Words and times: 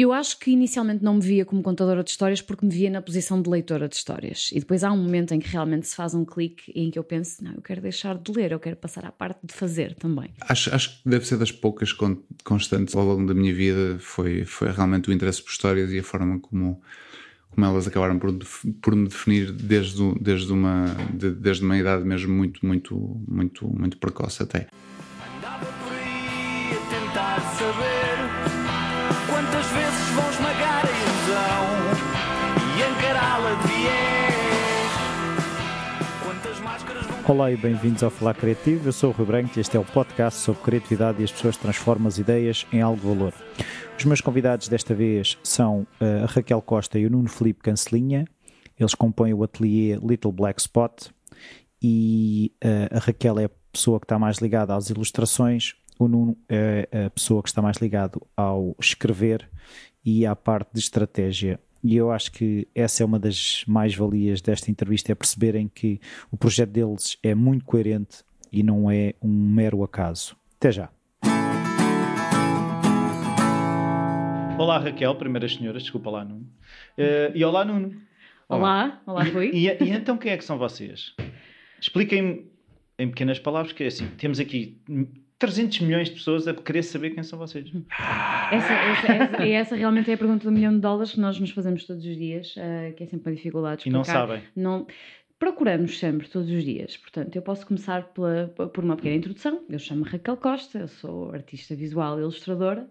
Eu 0.00 0.12
acho 0.12 0.38
que 0.38 0.52
inicialmente 0.52 1.02
não 1.02 1.14
me 1.14 1.20
via 1.20 1.44
como 1.44 1.60
contadora 1.60 2.04
de 2.04 2.10
histórias 2.10 2.40
porque 2.40 2.64
me 2.64 2.72
via 2.72 2.88
na 2.88 3.02
posição 3.02 3.42
de 3.42 3.50
leitora 3.50 3.88
de 3.88 3.96
histórias. 3.96 4.50
E 4.52 4.60
depois 4.60 4.84
há 4.84 4.92
um 4.92 4.96
momento 4.96 5.34
em 5.34 5.40
que 5.40 5.48
realmente 5.48 5.88
se 5.88 5.96
faz 5.96 6.14
um 6.14 6.24
clique 6.24 6.70
em 6.72 6.88
que 6.88 6.96
eu 6.96 7.02
penso: 7.02 7.42
não, 7.42 7.54
eu 7.54 7.60
quero 7.60 7.80
deixar 7.80 8.16
de 8.16 8.30
ler, 8.30 8.52
eu 8.52 8.60
quero 8.60 8.76
passar 8.76 9.04
à 9.04 9.10
parte 9.10 9.40
de 9.42 9.52
fazer 9.52 9.96
também. 9.96 10.30
Acho, 10.42 10.72
acho 10.72 11.02
que 11.02 11.08
deve 11.08 11.26
ser 11.26 11.36
das 11.36 11.50
poucas 11.50 11.92
constantes 12.44 12.94
ao 12.94 13.04
longo 13.04 13.26
da 13.26 13.34
minha 13.34 13.52
vida. 13.52 13.98
Foi, 13.98 14.44
foi 14.44 14.70
realmente 14.70 15.10
o 15.10 15.12
interesse 15.12 15.42
por 15.42 15.50
histórias 15.50 15.90
e 15.90 15.98
a 15.98 16.04
forma 16.04 16.38
como, 16.38 16.80
como 17.50 17.66
elas 17.66 17.88
acabaram 17.88 18.20
por, 18.20 18.32
por 18.80 18.94
me 18.94 19.08
definir 19.08 19.50
desde, 19.50 20.14
desde, 20.20 20.52
uma, 20.52 20.84
de, 21.12 21.32
desde 21.32 21.64
uma 21.64 21.76
idade 21.76 22.04
mesmo 22.04 22.32
muito, 22.32 22.64
muito, 22.64 23.20
muito, 23.26 23.66
muito 23.66 23.98
precoce 23.98 24.44
até. 24.44 24.68
Olá 37.28 37.52
e 37.52 37.58
bem-vindos 37.58 38.02
ao 38.02 38.08
Falar 38.08 38.32
Criativo. 38.32 38.88
Eu 38.88 38.92
sou 38.92 39.10
o 39.10 39.12
Rui 39.12 39.26
Branco 39.26 39.50
e 39.54 39.60
este 39.60 39.76
é 39.76 39.80
o 39.80 39.84
podcast 39.84 40.40
sobre 40.40 40.62
criatividade 40.62 41.20
e 41.20 41.24
as 41.24 41.30
pessoas 41.30 41.58
transformam 41.58 42.08
as 42.08 42.16
ideias 42.16 42.66
em 42.72 42.80
algo 42.80 42.98
de 42.98 43.06
valor. 43.06 43.34
Os 43.98 44.04
meus 44.06 44.22
convidados 44.22 44.66
desta 44.66 44.94
vez 44.94 45.36
são 45.42 45.86
eh, 46.00 46.22
a 46.22 46.24
Raquel 46.24 46.62
Costa 46.62 46.98
e 46.98 47.04
o 47.04 47.10
Nuno 47.10 47.28
Felipe 47.28 47.60
Cancelinha. 47.60 48.24
Eles 48.80 48.94
compõem 48.94 49.34
o 49.34 49.44
ateliê 49.44 49.96
Little 49.96 50.32
Black 50.32 50.58
Spot 50.58 51.08
e 51.82 52.50
uh, 52.64 52.96
a 52.96 52.98
Raquel 52.98 53.38
é 53.40 53.44
a 53.44 53.50
pessoa 53.70 54.00
que 54.00 54.06
está 54.06 54.18
mais 54.18 54.38
ligada 54.38 54.74
às 54.74 54.88
ilustrações, 54.88 55.74
o 55.98 56.08
Nuno 56.08 56.34
é 56.48 56.88
a 57.06 57.10
pessoa 57.10 57.42
que 57.42 57.50
está 57.50 57.60
mais 57.60 57.76
ligado 57.76 58.26
ao 58.34 58.74
escrever 58.80 59.46
e 60.02 60.24
à 60.24 60.34
parte 60.34 60.70
de 60.72 60.80
estratégia 60.80 61.60
e 61.82 61.96
eu 61.96 62.10
acho 62.10 62.32
que 62.32 62.66
essa 62.74 63.02
é 63.02 63.06
uma 63.06 63.18
das 63.18 63.64
mais-valias 63.66 64.40
desta 64.40 64.70
entrevista, 64.70 65.12
é 65.12 65.14
perceberem 65.14 65.68
que 65.68 66.00
o 66.30 66.36
projeto 66.36 66.70
deles 66.70 67.16
é 67.22 67.34
muito 67.34 67.64
coerente 67.64 68.24
e 68.52 68.62
não 68.62 68.90
é 68.90 69.14
um 69.22 69.28
mero 69.28 69.82
acaso. 69.82 70.36
Até 70.56 70.72
já. 70.72 70.90
Olá 74.58 74.78
Raquel, 74.78 75.14
primeiras 75.14 75.54
senhoras, 75.54 75.82
desculpa 75.82 76.10
lá 76.10 76.24
Nuno. 76.24 76.46
Uh, 76.98 77.30
e 77.34 77.44
olá 77.44 77.64
Nuno. 77.64 77.94
Olá, 78.48 79.00
olá, 79.06 79.22
olá 79.22 79.22
Rui. 79.22 79.50
E, 79.52 79.66
e, 79.68 79.90
então 79.90 80.16
quem 80.18 80.32
é 80.32 80.36
que 80.36 80.44
são 80.44 80.58
vocês? 80.58 81.14
Expliquem-me 81.80 82.50
em 82.98 83.08
pequenas 83.08 83.38
palavras, 83.38 83.72
que 83.72 83.84
é 83.84 83.86
assim, 83.86 84.08
temos 84.16 84.40
aqui 84.40 84.82
300 85.38 85.80
milhões 85.80 86.08
de 86.08 86.14
pessoas 86.14 86.48
a 86.48 86.54
querer 86.54 86.82
saber 86.82 87.10
quem 87.10 87.22
são 87.22 87.38
vocês. 87.38 87.70
Essa, 88.50 88.72
essa, 88.72 89.12
essa, 89.12 89.46
essa 89.46 89.76
realmente 89.76 90.10
é 90.10 90.14
a 90.14 90.18
pergunta 90.18 90.44
do 90.44 90.52
milhão 90.52 90.72
de 90.72 90.80
dólares 90.80 91.12
que 91.12 91.20
nós 91.20 91.38
nos 91.38 91.50
fazemos 91.50 91.84
todos 91.84 92.04
os 92.04 92.16
dias, 92.16 92.56
uh, 92.56 92.92
que 92.94 93.04
é 93.04 93.06
sempre 93.06 93.30
uma 93.30 93.36
dificuldade 93.36 93.80
explicar. 93.80 93.96
E 93.96 93.98
não 93.98 94.04
sabem. 94.04 94.42
Não, 94.56 94.86
procuramos 95.38 95.98
sempre, 95.98 96.28
todos 96.28 96.50
os 96.50 96.64
dias. 96.64 96.96
Portanto, 96.96 97.36
eu 97.36 97.42
posso 97.42 97.66
começar 97.66 98.04
pela, 98.08 98.48
por 98.48 98.82
uma 98.82 98.96
pequena 98.96 99.14
introdução. 99.14 99.62
Eu 99.68 99.78
chamo 99.78 100.04
Raquel 100.04 100.36
Costa, 100.36 100.78
eu 100.78 100.88
sou 100.88 101.32
artista 101.32 101.74
visual 101.76 102.18
e 102.18 102.22
ilustradora. 102.22 102.88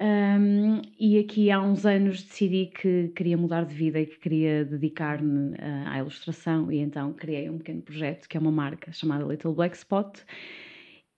Um, 0.00 0.82
e 0.98 1.18
aqui 1.18 1.50
há 1.50 1.60
uns 1.60 1.86
anos 1.86 2.22
decidi 2.22 2.66
que 2.66 3.12
queria 3.14 3.36
mudar 3.36 3.64
de 3.64 3.74
vida 3.74 4.00
e 4.00 4.06
que 4.06 4.18
queria 4.18 4.64
dedicar-me 4.64 5.50
uh, 5.50 5.56
à 5.86 5.98
ilustração 5.98 6.72
e 6.72 6.78
então 6.78 7.12
criei 7.12 7.48
um 7.48 7.58
pequeno 7.58 7.82
projeto 7.82 8.28
que 8.28 8.36
é 8.36 8.40
uma 8.40 8.50
marca 8.50 8.90
chamada 8.90 9.24
Little 9.24 9.54
Black 9.54 9.76
Spot 9.76 10.18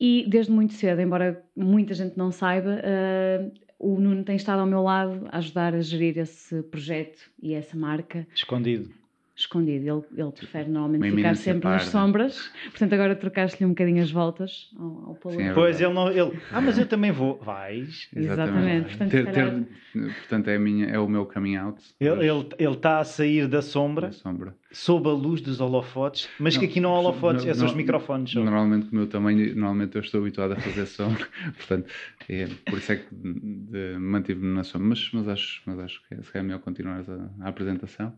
e 0.01 0.25
desde 0.29 0.53
muito 0.53 0.75
cedo, 0.75 1.01
embora 1.01 1.45
muita 1.57 1.95
gente 1.95 2.17
não 2.17 2.31
saiba, 2.31 2.81
uh, 2.81 3.53
o 3.79 4.01
Nuno 4.01 4.25
tem 4.25 4.37
estado 4.37 4.61
ao 4.61 4.67
meu 4.67 4.83
lado 4.83 5.27
a 5.31 5.39
ajudar 5.39 5.75
a 5.75 5.81
gerir 5.81 6.19
esse 6.19 6.63
projeto 6.65 7.31
e 7.43 7.55
essa 7.55 7.77
marca. 7.77 8.27
Escondido 8.35 9.04
escondido. 9.37 9.85
Ele, 9.85 10.23
ele 10.23 10.33
prefere 10.33 10.69
normalmente 10.69 11.11
Uma 11.11 11.17
ficar 11.17 11.37
sempre 11.37 11.63
parda. 11.63 11.79
nas 11.79 11.87
sombras. 11.89 12.51
Portanto, 12.71 12.93
agora 12.93 13.17
trocaste-lhe 13.17 13.67
um 13.67 13.71
bocadinho 13.71 14.03
as 14.03 14.11
voltas 14.11 14.71
ao, 14.79 15.19
ao 15.23 15.33
Sim, 15.33 15.43
é 15.43 15.53
pois 15.53 15.81
ele 15.81 15.93
não. 15.93 16.09
Ele, 16.11 16.39
ah, 16.53 16.61
mas 16.61 16.79
eu 16.79 16.87
também 16.87 17.11
vou. 17.11 17.39
Vais. 17.39 18.09
Exatamente. 18.15 18.97
Portanto, 18.97 19.11
ter, 19.11 19.33
ter, 19.33 19.67
portanto 19.93 20.49
é, 20.49 20.59
minha, 20.59 20.87
é 20.87 20.99
o 20.99 21.09
meu 21.09 21.27
coming 21.27 21.57
out. 21.57 21.83
Ele, 21.99 22.27
ele, 22.27 22.49
ele 22.59 22.75
está 22.75 23.01
a 23.01 23.05
sair 23.05 23.49
da 23.49 23.61
sombra, 23.61 24.09
da 24.09 24.13
sombra, 24.13 24.57
sob 24.71 25.09
a 25.09 25.13
luz 25.13 25.41
dos 25.41 25.61
holofotes, 25.61 26.29
mas 26.39 26.55
não, 26.55 26.61
que 26.61 26.67
aqui 26.67 26.81
não 26.81 26.95
há 26.95 27.01
holofotes, 27.01 27.45
é 27.45 27.55
só 27.55 27.67
os 27.67 27.75
microfones. 27.75 28.31
Só. 28.31 28.41
Normalmente, 28.41 28.87
com 28.87 28.93
o 28.93 28.99
meu 28.99 29.09
tamanho, 29.09 29.55
normalmente 29.55 29.97
eu 29.97 30.01
estou 30.01 30.21
habituado 30.21 30.53
a 30.53 30.57
fazer 30.57 30.87
sombra. 30.87 31.27
portanto, 31.57 31.91
é, 32.29 32.49
por 32.67 32.79
isso 32.79 32.93
é 32.93 32.97
que 32.97 33.15
mantive-me 33.99 34.55
na 34.55 34.63
sombra. 34.63 34.89
Mas, 34.89 35.11
mas, 35.13 35.29
acho, 35.29 35.63
mas 35.67 35.79
acho 35.81 36.03
que 36.09 36.15
é, 36.15 36.39
é 36.39 36.43
melhor 36.43 36.61
continuar 36.61 37.05
a, 37.09 37.45
a 37.45 37.49
apresentação. 37.49 38.13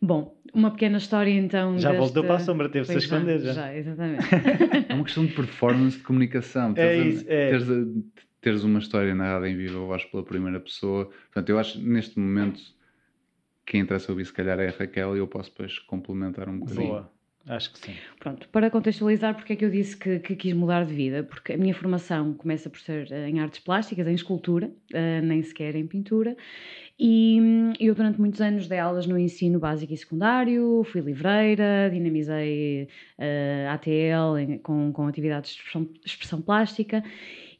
Bom, 0.00 0.36
uma 0.52 0.70
pequena 0.70 0.98
história 0.98 1.30
então. 1.30 1.78
Já 1.78 1.90
desta... 1.90 2.04
voltou 2.04 2.24
para 2.24 2.36
a 2.36 2.38
sombra, 2.40 2.68
teve-se 2.68 2.92
a 2.92 2.98
esconder 2.98 3.40
já. 3.40 3.52
Já, 3.52 3.76
exatamente. 3.76 4.24
é 4.88 4.94
uma 4.94 5.04
questão 5.04 5.26
de 5.26 5.32
performance 5.34 5.98
de 5.98 6.02
comunicação. 6.02 6.74
É 6.76 6.96
isso, 6.96 7.24
é. 7.28 7.50
Teres, 7.50 7.66
teres 8.40 8.64
uma 8.64 8.78
história 8.78 9.14
narrada 9.14 9.48
em 9.48 9.56
viva 9.56 9.78
voz 9.80 10.04
pela 10.04 10.22
primeira 10.22 10.60
pessoa. 10.60 11.06
Portanto, 11.06 11.48
eu 11.50 11.58
acho 11.58 11.80
neste 11.80 12.18
momento 12.18 12.60
quem 13.66 13.80
interessa 13.80 14.12
ouvir 14.12 14.24
se 14.24 14.32
calhar 14.32 14.58
é 14.60 14.68
a 14.68 14.70
Raquel 14.70 15.16
e 15.16 15.18
eu 15.18 15.26
posso 15.26 15.50
depois 15.50 15.78
complementar 15.80 16.48
um 16.48 16.60
bocadinho. 16.60 16.88
Boa. 16.88 17.16
Acho 17.48 17.72
que 17.72 17.78
sim. 17.78 17.94
Pronto, 18.18 18.48
para 18.48 18.68
contextualizar, 18.70 19.34
porque 19.36 19.52
é 19.52 19.56
que 19.56 19.64
eu 19.64 19.70
disse 19.70 19.96
que, 19.96 20.18
que, 20.18 20.34
quis 20.34 20.52
mudar 20.52 20.84
de 20.84 20.92
vida? 20.92 21.22
Porque 21.22 21.52
a 21.52 21.56
minha 21.56 21.74
formação 21.74 22.34
começa 22.34 22.68
por 22.68 22.80
ser 22.80 23.10
eh, 23.12 23.28
em 23.28 23.38
artes 23.38 23.60
plásticas, 23.60 24.06
em 24.08 24.14
escultura, 24.14 24.66
uh, 24.66 25.24
nem 25.24 25.40
sequer 25.44 25.76
em 25.76 25.86
pintura, 25.86 26.36
e 26.98 27.38
hum, 27.40 27.72
eu 27.78 27.94
durante 27.94 28.18
muitos 28.18 28.40
anos 28.40 28.68
dei 28.68 28.78
aulas 28.78 29.06
no 29.06 29.18
ensino 29.18 29.58
básico 29.58 29.92
e 29.92 29.96
secundário, 29.96 30.82
fui 30.84 31.00
livreira, 31.00 31.90
dinamizei 31.92 32.88
uh, 33.18 33.70
ATL 33.70 34.38
em, 34.38 34.58
com, 34.58 34.92
com 34.92 35.06
atividades 35.06 35.50
de 35.50 35.58
expressão, 35.58 35.88
expressão 36.04 36.40
plástica 36.40 37.02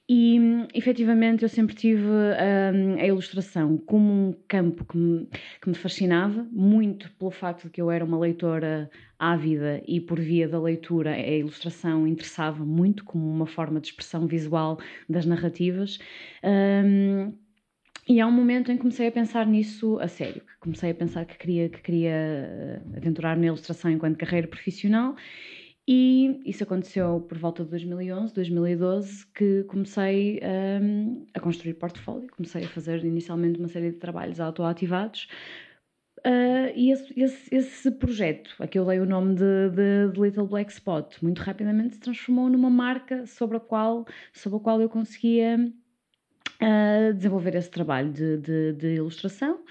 e 0.09 0.39
efetivamente 0.73 1.43
eu 1.43 1.49
sempre 1.49 1.75
tive 1.75 2.07
um, 2.07 2.95
a 2.95 3.07
ilustração 3.07 3.77
como 3.77 4.29
um 4.29 4.35
campo 4.47 4.85
que 4.85 4.97
me, 4.97 5.27
que 5.61 5.69
me, 5.69 5.75
fascinava, 5.75 6.47
muito 6.53 7.11
pelo 7.15 7.33
facto 7.33 7.65
de 7.65 7.71
que 7.71 7.83
eu 7.83 7.91
era 7.91 8.05
uma 8.05 8.17
leitora 8.17 8.89
ávida 9.19 9.83
e 9.87 10.01
por 10.01 10.21
via 10.21 10.49
da 10.49 10.61
leitura 10.61 11.11
a 11.11 11.19
ilustração 11.19 12.07
interessava 12.07 12.65
muito 12.65 13.05
como 13.05 13.29
uma 13.29 13.47
forma 13.47 13.81
de 13.81 13.89
expressão 13.89 14.29
visual 14.29 14.79
das 15.09 15.27
narrativas. 15.27 15.99
Um, 16.45 17.33
e 18.09 18.21
há 18.21 18.27
um 18.27 18.33
momento 18.33 18.71
em 18.71 18.77
que 18.77 18.83
comecei 18.83 19.09
a 19.09 19.13
pensar 19.13 19.47
nisso 19.47 19.99
a 19.99 20.09
sério, 20.09 20.43
comecei 20.61 20.91
a 20.91 20.95
pensar 20.95 21.25
que 21.25 21.37
queria, 21.37 21.69
que 21.69 21.81
queria 21.81 22.11
eh, 22.11 22.81
aventurar 22.97 23.37
na 23.37 23.47
ilustração 23.47 23.91
enquanto 23.91 24.17
carreira 24.17 24.47
profissional 24.47 25.17
e 25.89 26.43
isso 26.45 26.65
aconteceu 26.65 27.21
por 27.29 27.39
volta 27.39 27.63
de 27.63 27.71
2011, 27.71 28.35
2012, 28.35 29.27
que 29.29 29.63
comecei 29.65 30.41
um, 30.83 31.25
a 31.33 31.39
construir 31.39 31.75
portfólio, 31.75 32.29
comecei 32.37 32.65
a 32.65 32.69
fazer 32.69 33.05
inicialmente 33.05 33.61
uma 33.61 33.69
série 33.69 33.93
de 33.93 33.99
trabalhos 33.99 34.41
autoativados. 34.41 35.29
Uh, 36.27 36.75
e 36.75 36.91
esse, 36.91 37.21
esse, 37.21 37.55
esse, 37.55 37.91
projeto, 37.93 38.51
a 38.59 38.67
que 38.67 38.77
eu 38.77 38.85
dei 38.85 38.99
o 38.99 39.07
nome 39.07 39.37
de, 39.37 39.71
de, 39.71 40.13
de, 40.13 40.21
Little 40.21 40.49
Black 40.49 40.73
Spot, 40.73 41.23
muito 41.23 41.39
rapidamente 41.41 41.95
se 41.95 42.01
transformou 42.01 42.49
numa 42.49 42.71
marca 42.71 43.25
sobre 43.27 43.59
a 43.59 43.61
qual, 43.61 44.05
sobre 44.33 44.59
a 44.59 44.61
qual 44.61 44.81
eu 44.81 44.89
conseguia 44.89 45.73
desenvolver 47.15 47.55
esse 47.55 47.71
trabalho 47.71 48.13
de, 48.13 48.39
de, 48.39 48.73
de 48.73 48.87
ilustração 48.95 49.63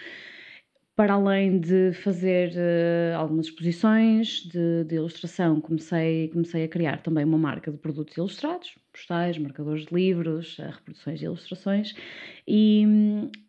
para 0.95 1.13
além 1.13 1.59
de 1.59 1.91
fazer 1.91 2.51
uh, 2.51 3.17
algumas 3.17 3.47
exposições 3.47 4.43
de, 4.43 4.85
de, 4.85 4.95
ilustração, 4.95 5.59
comecei, 5.59 6.29
comecei 6.29 6.63
a 6.63 6.67
criar 6.69 7.01
também 7.01 7.25
uma 7.25 7.37
marca 7.37 7.69
de 7.69 7.77
produtos 7.77 8.15
ilustrados, 8.15 8.75
postais, 8.93 9.37
marcadores 9.37 9.85
de 9.85 9.93
livros, 9.93 10.57
uh, 10.57 10.69
reproduções 10.71 11.19
de 11.19 11.25
ilustrações, 11.25 11.93
e, 12.47 12.85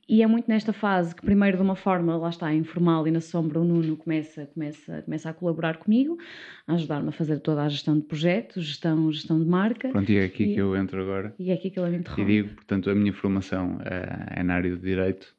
e, 0.08 0.22
é 0.22 0.26
muito 0.26 0.48
nesta 0.48 0.72
fase 0.72 1.14
que, 1.14 1.22
primeiro, 1.22 1.56
de 1.56 1.62
uma 1.62 1.76
forma, 1.76 2.16
lá 2.16 2.30
está, 2.30 2.52
informal 2.52 3.06
e 3.06 3.12
na 3.12 3.20
sombra, 3.20 3.60
o 3.60 3.64
Nuno 3.64 3.96
começa, 3.96 4.46
começa, 4.46 5.02
começa 5.02 5.30
a 5.30 5.32
colaborar 5.32 5.76
comigo, 5.76 6.18
a 6.66 6.74
ajudar-me 6.74 7.10
a 7.10 7.12
fazer 7.12 7.38
toda 7.38 7.62
a 7.62 7.68
gestão 7.68 7.96
de 7.96 8.06
projetos, 8.06 8.64
gestão, 8.64 9.12
gestão 9.12 9.38
de 9.38 9.48
marca. 9.48 9.90
Pronto, 9.90 10.10
e 10.10 10.16
é 10.16 10.24
aqui 10.24 10.42
e, 10.42 10.54
que 10.54 10.60
eu 10.60 10.76
entro 10.76 11.00
agora. 11.00 11.32
E 11.38 11.52
é 11.52 11.54
aqui 11.54 11.70
que 11.70 11.78
eu 11.78 11.86
me 11.86 11.98
interrompo. 11.98 12.22
E 12.22 12.24
digo, 12.24 12.54
portanto, 12.56 12.90
a 12.90 12.94
minha 12.94 13.12
formação 13.12 13.78
é, 13.84 14.40
é 14.40 14.42
na 14.42 14.54
área 14.54 14.70
de 14.70 14.82
Direito, 14.82 15.32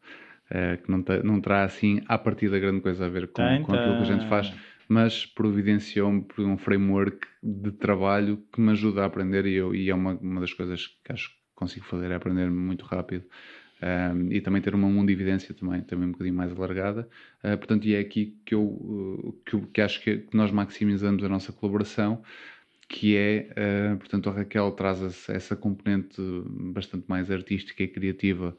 uh, 0.52 0.82
que 0.82 0.90
não, 0.90 1.02
te, 1.02 1.24
não 1.24 1.42
terá 1.42 1.64
assim 1.64 2.02
à 2.08 2.18
partida 2.18 2.60
grande 2.60 2.82
coisa 2.82 3.06
a 3.06 3.10
ver 3.10 3.28
com, 3.28 3.44
com 3.64 3.74
aquilo 3.74 3.98
que 3.98 4.04
a 4.04 4.16
gente 4.16 4.28
faz, 4.28 4.54
mas 4.88 5.26
providenciou-me 5.26 6.22
por 6.22 6.46
um 6.46 6.58
framework 6.58 7.28
de 7.44 7.72
trabalho 7.72 8.44
que 8.54 8.62
me 8.62 8.72
ajuda 8.72 9.04
a 9.04 9.06
aprender 9.06 9.46
e, 9.46 9.54
eu, 9.56 9.76
e 9.76 9.90
é 9.90 9.96
uma, 9.96 10.14
uma 10.14 10.42
das 10.42 10.54
coisas 10.54 10.88
que 11.04 11.12
acho 11.12 11.30
que 11.30 11.36
consigo 11.56 11.86
fazer 11.86 12.12
é 12.12 12.16
aprender 12.16 12.50
muito 12.50 12.86
rápido. 12.86 13.26
Um, 13.80 14.32
e 14.32 14.42
também 14.42 14.60
ter 14.60 14.74
uma 14.74 14.90
mundividência 14.90 15.54
também, 15.54 15.82
também 15.82 16.08
um 16.08 16.12
bocadinho 16.12 16.36
mais 16.36 16.52
alargada. 16.52 17.08
Uh, 17.44 17.56
portanto, 17.58 17.86
e 17.86 17.94
é 17.94 18.00
aqui 18.00 18.36
que 18.44 18.56
eu, 18.56 18.64
uh, 18.64 19.40
que, 19.46 19.62
que, 19.68 19.82
acho 19.82 20.02
que, 20.02 20.18
que, 20.18 20.36
nós 20.36 20.52
maximizamos 20.52 21.24
a 21.24 21.30
nossa 21.30 21.54
colaboração, 21.54 22.24
que 22.90 23.16
é, 23.16 23.52
uh, 23.94 23.98
portanto, 23.98 24.30
a 24.30 24.34
Raquel 24.34 24.72
traz 24.72 25.30
essa 25.30 25.56
componente 25.56 26.20
bastante 26.50 27.06
mais 27.08 27.30
artística 27.30 27.84
e 27.84 27.88
criativa 27.88 28.58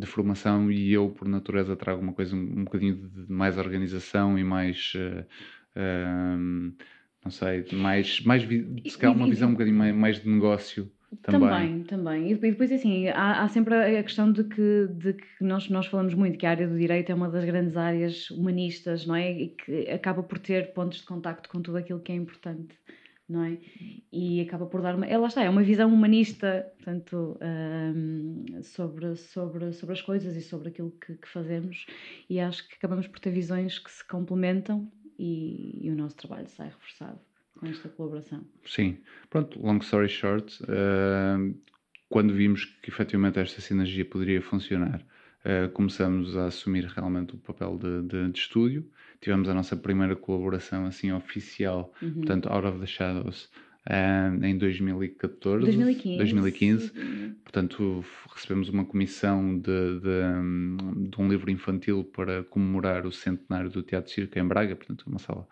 de 0.00 0.06
formação 0.06 0.70
e 0.70 0.92
eu, 0.92 1.10
por 1.10 1.28
natureza, 1.28 1.76
trago 1.76 2.00
uma 2.00 2.12
coisa 2.12 2.34
um, 2.34 2.40
um 2.40 2.64
bocadinho 2.64 2.96
de 2.96 3.32
mais 3.32 3.58
organização 3.58 4.38
e 4.38 4.44
mais. 4.44 4.92
Uh, 4.96 5.24
uh, 5.76 6.74
não 7.22 7.30
sei, 7.30 7.66
mais, 7.72 8.20
mais 8.20 8.42
se 8.42 8.98
calhar 8.98 9.14
uma 9.14 9.28
visão 9.28 9.50
um 9.50 9.52
bocadinho 9.52 9.76
mais, 9.76 9.94
mais 9.94 10.22
de 10.22 10.28
negócio 10.28 10.90
também. 11.22 11.40
Também, 11.40 11.82
também. 11.82 12.32
E 12.32 12.34
depois, 12.36 12.70
assim, 12.70 13.08
há, 13.08 13.42
há, 13.42 13.48
sempre 13.48 13.74
a 13.74 14.02
questão 14.02 14.30
de 14.30 14.44
que, 14.44 14.88
de 14.92 15.14
que 15.14 15.26
nós, 15.42 15.68
nós 15.68 15.86
falamos 15.86 16.14
muito 16.14 16.38
que 16.38 16.46
a 16.46 16.50
área 16.50 16.68
do 16.68 16.78
direito 16.78 17.10
é 17.10 17.14
uma 17.14 17.28
das 17.28 17.44
grandes 17.44 17.76
áreas 17.76 18.30
humanistas, 18.30 19.06
não 19.06 19.16
é? 19.16 19.32
E 19.32 19.48
que 19.48 19.90
acaba 19.90 20.22
por 20.22 20.38
ter 20.38 20.72
pontos 20.72 20.98
de 20.98 21.04
contacto 21.04 21.48
com 21.48 21.60
tudo 21.60 21.78
aquilo 21.78 22.00
que 22.00 22.12
é 22.12 22.14
importante, 22.14 22.76
não 23.30 23.44
é? 23.44 23.58
E 24.12 24.40
acaba 24.40 24.66
por 24.66 24.82
dar 24.82 24.96
uma. 24.96 25.06
É, 25.06 25.16
lá 25.16 25.28
está, 25.28 25.42
é 25.42 25.48
uma 25.48 25.62
visão 25.62 25.92
humanista, 25.92 26.70
portanto, 26.76 27.38
um, 27.40 28.62
sobre, 28.62 29.14
sobre, 29.16 29.72
sobre 29.72 29.92
as 29.92 30.02
coisas 30.02 30.36
e 30.36 30.42
sobre 30.42 30.68
aquilo 30.68 30.90
que, 30.90 31.14
que 31.14 31.28
fazemos. 31.28 31.86
E 32.28 32.40
acho 32.40 32.68
que 32.68 32.74
acabamos 32.74 33.06
por 33.06 33.20
ter 33.20 33.30
visões 33.30 33.78
que 33.78 33.90
se 33.90 34.06
complementam 34.06 34.90
e, 35.18 35.86
e 35.86 35.90
o 35.90 35.94
nosso 35.94 36.16
trabalho 36.16 36.48
sai 36.48 36.68
reforçado 36.68 37.20
com 37.54 37.66
esta 37.66 37.88
colaboração. 37.90 38.44
Sim. 38.64 38.98
Pronto, 39.28 39.60
long 39.64 39.78
story 39.78 40.08
short, 40.08 40.60
uh, 40.64 41.54
quando 42.08 42.34
vimos 42.34 42.64
que 42.82 42.90
efetivamente 42.90 43.38
esta 43.38 43.60
sinergia 43.60 44.04
poderia 44.04 44.42
funcionar, 44.42 45.06
uh, 45.44 45.68
começamos 45.70 46.36
a 46.36 46.46
assumir 46.46 46.84
realmente 46.84 47.34
o 47.34 47.38
papel 47.38 47.78
de, 47.78 48.02
de, 48.02 48.32
de, 48.32 48.38
estúdio. 48.38 48.86
Tivemos 49.20 49.48
a 49.48 49.54
nossa 49.54 49.76
primeira 49.76 50.16
colaboração 50.16 50.86
assim 50.86 51.12
oficial, 51.12 51.92
uhum. 52.00 52.14
portanto, 52.14 52.48
Out 52.48 52.66
of 52.66 52.78
the 52.80 52.86
Shadows, 52.86 53.50
uh, 53.88 54.44
em 54.44 54.56
2014. 54.56 55.64
2015. 55.64 56.16
2015. 56.18 56.92
Portanto, 57.42 58.04
recebemos 58.34 58.68
uma 58.68 58.84
comissão 58.84 59.58
de, 59.58 60.00
de, 60.00 61.08
de, 61.08 61.20
um 61.20 61.28
livro 61.28 61.50
infantil 61.50 62.04
para 62.04 62.44
comemorar 62.44 63.06
o 63.06 63.12
centenário 63.12 63.70
do 63.70 63.82
Teatro 63.82 64.10
Circo 64.10 64.38
em 64.38 64.46
Braga, 64.46 64.76
portanto, 64.76 65.04
uma 65.06 65.18
sala 65.18 65.46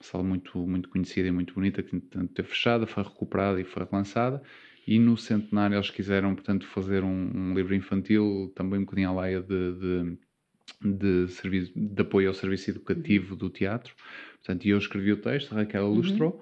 sala 0.00 0.22
muito, 0.22 0.58
muito 0.58 0.88
conhecida 0.88 1.28
e 1.28 1.32
muito 1.32 1.54
bonita, 1.54 1.82
que 1.82 1.96
entretanto 1.96 2.32
teve 2.34 2.48
fechada, 2.48 2.86
foi 2.86 3.02
recuperada 3.02 3.60
e 3.60 3.64
foi 3.64 3.86
relançada. 3.90 4.42
E 4.86 4.98
no 4.98 5.16
centenário 5.16 5.76
eles 5.76 5.90
quiseram, 5.90 6.34
portanto, 6.34 6.66
fazer 6.66 7.02
um, 7.02 7.30
um 7.34 7.54
livro 7.54 7.74
infantil, 7.74 8.52
também 8.54 8.80
um 8.80 8.84
bocadinho 8.84 9.10
à 9.10 9.12
laia 9.12 9.40
de, 9.40 9.72
de, 9.72 10.18
de, 10.82 11.28
serviço, 11.32 11.72
de 11.74 12.02
apoio 12.02 12.28
ao 12.28 12.34
serviço 12.34 12.70
educativo 12.70 13.34
do 13.34 13.48
teatro. 13.48 13.94
Portanto, 14.44 14.66
eu 14.66 14.76
escrevi 14.76 15.12
o 15.12 15.16
texto, 15.16 15.52
a 15.52 15.56
Raquel 15.56 15.84
uhum. 15.84 15.94
ilustrou. 15.94 16.32
Uhum. 16.32 16.40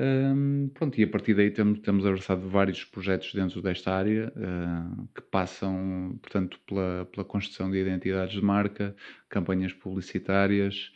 Um, 0.00 0.68
pronto, 0.68 0.96
e 1.00 1.02
a 1.02 1.08
partir 1.08 1.34
daí 1.34 1.50
temos, 1.50 1.80
temos 1.80 2.06
abraçado 2.06 2.48
vários 2.48 2.84
projetos 2.84 3.34
dentro 3.34 3.60
desta 3.60 3.92
área 3.92 4.32
uh, 4.36 5.08
que 5.12 5.22
passam, 5.22 6.16
portanto, 6.22 6.56
pela, 6.68 7.08
pela 7.10 7.24
construção 7.24 7.68
de 7.68 7.78
identidades 7.78 8.34
de 8.34 8.44
marca, 8.44 8.94
campanhas 9.28 9.72
publicitárias, 9.72 10.92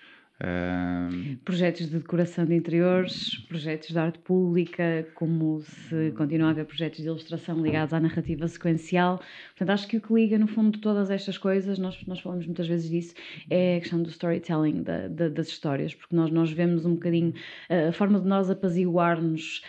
Projetos 1.44 1.88
de 1.88 1.98
decoração 1.98 2.44
de 2.44 2.54
interiores, 2.54 3.36
projetos 3.48 3.90
de 3.90 3.98
arte 3.98 4.18
pública, 4.18 5.06
como 5.14 5.60
se 5.60 6.12
continua 6.16 6.48
a 6.48 6.50
haver 6.50 6.64
projetos 6.64 7.00
de 7.00 7.06
ilustração 7.06 7.60
ligados 7.62 7.94
à 7.94 8.00
narrativa 8.00 8.48
sequencial. 8.48 9.20
Portanto, 9.50 9.70
acho 9.70 9.86
que 9.86 9.98
o 9.98 10.00
que 10.00 10.12
liga, 10.12 10.38
no 10.38 10.48
fundo, 10.48 10.78
todas 10.80 11.10
estas 11.10 11.38
coisas, 11.38 11.78
nós, 11.78 12.04
nós 12.06 12.18
falamos 12.18 12.44
muitas 12.46 12.66
vezes 12.66 12.90
disso, 12.90 13.14
é 13.48 13.76
a 13.76 13.80
questão 13.80 14.02
do 14.02 14.08
storytelling, 14.08 14.82
da, 14.82 15.06
da, 15.06 15.28
das 15.28 15.46
histórias, 15.46 15.94
porque 15.94 16.16
nós, 16.16 16.30
nós 16.30 16.50
vemos 16.50 16.84
um 16.84 16.94
bocadinho 16.94 17.30
uh, 17.70 17.88
a 17.90 17.92
forma 17.92 18.20
de 18.20 18.26
nós 18.26 18.50
apaziguarmos, 18.50 19.62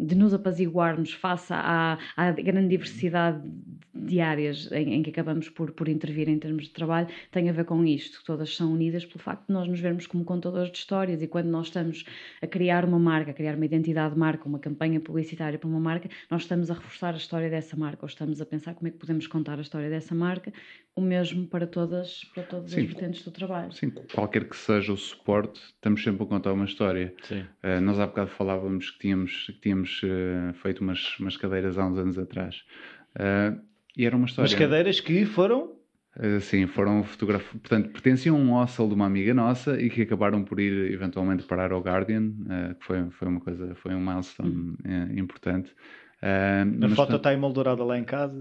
de 0.00 0.14
nos 0.14 0.34
apaziguarmos 0.34 1.12
face 1.12 1.52
à, 1.52 1.98
à 2.16 2.32
grande 2.32 2.68
diversidade 2.68 3.42
de 3.94 4.20
áreas 4.20 4.70
em, 4.72 4.94
em, 4.94 5.02
que 5.02 5.10
acabamos 5.10 5.48
por, 5.48 5.72
por 5.72 5.88
intervir 5.88 6.28
em 6.28 6.38
termos 6.38 6.64
de 6.64 6.70
trabalho, 6.70 7.08
tem 7.30 7.48
a 7.48 7.52
ver 7.52 7.64
com 7.64 7.84
isto. 7.84 8.22
Todas 8.24 8.54
são 8.54 8.72
unidas 8.72 9.04
pelo 9.04 9.20
facto 9.20 9.45
de 9.46 9.52
nós 9.52 9.68
nos 9.68 9.80
vermos 9.80 10.06
como 10.06 10.24
contadores 10.24 10.70
de 10.70 10.78
histórias 10.78 11.22
e 11.22 11.26
quando 11.26 11.46
nós 11.46 11.66
estamos 11.66 12.04
a 12.40 12.46
criar 12.46 12.84
uma 12.84 12.98
marca, 12.98 13.30
a 13.30 13.34
criar 13.34 13.54
uma 13.54 13.64
identidade 13.64 14.14
de 14.14 14.20
marca, 14.20 14.48
uma 14.48 14.58
campanha 14.58 15.00
publicitária 15.00 15.58
para 15.58 15.68
uma 15.68 15.80
marca, 15.80 16.08
nós 16.30 16.42
estamos 16.42 16.70
a 16.70 16.74
reforçar 16.74 17.14
a 17.14 17.16
história 17.16 17.48
dessa 17.48 17.76
marca 17.76 17.98
ou 18.02 18.08
estamos 18.08 18.40
a 18.40 18.46
pensar 18.46 18.74
como 18.74 18.88
é 18.88 18.90
que 18.90 18.98
podemos 18.98 19.26
contar 19.26 19.58
a 19.58 19.62
história 19.62 19.88
dessa 19.88 20.14
marca, 20.14 20.52
o 20.94 21.00
mesmo 21.00 21.46
para 21.46 21.66
todas, 21.66 22.24
para 22.34 22.42
todas 22.42 22.70
sim, 22.70 22.80
as 22.80 22.86
vertentes 22.86 23.22
do 23.22 23.30
trabalho. 23.30 23.72
Sim, 23.72 23.90
qualquer 24.14 24.48
que 24.48 24.56
seja 24.56 24.92
o 24.92 24.96
suporte, 24.96 25.60
estamos 25.60 26.02
sempre 26.02 26.22
a 26.22 26.26
contar 26.26 26.52
uma 26.52 26.64
história. 26.64 27.14
Uh, 27.30 27.80
nós 27.80 28.00
há 28.00 28.06
bocado 28.06 28.30
falávamos 28.30 28.90
que 28.90 28.98
tínhamos, 29.00 29.46
que 29.46 29.60
tínhamos 29.60 30.02
uh, 30.02 30.52
feito 30.54 30.80
umas, 30.80 31.18
umas 31.18 31.36
cadeiras 31.36 31.78
há 31.78 31.86
uns 31.86 31.98
anos 31.98 32.18
atrás. 32.18 32.64
Uh, 33.14 33.60
e 33.96 34.04
era 34.04 34.14
uma 34.14 34.26
história. 34.26 34.46
As 34.46 34.54
cadeiras 34.54 35.00
que 35.00 35.24
foram 35.24 35.75
sim, 36.40 36.66
foram 36.66 37.02
fotografados. 37.04 37.60
Portanto, 37.60 37.90
pertenciam 37.90 38.36
a 38.36 38.38
um 38.38 38.50
hostel 38.52 38.88
de 38.88 38.94
uma 38.94 39.06
amiga 39.06 39.34
nossa 39.34 39.80
e 39.80 39.90
que 39.90 40.02
acabaram 40.02 40.42
por 40.42 40.58
ir 40.60 40.92
eventualmente 40.92 41.44
parar 41.44 41.72
ao 41.72 41.80
Guardian, 41.80 42.22
uh, 42.22 42.74
que 42.74 42.84
foi, 42.84 43.10
foi 43.10 43.28
uma 43.28 43.40
coisa, 43.40 43.74
foi 43.76 43.94
um 43.94 44.00
milestone 44.00 44.76
uh, 44.84 45.18
importante. 45.18 45.74
a 46.22 46.88
foto 46.94 47.16
está 47.16 47.32
emoldurada 47.32 47.84
lá 47.84 47.98
em 47.98 48.04
casa? 48.04 48.34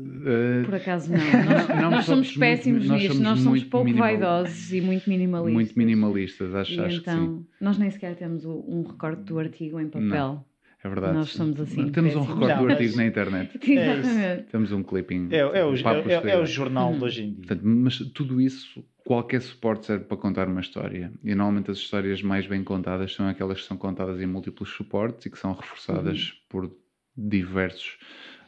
Por 0.66 0.76
acaso 0.76 1.12
não. 1.12 1.20
Nós, 1.46 1.68
não, 1.68 1.92
nós 1.92 2.06
somos 2.06 2.38
péssimos 2.38 2.90
nisto, 2.90 3.08
somos 3.14 3.22
nós 3.22 3.40
somos 3.40 3.64
pouco 3.64 3.86
minimal... 3.86 4.08
vaidosos 4.08 4.74
e 4.74 4.82
muito 4.82 5.10
minimalistas. 5.10 5.54
Muito 5.54 5.78
minimalistas, 5.78 6.56
acho, 6.56 6.82
acho 6.82 6.98
então, 6.98 7.46
Nós 7.60 7.78
nem 7.78 7.92
sequer 7.92 8.16
temos 8.16 8.46
um 8.46 8.84
recorte 8.84 9.24
do 9.24 9.40
artigo 9.40 9.80
em 9.80 9.90
papel. 9.90 10.10
Não. 10.10 10.55
É 10.86 10.88
verdade. 10.88 11.14
Nós 11.16 11.30
somos 11.32 11.60
assim. 11.60 11.90
Temos 11.90 12.16
um 12.16 12.22
recorde 12.22 12.60
do 12.60 12.70
artigo 12.70 12.96
na 12.96 13.06
internet. 13.08 13.58
Exatamente. 13.68 14.44
Temos 14.52 14.72
um 14.72 14.84
clipping. 14.84 15.30
É, 15.32 15.38
é, 15.38 15.66
o, 15.66 15.74
é, 15.74 16.32
é 16.32 16.38
o 16.38 16.46
jornal 16.46 16.94
de 16.94 17.04
hoje 17.04 17.24
em 17.24 17.34
dia. 17.34 17.38
Portanto, 17.38 17.62
mas 17.66 17.98
tudo 18.14 18.40
isso, 18.40 18.86
qualquer 19.04 19.42
suporte 19.42 19.88
serve 19.88 20.06
para 20.06 20.16
contar 20.16 20.48
uma 20.48 20.62
história. 20.62 21.12
E 21.24 21.34
normalmente 21.34 21.72
as 21.72 21.80
histórias 21.80 22.22
mais 22.22 22.46
bem 22.46 22.64
contadas 22.64 23.16
são 23.16 23.28
aquelas 23.28 23.62
que 23.62 23.68
são 23.68 23.78
contadas 23.78 24.22
em 24.22 24.28
múltiplos 24.28 24.70
suportes 24.70 25.26
e 25.26 25.32
que 25.32 25.40
são 25.40 25.54
reforçadas 25.54 26.30
uhum. 26.30 26.36
por 26.50 26.72
diversos 27.18 27.98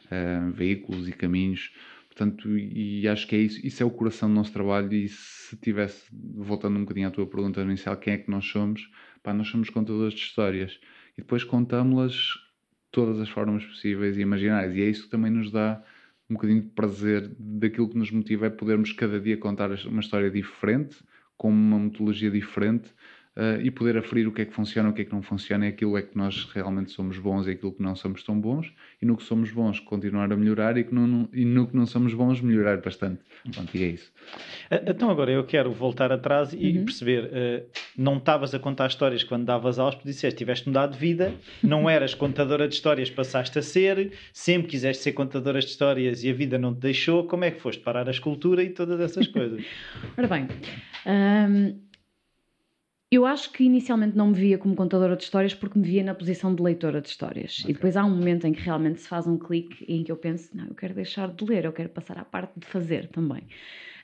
uh, 0.04 0.52
veículos 0.52 1.08
e 1.08 1.12
caminhos. 1.12 1.72
Portanto, 2.06 2.56
e 2.56 3.08
acho 3.08 3.26
que 3.26 3.34
é 3.34 3.40
isso, 3.40 3.66
isso 3.66 3.82
é 3.82 3.86
o 3.86 3.90
coração 3.90 4.28
do 4.28 4.36
nosso 4.36 4.52
trabalho. 4.52 4.92
E 4.92 5.08
se 5.08 5.56
tivesse, 5.56 6.04
voltando 6.12 6.76
um 6.76 6.82
bocadinho 6.82 7.08
à 7.08 7.10
tua 7.10 7.26
pergunta 7.26 7.60
inicial, 7.62 7.96
quem 7.96 8.12
é 8.12 8.18
que 8.18 8.30
nós 8.30 8.44
somos? 8.44 8.88
Pá, 9.24 9.34
nós 9.34 9.48
somos 9.48 9.70
contadores 9.70 10.14
de 10.14 10.20
histórias 10.20 10.78
e 11.18 11.20
depois 11.20 11.42
contamos-las 11.42 12.38
todas 12.92 13.20
as 13.20 13.28
formas 13.28 13.64
possíveis 13.64 14.16
e 14.16 14.20
imaginárias. 14.20 14.74
E 14.76 14.82
é 14.82 14.88
isso 14.88 15.02
que 15.02 15.10
também 15.10 15.32
nos 15.32 15.50
dá 15.50 15.82
um 16.30 16.34
bocadinho 16.34 16.62
de 16.62 16.68
prazer 16.68 17.34
daquilo 17.38 17.88
que 17.88 17.98
nos 17.98 18.12
motiva 18.12 18.46
é 18.46 18.50
podermos 18.50 18.92
cada 18.92 19.20
dia 19.20 19.36
contar 19.36 19.70
uma 19.86 20.00
história 20.00 20.30
diferente, 20.30 20.96
com 21.36 21.50
uma 21.50 21.78
metodologia 21.78 22.30
diferente 22.30 22.94
uh, 23.38 23.60
e 23.62 23.70
poder 23.70 23.96
aferir 23.96 24.26
o 24.26 24.32
que 24.32 24.42
é 24.42 24.44
que 24.44 24.52
funciona, 24.52 24.88
o 24.88 24.92
que 24.92 25.02
é 25.02 25.04
que 25.04 25.12
não 25.12 25.22
funciona, 25.22 25.66
e 25.66 25.68
aquilo 25.68 25.96
é 25.96 26.02
que 26.02 26.18
nós 26.18 26.44
realmente 26.52 26.90
somos 26.90 27.18
bons 27.18 27.46
e 27.46 27.52
aquilo 27.52 27.72
que 27.72 27.82
não 27.82 27.94
somos 27.94 28.22
tão 28.24 28.38
bons, 28.38 28.72
e 29.00 29.06
no 29.06 29.16
que 29.16 29.22
somos 29.22 29.52
bons 29.52 29.78
continuar 29.80 30.32
a 30.32 30.36
melhorar 30.36 30.76
e, 30.76 30.84
que 30.84 30.92
no, 30.92 31.28
e 31.32 31.44
no 31.44 31.68
que 31.68 31.76
não 31.76 31.86
somos 31.86 32.12
bons 32.12 32.40
melhorar 32.40 32.78
bastante. 32.78 33.20
Pronto, 33.52 33.74
e 33.76 33.84
é 33.84 33.86
isso. 33.86 34.12
Então 34.86 35.08
agora 35.08 35.30
eu 35.30 35.44
quero 35.44 35.70
voltar 35.72 36.10
atrás 36.10 36.52
e 36.52 36.78
uhum. 36.78 36.84
perceber, 36.84 37.24
uh, 37.24 37.66
não 37.96 38.16
estavas 38.16 38.52
a 38.54 38.58
contar 38.58 38.88
histórias 38.88 39.22
quando 39.22 39.44
davas 39.44 39.78
aulas, 39.78 39.94
porque 39.94 40.08
disseste, 40.08 40.36
tiveste 40.36 40.68
mudado 40.68 40.92
de 40.92 40.98
vida, 40.98 41.32
não 41.62 41.88
eras 41.88 42.14
contadora 42.14 42.66
de 42.66 42.74
histórias, 42.74 43.08
passaste 43.08 43.58
a 43.58 43.62
ser, 43.62 44.12
sempre 44.32 44.68
quiseste 44.68 45.02
ser 45.04 45.12
contadora 45.12 45.60
de 45.60 45.66
histórias 45.66 46.24
e 46.24 46.30
a 46.30 46.32
vida 46.32 46.58
não 46.58 46.74
te 46.74 46.80
deixou, 46.80 47.24
como 47.24 47.44
é 47.44 47.50
que 47.52 47.60
foste 47.60 47.82
parar 47.82 48.08
a 48.08 48.10
escultura 48.10 48.62
e 48.62 48.70
todas 48.70 48.98
essas 49.00 49.28
coisas? 49.28 49.64
Ora 50.18 50.26
bem, 50.26 50.48
um 51.06 51.87
eu 53.10 53.24
acho 53.24 53.50
que 53.52 53.64
inicialmente 53.64 54.16
não 54.16 54.28
me 54.28 54.34
via 54.34 54.58
como 54.58 54.74
contadora 54.74 55.16
de 55.16 55.22
histórias 55.22 55.54
porque 55.54 55.78
me 55.78 55.86
via 55.86 56.04
na 56.04 56.14
posição 56.14 56.54
de 56.54 56.62
leitora 56.62 57.00
de 57.00 57.08
histórias. 57.08 57.60
Okay. 57.60 57.70
E 57.70 57.74
depois 57.74 57.96
há 57.96 58.04
um 58.04 58.10
momento 58.10 58.46
em 58.46 58.52
que 58.52 58.60
realmente 58.60 59.00
se 59.00 59.08
faz 59.08 59.26
um 59.26 59.38
clique 59.38 59.84
em 59.88 60.04
que 60.04 60.12
eu 60.12 60.16
penso: 60.16 60.54
não, 60.54 60.66
eu 60.66 60.74
quero 60.74 60.94
deixar 60.94 61.28
de 61.28 61.44
ler, 61.44 61.64
eu 61.64 61.72
quero 61.72 61.88
passar 61.88 62.18
à 62.18 62.24
parte 62.24 62.58
de 62.58 62.66
fazer 62.66 63.08
também. 63.08 63.44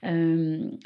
Um, 0.02 0.78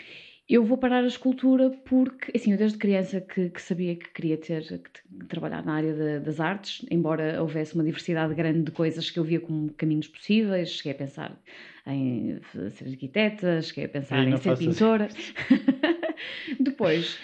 eu 0.48 0.64
vou 0.64 0.78
parar 0.78 1.04
a 1.04 1.06
escultura 1.06 1.70
porque, 1.84 2.34
assim, 2.34 2.52
eu 2.52 2.58
desde 2.58 2.78
criança 2.78 3.20
que, 3.20 3.50
que 3.50 3.60
sabia 3.60 3.94
que 3.94 4.08
queria 4.08 4.36
ter, 4.38 4.62
que, 4.64 5.26
trabalhar 5.28 5.62
na 5.62 5.74
área 5.74 5.92
de, 5.92 6.20
das 6.20 6.40
artes, 6.40 6.86
embora 6.90 7.40
houvesse 7.40 7.74
uma 7.74 7.84
diversidade 7.84 8.34
grande 8.34 8.62
de 8.62 8.70
coisas 8.70 9.10
que 9.10 9.18
eu 9.18 9.24
via 9.24 9.40
como 9.40 9.70
caminhos 9.74 10.08
possíveis, 10.08 10.70
cheguei 10.70 10.92
a 10.92 10.94
pensar 10.94 11.38
em 11.86 12.40
ser 12.70 12.88
arquiteta, 12.88 13.60
cheguei 13.60 13.84
a 13.84 13.88
pensar 13.90 14.26
em 14.26 14.36
ser 14.38 14.56
pintora. 14.56 15.08
Depois, 16.58 17.18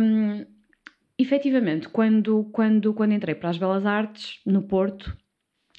um, 0.00 0.44
efetivamente, 1.18 1.88
quando, 1.88 2.44
quando, 2.52 2.92
quando 2.94 3.12
entrei 3.12 3.34
para 3.34 3.50
as 3.50 3.58
Belas 3.58 3.86
Artes, 3.86 4.40
no 4.46 4.62
Porto, 4.62 5.16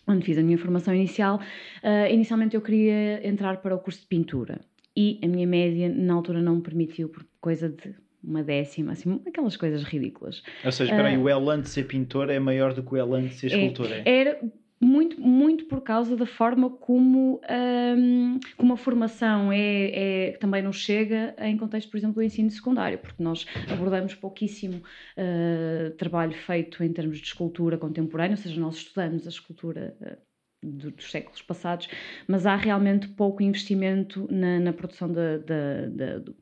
onde 0.08 0.26
fiz 0.26 0.38
a 0.38 0.42
minha 0.42 0.58
formação 0.58 0.94
inicial, 0.94 1.40
uh, 1.84 2.12
inicialmente 2.12 2.56
eu 2.56 2.62
queria 2.62 3.26
entrar 3.28 3.58
para 3.58 3.76
o 3.76 3.80
curso 3.80 4.02
de 4.02 4.08
pintura. 4.08 4.62
E 4.96 5.20
a 5.24 5.28
minha 5.28 5.48
média, 5.48 5.90
na 5.90 6.14
altura, 6.14 6.42
não 6.42 6.58
me 6.58 6.62
permitiu, 6.62 7.10
por 7.10 7.26
coisa 7.42 7.68
de 7.70 7.96
uma 8.24 8.44
décima, 8.44 8.94
assim, 8.94 9.22
aquelas 9.28 9.58
coisas 9.58 9.84
ridículas. 9.84 10.44
Ou 10.64 10.72
seja, 10.72 10.92
espera 10.92 11.10
aí, 11.10 11.18
uh, 11.18 11.24
o 11.24 11.30
elan 11.30 11.62
de 11.62 11.70
ser 11.70 11.84
pintor 11.84 12.30
é 12.30 12.40
maior 12.40 12.74
do 12.74 12.82
que 12.84 12.94
o 12.94 12.98
elan 12.98 13.28
de 13.28 13.34
ser 13.34 13.48
escultor, 13.48 13.92
é? 13.92 14.04
Era, 14.06 14.40
muito, 14.84 15.20
muito 15.20 15.66
por 15.66 15.82
causa 15.82 16.16
da 16.16 16.26
forma 16.26 16.70
como, 16.70 17.42
um, 17.98 18.40
como 18.58 18.74
a 18.74 18.78
formação 18.78 19.52
é, 19.52 20.30
é, 20.30 20.32
também 20.38 20.62
nos 20.62 20.78
chega 20.78 21.36
em 21.40 21.58
contexto, 21.58 21.90
por 21.90 21.98
exemplo, 21.98 22.16
do 22.16 22.24
ensino 22.24 22.50
secundário, 22.52 22.98
porque 23.00 23.22
nós 23.22 23.46
abordamos 23.72 24.16
pouquíssimo 24.16 24.78
uh, 24.78 25.92
trabalho 25.98 26.34
feito 26.34 26.84
em 26.84 26.92
termos 26.92 27.20
de 27.20 27.26
escultura 27.26 27.78
contemporânea, 27.78 28.36
ou 28.36 28.42
seja, 28.42 28.60
nós 28.60 28.78
estudamos 28.78 29.26
a 29.26 29.30
escultura. 29.30 29.96
Uh, 30.02 30.33
dos 30.64 31.12
séculos 31.12 31.42
passados, 31.42 31.88
mas 32.28 32.46
há 32.46 32.56
realmente 32.56 33.08
pouco 33.10 33.44
investimento 33.44 34.28
na, 34.32 34.60
na 34.60 34.74
produção 34.74 35.12
da, 35.12 35.40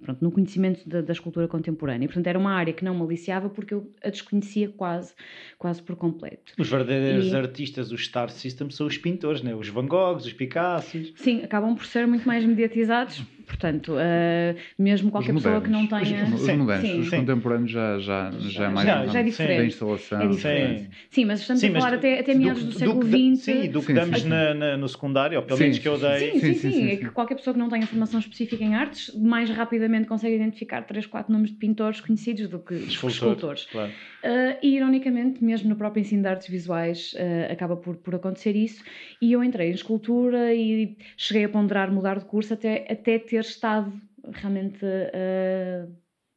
pronto, 0.02 0.24
no 0.24 0.32
conhecimento 0.32 0.88
da, 0.88 1.02
da, 1.02 1.12
escultura 1.12 1.48
contemporânea. 1.48 2.08
portanto, 2.08 2.28
era 2.28 2.38
uma 2.38 2.54
área 2.54 2.74
que 2.74 2.84
não 2.84 2.96
me 2.96 3.02
aliciava 3.04 3.50
porque 3.50 3.74
eu 3.74 3.92
a 4.04 4.10
desconhecia 4.10 4.70
quase, 4.70 5.14
quase 5.58 5.82
por 5.82 5.96
completo. 5.96 6.54
Os 6.58 6.70
verdadeiros 6.70 7.28
e... 7.28 7.36
artistas, 7.36 7.92
os 7.92 8.06
Star 8.06 8.30
System, 8.30 8.70
são 8.70 8.88
os 8.88 8.98
pintores, 8.98 9.42
né? 9.42 9.56
os 9.56 9.68
Van 9.68 9.88
Goghs, 9.88 10.26
os 10.26 10.34
Picassos. 10.34 11.14
Sim, 11.16 11.44
acabam 11.44 11.76
por 11.76 11.86
ser 11.86 12.08
muito 12.08 12.28
mais 12.28 12.46
mediatizados 12.46 13.24
Portanto, 13.52 13.94
uh, 13.94 14.58
mesmo 14.80 15.12
qualquer 15.12 15.34
pessoa 15.34 15.60
que 15.60 15.70
não 15.70 15.86
tenha. 15.86 16.24
Os, 16.24 16.34
os 16.34 16.42
sim, 16.42 16.56
modernos, 16.56 16.90
sim, 16.90 17.00
os 17.00 17.10
sim. 17.10 17.18
contemporâneos 17.18 17.72
já, 17.72 18.00
já, 18.00 18.32
já, 18.40 18.66
é 18.66 18.70
mais 18.70 18.88
já, 18.88 19.06
já 19.08 19.20
é 19.20 19.24
diferente. 19.24 19.58
da 19.58 19.66
instalação. 19.66 20.22
É 20.22 20.28
diferente. 20.28 20.90
Sim. 21.10 21.26
mas 21.26 21.42
estamos 21.42 21.64
a 21.64 21.72
falar 21.72 21.94
até, 21.96 22.20
até 22.20 22.34
meados 22.34 22.64
do, 22.64 22.72
do 22.72 22.80
século 22.80 23.04
XX. 23.04 23.44
Sim, 23.44 23.70
do 23.70 23.82
que 23.82 23.94
damos 23.94 24.11
na, 24.26 24.54
na, 24.54 24.78
no 24.78 24.88
secundário, 24.88 25.38
ou 25.40 25.46
pelo 25.46 25.60
menos 25.60 25.80
que 25.80 25.88
eu 25.88 25.98
dei. 25.98 26.32
Sim, 26.40 26.54
sim, 26.54 26.72
sim. 26.72 26.90
É 26.90 26.96
que 26.98 27.10
qualquer 27.10 27.36
pessoa 27.36 27.54
que 27.54 27.60
não 27.60 27.70
tenha 27.70 27.86
formação 27.88 28.20
específica 28.20 28.64
em 28.64 28.76
artes 28.76 29.14
mais 29.16 29.50
rapidamente 29.50 30.08
consegue 30.08 30.36
identificar 30.36 30.84
3, 30.84 31.06
4 31.06 31.32
nomes 31.32 31.52
de 31.52 31.58
pintores 31.58 32.02
conhecidos 32.02 32.48
do 32.48 32.60
que 32.60 32.76
Escultor, 32.76 33.10
escultores. 33.10 33.66
Claro. 33.66 33.92
Uh, 33.92 34.58
e, 34.62 34.76
ironicamente, 34.76 35.44
mesmo 35.44 35.70
no 35.70 35.76
próprio 35.76 36.02
ensino 36.02 36.22
de 36.22 36.28
artes 36.28 36.48
visuais, 36.48 37.14
uh, 37.14 37.52
acaba 37.52 37.76
por, 37.76 37.96
por 37.98 38.16
acontecer 38.16 38.56
isso. 38.56 38.84
E 39.22 39.32
eu 39.32 39.44
entrei 39.44 39.70
em 39.70 39.74
escultura 39.74 40.54
e 40.54 40.98
cheguei 41.18 41.46
a 41.46 41.50
ponderar 41.50 41.92
mudar 41.92 42.20
de 42.20 42.26
curso 42.26 42.54
até, 42.54 42.86
até 42.90 43.18
ter 43.20 43.42
estado 43.42 43.92
realmente 44.34 44.86
uh, 44.86 45.92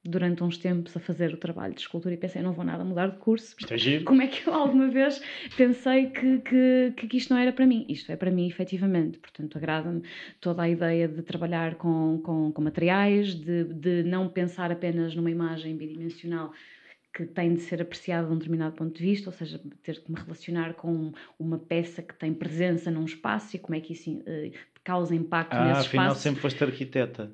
durante 0.05 0.45
uns 0.45 0.59
tempos 0.59 0.95
a 0.97 1.01
fazer 1.01 1.33
o 1.33 1.37
trabalho 1.37 1.75
de 1.75 1.81
escultura 1.81 2.15
e 2.15 2.19
pensei, 2.19 2.43
não 2.43 2.53
vou 2.53 2.65
nada 2.65 2.85
mudar 2.85 3.09
de 3.09 3.17
curso. 3.17 3.57
Isto 3.59 3.73
é 3.73 3.79
giro. 3.79 4.05
Como 4.05 4.21
é 4.21 4.27
que 4.27 4.47
eu 4.47 4.53
alguma 4.53 4.89
vez 4.89 5.23
pensei 5.57 6.11
que, 6.11 6.39
que, 6.41 6.93
que 7.09 7.17
isto 7.17 7.33
não 7.33 7.41
era 7.41 7.53
para 7.53 7.67
mim? 7.67 7.87
Isto 7.89 8.13
é 8.13 8.17
para 8.17 8.31
mim, 8.31 8.47
efetivamente. 8.47 9.19
Portanto, 9.19 9.57
agrada-me 9.57 10.03
toda 10.41 10.63
a 10.63 10.69
ideia 10.69 11.09
de 11.09 11.23
trabalhar 11.23 11.77
com, 11.77 12.21
com, 12.23 12.53
com 12.53 12.63
materiais, 12.63 13.35
de, 13.35 13.65
de 13.65 14.03
não 14.03 14.29
pensar 14.29 14.71
apenas 14.71 15.15
numa 15.15 15.31
imagem 15.31 15.75
bidimensional 15.77 16.53
que 17.15 17.25
tem 17.25 17.55
de 17.55 17.61
ser 17.61 17.81
apreciada 17.81 18.27
de 18.27 18.35
um 18.35 18.37
determinado 18.37 18.75
ponto 18.75 18.99
de 18.99 19.03
vista, 19.03 19.31
ou 19.31 19.33
seja, 19.33 19.61
ter 19.85 20.03
que 20.03 20.11
me 20.11 20.19
relacionar 20.19 20.75
com 20.75 21.13
uma 21.39 21.59
peça 21.59 22.03
que 22.03 22.13
tem 22.13 22.35
presença 22.35 22.91
num 22.91 23.05
espaço 23.05 23.55
e 23.55 23.59
como 23.59 23.77
é 23.77 23.81
que 23.81 23.93
isso 23.93 24.11
uh, 24.11 24.53
causa 24.83 25.15
impacto 25.15 25.55
ah, 25.55 25.69
nesse 25.69 25.81
espaço. 25.83 25.97
afinal 25.97 26.15
sempre 26.17 26.41
foste 26.41 26.65
arquiteta 26.65 27.33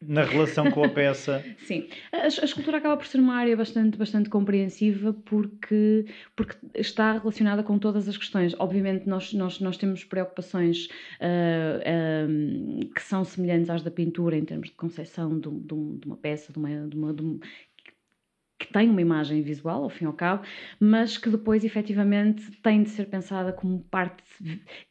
na 0.00 0.24
relação 0.24 0.70
com 0.70 0.82
a 0.82 0.88
peça. 0.88 1.44
Sim, 1.66 1.88
a, 2.12 2.22
a, 2.22 2.26
escultura 2.26 2.78
acaba 2.78 2.96
por 2.96 3.06
ser 3.06 3.18
uma 3.18 3.34
área 3.34 3.56
bastante, 3.56 3.98
bastante 3.98 4.28
compreensiva 4.28 5.12
porque, 5.12 6.06
porque 6.34 6.56
está 6.74 7.12
relacionada 7.12 7.62
com 7.62 7.78
todas 7.78 8.08
as 8.08 8.16
questões. 8.16 8.54
Obviamente, 8.58 9.08
nós, 9.08 9.32
nós, 9.32 9.60
nós 9.60 9.76
temos 9.76 10.04
preocupações 10.04 10.86
uh, 10.86 11.82
ah, 11.84 12.90
que 12.94 13.02
são 13.02 13.24
semelhantes 13.24 13.70
às 13.70 13.82
da 13.82 13.90
pintura 13.90 14.36
em 14.36 14.44
termos 14.44 14.68
de 14.68 14.74
concepção 14.74 15.38
de, 15.38 15.50
de, 15.50 15.98
de 15.98 16.06
uma 16.06 16.16
peça, 16.16 16.52
de 16.52 16.58
uma, 16.58 16.88
de 16.88 16.96
uma, 16.96 17.12
de 17.12 17.40
que 18.60 18.70
tem 18.70 18.90
uma 18.90 19.00
imagem 19.00 19.40
visual, 19.40 19.84
ao 19.84 19.88
fim 19.88 20.04
e 20.04 20.06
ao 20.06 20.12
cabo, 20.12 20.44
mas 20.78 21.16
que 21.16 21.30
depois 21.30 21.64
efetivamente 21.64 22.50
tem 22.62 22.82
de 22.82 22.90
ser 22.90 23.06
pensada 23.06 23.54
como 23.54 23.80
parte 23.84 24.22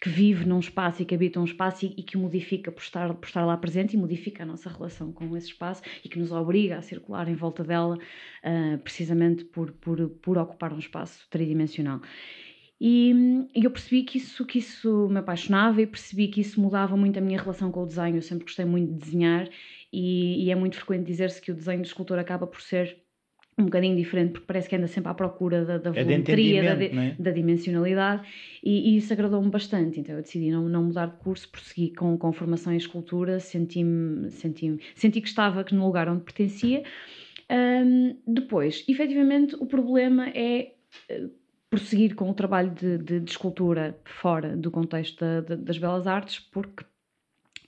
que 0.02 0.10
vive 0.10 0.44
num 0.44 0.60
espaço 0.60 1.04
e 1.04 1.06
que 1.06 1.14
habita 1.14 1.40
um 1.40 1.46
espaço 1.46 1.86
e, 1.86 2.02
que 2.02 2.18
o 2.18 2.20
modifica 2.20 2.72
por 2.72 2.82
estar, 2.82 3.14
por 3.14 3.28
estar 3.28 3.46
lá 3.46 3.56
presente 3.56 3.94
e 3.94 3.98
modifica 3.98 4.42
a 4.42 4.46
nossa 4.46 4.72
relação 4.72 5.12
com 5.12 5.38
esse 5.38 5.50
espaço 5.50 5.84
e 6.04 6.10
que 6.10 6.18
nos 6.18 6.32
obriga 6.32 6.80
a 6.80 6.82
circular 6.82 7.30
em 7.30 7.36
volta 7.36 7.64
dela, 7.64 7.96
uh, 7.96 8.78
precisamente 8.80 9.46
por, 9.46 9.72
por, 9.74 10.10
por 10.10 10.40
ocupar 10.40 10.74
um 10.74 10.80
espaço 10.80 11.28
tridimensional. 11.30 12.02
E, 12.82 13.46
e 13.54 13.66
eu 13.66 13.70
percebi 13.70 14.02
que 14.02 14.18
isso, 14.18 14.44
que 14.48 14.58
isso 14.58 15.08
me 15.10 15.20
apaixonava 15.20 15.80
e 15.80 15.86
percebi 15.86 16.28
que 16.28 16.42
isso 16.42 16.60
mudava 16.60 16.98
muito 16.98 17.20
a 17.20 17.22
minha 17.22 17.40
relação 17.40 17.72
com 17.72 17.84
o 17.84 17.86
desenho. 17.86 18.18
Eu 18.18 18.22
sempre 18.24 18.46
gostei 18.46 18.66
muito 18.66 18.94
de 18.94 19.00
desenhar 19.00 19.48
e, 19.94 20.46
e 20.46 20.50
é 20.50 20.56
muito 20.56 20.78
frequente 20.78 21.06
dizer-se 21.06 21.40
que 21.40 21.52
o 21.52 21.56
desenho 21.56 21.82
de 21.82 21.88
escultor 21.88 22.18
acaba 22.18 22.48
por 22.48 22.62
ser 22.62 22.98
um 23.62 23.66
bocadinho 23.66 23.96
diferente, 23.96 24.32
porque 24.32 24.46
parece 24.46 24.70
que 24.70 24.76
anda 24.76 24.88
sempre 24.88 25.12
à 25.12 25.14
procura 25.14 25.66
da, 25.66 25.78
da 25.78 25.90
é 25.90 26.04
volumetria, 26.04 26.76
da, 26.76 26.84
é? 26.84 27.16
da, 27.18 27.32
dimensionalidade, 27.32 28.28
e, 28.64 28.92
e 28.92 28.98
isso 28.98 29.12
agradou-me 29.12 29.50
bastante. 29.50 30.00
Então 30.00 30.16
eu 30.16 30.22
decidi 30.22 30.52
não, 30.52 30.68
não 30.68 30.84
mudar 30.84 31.08
de 31.08 31.18
curso, 31.18 31.50
prossegui 31.50 31.94
com, 31.94 32.18
com 32.18 32.32
formação 32.32 32.74
em 32.74 32.78
escultura, 32.78 33.40
senti-me, 33.40 34.32
senti, 34.32 34.80
senti 34.96 35.22
que 35.22 35.28
estava 35.28 35.66
no 35.72 35.86
lugar 35.86 36.08
onde 36.08 36.24
pertencia. 36.24 36.84
Um, 37.52 38.16
depois, 38.28 38.86
efetivamente, 38.88 39.56
o 39.56 39.66
problema 39.66 40.30
é 40.30 40.74
uh, 41.12 41.30
prosseguir 41.70 42.16
com 42.16 42.30
o 42.30 42.34
trabalho 42.34 42.72
de, 42.72 42.98
de, 42.98 43.20
de 43.20 43.32
escultura 43.32 44.00
fora 44.06 44.56
do 44.56 44.72
contexto 44.72 45.20
da, 45.20 45.56
das 45.56 45.78
belas 45.78 46.08
artes, 46.08 46.40
porque 46.40 46.84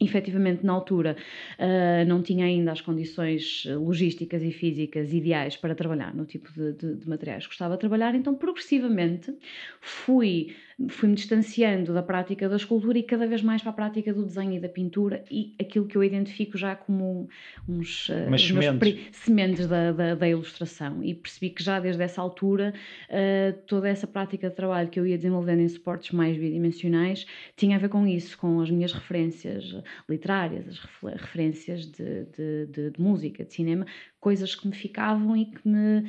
efetivamente 0.01 0.65
na 0.65 0.74
altura 0.74 1.15
uh, 1.60 2.08
não 2.08 2.22
tinha 2.22 2.46
ainda 2.46 2.72
as 2.72 2.81
condições 2.81 3.63
logísticas 3.65 4.43
e 4.43 4.51
físicas 4.51 5.13
ideais 5.13 5.55
para 5.55 5.75
trabalhar 5.75 6.13
no 6.13 6.25
tipo 6.25 6.51
de, 6.53 6.74
de, 6.74 6.96
de 6.96 7.10
materiais 7.10 7.43
que 7.43 7.50
gostava 7.50 7.75
de 7.75 7.79
trabalhar, 7.79 8.15
então 8.15 8.34
progressivamente 8.36 9.34
fui 9.79 10.55
fui-me 10.89 11.15
distanciando 11.15 11.93
da 11.93 12.01
prática 12.01 12.47
da 12.47 12.55
escultura 12.55 12.97
e 12.97 13.03
cada 13.03 13.27
vez 13.27 13.41
mais 13.41 13.61
para 13.61 13.71
a 13.71 13.73
prática 13.73 14.13
do 14.13 14.25
desenho 14.25 14.53
e 14.53 14.59
da 14.59 14.69
pintura 14.69 15.23
e 15.29 15.53
aquilo 15.59 15.85
que 15.85 15.97
eu 15.97 16.03
identifico 16.03 16.57
já 16.57 16.75
como 16.75 17.27
uns, 17.67 18.09
uh, 18.09 18.38
sementes, 18.38 19.09
sementes 19.11 19.67
da, 19.67 19.91
da, 19.91 20.15
da, 20.15 20.29
ilustração. 20.29 21.03
E 21.03 21.13
percebi 21.13 21.50
que 21.50 21.63
já 21.63 21.79
desde 21.79 22.01
essa 22.03 22.21
altura 22.21 22.73
uh, 23.09 23.57
toda 23.67 23.89
essa 23.89 24.07
prática 24.07 24.50
de 24.50 24.55
trabalho 24.55 24.89
que 24.89 25.00
eu 25.00 25.05
ia 25.05 25.17
desenvolvendo 25.17 25.59
em 25.59 25.67
suportes 25.67 26.11
mais 26.11 26.38
bidimensionais 26.38 27.25
tinha 27.55 27.75
a 27.75 27.79
ver 27.79 27.89
com 27.89 28.05
isso, 28.07 28.38
com 28.38 28.59
as 28.61 28.69
minhas 28.69 28.93
referências 28.93 29.75
literárias, 30.09 30.67
as 30.67 31.13
referências 31.13 31.85
de, 31.85 32.25
de, 32.25 32.65
de, 32.67 32.89
de 32.91 33.01
música, 33.01 33.43
de 33.43 33.53
cinema, 33.53 33.85
coisas 34.19 34.55
que 34.55 34.67
me 34.67 34.75
ficavam 34.75 35.35
e 35.35 35.45
que 35.45 35.67
me 35.67 36.05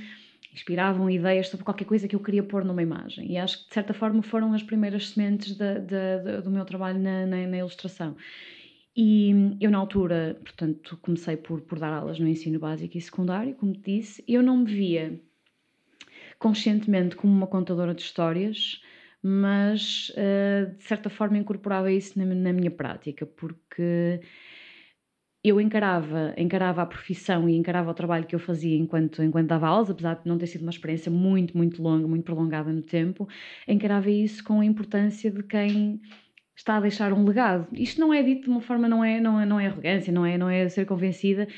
inspiravam 0.53 1.09
ideias 1.09 1.49
sobre 1.49 1.65
qualquer 1.65 1.85
coisa 1.85 2.07
que 2.07 2.15
eu 2.15 2.21
queria 2.21 2.43
pôr 2.43 2.65
numa 2.65 2.83
imagem. 2.83 3.33
E 3.33 3.39
acho 3.39 3.63
que, 3.63 3.69
de 3.69 3.75
certa 3.75 3.95
forma, 3.95 4.23
foram 4.23 4.53
as 4.53 4.63
primeiras 4.63 5.11
sementes 5.11 5.57
de, 5.57 5.81
de, 5.81 6.19
de, 6.25 6.43
do 6.43 6.51
meu 6.51 6.65
trabalho 6.65 6.99
na, 6.99 7.27
na, 7.27 7.47
na, 7.47 7.59
ilustração. 7.59 8.17
E 8.95 9.57
eu, 9.61 9.71
na 9.71 9.79
altura, 9.79 10.39
portanto, 10.43 10.99
comecei 11.01 11.37
por, 11.37 11.63
por 11.63 11.79
dar 11.79 11.93
aulas 11.93 12.19
no 12.19 12.29
ensino 12.29 12.59
básico 12.59 12.99
e 12.99 13.01
secundário, 13.01 13.55
como 13.55 13.73
te 13.73 13.97
disse. 13.97 14.23
Eu 14.29 14.43
não 14.43 14.59
me 14.59 14.73
via 14.73 15.19
conscientemente 16.39 17.17
como 17.17 17.33
uma 17.33 17.47
contadora 17.47 17.95
de 17.95 18.03
histórias, 18.03 18.83
mas, 19.23 20.11
uh, 20.11 20.77
de 20.77 20.83
certa 20.83 21.09
forma, 21.09 21.39
incorporava 21.39 21.91
isso 21.91 22.19
na, 22.19 22.27
na 22.27 22.53
minha 22.53 22.71
prática, 22.71 23.25
porque 23.25 24.21
eu 25.45 25.61
encarava, 25.61 26.35
encarava 26.39 26.83
a 26.83 26.87
profissão 26.87 27.49
e 27.49 27.57
encarava 27.57 27.91
o 27.91 27.95
trabalho 27.95 28.27
que 28.27 28.35
eu 28.35 28.39
fazia 28.39 28.77
enquanto, 28.77 29.23
enquanto 29.23 29.49
dava 29.49 29.67
aulas, 29.67 29.91
apesar 29.91 30.15
de 30.15 30.29
não 30.29 30.39
ter 30.39 30.47
sido 30.47 30.63
uma 30.63 30.71
experiência 30.71 31.11
muito, 31.11 31.57
muito 31.57 31.83
longa, 31.83 32.07
muito 32.07 32.25
prolongada 32.25 32.73
no 32.73 32.83
tempo, 32.83 33.29
encarava 33.67 34.09
isso 34.11 34.45
com 34.45 34.61
a 34.61 34.65
importância 34.65 35.31
de 35.31 35.43
quem 35.43 36.01
está 36.55 36.77
a 36.77 36.81
deixar 36.81 37.13
um 37.13 37.25
legado. 37.25 37.67
Isto 37.73 38.01
não 38.01 38.15
é 38.15 38.23
dito 38.23 38.45
de 38.45 38.51
uma 38.51 38.61
forma, 38.61 38.89
não 38.89 39.03
é, 39.03 39.21
não 39.21 39.41
é, 39.41 39.45
não 39.47 39.59
é 39.59 39.67
arrogância, 39.67 40.13
não 40.13 40.25
é, 40.25 40.39
não 40.39 40.49
é 40.49 40.69
ser 40.69 40.87
convencida, 40.87 41.49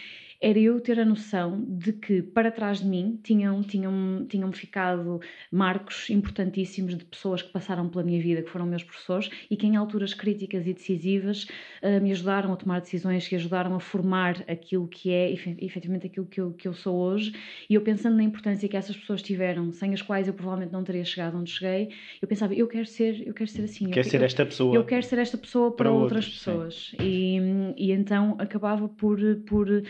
era 0.44 0.58
eu 0.58 0.78
ter 0.78 1.00
a 1.00 1.06
noção 1.06 1.64
de 1.66 1.90
que 1.90 2.20
para 2.20 2.50
trás 2.50 2.80
de 2.80 2.86
mim 2.86 3.18
tinham, 3.22 3.62
tinham, 3.62 4.26
tinham 4.28 4.52
ficado 4.52 5.18
marcos 5.50 6.10
importantíssimos 6.10 6.98
de 6.98 7.04
pessoas 7.06 7.40
que 7.40 7.50
passaram 7.50 7.88
pela 7.88 8.04
minha 8.04 8.20
vida, 8.20 8.42
que 8.42 8.50
foram 8.50 8.66
meus 8.66 8.82
professores 8.82 9.30
e 9.50 9.56
que 9.56 9.66
em 9.66 9.74
alturas 9.76 10.12
críticas 10.12 10.66
e 10.66 10.74
decisivas 10.74 11.44
uh, 11.82 11.98
me 12.02 12.12
ajudaram 12.12 12.52
a 12.52 12.56
tomar 12.56 12.82
decisões 12.82 13.26
que 13.26 13.34
ajudaram 13.34 13.74
a 13.74 13.80
formar 13.80 14.44
aquilo 14.46 14.86
que 14.86 15.10
é 15.10 15.32
efetivamente 15.32 16.08
aquilo 16.08 16.26
que 16.26 16.42
eu, 16.42 16.52
que 16.52 16.68
eu 16.68 16.74
sou 16.74 16.94
hoje. 16.94 17.32
E 17.70 17.74
eu 17.74 17.80
pensando 17.80 18.16
na 18.18 18.22
importância 18.22 18.68
que 18.68 18.76
essas 18.76 18.94
pessoas 18.94 19.22
tiveram, 19.22 19.72
sem 19.72 19.94
as 19.94 20.02
quais 20.02 20.28
eu 20.28 20.34
provavelmente 20.34 20.74
não 20.74 20.84
teria 20.84 21.06
chegado 21.06 21.38
onde 21.38 21.50
cheguei, 21.50 21.88
eu 22.20 22.28
pensava, 22.28 22.52
eu 22.52 22.68
quero 22.68 22.86
ser, 22.86 23.26
eu 23.26 23.32
quero 23.32 23.48
ser 23.48 23.62
assim. 23.62 23.88
Quer 23.88 24.04
ser 24.04 24.20
esta 24.20 24.44
pessoa. 24.44 24.76
Eu 24.76 24.84
quero 24.84 25.06
ser 25.06 25.18
esta 25.18 25.38
pessoa 25.38 25.70
para, 25.70 25.88
para 25.88 25.90
outras 25.90 26.28
pessoas. 26.28 26.94
E, 27.00 27.38
e 27.78 27.92
então 27.92 28.36
acabava 28.38 28.86
por, 28.90 29.18
por 29.46 29.82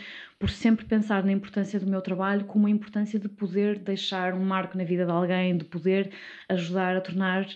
por 0.44 0.44
sempre 0.49 0.85
pensar 0.85 1.23
na 1.23 1.31
importância 1.31 1.79
do 1.79 1.87
meu 1.87 2.01
trabalho 2.01 2.45
como 2.45 2.67
a 2.67 2.69
importância 2.69 3.19
de 3.19 3.29
poder 3.29 3.79
deixar 3.79 4.33
um 4.33 4.43
marco 4.43 4.77
na 4.77 4.83
vida 4.83 5.05
de 5.05 5.11
alguém, 5.11 5.57
de 5.57 5.65
poder 5.65 6.11
ajudar 6.49 6.95
a 6.95 7.01
tornar 7.01 7.47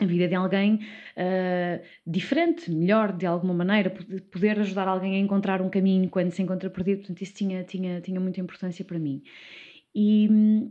a 0.00 0.04
vida 0.04 0.28
de 0.28 0.34
alguém 0.34 0.74
uh, 0.74 1.84
diferente, 2.06 2.70
melhor 2.70 3.12
de 3.12 3.26
alguma 3.26 3.52
maneira, 3.52 3.90
poder 4.30 4.60
ajudar 4.60 4.86
alguém 4.86 5.16
a 5.16 5.18
encontrar 5.18 5.60
um 5.60 5.68
caminho 5.68 6.08
quando 6.08 6.30
se 6.30 6.40
encontra 6.40 6.70
perdido, 6.70 6.98
portanto 6.98 7.20
isso 7.22 7.34
tinha, 7.34 7.64
tinha, 7.64 8.00
tinha 8.00 8.20
muita 8.20 8.40
importância 8.40 8.84
para 8.84 8.98
mim. 8.98 9.22
E, 9.94 10.70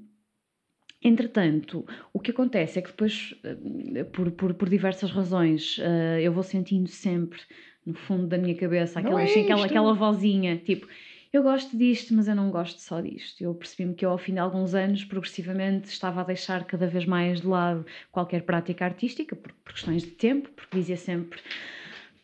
Entretanto, 0.99 1.85
o 2.11 2.19
que 2.19 2.31
acontece 2.31 2.79
é 2.79 2.81
que 2.81 2.89
depois, 2.89 3.35
eh, 3.43 4.03
por, 4.05 4.31
por, 4.31 4.53
por 4.55 4.67
diversas 4.67 5.11
razões, 5.11 5.77
uh, 5.77 6.19
eu 6.19 6.33
vou 6.33 6.41
sentindo 6.41 6.87
sempre 6.89 7.39
no 7.85 7.93
fundo 7.93 8.27
da 8.27 8.37
minha 8.37 8.55
cabeça 8.55 8.99
aquela, 8.99 9.21
é 9.21 9.25
aquela, 9.25 9.65
aquela 9.65 9.93
vozinha, 9.93 10.57
tipo, 10.57 10.87
eu 11.31 11.43
gosto 11.43 11.77
disto, 11.77 12.13
mas 12.13 12.27
eu 12.27 12.35
não 12.35 12.49
gosto 12.49 12.79
só 12.79 13.01
disto. 13.01 13.41
Eu 13.41 13.53
percebi-me 13.53 13.95
que 13.95 14.05
eu, 14.05 14.09
ao 14.09 14.17
fim 14.17 14.33
de 14.33 14.39
alguns 14.39 14.73
anos, 14.73 15.03
progressivamente 15.03 15.89
estava 15.89 16.21
a 16.21 16.23
deixar 16.23 16.63
cada 16.65 16.87
vez 16.87 17.05
mais 17.05 17.41
de 17.41 17.47
lado 17.47 17.85
qualquer 18.11 18.43
prática 18.43 18.85
artística, 18.85 19.35
por, 19.35 19.51
por 19.63 19.73
questões 19.73 20.03
de 20.03 20.11
tempo, 20.11 20.49
porque 20.55 20.77
dizia 20.77 20.97
sempre 20.97 21.39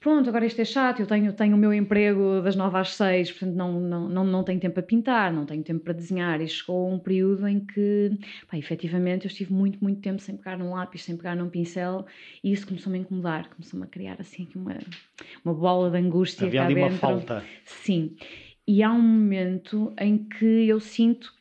pronto, 0.04 0.28
agora 0.28 0.46
isto 0.46 0.60
é 0.60 0.66
chato, 0.66 1.00
eu 1.00 1.08
tenho, 1.08 1.32
tenho 1.32 1.56
o 1.56 1.58
meu 1.58 1.74
emprego 1.74 2.42
das 2.42 2.58
9 2.58 2.78
às 2.78 2.94
6, 2.96 3.32
portanto 3.32 3.56
não, 3.56 3.80
não, 3.80 4.10
não, 4.10 4.24
não 4.26 4.44
tenho 4.44 4.60
tempo 4.60 4.74
para 4.74 4.84
pintar, 4.84 5.32
não 5.32 5.46
tenho 5.46 5.64
tempo 5.64 5.80
para 5.80 5.94
desenhar. 5.94 6.42
E 6.42 6.48
chegou 6.48 6.92
um 6.92 7.00
período 7.00 7.48
em 7.48 7.62
que, 7.62 8.12
pá, 8.52 8.58
efetivamente, 8.58 9.26
eu 9.26 9.30
estive 9.30 9.54
muito, 9.54 9.82
muito 9.82 10.02
tempo 10.02 10.22
sem 10.22 10.36
pegar 10.36 10.58
num 10.58 10.74
lápis, 10.74 11.06
sem 11.06 11.16
pegar 11.16 11.38
num 11.38 11.50
pincel, 11.50 12.06
e 12.44 12.52
isso 12.52 12.68
começou-me 12.68 13.00
a 13.00 13.02
incomodar, 13.02 13.50
começou-me 13.50 13.86
a 13.86 13.88
criar 13.88 14.18
assim 14.20 14.50
uma, 14.54 14.78
uma 15.46 15.54
bola 15.54 15.90
de 15.90 15.98
angústia 15.98 16.48
Havia 16.48 16.66
ali 16.66 16.76
dentro. 16.76 16.90
uma 16.90 17.00
falta. 17.00 17.44
Sim. 17.64 18.18
E 18.68 18.82
há 18.82 18.92
um 18.92 19.02
momento 19.02 19.94
em 20.00 20.18
que 20.18 20.68
eu 20.68 20.80
sinto 20.80 21.34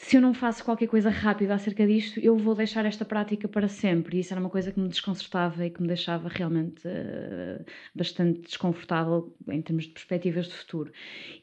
se 0.00 0.16
eu 0.16 0.20
não 0.22 0.32
faço 0.32 0.64
qualquer 0.64 0.86
coisa 0.86 1.10
rápida 1.10 1.54
acerca 1.54 1.84
disto, 1.84 2.20
eu 2.20 2.36
vou 2.36 2.54
deixar 2.54 2.86
esta 2.86 3.04
prática 3.04 3.48
para 3.48 3.66
sempre. 3.66 4.16
E 4.16 4.20
isso 4.20 4.32
era 4.32 4.40
uma 4.40 4.48
coisa 4.48 4.70
que 4.70 4.78
me 4.78 4.88
desconcertava 4.88 5.66
e 5.66 5.70
que 5.70 5.82
me 5.82 5.88
deixava 5.88 6.28
realmente 6.28 6.86
uh, 6.86 7.64
bastante 7.92 8.42
desconfortável 8.42 9.36
em 9.48 9.60
termos 9.60 9.86
de 9.86 9.90
perspectivas 9.90 10.46
de 10.46 10.54
futuro. 10.54 10.92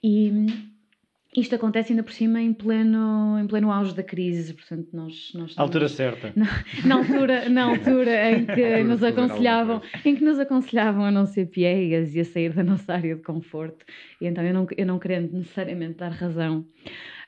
E 0.02 0.32
isto 1.42 1.56
acontece 1.56 1.92
ainda 1.92 2.04
por 2.04 2.14
cima 2.14 2.42
em 2.42 2.54
pleno, 2.54 3.38
em 3.40 3.48
pleno 3.48 3.72
auge 3.72 3.94
da 3.94 4.04
crise, 4.04 4.54
portanto 4.54 4.88
nós... 4.94 5.32
nós 5.34 5.50
estamos, 5.52 5.58
altura 5.58 5.90
certa. 5.90 6.32
Na, 6.36 6.64
na, 6.86 6.96
altura, 6.96 7.50
na 7.50 7.64
altura 7.64 8.32
em 8.32 8.46
que 8.46 8.84
nos 8.84 9.04
aconselhavam, 9.04 9.82
em 10.04 10.16
que 10.16 10.24
nos 10.24 10.40
aconselhavam 10.40 11.04
a 11.04 11.12
não 11.12 11.26
ser 11.26 11.48
piegas 11.48 12.16
e 12.16 12.20
a 12.20 12.26
sair 12.26 12.54
da 12.54 12.64
nossa 12.64 12.94
área 12.94 13.16
de 13.16 13.22
conforto. 13.22 13.86
E 14.22 14.28
então 14.28 14.44
eu 14.44 14.54
não, 14.54 14.68
eu 14.78 14.86
não 14.86 15.00
querendo 15.00 15.34
necessariamente 15.34 15.98
dar 15.98 16.10
razão 16.10 16.66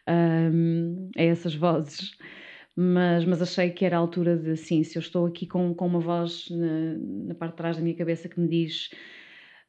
um, 0.08 1.10
a 1.18 1.22
essas 1.24 1.54
vozes. 1.54 2.12
Mas, 2.80 3.26
mas 3.26 3.42
achei 3.42 3.72
que 3.72 3.84
era 3.84 3.98
a 3.98 4.00
altura 4.00 4.38
de, 4.38 4.56
sim, 4.56 4.84
se 4.84 4.98
eu 4.98 5.00
estou 5.00 5.26
aqui 5.26 5.48
com, 5.48 5.74
com 5.74 5.88
uma 5.88 6.00
voz 6.00 6.48
na, 6.52 6.94
na 7.30 7.36
parte 7.36 7.54
de 7.54 7.58
trás 7.58 7.78
da 7.78 7.82
minha 7.82 7.96
cabeça 7.96 8.30
que 8.30 8.40
me 8.40 8.48
diz 8.48 8.92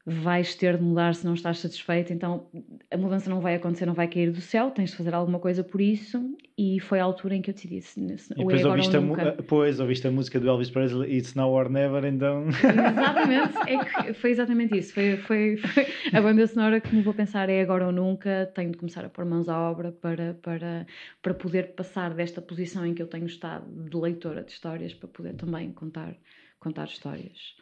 vais 0.05 0.55
ter 0.55 0.77
de 0.77 0.83
mudar 0.83 1.13
se 1.13 1.25
não 1.25 1.33
estás 1.33 1.59
satisfeito, 1.59 2.13
então 2.13 2.47
a 2.89 2.97
mudança 2.97 3.29
não 3.29 3.41
vai 3.41 3.55
acontecer, 3.55 3.85
não 3.85 3.93
vai 3.93 4.07
cair 4.07 4.31
do 4.31 4.41
céu, 4.41 4.71
tens 4.71 4.91
de 4.91 4.95
fazer 4.95 5.13
alguma 5.13 5.39
coisa 5.39 5.63
por 5.63 5.81
isso, 5.81 6.35
e 6.57 6.79
foi 6.79 6.99
a 6.99 7.03
altura 7.03 7.35
em 7.35 7.41
que 7.41 7.49
eu 7.49 7.53
decidi 7.53 7.81
se, 7.81 8.17
se, 8.17 8.33
e 8.33 8.37
depois 8.37 8.61
é 8.61 8.67
ouviste, 8.67 8.97
a, 8.97 9.31
depois 9.31 9.79
ouviste 9.79 10.07
a 10.07 10.11
música 10.11 10.39
do 10.39 10.47
Elvis 10.47 10.69
Presley, 10.69 11.17
It's 11.17 11.35
Now 11.35 11.51
or 11.51 11.69
Never, 11.69 12.05
então... 12.05 12.47
Exatamente, 12.47 13.53
é 13.67 14.13
foi 14.13 14.31
exatamente 14.31 14.77
isso, 14.77 14.93
foi, 14.93 15.17
foi, 15.17 15.57
foi, 15.57 15.85
a 16.13 16.21
banda 16.21 16.47
sonora 16.47 16.79
que 16.79 16.95
me 16.95 17.01
vou 17.01 17.13
pensar 17.13 17.49
é 17.49 17.61
agora 17.61 17.85
ou 17.85 17.91
nunca, 17.91 18.49
tenho 18.55 18.71
de 18.71 18.77
começar 18.77 19.05
a 19.05 19.09
pôr 19.09 19.25
mãos 19.25 19.49
à 19.49 19.59
obra 19.59 19.91
para, 19.91 20.33
para, 20.41 20.87
para 21.21 21.33
poder 21.33 21.73
passar 21.75 22.13
desta 22.13 22.41
posição 22.41 22.85
em 22.85 22.93
que 22.93 23.01
eu 23.01 23.07
tenho 23.07 23.25
estado 23.25 23.65
de 23.67 23.97
leitora 23.97 24.43
de 24.43 24.51
histórias, 24.51 24.93
para 24.93 25.09
poder 25.09 25.35
também 25.35 25.71
contar, 25.71 26.15
contar 26.59 26.85
histórias. 26.85 27.59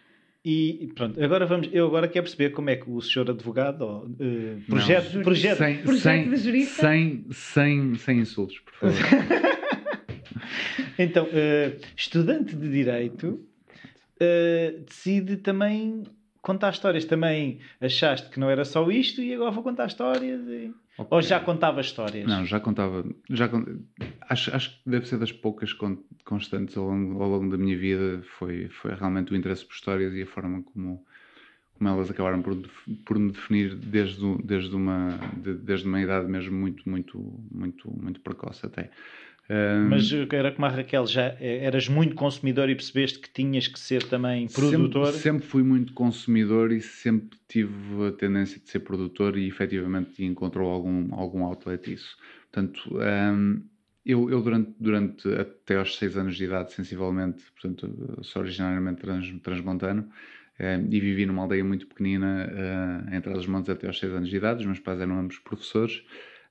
E 0.50 0.90
pronto, 0.96 1.22
agora 1.22 1.46
vamos. 1.46 1.68
Eu 1.74 1.88
agora 1.88 2.08
quero 2.08 2.24
perceber 2.24 2.52
como 2.52 2.70
é 2.70 2.78
que 2.78 2.90
o 2.90 3.02
senhor 3.02 3.30
advogado, 3.30 3.84
uh, 3.84 4.62
projeto, 4.66 5.16
Não, 5.16 5.22
projeto, 5.22 5.58
sem, 5.58 5.78
projeto 5.80 6.02
sem, 6.02 6.30
de 6.30 6.38
jurista. 6.38 6.88
Sem, 6.88 7.26
sem, 7.32 7.96
sem 7.96 8.20
insultos, 8.20 8.58
por 8.60 8.74
favor. 8.74 8.96
então, 10.98 11.26
uh, 11.26 11.82
estudante 11.98 12.56
de 12.56 12.72
direito, 12.72 13.28
uh, 13.28 14.84
decide 14.88 15.36
também 15.36 16.04
contar 16.42 16.70
histórias. 16.70 17.04
Também 17.04 17.60
achaste 17.82 18.30
que 18.30 18.40
não 18.40 18.50
era 18.50 18.64
só 18.64 18.90
isto 18.90 19.22
e 19.22 19.34
agora 19.34 19.52
vou 19.52 19.62
contar 19.62 19.88
histórias. 19.88 20.48
E... 20.48 20.72
Okay. 20.98 21.08
Ou 21.12 21.22
já 21.22 21.40
contava 21.40 21.80
histórias? 21.80 22.28
Não, 22.28 22.44
já 22.44 22.60
contava. 22.60 23.06
Já, 23.30 23.48
acho, 24.30 24.56
acho 24.56 24.72
que 24.72 24.90
deve 24.90 25.08
ser 25.08 25.20
das 25.20 25.32
poucas 25.32 25.72
constantes 26.26 26.76
ao 26.76 26.86
longo, 26.86 27.22
ao 27.22 27.30
longo 27.30 27.52
da 27.52 27.58
minha 27.58 27.78
vida. 27.78 28.24
Foi, 28.40 28.68
foi 28.70 28.96
realmente 28.96 29.32
o 29.32 29.36
interesse 29.36 29.64
por 29.64 29.74
histórias 29.74 30.14
e 30.16 30.24
a 30.24 30.26
forma 30.26 30.64
como, 30.64 31.06
como 31.78 31.90
elas 31.90 32.10
acabaram 32.10 32.42
por, 32.42 32.58
por 33.06 33.20
me 33.20 33.32
definir 33.32 33.76
desde, 33.76 34.38
desde, 34.44 34.76
uma, 34.76 35.20
desde 35.36 35.88
uma 35.88 36.02
idade 36.02 36.28
mesmo 36.28 36.58
muito, 36.58 36.90
muito, 36.90 37.40
muito, 37.52 37.92
muito 37.96 38.20
precoce 38.22 38.66
até. 38.66 38.90
Um, 39.50 39.90
Mas 39.90 40.12
era 40.12 40.52
como 40.52 40.66
a 40.66 40.70
Raquel, 40.70 41.08
já 41.08 41.36
eras 41.40 41.88
muito 41.88 42.16
consumidor 42.16 42.70
e 42.70 42.76
percebeste 42.76 43.20
que 43.20 43.30
tinhas 43.30 43.68
que 43.68 43.80
ser 43.80 44.04
também 44.04 44.48
produtor? 44.48 45.08
Sempre, 45.08 45.22
sempre, 45.22 45.48
fui 45.48 45.64
muito 45.64 45.94
consumidor 45.94 46.72
e 46.72 46.82
sempre 46.82 47.40
tive 47.48 48.08
a 48.08 48.12
tendência 48.12 48.60
de 48.60 48.70
ser 48.70 48.80
produtor 48.80 49.38
e 49.38 49.48
efetivamente 49.48 50.24
encontrou 50.24 50.70
algum, 50.70 51.14
algum 51.16 51.44
outlet 51.46 51.94
isso. 51.94 52.18
Portanto, 52.52 52.82
um, 52.94 53.64
eu, 54.06 54.30
eu, 54.30 54.42
durante, 54.42 54.74
durante 54.80 55.34
até 55.34 55.78
aos 55.78 55.98
6 55.98 56.18
anos 56.18 56.36
de 56.36 56.44
idade, 56.44 56.74
sensivelmente, 56.74 57.44
portanto, 57.52 58.20
sou 58.24 58.42
originariamente 58.42 59.02
trans, 59.02 59.34
transmontano 59.42 60.10
e 60.90 61.00
vivi 61.00 61.26
numa 61.26 61.44
aldeia 61.44 61.64
muito 61.64 61.86
pequenina 61.86 62.50
uh, 62.50 63.16
entre 63.16 63.32
os 63.32 63.46
montes 63.46 63.70
até 63.70 63.86
aos 63.86 64.00
6 64.00 64.14
anos 64.14 64.30
de 64.30 64.38
idade. 64.38 64.62
Os 64.62 64.66
meus 64.66 64.80
pais 64.80 65.00
eram 65.00 65.20
ambos 65.20 65.38
professores 65.40 66.04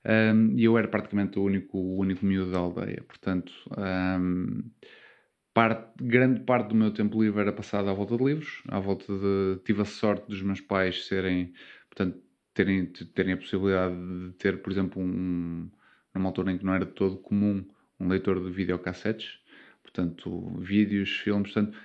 um, 0.07 0.57
e 0.57 0.64
eu 0.64 0.79
era 0.79 0.87
praticamente 0.87 1.38
o 1.38 1.42
único, 1.42 1.77
o 1.77 1.99
único 1.99 2.25
miúdo 2.25 2.53
da 2.53 2.59
aldeia. 2.59 3.03
Portanto, 3.07 3.53
um, 3.77 4.62
parte, 5.53 5.92
grande 6.01 6.40
parte 6.40 6.69
do 6.69 6.75
meu 6.77 6.92
tempo 6.92 7.21
livre 7.21 7.40
era 7.40 7.53
passado 7.53 7.90
à 7.90 7.92
volta 7.92 8.16
de 8.16 8.25
livros, 8.25 8.62
à 8.69 8.79
volta 8.79 9.07
de. 9.07 9.61
Tive 9.64 9.83
a 9.83 9.85
sorte 9.85 10.29
dos 10.29 10.42
meus 10.42 10.61
pais 10.61 11.07
serem, 11.07 11.53
portanto, 11.90 12.23
terem, 12.55 12.87
terem 12.87 13.33
a 13.35 13.37
possibilidade 13.37 13.97
de 13.97 14.33
ter, 14.38 14.62
por 14.62 14.71
exemplo, 14.71 15.03
um, 15.03 15.69
numa 16.14 16.29
altura 16.29 16.53
em 16.53 16.59
que 16.59 16.64
não 16.64 16.75
era 16.75 16.87
de 16.87 16.92
todo 16.92 17.16
comum, 17.16 17.66
um 17.99 18.09
leitor 18.09 18.40
de 18.42 18.51
videocassetes, 18.51 19.40
portanto, 19.83 20.57
vídeos, 20.61 21.11
filmes, 21.11 21.53
portanto 21.53 21.77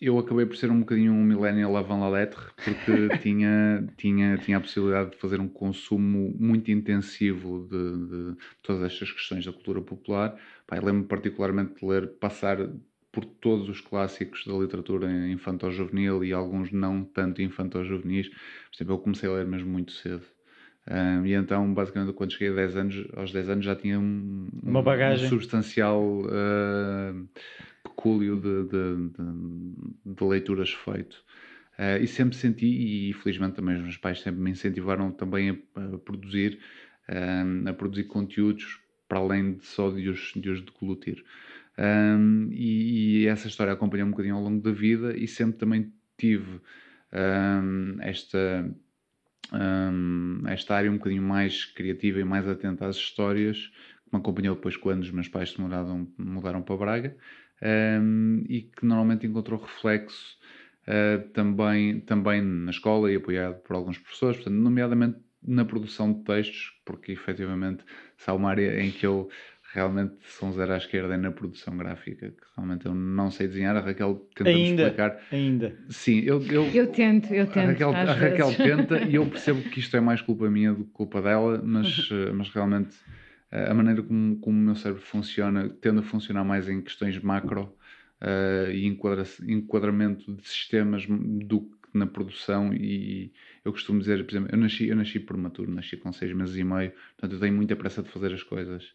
eu 0.00 0.18
acabei 0.18 0.46
por 0.46 0.56
ser 0.56 0.70
um 0.70 0.80
bocadinho 0.80 1.12
um 1.12 1.24
millennial 1.24 1.76
avant 1.76 2.00
la 2.00 2.08
lettre, 2.08 2.40
porque 2.56 3.18
tinha, 3.22 3.88
tinha, 3.96 4.36
tinha 4.38 4.58
a 4.58 4.60
possibilidade 4.60 5.10
de 5.10 5.16
fazer 5.16 5.40
um 5.40 5.48
consumo 5.48 6.34
muito 6.38 6.70
intensivo 6.70 7.68
de, 7.70 8.06
de 8.32 8.38
todas 8.62 8.82
estas 8.82 9.12
questões 9.12 9.44
da 9.44 9.52
cultura 9.52 9.80
popular. 9.80 10.36
Lembro-me 10.70 11.04
particularmente 11.04 11.80
de 11.80 11.86
ler, 11.86 12.08
passar 12.18 12.58
por 13.12 13.24
todos 13.24 13.68
os 13.68 13.80
clássicos 13.80 14.44
da 14.44 14.54
literatura 14.54 15.08
infantil-juvenil 15.28 16.24
e 16.24 16.32
alguns 16.32 16.72
não 16.72 17.04
tanto 17.04 17.40
infantil-juvenis. 17.40 18.28
Por 18.28 18.76
exemplo, 18.76 18.94
eu 18.94 18.98
comecei 18.98 19.28
a 19.28 19.32
ler 19.32 19.46
mesmo 19.46 19.70
muito 19.70 19.92
cedo. 19.92 20.24
Um, 20.90 21.24
e 21.24 21.32
então, 21.32 21.72
basicamente, 21.72 22.12
quando 22.12 22.32
cheguei 22.32 22.50
a 22.50 22.54
10 22.54 22.76
anos, 22.76 23.08
aos 23.16 23.32
10 23.32 23.48
anos 23.48 23.64
já 23.64 23.74
tinha 23.74 23.98
um, 23.98 24.48
uma 24.62 24.82
bagagem 24.82 25.26
um 25.26 25.28
substancial 25.30 26.02
uh, 26.02 27.28
pecúlio 27.82 28.36
de, 28.36 28.64
de, 28.64 29.08
de, 29.08 30.14
de, 30.14 30.24
leituras 30.24 30.72
feito. 30.72 31.24
Uh, 31.78 32.02
e 32.02 32.06
sempre 32.06 32.36
senti, 32.36 32.66
e 32.66 33.12
felizmente 33.14 33.56
também 33.56 33.76
os 33.76 33.82
meus 33.82 33.96
pais 33.96 34.20
sempre 34.20 34.40
me 34.40 34.50
incentivaram 34.50 35.10
também 35.10 35.50
a, 35.74 35.94
a 35.94 35.98
produzir, 35.98 36.58
um, 37.08 37.68
a 37.68 37.72
produzir 37.72 38.04
conteúdos 38.04 38.78
para 39.08 39.18
além 39.18 39.54
de 39.54 39.64
só 39.64 39.90
de 39.90 40.08
os, 40.08 40.32
de 40.36 40.50
os 40.50 40.60
deglutir. 40.60 41.24
Um, 41.78 42.50
e, 42.52 43.22
e, 43.22 43.26
essa 43.26 43.48
história 43.48 43.72
acompanhou 43.72 44.06
um 44.06 44.10
bocadinho 44.10 44.36
ao 44.36 44.42
longo 44.42 44.62
da 44.62 44.70
vida 44.70 45.16
e 45.16 45.26
sempre 45.26 45.58
também 45.58 45.92
tive 46.16 46.60
esta, 48.00 48.68
um, 49.52 50.42
esta 50.46 50.74
área 50.74 50.90
um 50.90 50.96
bocadinho 50.96 51.22
mais 51.22 51.64
criativa 51.64 52.20
e 52.20 52.24
mais 52.24 52.48
atenta 52.48 52.86
às 52.86 52.96
histórias 52.96 53.58
que 54.04 54.12
me 54.12 54.18
acompanhou 54.18 54.54
depois 54.54 54.76
quando 54.76 55.02
os 55.02 55.10
meus 55.10 55.28
pais 55.28 55.50
se 55.50 55.60
mudaram, 55.60 56.08
mudaram 56.18 56.62
para 56.62 56.76
Braga 56.76 57.16
um, 57.62 58.44
e 58.48 58.62
que 58.62 58.84
normalmente 58.84 59.26
encontrou 59.26 59.60
reflexo 59.60 60.36
uh, 60.88 61.28
também, 61.30 62.00
também 62.00 62.42
na 62.42 62.70
escola 62.70 63.10
e 63.10 63.16
apoiado 63.16 63.60
por 63.62 63.76
alguns 63.76 63.98
professores, 63.98 64.36
portanto, 64.36 64.56
nomeadamente 64.56 65.18
na 65.46 65.64
produção 65.64 66.12
de 66.12 66.24
textos, 66.24 66.72
porque 66.84 67.12
efetivamente 67.12 67.84
se 68.16 68.30
há 68.30 68.34
uma 68.34 68.50
área 68.50 68.80
em 68.80 68.90
que 68.90 69.06
eu 69.06 69.28
realmente 69.74 70.14
um 70.40 70.52
zero 70.52 70.72
à 70.72 70.76
esquerda 70.76 71.14
é 71.14 71.16
na 71.16 71.32
produção 71.32 71.76
gráfica, 71.76 72.30
que 72.30 72.46
realmente 72.56 72.86
eu 72.86 72.94
não 72.94 73.30
sei 73.30 73.48
desenhar, 73.48 73.76
a 73.76 73.80
Raquel 73.80 74.26
tenta 74.34 74.48
ainda, 74.50 74.82
explicar. 74.82 75.20
Ainda. 75.32 75.76
Sim, 75.88 76.20
eu, 76.20 76.40
eu, 76.46 76.64
eu 76.66 76.86
tento, 76.86 77.34
eu 77.34 77.46
tento. 77.46 77.58
A 77.58 77.72
Raquel, 77.72 77.90
a 77.90 78.14
Raquel 78.14 78.54
tenta 78.54 78.98
e 79.02 79.16
eu 79.16 79.26
percebo 79.26 79.60
que 79.62 79.80
isto 79.80 79.96
é 79.96 80.00
mais 80.00 80.20
culpa 80.20 80.48
minha 80.48 80.72
do 80.72 80.84
que 80.84 80.90
culpa 80.92 81.20
dela, 81.20 81.60
mas, 81.62 82.08
eh, 82.12 82.32
mas 82.32 82.48
realmente 82.50 82.96
a 83.50 83.72
maneira 83.72 84.02
como, 84.02 84.36
como 84.36 84.58
o 84.58 84.62
meu 84.62 84.74
cérebro 84.74 85.02
funciona 85.02 85.68
tende 85.68 86.00
a 86.00 86.02
funcionar 86.02 86.44
mais 86.44 86.68
em 86.68 86.80
questões 86.80 87.18
macro 87.20 87.76
uh, 88.20 88.70
e 88.70 88.86
enquadra 88.86 89.24
enquadramento 89.46 90.34
de 90.34 90.48
sistemas 90.48 91.06
do 91.08 91.60
que 91.60 91.74
na 91.94 92.06
produção 92.06 92.74
e 92.74 93.32
eu 93.64 93.70
costumo 93.70 94.00
dizer, 94.00 94.24
por 94.24 94.32
exemplo, 94.32 94.48
eu 94.52 94.58
nasci, 94.58 94.88
eu 94.88 94.96
nasci 94.96 95.20
prematuro, 95.20 95.70
nasci 95.70 95.96
com 95.96 96.12
seis 96.12 96.32
meses 96.32 96.56
e 96.56 96.64
meio, 96.64 96.90
portanto 97.16 97.32
eu 97.34 97.40
tenho 97.40 97.54
muita 97.54 97.76
pressa 97.76 98.02
de 98.02 98.08
fazer 98.08 98.32
as 98.32 98.42
coisas. 98.42 98.92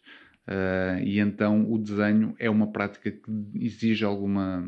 Uh, 0.48 1.02
e 1.04 1.18
então 1.20 1.70
o 1.70 1.78
desenho 1.78 2.34
é 2.38 2.50
uma 2.50 2.72
prática 2.72 3.10
que 3.10 3.30
exige 3.54 4.04
alguma 4.04 4.66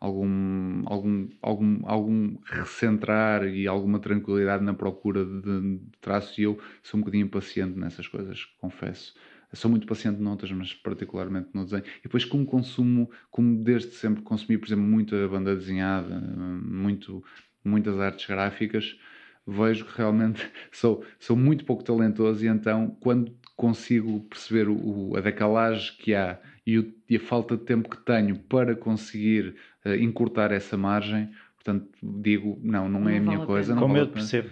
algum, 0.00 0.82
algum, 0.86 1.28
algum, 1.42 1.80
algum 1.84 2.36
recentrar 2.44 3.46
e 3.46 3.66
alguma 3.66 3.98
tranquilidade 3.98 4.62
na 4.62 4.74
procura 4.74 5.24
de, 5.24 5.40
de 5.40 5.80
traços 6.00 6.38
e 6.38 6.42
eu 6.42 6.58
sou 6.82 6.98
um 6.98 7.00
bocadinho 7.00 7.26
impaciente 7.26 7.78
nessas 7.78 8.06
coisas, 8.06 8.44
confesso. 8.58 9.14
Eu 9.50 9.56
sou 9.56 9.70
muito 9.70 9.86
paciente 9.86 10.20
noutras, 10.20 10.52
mas 10.52 10.74
particularmente 10.74 11.48
no 11.54 11.64
desenho. 11.64 11.84
E 12.00 12.02
depois, 12.02 12.24
como 12.24 12.44
consumo, 12.44 13.10
como 13.30 13.62
desde 13.64 13.92
sempre 13.92 14.22
consumi, 14.22 14.58
por 14.58 14.66
exemplo, 14.66 14.84
muita 14.84 15.26
banda 15.26 15.56
desenhada, 15.56 16.20
muito, 16.20 17.24
muitas 17.64 17.98
artes 17.98 18.26
gráficas, 18.26 18.98
vejo 19.46 19.86
que 19.86 19.96
realmente 19.96 20.46
sou, 20.70 21.02
sou 21.18 21.34
muito 21.34 21.64
pouco 21.64 21.82
talentoso 21.82 22.44
e 22.44 22.48
então, 22.48 22.90
quando 23.00 23.34
consigo 23.58 24.20
perceber 24.20 24.68
o, 24.68 25.16
a 25.16 25.20
decalagem 25.20 25.92
que 25.98 26.14
há 26.14 26.38
e, 26.64 26.78
o, 26.78 26.94
e, 27.10 27.16
a 27.16 27.20
falta 27.20 27.56
de 27.56 27.64
tempo 27.64 27.90
que 27.90 27.96
tenho 27.96 28.38
para 28.38 28.76
conseguir 28.76 29.56
uh, 29.84 29.94
encurtar 29.94 30.52
essa 30.52 30.76
margem, 30.76 31.28
portanto, 31.56 31.88
digo, 32.00 32.56
não, 32.62 32.88
não, 32.88 33.00
não 33.00 33.08
é 33.08 33.18
a 33.18 33.20
minha 33.20 33.44
coisa. 33.44 33.74
Não 33.74 33.82
Como 33.82 33.94
vale 33.94 34.06
eu 34.06 34.12
percebo. 34.12 34.48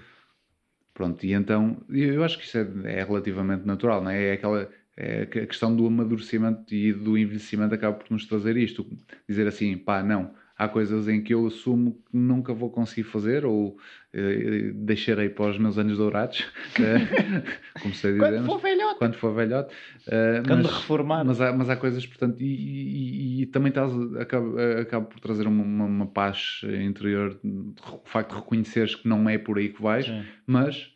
Pronto, 0.93 1.25
e 1.25 1.33
então, 1.33 1.81
eu 1.89 2.25
acho 2.25 2.37
que 2.37 2.45
isso 2.45 2.59
é, 2.59 2.67
é 3.01 3.05
relativamente 3.05 3.65
natural, 3.65 4.03
não 4.03 4.11
é? 4.11 4.25
É 4.25 4.33
aquela 4.33 4.69
é 4.97 5.23
a 5.23 5.27
questão 5.27 5.77
do 5.77 5.87
amadurecimento 5.87 6.75
e 6.75 6.93
do 6.93 7.17
envelhecimento 7.17 7.75
acaba 7.75 7.99
por 7.99 8.11
nos 8.11 8.27
trazer 8.27 8.57
isto. 8.57 8.85
Dizer 9.29 9.47
assim, 9.47 9.77
pá, 9.77 10.03
não, 10.03 10.35
há 10.57 10.69
coisas 10.69 11.07
em 11.07 11.23
que 11.23 11.35
eu 11.35 11.47
assumo 11.47 12.03
que 12.11 12.17
nunca 12.17 12.55
vou 12.55 12.71
conseguir 12.71 13.05
fazer 13.05 13.45
ou 13.45 13.77
eh, 14.13 14.71
deixarei 14.75 15.29
para 15.29 15.51
os 15.51 15.59
meus 15.59 15.77
anos 15.77 15.99
dourados, 15.99 16.47
eh, 16.81 17.43
como 17.81 17.95
se 17.95 18.13
dizer. 18.13 18.19
Quando 18.19 18.47
for 18.47 18.61
velhote. 18.61 18.99
Quando 18.99 19.15
for 19.17 19.35
velhote. 19.35 19.75
Eh, 20.07 20.43
Quando 20.47 20.65
mas, 20.65 20.73
reformar. 20.73 21.25
Mas 21.25 21.41
há, 21.41 21.53
mas 21.53 21.69
há 21.69 21.77
coisas, 21.77 22.07
portanto, 22.07 22.41
e, 22.41 22.47
e, 22.47 23.43
e 23.43 23.47
também 23.47 23.69
estás, 23.69 23.93
acaba, 24.19 24.81
acaba 24.81 25.05
por 25.05 25.21
trazer 25.21 25.47
uma, 25.47 25.63
uma, 25.63 25.85
uma, 25.85 26.07
paz 26.07 26.63
interior, 26.65 27.39
o 27.45 28.01
facto 28.07 28.31
de 28.31 28.37
reconheceres 28.37 28.95
que 28.95 29.07
não 29.07 29.29
é 29.29 29.37
por 29.37 29.59
aí 29.59 29.69
que 29.69 29.83
vais, 29.83 30.07
Sim. 30.07 30.25
mas 30.47 30.91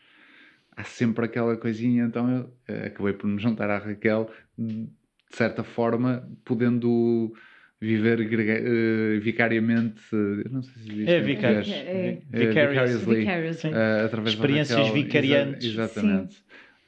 há 0.75 0.85
sempre 0.85 1.27
aquela 1.27 1.57
coisinha, 1.57 2.05
então 2.05 2.51
eu 2.67 2.87
acabei 2.87 3.13
por 3.13 3.27
me 3.27 3.39
juntar 3.39 3.69
à 3.69 3.77
Raquel, 3.77 4.31
de 4.57 4.89
certa 5.31 5.63
forma, 5.63 6.27
podendo 6.45 7.35
viver 7.81 8.21
uh, 8.21 9.21
vicariamente, 9.21 10.03
não 10.51 10.63
sei 10.63 10.83
se 10.83 11.11
é, 11.11 11.21
vicar 11.21 11.53
é, 11.53 11.61
é, 11.61 12.23
é, 12.31 12.47
vicariously, 12.47 13.17
vicariously. 13.21 13.71
Uh, 13.73 14.05
através 14.05 14.35
experiências 14.35 14.89
vicariantes. 14.91 15.65
Exa 15.65 15.83
exatamente. 15.85 16.37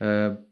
Uh, 0.00 0.51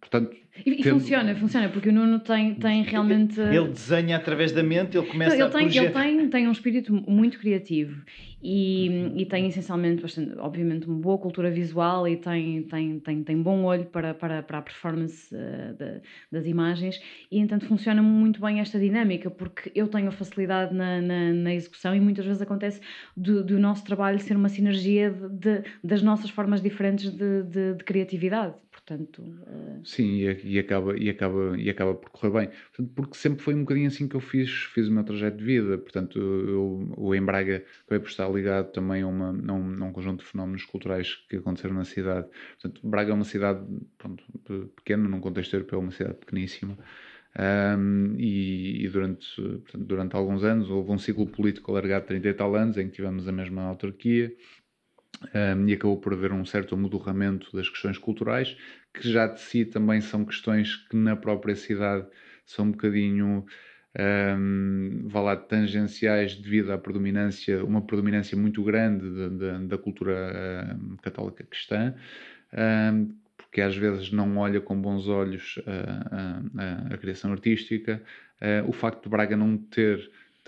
portanto, 0.00 0.36
e, 0.64 0.80
e 0.80 0.82
funciona, 0.82 1.34
funciona, 1.34 1.68
porque 1.68 1.88
o 1.88 1.92
Nuno 1.92 2.20
tem, 2.20 2.54
tem 2.54 2.82
realmente. 2.82 3.40
Ele 3.40 3.68
desenha 3.68 4.16
através 4.16 4.52
da 4.52 4.62
mente, 4.62 4.96
ele 4.96 5.06
começa 5.06 5.34
ele 5.34 5.42
a 5.42 5.50
tem, 5.50 5.66
Ele 5.66 5.90
tem, 5.90 6.28
tem 6.28 6.48
um 6.48 6.52
espírito 6.52 6.92
muito 6.92 7.38
criativo 7.38 8.02
e, 8.42 9.12
e 9.16 9.26
tem 9.26 9.46
essencialmente, 9.46 10.02
bastante, 10.02 10.36
obviamente, 10.38 10.86
uma 10.86 10.98
boa 10.98 11.18
cultura 11.18 11.50
visual 11.50 12.06
e 12.06 12.16
tem, 12.16 12.62
tem, 12.64 13.00
tem, 13.00 13.22
tem 13.22 13.42
bom 13.42 13.64
olho 13.64 13.86
para, 13.86 14.14
para, 14.14 14.42
para 14.42 14.58
a 14.58 14.62
performance 14.62 15.34
uh, 15.34 15.74
de, 15.76 16.00
das 16.30 16.46
imagens 16.46 17.00
e, 17.30 17.38
entanto, 17.38 17.66
funciona 17.66 18.02
muito 18.02 18.40
bem 18.40 18.60
esta 18.60 18.78
dinâmica, 18.78 19.30
porque 19.30 19.70
eu 19.74 19.88
tenho 19.88 20.10
facilidade 20.10 20.74
na, 20.74 21.00
na, 21.00 21.32
na 21.32 21.54
execução 21.54 21.94
e 21.94 22.00
muitas 22.00 22.24
vezes 22.24 22.42
acontece 22.42 22.80
do, 23.16 23.44
do 23.44 23.58
nosso 23.58 23.84
trabalho 23.84 24.18
ser 24.20 24.36
uma 24.36 24.48
sinergia 24.48 25.10
de, 25.10 25.28
de 25.28 25.68
das 25.82 26.02
nossas 26.02 26.30
formas 26.30 26.60
diferentes 26.60 27.10
de, 27.10 27.42
de, 27.42 27.74
de 27.74 27.84
criatividade. 27.84 28.54
Portanto, 28.88 29.20
uh... 29.20 29.84
Sim, 29.84 30.14
e, 30.14 30.54
e, 30.54 30.58
acaba, 30.58 30.96
e, 30.96 31.10
acaba, 31.10 31.58
e 31.58 31.68
acaba 31.68 31.94
por 31.94 32.08
correr 32.08 32.30
bem. 32.30 32.48
Portanto, 32.48 32.92
porque 32.94 33.16
sempre 33.18 33.42
foi 33.42 33.54
um 33.54 33.60
bocadinho 33.60 33.88
assim 33.88 34.08
que 34.08 34.16
eu 34.16 34.20
fiz, 34.20 34.50
fiz 34.72 34.88
o 34.88 34.92
meu 34.92 35.04
trajeto 35.04 35.36
de 35.36 35.44
vida. 35.44 35.76
Portanto, 35.76 36.18
eu, 36.18 36.94
eu 36.96 37.14
em 37.14 37.22
Braga 37.22 37.62
acabei 37.84 38.00
por 38.00 38.08
estar 38.08 38.26
ligado 38.30 38.72
também 38.72 39.02
a, 39.02 39.06
uma, 39.06 39.28
a, 39.28 39.52
um, 39.52 39.84
a 39.84 39.86
um 39.86 39.92
conjunto 39.92 40.20
de 40.20 40.30
fenómenos 40.30 40.64
culturais 40.64 41.16
que 41.28 41.36
aconteceram 41.36 41.74
na 41.74 41.84
cidade. 41.84 42.28
Portanto, 42.60 42.80
Braga 42.82 43.10
é 43.10 43.14
uma 43.14 43.24
cidade 43.24 43.62
pronto, 43.98 44.24
pequena, 44.76 45.06
num 45.06 45.20
contexto 45.20 45.52
europeu, 45.52 45.80
é 45.80 45.82
uma 45.82 45.92
cidade 45.92 46.14
pequeníssima. 46.14 46.78
Um, 47.38 48.16
e, 48.18 48.84
e, 48.84 48.88
durante, 48.88 49.36
portanto, 49.36 49.84
durante 49.84 50.16
alguns 50.16 50.42
anos 50.42 50.70
houve 50.70 50.90
um 50.90 50.98
ciclo 50.98 51.26
político 51.26 51.70
alargado 51.70 52.02
de 52.02 52.08
30 52.08 52.28
e 52.28 52.34
tal 52.34 52.56
anos 52.56 52.78
em 52.78 52.88
que 52.88 52.96
tivemos 52.96 53.28
a 53.28 53.32
mesma 53.32 53.62
autarquia 53.62 54.34
um, 55.34 55.68
e 55.68 55.72
acabou 55.72 55.98
por 55.98 56.12
haver 56.12 56.32
um 56.32 56.44
certo 56.44 56.74
amodorramento 56.74 57.54
das 57.54 57.68
questões 57.68 57.98
culturais, 57.98 58.56
que 58.94 59.10
já 59.10 59.26
de 59.26 59.40
si 59.40 59.64
também 59.64 60.00
são 60.00 60.24
questões 60.24 60.76
que 60.76 60.96
na 60.96 61.16
própria 61.16 61.56
cidade 61.56 62.06
são 62.44 62.66
um 62.66 62.70
bocadinho 62.70 63.44
um, 63.98 65.08
vá 65.08 65.20
lá, 65.20 65.36
tangenciais 65.36 66.36
devido 66.36 66.72
à 66.72 66.78
predominância, 66.78 67.64
uma 67.64 67.82
predominância 67.82 68.36
muito 68.36 68.62
grande 68.62 69.08
de, 69.08 69.30
de, 69.30 69.66
da 69.66 69.78
cultura 69.78 70.78
um, 70.80 70.96
católica 70.96 71.44
cristã, 71.44 71.94
um, 72.92 73.14
porque 73.36 73.60
às 73.60 73.76
vezes 73.76 74.12
não 74.12 74.36
olha 74.36 74.60
com 74.60 74.80
bons 74.80 75.08
olhos 75.08 75.60
a, 75.66 76.92
a, 76.92 76.94
a 76.94 76.98
criação 76.98 77.32
artística. 77.32 78.02
Uh, 78.40 78.68
o 78.68 78.72
facto 78.72 79.02
de 79.02 79.08
Braga 79.08 79.36
não 79.36 79.56
ter 79.56 79.98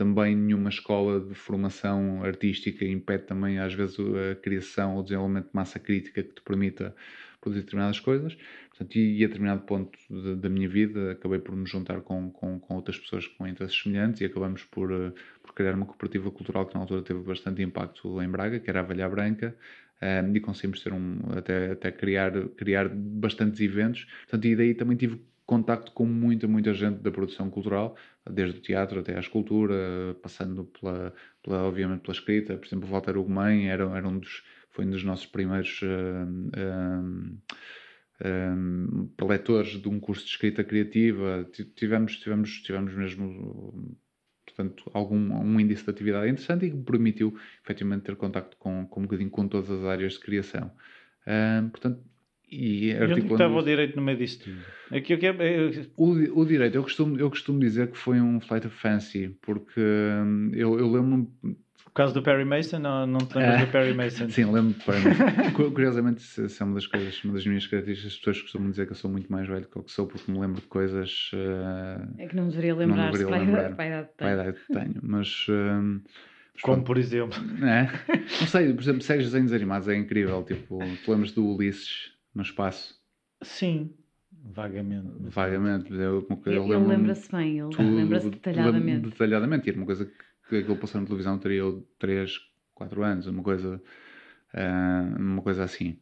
também 0.01 0.35
nenhuma 0.35 0.71
escola 0.71 1.21
de 1.21 1.35
formação 1.35 2.25
artística 2.25 2.87
impede 2.87 3.25
também 3.25 3.59
às 3.59 3.75
vezes 3.75 3.99
a 4.01 4.35
criação 4.35 4.97
ou 4.97 5.03
desenvolvimento 5.03 5.49
de 5.49 5.55
massa 5.55 5.79
crítica 5.79 6.23
que 6.23 6.33
te 6.33 6.41
permita 6.41 6.97
produzir 7.39 7.65
determinadas 7.65 8.01
coisas. 8.01 8.35
Portanto, 8.71 8.97
e, 8.97 9.23
a 9.23 9.27
determinado 9.27 9.61
ponto 9.61 9.99
de, 10.09 10.37
da 10.37 10.49
minha 10.49 10.67
vida 10.71 11.13
acabei 11.13 11.39
por 11.39 11.55
me 11.55 11.67
juntar 11.67 12.01
com, 12.01 12.31
com, 12.31 12.59
com, 12.59 12.77
outras 12.77 12.99
pessoas 12.99 13.27
com 13.27 13.47
interesses 13.47 13.79
semelhantes 13.79 14.23
e 14.23 14.25
acabamos 14.25 14.65
por, 14.65 14.91
uh, 14.91 15.13
por 15.43 15.53
criar 15.53 15.75
uma 15.75 15.85
cooperativa 15.85 16.31
cultural 16.31 16.65
que 16.65 16.73
na 16.73 16.81
altura 16.81 17.03
teve 17.03 17.21
bastante 17.21 17.61
impacto 17.61 18.23
em 18.23 18.29
Braga, 18.31 18.59
que 18.59 18.71
era 18.71 18.81
a 18.81 18.83
Velha 18.83 19.07
Branca, 19.07 19.55
um, 20.01 20.07
eh, 20.07 20.31
e 20.33 20.41
conseguimos 20.41 20.83
ter 20.83 20.95
um, 20.95 21.19
até, 21.37 21.73
até 21.73 21.93
criar, 21.93 22.33
criar 22.57 22.89
bastantes 22.89 23.61
eventos. 23.61 24.07
Portanto, 24.23 24.47
e 24.47 24.57
daí 24.57 24.75
também 24.75 24.97
tive 24.97 25.21
contacto 25.51 25.91
com 25.91 26.07
muita, 26.07 26.47
muita 26.47 26.73
gente 26.73 27.01
da 27.01 27.11
produção 27.11 27.51
cultural, 27.51 27.97
desde 28.31 28.59
o 28.59 28.63
teatro 28.63 29.01
até 29.01 29.17
à 29.17 29.19
escultura, 29.19 30.17
passando 30.23 30.63
pela, 30.65 31.13
pela 31.43 31.65
obviamente 31.65 32.03
pela 32.03 32.13
escrita. 32.13 32.57
Por 32.57 32.67
exemplo, 32.69 32.89
o 32.89 32.93
Walter 32.93 33.19
Ugumem 33.19 33.69
era, 33.69 33.83
era 33.97 34.07
um 34.07 34.21
dos, 34.21 34.45
foi 34.71 34.85
um 34.85 34.91
dos 34.91 35.03
nossos 35.03 35.27
primeiros 35.27 35.83
uh, 35.83 35.89
uh, 36.57 37.37
uh, 38.23 39.09
preletores 39.17 39.83
de 39.83 39.89
um 39.89 39.99
curso 39.99 40.25
de 40.25 40.31
escrita 40.31 40.63
criativa. 40.63 41.45
Tivemos, 41.75 42.17
tivemos, 42.19 42.63
tivemos 42.63 42.95
mesmo 42.95 43.99
portanto, 44.47 44.89
algum 44.95 45.17
um 45.17 45.59
índice 45.59 45.83
de 45.83 45.91
atividade 45.91 46.31
interessante 46.31 46.67
e 46.67 46.71
que 46.71 46.77
permitiu 46.77 47.37
efetivamente 47.65 48.05
ter 48.05 48.15
contacto 48.15 48.57
com, 48.57 48.87
com 48.87 49.01
um 49.01 49.03
bocadinho 49.03 49.31
com 49.31 49.49
todas 49.49 49.69
as 49.69 49.83
áreas 49.83 50.13
de 50.13 50.21
criação. 50.21 50.71
portanto, 51.73 52.05
e 52.51 52.93
articulando... 52.93 53.35
estava 53.35 53.55
o 53.57 53.63
direito 53.63 53.97
no 53.97 54.03
meio 54.03 54.19
disso 54.19 54.41
tudo? 54.41 54.59
Aqui, 54.91 55.15
aqui, 55.15 55.27
é... 55.27 55.33
o, 55.97 56.41
o 56.41 56.45
direito, 56.45 56.75
eu 56.75 56.83
costumo, 56.83 57.19
eu 57.19 57.31
costumo 57.31 57.61
dizer 57.61 57.91
que 57.91 57.97
foi 57.97 58.21
um 58.21 58.41
flight 58.41 58.67
of 58.67 58.77
fancy, 58.77 59.37
porque 59.41 59.81
hum, 59.81 60.51
eu, 60.55 60.79
eu 60.79 60.91
lembro-me... 60.91 61.29
Por 61.85 61.95
causa 61.95 62.15
do 62.15 62.23
Perry 62.23 62.45
Mason 62.45 62.77
ou 62.77 63.07
não 63.07 63.19
te 63.19 63.37
lembras 63.37 63.63
é, 63.63 63.67
do 63.67 63.73
Perry 63.73 63.95
Mason? 63.95 64.29
Sim, 64.31 64.45
lembro 64.45 64.75
do 64.75 64.85
Perry 64.85 65.01
Mason. 65.05 65.71
Curiosamente, 65.75 66.21
isso 66.21 66.63
é 66.63 66.67
uma 66.67 66.75
das 66.75 66.87
coisas, 66.87 67.25
uma 67.25 67.35
das 67.35 67.47
minhas 67.47 67.67
características. 67.67 68.13
As 68.13 68.19
pessoas 68.19 68.43
costumam 68.43 68.71
dizer 68.71 68.87
que 68.87 68.93
eu 68.93 68.97
sou 68.97 69.11
muito 69.11 69.31
mais 69.31 69.49
velho 69.49 69.63
do 69.63 69.69
que 69.69 69.77
eu 69.77 69.85
sou 69.89 70.07
porque 70.07 70.31
me 70.31 70.39
lembro 70.39 70.61
de 70.61 70.69
coisas. 70.69 71.31
Uh, 71.35 72.15
é 72.17 72.29
que 72.29 72.37
não 72.37 72.49
deveria 72.49 72.77
lembrar 72.77 73.13
se 73.13 73.25
para 73.25 73.37
a 73.37 73.43
idade 73.43 74.09
que 74.09 74.17
tenho. 74.19 74.33
idade 74.33 74.59
que 74.67 74.73
tenho. 74.73 74.95
Mas. 75.03 75.47
Uh, 75.49 76.01
como 76.63 76.85
por 76.85 76.97
exemplo. 76.97 77.39
É? 77.65 77.91
Não 78.41 78.47
sei, 78.47 78.73
por 78.73 78.83
exemplo, 78.83 79.03
segues 79.03 79.27
desenhos 79.27 79.53
animados, 79.53 79.89
é 79.89 79.97
incrível. 79.97 80.45
Tipo, 80.45 80.79
tu 81.05 81.11
lembras 81.11 81.33
do 81.33 81.45
Ulisses? 81.45 82.13
No 82.35 82.43
espaço? 82.43 83.01
Sim, 83.43 83.95
vagamente. 84.31 85.09
Vagamente. 85.21 85.93
Eu, 85.93 86.27
eu, 86.29 86.43
eu 86.47 86.67
lembro 86.67 86.89
lembra-se 86.89 87.31
bem, 87.31 87.59
ele 87.59 87.91
lembra-se 87.91 88.31
detalhadamente. 88.31 89.09
Detalhadamente, 89.11 89.67
e 89.67 89.71
era 89.71 89.79
uma 89.79 89.87
coisa 89.87 90.07
que, 90.07 90.13
que 90.49 90.57
aquilo 90.59 90.77
passou 90.77 91.01
na 91.01 91.07
televisão 91.07 91.39
teria 91.39 91.63
3, 91.99 92.39
4 92.75 93.03
anos, 93.03 93.27
uma 93.27 93.43
coisa, 93.43 93.83
uh, 94.55 95.21
uma 95.21 95.43
coisa 95.43 95.65
assim. 95.65 95.99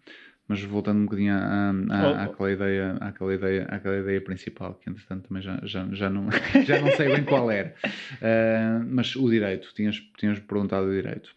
Mas 0.46 0.62
voltando 0.62 1.00
um 1.00 1.04
bocadinho 1.04 1.34
à, 1.34 1.70
à, 1.70 1.72
oh, 1.72 2.30
àquela, 2.30 2.50
ideia, 2.50 2.92
àquela, 3.00 3.34
ideia, 3.34 3.64
àquela 3.64 3.98
ideia 3.98 4.20
principal, 4.22 4.74
que 4.74 4.88
entretanto 4.88 5.28
também 5.28 5.42
já, 5.42 5.60
já, 5.62 5.86
já, 5.92 6.08
não, 6.08 6.28
já 6.64 6.80
não 6.80 6.90
sei 6.92 7.14
bem 7.14 7.22
qual 7.24 7.50
era. 7.50 7.74
Uh, 7.84 8.86
mas 8.88 9.14
o 9.14 9.28
direito, 9.28 9.74
tinhas, 9.74 9.96
tinhas 10.16 10.38
perguntado 10.38 10.86
o 10.86 10.90
direito. 10.90 11.36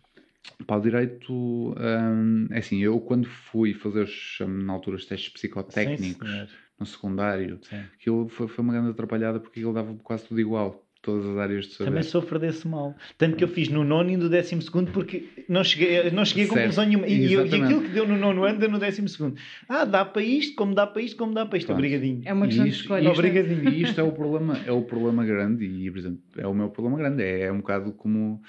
Para 0.65 0.77
o 0.77 0.81
direito, 0.81 1.33
hum, 1.33 2.47
é 2.51 2.59
assim, 2.59 2.81
eu 2.81 2.99
quando 2.99 3.27
fui 3.27 3.73
fazer 3.73 4.03
os, 4.03 4.37
hum, 4.41 4.65
na 4.65 4.73
altura 4.73 4.97
os 4.97 5.05
testes 5.05 5.29
psicotécnicos 5.29 6.29
Sim, 6.29 6.47
no 6.79 6.85
secundário, 6.85 7.59
Sim. 7.61 7.83
aquilo 7.93 8.27
foi, 8.27 8.47
foi 8.47 8.63
uma 8.63 8.73
grande 8.73 8.89
atrapalhada 8.89 9.39
porque 9.39 9.59
aquilo 9.59 9.73
dava 9.73 9.93
quase 10.03 10.25
tudo 10.25 10.39
igual. 10.39 10.83
todas 11.01 11.25
as 11.25 11.37
áreas 11.37 11.65
de 11.65 11.73
saber. 11.73 11.89
Também 11.89 12.03
sofro 12.03 12.39
desse 12.39 12.67
mal. 12.67 12.95
Tanto 13.17 13.35
que 13.35 13.43
eu 13.43 13.47
fiz 13.47 13.69
no 13.69 13.83
nono 13.83 14.09
e 14.09 14.17
no 14.17 14.29
décimo 14.29 14.61
segundo 14.61 14.91
porque 14.91 15.27
não 15.49 15.63
cheguei, 15.63 16.11
não 16.11 16.23
cheguei 16.23 16.45
a 16.45 16.49
conclusão 16.49 16.85
nenhuma. 16.85 17.07
E, 17.07 17.33
e, 17.33 17.37
aquilo 17.37 17.81
que 17.81 17.89
deu 17.89 18.07
no 18.07 18.17
nono 18.17 18.43
ano 18.43 18.59
deu 18.59 18.69
no 18.69 18.79
décimo 18.79 19.09
segundo. 19.09 19.35
Ah, 19.67 19.83
dá 19.83 20.05
para 20.05 20.21
isto, 20.21 20.55
como 20.55 20.75
dá 20.75 20.85
para 20.85 21.01
isto, 21.01 21.17
como 21.17 21.33
dá 21.33 21.45
para 21.45 21.57
isto. 21.57 21.67
Pronto. 21.67 21.79
Obrigadinho. 21.79 22.21
É 22.25 22.33
uma 22.33 22.45
questão 22.45 22.65
isto, 22.65 22.77
de 22.77 22.81
escolha. 22.83 23.01
Isto, 23.01 23.19
Obrigadinho. 23.19 23.69
E 23.69 23.81
isto 23.81 23.99
é 23.99 24.03
o 24.03 24.11
problema, 24.11 24.59
é 24.65 24.71
o 24.71 24.81
problema 24.83 25.25
grande 25.25 25.65
e, 25.65 25.89
por 25.89 25.99
exemplo, 25.99 26.21
é 26.37 26.47
o 26.47 26.53
meu 26.53 26.69
problema 26.69 26.97
grande. 26.97 27.23
É, 27.23 27.41
é 27.41 27.51
um 27.51 27.57
bocado 27.57 27.91
como... 27.93 28.41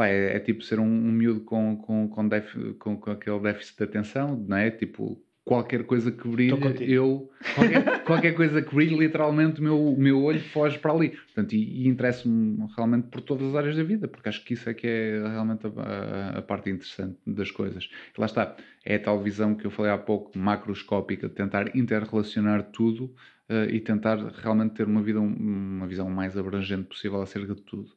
Pá, 0.00 0.08
é, 0.08 0.34
é, 0.36 0.40
tipo 0.40 0.64
ser 0.64 0.80
um, 0.80 0.84
um 0.86 1.12
miúdo 1.12 1.42
com, 1.42 1.76
com, 1.76 2.08
com, 2.08 2.26
def, 2.26 2.56
com, 2.78 2.96
com 2.96 3.10
aquele 3.10 3.38
déficit 3.38 3.76
de 3.76 3.84
atenção, 3.84 4.34
não 4.48 4.56
é? 4.56 4.70
Tipo, 4.70 5.22
qualquer 5.44 5.84
coisa 5.84 6.10
que 6.10 6.26
brilhe, 6.26 6.58
eu 6.90 7.30
qualquer, 7.54 7.84
qualquer, 8.04 8.34
coisa 8.34 8.62
que 8.62 8.74
brilhe, 8.74 8.96
literalmente 8.96 9.60
o 9.60 9.62
meu, 9.62 9.94
meu 9.98 10.22
olho 10.22 10.40
foge 10.40 10.78
para 10.78 10.90
ali. 10.90 11.10
Portanto, 11.10 11.52
e, 11.52 11.82
e 11.82 11.86
interesso-me 11.86 12.66
realmente 12.74 13.08
por 13.08 13.20
todas 13.20 13.48
as 13.48 13.54
áreas 13.54 13.76
da 13.76 13.82
vida, 13.82 14.08
porque 14.08 14.30
acho 14.30 14.42
que 14.42 14.54
isso 14.54 14.70
é 14.70 14.72
que 14.72 14.86
é 14.86 15.22
realmente 15.28 15.66
a, 15.66 15.68
a, 15.68 16.38
a, 16.38 16.42
parte 16.42 16.70
interessante 16.70 17.18
das 17.26 17.50
coisas. 17.50 17.90
E 18.16 18.18
lá 18.18 18.24
está, 18.24 18.56
é 18.82 18.94
a 18.94 19.00
tal 19.00 19.22
visão 19.22 19.54
que 19.54 19.66
eu 19.66 19.70
falei 19.70 19.92
há 19.92 19.98
pouco, 19.98 20.30
macroscópica, 20.38 21.28
de 21.28 21.34
tentar 21.34 21.76
interrelacionar 21.76 22.62
tudo 22.72 23.14
uh, 23.50 23.68
e 23.68 23.80
tentar 23.80 24.16
realmente 24.16 24.76
ter 24.76 24.86
uma, 24.86 25.02
vida, 25.02 25.20
uma 25.20 25.86
visão 25.86 26.08
mais 26.08 26.38
abrangente 26.38 26.84
possível 26.84 27.20
acerca 27.20 27.54
de 27.54 27.60
tudo. 27.60 27.90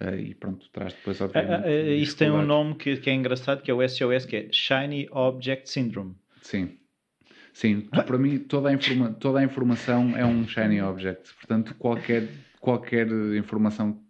Uh, 0.00 0.18
e 0.18 0.34
pronto, 0.34 0.66
traz 0.72 0.94
depois, 0.94 1.20
obviamente. 1.20 1.66
Uh, 1.66 1.92
isso 1.92 2.16
tem 2.16 2.30
um 2.30 2.44
nome 2.44 2.74
que, 2.74 2.96
que 2.96 3.10
é 3.10 3.14
engraçado, 3.14 3.62
que 3.62 3.70
é 3.70 3.74
o 3.74 3.86
SOS, 3.86 4.24
que 4.24 4.36
é 4.36 4.48
Shiny 4.50 5.08
Object 5.10 5.68
Syndrome. 5.68 6.14
Sim. 6.40 6.76
Sim, 7.52 7.80
para 7.90 8.16
mim 8.16 8.38
toda 8.38 8.68
a, 8.68 8.72
informa 8.72 9.12
toda 9.12 9.40
a 9.40 9.44
informação 9.44 10.16
é 10.16 10.24
um 10.24 10.46
shiny 10.46 10.80
object. 10.80 11.34
Portanto, 11.34 11.74
qualquer, 11.76 12.28
qualquer 12.60 13.08
informação 13.36 14.00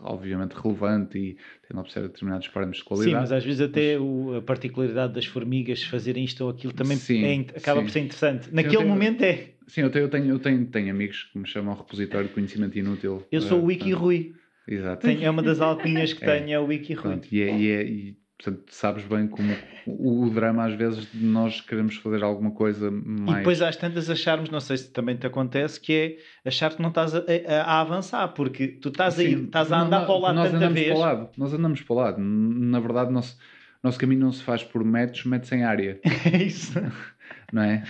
obviamente 0.00 0.52
relevante 0.52 1.18
e 1.18 1.36
tendo 1.66 1.78
a 1.78 1.80
observar 1.80 2.08
determinados 2.08 2.48
parâmetros 2.48 2.82
de 2.82 2.88
qualidade. 2.88 3.10
Sim, 3.14 3.20
mas 3.20 3.32
às 3.32 3.44
vezes 3.44 3.60
até 3.60 3.98
mas... 3.98 4.06
o, 4.06 4.34
a 4.36 4.42
particularidade 4.42 5.14
das 5.14 5.26
formigas 5.26 5.82
fazerem 5.82 6.24
isto 6.24 6.44
ou 6.44 6.50
aquilo 6.50 6.72
também 6.72 6.96
sim, 6.96 7.24
é, 7.24 7.40
acaba 7.56 7.80
sim. 7.80 7.86
por 7.86 7.92
ser 7.92 8.00
interessante. 8.00 8.48
Naquele 8.52 8.76
tenho, 8.76 8.88
momento 8.88 9.22
é. 9.22 9.50
Sim, 9.66 9.82
eu 9.82 9.90
tenho, 9.90 10.04
eu, 10.04 10.08
tenho, 10.08 10.26
eu 10.26 10.38
tenho, 10.38 10.66
tenho 10.66 10.90
amigos 10.90 11.24
que 11.32 11.38
me 11.38 11.46
chamam 11.46 11.74
repositório 11.74 12.28
de 12.28 12.34
conhecimento 12.34 12.78
inútil. 12.78 13.24
Eu 13.30 13.40
sou 13.40 13.60
o 13.60 13.64
Wiki 13.66 13.92
Rui. 13.92 14.34
Exato. 14.70 15.06
É 15.06 15.28
uma 15.28 15.42
das 15.42 15.60
alcunhas 15.60 16.12
que 16.12 16.24
é. 16.24 16.38
tenho, 16.38 16.54
é 16.54 16.58
o 16.58 16.66
Wiki 16.66 16.94
Rui. 16.94 17.20
E, 17.30 17.42
é, 17.42 17.56
e, 17.56 17.70
é, 17.70 17.82
e 17.82 18.20
Portanto, 18.42 18.64
sabes 18.70 19.04
bem 19.04 19.28
como 19.28 19.54
o, 19.86 20.24
o, 20.24 20.30
drama, 20.30 20.64
às 20.64 20.72
vezes, 20.72 21.06
de 21.12 21.22
nós 21.22 21.60
queremos 21.60 21.96
fazer 21.96 22.22
alguma 22.24 22.50
coisa 22.52 22.90
mais. 22.90 23.32
E 23.32 23.34
depois, 23.40 23.60
às 23.60 23.76
tantas, 23.76 24.08
acharmos, 24.08 24.48
não 24.48 24.60
sei 24.60 24.78
se 24.78 24.90
também 24.90 25.14
te 25.14 25.26
acontece, 25.26 25.78
que 25.78 25.92
é 25.92 26.48
achar 26.48 26.74
que 26.74 26.80
não 26.80 26.88
estás 26.88 27.14
a, 27.14 27.18
a, 27.18 27.62
a 27.64 27.80
avançar, 27.82 28.28
porque 28.28 28.66
tu 28.66 28.88
estás, 28.88 29.14
Sim, 29.14 29.26
aí, 29.26 29.44
estás 29.44 29.70
a 29.70 29.82
andar 29.82 30.00
não, 30.00 30.06
para 30.06 30.14
o 30.14 30.20
lado 30.20 30.34
nós 30.36 30.50
tanta 30.50 30.70
vez. 30.70 30.88
Para 30.88 30.96
o 30.96 31.00
lado, 31.00 31.28
nós 31.36 31.52
andamos 31.52 31.82
para 31.82 31.92
o 31.92 31.96
lado. 31.96 32.18
Na 32.18 32.80
verdade, 32.80 33.12
nosso, 33.12 33.36
nosso 33.82 33.98
caminho 33.98 34.22
não 34.22 34.32
se 34.32 34.42
faz 34.42 34.64
por 34.64 34.82
metros, 34.82 35.26
metros 35.26 35.52
em 35.52 35.62
área. 35.62 36.00
É 36.32 36.42
isso. 36.42 36.72
não 37.52 37.62
é? 37.62 37.82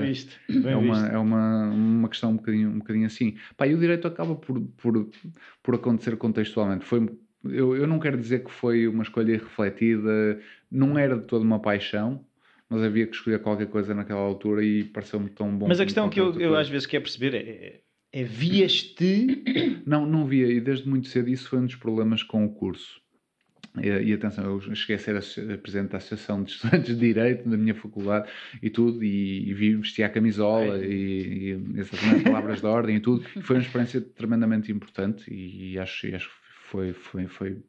Bem 0.00 0.08
visto. 0.08 0.38
Bem 0.48 0.72
é 0.72 0.76
uma, 0.76 0.94
visto. 0.94 1.14
é 1.14 1.18
uma, 1.18 1.68
uma 1.68 2.08
questão 2.08 2.30
um 2.30 2.36
bocadinho, 2.36 2.70
um 2.70 2.78
bocadinho 2.78 3.06
assim. 3.06 3.36
Pá, 3.56 3.66
e 3.66 3.74
o 3.74 3.78
direito 3.78 4.06
acaba 4.06 4.34
por, 4.34 4.60
por, 4.60 5.08
por 5.62 5.74
acontecer 5.74 6.16
contextualmente. 6.16 6.84
Foi 6.84 7.08
eu, 7.44 7.74
eu 7.74 7.86
não 7.86 7.98
quero 7.98 8.18
dizer 8.18 8.44
que 8.44 8.50
foi 8.50 8.86
uma 8.86 9.02
escolha 9.02 9.34
refletida, 9.34 10.40
não 10.70 10.98
era 10.98 11.16
de 11.16 11.24
toda 11.24 11.44
uma 11.44 11.58
paixão, 11.58 12.24
mas 12.68 12.82
havia 12.82 13.06
que 13.06 13.16
escolher 13.16 13.40
qualquer 13.40 13.66
coisa 13.66 13.94
naquela 13.94 14.20
altura 14.20 14.62
e 14.64 14.84
pareceu-me 14.84 15.30
tão 15.30 15.56
bom. 15.56 15.66
Mas 15.66 15.80
a 15.80 15.84
questão 15.84 16.08
que 16.08 16.20
eu, 16.20 16.38
eu 16.38 16.56
às 16.56 16.68
vezes 16.68 16.86
quero 16.86 17.02
perceber 17.02 17.34
é, 17.34 17.80
é 18.12 18.24
vias-te? 18.24 19.42
Não, 19.86 20.06
não 20.06 20.26
via, 20.26 20.46
e 20.46 20.60
desde 20.60 20.88
muito 20.88 21.08
cedo 21.08 21.28
isso 21.28 21.48
foi 21.48 21.58
um 21.58 21.66
dos 21.66 21.76
problemas 21.76 22.22
com 22.22 22.44
o 22.44 22.50
curso. 22.50 23.00
E, 23.78 23.88
e, 23.88 24.12
atenção, 24.12 24.44
eu 24.44 24.74
cheguei 24.74 24.96
a 24.96 24.98
ser 24.98 25.16
a, 25.52 25.58
presidente 25.58 25.90
da 25.90 25.98
Associação 25.98 26.42
de 26.42 26.50
Estudantes 26.52 26.96
de 26.96 27.00
Direito 27.00 27.48
da 27.48 27.56
minha 27.56 27.74
faculdade 27.74 28.28
e 28.60 28.68
tudo, 28.68 29.02
e, 29.04 29.48
e 29.48 29.54
vi 29.54 29.76
vestir 29.76 30.02
a 30.02 30.08
camisola 30.08 30.76
é. 30.76 30.86
e, 30.86 31.52
e 31.52 31.80
essas 31.80 32.00
palavras 32.22 32.60
de 32.60 32.66
ordem 32.66 32.96
e 32.96 33.00
tudo. 33.00 33.24
E 33.36 33.42
foi 33.42 33.56
uma 33.56 33.62
experiência 33.62 34.00
tremendamente 34.00 34.72
importante 34.72 35.32
e, 35.32 35.78
acho, 35.78 36.14
acho 36.14 36.30
foi, 36.68 36.92
foi, 36.92 37.26
foi, 37.26 37.62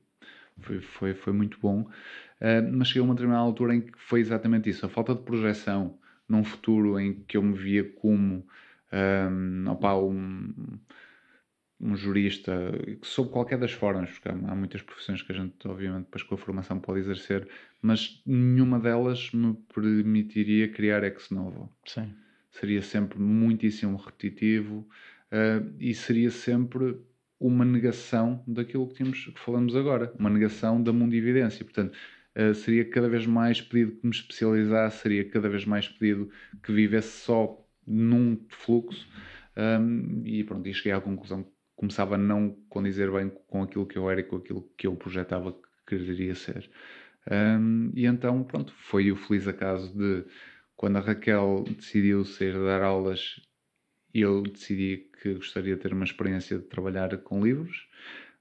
foi, 0.60 0.82
foi, 0.82 1.14
foi 1.14 1.34
muito 1.34 1.60
bom. 1.62 1.82
Uh, 1.82 2.72
mas 2.74 2.88
cheguei 2.88 3.02
a 3.02 3.06
uma 3.06 3.14
determinada 3.14 3.46
altura 3.46 3.76
em 3.76 3.82
que 3.82 3.92
foi 3.96 4.20
exatamente 4.22 4.70
isso, 4.70 4.84
a 4.86 4.90
falta 4.90 5.14
de 5.14 5.22
projeção 5.22 6.00
num 6.28 6.44
futuro 6.44 7.00
em 7.00 7.14
que 7.28 7.38
eu 7.38 7.44
me 7.44 7.54
via 7.54 7.84
como 7.84 8.44
um, 8.92 9.70
opa, 9.70 9.96
um, 9.96 10.54
um 11.82 11.96
jurista, 11.96 12.54
sob 13.02 13.32
qualquer 13.32 13.58
das 13.58 13.72
formas, 13.72 14.12
porque 14.12 14.30
há, 14.30 14.32
há, 14.32 14.56
muitas 14.56 14.82
profissões 14.82 15.22
que 15.22 15.32
a 15.32 15.36
gente, 15.36 15.68
obviamente, 15.68 16.06
depois 16.06 16.24
com 16.24 16.36
a 16.36 16.38
formação 16.38 16.80
pode 16.80 17.00
exercer, 17.00 17.48
mas 17.82 18.22
nenhuma 18.26 18.80
delas 18.80 19.32
me 19.32 19.56
permitiria 19.74 20.70
criar 20.70 21.04
ex 21.04 21.32
novo. 21.32 21.70
Sim. 21.86 22.14
Seria 22.52 22.82
sempre 22.82 23.20
muitíssimo 23.20 23.98
repetitivo 23.98 24.88
uh, 25.32 25.74
e 25.80 25.94
seria 25.94 26.30
sempre 26.30 26.98
uma 27.40 27.66
negação 27.66 28.44
daquilo 28.46 28.88
que, 28.88 28.96
tínhamos, 28.96 29.26
que 29.26 29.40
falamos 29.40 29.76
agora, 29.76 30.14
uma 30.20 30.30
negação 30.30 30.82
da 30.82 30.94
mundividência. 30.94 31.66
Portanto, 31.66 31.98
uh, 32.36 32.54
seria 32.54 32.86
cada 32.86 33.10
vez 33.10 33.26
mais 33.26 33.60
pedido 33.60 33.94
que 33.94 34.06
me 34.06 34.14
especializasse, 34.14 35.02
seria 35.02 35.28
cada 35.28 35.50
vez 35.50 35.66
mais 35.66 35.88
pedido 35.88 36.30
que 36.62 36.72
vivesse 36.72 37.26
só 37.26 37.58
num 37.88 38.40
fluxo. 38.50 39.08
Um, 39.58 40.22
e 40.26 40.44
pronto, 40.44 40.68
e 40.70 40.74
cheguei 40.74 40.94
à 40.94 41.02
conclusão 41.02 41.44
que 41.44 41.52
começava 41.82 42.14
a 42.14 42.18
não 42.18 42.56
condizer 42.70 43.12
bem 43.12 43.32
com 43.48 43.64
aquilo 43.64 43.88
que 43.88 43.98
eu 43.98 44.08
era 44.08 44.20
e 44.20 44.24
com 44.24 44.36
aquilo 44.36 44.62
que 44.78 44.86
eu 44.86 44.96
projetava 44.96 45.52
que 45.52 45.98
quereria 45.98 46.36
ser. 46.36 46.70
Um, 47.30 47.92
e 47.96 48.06
então, 48.06 48.44
pronto, 48.44 48.72
foi 48.78 49.12
o 49.12 49.16
feliz 49.16 49.48
acaso 49.48 49.92
de 49.98 50.24
quando 50.76 50.98
a 50.98 51.00
Raquel 51.00 51.64
decidiu 51.76 52.24
sair 52.24 52.54
dar 52.54 52.84
aulas 52.84 53.42
eu 54.14 54.44
decidi 54.44 55.10
que 55.22 55.34
gostaria 55.34 55.76
de 55.76 55.82
ter 55.82 55.94
uma 55.94 56.04
experiência 56.04 56.60
de 56.60 56.66
trabalhar 56.66 57.18
com 57.20 57.44
livros. 57.44 57.88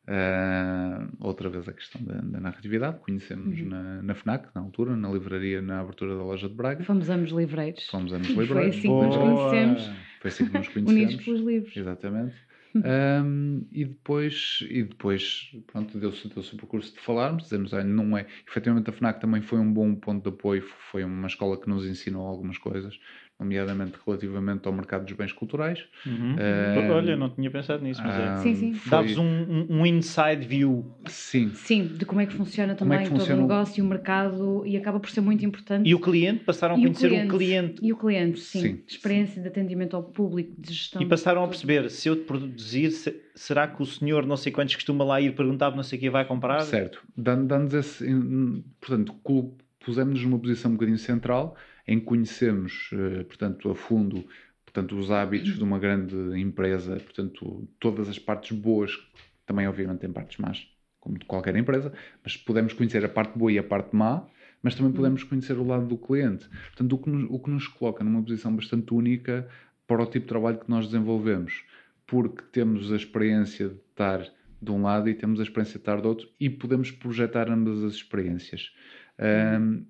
Uh, 0.07 1.09
outra 1.21 1.49
vez 1.49 1.69
a 1.69 1.73
questão 1.73 2.03
da, 2.03 2.15
da 2.15 2.41
narratividade, 2.41 2.99
conhecemos 2.99 3.61
uhum. 3.61 3.69
na, 3.69 4.03
na, 4.03 4.15
FNAC, 4.15 4.49
na 4.55 4.61
altura, 4.61 4.97
na 4.97 5.09
livraria, 5.09 5.63
na 5.63 5.81
abertura 5.81 6.17
da 6.17 6.25
loja 6.25 6.49
de 6.49 6.55
Braga. 6.55 6.83
Fomos 6.83 7.09
ambos 7.09 7.31
livreiros. 7.31 7.87
Fomos 7.89 8.13
ambos 8.13 8.29
livreiros. 8.37 8.53
Foi 8.53 8.69
assim 8.69 8.89
que 8.89 9.07
nos 9.07 9.17
conhecemos. 9.17 9.91
Foi 10.21 10.29
assim 10.29 10.47
que 10.47 10.59
nos 10.59 10.69
conhecemos. 10.69 10.93
Unidos 10.93 11.25
pelos 11.25 11.41
livros. 11.41 11.77
Exatamente. 11.77 12.50
Um, 12.75 13.67
e 13.73 13.85
depois, 13.85 14.61
e 14.69 14.85
depois 14.85 15.51
pronto, 15.67 15.99
deu-se 15.99 16.29
deu 16.29 16.43
o 16.43 16.57
percurso 16.57 16.95
de 16.95 17.01
falarmos, 17.01 17.45
dizemos, 17.45 17.73
olha, 17.73 17.85
não 17.85 18.17
é. 18.17 18.27
Efetivamente, 18.47 18.89
a 18.91 18.93
FNAC 18.93 19.21
também 19.21 19.43
foi 19.43 19.59
um 19.59 19.73
bom 19.73 19.95
ponto 19.97 20.23
de 20.23 20.29
apoio, 20.37 20.63
foi 20.63 21.03
uma 21.05 21.27
escola 21.27 21.61
que 21.61 21.69
nos 21.69 21.85
ensinou 21.85 22.27
algumas 22.27 22.59
coisas, 22.59 22.99
nomeadamente 23.41 23.95
relativamente 24.07 24.67
ao 24.67 24.73
mercado 24.73 25.05
dos 25.05 25.15
bens 25.15 25.33
culturais. 25.33 25.85
Uhum. 26.07 26.35
Uh, 26.35 26.93
Olha, 26.93 27.17
não 27.17 27.31
tinha 27.31 27.51
pensado 27.51 27.83
nisso, 27.83 28.03
mas 28.05 28.15
é. 28.15 28.37
Sim, 28.43 28.55
sim. 28.55 28.75
Foi... 28.75 28.91
Daves 28.91 29.17
um, 29.17 29.67
um, 29.69 29.87
inside 29.87 30.47
view. 30.47 30.87
Sim. 31.07 31.51
Sim, 31.55 31.87
de 31.87 32.05
como 32.05 32.21
é 32.21 32.27
que 32.27 32.35
funciona 32.35 32.75
também 32.75 32.99
é 32.99 33.03
que 33.03 33.09
todo 33.09 33.21
funciona... 33.21 33.43
o 33.43 33.49
negócio 33.49 33.81
e 33.81 33.83
o 33.83 33.87
mercado 33.87 34.63
e 34.67 34.77
acaba 34.77 35.01
por 35.01 35.11
ser 35.11 35.23
muito 35.23 35.45
importante. 35.45 35.89
E 35.89 35.95
o 35.95 35.99
cliente, 35.99 36.45
passaram 36.45 36.75
a 36.77 36.79
e 36.79 36.83
conhecer 36.83 37.07
o 37.07 37.11
cliente, 37.11 37.27
o 37.27 37.39
cliente. 37.39 37.87
E 37.87 37.93
o 37.93 37.97
cliente, 37.97 38.41
sim. 38.41 38.61
sim. 38.61 38.83
Experiência 38.87 39.41
de 39.41 39.49
atendimento 39.49 39.97
ao 39.97 40.03
público, 40.03 40.53
de 40.59 40.73
gestão. 40.73 41.01
E 41.01 41.07
passaram 41.07 41.43
a 41.43 41.49
perceber, 41.49 41.91
se 41.91 42.09
eu 42.09 42.17
te 42.17 42.23
produzir, 42.23 42.91
será 43.35 43.67
que 43.67 43.83
o 43.83 43.87
senhor 43.87 44.27
não 44.27 44.37
sei 44.37 44.53
quantos 44.53 44.75
costuma 44.75 45.05
lá 45.05 45.21
ir 45.21 45.35
perguntar 45.35 45.75
não 45.75 45.83
sei 45.83 45.99
o 45.99 46.01
que 46.01 46.11
vai 46.11 46.25
comprar? 46.25 46.61
Certo. 46.61 47.03
Dando-nos 47.17 47.73
esse... 47.73 48.05
Portanto, 48.81 49.15
pusemos-nos 49.85 50.23
numa 50.25 50.39
posição 50.39 50.71
um 50.71 50.75
bocadinho 50.75 50.99
central 50.99 51.57
em 51.91 51.99
que 51.99 52.07
conhecemos, 52.07 52.91
eh, 52.93 53.25
portanto, 53.25 53.71
a 53.71 53.75
fundo 53.75 54.25
portanto, 54.65 54.97
os 54.97 55.11
hábitos 55.11 55.57
de 55.57 55.65
uma 55.65 55.81
grande 55.81 56.15
empresa, 56.39 56.95
portanto, 56.95 57.69
todas 57.81 58.09
as 58.09 58.19
partes 58.19 58.57
boas, 58.57 58.93
também 59.45 59.67
obviamente 59.67 59.99
tem 59.99 60.13
partes 60.13 60.39
más, 60.39 60.65
como 61.01 61.19
de 61.19 61.25
qualquer 61.25 61.57
empresa, 61.57 61.93
mas 62.23 62.37
podemos 62.37 62.73
conhecer 62.73 63.05
a 63.05 63.09
parte 63.09 63.37
boa 63.37 63.51
e 63.51 63.59
a 63.59 63.65
parte 63.65 63.95
má, 63.97 64.25
mas 64.63 64.77
também 64.77 64.93
podemos 64.93 65.25
conhecer 65.25 65.59
o 65.59 65.67
lado 65.67 65.87
do 65.87 65.99
cliente. 65.99 66.49
Portanto, 66.49 66.93
o 66.93 66.99
que 66.99 67.11
nos, 67.11 67.27
o 67.29 67.39
que 67.41 67.51
nos 67.51 67.67
coloca 67.67 68.05
numa 68.05 68.23
posição 68.23 68.55
bastante 68.55 68.95
única 68.95 69.49
para 69.89 70.03
o 70.03 70.07
tipo 70.07 70.21
de 70.21 70.29
trabalho 70.29 70.59
que 70.59 70.71
nós 70.71 70.87
desenvolvemos, 70.87 71.65
porque 72.07 72.45
temos 72.53 72.93
a 72.93 72.97
experiência 72.97 73.71
de 73.71 73.75
estar 73.75 74.23
de 74.63 74.71
um 74.71 74.83
lado 74.83 75.09
e 75.09 75.15
temos 75.15 75.41
a 75.41 75.43
experiência 75.43 75.79
de 75.79 75.83
estar 75.83 76.01
do 76.01 76.09
outro 76.09 76.29
e 76.39 76.49
podemos 76.49 76.93
projetar 76.93 77.51
ambas 77.51 77.83
as 77.83 77.95
experiências. 77.95 78.73
Um, 79.19 79.85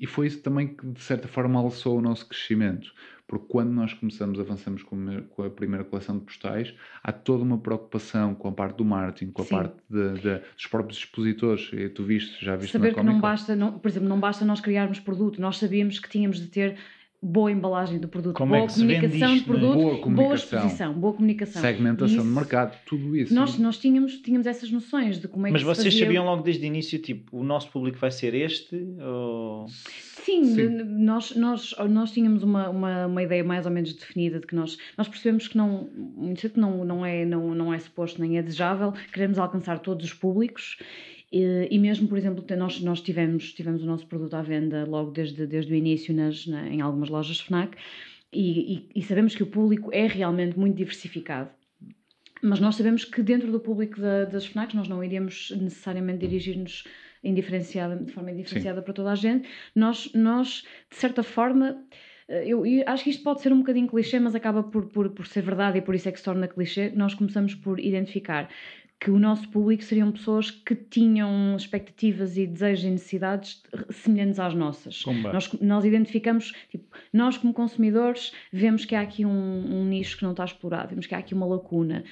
e 0.00 0.06
foi 0.06 0.26
isso 0.26 0.40
também 0.40 0.68
que, 0.68 0.86
de 0.86 1.00
certa 1.00 1.28
forma, 1.28 1.58
alçou 1.58 1.98
o 1.98 2.00
nosso 2.00 2.26
crescimento. 2.28 2.92
Porque 3.26 3.44
quando 3.46 3.70
nós 3.70 3.92
começamos, 3.92 4.40
avançamos 4.40 4.82
com 4.82 5.42
a 5.42 5.50
primeira 5.50 5.84
coleção 5.84 6.18
de 6.18 6.24
postais, 6.24 6.74
há 7.02 7.12
toda 7.12 7.42
uma 7.42 7.58
preocupação 7.58 8.34
com 8.34 8.48
a 8.48 8.52
parte 8.52 8.78
do 8.78 8.86
marketing, 8.86 9.32
com 9.32 9.42
a 9.42 9.44
Sim. 9.44 9.54
parte 9.54 9.74
de, 9.90 10.14
de, 10.14 10.38
dos 10.56 10.66
próprios 10.66 10.98
expositores. 10.98 11.70
E 11.74 11.90
tu 11.90 12.04
viste, 12.04 12.42
já 12.42 12.56
viste 12.56 12.72
Saber 12.72 12.94
que 12.94 13.02
não 13.02 13.20
basta, 13.20 13.54
não, 13.54 13.78
por 13.78 13.86
exemplo, 13.86 14.08
não 14.08 14.18
basta 14.18 14.46
nós 14.46 14.62
criarmos 14.62 14.98
produto, 14.98 15.42
nós 15.42 15.58
sabíamos 15.58 15.98
que 15.98 16.08
tínhamos 16.08 16.40
de 16.40 16.46
ter 16.46 16.78
boa 17.20 17.50
embalagem 17.50 17.98
do 17.98 18.06
produto, 18.06 18.36
Como 18.36 18.54
é 18.54 18.58
boa 18.58 18.70
é 18.70 18.74
comunicação 18.74 19.34
isto, 19.34 19.44
do 19.44 19.46
produto, 19.46 19.74
boa, 19.74 19.98
comunicação, 19.98 20.14
boa 20.14 20.34
exposição, 20.34 20.92
boa 20.94 21.12
comunicação. 21.14 21.62
Segmentação 21.62 22.16
isso, 22.16 22.22
de 22.22 22.34
mercado, 22.34 22.78
tudo 22.86 23.16
isso. 23.16 23.34
Nós, 23.34 23.58
nós 23.58 23.76
tínhamos, 23.78 24.16
tínhamos 24.18 24.46
essas 24.46 24.70
noções 24.70 25.18
de 25.18 25.26
como 25.26 25.46
é 25.46 25.50
Mas 25.50 25.62
que 25.62 25.66
Mas 25.66 25.78
vocês 25.78 25.92
fazia... 25.94 26.06
sabiam 26.06 26.24
logo 26.24 26.42
desde 26.42 26.64
o 26.64 26.66
início, 26.66 26.98
tipo, 27.00 27.36
o 27.36 27.42
nosso 27.42 27.70
público 27.70 27.98
vai 27.98 28.12
ser 28.12 28.34
este? 28.34 28.76
Ou... 29.00 29.66
Sim, 29.68 30.44
Sim, 30.44 30.68
Nós, 30.84 31.34
nós, 31.34 31.74
nós 31.88 32.12
tínhamos 32.12 32.42
uma, 32.42 32.68
uma, 32.68 33.06
uma 33.06 33.22
ideia 33.22 33.42
mais 33.42 33.66
ou 33.66 33.72
menos 33.72 33.92
definida 33.94 34.38
de 34.38 34.46
que 34.46 34.54
nós, 34.54 34.78
nós 34.96 35.08
percebemos 35.08 35.48
que 35.48 35.56
não, 35.56 35.88
muito 35.94 36.40
cedo 36.40 36.60
não, 36.60 36.84
não, 36.84 37.04
é, 37.04 37.24
não, 37.24 37.54
não 37.54 37.74
é 37.74 37.78
suposto 37.78 38.20
nem 38.20 38.38
é 38.38 38.42
desejável, 38.42 38.92
queremos 39.12 39.38
alcançar 39.38 39.80
todos 39.80 40.04
os 40.06 40.14
públicos 40.14 40.78
e, 41.30 41.68
e, 41.70 41.78
mesmo, 41.78 42.08
por 42.08 42.16
exemplo, 42.16 42.44
nós, 42.56 42.80
nós 42.80 43.00
tivemos, 43.00 43.52
tivemos 43.52 43.82
o 43.82 43.86
nosso 43.86 44.06
produto 44.06 44.34
à 44.34 44.42
venda 44.42 44.84
logo 44.86 45.10
desde, 45.10 45.46
desde 45.46 45.72
o 45.72 45.76
início 45.76 46.14
nas, 46.14 46.46
na, 46.46 46.68
em 46.68 46.80
algumas 46.80 47.10
lojas 47.10 47.40
FNAC 47.40 47.76
e, 48.32 48.74
e, 48.74 48.90
e, 48.96 49.02
sabemos 49.02 49.34
que 49.34 49.42
o 49.42 49.46
público 49.46 49.90
é 49.92 50.06
realmente 50.06 50.58
muito 50.58 50.76
diversificado. 50.76 51.50
Mas 52.42 52.60
nós 52.60 52.76
sabemos 52.76 53.04
que 53.04 53.22
dentro 53.22 53.50
do 53.50 53.60
público 53.60 54.00
da, 54.00 54.24
das 54.24 54.46
FNACs 54.46 54.74
nós 54.74 54.88
não 54.88 55.02
iríamos 55.02 55.50
necessariamente 55.60 56.26
dirigir-nos 56.26 56.84
indiferenciada, 57.22 57.96
de 57.96 58.12
forma 58.12 58.30
indiferenciada 58.30 58.80
Sim. 58.80 58.84
para 58.84 58.94
toda 58.94 59.10
a 59.10 59.14
gente. 59.14 59.48
Nós, 59.74 60.10
nós 60.14 60.64
de 60.90 60.96
certa 60.96 61.22
forma, 61.22 61.84
eh, 62.28 62.44
eu, 62.46 62.64
eu, 62.64 62.84
acho 62.86 63.04
que 63.04 63.10
isto 63.10 63.22
pode 63.22 63.42
ser 63.42 63.52
um 63.52 63.58
bocadinho 63.58 63.88
clichê, 63.88 64.20
mas 64.20 64.34
acaba 64.34 64.62
por, 64.62 64.86
por, 64.86 65.10
por 65.10 65.26
ser 65.26 65.42
verdade 65.42 65.78
e 65.78 65.82
por 65.82 65.94
isso 65.94 66.08
é 66.08 66.12
que 66.12 66.18
se 66.18 66.24
torna 66.24 66.46
clichê. 66.46 66.90
Nós 66.90 67.14
começamos 67.14 67.54
por 67.54 67.80
identificar 67.80 68.48
que 69.00 69.10
o 69.10 69.18
nosso 69.18 69.48
público 69.48 69.82
seriam 69.84 70.10
pessoas 70.10 70.50
que 70.50 70.74
tinham 70.74 71.56
expectativas 71.56 72.36
e 72.36 72.46
desejos 72.46 72.84
e 72.84 72.90
necessidades 72.90 73.62
semelhantes 73.90 74.40
às 74.40 74.54
nossas. 74.54 75.04
Nós, 75.32 75.52
nós, 75.60 75.84
identificamos, 75.84 76.52
tipo, 76.68 76.84
nós 77.12 77.38
como 77.38 77.52
consumidores, 77.52 78.32
vemos 78.52 78.84
que 78.84 78.94
há 78.96 79.00
aqui 79.00 79.24
um, 79.24 79.30
um, 79.30 79.84
nicho 79.84 80.16
que 80.16 80.24
não 80.24 80.32
está 80.32 80.44
explorado, 80.44 80.88
vemos 80.88 81.06
que 81.06 81.14
há 81.14 81.18
aqui 81.18 81.32
uma 81.32 81.46
lacuna 81.46 82.02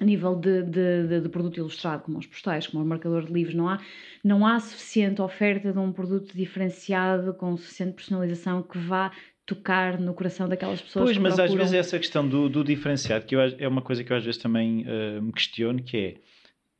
a 0.00 0.04
nível 0.04 0.34
de, 0.34 0.62
de, 0.62 1.06
de, 1.06 1.20
de, 1.20 1.28
produto 1.28 1.58
ilustrado, 1.58 2.02
como 2.02 2.18
os 2.18 2.26
postais, 2.26 2.66
como 2.66 2.82
o 2.82 2.86
marcador 2.86 3.24
de 3.24 3.32
livros, 3.32 3.54
não 3.54 3.68
há, 3.68 3.78
não 4.24 4.44
há 4.44 4.58
suficiente 4.58 5.22
oferta 5.22 5.72
de 5.72 5.78
um 5.78 5.92
produto 5.92 6.34
diferenciado, 6.34 7.34
com 7.34 7.56
suficiente 7.56 7.94
personalização 7.94 8.62
que 8.62 8.78
vá 8.78 9.12
tocar 9.44 9.98
no 9.98 10.14
coração 10.14 10.48
daquelas 10.48 10.80
pessoas 10.80 11.04
pois, 11.04 11.16
que 11.16 11.22
mas 11.22 11.34
procuram... 11.34 11.64
às 11.64 11.70
vezes 11.70 11.86
essa 11.86 11.98
questão 11.98 12.26
do, 12.26 12.48
do 12.48 12.62
diferenciado 12.62 13.26
que 13.26 13.34
eu, 13.34 13.40
é 13.40 13.66
uma 13.66 13.82
coisa 13.82 14.04
que 14.04 14.12
eu 14.12 14.16
às 14.16 14.24
vezes 14.24 14.40
também 14.40 14.82
uh, 14.82 15.20
me 15.20 15.32
questiono 15.32 15.82
que 15.82 15.96
é 15.96 16.14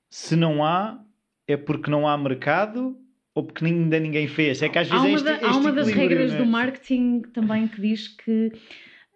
se 0.09 0.37
não 0.37 0.65
há 0.65 1.01
é 1.47 1.57
porque 1.57 1.91
não 1.91 2.07
há 2.07 2.17
mercado 2.17 2.97
ou 3.35 3.45
porque 3.45 3.65
ainda 3.65 3.99
ninguém 3.99 4.29
fez 4.29 4.63
é 4.63 4.69
que 4.69 4.79
às 4.79 4.89
vezes 4.89 5.03
há 5.03 5.07
uma, 5.07 5.31
é 5.31 5.35
este, 5.35 5.45
há 5.45 5.57
uma 5.57 5.73
das 5.73 5.89
regras 5.89 6.33
é? 6.33 6.39
do 6.39 6.47
marketing 6.47 7.23
também 7.33 7.67
que 7.67 7.81
diz 7.81 8.09
que 8.09 8.53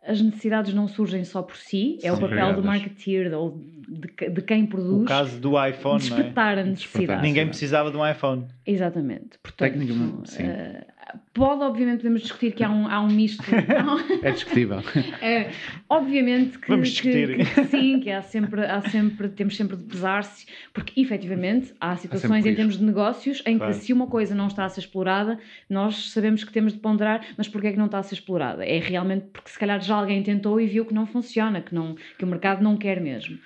as 0.07 0.21
necessidades 0.21 0.73
não 0.73 0.87
surgem 0.87 1.25
só 1.25 1.43
por 1.43 1.57
si, 1.57 1.99
é 2.01 2.07
São 2.07 2.17
o 2.17 2.21
papel 2.21 2.37
criadas. 2.37 2.57
do 2.57 2.63
marketeer 2.65 3.35
ou 3.37 3.61
de, 3.89 4.31
de, 4.31 4.43
quem 4.43 4.65
produz. 4.65 5.03
O 5.03 5.05
caso 5.05 5.41
do 5.41 5.67
iPhone, 5.67 5.99
despertar 5.99 6.55
não 6.55 6.63
é? 6.63 6.65
a 6.65 6.67
necessidade. 6.67 7.23
Ninguém 7.23 7.47
precisava 7.49 7.91
de 7.91 7.97
um 7.97 8.09
iPhone. 8.09 8.47
Exatamente. 8.65 9.37
Portanto, 9.43 9.73
Tecnicamente, 9.73 10.31
sim. 10.31 10.45
Uh, 10.45 10.96
Pode, 11.33 11.63
obviamente, 11.63 11.99
podemos 11.99 12.23
discutir 12.23 12.53
que 12.53 12.65
há 12.65 12.71
um, 12.71 12.89
há 12.89 13.01
um 13.01 13.09
misto. 13.09 13.45
é 14.23 14.31
discutível. 14.33 14.83
É, 15.21 15.51
obviamente 15.89 16.59
que, 16.59 16.69
Vamos 16.69 16.89
discutir. 16.89 17.37
Que, 17.37 17.45
que, 17.45 17.65
sim, 17.67 18.01
que 18.01 18.11
há 18.11 18.23
sempre, 18.23 18.65
há 18.65 18.81
sempre, 18.83 19.29
temos 19.29 19.57
sempre 19.57 19.77
de 19.77 19.85
pesar-se, 19.85 20.47
porque 20.73 21.01
efetivamente 21.01 21.73
há 21.81 21.95
situações 21.97 22.45
há 22.45 22.49
em 22.49 22.55
termos 22.55 22.79
de 22.79 22.85
negócios 22.85 23.43
em 23.47 23.57
claro. 23.57 23.73
que 23.73 23.81
se 23.81 23.93
uma 23.93 24.09
coisa 24.09 24.35
não 24.35 24.49
está 24.49 24.65
a 24.65 24.69
ser 24.69 24.81
explorada, 24.81 25.39
nós 25.71 26.11
sabemos 26.11 26.43
que 26.43 26.53
temos 26.53 26.73
de 26.73 26.81
ponderar, 26.81 27.25
mas 27.37 27.47
porquê 27.47 27.69
é 27.69 27.73
que 27.73 27.79
não 27.79 27.87
está 27.87 27.99
a 27.99 28.03
ser 28.03 28.15
explorada? 28.15 28.65
É 28.65 28.79
realmente 28.79 29.27
porque 29.33 29.51
se 29.51 29.59
calhar 29.59 29.81
já 29.81 29.95
alguém 29.95 30.23
tentou 30.23 30.61
e 30.61 30.67
viu 30.67 30.85
que 30.85 30.95
não 30.95 31.07
funciona, 31.07 31.61
que, 31.61 31.75
não, 31.75 31.95
que 32.19 32.25
o 32.25 32.27
mercado 32.27 32.63
não 32.63 32.77
quer 32.77 33.01
mesmo 33.01 33.39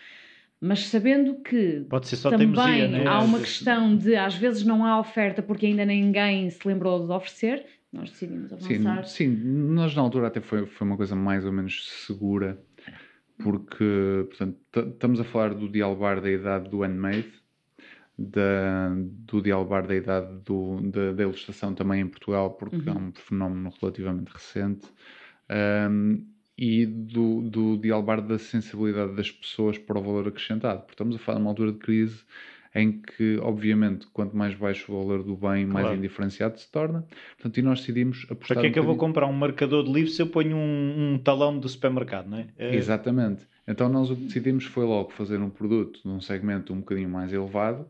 mas 0.61 0.89
sabendo 0.89 1.37
que 1.37 1.87
também 2.23 2.53
teimosia, 2.53 3.11
há 3.11 3.21
uma 3.21 3.39
questão 3.39 3.97
de 3.97 4.15
às 4.15 4.35
vezes 4.35 4.63
não 4.63 4.85
há 4.85 5.01
oferta 5.01 5.43
porque 5.43 5.67
ainda 5.67 5.87
ninguém 5.87 6.51
se 6.51 6.67
lembrou 6.69 7.07
de 7.07 7.13
oferecer, 7.13 7.65
nós 7.91 8.11
decidimos 8.11 8.53
avançar. 8.53 9.05
Sim, 9.05 9.37
sim, 9.37 9.45
nós 9.45 9.95
na 9.95 10.03
altura 10.03 10.27
até 10.27 10.41
foi, 10.41 10.67
foi 10.67 10.87
uma 10.87 10.97
coisa 10.97 11.17
mais 11.17 11.47
ou 11.47 11.53
menos 11.53 11.89
segura, 12.07 12.61
porque 13.43 14.27
portanto, 14.29 14.59
estamos 14.93 15.19
a 15.19 15.25
falar 15.25 15.55
do 15.55 15.67
Dialbar 15.67 16.21
da 16.21 16.31
idade 16.31 16.69
do 16.69 16.83
handmade, 16.83 17.33
da, 18.19 18.91
do 18.95 19.41
Dialbar 19.41 19.87
da 19.87 19.95
idade 19.95 20.41
do, 20.45 20.79
da, 20.91 21.13
da 21.13 21.23
ilustração 21.23 21.75
também 21.75 22.03
em 22.03 22.07
Portugal, 22.07 22.51
porque 22.51 22.77
uhum. 22.77 22.97
é 22.97 22.99
um 22.99 23.13
fenómeno 23.15 23.73
relativamente 23.81 24.29
recente. 24.29 24.87
Um, 25.51 26.27
e 26.61 26.85
do, 26.85 27.41
do 27.41 27.79
dialbar 27.79 28.21
da 28.21 28.39
sensibilidade 28.39 29.17
das 29.17 29.31
pessoas 29.31 29.79
para 29.79 29.99
o 29.99 30.03
valor 30.03 30.29
acrescentado. 30.29 30.81
Porque 30.81 30.93
estamos 30.93 31.17
a 31.17 31.19
falar 31.19 31.39
de 31.39 31.45
uma 31.45 31.51
altura 31.51 31.73
de 31.73 31.79
crise 31.79 32.23
em 32.75 33.01
que, 33.01 33.39
obviamente, 33.39 34.07
quanto 34.13 34.37
mais 34.37 34.55
baixo 34.55 34.93
o 34.93 34.99
valor 34.99 35.23
do 35.23 35.35
bem, 35.35 35.67
claro. 35.67 35.87
mais 35.87 35.99
indiferenciado 35.99 36.61
se 36.61 36.71
torna. 36.71 37.07
Portanto, 37.37 37.57
e 37.57 37.63
nós 37.63 37.81
decidimos 37.81 38.27
apostar... 38.31 38.57
Para 38.57 38.61
que 38.61 38.67
é 38.67 38.71
que 38.71 38.79
eu 38.79 38.85
vou 38.85 38.97
comprar 38.97 39.27
um 39.27 39.33
marcador 39.33 39.83
de 39.85 39.91
livro 39.91 40.11
se 40.11 40.21
eu 40.21 40.27
ponho 40.27 40.55
um, 40.55 41.15
um 41.15 41.19
talão 41.19 41.59
do 41.59 41.67
supermercado, 41.67 42.29
não 42.29 42.37
é? 42.37 42.49
é? 42.59 42.77
Exatamente. 42.77 43.49
Então 43.67 43.89
nós 43.89 44.11
o 44.11 44.17
que 44.17 44.25
decidimos 44.25 44.65
foi 44.65 44.85
logo 44.85 45.11
fazer 45.13 45.41
um 45.41 45.49
produto 45.49 46.01
num 46.05 46.21
segmento 46.21 46.75
um 46.75 46.81
bocadinho 46.81 47.09
mais 47.09 47.33
elevado 47.33 47.89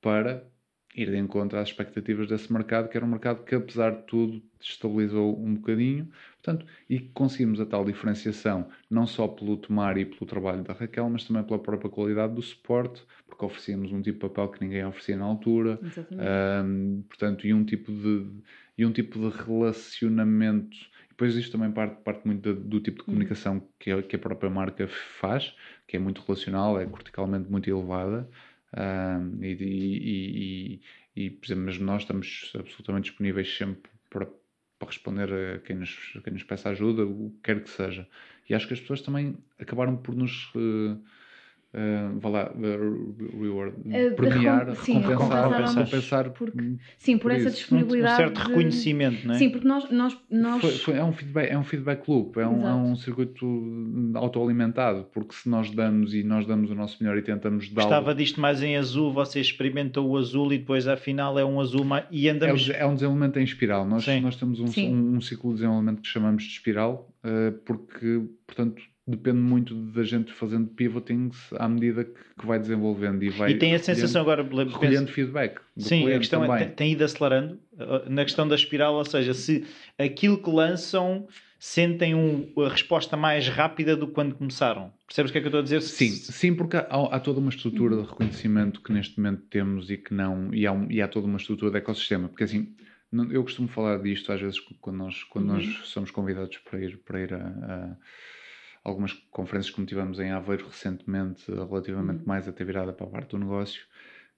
para 0.00 0.46
ir 0.94 1.10
de 1.10 1.16
encontro 1.16 1.58
às 1.58 1.68
expectativas 1.68 2.28
desse 2.28 2.52
mercado, 2.52 2.88
que 2.88 2.96
era 2.96 3.06
um 3.06 3.08
mercado 3.08 3.44
que, 3.44 3.54
apesar 3.54 3.90
de 3.90 4.02
tudo, 4.02 4.42
estabilizou 4.60 5.38
um 5.38 5.54
bocadinho. 5.54 6.08
Portanto, 6.42 6.66
e 6.88 7.00
conseguimos 7.00 7.60
a 7.60 7.66
tal 7.66 7.84
diferenciação, 7.84 8.68
não 8.90 9.06
só 9.06 9.26
pelo 9.26 9.56
tomar 9.56 9.96
e 9.96 10.04
pelo 10.04 10.26
trabalho 10.26 10.62
da 10.62 10.74
Raquel, 10.74 11.08
mas 11.08 11.24
também 11.24 11.42
pela 11.44 11.58
própria 11.58 11.90
qualidade 11.90 12.34
do 12.34 12.42
suporte, 12.42 13.02
porque 13.26 13.44
oferecíamos 13.44 13.90
um 13.92 14.02
tipo 14.02 14.18
de 14.18 14.28
papel 14.28 14.48
que 14.48 14.62
ninguém 14.62 14.84
oferecia 14.84 15.16
na 15.16 15.24
altura. 15.24 15.80
Um, 16.64 17.02
portanto, 17.08 17.46
e 17.46 17.54
um 17.54 17.64
tipo 17.64 17.90
de, 17.90 18.26
e 18.76 18.84
um 18.84 18.92
tipo 18.92 19.18
de 19.18 19.36
relacionamento. 19.44 20.76
Depois 21.08 21.34
isto 21.36 21.52
também 21.52 21.70
parte, 21.70 22.02
parte 22.02 22.26
muito 22.26 22.52
do, 22.52 22.60
do 22.60 22.80
tipo 22.80 22.96
de 22.96 23.00
uhum. 23.02 23.06
comunicação 23.06 23.62
que, 23.78 23.90
a, 23.90 24.02
que 24.02 24.16
a 24.16 24.18
própria 24.18 24.50
marca 24.50 24.88
faz, 25.20 25.54
que 25.86 25.96
é 25.96 26.00
muito 26.00 26.22
relacional, 26.26 26.78
é 26.78 26.84
verticalmente 26.84 27.50
muito 27.50 27.70
elevada. 27.70 28.28
Um, 28.76 29.42
e, 29.42 29.52
e, 29.52 30.80
e, 31.16 31.24
e, 31.24 31.30
por 31.30 31.46
exemplo, 31.46 31.64
mesmo 31.64 31.84
nós 31.84 32.02
estamos 32.02 32.52
absolutamente 32.58 33.10
disponíveis 33.10 33.56
sempre 33.56 33.90
para, 34.08 34.26
para 34.78 34.88
responder 34.88 35.32
a 35.32 35.58
quem 35.60 35.76
nos, 35.76 36.18
quem 36.24 36.32
nos 36.32 36.42
peça 36.42 36.70
ajuda, 36.70 37.04
o 37.04 37.30
que 37.30 37.40
quer 37.42 37.62
que 37.62 37.70
seja. 37.70 38.08
E 38.48 38.54
acho 38.54 38.66
que 38.66 38.74
as 38.74 38.80
pessoas 38.80 39.02
também 39.02 39.36
acabaram 39.58 39.96
por 39.96 40.14
nos. 40.14 40.50
Uh, 40.54 41.02
uh, 41.74 42.18
vá 42.18 42.28
lá, 42.28 42.52
uh, 42.54 43.40
reward, 43.40 43.76
uh, 43.78 44.14
premiar, 44.14 44.74
sim, 44.76 45.00
recompensar, 45.00 45.50
recompensar 45.50 46.30
porque, 46.30 46.74
sim, 46.98 47.16
por, 47.16 47.22
por 47.22 47.30
essa 47.32 47.48
isso. 47.48 47.56
disponibilidade. 47.58 48.14
Um, 48.14 48.16
certo 48.16 48.42
de... 48.42 48.48
reconhecimento, 48.48 49.26
não 49.26 49.34
é? 49.34 49.38
Sim, 49.38 49.50
porque 49.50 49.66
nós. 49.66 49.90
nós, 49.90 50.16
nós... 50.30 50.60
Foi, 50.60 50.70
foi, 50.72 50.94
é, 50.94 51.04
um 51.04 51.12
feedback, 51.12 51.50
é 51.50 51.58
um 51.58 51.64
feedback 51.64 52.08
loop, 52.08 52.38
é 52.38 52.46
um, 52.46 52.66
é 52.66 52.74
um 52.74 52.96
circuito 52.96 53.46
autoalimentado, 54.14 55.06
porque 55.12 55.34
se 55.34 55.48
nós 55.48 55.70
damos 55.70 56.14
e 56.14 56.22
nós 56.22 56.46
damos 56.46 56.70
o 56.70 56.74
nosso 56.74 57.02
melhor 57.02 57.16
e 57.16 57.22
tentamos 57.22 57.68
dar. 57.70 57.82
Gostava 57.82 58.14
disto 58.14 58.40
mais 58.40 58.62
em 58.62 58.76
azul, 58.76 59.12
você 59.12 59.40
experimenta 59.40 60.00
o 60.00 60.16
azul 60.16 60.52
e 60.52 60.58
depois 60.58 60.86
afinal 60.86 61.38
é 61.38 61.44
um 61.44 61.60
azul 61.60 61.84
mais. 61.84 62.04
E 62.10 62.28
andamos... 62.28 62.68
é, 62.70 62.80
é 62.80 62.86
um 62.86 62.94
desenvolvimento 62.94 63.38
em 63.38 63.44
espiral. 63.44 63.86
Nós, 63.86 64.06
nós 64.20 64.36
temos 64.36 64.60
um, 64.60 64.66
um, 64.66 65.16
um, 65.16 65.20
ciclo 65.20 65.50
de 65.50 65.56
desenvolvimento 65.56 66.02
que 66.02 66.08
chamamos 66.08 66.42
de 66.42 66.50
espiral, 66.50 67.08
porque, 67.64 68.22
portanto 68.46 68.82
depende 69.06 69.38
muito 69.38 69.74
da 69.74 70.04
gente 70.04 70.32
fazendo 70.32 70.68
pivotings 70.68 71.36
à 71.54 71.68
medida 71.68 72.04
que, 72.04 72.46
vai 72.46 72.58
desenvolvendo 72.58 73.22
e 73.22 73.30
vai 73.30 73.50
e 73.50 73.58
tem 73.58 73.74
a 73.74 73.78
sensação 73.78 74.22
agora 74.22 74.42
recolhendo 74.42 75.10
feedback 75.10 75.60
sim 75.76 76.10
a 76.12 76.18
questão 76.18 76.44
é, 76.44 76.46
também. 76.46 76.64
é 76.64 76.66
tem, 76.68 76.92
ido 76.92 77.04
acelerando 77.04 77.58
uh, 77.74 78.08
na 78.08 78.24
questão 78.24 78.46
da 78.46 78.54
espiral 78.54 78.94
ou 78.94 79.04
seja 79.04 79.34
se 79.34 79.64
aquilo 79.98 80.38
que 80.40 80.50
lançam 80.50 81.26
sentem 81.58 82.14
um, 82.14 82.52
a 82.64 82.68
resposta 82.68 83.16
mais 83.16 83.48
rápida 83.48 83.96
do 83.96 84.06
que 84.06 84.14
quando 84.14 84.36
começaram 84.36 84.92
percebes 85.06 85.30
o 85.30 85.32
que 85.32 85.38
é 85.38 85.40
que 85.40 85.46
eu 85.46 85.50
estou 85.50 85.60
a 85.60 85.64
dizer 85.64 85.82
sim 85.82 86.08
sim 86.08 86.54
porque 86.54 86.76
há, 86.76 86.86
há 86.88 87.20
toda 87.20 87.40
uma 87.40 87.50
estrutura 87.50 87.96
de 87.96 88.02
reconhecimento 88.02 88.80
que 88.80 88.92
neste 88.92 89.20
momento 89.20 89.42
temos 89.50 89.90
e 89.90 89.96
que 89.96 90.14
não 90.14 90.54
e 90.54 90.64
há, 90.64 90.72
um, 90.72 90.90
e 90.90 91.02
há 91.02 91.08
toda 91.08 91.26
uma 91.26 91.38
estrutura 91.38 91.72
de 91.72 91.78
ecossistema 91.78 92.28
porque 92.28 92.44
assim 92.44 92.72
eu 93.30 93.42
costumo 93.42 93.68
falar 93.68 94.00
disto 94.00 94.32
às 94.32 94.40
vezes 94.40 94.60
quando 94.80 94.96
nós 94.96 95.24
quando 95.24 95.50
uhum. 95.50 95.56
nós 95.56 95.66
somos 95.84 96.10
convidados 96.12 96.58
para 96.58 96.80
ir 96.80 96.96
para 96.98 97.20
ir 97.20 97.34
a, 97.34 97.46
a 97.46 97.96
algumas 98.84 99.12
conferências 99.30 99.74
que 99.74 99.84
tivemos 99.86 100.18
em 100.18 100.30
Aveiro 100.30 100.66
recentemente, 100.66 101.50
relativamente 101.50 102.20
uhum. 102.20 102.26
mais 102.26 102.48
até 102.48 102.64
virada 102.64 102.92
para 102.92 103.06
a 103.06 103.10
parte 103.10 103.30
do 103.30 103.38
negócio, 103.38 103.82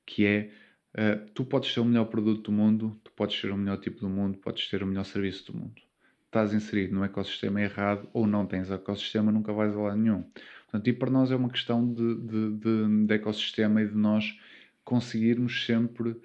que 0.05 0.27
é 0.27 0.51
uh, 0.95 1.31
tu 1.35 1.45
podes 1.45 1.73
ser 1.73 1.81
o 1.81 1.85
melhor 1.85 2.07
produto 2.07 2.51
do 2.51 2.53
mundo, 2.53 3.01
tu 3.03 3.11
podes 3.13 3.41
ser 3.41 3.51
o 3.51 3.57
melhor 3.57 3.79
tipo 3.79 4.01
do 4.01 4.09
mundo, 4.09 4.39
podes 4.39 4.69
ter 4.69 4.83
o 4.83 4.87
melhor 4.87 5.05
serviço 5.05 5.51
do 5.51 5.59
mundo. 5.59 5.81
Estás 6.27 6.53
inserido 6.53 6.95
no 6.95 7.05
ecossistema 7.05 7.63
errado 7.63 8.09
ou 8.13 8.27
não 8.27 8.45
tens 8.45 8.71
ecossistema, 8.71 9.31
nunca 9.31 9.53
vais 9.53 9.75
a 9.75 9.81
lado 9.81 9.97
nenhum. 9.97 10.25
Portanto, 10.65 10.89
e 10.89 10.93
para 10.93 11.11
nós 11.11 11.31
é 11.31 11.37
uma 11.37 11.49
questão 11.49 11.93
de, 11.93 12.15
de, 12.17 12.57
de, 12.57 13.07
de 13.07 13.15
ecossistema 13.15 13.81
e 13.81 13.89
de 13.89 13.95
nós 13.95 14.37
conseguirmos 14.85 15.65
sempre 15.65 16.17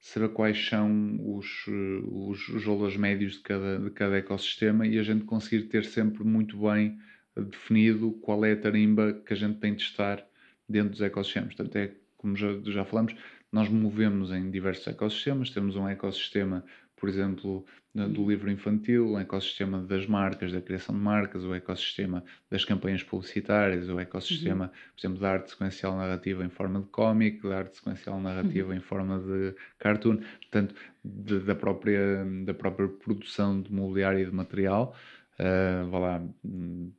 saber 0.00 0.30
quais 0.30 0.68
são 0.68 1.16
os, 1.36 1.64
os, 1.68 2.48
os 2.48 2.64
valores 2.64 2.96
médios 2.96 3.34
de 3.34 3.40
cada, 3.40 3.78
de 3.78 3.90
cada 3.90 4.16
ecossistema 4.16 4.84
e 4.84 4.98
a 4.98 5.02
gente 5.04 5.24
conseguir 5.24 5.68
ter 5.68 5.84
sempre 5.84 6.24
muito 6.24 6.58
bem 6.60 6.98
definido 7.36 8.12
qual 8.22 8.44
é 8.44 8.52
a 8.52 8.56
tarimba 8.56 9.12
que 9.12 9.32
a 9.32 9.36
gente 9.36 9.58
tem 9.58 9.74
de 9.74 9.82
estar 9.82 10.24
dentro 10.68 10.90
dos 10.90 11.00
ecossistemas. 11.00 11.54
Portanto, 11.54 11.76
é 11.76 11.92
como 12.16 12.36
já, 12.36 12.48
já 12.64 12.84
falamos, 12.84 13.14
nós 13.50 13.68
movemos 13.68 14.30
em 14.30 14.50
diversos 14.50 14.86
ecossistemas. 14.86 15.50
Temos 15.50 15.76
um 15.76 15.88
ecossistema, 15.88 16.64
por 16.96 17.08
exemplo, 17.08 17.66
do 17.94 18.26
livro 18.26 18.50
infantil, 18.50 19.10
o 19.10 19.18
ecossistema 19.18 19.82
das 19.82 20.06
marcas, 20.06 20.50
da 20.50 20.62
criação 20.62 20.94
de 20.94 21.00
marcas, 21.00 21.44
o 21.44 21.54
ecossistema 21.54 22.24
das 22.50 22.64
campanhas 22.64 23.02
publicitárias, 23.02 23.88
o 23.88 24.00
ecossistema, 24.00 24.64
uhum. 24.64 24.70
por 24.70 25.00
exemplo, 25.00 25.20
da 25.20 25.30
arte 25.30 25.50
sequencial 25.50 25.96
narrativa 25.96 26.42
em 26.42 26.48
forma 26.48 26.80
de 26.80 26.86
cómic, 26.86 27.42
da 27.46 27.58
arte 27.58 27.76
sequencial 27.76 28.18
narrativa 28.18 28.70
uhum. 28.70 28.76
em 28.76 28.80
forma 28.80 29.18
de 29.18 29.54
cartoon, 29.78 30.16
portanto, 30.40 30.74
de, 31.04 31.40
da, 31.40 31.54
própria, 31.54 32.24
da 32.46 32.54
própria 32.54 32.88
produção 32.88 33.60
de 33.60 33.70
mobiliário 33.70 34.20
e 34.20 34.24
de 34.24 34.32
material, 34.32 34.96
uh, 35.38 35.90
vá 35.90 35.98
lá, 35.98 36.22
hum, 36.42 36.92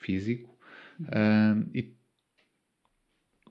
físico. 0.00 0.58
Uh, 1.00 1.68
e 1.74 1.94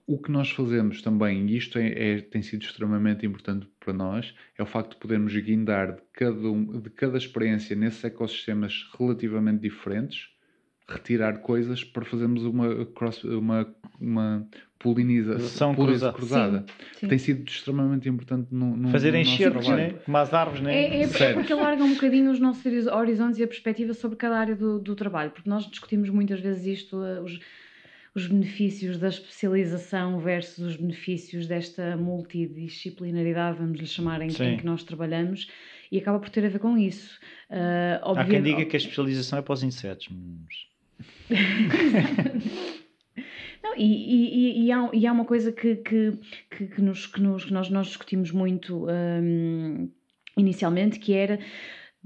o 0.06 0.18
que 0.18 0.32
nós 0.32 0.50
fazemos 0.50 1.04
também, 1.04 1.48
e 1.48 1.56
isto 1.56 1.78
é, 1.78 1.88
é, 1.88 2.22
tem 2.22 2.42
sido 2.42 2.64
extremamente 2.64 3.28
importante 3.28 3.68
para 3.80 3.94
nós, 3.94 4.34
é 4.58 4.64
o 4.64 4.66
facto 4.66 4.94
de 4.94 4.98
podermos 4.98 5.36
guindar 5.36 5.96
de 5.98 6.02
cada, 6.14 6.50
um, 6.50 6.82
de 6.82 6.90
cada 6.90 7.16
experiência 7.16 7.76
nesses 7.76 8.04
ecossistemas 8.04 8.90
relativamente 8.98 9.62
diferentes, 9.62 10.30
retirar 10.90 11.40
coisas 11.40 11.84
para 11.84 12.04
fazermos 12.04 12.44
uma, 12.44 12.86
cross, 12.86 13.24
uma, 13.24 13.68
uma 14.00 14.48
polinização 14.80 15.76
cruzada. 15.76 16.14
cruzada. 16.14 16.60
Sim, 16.60 17.00
sim. 17.02 17.08
Tem 17.10 17.18
sido 17.18 17.48
extremamente 17.48 18.08
importante 18.08 18.48
no, 18.50 18.78
no 18.78 18.90
Fazer 18.90 19.12
no 19.12 19.18
enxertos, 19.18 19.68
né? 19.68 19.94
como 20.06 20.18
as 20.18 20.34
árvores, 20.34 20.62
né? 20.62 20.74
É, 20.74 21.02
é, 21.02 21.04
é 21.04 21.34
porque 21.34 21.52
alarga 21.52 21.84
um 21.84 21.94
bocadinho 21.94 22.32
os 22.32 22.40
nossos 22.40 22.66
horizontes 22.88 23.40
e 23.40 23.44
a 23.44 23.48
perspectiva 23.48 23.94
sobre 23.94 24.18
cada 24.18 24.40
área 24.40 24.56
do, 24.56 24.80
do 24.80 24.96
trabalho, 24.96 25.32
porque 25.32 25.50
nós 25.50 25.70
discutimos 25.70 26.10
muitas 26.10 26.40
vezes 26.40 26.66
isto, 26.66 27.04
eh, 27.04 27.20
os, 27.22 27.40
os 28.16 28.28
benefícios 28.28 28.98
da 28.98 29.10
especialização 29.10 30.18
versus 30.20 30.66
os 30.66 30.76
benefícios 30.78 31.46
desta 31.46 31.98
multidisciplinaridade, 31.98 33.58
vamos 33.58 33.78
lhe 33.78 33.86
chamar, 33.86 34.22
em, 34.22 34.28
em 34.28 34.58
que 34.58 34.66
nós 34.66 34.84
trabalhamos, 34.84 35.50
e 35.92 35.98
acaba 35.98 36.20
por 36.20 36.30
ter 36.30 36.46
a 36.46 36.50
ver 36.50 36.60
com 36.60 36.78
isso. 36.78 37.20
Uh, 37.50 38.18
Há 38.18 38.24
quem 38.24 38.42
diga 38.42 38.64
que 38.66 38.76
a 38.76 38.80
especialização 38.80 39.40
é 39.40 39.42
para 39.42 39.54
os 39.54 39.64
insetos. 39.64 40.08
Não, 43.62 43.76
e, 43.76 43.84
e, 43.84 44.66
e, 44.66 44.72
há, 44.72 44.90
e 44.94 45.06
há 45.06 45.12
uma 45.12 45.26
coisa 45.26 45.52
que, 45.52 45.76
que, 45.76 46.14
que, 46.50 46.68
que, 46.68 46.82
nos, 46.82 47.06
que, 47.06 47.22
nos, 47.22 47.52
nós, 47.52 47.70
nós 47.70 47.88
discutimos 47.88 48.32
muito 48.32 48.88
um, 48.90 49.92
inicialmente, 50.38 50.98
que 51.00 51.14
era 51.14 51.40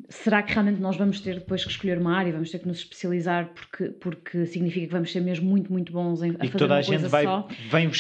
Será 0.10 0.41
que 0.41 0.52
realmente 0.52 0.82
nós 0.82 0.98
vamos 0.98 1.20
ter 1.20 1.36
depois 1.36 1.64
que 1.64 1.70
escolher 1.70 2.00
uma 2.00 2.18
área, 2.18 2.34
vamos 2.34 2.50
ter 2.50 2.58
que 2.58 2.68
nos 2.68 2.80
especializar 2.80 3.52
porque, 3.54 3.89
porque 3.89 4.48
significa 4.48 4.88
que 4.88 4.91
vamos 4.91 5.12
ser 5.12 5.22
mesmo 5.22 5.48
muito, 5.48 5.72
muito 5.72 5.94
bons 5.94 6.24
em 6.24 6.32
a 6.39 6.46
e 6.46 6.50
que 6.50 6.58
toda 6.58 6.76
a 6.76 6.82
gente 6.82 7.06
vai, 7.06 7.26
vem 7.70 7.91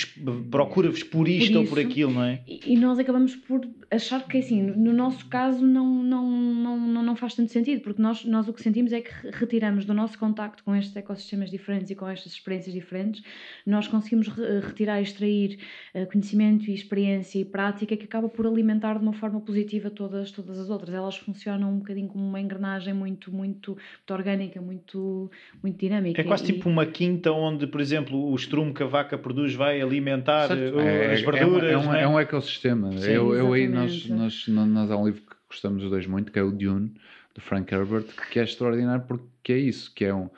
procura-vos 0.49 1.03
por 1.03 1.27
isto 1.27 1.53
por 1.53 1.59
ou 1.59 1.67
por 1.67 1.79
aquilo, 1.79 2.11
não 2.11 2.23
é? 2.23 2.41
E, 2.47 2.73
e, 2.73 2.77
nós 2.77 2.97
acabamos 2.97 3.35
por 3.35 3.61
achar 3.91 4.27
que 4.27 4.39
assim, 4.39 4.63
no 4.63 4.91
nosso 4.91 5.27
caso 5.27 5.63
não, 5.63 6.01
não, 6.03 6.27
não, 6.27 6.79
não, 6.79 7.03
não 7.03 7.15
faz 7.15 7.35
tanto 7.35 7.51
sentido, 7.51 7.81
porque 7.81 8.01
nós, 8.01 8.25
nós 8.25 8.47
o 8.47 8.53
que 8.53 8.63
sentimos 8.63 8.91
é 8.91 9.01
que 9.01 9.11
retiramos 9.31 9.85
do 9.85 9.93
nosso 9.93 10.17
contacto 10.17 10.63
com 10.63 10.75
estes 10.75 10.95
ecossistemas 10.95 11.51
diferentes 11.51 11.91
e 11.91 11.95
com 11.95 12.07
estas 12.07 12.33
experiências 12.33 12.73
diferentes, 12.73 13.23
nós 13.67 13.87
conseguimos 13.87 14.29
retirar 14.29 14.99
e 14.99 15.03
extrair 15.03 15.59
uh, 15.93 16.07
conhecimento 16.07 16.71
e 16.71 16.73
experiência 16.73 17.37
e 17.37 17.45
prática 17.45 17.95
que 17.95 18.05
acaba 18.05 18.27
por 18.27 18.47
alimentar 18.47 18.97
de 18.97 19.03
uma 19.03 19.13
forma 19.13 19.39
positiva 19.39 19.91
todas, 19.91 20.31
todas 20.31 20.57
as 20.57 20.71
outras. 20.71 20.95
Elas 20.95 21.17
funcionam 21.17 21.82
bocadinho 21.83 22.07
como 22.07 22.23
uma 22.25 22.39
engrenagem 22.39 22.93
muito, 22.93 23.31
muito, 23.31 23.71
muito 23.71 24.11
orgânica, 24.11 24.61
muito, 24.61 25.29
muito 25.61 25.77
dinâmica. 25.77 26.21
É 26.21 26.23
quase 26.23 26.43
e... 26.43 26.47
tipo 26.47 26.69
uma 26.69 26.85
quinta 26.85 27.31
onde, 27.31 27.67
por 27.67 27.79
exemplo, 27.79 28.31
o 28.31 28.35
estrume 28.35 28.73
que 28.73 28.83
a 28.83 28.87
vaca 28.87 29.17
produz 29.17 29.53
vai 29.53 29.81
alimentar 29.81 30.51
uh, 30.51 30.79
é, 30.79 31.13
as 31.13 31.21
verduras. 31.21 31.69
É, 31.69 31.73
é, 31.73 31.77
um, 31.77 31.93
é? 31.93 32.01
é 32.03 32.07
um 32.07 32.19
ecossistema. 32.19 32.91
Sim, 32.97 33.11
eu, 33.11 33.33
eu 33.33 33.53
aí, 33.53 33.67
nós, 33.67 34.07
nós, 34.07 34.47
nós 34.47 34.91
há 34.91 34.97
um 34.97 35.05
livro 35.05 35.21
que 35.21 35.35
gostamos 35.47 35.83
os 35.83 35.89
dois 35.89 36.07
muito, 36.07 36.31
que 36.31 36.39
é 36.39 36.43
o 36.43 36.51
Dune, 36.51 36.93
do 37.35 37.41
Frank 37.41 37.73
Herbert, 37.73 38.05
que 38.31 38.39
é 38.39 38.43
extraordinário 38.43 39.05
porque 39.07 39.53
é 39.53 39.57
isso, 39.57 39.93
que 39.93 40.05
é 40.05 40.13
um. 40.13 40.29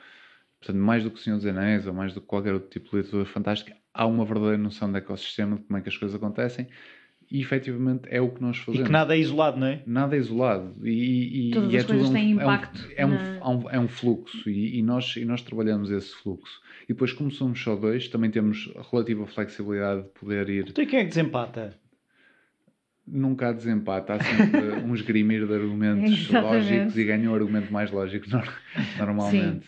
Portanto, 0.60 0.82
mais 0.82 1.04
do 1.04 1.10
que 1.10 1.18
o 1.18 1.22
Senhor 1.22 1.36
dos 1.36 1.46
Anéis 1.46 1.86
ou 1.86 1.92
mais 1.92 2.12
do 2.12 2.20
que 2.20 2.26
qualquer 2.26 2.52
outro 2.52 2.68
tipo 2.68 2.90
de 2.90 2.96
literatura 2.96 3.24
fantástica, 3.24 3.76
há 3.94 4.06
uma 4.06 4.24
verdadeira 4.24 4.58
noção 4.58 4.90
de 4.90 4.98
ecossistema, 4.98 5.56
de 5.56 5.62
como 5.62 5.78
é 5.78 5.82
que 5.82 5.88
as 5.88 5.96
coisas 5.96 6.16
acontecem 6.16 6.66
e 7.30 7.40
efetivamente 7.40 8.02
é 8.08 8.20
o 8.20 8.30
que 8.30 8.40
nós 8.40 8.58
fazemos. 8.58 8.80
E 8.80 8.84
que 8.84 8.92
nada 8.92 9.16
é 9.16 9.18
isolado, 9.18 9.58
não 9.58 9.66
é? 9.66 9.82
Nada 9.86 10.14
é 10.14 10.18
isolado. 10.18 10.74
E, 10.86 11.48
e, 11.48 11.50
Todas 11.50 11.72
e 11.72 11.76
é 11.76 11.78
as 11.80 11.84
coisas 11.84 12.10
têm 12.10 12.34
um, 12.34 12.40
impacto. 12.40 12.88
É 12.96 13.04
um, 13.06 13.14
é 13.14 13.48
um, 13.48 13.70
é 13.70 13.80
um 13.80 13.88
fluxo 13.88 14.48
e, 14.48 14.78
e, 14.78 14.82
nós, 14.82 15.16
e 15.16 15.24
nós 15.24 15.42
trabalhamos 15.42 15.90
esse 15.90 16.14
fluxo. 16.14 16.60
E 16.84 16.88
depois, 16.88 17.12
como 17.12 17.30
somos 17.30 17.60
só 17.60 17.74
dois, 17.74 18.08
também 18.08 18.30
temos 18.30 18.72
relativa 18.90 19.26
flexibilidade 19.26 20.02
de 20.02 20.08
poder 20.10 20.48
ir. 20.48 20.68
Então 20.68 20.84
e 20.84 20.86
quem 20.86 21.00
é 21.00 21.02
que 21.02 21.08
desempata? 21.08 21.74
Nunca 23.06 23.48
há 23.48 23.52
desempate, 23.52 24.12
há 24.12 24.22
sempre 24.22 24.70
uns 24.86 25.00
grimir 25.00 25.46
de 25.46 25.54
argumentos 25.54 26.28
lógicos 26.30 26.96
e 26.96 27.04
ganha 27.04 27.30
o 27.30 27.34
argumento 27.34 27.72
mais 27.72 27.90
lógico 27.90 28.26
normalmente. 28.98 29.66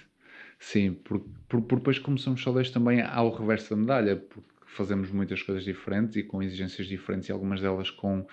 Sim, 0.58 0.90
Sim 0.90 0.92
por, 0.92 1.20
por, 1.48 1.62
por, 1.62 1.78
depois, 1.78 1.98
como 1.98 2.18
somos 2.18 2.40
só 2.40 2.52
dois, 2.52 2.70
também 2.70 3.00
há 3.00 3.22
o 3.22 3.30
reverso 3.30 3.70
da 3.70 3.76
medalha, 3.76 4.16
porque 4.16 4.57
fazemos 4.74 5.10
muitas 5.10 5.42
coisas 5.42 5.64
diferentes 5.64 6.16
e 6.16 6.22
com 6.22 6.42
exigências 6.42 6.86
diferentes 6.86 7.28
e 7.28 7.32
algumas 7.32 7.60
delas 7.60 7.90
com 7.90 8.26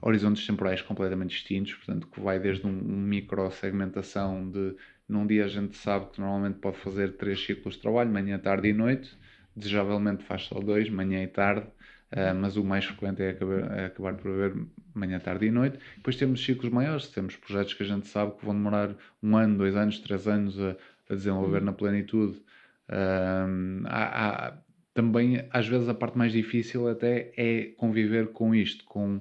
horizontes 0.00 0.46
temporais 0.46 0.82
completamente 0.82 1.30
distintos, 1.30 1.74
portanto 1.74 2.08
que 2.08 2.20
vai 2.20 2.38
desde 2.38 2.66
um, 2.66 2.72
micro 2.72 3.50
segmentação 3.50 4.50
de 4.50 4.74
num 5.08 5.26
dia 5.26 5.44
a 5.44 5.48
gente 5.48 5.76
sabe 5.76 6.06
que 6.10 6.20
normalmente 6.20 6.58
pode 6.58 6.78
fazer 6.78 7.12
três 7.16 7.44
ciclos 7.44 7.74
de 7.74 7.82
trabalho, 7.82 8.10
manhã, 8.10 8.38
tarde 8.38 8.68
e 8.68 8.72
noite, 8.72 9.16
desejavelmente 9.54 10.24
faz 10.24 10.44
só 10.44 10.58
dois, 10.58 10.88
manhã 10.88 11.22
e 11.22 11.26
tarde, 11.26 11.66
uh, 12.12 12.34
mas 12.34 12.56
o 12.56 12.64
mais 12.64 12.86
frequente 12.86 13.22
é 13.22 13.30
acabar, 13.30 13.78
é 13.78 13.84
acabar 13.86 14.14
por 14.14 14.30
haver 14.30 14.66
manhã, 14.94 15.18
tarde 15.20 15.46
e 15.46 15.50
noite. 15.50 15.78
Depois 15.96 16.16
temos 16.16 16.42
ciclos 16.42 16.72
maiores, 16.72 17.08
temos 17.08 17.36
projetos 17.36 17.74
que 17.74 17.82
a 17.82 17.86
gente 17.86 18.08
sabe 18.08 18.32
que 18.38 18.46
vão 18.46 18.54
demorar 18.54 18.96
um 19.22 19.36
ano, 19.36 19.58
dois 19.58 19.76
anos, 19.76 19.98
três 19.98 20.26
anos 20.26 20.58
a, 20.58 20.74
a 21.10 21.14
desenvolver 21.14 21.60
na 21.60 21.72
plenitude. 21.74 22.38
Uh, 22.88 23.84
há, 23.84 24.46
há, 24.48 24.58
também 24.94 25.44
às 25.50 25.66
vezes 25.66 25.88
a 25.88 25.94
parte 25.94 26.16
mais 26.16 26.32
difícil 26.32 26.88
até 26.88 27.32
é 27.36 27.64
conviver 27.76 28.28
com 28.28 28.54
isto, 28.54 28.84
com, 28.84 29.20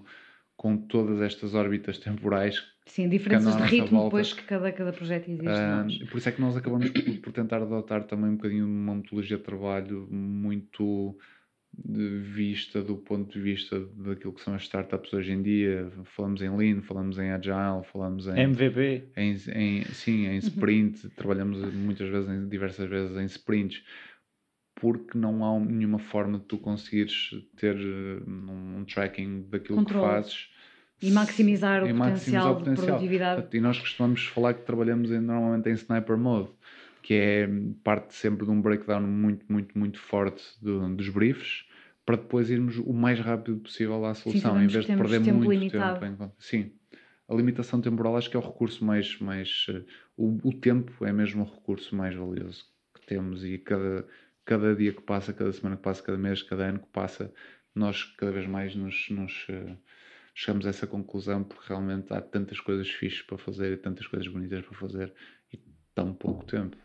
com 0.55 0.77
todas 0.77 1.19
estas 1.19 1.55
órbitas 1.55 1.97
temporais. 1.97 2.63
Sim, 2.85 3.09
diferenças 3.09 3.55
de 3.57 3.63
ritmo 3.63 3.97
volta. 3.97 4.05
depois 4.05 4.33
que 4.33 4.43
cada, 4.43 4.71
cada 4.71 4.93
projeto 4.93 5.29
existe. 5.29 6.03
Uh, 6.03 6.07
por 6.07 6.17
isso 6.17 6.29
é 6.29 6.31
que 6.31 6.41
nós 6.41 6.55
acabamos 6.55 6.89
por, 6.89 7.17
por, 7.19 7.33
tentar 7.33 7.57
adotar 7.57 8.03
também 8.03 8.29
um 8.29 8.35
bocadinho 8.35 8.65
uma 8.65 8.95
metodologia 8.95 9.37
de 9.37 9.43
trabalho 9.43 10.07
muito 10.11 11.17
de 11.75 12.19
vista 12.19 12.83
do 12.83 12.97
ponto 12.97 13.33
de 13.33 13.39
vista 13.39 13.79
daquilo 13.95 14.33
que 14.33 14.41
são 14.41 14.53
as 14.53 14.63
startups 14.63 15.11
hoje 15.13 15.31
em 15.31 15.41
dia. 15.41 15.91
Falamos 16.03 16.41
em 16.41 16.55
Lean, 16.55 16.81
falamos 16.81 17.17
em 17.17 17.31
Agile, 17.31 17.83
falamos 17.91 18.27
em 18.27 18.39
MVP. 18.41 19.05
Em, 19.15 19.31
em, 19.31 19.85
sim, 19.85 20.27
em 20.27 20.33
uhum. 20.33 20.37
sprint. 20.37 21.03
Uhum. 21.03 21.11
Trabalhamos 21.15 21.73
muitas 21.73 22.09
vezes, 22.09 22.29
em, 22.29 22.47
diversas 22.47 22.87
vezes 22.87 23.17
em 23.17 23.25
sprints 23.25 23.81
porque 24.83 25.17
não 25.17 25.45
há 25.45 25.57
nenhuma 25.57 25.97
forma 25.97 26.37
de 26.37 26.43
tu 26.43 26.57
conseguires 26.57 27.29
ter 27.55 27.73
eh, 27.73 28.21
um 28.27 28.83
tracking 28.83 29.45
daquilo 29.49 29.77
Controle. 29.77 30.05
que 30.05 30.11
fazes 30.13 30.49
e 31.01 31.09
maximizar 31.09 31.83
o, 31.83 31.87
e 31.87 31.93
potencial, 31.93 32.51
o 32.51 32.57
potencial 32.57 32.75
de 32.75 32.81
produtividade. 32.81 33.47
E 33.57 33.61
nós 33.61 33.79
costumamos 33.79 34.25
falar 34.25 34.55
que 34.55 34.63
trabalhamos 34.63 35.09
em, 35.09 35.21
normalmente 35.21 35.69
em 35.69 35.73
sniper 35.73 36.17
mode, 36.17 36.49
que 37.01 37.13
é 37.13 37.49
parte 37.81 38.13
sempre 38.13 38.45
de 38.45 38.51
um 38.51 38.61
breakdown 38.61 39.03
muito, 39.03 39.45
muito, 39.47 39.77
muito 39.79 39.99
forte 39.99 40.43
do, 40.61 40.93
dos 40.93 41.07
briefs, 41.07 41.65
para 42.05 42.17
depois 42.17 42.49
irmos 42.49 42.77
o 42.77 42.91
mais 42.91 43.21
rápido 43.21 43.59
possível 43.59 44.03
à 44.03 44.13
solução, 44.13 44.57
Sim, 44.57 44.65
em 44.65 44.67
vez 44.67 44.85
de 44.85 44.97
perder 44.97 45.21
muito 45.21 45.49
limitado. 45.49 46.01
tempo. 46.01 46.29
Sim, 46.37 46.73
a 47.29 47.33
limitação 47.33 47.79
temporal 47.79 48.17
acho 48.17 48.29
que 48.29 48.35
é 48.35 48.39
o 48.39 48.43
recurso 48.43 48.83
mais. 48.83 49.17
mais 49.21 49.65
uh, 49.69 49.85
o, 50.17 50.49
o 50.49 50.53
tempo 50.53 51.05
é 51.05 51.13
mesmo 51.13 51.43
o 51.43 51.45
recurso 51.45 51.95
mais 51.95 52.13
valioso 52.13 52.65
que 52.93 53.05
temos 53.05 53.45
e 53.45 53.57
cada 53.57 54.05
cada 54.45 54.75
dia 54.75 54.93
que 54.93 55.01
passa, 55.01 55.33
cada 55.33 55.51
semana 55.51 55.77
que 55.77 55.83
passa, 55.83 56.03
cada 56.03 56.17
mês, 56.17 56.43
cada 56.43 56.65
ano 56.65 56.79
que 56.79 56.89
passa, 56.89 57.33
nós 57.73 58.03
cada 58.03 58.31
vez 58.31 58.45
mais 58.47 58.75
nos, 58.75 59.09
nos 59.09 59.47
uh, 59.49 59.77
chegamos 60.33 60.65
a 60.65 60.69
essa 60.69 60.87
conclusão 60.87 61.43
porque 61.43 61.65
realmente 61.67 62.13
há 62.13 62.21
tantas 62.21 62.59
coisas 62.59 62.89
fixas 62.89 63.21
para 63.21 63.37
fazer 63.37 63.73
e 63.73 63.77
tantas 63.77 64.07
coisas 64.07 64.27
bonitas 64.27 64.65
para 64.65 64.77
fazer 64.77 65.13
e 65.51 65.59
tão 65.95 66.13
pouco 66.13 66.45
tempo. 66.45 66.77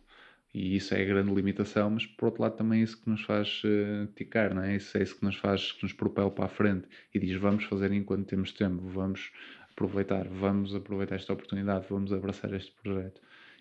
E 0.55 0.77
isso 0.77 0.95
é 0.95 1.03
a 1.03 1.05
grande 1.05 1.33
limitação, 1.35 1.91
mas 1.91 2.07
por 2.07 2.27
outro 2.27 2.43
lado 2.43 2.57
também 2.57 2.81
é 2.81 2.83
isso 2.83 3.01
que 3.01 3.11
nos 3.11 3.23
faz 3.23 3.63
uh, 3.65 4.07
ticar, 4.15 4.55
não 4.55 4.63
é? 4.63 4.77
Isso 4.77 4.97
é 4.97 5.03
isso 5.03 5.19
que 5.19 5.25
nos 5.25 5.37
faz, 5.37 5.73
que 5.73 5.83
nos 5.83 5.93
propela 5.93 6.31
para 6.31 6.47
a 6.47 6.49
frente 6.49 6.89
e 7.15 7.19
diz 7.19 7.39
vamos 7.39 7.65
fazer 7.65 7.93
enquanto 7.93 8.27
temos 8.27 8.53
tempo, 8.53 8.83
vamos 8.89 9.31
aproveitar, 9.71 10.27
vamos 10.29 10.75
aproveitar 10.75 11.17
esta 11.17 11.33
oportunidade, 11.33 11.87
vamos 11.89 12.13
abraçar 12.13 12.53
este 12.55 12.73
projeto. 12.83 13.21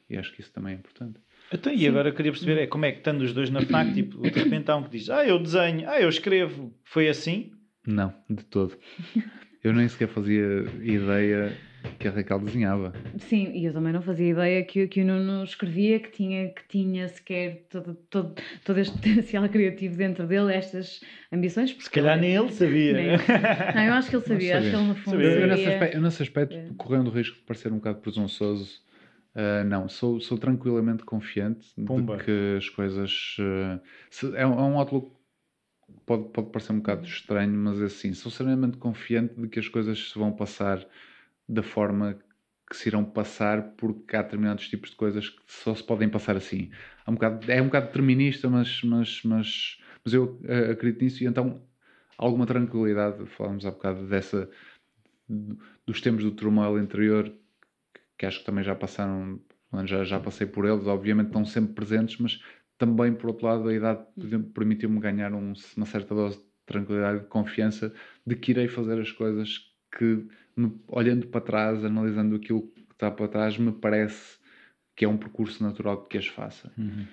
E 0.10 0.18
acho 0.18 0.34
que 0.34 0.41
isso 0.41 0.52
também 0.54 0.74
é 0.74 0.78
importante. 0.78 1.20
Então, 1.54 1.74
e 1.74 1.88
agora 1.88 2.12
queria 2.12 2.32
perceber 2.32 2.62
é 2.62 2.68
como 2.68 2.86
é 2.86 2.91
que 2.91 2.98
estando 3.00 3.22
os 3.22 3.34
dois 3.34 3.50
na 3.50 3.62
FNAC, 3.62 3.93
tipo, 3.93 4.22
de 4.22 4.30
repente 4.30 4.70
há 4.70 4.76
um 4.76 4.84
que 4.84 4.89
diz, 4.89 5.10
ah, 5.10 5.26
eu 5.26 5.39
desenho, 5.39 5.89
ah, 5.89 6.00
eu 6.00 6.10
escrevo, 6.10 6.74
foi 6.84 7.08
assim? 7.08 7.52
Não, 7.86 8.14
de 8.30 8.43
todo. 8.43 8.78
Eu 9.64 9.74
nem 9.74 9.88
sequer 9.88 10.08
fazia 10.08 10.66
ideia 10.82 11.58
que 12.00 12.08
a 12.08 12.12
Raquel 12.12 12.39
desenhava. 12.39 12.93
Sim, 13.18 13.52
e 13.54 13.66
eu 13.66 13.74
também 13.74 13.93
não 13.93 14.02
fazia 14.02 14.30
ideia 14.30 14.64
que, 14.64 14.88
que 14.88 15.02
o 15.02 15.06
Nuno 15.06 15.43
escrevia, 15.43 16.00
que 16.00 16.12
tinha, 16.12 16.50
que 16.50 16.68
tinha 16.68 17.08
sequer 17.08 17.66
todo, 17.70 17.95
todo, 18.10 18.36
todo 18.64 18.80
este 18.80 18.93
potencial 18.98 19.48
criativo 19.50 19.95
dentro 19.95 20.28
dele, 20.28 20.54
estas 20.54 21.02
ambições. 21.32 21.76
Se 21.80 21.89
calhar 21.89 22.20
nem 22.20 22.36
ele 22.36 22.52
sabia. 22.52 22.93
Nem... 22.93 23.08
Não, 23.76 23.84
eu 23.84 23.93
acho 23.93 24.10
que 24.10 24.16
ele 24.16 24.26
sabia, 24.26 24.58
acho 24.58 24.70
que 24.70 24.76
ele 24.76 24.88
no 24.88 24.95
fundo 24.95 25.12
sabia. 25.12 25.28
Eu, 25.28 25.48
nesse 25.48 25.68
aspecto, 25.68 25.95
eu 25.95 26.02
nesse 26.02 26.24
aspecto 26.24 26.56
é. 26.56 26.68
correndo 26.78 27.08
o 27.08 27.12
risco 27.12 27.36
de 27.38 27.43
parecer 27.43 27.72
um 27.72 27.78
bocado 27.78 28.00
presunçoso, 28.00 28.82
uh, 29.38 29.64
não, 29.66 29.88
sou, 29.88 30.20
sou 30.20 30.38
tranquilamente 30.38 31.06
confiante 31.06 31.70
Pumba. 31.86 32.18
de 32.18 32.24
que 32.24 32.56
as 32.58 32.70
coisas... 32.70 33.38
Uh, 33.40 33.80
se, 34.10 34.36
é, 34.36 34.42
é 34.42 34.48
um 34.48 34.78
outlook 34.78 35.16
pode, 36.06 36.30
pode 36.30 36.50
parecer 36.50 36.74
um 36.74 36.78
bocado 36.78 37.06
estranho, 37.06 37.54
mas 37.54 37.80
é 37.82 37.86
assim, 37.86 38.14
sou 38.14 38.30
extremamente 38.30 38.78
confiante 38.78 39.36
de 39.36 39.48
que 39.48 39.60
as 39.60 39.68
coisas 39.68 40.12
se 40.12 40.18
vão 40.18 40.32
passar 40.32 40.86
da 41.48 41.64
forma 41.64 42.18
que 42.70 42.76
se 42.76 42.90
irão 42.90 43.06
passar, 43.06 43.76
porque 43.78 44.16
há 44.16 44.22
determinados 44.22 44.68
tipos 44.68 44.90
de 44.90 44.98
coisas 44.98 45.30
que 45.30 45.42
só 45.48 45.74
se 45.74 45.84
podem 45.84 46.10
passar 46.10 46.36
assim. 46.36 46.70
É 47.06 47.10
um 47.10 47.14
bocado, 47.14 47.52
é 47.52 47.62
um 47.62 47.66
bocado 47.66 47.88
determinista, 47.88 48.50
mas, 48.50 48.82
mas, 48.84 49.22
mas, 49.24 49.78
mas 50.04 50.14
eu 50.14 50.38
uh, 50.44 50.72
acredito 50.72 51.04
nisso 51.04 51.24
e 51.24 51.28
então 51.28 51.62
alguma 52.18 52.46
tranquilidade. 52.46 53.26
Falámos 53.28 53.66
há 53.66 53.72
bocado 53.72 54.06
dessa, 54.08 54.50
dos 55.86 56.02
tempos 56.02 56.26
do 56.26 56.32
turmoil 56.32 56.78
interior, 56.78 57.32
que 58.18 58.26
acho 58.26 58.39
que 58.39 58.45
também 58.45 58.63
já 58.63 58.76
passaram, 58.76 59.39
já, 59.86 60.03
já 60.03 60.20
passei 60.20 60.47
por 60.47 60.65
eles, 60.65 60.88
obviamente 60.88 61.28
estão 61.28 61.45
sempre 61.45 61.74
presentes, 61.74 62.18
mas 62.18 62.41
também, 62.78 63.13
por 63.13 63.28
outro 63.28 63.47
lado, 63.47 63.68
a 63.68 63.74
idade 63.74 64.05
permitiu-me 64.53 64.99
ganhar 64.99 65.34
um, 65.34 65.53
uma 65.76 65.86
certa 65.86 66.13
dose 66.13 66.38
de 66.38 66.43
tranquilidade 66.65 67.18
e 67.18 67.22
de 67.22 67.28
confiança 67.28 67.93
de 68.26 68.36
que 68.36 68.51
irei 68.51 68.68
fazer 68.68 68.99
as 68.99 69.11
coisas 69.11 69.72
que, 69.97 70.28
me, 70.55 70.80
olhando 70.88 71.28
para 71.28 71.41
trás, 71.41 71.84
analisando 71.84 72.36
aquilo 72.36 72.61
que 72.61 72.91
está 72.91 73.09
para 73.09 73.28
trás, 73.28 73.57
me 73.57 73.72
parece 73.72 74.38
que 74.95 75.05
é 75.05 75.07
um 75.07 75.18
percurso 75.18 75.63
natural 75.63 76.05
que 76.05 76.18
as 76.18 76.28
faça. 76.28 76.72
Uhum. 76.78 77.05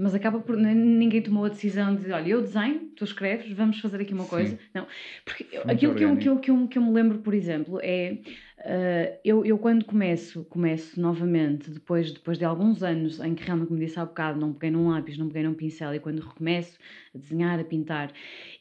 Mas 0.00 0.14
acaba 0.14 0.40
por. 0.40 0.56
Ninguém 0.56 1.20
tomou 1.20 1.44
a 1.44 1.50
decisão 1.50 1.94
de 1.94 2.10
olha, 2.10 2.30
eu 2.30 2.40
desenho, 2.40 2.88
tu 2.96 3.04
escreves, 3.04 3.52
vamos 3.52 3.78
fazer 3.80 4.00
aqui 4.00 4.14
uma 4.14 4.24
coisa. 4.24 4.56
Sim. 4.56 4.62
Não. 4.74 4.86
Porque 5.26 5.46
aquilo 5.68 5.94
que 5.94 6.04
eu, 6.04 6.16
que, 6.16 6.28
eu, 6.28 6.38
que, 6.38 6.50
eu, 6.50 6.68
que 6.68 6.78
eu 6.78 6.82
me 6.82 6.92
lembro, 6.92 7.18
por 7.18 7.34
exemplo, 7.34 7.78
é. 7.82 8.18
Uh, 8.60 9.18
eu, 9.24 9.44
eu 9.44 9.58
quando 9.58 9.84
começo, 9.86 10.44
começo 10.44 11.00
novamente, 11.00 11.70
depois, 11.70 12.12
depois 12.12 12.36
de 12.36 12.44
alguns 12.44 12.82
anos 12.82 13.18
em 13.18 13.34
que 13.34 13.42
realmente, 13.42 13.68
como 13.68 13.80
disse 13.80 13.98
há 13.98 14.04
bocado, 14.04 14.38
não 14.38 14.52
peguei 14.52 14.70
num 14.70 14.90
lápis, 14.90 15.16
não 15.16 15.28
peguei 15.28 15.44
num 15.44 15.54
pincel, 15.54 15.94
e 15.94 16.00
quando 16.00 16.20
recomeço 16.20 16.78
a 17.14 17.18
desenhar, 17.18 17.58
a 17.58 17.64
pintar, 17.64 18.12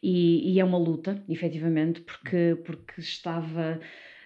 e, 0.02 0.54
e 0.54 0.60
é 0.60 0.64
uma 0.64 0.78
luta, 0.78 1.22
efetivamente, 1.28 2.02
porque, 2.02 2.58
porque 2.66 3.02
estava 3.02 3.80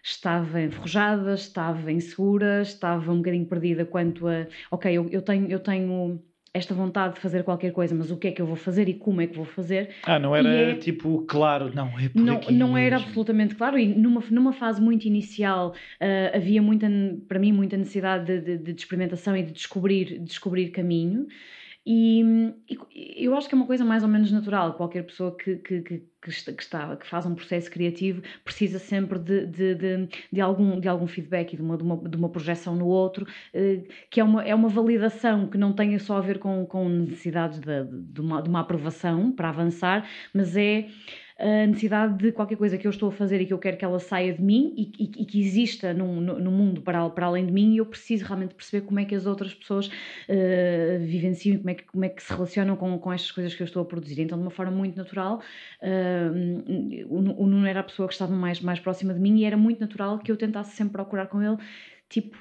estava 0.03 0.61
enferrujada, 0.61 1.33
estava 1.33 1.91
insegura, 1.91 2.61
estava 2.61 3.11
um 3.11 3.17
bocadinho 3.17 3.45
perdida 3.47 3.85
quanto 3.85 4.27
a, 4.27 4.45
ok, 4.69 4.93
eu, 4.93 5.09
eu 5.09 5.21
tenho, 5.21 5.47
eu 5.49 5.59
tenho 5.59 6.21
esta 6.53 6.73
vontade 6.73 7.15
de 7.15 7.19
fazer 7.19 7.43
qualquer 7.43 7.71
coisa, 7.71 7.95
mas 7.95 8.11
o 8.11 8.17
que 8.17 8.27
é 8.27 8.31
que 8.31 8.39
eu 8.39 8.45
vou 8.45 8.55
fazer 8.55 8.87
e 8.87 8.93
como 8.93 9.21
é 9.21 9.27
que 9.27 9.35
vou 9.35 9.45
fazer. 9.45 9.89
Ah, 10.03 10.19
não 10.19 10.35
era 10.35 10.47
é... 10.47 10.75
tipo 10.75 11.25
claro, 11.27 11.71
não, 11.73 11.87
é 11.99 12.09
por 12.09 12.21
Não, 12.21 12.39
não 12.51 12.77
era 12.77 12.97
absolutamente 12.97 13.55
claro 13.55 13.77
e 13.77 13.87
numa, 13.87 14.23
numa 14.29 14.53
fase 14.53 14.79
muito 14.79 15.05
inicial 15.05 15.69
uh, 15.99 16.35
havia 16.37 16.61
muita, 16.61 16.87
para 17.27 17.39
mim, 17.39 17.51
muita 17.51 17.75
necessidade 17.75 18.25
de, 18.25 18.57
de, 18.57 18.73
de 18.73 18.79
experimentação 18.79 19.35
e 19.35 19.41
de 19.41 19.51
descobrir, 19.51 20.19
descobrir 20.19 20.69
caminho. 20.69 21.27
E, 21.85 22.21
e, 22.69 23.25
eu 23.25 23.35
acho 23.35 23.49
que 23.49 23.55
é 23.55 23.57
uma 23.57 23.67
coisa 23.67 23.83
mais 23.83 24.03
ou 24.03 24.09
menos 24.09 24.31
natural. 24.31 24.73
Qualquer 24.75 25.03
pessoa 25.03 25.35
que, 25.35 25.57
que, 25.57 25.81
que, 25.81 25.99
que, 26.21 26.29
está, 26.29 26.95
que 26.95 27.05
faz 27.05 27.25
um 27.25 27.35
processo 27.35 27.69
criativo 27.69 28.21
precisa 28.43 28.79
sempre 28.79 29.19
de, 29.19 29.45
de, 29.45 29.75
de, 29.75 30.09
de, 30.31 30.41
algum, 30.41 30.79
de 30.79 30.87
algum 30.87 31.07
feedback 31.07 31.53
e 31.53 31.57
de 31.57 31.61
uma, 31.61 31.77
de 31.77 31.83
uma, 31.83 31.97
de 32.09 32.17
uma 32.17 32.29
projeção 32.29 32.75
no 32.75 32.87
outro, 32.87 33.27
eh, 33.53 33.83
que 34.09 34.21
é 34.21 34.23
uma, 34.23 34.43
é 34.43 34.55
uma 34.55 34.69
validação 34.69 35.47
que 35.49 35.57
não 35.57 35.73
tenha 35.73 35.99
só 35.99 36.17
a 36.17 36.21
ver 36.21 36.39
com, 36.39 36.65
com 36.65 36.87
necessidades 36.87 37.59
de, 37.59 37.83
de, 37.85 38.21
uma, 38.21 38.41
de 38.41 38.49
uma 38.49 38.61
aprovação 38.61 39.31
para 39.31 39.49
avançar, 39.49 40.07
mas 40.33 40.55
é 40.55 40.87
a 41.39 41.67
necessidade 41.67 42.17
de 42.17 42.31
qualquer 42.31 42.57
coisa 42.57 42.77
que 42.77 42.85
eu 42.85 42.91
estou 42.91 43.09
a 43.09 43.11
fazer 43.11 43.41
e 43.41 43.45
que 43.45 43.53
eu 43.53 43.57
quero 43.57 43.77
que 43.77 43.83
ela 43.83 43.99
saia 43.99 44.33
de 44.33 44.41
mim 44.41 44.73
e, 44.77 44.91
e, 45.03 45.21
e 45.21 45.25
que 45.25 45.39
exista 45.39 45.93
no, 45.93 46.21
no, 46.21 46.51
mundo 46.51 46.81
para, 46.81 47.09
para 47.09 47.25
além 47.25 47.45
de 47.45 47.51
mim 47.51 47.73
e 47.73 47.77
eu 47.77 47.85
preciso 47.85 48.25
realmente 48.25 48.53
perceber 48.53 48.85
como 48.85 48.99
é 48.99 49.05
que 49.05 49.15
as 49.15 49.25
outras 49.25 49.53
pessoas 49.53 49.87
uh, 49.87 50.99
vivenciam 50.99 51.55
e 51.55 51.57
como 51.57 51.69
é, 51.69 51.73
que, 51.73 51.83
como 51.83 52.05
é 52.05 52.09
que 52.09 52.21
se 52.21 52.31
relacionam 52.31 52.75
com, 52.75 52.97
com 52.99 53.11
estas 53.11 53.31
coisas 53.31 53.53
que 53.55 53.61
eu 53.61 53.65
estou 53.65 53.81
a 53.81 53.85
produzir. 53.85 54.21
Então, 54.21 54.37
de 54.37 54.43
uma 54.43 54.51
forma 54.51 54.71
muito 54.71 54.95
natural, 54.95 55.41
uh, 55.81 57.05
o, 57.07 57.43
o 57.43 57.47
Nuno 57.47 57.65
era 57.65 57.79
a 57.79 57.83
pessoa 57.83 58.07
que 58.07 58.13
estava 58.13 58.33
mais, 58.33 58.61
mais 58.61 58.79
próxima 58.79 59.13
de 59.13 59.19
mim 59.19 59.37
e 59.39 59.45
era 59.45 59.57
muito 59.57 59.79
natural 59.79 60.19
que 60.19 60.31
eu 60.31 60.37
tentasse 60.37 60.75
sempre 60.75 60.93
procurar 60.93 61.27
com 61.27 61.41
ele, 61.41 61.57
tipo, 62.09 62.37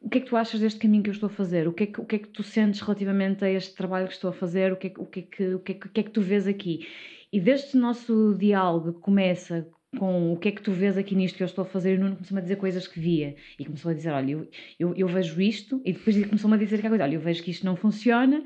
o 0.00 0.08
que 0.08 0.18
é 0.18 0.20
que 0.20 0.28
tu 0.28 0.36
achas 0.36 0.60
deste 0.60 0.78
caminho 0.78 1.02
que 1.02 1.10
eu 1.10 1.14
estou 1.14 1.28
a 1.28 1.30
fazer? 1.30 1.66
O 1.66 1.72
que 1.72 1.84
é 1.84 1.86
que, 1.86 2.00
o 2.00 2.04
que, 2.04 2.16
é 2.16 2.18
que 2.18 2.28
tu 2.28 2.42
sentes 2.42 2.80
relativamente 2.80 3.44
a 3.44 3.50
este 3.50 3.74
trabalho 3.74 4.06
que 4.06 4.14
estou 4.14 4.30
a 4.30 4.32
fazer? 4.32 4.72
O 4.72 4.76
que 4.76 4.88
é, 4.88 4.92
o 4.96 5.06
que, 5.06 5.20
é 5.20 5.22
que, 5.22 5.54
o 5.54 5.58
que, 5.58 5.72
é 5.72 5.74
que, 5.74 5.86
o 5.86 5.90
que, 5.90 6.00
é 6.00 6.02
que 6.04 6.10
tu 6.10 6.20
vês 6.20 6.46
aqui? 6.46 6.86
E 7.32 7.40
desde 7.40 7.76
o 7.76 7.80
nosso 7.80 8.34
diálogo 8.38 8.94
começa 8.94 9.68
com 9.96 10.32
o 10.32 10.36
que 10.36 10.48
é 10.48 10.52
que 10.52 10.62
tu 10.62 10.72
vês 10.72 10.98
aqui 10.98 11.14
nisto 11.14 11.36
que 11.36 11.42
eu 11.42 11.46
estou 11.46 11.62
a 11.62 11.66
fazer, 11.66 11.98
o 11.98 12.02
Nuno 12.02 12.16
começou-me 12.16 12.40
a 12.40 12.42
dizer 12.42 12.56
coisas 12.56 12.86
que 12.86 13.00
via 13.00 13.36
e 13.58 13.64
começou 13.64 13.90
a 13.90 13.94
dizer: 13.94 14.10
Olha, 14.10 14.32
eu, 14.32 14.48
eu, 14.78 14.94
eu 14.94 15.08
vejo 15.08 15.40
isto, 15.40 15.80
e 15.84 15.92
depois 15.92 16.26
começou-me 16.26 16.56
a 16.56 16.58
dizer 16.58 16.80
que 16.80 16.88
coisa: 16.88 17.04
Olha, 17.04 17.14
eu 17.14 17.20
vejo 17.20 17.42
que 17.42 17.50
isto 17.50 17.64
não 17.64 17.76
funciona, 17.76 18.42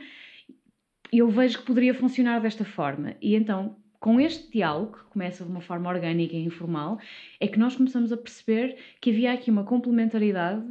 e 1.13 1.19
eu 1.19 1.29
vejo 1.29 1.59
que 1.59 1.67
poderia 1.67 1.95
funcionar 1.95 2.41
desta 2.41 2.65
forma. 2.65 3.17
E 3.21 3.35
então, 3.35 3.77
com 3.99 4.21
este 4.21 4.51
diálogo, 4.51 4.99
que 4.99 5.05
começa 5.05 5.45
de 5.45 5.51
uma 5.51 5.61
forma 5.61 5.89
orgânica 5.89 6.35
e 6.35 6.45
informal, 6.45 6.99
é 7.41 7.49
que 7.49 7.59
nós 7.59 7.77
começamos 7.77 8.13
a 8.13 8.17
perceber 8.17 8.77
que 9.01 9.11
havia 9.11 9.33
aqui 9.33 9.51
uma 9.51 9.65
complementaridade 9.65 10.65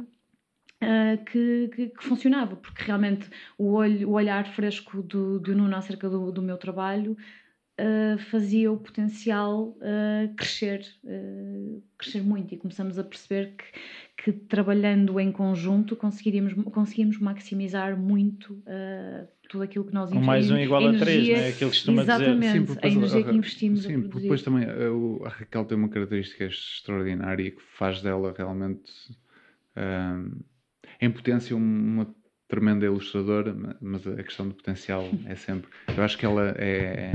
Uh, 0.82 1.24
que, 1.26 1.70
que, 1.76 1.88
que, 1.90 2.02
funcionava, 2.02 2.56
porque 2.56 2.82
realmente 2.82 3.30
o, 3.56 3.70
olho, 3.70 4.08
o 4.08 4.14
olhar 4.14 4.44
fresco 4.48 5.00
do, 5.00 5.38
do 5.38 5.54
Nuno 5.54 5.76
acerca 5.76 6.10
do, 6.10 6.32
do 6.32 6.42
meu 6.42 6.56
trabalho 6.56 7.16
uh, 7.82 8.18
fazia 8.30 8.70
o 8.70 8.76
potencial 8.76 9.76
uh, 9.78 10.34
crescer, 10.36 10.86
uh, 11.04 11.82
crescer 11.98 12.22
muito 12.22 12.54
e 12.54 12.56
começamos 12.56 12.98
a 12.98 13.04
perceber 13.04 13.54
que, 13.56 14.24
que 14.24 14.32
trabalhando 14.32 15.18
em 15.18 15.32
conjunto 15.32 15.96
conseguiríamos, 15.96 16.54
conseguimos 16.70 17.18
maximizar 17.18 17.98
muito 17.98 18.62
tudo 19.48 19.64
aquilo 19.64 19.84
que 19.84 19.92
nós 19.92 20.10
investimos. 20.10 20.26
mais 20.26 20.50
um 20.50 20.56
igual 20.56 20.86
a 20.86 20.98
três, 20.98 21.28
não 21.28 21.34
é? 21.34 21.48
Aquilo 21.48 21.70
que 21.70 21.76
costuma 21.76 22.02
exatamente, 22.02 22.60
dizer. 22.60 22.72
Sim, 22.72 22.78
a 22.82 22.88
energia 22.88 23.24
que 23.24 23.36
investimos 23.36 23.82
Sim, 23.82 24.02
porque 24.02 24.20
depois 24.20 24.42
também 24.42 24.64
a, 24.64 25.26
a 25.26 25.28
Raquel 25.28 25.64
tem 25.64 25.76
uma 25.76 25.88
característica 25.88 26.44
extraordinária 26.44 27.50
que 27.50 27.62
faz 27.76 28.00
dela 28.00 28.32
realmente 28.36 28.90
em 31.00 31.10
potência 31.10 31.56
uma 31.56 32.14
tremenda 32.52 32.84
ilustradora, 32.84 33.56
mas 33.80 34.06
a 34.06 34.22
questão 34.22 34.46
do 34.46 34.54
potencial 34.54 35.08
é 35.24 35.34
sempre. 35.34 35.70
Eu 35.88 36.04
acho 36.04 36.18
que 36.18 36.26
ela 36.26 36.54
é. 36.58 37.14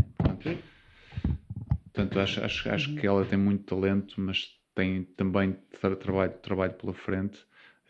Portanto, 1.94 2.20
acho, 2.20 2.44
acho, 2.44 2.70
acho 2.72 2.96
que 2.96 3.06
ela 3.06 3.24
tem 3.24 3.38
muito 3.38 3.64
talento, 3.64 4.20
mas 4.20 4.58
tem 4.74 5.04
também 5.16 5.56
trabalho, 6.00 6.34
trabalho 6.42 6.74
pela 6.74 6.94
frente 6.94 7.38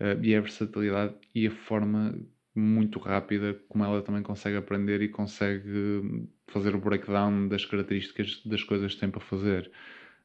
uh, 0.01 0.21
e 0.21 0.35
a 0.35 0.41
versatilidade 0.41 1.15
e 1.33 1.47
a 1.47 1.51
forma 1.51 2.19
muito 2.53 2.99
rápida 2.99 3.57
como 3.69 3.85
ela 3.85 4.01
também 4.01 4.23
consegue 4.23 4.57
aprender 4.57 5.01
e 5.01 5.07
consegue 5.07 6.27
fazer 6.47 6.75
o 6.75 6.81
breakdown 6.81 7.47
das 7.47 7.63
características 7.63 8.41
das 8.45 8.61
coisas 8.61 8.93
que 8.93 8.99
tem 8.99 9.09
para 9.09 9.21
fazer. 9.21 9.71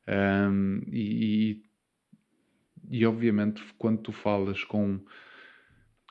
Um, 0.09 0.81
e, 0.89 1.63
e, 2.91 3.07
obviamente, 3.07 3.63
quando 3.79 4.01
tu 4.03 4.11
falas 4.11 4.65
com 4.65 4.99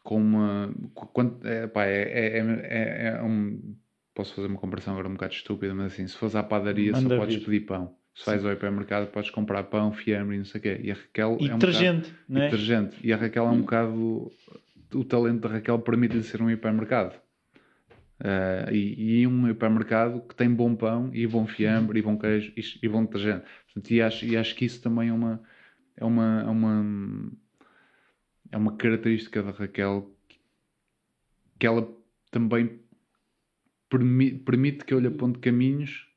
com 0.03 0.17
uma. 0.17 0.73
Quando, 0.93 1.45
é, 1.47 1.67
pá, 1.67 1.85
é, 1.85 2.01
é, 2.01 2.37
é, 2.37 3.07
é, 3.07 3.23
um. 3.23 3.75
Posso 4.13 4.33
fazer 4.35 4.47
uma 4.47 4.59
comparação 4.59 4.93
agora 4.93 5.07
um 5.07 5.13
bocado 5.13 5.33
estúpida, 5.33 5.73
mas 5.73 5.93
assim, 5.93 6.05
se 6.05 6.17
fores 6.17 6.35
à 6.35 6.43
padaria 6.43 6.91
Manda 6.91 7.15
só 7.15 7.21
podes 7.21 7.35
vir. 7.35 7.45
pedir 7.45 7.59
pão. 7.61 7.95
Se 8.13 8.25
vais 8.25 8.43
ao 8.43 8.51
hipermercado 8.51 9.07
podes 9.07 9.29
comprar 9.29 9.63
pão, 9.63 9.93
fiambre 9.93 10.35
e 10.35 10.39
não 10.39 10.45
sei 10.45 10.59
o 10.59 10.61
quê. 10.61 10.81
E 10.83 10.91
a 10.91 10.95
Raquel. 10.95 11.37
E 11.39 11.49
é 11.49 11.55
um 11.55 11.57
detergente, 11.57 12.09
bocado, 12.09 12.25
não 12.27 12.41
é? 12.41 12.47
E 12.47 12.49
detergente. 12.51 12.97
E 13.03 13.13
a 13.13 13.17
Raquel 13.17 13.45
é 13.45 13.49
um 13.49 13.53
hum. 13.53 13.61
bocado. 13.61 14.31
O 14.93 15.05
talento 15.05 15.39
da 15.41 15.49
Raquel 15.49 15.79
permite-lhe 15.79 16.23
ser 16.23 16.41
um 16.41 16.49
hipermercado. 16.49 17.15
Uh, 18.19 18.71
e, 18.71 19.21
e, 19.21 19.27
um 19.27 19.49
hipermercado 19.49 20.21
que 20.21 20.35
tem 20.35 20.47
bom 20.53 20.75
pão 20.75 21.09
e 21.11 21.25
bom 21.25 21.47
fiambre 21.47 21.97
e 21.97 22.01
bom 22.03 22.19
queijo 22.19 22.53
e, 22.55 22.61
e 22.83 22.89
bom 22.89 23.03
detergente. 23.03 23.45
Portanto, 23.65 23.91
e, 23.91 24.01
acho, 24.01 24.25
e 24.25 24.37
acho 24.37 24.55
que 24.55 24.65
isso 24.65 24.79
também 24.79 25.09
é 25.09 25.13
uma, 25.13 25.41
é 25.97 26.05
uma, 26.05 26.41
é 26.41 26.49
uma 26.49 27.31
é 28.51 28.57
uma 28.57 28.75
característica 28.75 29.41
da 29.41 29.51
Raquel 29.51 30.11
que 31.57 31.65
ela 31.65 31.87
também 32.29 32.79
permi 33.89 34.37
permite 34.39 34.85
que 34.85 34.93
eu 34.93 34.99
lhe 34.99 35.07
aponte 35.07 35.39
caminhos 35.39 36.10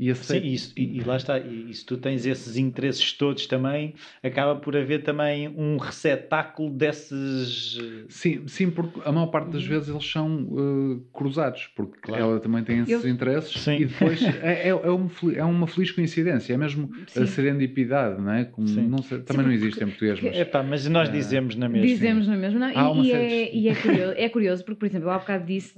E, 0.00 0.14
Sim, 0.14 0.38
isso, 0.46 0.72
e, 0.78 0.96
e, 0.96 1.00
lá 1.02 1.18
está, 1.18 1.38
e, 1.38 1.66
e, 1.68 1.74
se 1.74 1.84
tu 1.84 1.98
tens 1.98 2.24
esses 2.24 2.56
interesses 2.56 3.12
todos 3.12 3.46
também, 3.46 3.92
acaba 4.22 4.56
por 4.56 4.74
haver 4.74 5.02
também 5.02 5.46
um 5.48 5.76
receptáculo 5.76 6.70
desses. 6.70 7.78
Sim, 8.08 8.48
sim, 8.48 8.70
porque 8.70 8.98
a 9.04 9.12
maior 9.12 9.26
parte 9.26 9.50
das 9.50 9.62
vezes 9.62 9.90
eles 9.90 10.10
são 10.10 10.44
uh, 10.44 11.00
cruzados, 11.12 11.66
porque 11.76 11.98
claro. 12.00 12.22
ela 12.22 12.40
também 12.40 12.64
tem 12.64 12.78
esses 12.78 13.04
Eu... 13.04 13.10
interesses 13.10 13.60
sim. 13.60 13.76
e 13.76 13.84
depois 13.84 14.22
é, 14.42 14.68
é, 14.68 14.68
é, 14.68 14.72
uma, 14.72 15.10
é 15.36 15.44
uma 15.44 15.66
feliz 15.66 15.90
coincidência, 15.90 16.54
é 16.54 16.56
mesmo 16.56 16.90
sim. 17.06 17.22
a 17.22 17.26
serendipidade, 17.26 18.22
não 18.22 18.32
é? 18.32 18.46
Como, 18.46 18.66
não 18.66 19.02
sei, 19.02 19.18
também 19.18 19.42
sim, 19.42 19.48
não 19.48 19.52
existe 19.52 19.84
em 19.84 19.86
português. 19.88 20.18
Mas, 20.22 20.38
Epá, 20.38 20.62
mas 20.62 20.88
nós 20.88 21.10
uh, 21.10 21.12
dizemos 21.12 21.56
na 21.56 21.68
mesma. 21.68 21.86
Dizemos 21.86 22.26
na 22.26 22.38
mesma, 22.38 22.72
não, 22.72 23.04
e, 23.04 23.12
é, 23.12 23.54
e 23.54 23.68
é, 23.68 23.74
curioso, 23.74 24.14
é 24.16 24.28
curioso, 24.30 24.64
porque, 24.64 24.78
por 24.78 24.86
exemplo, 24.86 25.08
eu 25.08 25.12
há 25.12 25.18
bocado 25.18 25.44
disse 25.44 25.74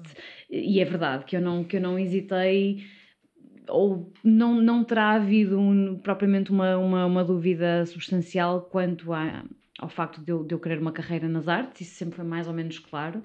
e 0.48 0.78
é 0.78 0.84
verdade 0.84 1.24
que 1.24 1.34
eu 1.34 1.40
não, 1.40 1.64
que 1.64 1.76
eu 1.76 1.80
não 1.80 1.98
hesitei 1.98 2.84
ou 3.72 4.12
não, 4.22 4.60
não 4.60 4.84
terá 4.84 5.12
havido 5.12 5.58
um, 5.58 5.96
propriamente 5.98 6.50
uma, 6.50 6.76
uma, 6.76 7.06
uma, 7.06 7.24
dúvida 7.24 7.84
substancial 7.86 8.62
quanto 8.62 9.12
a, 9.12 9.44
ao 9.78 9.88
facto 9.88 10.20
de 10.20 10.30
eu, 10.30 10.44
de 10.44 10.54
eu 10.54 10.60
querer 10.60 10.78
uma 10.78 10.92
carreira 10.92 11.28
nas 11.28 11.48
artes, 11.48 11.80
isso 11.82 11.96
sempre 11.96 12.16
foi 12.16 12.24
mais 12.24 12.46
ou 12.46 12.54
menos 12.54 12.78
claro, 12.78 13.22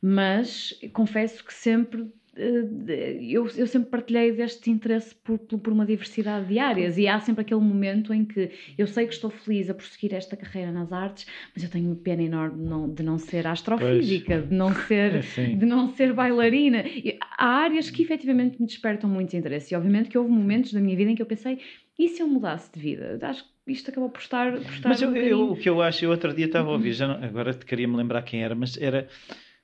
mas 0.00 0.78
confesso 0.92 1.44
que 1.44 1.52
sempre 1.52 2.10
eu, 2.36 3.48
eu 3.56 3.66
sempre 3.66 3.90
partilhei 3.90 4.30
deste 4.32 4.70
interesse 4.70 5.14
por, 5.14 5.38
por, 5.38 5.72
uma 5.72 5.84
diversidade 5.84 6.46
de 6.46 6.58
áreas 6.58 6.96
e 6.96 7.08
há 7.08 7.18
sempre 7.18 7.42
aquele 7.42 7.60
momento 7.60 8.14
em 8.14 8.24
que 8.24 8.50
eu 8.78 8.86
sei 8.86 9.06
que 9.06 9.14
estou 9.14 9.30
feliz 9.30 9.68
a 9.68 9.74
prosseguir 9.74 10.14
esta 10.14 10.36
carreira 10.36 10.70
nas 10.70 10.92
artes, 10.92 11.26
mas 11.52 11.64
eu 11.64 11.70
tenho 11.70 11.86
uma 11.86 11.96
pena 11.96 12.22
enorme 12.22 12.62
de 12.62 12.68
não, 12.68 12.88
de 12.92 13.02
não 13.02 13.18
ser 13.18 13.46
astrofísica, 13.46 14.36
pois. 14.36 14.48
de 14.48 14.54
não 14.54 14.72
ser, 14.72 15.22
de 15.58 15.66
não 15.66 15.92
ser 15.94 16.12
bailarina. 16.12 16.84
E 16.86 17.18
há 17.20 17.46
áreas 17.46 17.90
que 17.90 18.02
efetivamente 18.02 18.60
me 18.60 18.66
despertam 18.66 19.10
muito 19.10 19.36
interesse 19.36 19.74
e 19.74 19.76
obviamente 19.76 20.08
que 20.08 20.16
houve 20.16 20.30
momentos 20.30 20.72
da 20.72 20.80
minha 20.80 20.96
vida 20.96 21.10
em 21.10 21.16
que 21.16 21.22
eu 21.22 21.26
pensei, 21.26 21.58
e 21.98 22.08
se 22.08 22.22
eu 22.22 22.28
mudasse 22.28 22.72
de 22.72 22.80
vida? 22.80 23.18
Acho 23.22 23.44
que 23.44 23.72
isto 23.72 23.90
acabou 23.90 24.08
por 24.08 24.20
estar. 24.20 24.52
Por 24.52 24.72
estar 24.72 24.88
mas 24.88 25.02
um 25.02 25.14
eu, 25.16 25.50
o 25.50 25.56
que 25.56 25.68
eu 25.68 25.82
acho, 25.82 26.04
eu 26.04 26.10
outro 26.10 26.32
dia 26.32 26.46
estava 26.46 26.70
a 26.70 26.72
ouvir, 26.72 26.92
já 26.92 27.06
não, 27.06 27.22
agora 27.22 27.52
queria 27.52 27.86
me 27.86 27.96
lembrar 27.96 28.22
quem 28.22 28.42
era, 28.42 28.54
mas 28.54 28.80
era 28.80 29.08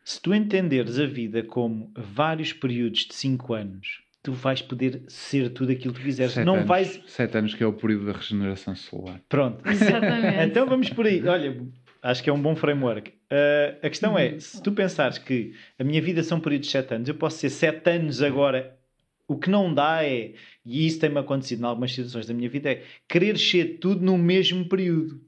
se 0.07 0.23
tu 0.23 0.33
entenderes 0.33 1.01
a 1.01 1.05
vida 1.05 1.43
como 1.43 1.91
vários 1.97 2.53
períodos 2.53 3.07
de 3.07 3.13
5 3.13 3.55
anos, 3.55 4.03
tu 4.23 4.33
vais 4.33 4.63
poder 4.63 5.03
ser 5.09 5.51
tudo 5.51 5.73
aquilo 5.73 5.93
que 5.93 5.99
tu 5.99 6.05
quiseres. 6.05 6.33
Sete 6.33 6.47
não 6.47 6.55
anos, 6.55 6.69
vais. 6.69 7.03
Sete 7.09 7.37
anos 7.37 7.55
que 7.55 7.65
é 7.65 7.67
o 7.67 7.73
período 7.73 8.07
da 8.07 8.13
regeneração 8.13 8.77
celular. 8.77 9.21
Pronto. 9.29 9.59
Exatamente. 9.69 10.49
então 10.49 10.65
vamos 10.65 10.91
por 10.91 11.07
aí. 11.07 11.27
Olha, 11.27 11.61
acho 12.01 12.23
que 12.23 12.31
é 12.31 12.33
um 12.33 12.41
bom 12.41 12.55
framework. 12.55 13.11
Uh, 13.11 13.85
a 13.85 13.89
questão 13.89 14.17
é: 14.17 14.39
se 14.39 14.63
tu 14.63 14.71
pensares 14.71 15.19
que 15.19 15.55
a 15.77 15.83
minha 15.83 16.01
vida 16.01 16.23
são 16.23 16.39
períodos 16.39 16.69
de 16.69 16.73
7 16.73 16.95
anos, 16.95 17.09
eu 17.09 17.17
posso 17.17 17.39
ser 17.39 17.51
7 17.51 17.91
anos 17.91 18.23
agora. 18.23 18.79
O 19.27 19.37
que 19.37 19.51
não 19.51 19.75
dá 19.75 20.05
é, 20.05 20.35
e 20.65 20.87
isso 20.87 21.01
tem-me 21.01 21.19
acontecido 21.19 21.63
em 21.63 21.65
algumas 21.65 21.91
situações 21.91 22.29
da 22.29 22.33
minha 22.33 22.49
vida, 22.49 22.71
é 22.71 22.85
querer 23.09 23.37
ser 23.37 23.81
tudo 23.81 24.05
no 24.05 24.17
mesmo 24.17 24.69
período. 24.69 25.21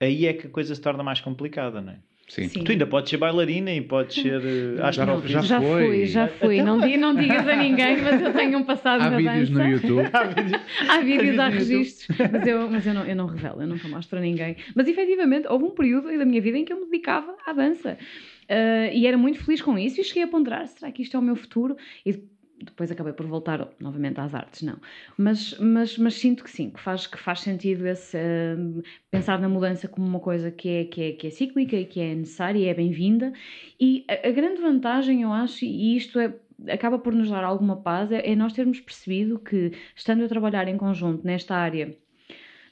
Aí 0.00 0.26
é 0.26 0.32
que 0.32 0.48
a 0.48 0.50
coisa 0.50 0.74
se 0.74 0.80
torna 0.80 1.04
mais 1.04 1.20
complicada, 1.20 1.80
não 1.80 1.92
é? 1.92 1.98
Sim. 2.30 2.48
Sim. 2.48 2.62
Tu 2.62 2.70
ainda 2.70 2.86
podes 2.86 3.10
ser 3.10 3.16
bailarina 3.16 3.72
e 3.72 3.80
podes 3.80 4.14
ser. 4.14 4.40
Uh, 4.40 4.92
já, 4.92 5.04
não, 5.04 5.26
já, 5.26 5.40
já 5.40 5.60
foi. 5.60 5.86
fui, 5.86 6.06
já 6.06 6.28
fui. 6.28 6.62
Não, 6.62 6.78
não 6.78 7.14
digas 7.16 7.46
a 7.46 7.56
ninguém, 7.56 8.00
mas 8.00 8.22
eu 8.22 8.32
tenho 8.32 8.56
um 8.56 8.62
passado 8.62 9.02
há 9.02 9.10
na 9.10 9.16
vídeos 9.16 9.50
dança. 9.50 9.64
no 9.64 9.70
YouTube. 9.70 10.08
há 10.14 10.24
vídeos, 10.24 10.62
há, 10.88 11.00
vídeos, 11.00 11.38
há 11.40 11.48
registros. 11.48 12.18
Mas, 12.30 12.46
eu, 12.46 12.70
mas 12.70 12.86
eu, 12.86 12.94
não, 12.94 13.04
eu 13.04 13.16
não 13.16 13.26
revelo, 13.26 13.62
eu 13.62 13.66
nunca 13.66 13.88
mostro 13.88 14.20
a 14.20 14.22
ninguém. 14.22 14.56
Mas 14.76 14.86
efetivamente 14.86 15.48
houve 15.48 15.64
um 15.64 15.70
período 15.70 16.16
da 16.16 16.24
minha 16.24 16.40
vida 16.40 16.56
em 16.56 16.64
que 16.64 16.72
eu 16.72 16.78
me 16.78 16.84
dedicava 16.84 17.34
à 17.44 17.52
dança. 17.52 17.98
Uh, 18.44 18.94
e 18.94 19.08
era 19.08 19.18
muito 19.18 19.44
feliz 19.44 19.60
com 19.60 19.76
isso 19.76 20.00
e 20.00 20.04
cheguei 20.04 20.22
a 20.22 20.28
ponderar: 20.28 20.68
será 20.68 20.92
que 20.92 21.02
isto 21.02 21.16
é 21.16 21.20
o 21.20 21.22
meu 21.22 21.34
futuro? 21.34 21.76
E 22.06 22.22
depois 22.62 22.90
acabei 22.90 23.12
por 23.12 23.26
voltar 23.26 23.68
novamente 23.80 24.20
às 24.20 24.34
artes, 24.34 24.62
não. 24.62 24.78
Mas, 25.16 25.58
mas, 25.58 25.96
mas 25.98 26.14
sinto 26.14 26.44
que 26.44 26.50
sim, 26.50 26.70
que 26.70 26.80
faz, 26.80 27.06
que 27.06 27.18
faz 27.18 27.40
sentido 27.40 27.86
esse, 27.86 28.16
uh, 28.16 28.82
pensar 29.10 29.40
na 29.40 29.48
mudança 29.48 29.88
como 29.88 30.06
uma 30.06 30.20
coisa 30.20 30.50
que 30.50 30.68
é, 30.68 30.84
que 30.84 31.02
é, 31.02 31.12
que 31.12 31.26
é 31.26 31.30
cíclica 31.30 31.76
e 31.76 31.84
que 31.86 32.00
é 32.00 32.14
necessária 32.14 32.58
e 32.58 32.66
é 32.66 32.74
bem-vinda. 32.74 33.32
E 33.80 34.04
a, 34.08 34.28
a, 34.28 34.30
grande 34.30 34.60
vantagem, 34.60 35.22
eu 35.22 35.32
acho, 35.32 35.64
e 35.64 35.96
isto 35.96 36.18
é, 36.18 36.34
acaba 36.68 36.98
por 36.98 37.14
nos 37.14 37.30
dar 37.30 37.44
alguma 37.44 37.76
paz, 37.76 38.12
é, 38.12 38.30
é 38.30 38.36
nós 38.36 38.52
termos 38.52 38.80
percebido 38.80 39.38
que, 39.38 39.72
estando 39.96 40.24
a 40.24 40.28
trabalhar 40.28 40.68
em 40.68 40.76
conjunto 40.76 41.26
nesta 41.26 41.56
área 41.56 41.96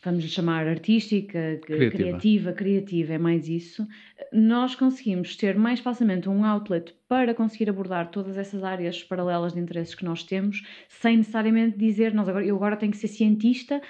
vamos 0.02 0.24
chamar 0.30 0.66
artística, 0.66 1.58
criativa. 1.62 1.90
criativa, 1.90 2.52
criativa, 2.52 3.12
é 3.14 3.18
mais 3.18 3.48
isso, 3.48 3.86
nós 4.32 4.74
conseguimos 4.74 5.36
ter 5.36 5.56
mais 5.56 5.80
facilmente 5.80 6.28
um 6.28 6.44
outlet 6.44 6.94
para 7.08 7.34
conseguir 7.34 7.68
abordar 7.68 8.10
todas 8.10 8.36
essas 8.36 8.62
áreas 8.62 9.02
paralelas 9.02 9.54
de 9.54 9.60
interesses 9.60 9.94
que 9.94 10.04
nós 10.04 10.22
temos, 10.22 10.62
sem 10.88 11.16
necessariamente 11.16 11.76
dizer, 11.76 12.14
nós 12.14 12.28
agora, 12.28 12.44
eu 12.44 12.56
agora 12.56 12.76
tenho 12.76 12.92
que 12.92 12.98
ser 12.98 13.08
cientista 13.08 13.80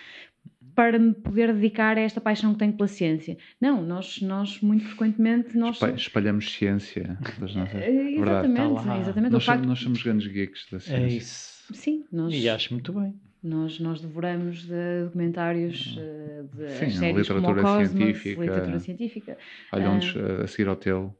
para 0.75 0.97
me 0.97 1.13
poder 1.13 1.53
dedicar 1.53 1.99
a 1.99 2.01
esta 2.01 2.21
paixão 2.21 2.53
que 2.53 2.61
tenho 2.61 2.73
pela 2.73 2.87
ciência. 2.87 3.37
Não, 3.61 3.83
nós, 3.83 4.23
nós 4.23 4.61
muito 4.61 4.85
frequentemente 4.85 5.59
nós 5.59 5.81
espalhamos 5.97 6.53
ciência 6.53 7.19
das 7.41 7.53
nossas... 7.53 7.83
Eh, 7.83 8.13
exatamente, 8.13 8.85
tá 8.85 8.99
exatamente. 9.01 9.33
Nós, 9.33 9.45
facto... 9.45 9.67
nós 9.67 9.81
somos 9.81 10.01
grandes 10.01 10.29
geeks 10.29 10.69
da 10.71 10.77
é 10.77 10.81
ciência. 10.81 11.05
É 11.05 11.09
isso. 11.09 11.75
Sim, 11.75 12.05
nós... 12.13 12.33
E 12.33 12.49
acho 12.49 12.73
muito 12.73 12.93
bem. 12.93 13.13
Nós, 13.43 13.79
nós 13.79 14.01
devoramos 14.01 14.63
de 14.63 15.05
documentários 15.05 15.97
hum. 15.97 16.01
eh, 16.01 16.43
de 16.55 16.71
Sim, 16.71 16.91
séries 16.91 17.29
literatura 17.29 17.41
como 17.41 17.49
o 17.49 17.63
Cosmos, 17.63 17.91
científica. 17.91 18.41
literatura 18.41 18.79
científica. 18.81 19.39
Olha, 19.73 19.91
um 19.91 19.99
uh, 19.99 20.43
a 20.43 20.47
seguir 20.49 20.69
ao 20.69 20.75
teu, 20.75 21.15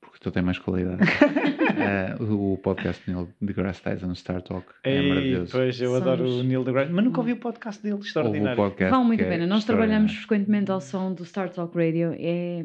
porque 0.00 0.18
tu 0.20 0.30
tens 0.30 0.44
mais 0.44 0.58
qualidade. 0.58 1.02
uh, 2.22 2.52
o 2.52 2.58
podcast 2.58 3.10
Neil 3.10 3.28
deGrasse 3.40 3.82
Tyson 3.82 4.14
Star 4.14 4.40
Talk 4.42 4.68
é 4.84 4.98
Ei, 4.98 5.08
maravilhoso. 5.08 5.50
Pois, 5.50 5.80
eu 5.80 5.90
Somos... 5.90 6.02
adoro 6.06 6.28
o 6.28 6.42
Neil 6.44 6.62
deGrasse, 6.62 6.92
mas 6.92 7.04
nunca 7.04 7.20
ouvi 7.20 7.32
o 7.32 7.38
podcast 7.38 7.82
dele, 7.82 7.98
extraordinário. 7.98 8.52
O 8.52 8.64
podcast 8.64 8.90
Vale 8.92 9.04
muito 9.04 9.24
a 9.24 9.26
é 9.26 9.28
pena. 9.28 9.46
Nós 9.46 9.64
trabalhamos 9.64 10.14
frequentemente 10.14 10.70
ao 10.70 10.80
som 10.80 11.12
do 11.12 11.24
Star 11.24 11.50
Talk 11.50 11.76
Radio. 11.76 12.14
É, 12.16 12.62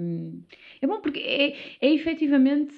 é 0.81 0.87
bom 0.87 1.01
porque 1.01 1.19
é, 1.19 1.55
é 1.81 1.93
efetivamente 1.93 2.75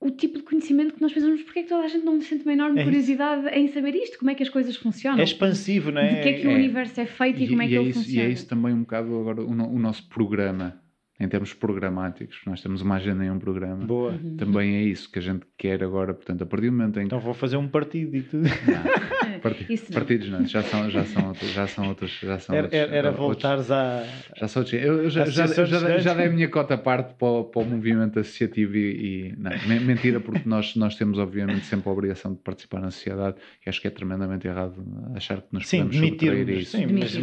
o 0.00 0.10
tipo 0.10 0.38
de 0.38 0.44
conhecimento 0.44 0.94
que 0.94 1.02
nós 1.02 1.12
pensamos, 1.12 1.42
porque 1.42 1.60
é 1.60 1.62
que 1.62 1.68
toda 1.68 1.84
a 1.84 1.88
gente 1.88 2.04
não 2.04 2.20
sente 2.20 2.44
uma 2.44 2.52
enorme 2.52 2.80
é 2.80 2.84
curiosidade 2.84 3.48
em 3.48 3.66
saber 3.68 3.94
isto, 3.96 4.18
como 4.18 4.30
é 4.30 4.34
que 4.34 4.42
as 4.42 4.48
coisas 4.48 4.76
funcionam? 4.76 5.18
É 5.18 5.24
expansivo, 5.24 5.90
não 5.90 6.00
é? 6.00 6.14
De 6.14 6.22
que 6.22 6.28
é 6.28 6.32
que 6.34 6.46
é. 6.46 6.50
o 6.50 6.54
universo 6.54 7.00
é 7.00 7.06
feito 7.06 7.40
e, 7.40 7.44
e 7.44 7.48
como 7.48 7.62
é 7.62 7.66
que 7.68 7.74
é 7.74 7.80
ele 7.80 7.90
isso, 7.90 7.98
funciona? 8.00 8.22
E 8.22 8.30
é 8.30 8.32
isso 8.32 8.46
também 8.46 8.72
um 8.72 8.80
bocado 8.80 9.18
agora 9.18 9.42
o, 9.42 9.50
o 9.50 9.78
nosso 9.78 10.08
programa 10.08 10.80
em 11.20 11.28
termos 11.28 11.52
programáticos, 11.52 12.40
nós 12.46 12.62
temos 12.62 12.80
uma 12.80 12.94
agenda 12.94 13.24
em 13.24 13.30
um 13.30 13.40
programa. 13.40 13.84
Boa. 13.84 14.12
Uhum. 14.12 14.36
Também 14.36 14.76
é 14.76 14.82
isso 14.82 15.10
que 15.10 15.18
a 15.18 15.22
gente 15.22 15.44
quer 15.56 15.82
agora, 15.82 16.14
portanto, 16.14 16.42
a 16.42 16.46
partir 16.46 16.66
do 16.66 16.72
momento 16.72 16.96
em 16.98 17.00
que... 17.00 17.06
Então 17.06 17.18
vou 17.18 17.34
fazer 17.34 17.56
um 17.56 17.66
partido 17.66 18.16
e 18.16 18.22
tudo. 18.22 18.44
Não, 18.44 19.40
partido, 19.40 19.68
não. 19.82 19.94
partidos 19.94 20.28
não, 20.30 20.46
já 20.46 20.62
são, 20.62 20.88
já 20.88 21.04
são 21.04 21.28
outros, 21.28 21.50
já 21.50 21.66
são 21.66 21.88
outros, 21.88 22.18
já 22.20 22.38
são 22.38 22.54
era, 22.54 22.64
outros, 22.66 22.80
era, 22.80 22.96
era 22.96 23.10
voltares 23.10 23.68
a... 23.68 24.04
Já 24.36 24.46
são 24.46 24.62
outros, 24.62 24.80
eu, 24.80 25.02
eu 25.02 25.10
já, 25.10 25.24
já, 25.24 25.46
já, 25.46 25.98
já, 25.98 26.14
dei 26.14 26.26
a 26.26 26.30
minha 26.30 26.48
cota 26.48 26.74
à 26.74 26.78
parte 26.78 27.14
para 27.14 27.28
o, 27.28 27.44
para 27.44 27.62
o 27.62 27.64
movimento 27.64 28.20
associativo 28.20 28.76
e, 28.76 29.32
e 29.32 29.34
não, 29.36 29.50
mentira, 29.80 30.20
porque 30.20 30.48
nós, 30.48 30.76
nós 30.76 30.94
temos 30.94 31.18
obviamente 31.18 31.64
sempre 31.64 31.88
a 31.88 31.92
obrigação 31.92 32.32
de 32.32 32.38
participar 32.38 32.80
na 32.80 32.92
sociedade 32.92 33.36
e 33.66 33.68
acho 33.68 33.80
que 33.80 33.88
é 33.88 33.90
tremendamente 33.90 34.46
errado 34.46 34.76
achar 35.16 35.40
que 35.40 35.48
nos 35.50 35.66
sim, 35.66 35.84
podemos 35.84 35.96
subtrair 35.96 36.48
isso. 36.48 36.76
Sim, 36.76 36.86
mas, 36.86 37.16
uh, 37.16 37.22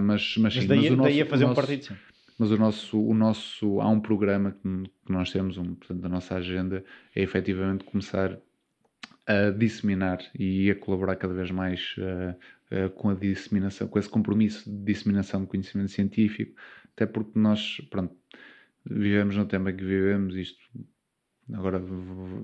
mas, 0.00 0.34
mas, 0.38 0.54
sim, 0.54 0.58
mas 0.60 0.66
daí, 0.66 0.78
mas 0.80 0.90
o 0.90 0.96
nosso, 0.96 1.08
daí 1.08 1.22
a 1.22 1.26
fazer 1.26 1.44
o 1.44 1.48
nosso, 1.48 1.60
um 1.60 1.64
partido, 1.64 1.84
sim 1.84 1.94
mas 2.42 2.50
o 2.50 2.56
nosso, 2.56 3.00
o 3.00 3.14
nosso 3.14 3.80
há 3.80 3.88
um 3.88 4.00
programa 4.00 4.50
que, 4.50 4.90
nós 5.08 5.30
temos, 5.30 5.58
um, 5.58 5.76
portanto, 5.76 6.04
a 6.04 6.08
nossa 6.08 6.34
agenda 6.34 6.84
é 7.14 7.22
efetivamente 7.22 7.84
começar 7.84 8.36
a 9.24 9.50
disseminar 9.50 10.18
e 10.36 10.68
a 10.68 10.74
colaborar 10.74 11.14
cada 11.14 11.32
vez 11.32 11.52
mais 11.52 11.94
uh, 11.98 12.86
uh, 12.86 12.90
com 12.90 13.10
a 13.10 13.14
disseminação, 13.14 13.86
com 13.86 13.96
esse 13.96 14.08
compromisso 14.08 14.68
de 14.68 14.76
disseminação 14.76 15.42
de 15.42 15.46
conhecimento 15.46 15.92
científico, 15.92 16.60
até 16.92 17.06
porque 17.06 17.38
nós, 17.38 17.80
pronto, 17.88 18.12
vivemos 18.84 19.36
no 19.36 19.44
em 19.44 19.76
que 19.76 19.84
vivemos, 19.84 20.34
isto 20.34 20.58
Agora, 21.52 21.82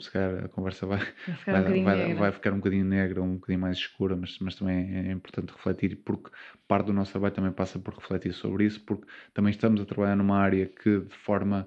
se 0.00 0.10
calhar, 0.10 0.44
a 0.44 0.48
conversa 0.48 0.84
vai, 0.84 0.98
vai, 1.46 1.62
vai, 1.62 1.78
um 1.78 1.84
vai, 1.84 2.14
vai, 2.14 2.32
ficar 2.32 2.52
um 2.52 2.56
bocadinho 2.56 2.84
negra, 2.84 3.22
um 3.22 3.34
bocadinho 3.34 3.60
mais 3.60 3.78
escura, 3.78 4.16
mas, 4.16 4.38
mas 4.40 4.56
também 4.56 5.08
é 5.08 5.12
importante 5.12 5.52
refletir, 5.52 5.96
porque 6.04 6.30
parte 6.66 6.86
do 6.86 6.92
nosso 6.92 7.12
trabalho 7.12 7.32
também 7.32 7.52
passa 7.52 7.78
por 7.78 7.94
refletir 7.94 8.32
sobre 8.32 8.64
isso, 8.64 8.80
porque 8.84 9.06
também 9.32 9.50
estamos 9.50 9.80
a 9.80 9.84
trabalhar 9.84 10.16
numa 10.16 10.36
área 10.36 10.66
que, 10.66 11.00
de 11.00 11.14
forma 11.14 11.66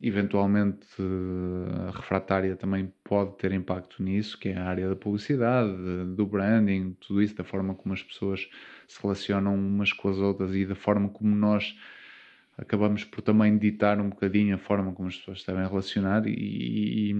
eventualmente 0.00 0.86
uh, 1.00 1.90
refratária, 1.92 2.56
também 2.56 2.92
pode 3.04 3.36
ter 3.36 3.52
impacto 3.52 4.02
nisso, 4.02 4.38
que 4.38 4.48
é 4.48 4.56
a 4.56 4.64
área 4.64 4.88
da 4.88 4.96
publicidade, 4.96 5.72
do 6.16 6.26
branding, 6.26 6.96
tudo 7.00 7.22
isso, 7.22 7.36
da 7.36 7.44
forma 7.44 7.74
como 7.74 7.94
as 7.94 8.02
pessoas 8.02 8.48
se 8.88 9.00
relacionam 9.00 9.54
umas 9.54 9.92
com 9.92 10.08
as 10.08 10.18
outras 10.18 10.54
e 10.56 10.66
da 10.66 10.74
forma 10.74 11.08
como 11.08 11.34
nós 11.36 11.76
acabamos 12.62 13.04
por 13.04 13.20
também 13.20 13.58
ditar 13.58 14.00
um 14.00 14.08
bocadinho 14.08 14.54
a 14.54 14.58
forma 14.58 14.92
como 14.92 15.08
as 15.08 15.16
pessoas 15.16 15.44
devem 15.44 15.66
relacionar 15.66 16.26
e, 16.26 17.12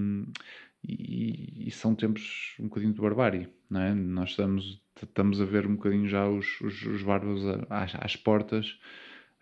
e, 0.83 1.67
e, 1.67 1.71
são 1.71 1.93
tempos 1.93 2.55
um 2.59 2.63
bocadinho 2.63 2.93
de 2.93 3.01
barbárie, 3.01 3.49
não 3.69 3.81
é? 3.81 3.93
Nós 3.93 4.31
estamos, 4.31 4.81
estamos 5.01 5.41
a 5.41 5.45
ver 5.45 5.67
um 5.67 5.75
bocadinho 5.75 6.07
já 6.07 6.27
os, 6.27 6.59
os, 6.61 6.85
os 6.85 7.03
bárbaros 7.03 7.43
às, 7.69 7.95
às 7.95 8.15
portas 8.15 8.79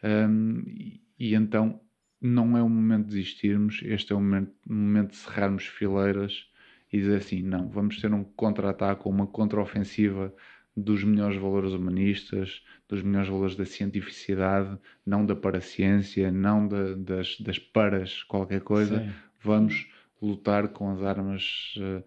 um, 0.04 0.64
e, 0.68 1.02
e, 1.20 1.36
então 1.36 1.80
não 2.20 2.58
é 2.58 2.62
o 2.62 2.70
momento 2.70 3.06
de 3.06 3.16
desistirmos, 3.16 3.82
este 3.84 4.14
é 4.14 4.16
o 4.16 4.20
momento, 4.20 4.54
o 4.70 4.74
momento 4.74 5.12
de 5.12 5.18
cerrarmos 5.18 5.66
fileiras 5.66 6.48
e 6.92 6.98
dizer 6.98 7.18
assim: 7.18 7.42
não, 7.42 7.70
vamos 7.70 8.00
ter 8.00 8.14
um 8.14 8.24
contra-ataque 8.24 9.02
ou 9.06 9.14
uma 9.14 9.28
contra-ofensiva 9.28 10.34
dos 10.76 11.04
melhores 11.04 11.38
valores 11.38 11.74
humanistas, 11.74 12.64
dos 12.88 13.02
melhores 13.02 13.30
valores 13.30 13.56
da 13.56 13.66
cientificidade, 13.66 14.78
não 15.06 15.26
da 15.26 15.36
paraciência, 15.36 16.32
não 16.32 16.68
da, 16.68 16.94
das, 16.96 17.40
das 17.40 17.60
paras, 17.60 18.24
qualquer 18.24 18.62
coisa. 18.62 19.00
Sim. 19.00 19.12
Vamos 19.44 19.88
lutar 20.22 20.70
com 20.70 20.90
as 20.92 21.02
armas. 21.02 21.74
Uh, 21.78 22.04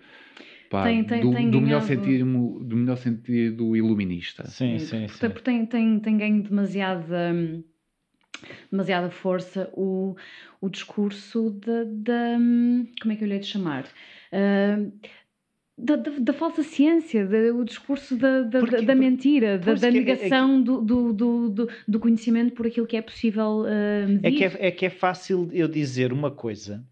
pá, 0.70 0.84
tem, 0.84 1.04
tem, 1.04 1.20
do, 1.20 1.32
tem 1.32 1.50
do, 1.50 1.60
melhor 1.60 1.82
sentido, 1.82 2.64
do 2.64 2.76
melhor 2.76 2.96
sentido 2.96 3.76
iluminista. 3.76 4.46
Sim, 4.46 4.78
sim, 4.78 5.08
sim. 5.08 5.28
Porque 5.28 5.42
tem, 5.42 5.66
tem, 5.66 6.00
tem 6.00 6.16
ganho 6.16 6.42
demasiada, 6.42 7.34
demasiada 8.70 9.10
força 9.10 9.70
o, 9.74 10.16
o 10.60 10.70
discurso 10.70 11.50
da, 11.50 12.38
Como 13.00 13.12
é 13.12 13.16
que 13.16 13.24
eu 13.24 13.28
lhe 13.28 13.34
hei 13.34 13.40
de 13.40 13.46
chamar? 13.46 13.84
Uh, 14.32 14.92
da, 15.76 15.96
da, 15.96 16.10
da, 16.18 16.32
falsa 16.32 16.62
ciência, 16.62 17.26
da, 17.26 17.54
o 17.54 17.64
discurso 17.64 18.16
da, 18.16 18.42
da, 18.42 18.60
porque, 18.60 18.82
da 18.82 18.94
mentira, 18.94 19.58
da, 19.58 19.74
da 19.74 19.90
negação 19.90 20.56
é, 20.56 20.60
é, 20.60 20.62
do, 20.62 20.80
do, 20.82 21.12
do, 21.12 21.68
do, 21.88 22.00
conhecimento 22.00 22.52
por 22.52 22.66
aquilo 22.66 22.86
que 22.86 22.96
é 22.96 23.02
possível 23.02 23.62
uh, 23.62 24.08
medir. 24.08 24.26
É 24.26 24.30
que 24.30 24.44
é, 24.44 24.66
é 24.68 24.70
que 24.70 24.86
é 24.86 24.90
fácil 24.90 25.50
eu 25.52 25.66
dizer 25.66 26.12
uma 26.12 26.30
coisa 26.30 26.84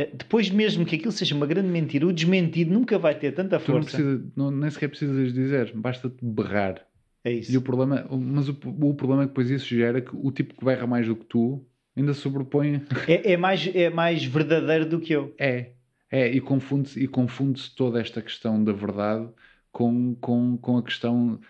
eh, 0.00 0.10
depois 0.14 0.50
mesmo 0.50 0.86
que 0.86 0.96
aquilo 0.96 1.12
seja 1.12 1.34
uma 1.34 1.46
grande 1.46 1.68
mentira, 1.68 2.06
o 2.06 2.12
desmentido 2.12 2.72
nunca 2.72 2.98
vai 2.98 3.14
ter 3.14 3.32
tanta 3.32 3.58
força. 3.58 3.98
Tu 3.98 4.02
não, 4.02 4.10
precisa, 4.14 4.32
não 4.36 4.50
nem 4.50 4.70
sequer 4.70 4.88
precisas 4.88 5.32
dizer, 5.32 5.72
basta-te 5.74 6.24
berrar. 6.24 6.86
É 7.22 7.32
isso. 7.32 7.52
E 7.52 7.56
o 7.56 7.60
problema, 7.60 8.06
mas 8.10 8.48
o, 8.48 8.52
o 8.64 8.94
problema 8.94 9.22
é 9.22 9.26
que 9.26 9.30
depois 9.30 9.50
isso 9.50 9.66
gera 9.66 10.00
que 10.00 10.10
o 10.14 10.30
tipo 10.32 10.54
que 10.54 10.64
berra 10.64 10.86
mais 10.86 11.06
do 11.06 11.14
que 11.14 11.26
tu 11.26 11.62
ainda 11.94 12.14
sobrepõe. 12.14 12.82
É, 13.06 13.32
é, 13.32 13.36
mais, 13.36 13.70
é 13.74 13.90
mais 13.90 14.24
verdadeiro 14.24 14.86
do 14.86 15.00
que 15.00 15.12
eu. 15.12 15.34
É, 15.38 15.72
é, 16.10 16.28
e 16.28 16.40
confunde-se 16.40 17.06
confunde 17.08 17.70
toda 17.74 18.00
esta 18.00 18.20
questão 18.20 18.62
da 18.62 18.72
verdade 18.72 19.28
com, 19.72 20.14
com, 20.16 20.56
com 20.58 20.78
a 20.78 20.82
questão 20.82 21.40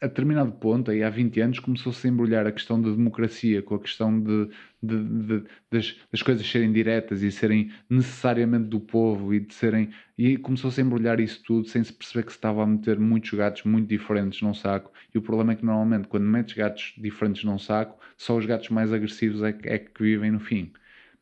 a 0.00 0.06
determinado 0.06 0.52
ponto, 0.52 0.90
aí 0.90 1.02
há 1.02 1.10
20 1.10 1.40
anos, 1.40 1.58
começou-se 1.58 2.06
a 2.06 2.10
embrulhar 2.10 2.46
a 2.46 2.52
questão 2.52 2.80
da 2.80 2.90
democracia 2.90 3.62
com 3.62 3.74
a 3.74 3.80
questão 3.80 4.20
de, 4.20 4.48
de, 4.80 5.04
de, 5.04 5.44
das, 5.70 5.96
das, 6.12 6.22
coisas 6.22 6.48
serem 6.48 6.72
diretas 6.72 7.22
e 7.22 7.32
serem 7.32 7.72
necessariamente 7.90 8.68
do 8.68 8.78
povo 8.78 9.34
e 9.34 9.40
de 9.40 9.52
serem. 9.52 9.90
E 10.16 10.36
começou-se 10.36 10.80
a 10.80 10.84
embrulhar 10.84 11.18
isso 11.18 11.42
tudo 11.44 11.66
sem 11.68 11.82
se 11.82 11.92
perceber 11.92 12.24
que 12.26 12.32
se 12.32 12.38
estava 12.38 12.62
a 12.62 12.66
meter 12.66 12.98
muitos 12.98 13.30
gatos 13.32 13.64
muito 13.64 13.88
diferentes 13.88 14.40
num 14.40 14.54
saco. 14.54 14.92
E 15.12 15.18
o 15.18 15.22
problema 15.22 15.52
é 15.52 15.56
que 15.56 15.64
normalmente, 15.64 16.06
quando 16.06 16.24
metes 16.24 16.54
gatos 16.54 16.94
diferentes 16.96 17.42
num 17.42 17.58
saco, 17.58 17.98
só 18.16 18.36
os 18.36 18.46
gatos 18.46 18.68
mais 18.68 18.92
agressivos 18.92 19.42
é 19.42 19.56
é 19.64 19.78
que 19.78 20.02
vivem 20.02 20.30
no 20.30 20.40
fim. 20.40 20.72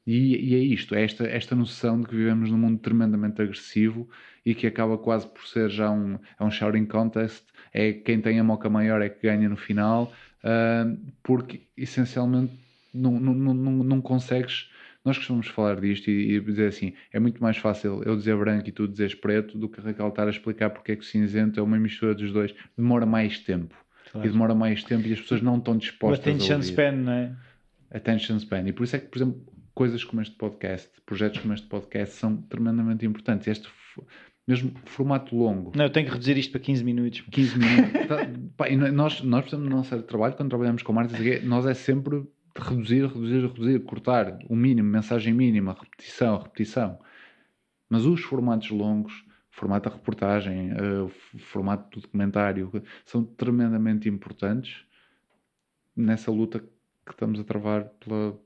E, 0.06 0.52
e, 0.52 0.54
é 0.54 0.58
isto, 0.58 0.94
é 0.94 1.02
esta, 1.02 1.26
esta 1.26 1.56
noção 1.56 2.00
de 2.00 2.06
que 2.06 2.14
vivemos 2.14 2.50
num 2.50 2.58
mundo 2.58 2.78
tremendamente 2.78 3.42
agressivo 3.42 4.08
e 4.44 4.54
que 4.54 4.66
acaba 4.66 4.96
quase 4.96 5.26
por 5.26 5.44
ser 5.48 5.68
já 5.68 5.90
um, 5.90 6.18
é 6.38 6.44
um 6.44 6.50
shouting 6.50 6.86
contest, 6.86 7.42
é 7.72 7.92
quem 7.92 8.20
tem 8.20 8.38
a 8.38 8.44
moca 8.44 8.70
maior 8.70 9.02
é 9.02 9.08
que 9.08 9.26
ganha 9.26 9.48
no 9.48 9.56
final, 9.56 10.12
uh, 10.44 10.96
porque 11.24 11.62
essencialmente 11.76 12.52
não, 12.94 13.18
não, 13.18 13.34
não, 13.34 13.72
não 13.82 14.00
consegues. 14.00 14.70
Nós 15.04 15.18
costumamos 15.18 15.48
falar 15.48 15.80
disto 15.80 16.08
e, 16.08 16.36
e, 16.36 16.40
dizer 16.40 16.68
assim: 16.68 16.92
é 17.12 17.18
muito 17.18 17.42
mais 17.42 17.56
fácil 17.56 18.02
eu 18.04 18.16
dizer 18.16 18.36
branco 18.36 18.68
e 18.68 18.72
tu 18.72 18.86
dizeres 18.86 19.14
preto 19.14 19.58
do 19.58 19.68
que 19.68 19.80
estar 19.80 20.26
a 20.26 20.30
explicar 20.30 20.70
porque 20.70 20.92
é 20.92 20.96
que 20.96 21.02
o 21.02 21.04
cinzento 21.04 21.58
é 21.58 21.62
uma 21.62 21.78
mistura 21.78 22.14
dos 22.14 22.32
dois. 22.32 22.54
Demora 22.76 23.06
mais 23.06 23.38
tempo. 23.40 23.74
Claro. 24.10 24.26
E 24.26 24.30
demora 24.30 24.54
mais 24.54 24.82
tempo 24.84 25.06
e 25.06 25.12
as 25.12 25.20
pessoas 25.20 25.42
não 25.42 25.58
estão 25.58 25.76
dispostas 25.76 26.24
o 26.24 26.30
attention 26.30 26.54
a 26.54 26.56
ouvir. 26.56 26.68
span, 26.68 26.92
não 26.92 27.12
é? 27.12 27.32
Attention 27.90 28.36
span. 28.38 28.68
E 28.68 28.72
por 28.72 28.84
isso 28.84 28.96
é 28.96 28.98
que, 29.00 29.06
por 29.06 29.18
exemplo, 29.18 29.55
coisas 29.76 30.02
como 30.02 30.22
este 30.22 30.34
podcast, 30.34 30.90
projetos 31.04 31.42
como 31.42 31.52
este 31.52 31.66
podcast 31.66 32.16
são 32.16 32.38
tremendamente 32.38 33.04
importantes. 33.04 33.46
Este 33.46 33.68
mesmo 34.48 34.72
formato 34.86 35.36
longo. 35.36 35.72
Não, 35.76 35.84
eu 35.84 35.92
tenho 35.92 36.06
que 36.06 36.12
reduzir 36.12 36.38
isto 36.38 36.50
para 36.50 36.60
15 36.62 36.82
minutos. 36.82 37.20
15 37.30 37.58
minutos. 37.60 38.06
Tá, 38.08 38.16
pá, 38.56 38.70
nós, 38.70 39.20
nós, 39.20 39.46
exemplo, 39.46 39.68
no 39.68 39.76
nosso 39.76 40.02
trabalho, 40.04 40.34
quando 40.34 40.48
trabalhamos 40.48 40.82
com 40.82 40.94
marketing, 40.94 41.46
nós 41.46 41.66
é 41.66 41.74
sempre 41.74 42.26
reduzir, 42.56 43.06
reduzir, 43.06 43.46
reduzir, 43.46 43.80
cortar 43.80 44.38
o 44.48 44.56
mínimo, 44.56 44.88
mensagem 44.88 45.34
mínima, 45.34 45.76
repetição, 45.78 46.38
repetição. 46.38 46.98
Mas 47.86 48.06
os 48.06 48.22
formatos 48.22 48.70
longos, 48.70 49.26
formato 49.50 49.90
da 49.90 49.94
reportagem, 49.94 50.72
uh, 50.72 51.10
formato 51.38 51.98
do 51.98 52.02
documentário, 52.02 52.82
são 53.04 53.22
tremendamente 53.22 54.08
importantes 54.08 54.86
nessa 55.94 56.30
luta 56.30 56.60
que 56.60 57.12
estamos 57.12 57.38
a 57.38 57.44
travar 57.44 57.84
pela, 58.00 58.38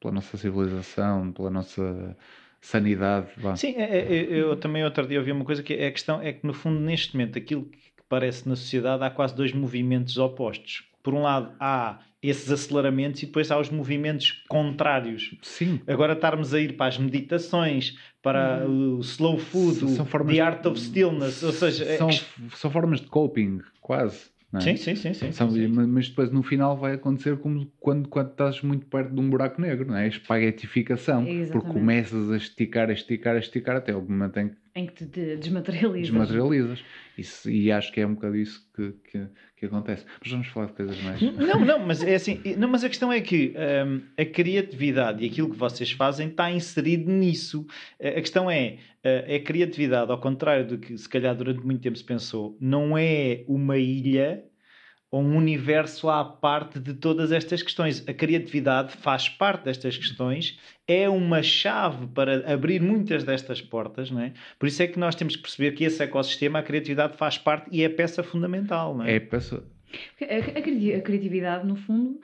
pela 0.00 0.14
nossa 0.14 0.36
civilização, 0.36 1.30
pela 1.32 1.50
nossa 1.50 2.16
sanidade. 2.60 3.28
Vá. 3.36 3.56
Sim, 3.56 3.74
é, 3.76 3.98
é, 3.98 4.26
eu 4.30 4.56
também 4.56 4.84
outro 4.84 5.06
dia 5.06 5.18
ouvi 5.18 5.32
uma 5.32 5.44
coisa 5.44 5.62
que 5.62 5.74
é 5.74 5.86
a 5.86 5.92
questão 5.92 6.20
é 6.20 6.32
que 6.32 6.46
no 6.46 6.52
fundo 6.52 6.80
neste 6.80 7.14
momento 7.14 7.38
aquilo 7.38 7.64
que 7.64 7.78
parece 8.08 8.48
na 8.48 8.56
sociedade 8.56 9.02
há 9.04 9.10
quase 9.10 9.34
dois 9.34 9.52
movimentos 9.52 10.18
opostos. 10.18 10.84
Por 11.02 11.14
um 11.14 11.22
lado 11.22 11.54
há 11.58 12.00
esses 12.22 12.50
aceleramentos 12.50 13.22
e 13.22 13.26
depois 13.26 13.50
há 13.50 13.58
os 13.58 13.70
movimentos 13.70 14.44
contrários. 14.46 15.34
Sim. 15.40 15.80
Agora 15.86 16.12
estarmos 16.12 16.52
a 16.52 16.60
ir 16.60 16.76
para 16.76 16.86
as 16.86 16.98
meditações, 16.98 17.96
para 18.22 18.66
hum. 18.66 18.98
o 18.98 19.00
slow 19.00 19.38
food, 19.38 19.78
são, 19.78 20.06
são 20.06 20.26
the 20.26 20.40
art 20.40 20.66
of 20.66 20.78
stillness, 20.78 21.42
ou 21.42 21.52
seja... 21.52 21.84
É 21.84 21.96
são, 21.96 22.10
é... 22.10 22.20
são 22.54 22.70
formas 22.70 23.00
de 23.00 23.06
coping, 23.06 23.60
quase. 23.80 24.30
É? 24.52 24.60
Sim, 24.60 24.76
sim, 24.76 24.96
sim, 24.96 25.14
sim, 25.14 25.30
São, 25.30 25.50
sim, 25.50 25.68
Mas 25.68 26.08
depois 26.08 26.30
no 26.32 26.42
final 26.42 26.76
vai 26.76 26.94
acontecer 26.94 27.38
como 27.38 27.70
quando, 27.78 28.08
quando 28.08 28.30
estás 28.30 28.60
muito 28.62 28.84
perto 28.86 29.14
de 29.14 29.20
um 29.20 29.30
buraco 29.30 29.60
negro, 29.60 29.86
não 29.86 29.96
é? 29.96 30.04
A 30.04 30.08
espaguetificação. 30.08 31.22
Exatamente. 31.26 31.52
Porque 31.52 31.72
começas 31.72 32.30
a 32.30 32.36
esticar, 32.36 32.90
a 32.90 32.92
esticar, 32.92 33.36
a 33.36 33.38
esticar 33.38 33.76
até 33.76 33.94
o 33.94 34.02
momento 34.02 34.38
em 34.38 34.48
que, 34.48 34.56
em 34.80 34.86
que 34.86 35.06
te 35.06 35.36
desmaterializas. 35.36 36.10
Desmaterializas. 36.10 36.84
Isso, 37.16 37.50
e 37.50 37.70
acho 37.70 37.92
que 37.92 38.00
é 38.00 38.06
um 38.06 38.14
bocado 38.14 38.36
isso 38.36 38.66
que, 38.74 38.92
que, 39.10 39.26
que, 39.56 39.66
acontece. 39.66 40.04
Mas 40.22 40.30
vamos 40.30 40.46
falar 40.48 40.66
de 40.66 40.72
coisas 40.72 41.02
mais. 41.02 41.20
Não, 41.20 41.64
não, 41.64 41.78
mas 41.78 42.02
é 42.02 42.14
assim. 42.14 42.40
Não, 42.56 42.68
mas 42.68 42.82
a 42.82 42.88
questão 42.88 43.12
é 43.12 43.20
que 43.20 43.54
um, 43.86 44.00
a 44.16 44.24
criatividade 44.24 45.22
e 45.22 45.28
aquilo 45.28 45.50
que 45.50 45.56
vocês 45.56 45.92
fazem 45.92 46.28
está 46.28 46.50
inserido 46.50 47.10
nisso. 47.10 47.66
A 48.00 48.20
questão 48.20 48.50
é. 48.50 48.78
É 49.02 49.36
a 49.36 49.42
criatividade, 49.42 50.10
ao 50.10 50.20
contrário 50.20 50.66
do 50.66 50.76
que 50.76 50.98
se 50.98 51.08
calhar 51.08 51.34
durante 51.34 51.64
muito 51.64 51.80
tempo 51.80 51.96
se 51.96 52.04
pensou, 52.04 52.54
não 52.60 52.98
é 52.98 53.44
uma 53.48 53.78
ilha 53.78 54.44
ou 55.10 55.22
um 55.22 55.36
universo 55.36 56.08
à 56.08 56.24
parte 56.24 56.78
de 56.78 56.94
todas 56.94 57.32
estas 57.32 57.62
questões. 57.62 58.06
A 58.08 58.12
criatividade 58.12 58.96
faz 58.96 59.28
parte 59.28 59.64
destas 59.64 59.96
questões, 59.96 60.58
é 60.86 61.08
uma 61.08 61.42
chave 61.42 62.06
para 62.08 62.52
abrir 62.52 62.80
muitas 62.80 63.24
destas 63.24 63.60
portas, 63.60 64.10
não 64.10 64.20
é? 64.20 64.32
Por 64.58 64.66
isso 64.66 64.82
é 64.82 64.86
que 64.86 64.98
nós 64.98 65.14
temos 65.14 65.36
que 65.36 65.42
perceber 65.42 65.72
que 65.72 65.84
esse 65.84 66.02
ecossistema, 66.02 66.60
a 66.60 66.62
criatividade 66.62 67.16
faz 67.16 67.36
parte 67.36 67.68
e 67.72 67.82
é 67.82 67.88
peça 67.88 68.22
fundamental, 68.22 68.96
não 68.96 69.04
é? 69.04 69.16
É 69.16 69.20
peça. 69.20 69.64
A, 70.20 71.00
criatividade, 71.02 71.66
no 71.66 71.74
fundo, 71.74 72.20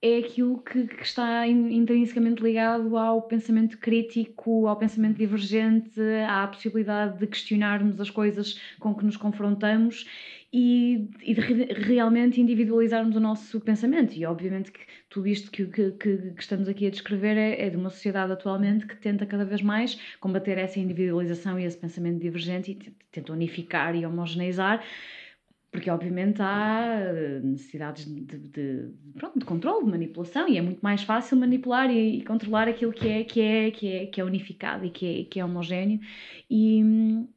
é 0.00 0.18
aquilo 0.18 0.58
que, 0.62 0.86
que, 0.86 1.02
está 1.02 1.46
intrinsecamente 1.46 2.42
ligado 2.42 2.96
ao 2.96 3.22
pensamento 3.22 3.78
crítico, 3.78 4.66
ao 4.66 4.76
pensamento 4.76 5.16
divergente, 5.16 6.00
à 6.28 6.46
possibilidade 6.46 7.18
de 7.18 7.26
questionarmos 7.26 8.00
as 8.00 8.08
coisas 8.08 8.58
com 8.78 8.94
que 8.94 9.04
nos 9.04 9.16
confrontamos 9.16 10.06
e, 10.58 11.10
e 11.22 11.34
de 11.34 11.40
re, 11.42 11.64
realmente 11.74 12.40
individualizarmos 12.40 13.14
o 13.14 13.20
nosso 13.20 13.60
pensamento. 13.60 14.14
E 14.14 14.24
obviamente 14.24 14.72
que 14.72 14.80
tudo 15.10 15.28
isto 15.28 15.50
que, 15.50 15.66
que, 15.66 15.90
que 15.92 16.34
estamos 16.38 16.66
aqui 16.66 16.86
a 16.86 16.90
descrever 16.90 17.36
é, 17.36 17.66
é, 17.66 17.68
de 17.68 17.76
uma 17.76 17.90
sociedade 17.90 18.32
atualmente 18.32 18.86
que 18.86 18.96
tenta 18.96 19.26
cada 19.26 19.44
vez 19.44 19.60
mais 19.60 20.00
combater 20.18 20.56
essa 20.56 20.80
individualização 20.80 21.60
e 21.60 21.64
esse 21.64 21.76
pensamento 21.76 22.20
divergente 22.20 22.70
e 22.70 22.74
tenta 23.12 23.34
unificar 23.34 23.94
e 23.94 24.06
homogeneizar 24.06 24.82
porque 25.70 25.90
obviamente 25.90 26.40
há 26.40 27.00
eh, 27.00 27.40
necessidades 27.42 28.06
de, 28.06 28.20
de, 28.22 28.38
de, 28.38 28.94
pronto, 29.14 29.38
de 29.38 29.44
controle, 29.44 29.84
de 29.84 29.90
manipulação, 29.90 30.48
e 30.48 30.56
é 30.56 30.62
muito 30.62 30.80
mais 30.80 31.02
fácil 31.02 31.36
manipular 31.36 31.90
e, 31.90 32.20
e, 32.20 32.24
controlar 32.24 32.66
aquilo 32.66 32.92
que 32.92 33.06
é, 33.06 33.24
que 33.24 33.40
é, 33.42 33.70
que 33.70 33.92
é, 33.92 34.06
que 34.06 34.18
é 34.18 34.24
unificado 34.24 34.86
e 34.86 34.90
que 34.90 35.20
é, 35.20 35.24
que 35.24 35.38
é 35.38 35.44
homogéneo. 35.44 36.00
E, 36.48 36.82
hum, 36.82 37.28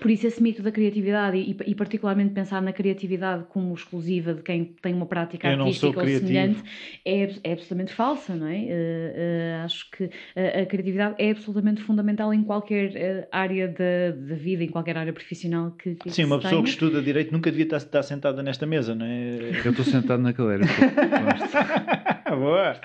por 0.00 0.10
isso, 0.10 0.26
esse 0.26 0.42
mito 0.42 0.62
da 0.62 0.72
criatividade 0.72 1.36
e, 1.36 1.56
e, 1.66 1.74
particularmente 1.74 2.32
pensar 2.32 2.62
na 2.62 2.72
criatividade 2.72 3.44
como 3.50 3.74
exclusiva 3.74 4.32
de 4.32 4.42
quem 4.42 4.64
tem 4.80 4.94
uma 4.94 5.04
prática 5.04 5.48
Eu 5.48 5.60
artística 5.60 6.00
ou 6.00 6.06
semelhante 6.06 6.62
é, 7.04 7.24
é, 7.44 7.52
absolutamente 7.52 7.92
falsa, 7.92 8.34
não 8.34 8.46
é? 8.46 8.56
Uh, 8.56 9.60
uh, 9.60 9.64
acho 9.64 9.90
que 9.90 10.10
a, 10.34 10.62
a, 10.62 10.66
criatividade 10.66 11.16
é 11.18 11.30
absolutamente 11.30 11.82
fundamental 11.82 12.32
em 12.32 12.42
qualquer 12.42 12.90
uh, 12.90 13.28
área 13.30 13.68
da, 13.68 14.16
da, 14.16 14.34
vida, 14.34 14.64
em 14.64 14.68
qualquer 14.68 14.96
área 14.96 15.12
profissional 15.12 15.72
que, 15.72 15.94
que 15.96 16.10
Sim, 16.10 16.24
uma 16.24 16.36
pessoa 16.36 16.52
tenha. 16.52 16.62
que 16.62 16.70
estuda 16.70 17.02
Direito 17.02 17.30
nunca 17.30 17.50
devia 17.50 17.64
estar, 17.64 17.76
estar 17.76 18.02
sentada 18.02 18.42
nesta 18.42 18.64
mesa, 18.64 18.94
não 18.94 19.04
é? 19.04 19.60
Eu 19.64 19.70
estou 19.70 19.84
sentado 19.84 20.22
na 20.22 20.32
cadeira. 20.32 20.64
Boa! 22.30 22.80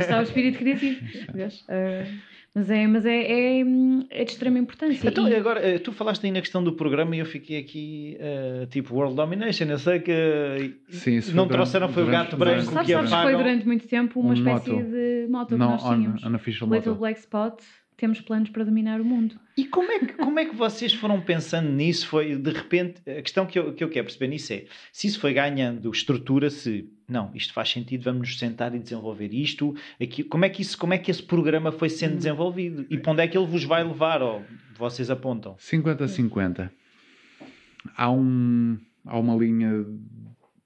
Está 0.00 0.20
o 0.20 0.22
espírito 0.22 0.58
criativo. 0.58 1.00
Mas 2.56 2.70
é, 2.70 2.86
mas 2.86 3.04
é, 3.04 3.10
é, 3.10 3.60
é 4.08 4.24
de 4.24 4.30
extrema 4.30 4.58
importância. 4.58 5.06
Então, 5.06 5.28
e... 5.28 5.34
agora, 5.34 5.60
eh, 5.60 5.78
tu 5.78 5.92
falaste 5.92 6.24
aí 6.24 6.32
na 6.32 6.40
questão 6.40 6.64
do 6.64 6.72
programa 6.72 7.14
e 7.14 7.18
eu 7.18 7.26
fiquei 7.26 7.58
aqui, 7.60 8.16
uh, 8.18 8.66
tipo, 8.68 8.94
World 8.94 9.14
Domination. 9.14 9.66
Eu 9.66 9.78
sei 9.78 9.98
que 9.98 10.74
Sim, 10.88 11.20
não 11.34 11.46
trouxeram, 11.46 11.90
foi 11.90 12.04
o 12.04 12.06
gato 12.06 12.34
branco 12.34 12.62
sabes, 12.62 12.86
que 12.86 12.94
sabes 12.94 13.12
apagam. 13.12 13.30
foi 13.30 13.44
durante 13.44 13.66
muito 13.66 13.86
tempo 13.86 14.20
uma 14.20 14.30
um 14.30 14.32
espécie 14.32 14.70
moto. 14.70 14.84
de 14.84 15.26
moto 15.28 15.48
que 15.48 15.56
nós 15.56 15.82
tínhamos. 15.82 16.22
Unofficial 16.22 16.70
Little 16.70 16.94
Black 16.94 17.20
Spot. 17.20 17.60
Temos 17.96 18.20
planos 18.20 18.50
para 18.50 18.64
dominar 18.64 19.00
o 19.00 19.04
mundo. 19.04 19.38
E 19.56 19.64
como 19.64 19.90
é 19.90 19.98
que, 20.00 20.12
como 20.12 20.38
é 20.38 20.44
que 20.44 20.54
vocês 20.54 20.92
foram 20.92 21.20
pensando 21.20 21.70
nisso? 21.70 22.06
Foi 22.06 22.36
de 22.36 22.50
repente, 22.50 23.00
a 23.08 23.22
questão 23.22 23.46
que 23.46 23.58
eu, 23.58 23.72
que 23.72 23.82
eu 23.82 23.88
quero 23.88 24.04
perceber 24.04 24.28
nisso 24.28 24.52
é 24.52 24.64
se 24.92 25.06
isso 25.06 25.18
foi 25.18 25.32
ganhando 25.32 25.90
estrutura, 25.90 26.50
se 26.50 26.90
não, 27.08 27.30
isto 27.34 27.52
faz 27.54 27.70
sentido, 27.70 28.04
vamos 28.04 28.28
nos 28.28 28.38
sentar 28.38 28.74
e 28.74 28.78
desenvolver 28.78 29.32
isto, 29.32 29.74
aqui, 30.00 30.22
como 30.22 30.44
é 30.44 30.48
que 30.48 30.60
isso, 30.60 30.76
como 30.76 30.92
é 30.92 30.98
que 30.98 31.10
esse 31.10 31.22
programa 31.22 31.72
foi 31.72 31.88
sendo 31.88 32.14
hum. 32.14 32.18
desenvolvido 32.18 32.86
e 32.90 32.98
para 32.98 33.12
onde 33.12 33.22
é 33.22 33.28
que 33.28 33.36
ele 33.36 33.46
vos 33.46 33.64
vai 33.64 33.82
levar? 33.82 34.22
Ou 34.22 34.44
vocês 34.76 35.10
apontam? 35.10 35.54
50-50. 35.56 36.70
Há, 37.96 38.10
um, 38.10 38.78
há 39.04 39.18
uma 39.18 39.36
linha 39.36 39.86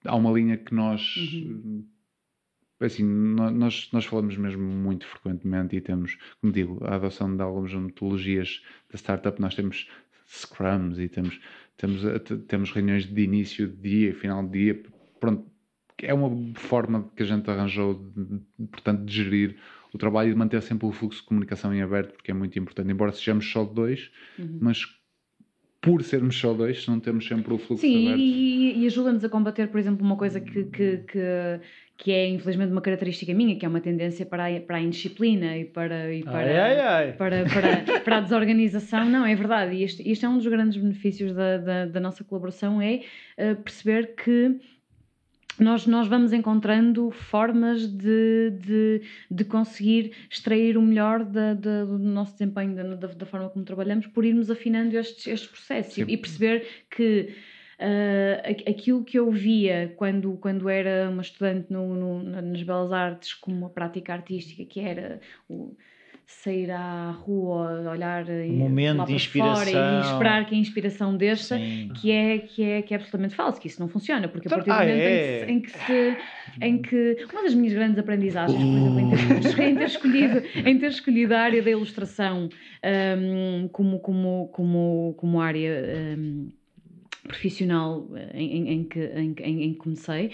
há 0.05 0.17
uma 0.17 0.33
linha 0.33 0.57
que 0.57 0.75
nós 0.75 1.17
uhum 1.17 1.85
assim, 2.87 3.05
nós, 3.05 3.89
nós 3.93 4.05
falamos 4.07 4.37
mesmo 4.37 4.63
muito 4.63 5.07
frequentemente 5.07 5.77
e 5.77 5.81
temos, 5.81 6.17
como 6.41 6.53
digo, 6.53 6.79
a 6.85 6.95
adoção 6.95 7.35
de 7.35 7.43
algumas 7.43 7.73
metodologias 7.75 8.63
da 8.91 8.97
startup, 8.97 9.41
nós 9.41 9.55
temos 9.55 9.89
scrums 10.27 10.99
e 10.99 11.09
temos, 11.09 11.41
temos, 11.77 12.05
eh, 12.05 12.19
temos 12.49 12.73
reuniões 12.73 13.05
de 13.05 13.23
início 13.23 13.69
de 13.69 13.77
dia, 13.77 14.15
final 14.15 14.47
de 14.47 14.59
dia, 14.59 14.83
pronto, 15.19 15.51
é 16.03 16.15
uma 16.15 16.55
forma 16.55 17.11
que 17.15 17.23
a 17.23 17.27
gente 17.27 17.51
arranjou, 17.51 17.95
de, 17.95 18.67
portanto, 18.67 19.05
de 19.05 19.13
gerir 19.13 19.57
o 19.93 19.99
trabalho 19.99 20.31
e 20.31 20.33
de 20.33 20.39
manter 20.39 20.63
sempre 20.63 20.87
o 20.87 20.93
fluxo 20.93 21.21
de 21.21 21.27
comunicação 21.27 21.75
em 21.75 21.83
aberto, 21.83 22.15
porque 22.15 22.31
é 22.31 22.35
muito 22.35 22.59
importante, 22.59 22.91
embora 22.91 23.13
sejamos 23.13 23.51
só 23.51 23.65
dois, 23.65 24.11
uhum. 24.39 24.59
mas 24.61 24.87
por 25.81 26.03
sermos 26.03 26.39
só 26.39 26.53
dois, 26.53 26.87
não 26.87 27.01
temos 27.01 27.27
sempre 27.27 27.55
o 27.55 27.59
fluxo 27.59 27.81
Sim, 27.81 28.09
aberto. 28.09 28.21
e, 28.21 28.83
e 28.83 28.87
ajuda-nos 28.87 29.25
a 29.25 29.29
combater, 29.31 29.69
por 29.69 29.81
exemplo, 29.81 30.05
uma 30.05 30.17
coisa 30.17 30.39
que, 30.39 30.65
que, 30.65 30.99
que, 30.99 31.61
que, 31.97 32.13
é 32.13 32.29
infelizmente 32.29 32.71
uma 32.71 32.83
característica 32.83 33.33
minha, 33.33 33.57
que 33.57 33.65
é 33.65 33.69
uma 33.69 33.81
tendência 33.81 34.27
para 34.27 34.47
a, 34.47 34.61
para 34.61 34.77
a 34.77 34.81
indisciplina 34.81 35.57
e 35.57 35.65
para, 35.65 36.15
e 36.15 36.23
para, 36.23 36.39
ai, 36.39 36.57
ai, 36.59 36.81
ai. 36.81 37.13
Para, 37.15 37.45
para, 37.45 38.01
para, 38.01 38.17
a 38.19 38.21
desorganização. 38.21 39.07
Não, 39.07 39.25
é 39.25 39.35
verdade. 39.35 39.75
E 39.75 39.83
isto, 39.85 40.03
isto 40.03 40.27
é 40.27 40.29
um 40.29 40.37
dos 40.37 40.47
grandes 40.47 40.77
benefícios 40.77 41.33
da, 41.33 41.57
da, 41.57 41.87
da 41.87 42.01
nossa 42.01 42.23
colaboração, 42.25 42.83
é 42.83 43.01
uh, 43.39 43.57
perceber 43.63 44.15
que 44.15 44.59
nós, 45.61 45.87
nós 45.87 46.09
vamos 46.09 46.33
encontrando 46.33 47.11
formas 47.11 47.87
de, 47.87 48.51
de, 48.51 49.03
de 49.31 49.45
conseguir 49.45 50.13
extrair 50.31 50.77
o 50.77 50.83
melhor 50.83 51.25
da, 51.25 51.55
da, 51.55 51.85
do 51.85 51.99
nosso 51.99 52.33
desempenho, 52.33 52.75
da, 52.75 53.07
da, 53.07 53.27
forma 53.27 53.49
como 53.51 53.65
trabalhamos, 53.65 54.07
por 54.07 54.25
irmos 54.25 54.51
afinando 54.51 54.97
estes, 54.97 55.27
estes 55.27 55.51
processos 55.51 55.99
e, 55.99 56.03
e, 56.03 56.17
perceber 56.17 56.67
que 56.91 57.35
uh, 57.79 58.71
aquilo 58.71 59.05
que 59.05 59.19
eu 59.19 59.31
via 59.31 59.95
quando, 59.97 60.33
quando 60.39 60.69
era 60.69 61.09
uma 61.11 61.23
estudante 61.23 61.73
no, 61.73 61.95
no, 61.95 62.23
nas 62.23 62.63
Belas 62.63 62.93
Artes 62.93 63.35
como 63.35 63.57
uma 63.57 63.71
prática 63.71 64.13
artística, 64.13 64.65
que 64.65 64.81
era 64.81 65.21
o 65.49 65.77
sair 66.31 66.71
à 66.71 67.11
rua, 67.11 67.91
olhar 67.91 68.25
um 68.29 68.53
momento 68.53 69.05
de 69.05 69.15
inspiração 69.15 69.99
e 69.99 70.01
esperar 70.01 70.47
que 70.47 70.55
a 70.55 70.59
inspiração 70.59 71.17
deixa, 71.17 71.59
que 72.01 72.11
é, 72.11 72.39
que, 72.39 72.63
é, 72.63 72.83
que 72.83 72.95
é 72.95 72.97
absolutamente 72.97 73.35
falso, 73.35 73.61
que 73.61 73.67
isso 73.67 73.81
não 73.81 73.89
funciona, 73.89 74.29
porque 74.29 74.47
a 74.47 74.51
partir 74.51 74.71
do 74.71 74.75
momento 74.75 74.91
é. 74.91 75.51
em, 75.51 75.61
que 75.61 75.71
se, 75.71 76.17
em, 76.61 76.81
que 76.81 76.89
se, 76.89 77.17
em 77.17 77.27
que 77.27 77.27
uma 77.33 77.43
das 77.43 77.53
minhas 77.53 77.75
grandes 77.75 77.99
aprendizagens, 77.99 78.59
por 78.59 78.65
exemplo, 78.65 79.01
em 79.01 79.11
ter, 79.11 79.61
em 79.61 79.75
ter, 79.77 79.85
escolhido, 79.85 80.43
em 80.55 80.79
ter 80.79 80.87
escolhido 80.87 81.35
a 81.35 81.41
área 81.41 81.63
da 81.63 81.71
ilustração 81.71 82.49
um, 83.19 83.69
como, 83.69 83.99
como, 83.99 84.49
como, 84.53 85.15
como 85.19 85.41
área 85.41 86.17
um, 86.17 86.49
profissional 87.25 88.09
em, 88.33 88.73
em, 88.73 88.85
que, 88.85 89.01
em, 89.01 89.35
em 89.41 89.73
que 89.73 89.79
comecei, 89.79 90.31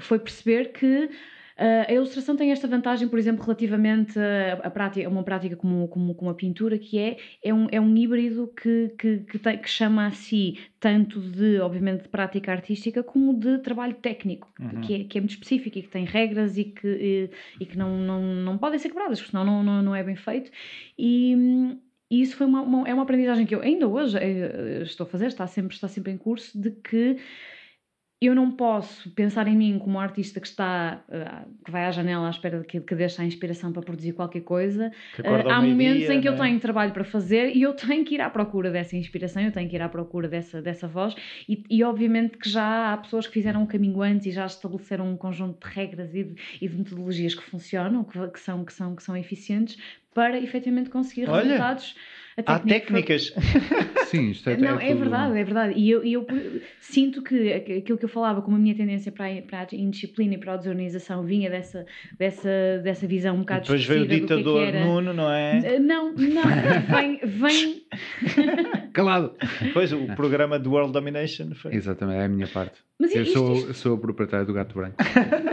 foi 0.00 0.18
perceber 0.18 0.72
que 0.72 1.10
Uh, 1.56 1.86
a 1.88 1.92
ilustração 1.92 2.34
tem 2.34 2.50
esta 2.50 2.66
vantagem, 2.66 3.06
por 3.08 3.16
exemplo, 3.18 3.44
relativamente 3.44 4.18
a, 4.62 4.70
prática, 4.70 5.06
a 5.06 5.10
uma 5.10 5.22
prática 5.22 5.54
como, 5.54 5.86
como, 5.86 6.14
como, 6.14 6.30
a 6.30 6.34
pintura, 6.34 6.76
que 6.78 6.98
é, 6.98 7.16
é, 7.42 7.54
um, 7.54 7.68
é 7.70 7.80
um 7.80 7.96
híbrido 7.96 8.52
que, 8.60 8.92
que, 8.98 9.18
que, 9.18 9.38
tem, 9.38 9.58
que 9.58 9.70
chama 9.70 10.06
a 10.06 10.10
si 10.10 10.58
tanto 10.80 11.20
de, 11.20 11.60
obviamente, 11.60 12.02
de 12.02 12.08
prática 12.08 12.50
artística 12.50 13.04
como 13.04 13.38
de 13.38 13.58
trabalho 13.58 13.94
técnico, 13.94 14.52
uhum. 14.58 14.80
que, 14.80 14.94
é, 14.94 15.04
que 15.04 15.18
é 15.18 15.20
muito 15.20 15.30
específico 15.30 15.78
e 15.78 15.82
que 15.82 15.88
tem 15.88 16.04
regras 16.04 16.58
e 16.58 16.64
que, 16.64 16.88
e, 16.88 17.30
e 17.60 17.66
que 17.66 17.78
não, 17.78 17.96
não, 17.98 18.20
não 18.20 18.58
podem 18.58 18.78
ser 18.78 18.88
quebradas, 18.88 19.20
porque 19.20 19.30
senão 19.30 19.44
não, 19.44 19.62
não, 19.62 19.82
não 19.82 19.94
é 19.94 20.02
bem 20.02 20.16
feito. 20.16 20.50
E, 20.98 21.78
e 22.10 22.20
isso 22.20 22.36
foi 22.36 22.46
uma, 22.46 22.62
uma, 22.62 22.88
é 22.88 22.92
uma 22.92 23.04
aprendizagem 23.04 23.46
que 23.46 23.54
eu 23.54 23.62
ainda 23.62 23.86
hoje 23.86 24.18
eh, 24.18 24.82
estou 24.82 25.06
a 25.06 25.08
fazer, 25.08 25.26
está 25.26 25.46
sempre, 25.46 25.74
está 25.74 25.88
sempre 25.88 26.12
em 26.12 26.18
curso, 26.18 26.60
de 26.60 26.70
que 26.70 27.16
eu 28.20 28.34
não 28.34 28.50
posso 28.52 29.10
pensar 29.10 29.46
em 29.48 29.56
mim 29.56 29.78
como 29.78 29.96
um 29.96 30.00
artista 30.00 30.40
que 30.40 30.46
está 30.46 31.02
uh, 31.08 31.64
que 31.64 31.70
vai 31.70 31.84
à 31.84 31.90
janela 31.90 32.26
à 32.26 32.30
espera 32.30 32.60
de 32.60 32.66
que, 32.66 32.80
que 32.80 32.94
deixe 32.94 33.20
a 33.20 33.24
inspiração 33.24 33.72
para 33.72 33.82
produzir 33.82 34.12
qualquer 34.12 34.40
coisa. 34.40 34.90
Uh, 35.18 35.50
há 35.50 35.60
momentos 35.60 36.04
dia, 36.04 36.14
em 36.14 36.20
que 36.20 36.28
eu 36.28 36.34
é? 36.34 36.36
tenho 36.36 36.60
trabalho 36.60 36.92
para 36.92 37.04
fazer 37.04 37.54
e 37.54 37.62
eu 37.62 37.74
tenho 37.74 38.04
que 38.04 38.14
ir 38.14 38.20
à 38.20 38.30
procura 38.30 38.70
dessa 38.70 38.96
inspiração, 38.96 39.42
eu 39.42 39.52
tenho 39.52 39.68
que 39.68 39.76
ir 39.76 39.82
à 39.82 39.88
procura 39.88 40.28
dessa, 40.28 40.62
dessa 40.62 40.88
voz 40.88 41.14
e, 41.48 41.64
e 41.68 41.82
obviamente 41.84 42.38
que 42.38 42.48
já 42.48 42.92
há 42.92 42.96
pessoas 42.96 43.26
que 43.26 43.32
fizeram 43.32 43.62
um 43.62 43.66
caminho 43.66 44.00
antes 44.00 44.26
e 44.26 44.30
já 44.30 44.46
estabeleceram 44.46 45.10
um 45.10 45.16
conjunto 45.16 45.66
de 45.66 45.74
regras 45.74 46.14
e 46.14 46.24
de, 46.24 46.34
e 46.60 46.68
de 46.68 46.76
metodologias 46.76 47.34
que 47.34 47.42
funcionam, 47.42 48.04
que, 48.04 48.28
que, 48.28 48.40
são, 48.40 48.64
que, 48.64 48.72
são, 48.72 48.94
que 48.96 49.02
são 49.02 49.16
eficientes 49.16 49.76
para 50.14 50.38
efetivamente 50.38 50.88
conseguir 50.88 51.28
Olha. 51.28 51.42
resultados 51.42 51.94
Há 52.46 52.58
técnicas. 52.58 53.32
Sim, 54.10 54.30
isto 54.30 54.50
é, 54.50 54.56
Não, 54.56 54.80
é, 54.80 54.90
é 54.90 54.94
verdade, 54.94 55.38
é 55.38 55.44
verdade. 55.44 55.74
E 55.76 55.88
eu, 55.88 56.02
eu, 56.02 56.26
sinto 56.80 57.22
que 57.22 57.52
aquilo 57.52 57.96
que 57.96 58.04
eu 58.04 58.08
falava 58.08 58.42
como 58.42 58.56
a 58.56 58.58
minha 58.58 58.74
tendência 58.74 59.12
para 59.12 59.26
a, 59.26 59.42
para 59.42 59.60
a 59.60 59.66
indisciplina 59.72 60.34
e 60.34 60.38
para 60.38 60.54
a 60.54 60.56
desorganização 60.56 61.22
vinha 61.22 61.48
dessa, 61.48 61.86
dessa, 62.18 62.80
dessa 62.82 63.06
visão 63.06 63.36
um 63.36 63.40
bocado 63.40 63.62
Depois 63.62 63.84
veio 63.84 64.02
o 64.02 64.04
é 64.04 64.08
ditador 64.08 64.66
que 64.66 64.78
Nuno, 64.80 65.12
não 65.12 65.30
é? 65.30 65.78
Não, 65.78 66.12
não, 66.12 66.42
vem. 66.90 67.20
vem... 67.22 67.86
Calado. 68.92 69.34
Pois, 69.72 69.92
o 69.92 70.06
programa 70.16 70.58
do 70.58 70.72
World 70.72 70.92
Domination 70.92 71.54
foi. 71.54 71.74
Exatamente, 71.74 72.18
é 72.18 72.24
a 72.24 72.28
minha 72.28 72.48
parte. 72.48 72.80
Mas 72.98 73.14
eu 73.14 73.26
sou, 73.26 73.54
isto... 73.54 73.74
sou 73.74 73.94
o 73.94 73.98
proprietário 73.98 74.46
do 74.46 74.52
Gato 74.52 74.74
Branco. 74.74 74.96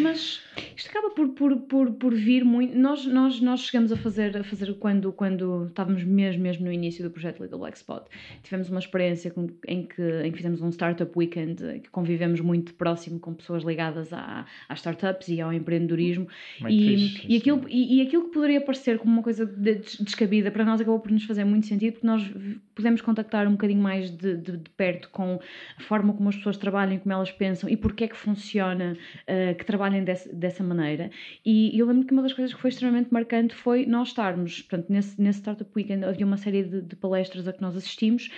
Mas 0.00 0.40
isto 0.76 0.90
acaba 0.90 1.10
por, 1.10 1.28
por, 1.30 1.56
por, 1.62 1.92
por 1.92 2.14
vir 2.14 2.44
muito. 2.44 2.76
Nós, 2.76 3.04
nós, 3.06 3.40
nós 3.40 3.60
chegamos 3.60 3.92
a 3.92 3.96
fazer, 3.96 4.36
a 4.36 4.44
fazer 4.44 4.72
quando, 4.74 5.12
quando 5.12 5.66
estávamos 5.66 6.04
mesmo, 6.04 6.42
mesmo 6.42 6.64
no 6.64 6.72
início 6.72 7.04
do 7.04 7.10
projeto 7.10 7.42
Little 7.42 7.58
Black 7.58 7.76
Spot. 7.76 8.04
Tivemos 8.42 8.68
uma 8.70 8.80
experiência 8.80 9.30
com, 9.30 9.48
em, 9.66 9.86
que, 9.86 10.02
em 10.02 10.30
que 10.30 10.36
fizemos 10.36 10.60
um 10.60 10.68
Startup 10.70 11.10
Weekend, 11.16 11.80
que 11.80 11.90
convivemos 11.90 12.40
muito 12.40 12.74
próximo 12.74 13.18
com 13.18 13.34
pessoas 13.34 13.62
ligadas 13.62 14.12
à, 14.12 14.46
às 14.68 14.78
startups 14.78 15.28
e 15.28 15.40
ao 15.40 15.52
empreendedorismo. 15.52 16.26
e, 16.68 16.96
fixe, 16.96 17.26
e, 17.28 17.36
aquilo, 17.36 17.64
e, 17.68 17.98
e, 17.98 18.06
aquilo 18.06 18.24
que 18.24 18.34
poderia 18.34 18.60
parecer 18.60 18.98
como 18.98 19.12
uma 19.12 19.22
coisa 19.22 19.46
descabida, 19.46 20.50
para 20.50 20.64
nós 20.64 20.80
acabou 20.80 21.00
por 21.00 21.10
nos 21.10 21.24
fazer 21.24 21.44
muito 21.44 21.66
sentido, 21.66 21.94
porque 21.94 22.06
nós 22.06 22.30
pudemos 22.74 23.00
contactar 23.00 23.46
um 23.46 23.52
bocadinho 23.52 23.80
mais 23.80 24.10
de, 24.10 24.36
de, 24.36 24.56
de 24.56 24.70
perto 24.70 25.08
com 25.10 25.38
a 25.78 25.82
forma 25.82 26.12
como 26.12 26.28
as 26.28 26.36
pessoas 26.36 26.56
trabalham, 26.56 26.98
como 26.98 27.12
elas 27.12 27.30
pensam 27.30 27.68
e 27.68 27.76
porque 27.76 28.04
é 28.04 28.08
que 28.08 28.16
funciona, 28.16 28.96
uh, 29.22 29.54
que 29.56 29.64
trabalhem 29.84 30.04
desse, 30.04 30.34
dessa 30.34 30.64
maneira. 30.64 31.10
E 31.44 31.78
eu 31.78 31.86
lembro 31.86 32.06
que 32.06 32.12
uma 32.12 32.22
das 32.22 32.32
coisas 32.32 32.54
que 32.54 32.60
foi 32.60 32.70
extremamente 32.70 33.12
marcante 33.12 33.54
foi 33.54 33.86
nós 33.86 34.08
estarmos, 34.08 34.62
portanto, 34.62 34.90
nesse, 34.90 35.20
nesse 35.20 35.40
Startup 35.40 35.70
Weekend 35.74 36.04
havia 36.04 36.26
uma 36.26 36.36
série 36.36 36.64
de, 36.64 36.82
de 36.82 36.96
palestras 36.96 37.46
a 37.46 37.52
que 37.52 37.60
nós 37.60 37.76
assistimos 37.76 38.30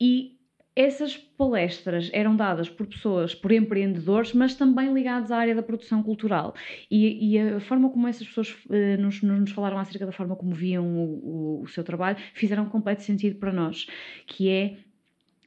e 0.00 0.36
essas 0.76 1.16
palestras 1.16 2.08
eram 2.12 2.36
dadas 2.36 2.68
por 2.68 2.86
pessoas, 2.86 3.34
por 3.34 3.50
empreendedores, 3.50 4.32
mas 4.32 4.54
também 4.54 4.94
ligados 4.94 5.32
à 5.32 5.38
área 5.38 5.52
da 5.52 5.62
produção 5.62 6.04
cultural. 6.04 6.54
E, 6.88 7.32
e 7.32 7.38
a 7.40 7.58
forma 7.58 7.90
como 7.90 8.06
essas 8.06 8.28
pessoas 8.28 8.50
uh, 8.66 9.02
nos, 9.02 9.20
nos, 9.20 9.50
falaram 9.50 9.78
acerca 9.78 10.06
da 10.06 10.12
forma 10.12 10.36
como 10.36 10.54
viam 10.54 10.86
o, 10.86 11.58
o, 11.58 11.62
o 11.62 11.66
seu 11.66 11.82
trabalho 11.82 12.16
fizeram 12.32 12.66
completo 12.66 13.02
sentido 13.02 13.40
para 13.40 13.52
nós, 13.52 13.88
que 14.24 14.48
é 14.48 14.76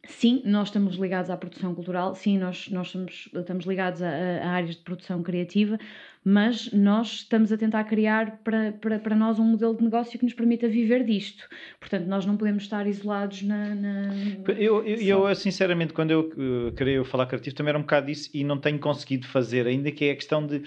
Sim, 0.08 0.42
nós 0.46 0.70
estamos 0.70 0.96
ligados 0.96 1.30
à 1.30 1.38
produção 1.38 1.76
cultural, 1.76 2.16
sim, 2.16 2.36
nós, 2.40 2.68
nós 2.70 2.88
estamos, 2.88 3.30
estamos 3.36 3.66
ligados 3.66 4.02
a, 4.02 4.08
a, 4.10 4.50
áreas 4.50 4.76
de 4.76 4.82
produção 4.82 5.22
criativa, 5.22 5.78
mas 6.24 6.72
nós 6.72 7.18
estamos 7.18 7.52
a 7.52 7.58
tentar 7.58 7.84
criar 7.84 8.40
para, 8.44 8.72
para, 8.72 8.98
para 8.98 9.16
nós 9.16 9.38
um 9.38 9.44
modelo 9.44 9.78
de 9.78 9.84
negócio 9.84 10.18
que 10.18 10.26
nos 10.26 10.34
permita 10.34 10.68
viver 10.68 11.06
disto. 11.06 11.48
Portanto, 11.80 12.08
nós 12.08 12.26
não 12.26 12.36
podemos 12.36 12.64
estar 12.64 12.88
isolados 12.88 13.44
na. 13.44 13.76
na 13.76 14.14
eu, 14.58 14.84
eu, 14.84 15.28
eu, 15.28 15.36
sinceramente, 15.36 15.94
quando 15.94 16.10
eu 16.10 16.22
uh, 16.22 16.72
queria 16.72 17.04
falar 17.06 17.28
criativo, 17.28 17.56
também 17.56 17.70
era 17.70 17.78
um 17.78 17.84
bocado 17.84 18.08
disso 18.08 18.28
e 18.34 18.44
não 18.44 18.58
tenho 18.58 18.80
conseguido 18.80 19.28
fazer 19.28 19.68
ainda, 19.68 19.92
que 19.92 20.06
é 20.06 20.12
a 20.12 20.16
questão 20.16 20.46
de 20.46 20.64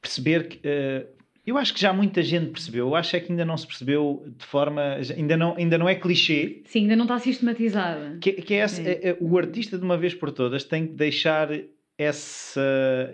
perceber 0.00 0.48
que. 0.48 0.56
Uh, 0.66 1.23
eu 1.46 1.58
acho 1.58 1.74
que 1.74 1.80
já 1.80 1.92
muita 1.92 2.22
gente 2.22 2.50
percebeu. 2.50 2.88
Eu 2.88 2.94
acho 2.94 3.14
é 3.14 3.20
que 3.20 3.30
ainda 3.30 3.44
não 3.44 3.56
se 3.56 3.66
percebeu 3.66 4.24
de 4.38 4.44
forma. 4.46 4.96
Ainda 5.16 5.36
não, 5.36 5.54
ainda 5.56 5.76
não 5.76 5.88
é 5.88 5.94
clichê. 5.94 6.62
Sim, 6.64 6.82
ainda 6.82 6.96
não 6.96 7.04
está 7.04 7.18
sistematizada. 7.18 8.16
Que, 8.20 8.32
que 8.32 8.54
é, 8.54 8.64
esse, 8.64 8.80
é, 8.80 9.10
é, 9.10 9.16
o 9.20 9.36
artista, 9.36 9.76
de 9.76 9.84
uma 9.84 9.98
vez 9.98 10.14
por 10.14 10.30
todas, 10.32 10.64
tem 10.64 10.86
que 10.86 10.94
deixar 10.94 11.50
esse, 11.98 12.60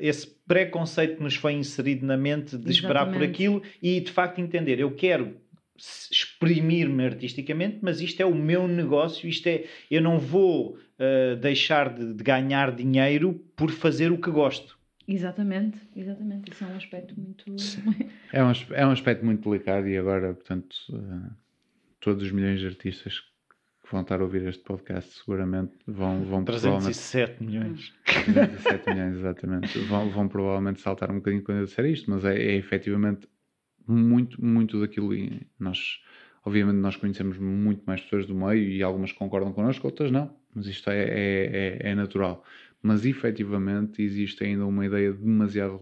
esse 0.01 0.28
preconceito 0.47 1.16
que 1.16 1.22
nos 1.22 1.35
foi 1.35 1.55
inserido 1.55 2.07
na 2.07 2.16
mente 2.16 2.57
de 2.57 2.70
esperar 2.70 3.11
por 3.12 3.22
aquilo 3.22 3.62
e 3.83 4.01
de 4.01 4.12
facto 4.12 4.41
entender. 4.41 4.78
Eu 4.78 4.93
quero 4.93 5.37
exprimir-me 5.76 7.05
artisticamente, 7.05 7.78
mas 7.83 8.01
isto 8.01 8.20
é 8.20 8.24
o 8.24 8.35
meu 8.35 8.68
negócio. 8.68 9.28
Isto 9.28 9.49
é. 9.49 9.64
Eu 9.91 10.03
não 10.03 10.20
vou 10.20 10.76
uh, 10.76 11.37
deixar 11.37 11.93
de, 11.93 12.14
de 12.14 12.22
ganhar 12.22 12.70
dinheiro 12.70 13.43
por 13.57 13.72
fazer 13.72 14.12
o 14.12 14.18
que 14.18 14.31
gosto 14.31 14.78
Exatamente, 15.11 15.80
exatamente. 15.96 16.52
Isso 16.52 16.62
é 16.62 16.66
um 16.68 16.76
aspecto 16.76 17.20
muito. 17.20 17.44
é, 18.32 18.44
um, 18.44 18.52
é 18.70 18.86
um 18.86 18.90
aspecto 18.92 19.24
muito 19.24 19.50
delicado 19.50 19.88
e 19.88 19.98
agora, 19.98 20.34
portanto, 20.34 20.76
uh, 20.90 21.32
todos 21.98 22.22
os 22.22 22.30
milhões 22.30 22.61
de 22.61 22.66
artistas 22.68 23.18
que 23.18 23.90
vão 23.90 24.02
estar 24.02 24.20
a 24.20 24.22
ouvir 24.22 24.46
este 24.46 24.62
podcast 24.62 25.18
seguramente 25.18 25.72
vão. 25.84 26.22
vão 26.22 26.44
307 26.44 27.42
milhões. 27.42 27.92
307 28.06 28.88
milhões, 28.88 29.16
exatamente. 29.16 29.78
Vão, 29.80 30.08
vão 30.11 30.28
provavelmente 30.28 30.80
saltar 30.80 31.11
um 31.11 31.16
bocadinho 31.16 31.42
quando 31.42 31.58
eu 31.58 31.64
disser 31.64 31.86
isto, 31.86 32.08
mas 32.08 32.24
é, 32.24 32.40
é 32.40 32.54
efetivamente 32.54 33.28
muito, 33.84 34.40
muito 34.44 34.80
daquilo. 34.80 35.12
E 35.12 35.44
nós, 35.58 36.00
obviamente, 36.44 36.76
nós 36.76 36.94
conhecemos 36.94 37.36
muito 37.36 37.82
mais 37.84 38.00
pessoas 38.00 38.26
do 38.26 38.34
meio 38.36 38.62
e 38.62 38.80
algumas 38.80 39.11
concordam 39.11 39.52
connosco, 39.52 39.88
outras 39.88 40.12
não, 40.12 40.32
mas 40.54 40.66
isto 40.66 40.88
é, 40.88 41.02
é, 41.02 41.78
é, 41.82 41.90
é 41.90 41.94
natural 41.96 42.44
mas 42.83 43.05
efetivamente 43.05 44.03
existe 44.03 44.45
ainda 44.45 44.66
uma 44.66 44.87
ideia 44.87 45.12
demasiado 45.12 45.78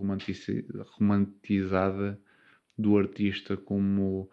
romantizada 0.98 2.18
do 2.76 2.98
artista 2.98 3.56
como, 3.56 4.28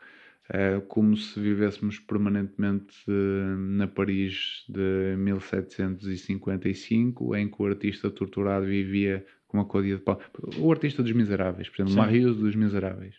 uh, 0.49 0.81
como 0.87 1.15
se 1.15 1.39
vivêssemos 1.39 1.99
permanentemente 1.99 2.95
uh, 3.07 3.57
na 3.57 3.87
Paris 3.87 4.65
de 4.67 5.15
1755, 5.17 7.35
em 7.35 7.47
que 7.49 7.61
o 7.61 7.65
artista 7.65 8.09
torturado 8.09 8.65
vivia 8.65 9.25
com 9.47 9.57
uma 9.57 9.65
códia 9.65 9.95
de 9.95 10.01
pau. 10.01 10.19
O 10.57 10.71
artista 10.71 11.03
dos 11.03 11.11
miseráveis, 11.11 11.69
por 11.69 11.81
exemplo, 11.81 11.95
Marius 11.95 12.37
dos 12.37 12.55
miseráveis. 12.55 13.15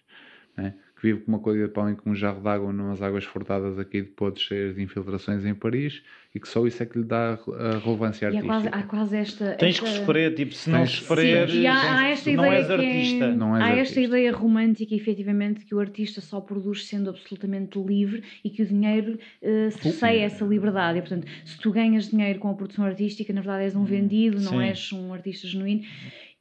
Né? 0.57 0.75
Que 0.97 1.03
vive 1.03 1.21
com 1.21 1.33
uma 1.33 1.39
colher 1.39 1.69
de 1.69 1.75
pão 1.75 1.91
e 1.91 1.95
com 1.95 2.11
um 2.11 2.15
jarro 2.15 2.41
de 2.41 2.49
água 2.49 2.73
numas 2.73 3.03
águas 3.03 3.25
furtadas 3.25 3.79
aqui 3.79 4.01
de 4.01 4.09
podes 4.09 4.43
cheias 4.43 4.75
de 4.75 4.83
infiltrações 4.83 5.45
em 5.45 5.55
Paris 5.55 6.03
e 6.35 6.41
que 6.41 6.49
só 6.49 6.67
isso 6.67 6.83
é 6.83 6.87
que 6.87 6.99
lhe 6.99 7.05
dá 7.05 7.35
a 7.35 7.79
relevância 7.79 8.29
artística. 8.29 8.53
Há 8.53 8.61
quase, 8.61 8.69
há 8.69 8.83
quase 8.83 9.17
esta... 9.17 9.53
Tens 9.57 9.77
esta... 9.77 9.85
que 9.85 9.97
sofrer, 9.99 10.35
tipo, 10.35 10.55
se 10.55 10.71
não 10.71 10.87
sofrer, 10.87 11.51
Sim, 11.51 11.67
há, 11.67 11.99
há 11.99 12.09
esta 12.09 12.31
não 12.33 12.45
és 12.45 12.71
artista. 12.71 13.25
É, 13.25 13.35
não 13.35 13.57
és 13.57 13.63
há 13.63 13.67
artista. 13.67 13.83
esta 13.83 14.01
ideia 14.01 14.33
romântica, 14.33 14.95
efetivamente, 14.95 15.67
que 15.67 15.75
o 15.75 15.81
artista 15.81 16.21
só 16.23 16.41
produz 16.41 16.87
sendo 16.87 17.11
absolutamente 17.11 17.79
livre 17.79 18.23
e 18.43 18.49
que 18.49 18.63
o 18.63 18.67
dinheiro 18.67 19.19
uh, 19.43 19.71
cerceia 19.83 20.25
essa 20.25 20.45
liberdade. 20.45 20.99
E, 20.99 21.03
portanto, 21.03 21.27
se 21.45 21.59
tu 21.59 21.71
ganhas 21.73 22.11
dinheiro 22.11 22.39
com 22.39 22.51
a 22.51 22.55
produção 22.55 22.85
artística, 22.85 23.33
na 23.33 23.43
verdade 23.43 23.65
és 23.65 23.77
um 23.77 23.85
vendido, 23.85 24.41
não 24.41 24.53
Sim. 24.53 24.63
és 24.63 24.93
um 24.93 25.13
artista 25.13 25.47
genuíno. 25.47 25.83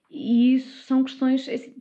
E 0.10 0.56
isso 0.56 0.84
são 0.86 1.04
questões... 1.04 1.48
Assim, 1.48 1.74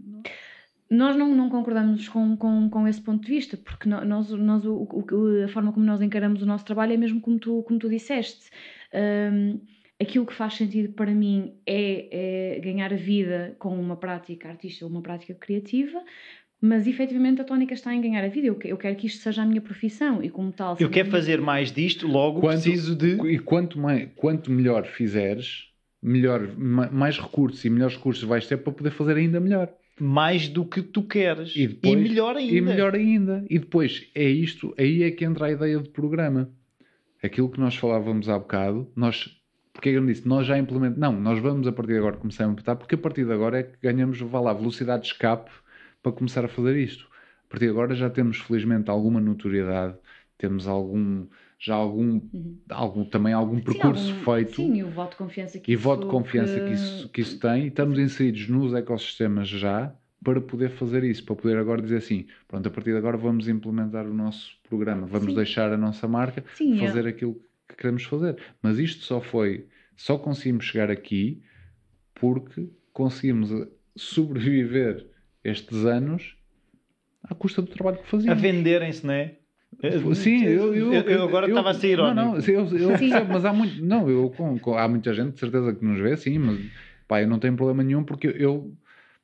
nós 0.91 1.17
não, 1.17 1.35
não 1.35 1.49
concordamos 1.49 2.09
com, 2.09 2.37
com, 2.37 2.69
com 2.69 2.87
esse 2.87 3.01
ponto 3.01 3.25
de 3.25 3.31
vista, 3.31 3.57
porque 3.57 3.89
nós, 3.89 4.31
nós 4.31 4.65
o, 4.65 4.87
o, 4.91 5.45
a 5.45 5.49
forma 5.49 5.73
como 5.73 5.85
nós 5.85 6.03
encaramos 6.03 6.43
o 6.43 6.47
nosso 6.47 6.65
trabalho 6.65 6.93
é 6.93 6.97
mesmo 6.97 7.21
como 7.21 7.39
tu, 7.39 7.63
como 7.63 7.79
tu 7.79 7.89
disseste. 7.89 8.51
Um, 8.93 9.61
aquilo 10.01 10.27
que 10.27 10.35
faz 10.35 10.55
sentido 10.55 10.93
para 10.93 11.13
mim 11.13 11.55
é, 11.67 12.57
é, 12.57 12.61
ganhar 12.61 12.93
a 12.93 12.97
vida 12.97 13.57
com 13.59 13.79
uma 13.79 13.97
prática 13.97 14.49
artística 14.49 14.85
ou 14.85 14.91
uma 14.91 15.03
prática 15.03 15.35
criativa, 15.35 16.03
mas 16.61 16.87
efetivamente 16.87 17.41
a 17.41 17.45
tónica 17.45 17.75
está 17.75 17.95
em 17.95 18.01
ganhar 18.01 18.25
a 18.25 18.29
vida. 18.29 18.47
Eu, 18.47 18.59
eu 18.65 18.77
quero 18.77 18.97
que 18.97 19.07
isto 19.07 19.23
seja 19.23 19.43
a 19.43 19.47
minha 19.47 19.61
profissão 19.61 20.23
e 20.23 20.31
como 20.31 20.53
tal. 20.53 20.77
Eu 20.79 20.91
quero 20.91 21.11
fazer 21.11 21.41
mais 21.41 21.73
disto, 21.73 22.07
logo 22.07 22.41
quanto, 22.41 22.63
preciso 22.63 22.95
de. 22.95 23.21
E 23.27 23.39
quanto, 23.39 23.79
mais, 23.79 24.09
quanto 24.17 24.51
melhor 24.51 24.85
fizeres, 24.85 25.71
melhor, 26.03 26.57
mais 26.57 27.19
recursos 27.19 27.65
e 27.65 27.71
melhores 27.71 27.97
recursos 27.97 28.23
vais 28.25 28.47
ter 28.47 28.59
para 28.59 28.73
poder 28.73 28.91
fazer 28.91 29.17
ainda 29.17 29.41
melhor 29.41 29.73
mais 30.01 30.49
do 30.49 30.65
que 30.65 30.83
tu 30.83 31.03
queres. 31.03 31.55
E, 31.55 31.69
depois, 31.69 31.93
e, 31.93 31.97
melhor 31.97 32.37
ainda. 32.37 32.55
E 32.55 32.61
melhor 32.61 32.95
ainda. 32.95 33.45
E 33.49 33.59
depois 33.59 34.11
é 34.15 34.25
isto, 34.25 34.75
aí 34.79 35.03
é 35.03 35.11
que 35.11 35.25
entra 35.25 35.47
a 35.47 35.51
ideia 35.53 35.79
de 35.79 35.89
programa. 35.89 36.51
Aquilo 37.23 37.49
que 37.49 37.61
nós 37.61 37.77
falávamos 37.77 38.29
há 38.29 38.39
bocado, 38.39 38.91
nós. 38.95 39.41
Porque 39.73 39.89
eu 39.89 40.05
disse, 40.07 40.27
nós 40.29 40.47
já 40.47 40.59
implementamos. 40.59 41.01
Não, 41.01 41.21
nós 41.21 41.39
vamos 41.41 41.67
a 41.67 41.73
partir 41.73 41.93
de 41.93 41.99
agora 41.99 42.17
começar 42.17 42.45
a 42.45 42.47
implementar, 42.47 42.77
porque 42.77 42.95
a 42.95 42.99
partir 42.99 43.25
de 43.25 43.33
agora 43.33 43.61
é 43.61 43.63
que 43.65 43.77
ganhamos, 43.83 44.21
vá 44.21 44.41
lá, 44.41 44.53
velocidade 44.53 45.03
de 45.03 45.09
escape 45.09 45.51
para 46.03 46.13
começar 46.13 46.45
a 46.45 46.49
fazer 46.49 46.77
isto. 46.77 47.09
A 47.47 47.51
partir 47.51 47.67
de 47.67 47.71
agora 47.71 47.95
já 47.95 48.11
temos, 48.11 48.39
felizmente, 48.39 48.91
alguma 48.91 49.21
notoriedade, 49.21 49.97
temos 50.39 50.69
algum 50.69 51.27
já 51.65 51.75
algum, 51.75 52.21
uhum. 52.33 52.59
algum 52.69 53.05
também 53.07 53.33
algum 53.33 53.59
percurso 53.59 54.05
sim, 54.05 54.11
algum, 54.11 54.25
feito 54.25 54.57
sim, 54.57 54.75
e 54.75 54.85
o 54.85 54.91
voto 54.91 55.13
de 55.13 55.17
confiança 55.17 55.59
que, 55.59 55.73
e 55.73 55.75
isso, 55.75 55.83
voto 55.83 56.03
de 56.03 56.11
confiança 56.11 56.61
que... 56.61 56.67
que... 56.67 56.73
isso, 56.73 57.09
que 57.09 57.21
isso 57.23 57.39
tem 57.41 57.65
e 57.65 57.69
estamos 57.69 57.99
inseridos 57.99 58.49
nos 58.49 58.75
ecossistemas 58.75 59.49
já 59.49 59.95
para 60.23 60.43
poder 60.43 60.71
fazer 60.73 61.03
isso, 61.05 61.25
para 61.25 61.37
poder 61.37 61.57
agora 61.57 61.81
dizer 61.81 61.97
assim, 61.97 62.27
pronto, 62.47 62.67
a 62.67 62.71
partir 62.71 62.91
de 62.91 62.99
agora 62.99 63.17
vamos 63.17 63.49
implementar 63.49 64.07
o 64.07 64.13
nosso 64.13 64.59
programa, 64.69 65.07
vamos 65.07 65.29
sim. 65.29 65.35
deixar 65.35 65.73
a 65.73 65.77
nossa 65.79 66.07
marca 66.07 66.45
sim, 66.55 66.79
fazer 66.79 67.07
é. 67.07 67.09
aquilo 67.09 67.41
que 67.67 67.77
queremos 67.77 68.05
fazer. 68.05 68.37
Mas 68.63 68.79
isto 68.79 69.03
só 69.03 69.21
foi, 69.21 69.67
só 69.97 70.19
conseguimos 70.19 70.67
chegar 70.67 70.91
aqui 70.91 71.43
porque 72.15 72.69
conseguimos 72.93 73.51
sobreviver 73.97 75.07
estes 75.43 75.85
anos 75.85 76.37
à 77.23 77.35
custa 77.35 77.63
do 77.63 77.69
trabalho 77.69 77.99
que 77.99 78.09
fazíamos. 78.09 78.39
A 78.39 78.41
venderem-se, 78.41 79.07
não 79.07 79.15
é? 79.15 79.37
Sim, 80.15 80.45
eu, 80.45 80.75
eu, 80.75 80.93
eu 80.93 81.23
agora 81.25 81.47
estava 81.47 81.71
a 81.71 81.75
ser 81.75 81.89
irónico. 81.89 82.17
Não, 82.17 82.35
não, 82.35 82.41
eu, 82.41 82.77
eu 82.77 82.99
percebo, 82.99 83.33
mas 83.33 83.45
há 83.45 83.53
muito. 83.53 83.85
Não, 83.85 84.09
eu, 84.09 84.31
com, 84.31 84.59
com, 84.59 84.77
há 84.77 84.89
muita 84.89 85.13
gente, 85.13 85.35
de 85.35 85.41
certeza, 85.41 85.75
que 85.75 85.85
nos 85.85 86.01
vê, 86.01 86.17
sim, 86.17 86.39
mas 86.39 86.59
pá, 87.09 87.21
eu 87.23 87.29
não 87.29 87.39
tenho 87.39 87.57
problema 87.57 87.83
nenhum 87.83 88.05
porque 88.05 88.35
eu 88.39 88.73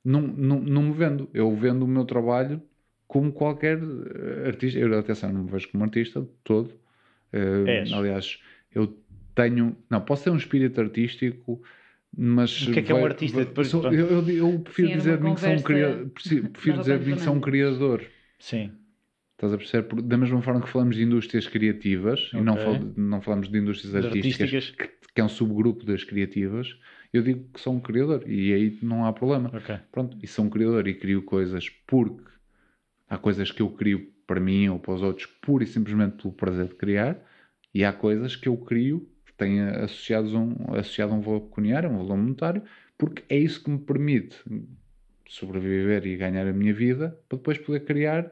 não, 0.04 0.22
não, 0.22 0.60
não 0.60 0.82
me 0.82 0.92
vendo. 0.92 1.28
Eu 1.32 1.54
vendo 1.54 1.84
o 1.84 1.88
meu 1.88 2.04
trabalho 2.04 2.62
como 3.06 3.32
qualquer 3.32 3.78
eh, 3.78 4.48
artista. 4.48 4.78
Eu, 4.78 4.98
atenção, 4.98 5.32
não 5.32 5.44
me 5.44 5.50
vejo 5.50 5.68
como 5.70 5.84
artista 5.84 6.26
todo. 6.44 6.72
Uh, 7.32 7.94
aliás, 7.94 8.38
eu 8.74 8.96
tenho. 9.34 9.76
Não, 9.88 10.00
posso 10.00 10.24
ter 10.24 10.30
um 10.30 10.36
espírito 10.36 10.80
artístico. 10.80 11.62
Mas 12.16 12.66
o 12.66 12.72
que 12.72 12.80
é 12.80 12.82
que 12.82 12.90
é 12.90 12.94
um 12.94 13.04
artista? 13.04 13.44
Depois, 13.44 13.72
eu, 13.72 13.92
eu, 13.92 14.28
eu, 14.28 14.58
prefiro 14.58 14.88
Sim, 14.88 14.96
dizer 14.96 15.16
de 15.16 15.22
mim 15.22 15.34
que 15.34 15.40
sou 15.40 15.52
um 15.52 15.62
criador. 15.62 16.08
Prefiro 16.08 16.78
dizer 16.78 16.98
de 16.98 17.06
mim 17.06 17.14
que 17.14 17.22
sou 17.22 17.34
um 17.34 17.40
criador. 17.40 18.04
Sim. 18.38 18.72
Estás 19.40 19.54
a 19.54 19.56
perceber? 19.56 20.02
Da 20.02 20.18
mesma 20.18 20.42
forma 20.42 20.60
que 20.60 20.68
falamos 20.68 20.96
de 20.96 21.02
indústrias 21.02 21.46
criativas 21.46 22.28
okay. 22.28 22.40
e 22.40 22.42
não, 22.42 22.56
fal 22.58 22.78
não 22.94 23.20
falamos 23.22 23.48
de 23.48 23.56
indústrias 23.56 23.94
artísticas, 23.94 24.52
artísticas. 24.52 24.90
Que, 25.00 25.12
que, 25.14 25.20
é 25.22 25.24
um 25.24 25.30
subgrupo 25.30 25.82
das 25.86 26.04
criativas, 26.04 26.78
eu 27.10 27.22
digo 27.22 27.48
que 27.54 27.58
sou 27.58 27.72
um 27.72 27.80
criador 27.80 28.22
e 28.26 28.52
aí 28.52 28.78
não 28.82 29.06
há 29.06 29.14
problema. 29.14 29.50
Okay. 29.56 29.78
Pronto, 29.90 30.18
e 30.22 30.26
sou 30.26 30.44
um 30.44 30.50
criador 30.50 30.86
e 30.86 30.92
crio 30.92 31.22
coisas 31.22 31.70
porque 31.86 32.22
há 33.08 33.16
coisas 33.16 33.50
que 33.50 33.62
eu 33.62 33.70
crio 33.70 34.12
para 34.26 34.38
mim 34.38 34.68
ou 34.68 34.78
para 34.78 34.92
os 34.92 35.00
outros 35.00 35.24
pura 35.24 35.64
e 35.64 35.66
simplesmente 35.66 36.18
pelo 36.20 36.34
prazer 36.34 36.68
de 36.68 36.74
criar 36.74 37.16
e 37.74 37.82
há 37.82 37.94
coisas 37.94 38.36
que 38.36 38.46
eu 38.46 38.58
crio 38.58 39.08
que 39.24 39.32
têm 39.32 39.62
associados 39.62 40.34
um, 40.34 40.54
associado 40.74 41.14
a 41.14 41.16
um 41.16 41.22
valor 41.22 41.40
pecuniário, 41.40 41.88
um 41.88 41.96
valor 41.96 42.18
monetário, 42.18 42.62
porque 42.98 43.24
é 43.26 43.38
isso 43.38 43.64
que 43.64 43.70
me 43.70 43.78
permite 43.78 44.36
sobreviver 45.26 46.06
e 46.06 46.14
ganhar 46.14 46.46
a 46.46 46.52
minha 46.52 46.74
vida 46.74 47.18
para 47.26 47.38
depois 47.38 47.56
poder 47.56 47.80
criar 47.86 48.30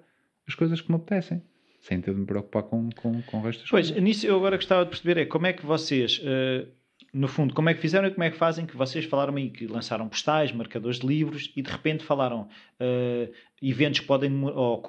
as 0.48 0.54
coisas 0.54 0.80
que 0.80 0.90
me 0.90 0.96
apetecem, 0.96 1.42
sem 1.80 2.00
ter 2.00 2.12
de 2.12 2.20
me 2.20 2.26
preocupar 2.26 2.64
com, 2.64 2.90
com, 2.90 3.22
com 3.22 3.38
o 3.38 3.42
resto 3.42 3.60
das 3.60 3.70
pois, 3.70 3.86
coisas. 3.86 3.90
Pois, 3.92 4.02
nisso 4.02 4.26
eu 4.26 4.36
agora 4.36 4.56
gostava 4.56 4.84
de 4.84 4.90
perceber 4.90 5.20
é 5.20 5.26
como 5.26 5.46
é 5.46 5.52
que 5.52 5.64
vocês, 5.64 6.18
uh, 6.18 6.66
no 7.12 7.28
fundo, 7.28 7.54
como 7.54 7.68
é 7.68 7.74
que 7.74 7.80
fizeram 7.80 8.08
e 8.08 8.10
como 8.10 8.24
é 8.24 8.30
que 8.30 8.36
fazem 8.36 8.66
que 8.66 8.76
vocês 8.76 9.04
falaram 9.04 9.36
aí 9.36 9.50
que 9.50 9.66
lançaram 9.66 10.08
postais, 10.08 10.50
marcadores 10.50 10.98
de 10.98 11.06
livros 11.06 11.52
e 11.54 11.62
de 11.62 11.70
repente 11.70 12.02
falaram 12.02 12.48
uh, 12.80 13.32
eventos 13.62 14.00
que 14.00 14.06
podem, 14.06 14.32
ou 14.44 14.80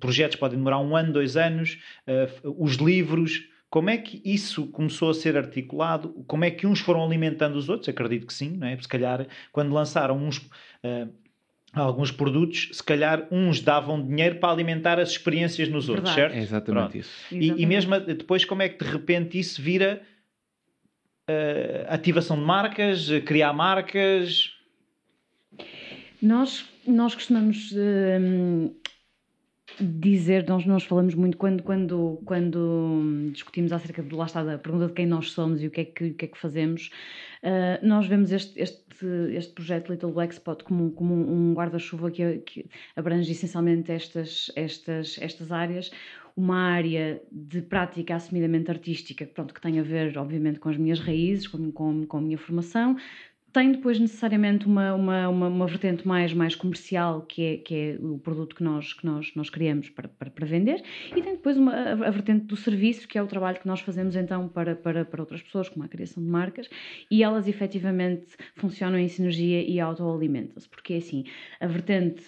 projetos 0.00 0.36
podem 0.36 0.58
demorar 0.58 0.80
um 0.80 0.96
ano, 0.96 1.12
dois 1.12 1.36
anos, 1.36 1.78
uh, 2.08 2.54
os 2.58 2.74
livros 2.74 3.48
como 3.74 3.90
é 3.90 3.98
que 3.98 4.22
isso 4.24 4.68
começou 4.68 5.10
a 5.10 5.14
ser 5.14 5.36
articulado? 5.36 6.10
Como 6.28 6.44
é 6.44 6.50
que 6.52 6.64
uns 6.64 6.78
foram 6.78 7.04
alimentando 7.04 7.56
os 7.56 7.68
outros? 7.68 7.88
Acredito 7.88 8.24
que 8.24 8.32
sim, 8.32 8.50
não 8.50 8.68
é? 8.68 8.80
Se 8.80 8.86
calhar, 8.86 9.26
quando 9.50 9.74
lançaram 9.74 10.16
uns, 10.16 10.38
alguns 11.82 12.10
produtos, 12.10 12.68
se 12.72 12.82
calhar 12.82 13.26
uns 13.30 13.60
davam 13.60 14.04
dinheiro 14.04 14.36
para 14.36 14.52
alimentar 14.52 14.98
as 15.00 15.10
experiências 15.10 15.68
nos 15.68 15.86
Verdade. 15.86 16.08
outros, 16.08 16.14
certo? 16.14 16.34
É 16.34 16.42
exatamente 16.42 16.82
Pronto. 16.82 16.98
isso. 16.98 17.34
E, 17.34 17.62
e, 17.62 17.66
mesmo 17.66 17.98
depois, 18.00 18.44
como 18.44 18.62
é 18.62 18.68
que 18.68 18.84
de 18.84 18.90
repente 18.90 19.38
isso 19.38 19.60
vira 19.60 20.02
uh, 21.28 21.86
ativação 21.88 22.36
de 22.36 22.44
marcas, 22.44 23.08
criar 23.26 23.52
marcas? 23.52 24.52
Nós, 26.22 26.64
nós 26.86 27.14
costumamos 27.14 27.72
uh, 27.72 28.74
dizer, 29.80 30.48
nós, 30.48 30.64
nós 30.66 30.84
falamos 30.84 31.14
muito 31.14 31.36
quando, 31.36 31.62
quando, 31.62 32.22
quando 32.24 33.30
discutimos 33.32 33.72
acerca 33.72 34.02
de, 34.02 34.14
lá 34.14 34.26
está, 34.26 34.42
da 34.42 34.58
pergunta 34.58 34.86
de 34.86 34.92
quem 34.92 35.06
nós 35.06 35.30
somos 35.30 35.62
e 35.62 35.66
o 35.66 35.70
que 35.70 35.80
é 35.80 35.84
que, 35.84 36.04
o 36.04 36.14
que, 36.14 36.24
é 36.24 36.28
que 36.28 36.38
fazemos, 36.38 36.90
uh, 37.42 37.86
nós 37.86 38.06
vemos 38.06 38.30
este, 38.32 38.60
este, 38.60 38.84
este 39.32 39.52
projeto 39.52 39.90
Little 39.90 40.12
Black 40.12 40.34
Spot 40.34 40.62
como, 40.62 40.92
como 40.92 41.14
um 41.14 41.54
guarda-chuva 41.54 42.10
que, 42.10 42.38
que 42.38 42.66
abrange 42.94 43.32
essencialmente 43.32 43.90
estas, 43.90 44.50
estas, 44.54 45.18
estas 45.20 45.50
áreas, 45.50 45.90
uma 46.36 46.56
área 46.56 47.22
de 47.30 47.62
prática 47.62 48.16
assumidamente 48.16 48.70
artística, 48.70 49.24
pronto, 49.26 49.54
que 49.54 49.60
tem 49.60 49.78
a 49.78 49.82
ver, 49.82 50.16
obviamente, 50.18 50.58
com 50.58 50.68
as 50.68 50.76
minhas 50.76 50.98
raízes, 50.98 51.46
com, 51.46 51.70
com, 51.70 52.06
com 52.06 52.18
a 52.18 52.20
minha 52.20 52.38
formação, 52.38 52.96
tem 53.54 53.70
depois 53.70 54.00
necessariamente 54.00 54.66
uma, 54.66 54.92
uma, 54.94 55.28
uma, 55.28 55.46
uma, 55.46 55.66
vertente 55.66 56.06
mais, 56.06 56.34
mais 56.34 56.56
comercial, 56.56 57.22
que 57.22 57.42
é, 57.42 57.56
que 57.58 57.74
é 57.74 57.98
o 58.00 58.18
produto 58.18 58.56
que 58.56 58.64
nós, 58.64 58.92
que 58.92 59.06
nós, 59.06 59.32
nós 59.36 59.48
criamos 59.48 59.88
para, 59.88 60.08
para, 60.08 60.28
para 60.28 60.44
vender, 60.44 60.82
e 61.14 61.22
tem 61.22 61.34
depois 61.34 61.56
uma, 61.56 61.72
a, 61.72 62.10
vertente 62.10 62.46
do 62.46 62.56
serviço, 62.56 63.06
que 63.06 63.16
é 63.16 63.22
o 63.22 63.28
trabalho 63.28 63.60
que 63.60 63.66
nós 63.66 63.80
fazemos 63.80 64.16
então 64.16 64.48
para, 64.48 64.74
para, 64.74 65.04
para 65.04 65.22
outras 65.22 65.40
pessoas, 65.40 65.68
como 65.68 65.84
a 65.84 65.88
criação 65.88 66.20
de 66.20 66.28
marcas, 66.28 66.68
e 67.08 67.22
elas 67.22 67.46
efetivamente 67.46 68.26
funcionam 68.56 68.98
em 68.98 69.06
sinergia 69.06 69.62
e 69.62 69.78
autoalimentam-se, 69.78 70.68
porque 70.68 70.94
é 70.94 70.96
assim, 70.96 71.24
a 71.60 71.68
vertente 71.68 72.24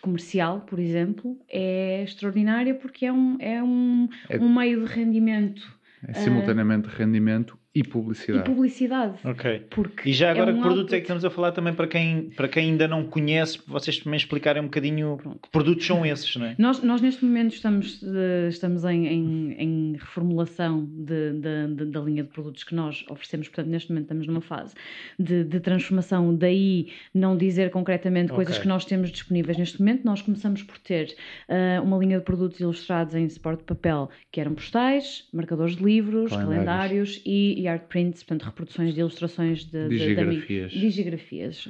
comercial, 0.00 0.62
por 0.62 0.80
exemplo, 0.80 1.38
é 1.48 2.02
extraordinária 2.02 2.74
porque 2.74 3.06
é 3.06 3.12
um, 3.12 3.36
é 3.38 3.62
um, 3.62 4.08
é, 4.28 4.36
um 4.36 4.52
meio 4.52 4.84
de 4.84 4.92
rendimento. 4.92 5.76
É 6.08 6.12
simultaneamente 6.12 6.88
uh, 6.88 6.90
rendimento 6.90 7.56
e 7.76 7.84
publicidade. 7.84 8.50
E 8.50 8.54
publicidade. 8.54 9.18
Ok. 9.22 9.66
Porque 9.68 10.08
e 10.08 10.12
já 10.14 10.30
agora, 10.30 10.50
é 10.50 10.54
um 10.54 10.56
que 10.56 10.62
produtos 10.62 10.92
é 10.94 10.96
que 10.96 11.02
estamos 11.02 11.26
a 11.26 11.28
falar 11.28 11.52
também 11.52 11.74
para 11.74 11.86
quem, 11.86 12.30
para 12.30 12.48
quem 12.48 12.70
ainda 12.70 12.88
não 12.88 13.04
conhece, 13.04 13.60
vocês 13.66 13.98
também 13.98 14.16
explicarem 14.16 14.62
um 14.62 14.64
bocadinho 14.64 15.18
Pronto. 15.18 15.38
que 15.42 15.50
produtos 15.50 15.86
são 15.86 16.06
esses, 16.06 16.34
não 16.36 16.46
é? 16.46 16.54
Nós, 16.58 16.82
nós 16.82 17.02
neste 17.02 17.22
momento 17.22 17.52
estamos, 17.52 18.00
uh, 18.00 18.48
estamos 18.48 18.82
em, 18.86 19.06
em, 19.06 19.52
em 19.58 19.92
reformulação 19.92 20.86
de, 20.86 21.32
de, 21.34 21.74
de, 21.74 21.84
da 21.84 22.00
linha 22.00 22.22
de 22.22 22.30
produtos 22.30 22.64
que 22.64 22.74
nós 22.74 23.04
oferecemos, 23.10 23.46
portanto, 23.48 23.66
neste 23.66 23.90
momento 23.90 24.04
estamos 24.04 24.26
numa 24.26 24.40
fase 24.40 24.74
de, 25.18 25.44
de 25.44 25.60
transformação, 25.60 26.34
daí 26.34 26.88
não 27.12 27.36
dizer 27.36 27.70
concretamente 27.70 28.32
okay. 28.32 28.36
coisas 28.36 28.56
que 28.56 28.66
nós 28.66 28.86
temos 28.86 29.10
disponíveis 29.10 29.58
neste 29.58 29.80
momento. 29.80 30.02
Nós 30.02 30.22
começamos 30.22 30.62
por 30.62 30.78
ter 30.78 31.14
uh, 31.50 31.82
uma 31.82 31.98
linha 31.98 32.18
de 32.20 32.24
produtos 32.24 32.58
ilustrados 32.58 33.14
em 33.14 33.28
suporte 33.28 33.58
de 33.58 33.66
papel, 33.66 34.08
que 34.32 34.40
eram 34.40 34.54
postais, 34.54 35.28
marcadores 35.30 35.76
de 35.76 35.84
livros, 35.84 36.30
calendários, 36.30 36.46
calendários 36.46 37.22
e 37.26 37.65
art 37.68 37.86
prints, 37.88 38.22
portanto, 38.22 38.44
reproduções 38.44 38.94
de 38.94 39.00
ilustrações 39.00 39.64
de, 39.64 39.88
digigrafias, 39.88 40.70
de, 40.70 40.78
de 40.78 40.80
digigrafias 40.80 41.68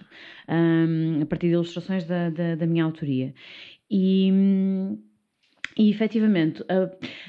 um, 0.48 1.22
a 1.22 1.26
partir 1.26 1.48
de 1.48 1.54
ilustrações 1.54 2.04
da, 2.04 2.30
da, 2.30 2.54
da 2.54 2.66
minha 2.66 2.84
autoria. 2.84 3.34
E. 3.90 4.32
E 5.78 5.90
efetivamente, 5.90 6.64
a, 6.70 6.84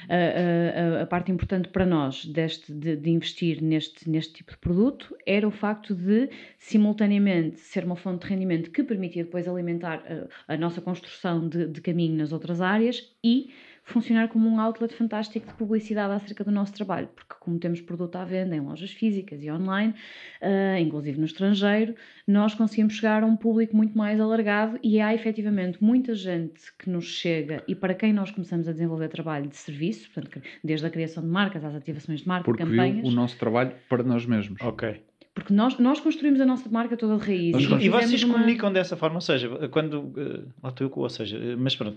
a, 0.08 1.00
a, 1.00 1.02
a, 1.02 1.06
parte 1.06 1.30
importante 1.30 1.68
para 1.68 1.86
nós 1.86 2.26
deste, 2.26 2.72
de, 2.74 2.96
de, 2.96 3.10
investir 3.10 3.62
neste, 3.62 4.10
neste 4.10 4.36
tipo 4.36 4.54
de 4.54 4.58
produto 4.60 5.14
era 5.26 5.46
o 5.46 5.52
facto 5.52 5.94
de, 5.94 6.30
simultaneamente, 6.58 7.60
ser 7.60 7.84
uma 7.84 7.98
fonte 7.98 8.26
de 8.26 8.34
rendimento 8.34 8.72
que 8.72 8.84
permitia 8.84 9.26
depois 9.26 9.50
alimentar 9.50 10.02
a, 10.48 10.56
nossa 10.56 10.80
construção 10.80 11.50
de, 11.50 11.68
de 11.68 11.82
caminho 11.82 12.16
nas 12.16 12.32
outras 12.32 12.62
áreas 12.62 13.14
e 13.22 13.50
funcionar 13.88 14.28
como 14.28 14.50
um 14.50 14.60
outlet 14.60 14.94
fantástico 14.94 15.48
de 15.48 15.54
publicidade 15.54 16.14
acerca 16.14 16.44
do 16.44 16.52
nosso 16.52 16.74
trabalho, 16.74 17.08
porque 17.16 17.34
como 17.40 17.58
temos 17.58 17.80
produto 17.80 18.18
à 18.18 18.26
venda 18.26 18.56
em 18.56 18.60
lojas 18.60 18.92
físicas 18.92 19.42
e 19.42 19.50
online, 19.50 19.94
uh, 20.42 20.78
inclusive 20.78 21.18
no 21.18 21.26
estrangeiro, 21.26 21.96
nós 22.28 22.54
conseguimos 22.54 22.96
chegar 22.96 23.24
a 23.24 23.26
um 23.26 23.38
público 23.38 23.76
muito 23.76 23.98
mais 23.98 24.20
alargado 24.20 24.78
e 24.84 25.00
há 25.00 25.14
efetivamente 25.14 25.82
muita 25.82 26.14
gente 26.14 26.62
que 26.78 26.90
nos 26.90 27.06
chega 27.06 27.64
e 27.66 27.74
para 27.74 27.94
quem 27.94 28.12
nós 28.12 28.30
começamos 28.30 28.68
a 28.68 28.74
desenvolver 28.74 29.08
trabalho 29.08 29.48
de 29.48 29.56
serviço, 29.56 30.12
portanto, 30.12 30.42
desde 30.62 30.86
a 30.86 30.90
criação 30.90 31.24
de 31.24 31.30
marcas 31.30 31.64
às 31.64 31.74
ativações 31.74 32.20
de 32.20 32.28
marca, 32.28 32.44
porque 32.44 32.64
campanhas. 32.64 33.02
Viu 33.02 33.06
o 33.06 33.12
nosso 33.12 33.38
trabalho 33.38 33.72
para 33.88 34.04
nós 34.04 34.26
mesmos. 34.26 34.62
Ok. 34.62 35.02
Porque 35.34 35.54
nós, 35.54 35.78
nós 35.78 36.00
construímos 36.00 36.42
a 36.42 36.46
nossa 36.46 36.68
marca 36.68 36.98
toda 36.98 37.16
de 37.16 37.26
raiz. 37.26 37.56
E, 37.56 37.86
e 37.86 37.90
vocês 37.90 38.24
uma... 38.24 38.34
comunicam 38.34 38.74
dessa 38.74 38.98
forma, 38.98 39.18
ou 39.18 39.22
seja, 39.22 39.70
quando. 39.70 40.02
Uh, 40.02 40.92
ou 40.96 41.10
seja, 41.10 41.38
uh, 41.38 41.58
mas 41.58 41.76
pronto. 41.76 41.96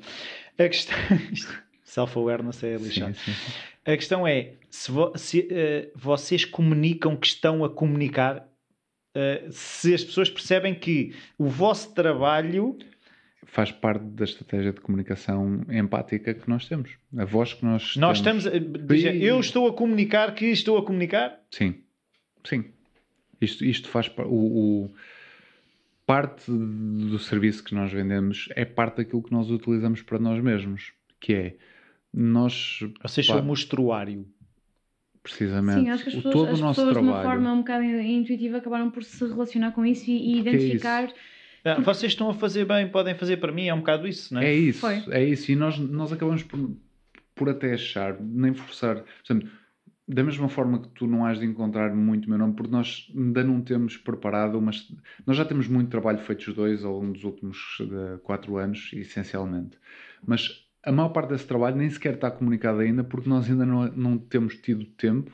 A 0.59 0.68
questão. 0.68 0.95
Self-awareness 1.91 2.62
é 2.62 2.76
lixado. 2.76 3.14
Sim, 3.16 3.32
sim. 3.32 3.53
A 3.84 3.97
questão 3.97 4.26
é: 4.26 4.53
se, 4.70 4.93
vo, 4.93 5.12
se 5.16 5.41
uh, 5.41 5.91
vocês 5.99 6.45
comunicam 6.45 7.16
que 7.16 7.26
estão 7.26 7.64
a 7.64 7.68
comunicar, 7.68 8.49
uh, 9.16 9.51
se 9.51 9.93
as 9.93 10.05
pessoas 10.05 10.30
percebem 10.30 10.72
que 10.72 11.16
o 11.36 11.49
vosso 11.49 11.93
trabalho 11.93 12.78
faz 13.45 13.72
parte 13.72 14.05
da 14.05 14.24
estratégia 14.24 14.72
de 14.72 14.80
comunicação 14.80 15.62
empática 15.68 16.32
que 16.32 16.49
nós 16.49 16.68
temos. 16.68 16.93
A 17.16 17.24
voz 17.24 17.55
que 17.55 17.64
nós 17.64 17.97
Nós 17.97 18.20
temos. 18.20 18.47
estamos 18.47 19.05
eu 19.20 19.41
estou 19.41 19.66
a 19.66 19.72
comunicar 19.72 20.32
que 20.36 20.47
estou 20.47 20.78
a 20.78 20.84
comunicar? 20.84 21.41
Sim. 21.51 21.82
Sim. 22.45 22.66
Isto, 23.41 23.64
isto 23.64 23.88
faz 23.88 24.09
o, 24.18 24.84
o, 24.84 24.95
parte 26.07 26.53
do 26.53 27.18
serviço 27.18 27.64
que 27.64 27.74
nós 27.74 27.93
vendemos 27.93 28.49
é 28.55 28.64
parte 28.64 28.99
daquilo 28.99 29.22
que 29.22 29.32
nós 29.32 29.51
utilizamos 29.51 30.03
para 30.03 30.20
nós 30.20 30.41
mesmos, 30.41 30.93
que 31.18 31.34
é 31.34 31.57
nós. 32.12 32.80
Vocês 33.02 33.26
são 33.26 33.40
o 33.40 33.44
mostruário. 33.44 34.26
Precisamente. 35.22 35.80
Sim, 35.80 35.90
acho 35.90 36.02
que 36.02 36.08
as 36.08 36.14
pessoas, 36.16 36.34
todo 36.34 36.48
as 36.48 36.58
o 36.58 36.62
nosso 36.62 36.80
pessoas 36.80 36.94
trabalho. 36.94 37.12
de 37.12 37.18
uma 37.18 37.22
forma 37.22 37.52
um 37.52 37.58
bocado 37.58 37.84
intuitiva 37.84 38.56
acabaram 38.56 38.90
por 38.90 39.04
se 39.04 39.22
relacionar 39.26 39.72
com 39.72 39.84
isso 39.84 40.11
e, 40.11 40.32
e 40.32 40.36
é 40.36 40.40
identificar. 40.40 41.12
É 41.62 41.78
vocês 41.80 42.12
estão 42.12 42.30
a 42.30 42.34
fazer 42.34 42.64
bem, 42.64 42.88
podem 42.88 43.14
fazer 43.14 43.36
para 43.36 43.52
mim, 43.52 43.66
é 43.66 43.74
um 43.74 43.80
bocado 43.80 44.08
isso, 44.08 44.32
não 44.32 44.40
é? 44.40 44.46
É 44.46 44.54
isso, 44.54 44.80
Foi. 44.80 45.02
é 45.11 45.22
isso. 45.22 45.52
E 45.52 45.56
nós, 45.56 45.78
nós 45.78 46.11
acabamos 46.11 46.42
por, 46.42 46.74
por 47.34 47.50
até 47.50 47.74
achar, 47.74 48.18
nem 48.18 48.54
forçar. 48.54 49.02
Portanto, 49.02 49.46
da 50.08 50.24
mesma 50.24 50.48
forma 50.48 50.80
que 50.80 50.88
tu 50.88 51.06
não 51.06 51.24
has 51.24 51.38
de 51.38 51.44
encontrar 51.44 51.94
muito 51.94 52.28
meu 52.28 52.38
nome, 52.38 52.54
porque 52.54 52.72
nós 52.72 53.12
ainda 53.14 53.44
não 53.44 53.61
temos 53.61 53.96
preparado, 53.96 54.61
mas 54.61 54.90
nós 55.26 55.36
já 55.36 55.44
temos 55.44 55.68
muito 55.68 55.90
trabalho 55.90 56.18
feito 56.18 56.48
os 56.48 56.54
dois 56.54 56.84
ao 56.84 56.94
longo 56.94 57.12
dos 57.12 57.24
últimos 57.24 57.78
uh, 57.80 58.18
quatro 58.22 58.56
anos, 58.56 58.90
essencialmente. 58.92 59.78
Mas 60.26 60.66
a 60.83 60.93
maior 60.93 61.11
parte 61.11 61.31
desse 61.31 61.47
trabalho 61.47 61.76
nem 61.76 61.91
sequer 61.91 62.14
está 62.14 62.31
comunicado 62.31 62.81
ainda 62.81 63.05
porque 63.05 63.28
nós 63.28 63.49
ainda 63.49 63.66
não, 63.66 63.87
não 63.89 64.18
temos 64.18 64.57
tido 64.57 64.85
tempo 64.85 65.31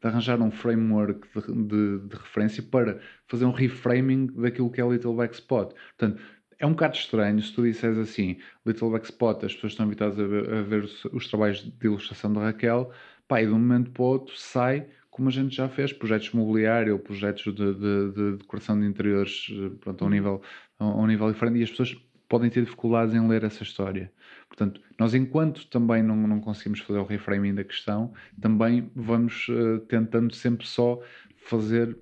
de 0.00 0.08
arranjar 0.08 0.40
um 0.40 0.50
framework 0.50 1.28
de, 1.34 1.52
de, 1.52 2.08
de, 2.08 2.16
referência 2.16 2.62
para 2.62 3.00
fazer 3.26 3.44
um 3.44 3.50
reframing 3.50 4.26
daquilo 4.26 4.70
que 4.70 4.80
é 4.80 4.88
Little 4.88 5.14
Black 5.14 5.34
Spot. 5.34 5.74
Portanto, 5.98 6.22
é 6.58 6.66
um 6.66 6.70
bocado 6.70 6.96
estranho 6.96 7.40
se 7.42 7.52
tu 7.52 7.62
disseres 7.62 7.98
assim, 7.98 8.38
Little 8.64 8.90
Black 8.90 9.06
Spot, 9.06 9.44
as 9.44 9.54
pessoas 9.54 9.72
estão 9.72 9.86
habituadas 9.86 10.18
a 10.18 10.26
ver, 10.26 10.52
a 10.52 10.62
ver 10.62 10.84
os, 10.84 11.04
os, 11.06 11.28
trabalhos 11.28 11.62
de 11.62 11.86
ilustração 11.86 12.32
de 12.32 12.38
Raquel, 12.38 12.90
pá, 13.28 13.42
e 13.42 13.46
de 13.46 13.52
um 13.52 13.58
momento 13.58 13.90
para 13.90 14.02
o 14.02 14.06
outro 14.06 14.34
sai 14.36 14.86
como 15.10 15.28
a 15.28 15.32
gente 15.32 15.54
já 15.54 15.68
fez, 15.68 15.92
projetos 15.92 16.30
de 16.30 16.36
mobiliário 16.36 16.94
ou 16.94 16.98
projetos 16.98 17.42
de, 17.42 17.74
de, 17.74 18.12
de 18.12 18.36
decoração 18.38 18.78
de 18.78 18.86
interiores 18.86 19.48
pronto, 19.80 20.04
a, 20.04 20.06
um 20.06 20.10
nível, 20.10 20.42
a 20.78 20.86
um 20.86 21.06
nível 21.06 21.30
diferente 21.30 21.58
e 21.58 21.62
as 21.64 21.70
pessoas 21.70 21.94
podem 22.28 22.48
ter 22.48 22.64
dificuldades 22.64 23.14
em 23.14 23.28
ler 23.28 23.42
essa 23.42 23.62
história. 23.62 24.10
Portanto, 24.50 24.80
nós, 24.98 25.14
enquanto 25.14 25.66
também 25.68 26.02
não, 26.02 26.16
não 26.16 26.40
conseguimos 26.40 26.80
fazer 26.80 26.98
o 26.98 27.04
reframing 27.04 27.54
da 27.54 27.64
questão, 27.64 28.12
também 28.40 28.90
vamos 28.94 29.48
uh, 29.48 29.78
tentando 29.88 30.34
sempre 30.34 30.66
só 30.66 31.00
fazer 31.36 31.96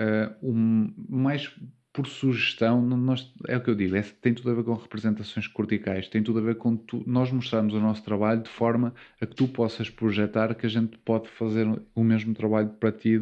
uh, 0.00 0.34
um, 0.42 0.94
mais 1.08 1.52
por 1.92 2.06
sugestão, 2.06 2.80
nós, 2.80 3.30
é 3.46 3.56
o 3.56 3.60
que 3.60 3.68
eu 3.68 3.74
digo, 3.74 3.94
é, 3.94 4.02
tem 4.02 4.32
tudo 4.32 4.50
a 4.50 4.54
ver 4.54 4.64
com 4.64 4.72
representações 4.72 5.46
corticais, 5.46 6.08
tem 6.08 6.22
tudo 6.22 6.38
a 6.38 6.42
ver 6.42 6.54
com 6.54 6.74
tu, 6.74 7.02
nós 7.06 7.30
mostrarmos 7.30 7.74
o 7.74 7.80
nosso 7.80 8.02
trabalho 8.02 8.42
de 8.42 8.48
forma 8.48 8.94
a 9.20 9.26
que 9.26 9.34
tu 9.34 9.46
possas 9.46 9.90
projetar 9.90 10.54
que 10.54 10.64
a 10.64 10.68
gente 10.70 10.96
pode 10.98 11.28
fazer 11.28 11.66
o 11.94 12.02
mesmo 12.02 12.32
trabalho 12.32 12.70
para 12.70 12.92
ti 12.92 13.20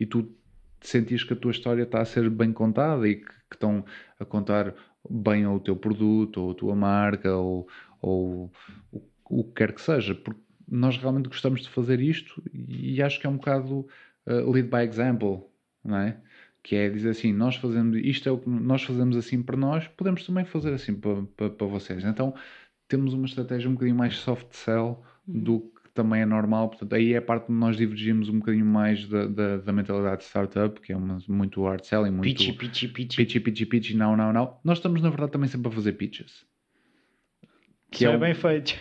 e 0.00 0.06
tu 0.06 0.34
sentires 0.80 1.24
que 1.24 1.34
a 1.34 1.36
tua 1.36 1.50
história 1.50 1.82
está 1.82 2.00
a 2.00 2.06
ser 2.06 2.30
bem 2.30 2.52
contada 2.52 3.06
e 3.06 3.16
que, 3.16 3.26
que 3.26 3.56
estão 3.56 3.84
a 4.18 4.24
contar 4.24 4.74
bem 5.08 5.46
o 5.46 5.60
teu 5.60 5.76
produto, 5.76 6.40
ou 6.40 6.50
a 6.52 6.54
tua 6.54 6.74
marca, 6.74 7.34
ou, 7.36 7.68
ou 8.00 8.52
o, 8.90 9.02
o 9.24 9.44
que 9.44 9.52
quer 9.54 9.72
que 9.72 9.80
seja, 9.80 10.14
porque 10.14 10.40
nós 10.68 10.96
realmente 10.96 11.28
gostamos 11.28 11.62
de 11.62 11.68
fazer 11.68 12.00
isto 12.00 12.42
e 12.52 13.02
acho 13.02 13.20
que 13.20 13.26
é 13.26 13.30
um 13.30 13.36
bocado 13.36 13.86
uh, 14.26 14.50
lead 14.50 14.68
by 14.68 14.78
example, 14.78 15.44
não 15.84 15.96
é? 15.96 16.16
Que 16.62 16.76
é 16.76 16.88
dizer 16.88 17.10
assim, 17.10 17.32
nós 17.32 17.56
fazemos 17.56 17.96
isto 17.98 18.28
é 18.28 18.32
o 18.32 18.38
que 18.38 18.48
nós 18.48 18.82
fazemos 18.82 19.16
assim 19.16 19.42
para 19.42 19.56
nós, 19.56 19.86
podemos 19.88 20.24
também 20.24 20.44
fazer 20.44 20.72
assim 20.72 20.94
para, 20.94 21.22
para, 21.36 21.50
para 21.50 21.66
vocês. 21.66 22.04
Então 22.04 22.34
temos 22.88 23.12
uma 23.14 23.26
estratégia 23.26 23.68
um 23.68 23.74
bocadinho 23.74 23.96
mais 23.96 24.16
soft 24.16 24.46
sell 24.52 25.02
uhum. 25.26 25.42
do 25.42 25.71
também 25.94 26.22
é 26.22 26.26
normal, 26.26 26.68
portanto, 26.68 26.94
aí 26.94 27.12
é 27.12 27.18
a 27.18 27.22
parte 27.22 27.50
onde 27.50 27.60
nós 27.60 27.76
divergimos 27.76 28.28
um 28.28 28.38
bocadinho 28.38 28.64
mais 28.64 29.06
da, 29.06 29.26
da, 29.26 29.56
da 29.58 29.72
mentalidade 29.72 30.18
de 30.18 30.24
startup, 30.24 30.80
que 30.80 30.92
é 30.92 30.96
uma, 30.96 31.18
muito 31.28 31.62
hard 31.64 31.84
selling, 31.84 32.10
muito 32.10 32.22
pitchy, 32.22 32.52
pitchy, 32.52 32.88
pitchy, 32.88 33.16
pitchy, 33.16 33.40
pitchy, 33.40 33.66
pitchy, 33.66 33.96
não, 33.96 34.16
não, 34.16 34.32
não. 34.32 34.56
Nós 34.64 34.78
estamos, 34.78 35.02
na 35.02 35.10
verdade, 35.10 35.32
também 35.32 35.48
sempre 35.48 35.68
a 35.68 35.70
fazer 35.70 35.92
pitches. 35.92 36.44
Que 37.90 38.06
é, 38.06 38.12
é, 38.12 38.16
bem 38.16 38.32
feito. 38.32 38.74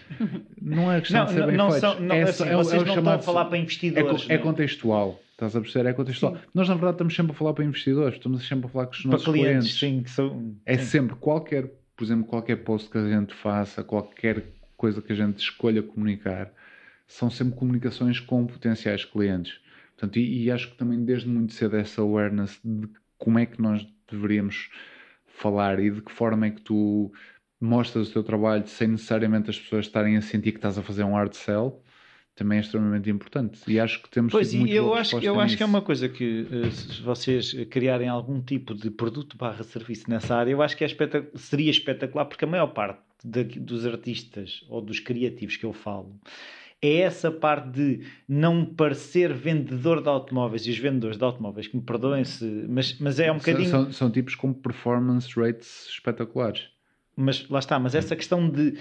Não 0.62 0.90
é 0.90 1.02
questão 1.02 1.20
não, 1.26 1.28
de 1.28 1.34
ser 1.34 1.46
bem 1.46 1.58
feito. 1.58 1.80
São, 1.80 2.00
não, 2.00 2.16
é, 2.16 2.22
assim, 2.24 2.48
é, 2.48 2.56
vocês 2.56 2.82
é 2.82 2.86
não 2.86 2.96
estão 2.96 3.14
a 3.14 3.20
falar 3.20 3.46
para 3.46 3.58
investidores. 3.58 4.30
É, 4.30 4.36
é 4.36 4.38
contextual. 4.38 5.20
Estás 5.32 5.54
a 5.54 5.60
perceber? 5.60 5.90
É 5.90 5.94
contextual. 5.94 6.36
Sim. 6.36 6.42
Nós, 6.54 6.70
na 6.70 6.76
verdade, 6.76 6.94
estamos 6.94 7.16
sempre 7.16 7.32
a 7.34 7.36
falar 7.36 7.54
para 7.54 7.66
investidores, 7.66 8.16
estamos 8.16 8.48
sempre 8.48 8.68
a 8.68 8.70
falar 8.70 8.86
com 8.86 8.94
os 8.94 9.06
nossos 9.06 9.26
para 9.26 9.34
clientes. 9.34 9.78
clientes. 9.78 9.80
Sim, 9.80 10.04
que 10.04 10.10
são, 10.10 10.56
é 10.66 10.78
sim. 10.78 10.86
sempre 10.86 11.16
qualquer, 11.18 11.70
por 11.98 12.06
exemplo, 12.06 12.26
qualquer 12.26 12.58
post 12.58 12.90
que 12.90 12.98
a 12.98 13.10
gente 13.10 13.34
faça, 13.34 13.84
qualquer 13.84 14.46
coisa 14.78 15.02
que 15.02 15.12
a 15.12 15.16
gente 15.16 15.40
escolha 15.40 15.84
comunicar, 15.84 16.54
são 17.12 17.30
sempre 17.30 17.56
comunicações 17.56 18.20
com 18.20 18.48
potenciais 18.48 19.04
clientes. 19.04 19.60
Portanto, 19.96 20.18
e, 20.18 20.46
e, 20.46 20.52
acho 20.52 20.72
que 20.72 20.78
também 20.78 21.04
desde 21.04 21.28
muito 21.28 21.54
cedo 21.54 21.76
essa 21.76 22.02
awareness 22.02 22.60
de 22.64 22.88
como 23.18 23.38
é 23.38 23.46
que 23.46 23.62
nós 23.62 23.86
deveríamos 24.10 24.70
falar 25.28 25.80
e 25.80 25.92
de 25.92 26.02
que 26.02 26.12
forma 26.12 26.48
é 26.48 26.52
que 26.52 26.62
tu 26.62 27.12
mostras 27.60 28.10
o 28.10 28.14
teu 28.14 28.24
trabalho 28.24 28.66
sem 28.66 28.88
necessariamente 28.88 29.50
as 29.50 29.60
pessoas 29.60 29.86
estarem 29.86 30.16
a 30.16 30.22
sentir 30.22 30.52
que 30.52 30.58
estás 30.58 30.78
a 30.78 30.82
fazer 30.82 31.04
um 31.04 31.14
hard 31.14 31.34
sell, 31.34 31.84
também 32.34 32.58
é 32.58 32.62
extremamente 32.62 33.10
importante 33.10 33.60
e 33.68 33.78
acho 33.78 34.02
que 34.02 34.10
temos 34.10 34.32
pois 34.32 34.54
muito 34.54 34.74
eu 34.74 34.94
acho 34.96 35.20
eu 35.20 35.40
acho 35.40 35.58
que 35.58 35.62
é 35.62 35.66
uma 35.66 35.82
coisa 35.82 36.08
que 36.08 36.48
uh, 36.50 36.72
se 36.72 37.02
vocês 37.02 37.54
criarem 37.70 38.08
algum 38.08 38.42
tipo 38.42 38.74
de 38.74 38.90
produto 38.90 39.38
barra 39.38 39.64
serviço 39.64 40.10
nessa 40.10 40.38
área 40.38 40.52
eu 40.52 40.62
acho 40.62 40.76
que 40.78 40.84
é 40.84 40.88
espetac 40.88 41.28
seria 41.36 41.70
espetacular 41.70 42.26
porque 42.26 42.46
a 42.46 42.48
maior 42.48 42.68
parte 42.68 43.02
de, 43.24 43.44
dos 43.44 43.86
artistas 43.86 44.64
ou 44.70 44.82
dos 44.82 45.00
criativos 45.00 45.58
que 45.58 45.66
eu 45.66 45.74
falo 45.74 46.16
é 46.82 46.98
essa 46.98 47.32
parte 47.32 47.70
de 47.70 48.06
não 48.28 48.66
parecer 48.66 49.34
vendedor 49.34 50.02
de 50.02 50.10
automóveis 50.10 50.66
e 50.66 50.72
os 50.72 50.78
vendedores 50.78 51.18
de 51.18 51.24
automóveis 51.24 51.68
que 51.68 51.76
me 51.76 51.84
perdoem-se 51.84 52.46
mas, 52.68 52.98
mas 53.00 53.20
é 53.20 53.32
um 53.32 53.38
bocadinho 53.38 53.70
são, 53.70 53.84
são, 53.84 53.92
são 53.94 54.12
tipos 54.12 54.36
com 54.36 54.52
performance 54.52 55.30
rates 55.40 55.88
espetaculares 55.88 56.70
mas 57.16 57.48
lá 57.50 57.60
está, 57.60 57.78
mas 57.80 57.94
essa 57.94 58.16
questão 58.16 58.50
de 58.50 58.78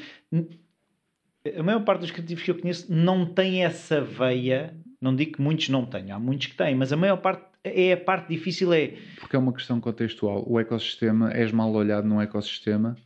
a 1.56 1.62
maior 1.62 1.84
parte 1.84 2.00
dos 2.00 2.10
criativos 2.10 2.44
que 2.44 2.50
eu 2.50 2.58
conheço 2.58 2.92
não 2.92 3.26
tem 3.26 3.64
essa 3.64 4.00
veia. 4.00 4.76
Não 5.00 5.16
digo 5.16 5.32
que 5.32 5.42
muitos 5.42 5.68
não 5.70 5.86
tenham, 5.86 6.16
há 6.16 6.20
muitos 6.20 6.48
que 6.48 6.56
têm, 6.56 6.74
mas 6.74 6.92
a 6.92 6.96
maior 6.96 7.16
parte 7.16 7.44
é 7.62 7.92
a 7.92 7.96
parte 7.96 8.28
difícil 8.28 8.72
é 8.72 8.94
porque 9.18 9.36
é 9.36 9.38
uma 9.38 9.52
questão 9.52 9.80
contextual. 9.80 10.44
O 10.46 10.58
ecossistema 10.58 11.32
és 11.32 11.52
mal 11.52 11.72
olhado 11.72 12.06
num 12.06 12.20
ecossistema. 12.20 12.96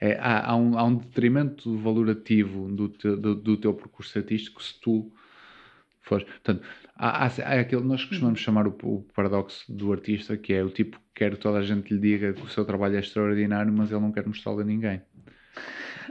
É, 0.00 0.16
há, 0.18 0.50
há, 0.50 0.56
um, 0.56 0.78
há 0.78 0.84
um 0.84 0.96
detrimento 0.96 1.76
valorativo 1.78 2.68
do, 2.70 2.88
te, 2.88 3.08
do, 3.16 3.34
do, 3.34 3.56
teu 3.56 3.72
percurso 3.72 4.18
artístico 4.18 4.62
se 4.62 4.78
tu 4.80 5.12
fores. 6.02 6.24
Portanto, 6.24 6.62
há, 6.96 7.26
há, 7.26 7.60
aquele 7.60 7.82
nós 7.82 8.04
costumamos 8.04 8.40
chamar 8.40 8.66
o, 8.66 8.76
o, 8.82 9.02
paradoxo 9.14 9.64
do 9.72 9.92
artista, 9.92 10.36
que 10.36 10.52
é 10.52 10.62
o 10.62 10.70
tipo 10.70 10.98
que 10.98 11.04
quer 11.14 11.30
que 11.32 11.38
toda 11.38 11.58
a 11.58 11.62
gente 11.62 11.94
lhe 11.94 12.00
diga 12.00 12.32
que 12.32 12.42
o 12.42 12.48
seu 12.48 12.64
trabalho 12.64 12.96
é 12.96 13.00
extraordinário, 13.00 13.72
mas 13.72 13.90
ele 13.90 14.00
não 14.00 14.12
quer 14.12 14.26
mostrá-lo 14.26 14.60
a 14.60 14.64
ninguém. 14.64 15.00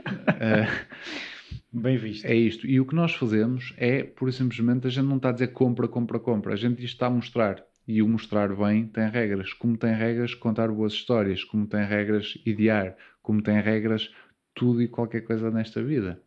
uh, 0.06 1.04
Bem 1.76 1.96
visto. 1.96 2.24
É 2.24 2.34
isto. 2.34 2.68
E 2.68 2.78
o 2.80 2.86
que 2.86 2.94
nós 2.94 3.14
fazemos 3.14 3.74
é, 3.76 4.04
por 4.04 4.32
simplesmente, 4.32 4.86
a 4.86 4.90
gente 4.90 5.06
não 5.06 5.16
está 5.16 5.30
a 5.30 5.32
dizer 5.32 5.48
compra, 5.48 5.88
compra, 5.88 6.20
compra. 6.20 6.52
A 6.52 6.56
gente 6.56 6.84
está 6.84 7.08
a 7.08 7.10
mostrar. 7.10 7.64
E 7.86 8.00
o 8.00 8.08
mostrar 8.08 8.54
bem 8.54 8.86
tem 8.86 9.08
regras. 9.08 9.52
Como 9.52 9.76
tem 9.76 9.94
regras 9.94 10.34
contar 10.34 10.68
boas 10.68 10.92
histórias. 10.92 11.44
Como 11.44 11.66
tem 11.66 11.84
regras 11.84 12.38
idear. 12.46 12.96
Como 13.22 13.42
tem 13.42 13.60
regras 13.60 14.10
tudo 14.54 14.80
e 14.82 14.88
qualquer 14.88 15.22
coisa 15.22 15.50
nesta 15.50 15.82
vida. 15.82 16.22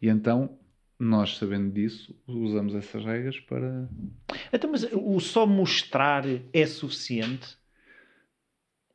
E 0.00 0.08
então, 0.08 0.58
nós 0.98 1.36
sabendo 1.36 1.72
disso, 1.72 2.14
usamos 2.26 2.74
essas 2.74 3.04
regras 3.04 3.38
para. 3.40 3.88
Então, 4.52 4.70
mas 4.70 4.84
o 4.92 5.20
só 5.20 5.46
mostrar 5.46 6.24
é 6.52 6.66
suficiente? 6.66 7.56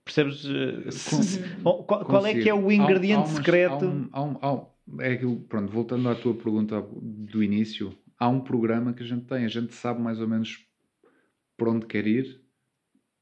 Percebes? 0.03 0.43
Qual, 1.61 1.83
qual, 1.83 2.25
é 2.25 2.33
que 2.33 2.49
é 2.49 2.53
o 2.53 2.71
ingrediente 2.71 3.15
há, 3.15 3.23
há 3.23 3.25
umas, 3.25 3.35
secreto? 3.35 4.09
Há 4.11 4.23
um, 4.23 4.37
um, 4.41 5.01
é 5.01 5.11
aquilo, 5.13 5.41
pronto, 5.41 5.71
voltando 5.71 6.07
à 6.07 6.15
tua 6.15 6.33
pergunta 6.33 6.81
do 6.81 7.43
início, 7.43 7.93
há 8.17 8.29
um 8.29 8.39
programa 8.39 8.93
que 8.93 9.03
a 9.03 9.05
gente 9.05 9.25
tem, 9.25 9.43
a 9.43 9.49
gente 9.49 9.73
sabe 9.73 10.01
mais 10.01 10.21
ou 10.21 10.27
menos 10.27 10.65
por 11.57 11.67
onde 11.67 11.85
quer 11.85 12.05
ir, 12.05 12.41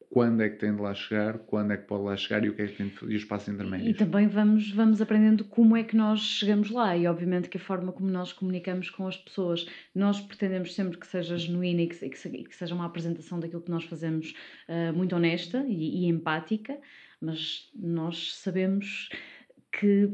quando 0.09 0.41
é 0.41 0.49
que 0.49 0.57
tem 0.57 0.73
de 0.73 0.81
lá 0.81 0.93
chegar, 0.93 1.39
quando 1.39 1.71
é 1.71 1.77
que 1.77 1.87
pode 1.87 2.03
lá 2.03 2.15
chegar 2.15 2.43
e 2.45 2.49
o 2.49 2.55
que 2.55 2.61
é 2.61 2.67
que 2.67 2.77
tem 2.77 2.87
de, 2.87 2.95
e 3.01 3.15
o 3.15 3.17
espaço 3.17 3.51
intermédio. 3.51 3.89
E 3.89 3.93
também 3.93 4.27
vamos, 4.27 4.71
vamos 4.71 5.01
aprendendo 5.01 5.43
como 5.43 5.75
é 5.75 5.83
que 5.83 5.95
nós 5.95 6.21
chegamos 6.21 6.69
lá 6.69 6.95
e 6.95 7.05
obviamente 7.05 7.49
que 7.49 7.57
a 7.57 7.59
forma 7.59 7.91
como 7.91 8.09
nós 8.09 8.31
comunicamos 8.31 8.89
com 8.89 9.07
as 9.07 9.17
pessoas, 9.17 9.67
nós 9.93 10.21
pretendemos 10.21 10.73
sempre 10.73 10.97
que 10.97 11.07
seja 11.07 11.37
genuína 11.37 11.81
e 11.81 11.87
que, 11.87 12.09
que, 12.09 12.43
que 12.45 12.55
seja 12.55 12.73
uma 12.73 12.85
apresentação 12.85 13.39
daquilo 13.39 13.61
que 13.61 13.71
nós 13.71 13.83
fazemos 13.83 14.33
uh, 14.69 14.95
muito 14.95 15.15
honesta 15.15 15.65
e, 15.67 16.05
e 16.05 16.07
empática, 16.07 16.77
mas 17.19 17.69
nós 17.75 18.35
sabemos 18.35 19.09
que 19.69 20.09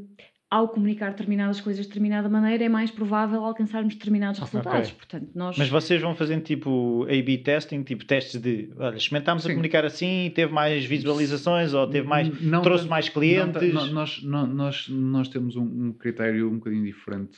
ao 0.51 0.67
comunicar 0.67 1.11
determinadas 1.11 1.61
coisas 1.61 1.85
de 1.85 1.87
determinada 1.87 2.27
maneira, 2.27 2.65
é 2.65 2.67
mais 2.67 2.91
provável 2.91 3.45
alcançarmos 3.45 3.95
determinados 3.95 4.37
resultados. 4.37 4.89
Okay. 4.89 4.97
Portanto, 4.97 5.29
nós... 5.33 5.57
Mas 5.57 5.69
vocês 5.69 6.01
vão 6.01 6.13
fazendo 6.13 6.43
tipo 6.43 7.05
A-B 7.05 7.37
testing, 7.37 7.83
tipo 7.83 8.03
testes 8.03 8.41
de 8.41 8.69
olha, 8.75 8.97
experimentámos 8.97 9.43
Sim. 9.43 9.49
a 9.49 9.51
comunicar 9.53 9.85
assim, 9.85 10.29
teve 10.35 10.51
mais 10.51 10.83
visualizações 10.83 11.73
ou 11.73 11.87
teve 11.87 12.05
mais, 12.05 12.41
não, 12.41 12.61
trouxe 12.61 12.85
mais 12.85 13.07
clientes. 13.07 13.73
Não, 13.73 13.87
nós, 13.93 14.21
nós, 14.21 14.89
nós 14.89 15.29
temos 15.29 15.55
um, 15.55 15.63
um, 15.63 15.93
critério 15.93 16.49
um 16.49 16.57
bocadinho 16.57 16.83
diferente. 16.83 17.37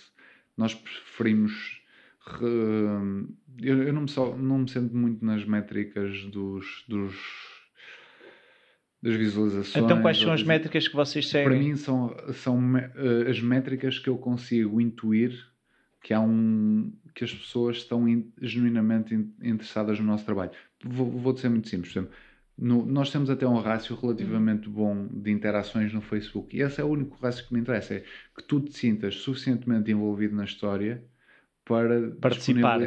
Nós 0.58 0.74
preferimos. 0.74 1.54
Eu, 3.62 3.84
eu 3.84 3.94
não, 3.94 4.02
me 4.02 4.10
só, 4.10 4.36
não 4.36 4.58
me 4.58 4.70
sento 4.70 4.96
muito 4.98 5.24
nas 5.24 5.46
métricas 5.46 6.24
dos, 6.32 6.84
dos 6.88 7.14
das 9.04 9.16
visualizações. 9.16 9.84
Então, 9.84 10.02
quais 10.02 10.18
são 10.18 10.32
as 10.32 10.42
métricas 10.42 10.88
que 10.88 10.96
vocês 10.96 11.28
seguem? 11.28 11.50
Para 11.50 11.60
mim, 11.60 11.76
são, 11.76 12.16
são 12.34 12.58
uh, 12.58 13.30
as 13.30 13.42
métricas 13.42 14.00
que 14.00 14.10
eu 14.10 14.18
consigo 14.18 14.80
intuir 14.80 15.38
que 16.02 16.14
há 16.14 16.22
um 16.22 16.92
que 17.14 17.24
as 17.24 17.34
pessoas 17.34 17.78
estão 17.78 18.08
in, 18.08 18.32
genuinamente 18.42 19.14
in, 19.14 19.34
interessadas 19.42 20.00
no 20.00 20.06
nosso 20.06 20.26
trabalho. 20.26 20.52
Vou, 20.84 21.12
vou 21.12 21.36
ser 21.36 21.50
muito 21.50 21.68
simples. 21.68 21.92
Exemplo, 21.92 22.12
no, 22.58 22.86
nós 22.86 23.12
temos 23.12 23.30
até 23.30 23.46
um 23.46 23.60
rácio 23.60 23.96
relativamente 23.96 24.70
bom 24.70 25.08
de 25.08 25.32
interações 25.32 25.94
no 25.94 26.02
Facebook 26.02 26.56
e 26.56 26.62
esse 26.62 26.80
é 26.80 26.84
o 26.84 26.88
único 26.88 27.18
rácio 27.22 27.46
que 27.46 27.54
me 27.54 27.60
interessa, 27.60 27.96
é 27.96 28.04
que 28.36 28.44
tu 28.48 28.62
te 28.62 28.78
sintas 28.78 29.16
suficientemente 29.16 29.92
envolvido 29.92 30.36
na 30.36 30.46
história 30.46 31.04
para 31.66 32.12
participar, 32.22 32.80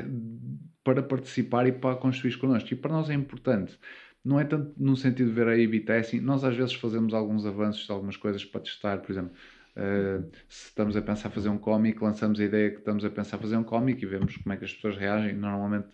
para 0.82 1.02
participar 1.02 1.66
e 1.66 1.72
para 1.72 1.96
construir 1.96 2.36
connosco. 2.38 2.72
E 2.72 2.76
para 2.76 2.92
nós 2.92 3.10
é 3.10 3.14
importante 3.14 3.78
não 4.26 4.40
é 4.40 4.44
tanto 4.44 4.72
no 4.76 4.96
sentido 4.96 5.28
de 5.28 5.32
ver 5.32 5.46
a 5.46 5.52
A-B 5.52 5.80
testing, 5.80 6.18
nós 6.18 6.42
às 6.42 6.56
vezes 6.56 6.74
fazemos 6.74 7.14
alguns 7.14 7.46
avanços 7.46 7.86
de 7.86 7.92
algumas 7.92 8.16
coisas 8.16 8.44
para 8.44 8.60
testar, 8.60 8.98
por 8.98 9.12
exemplo, 9.12 9.30
uh, 9.76 10.28
se 10.48 10.66
estamos 10.66 10.96
a 10.96 11.02
pensar 11.02 11.30
fazer 11.30 11.48
um 11.48 11.56
cómic, 11.56 12.02
lançamos 12.02 12.40
a 12.40 12.44
ideia 12.44 12.70
que 12.70 12.78
estamos 12.78 13.04
a 13.04 13.10
pensar 13.10 13.38
fazer 13.38 13.56
um 13.56 13.62
cómic 13.62 14.02
e 14.02 14.06
vemos 14.06 14.36
como 14.36 14.52
é 14.52 14.56
que 14.56 14.64
as 14.64 14.74
pessoas 14.74 14.96
reagem, 14.96 15.34
normalmente 15.34 15.88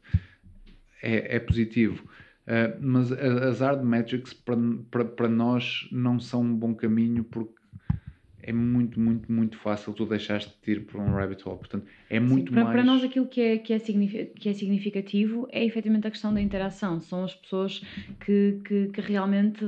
é, 1.03 1.37
é 1.37 1.39
positivo. 1.39 2.09
Uh, 2.45 2.75
mas 2.81 3.13
as 3.13 3.61
hard 3.61 3.85
metrics 3.85 4.33
para 4.33 5.29
nós 5.29 5.87
não 5.93 6.19
são 6.19 6.41
um 6.41 6.57
bom 6.57 6.75
caminho 6.75 7.23
porque 7.23 7.62
é 8.43 8.53
muito, 8.53 8.99
muito, 8.99 9.31
muito 9.31 9.57
fácil 9.59 9.93
tu 9.93 10.05
deixaste 10.05 10.53
de 10.63 10.73
ir 10.73 10.81
por 10.81 11.01
um 11.01 11.13
rabbit 11.13 11.47
hole. 11.49 11.59
Portanto, 11.59 11.87
é 12.11 12.19
muito 12.19 12.49
Sim, 12.49 12.55
para, 12.55 12.65
mais. 12.65 12.77
Para 12.77 12.85
nós, 12.85 13.05
aquilo 13.05 13.27
que 13.27 13.41
é, 13.41 13.59
que, 13.59 13.73
é 13.73 13.79
que 13.79 14.49
é 14.49 14.53
significativo 14.53 15.49
é 15.51 15.65
efetivamente 15.65 16.07
a 16.07 16.11
questão 16.11 16.35
da 16.35 16.41
interação. 16.41 17.01
São 17.01 17.25
as 17.25 17.35
pessoas 17.35 17.83
que, 18.25 18.61
que, 18.65 18.89
que 18.89 19.01
realmente. 19.01 19.65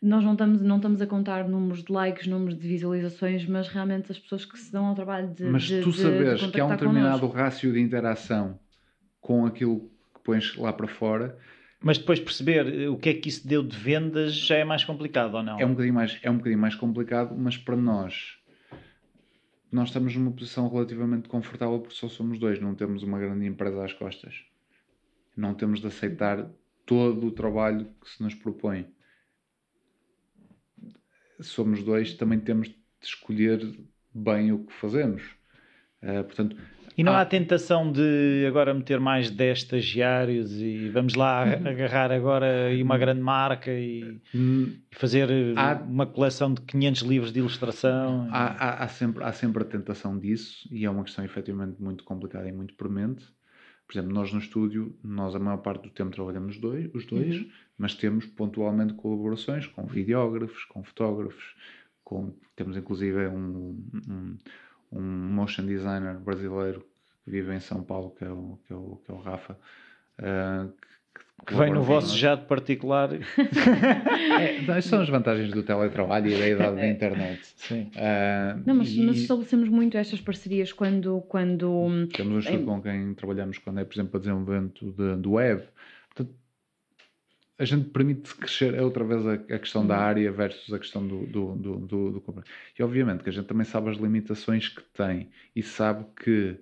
Nós 0.00 0.22
não 0.22 0.32
estamos, 0.32 0.62
não 0.62 0.76
estamos 0.76 1.02
a 1.02 1.06
contar 1.08 1.48
números 1.48 1.82
de 1.82 1.92
likes, 1.92 2.28
números 2.28 2.56
de 2.56 2.68
visualizações, 2.68 3.44
mas 3.46 3.66
realmente 3.66 4.12
as 4.12 4.18
pessoas 4.18 4.44
que 4.44 4.56
se 4.56 4.70
dão 4.70 4.86
ao 4.86 4.94
trabalho 4.94 5.28
de. 5.34 5.44
Mas 5.44 5.62
de, 5.62 5.80
tu 5.80 5.92
sabes 5.92 6.46
que 6.46 6.60
há 6.60 6.66
um 6.66 6.68
determinado 6.68 7.20
connosco. 7.20 7.36
rácio 7.36 7.72
de 7.72 7.80
interação 7.80 8.58
com 9.20 9.44
aquilo 9.44 9.90
que 10.14 10.20
pões 10.22 10.56
lá 10.56 10.72
para 10.72 10.86
fora 10.86 11.36
mas 11.80 11.98
depois 11.98 12.18
perceber 12.18 12.66
eh, 12.66 12.88
o 12.88 12.96
que 12.96 13.10
é 13.10 13.14
que 13.14 13.28
isso 13.28 13.46
deu 13.46 13.62
de 13.62 13.76
vendas 13.76 14.34
já 14.34 14.56
é 14.56 14.64
mais 14.64 14.84
complicado 14.84 15.34
ou 15.34 15.42
não? 15.42 15.58
É 15.58 15.64
um 15.64 15.70
bocadinho 15.70 15.94
mais, 15.94 16.18
é 16.22 16.30
um 16.30 16.36
bocadinho 16.36 16.60
mais 16.60 16.74
complicado, 16.74 17.36
mas 17.36 17.56
para 17.56 17.76
nós, 17.76 18.38
nós 19.70 19.88
estamos 19.88 20.14
numa 20.16 20.32
posição 20.32 20.68
relativamente 20.68 21.28
confortável 21.28 21.78
porque 21.78 21.94
só 21.94 22.08
somos 22.08 22.38
dois, 22.38 22.60
não 22.60 22.74
temos 22.74 23.02
uma 23.02 23.18
grande 23.18 23.46
empresa 23.46 23.84
às 23.84 23.92
costas. 23.92 24.44
Não 25.36 25.54
temos 25.54 25.80
de 25.80 25.86
aceitar 25.86 26.50
todo 26.84 27.26
o 27.26 27.30
trabalho 27.30 27.86
que 28.02 28.10
se 28.10 28.22
nos 28.22 28.34
propõe. 28.34 28.86
Somos 31.40 31.84
dois, 31.84 32.14
também 32.14 32.40
temos 32.40 32.68
de 32.68 32.76
escolher 33.00 33.60
bem 34.12 34.50
o 34.50 34.64
que 34.64 34.72
fazemos. 34.72 35.22
Uh, 36.02 36.24
portanto, 36.24 36.56
e 36.98 37.04
não 37.04 37.12
ah. 37.12 37.20
há 37.20 37.24
tentação 37.24 37.92
de 37.92 38.44
agora 38.48 38.74
meter 38.74 38.98
mais 38.98 39.30
10 39.30 39.58
estagiários 39.58 40.60
e 40.60 40.88
vamos 40.88 41.14
lá 41.14 41.44
uhum. 41.44 41.68
agarrar 41.68 42.10
agora 42.10 42.70
uma 42.82 42.98
grande 42.98 43.20
marca 43.20 43.70
e, 43.70 44.20
hum. 44.34 44.76
fazer 44.90 45.28
há, 45.56 45.74
uma 45.74 46.06
coleção 46.06 46.52
de 46.52 46.60
500 46.62 47.02
livros 47.02 47.32
de 47.32 47.38
ilustração? 47.38 48.28
Há, 48.32 48.46
há, 48.48 48.84
há, 48.84 48.88
sempre, 48.88 49.22
há 49.22 49.32
sempre 49.32 49.62
a 49.62 49.64
tentação 49.64 50.18
disso 50.18 50.68
e 50.72 50.84
é 50.84 50.90
uma 50.90 51.04
questão 51.04 51.24
efetivamente 51.24 51.80
muito 51.80 52.02
complicada 52.02 52.48
e 52.48 52.52
muito 52.52 52.74
premente. 52.74 53.24
Por 53.86 53.96
exemplo, 53.96 54.12
nós 54.12 54.32
no 54.32 54.40
estúdio, 54.40 54.98
nós 55.02 55.36
a 55.36 55.38
maior 55.38 55.58
parte 55.58 55.84
do 55.84 55.90
tempo 55.90 56.10
trabalhamos 56.10 56.58
dois, 56.58 56.90
os 56.92 57.06
dois, 57.06 57.36
uhum. 57.36 57.48
mas 57.78 57.94
temos 57.94 58.26
pontualmente 58.26 58.94
colaborações 58.94 59.68
com 59.68 59.86
videógrafos, 59.86 60.64
com 60.64 60.82
fotógrafos, 60.82 61.54
com, 62.02 62.34
temos 62.56 62.76
inclusive 62.76 63.28
um, 63.28 63.80
um 64.08 64.36
um 64.92 65.02
motion 65.02 65.66
designer 65.66 66.14
brasileiro 66.14 66.84
que 67.24 67.30
vive 67.30 67.54
em 67.54 67.60
São 67.60 67.82
Paulo, 67.82 68.14
que 68.18 68.24
é 68.24 68.30
o, 68.30 68.58
que 68.66 68.72
é 68.72 68.76
o, 68.76 69.00
que 69.04 69.10
é 69.10 69.14
o 69.14 69.18
Rafa. 69.18 69.56
Uh, 70.18 70.72
que, 71.14 71.46
que 71.46 71.54
vem 71.54 71.72
no 71.72 71.82
vosso 71.82 72.16
jato 72.16 72.46
particular. 72.46 73.10
é, 73.14 74.80
são 74.80 75.00
as 75.00 75.08
vantagens 75.08 75.52
do 75.52 75.62
teletrabalho 75.62 76.28
e 76.28 76.38
da 76.38 76.48
idade 76.48 76.76
da 76.76 76.82
é. 76.82 76.90
internet. 76.90 77.40
Sim. 77.56 77.90
Uh, 77.94 78.62
não, 78.66 78.74
mas, 78.74 78.88
e... 78.90 79.04
mas, 79.04 79.18
estabelecemos 79.18 79.68
muito 79.68 79.96
estas 79.96 80.20
parcerias 80.20 80.72
quando. 80.72 81.20
quando 81.28 82.08
Temos 82.12 82.34
um 82.34 82.38
estudo 82.38 82.62
em... 82.62 82.64
com 82.64 82.82
quem 82.82 83.14
trabalhamos 83.14 83.58
quando 83.58 83.78
é, 83.80 83.84
por 83.84 83.94
exemplo, 83.94 84.12
para 84.12 84.20
desenvolvimento 84.20 84.90
de, 84.92 85.16
do 85.16 85.32
web. 85.32 85.62
A 87.58 87.64
gente 87.64 87.90
permite 87.90 88.34
crescer 88.36 88.74
é 88.74 88.82
outra 88.82 89.04
vez 89.04 89.26
a, 89.26 89.34
a 89.34 89.58
questão 89.58 89.84
da 89.84 89.96
uhum. 89.96 90.04
área 90.04 90.32
versus 90.32 90.72
a 90.72 90.78
questão 90.78 91.06
do, 91.06 91.26
do, 91.26 91.56
do, 91.56 91.76
do, 91.80 92.10
do 92.12 92.44
E 92.78 92.82
obviamente 92.82 93.24
que 93.24 93.30
a 93.30 93.32
gente 93.32 93.46
também 93.46 93.64
sabe 93.64 93.90
as 93.90 93.96
limitações 93.96 94.68
que 94.68 94.82
tem 94.94 95.30
e 95.56 95.62
sabe 95.62 96.06
que 96.22 96.60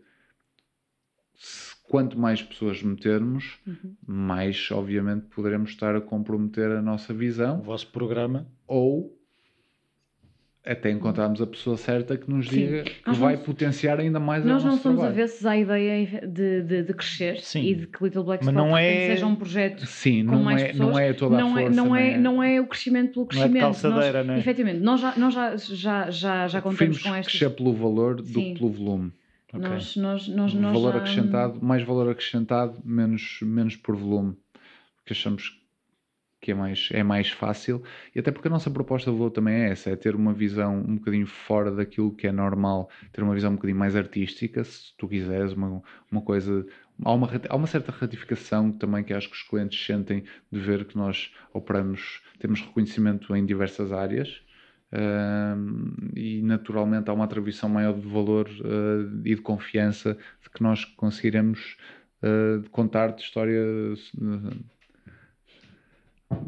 quanto 1.83 2.19
mais 2.19 2.43
pessoas 2.43 2.83
metermos, 2.83 3.59
uhum. 3.67 3.95
mais, 4.07 4.71
obviamente, 4.71 5.27
poderemos 5.27 5.71
estar 5.71 5.95
a 5.95 6.01
comprometer 6.01 6.71
a 6.71 6.83
nossa 6.83 7.13
visão. 7.15 7.61
O 7.61 7.63
vosso 7.63 7.89
programa. 7.89 8.47
Ou 8.67 9.16
até 10.67 10.91
encontrarmos 10.91 11.41
a 11.41 11.47
pessoa 11.47 11.77
certa 11.77 12.17
que 12.17 12.29
nos 12.29 12.49
Sim. 12.49 12.57
diga 12.57 12.83
que 12.83 13.07
nós 13.07 13.17
vai 13.17 13.37
potenciar 13.37 14.01
ainda 14.01 14.19
mais 14.19 14.45
nós 14.45 14.51
a 14.51 14.55
Nós 14.55 14.65
não 14.65 14.83
somos 14.83 14.99
trabalho. 14.99 15.15
avessos 15.15 15.47
à 15.47 15.57
ideia 15.57 16.21
de, 16.27 16.63
de, 16.63 16.83
de 16.83 16.93
crescer 16.93 17.41
Sim. 17.41 17.63
e 17.63 17.75
de 17.77 17.87
que 17.87 18.03
Little 18.03 18.25
Black 18.25 18.43
Spot 18.43 18.55
não 18.55 18.77
é... 18.77 19.07
seja 19.07 19.27
um 19.27 19.37
projeto 19.37 19.87
Sim, 19.87 20.27
com 20.27 20.33
não 20.33 20.43
mais 20.43 20.61
é, 20.61 20.67
pessoas. 20.67 20.89
Não 20.89 20.99
é 20.99 21.13
toda 21.13 21.37
não 21.39 21.57
a 21.57 21.61
é, 21.61 21.65
força. 21.65 21.77
Não 21.77 21.97
é, 21.97 22.13
é, 22.13 22.19
não 22.19 22.43
é 22.43 22.61
o 22.61 22.67
crescimento 22.67 23.13
pelo 23.13 23.27
crescimento. 23.27 23.53
Não 23.53 23.61
é 23.61 23.63
calçadeira, 23.63 24.19
nós, 24.19 24.27
não 24.27 24.35
é? 24.35 24.39
Efetivamente, 24.39 24.81
nós 24.81 25.01
já, 25.01 25.15
nós 25.17 25.35
já, 25.35 25.57
já, 25.57 26.11
já, 26.11 26.49
já 26.49 26.61
contamos 26.61 27.01
com 27.01 27.15
estas... 27.15 27.33
crescer 27.33 27.51
pelo 27.51 27.73
valor 27.73 28.17
do 28.17 28.25
que 28.25 28.55
pelo 28.55 28.71
volume. 28.71 29.13
Okay. 29.53 29.69
Nós, 29.69 29.97
nós, 29.97 30.29
nós, 30.29 30.55
nós 30.55 30.73
valor 30.73 30.93
já... 30.93 30.99
acrescentado, 30.99 31.65
mais 31.65 31.83
valor 31.85 32.11
acrescentado, 32.11 32.79
menos, 32.85 33.39
menos 33.41 33.77
por 33.77 33.95
volume. 33.95 34.35
Porque 34.97 35.13
achamos 35.13 35.49
que 35.49 35.66
é 36.51 36.55
mais, 36.55 36.89
é 36.93 37.03
mais 37.03 37.31
fácil, 37.31 37.83
e 38.15 38.19
até 38.19 38.31
porque 38.31 38.49
a 38.49 38.51
nossa 38.51 38.71
proposta 38.71 39.11
de 39.11 39.17
valor 39.17 39.31
também 39.31 39.55
é 39.55 39.71
essa, 39.71 39.91
é 39.91 39.97
ter 39.97 40.15
uma 40.15 40.33
visão 40.33 40.77
um 40.79 40.97
bocadinho 40.97 41.27
fora 41.27 41.71
daquilo 41.71 42.15
que 42.15 42.27
é 42.27 42.33
normal, 42.33 42.89
ter 43.13 43.23
uma 43.23 43.35
visão 43.35 43.53
um 43.53 43.55
bocadinho 43.55 43.79
mais 43.79 43.97
artística, 43.97 44.63
se 44.65 44.97
tu 44.97 45.09
quiseres, 45.09 45.53
uma, 45.53 45.83
uma 46.11 46.23
coisa, 46.23 46.67
há 47.05 47.13
uma, 47.13 47.29
há 47.49 47.57
uma 47.57 47.67
certa 47.67 47.93
ratificação 47.93 48.73
também 48.73 49.05
que 49.05 49.13
acho 49.15 49.29
que 49.29 49.37
os 49.37 49.43
clientes 49.43 49.85
sentem 49.85 50.25
de 50.51 50.61
ver 50.61 50.85
que 50.85 50.97
nós 50.97 51.33
operamos, 51.53 52.23
temos 52.39 52.61
reconhecimento 52.61 53.35
em 53.35 53.45
diversas 53.45 53.93
áreas, 53.93 54.43
Uh, 54.93 56.17
e 56.17 56.41
naturalmente 56.43 57.11
há 57.11 57.13
uma 57.13 57.25
atribuição 57.25 57.69
maior 57.69 57.93
de 57.93 58.07
valor 58.07 58.49
uh, 58.49 59.21
e 59.25 59.35
de 59.35 59.41
confiança 59.43 60.17
de 60.41 60.49
que 60.49 60.63
nós 60.63 60.85
conseguiremos 60.85 61.77
uh, 62.23 62.69
contar 62.71 63.09
de 63.09 63.23
história 63.23 63.61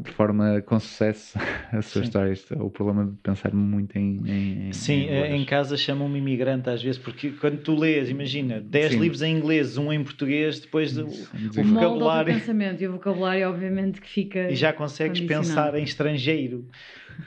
de 0.01 0.11
forma 0.11 0.61
com 0.61 0.77
sucesso 0.79 1.37
a 1.71 1.81
sua 1.81 2.01
Sim. 2.01 2.07
história. 2.07 2.31
Este 2.31 2.53
é 2.53 2.61
o 2.61 2.69
problema 2.69 3.05
de 3.05 3.15
pensar 3.17 3.53
muito 3.53 3.97
em. 3.97 4.19
em 4.25 4.73
Sim, 4.73 5.07
em, 5.07 5.37
em 5.37 5.45
casa 5.45 5.77
chamam-me 5.77 6.19
imigrante 6.19 6.69
às 6.69 6.83
vezes, 6.83 6.99
porque 6.99 7.31
quando 7.31 7.61
tu 7.61 7.75
lês, 7.75 8.09
imagina, 8.09 8.59
10 8.59 8.95
livros 8.95 9.21
em 9.21 9.35
inglês, 9.35 9.77
um 9.77 9.91
em 9.91 10.03
português, 10.03 10.59
depois 10.59 10.97
o, 10.97 11.05
o 11.05 11.63
vocabulário. 11.63 12.33
O 12.33 12.39
pensamento 12.39 12.81
e 12.81 12.87
o 12.87 12.91
vocabulário, 12.93 13.47
obviamente, 13.47 14.01
que 14.01 14.09
fica. 14.09 14.51
E 14.51 14.55
já 14.55 14.73
consegues 14.73 15.21
pensar 15.21 15.75
em 15.75 15.83
estrangeiro. 15.83 16.67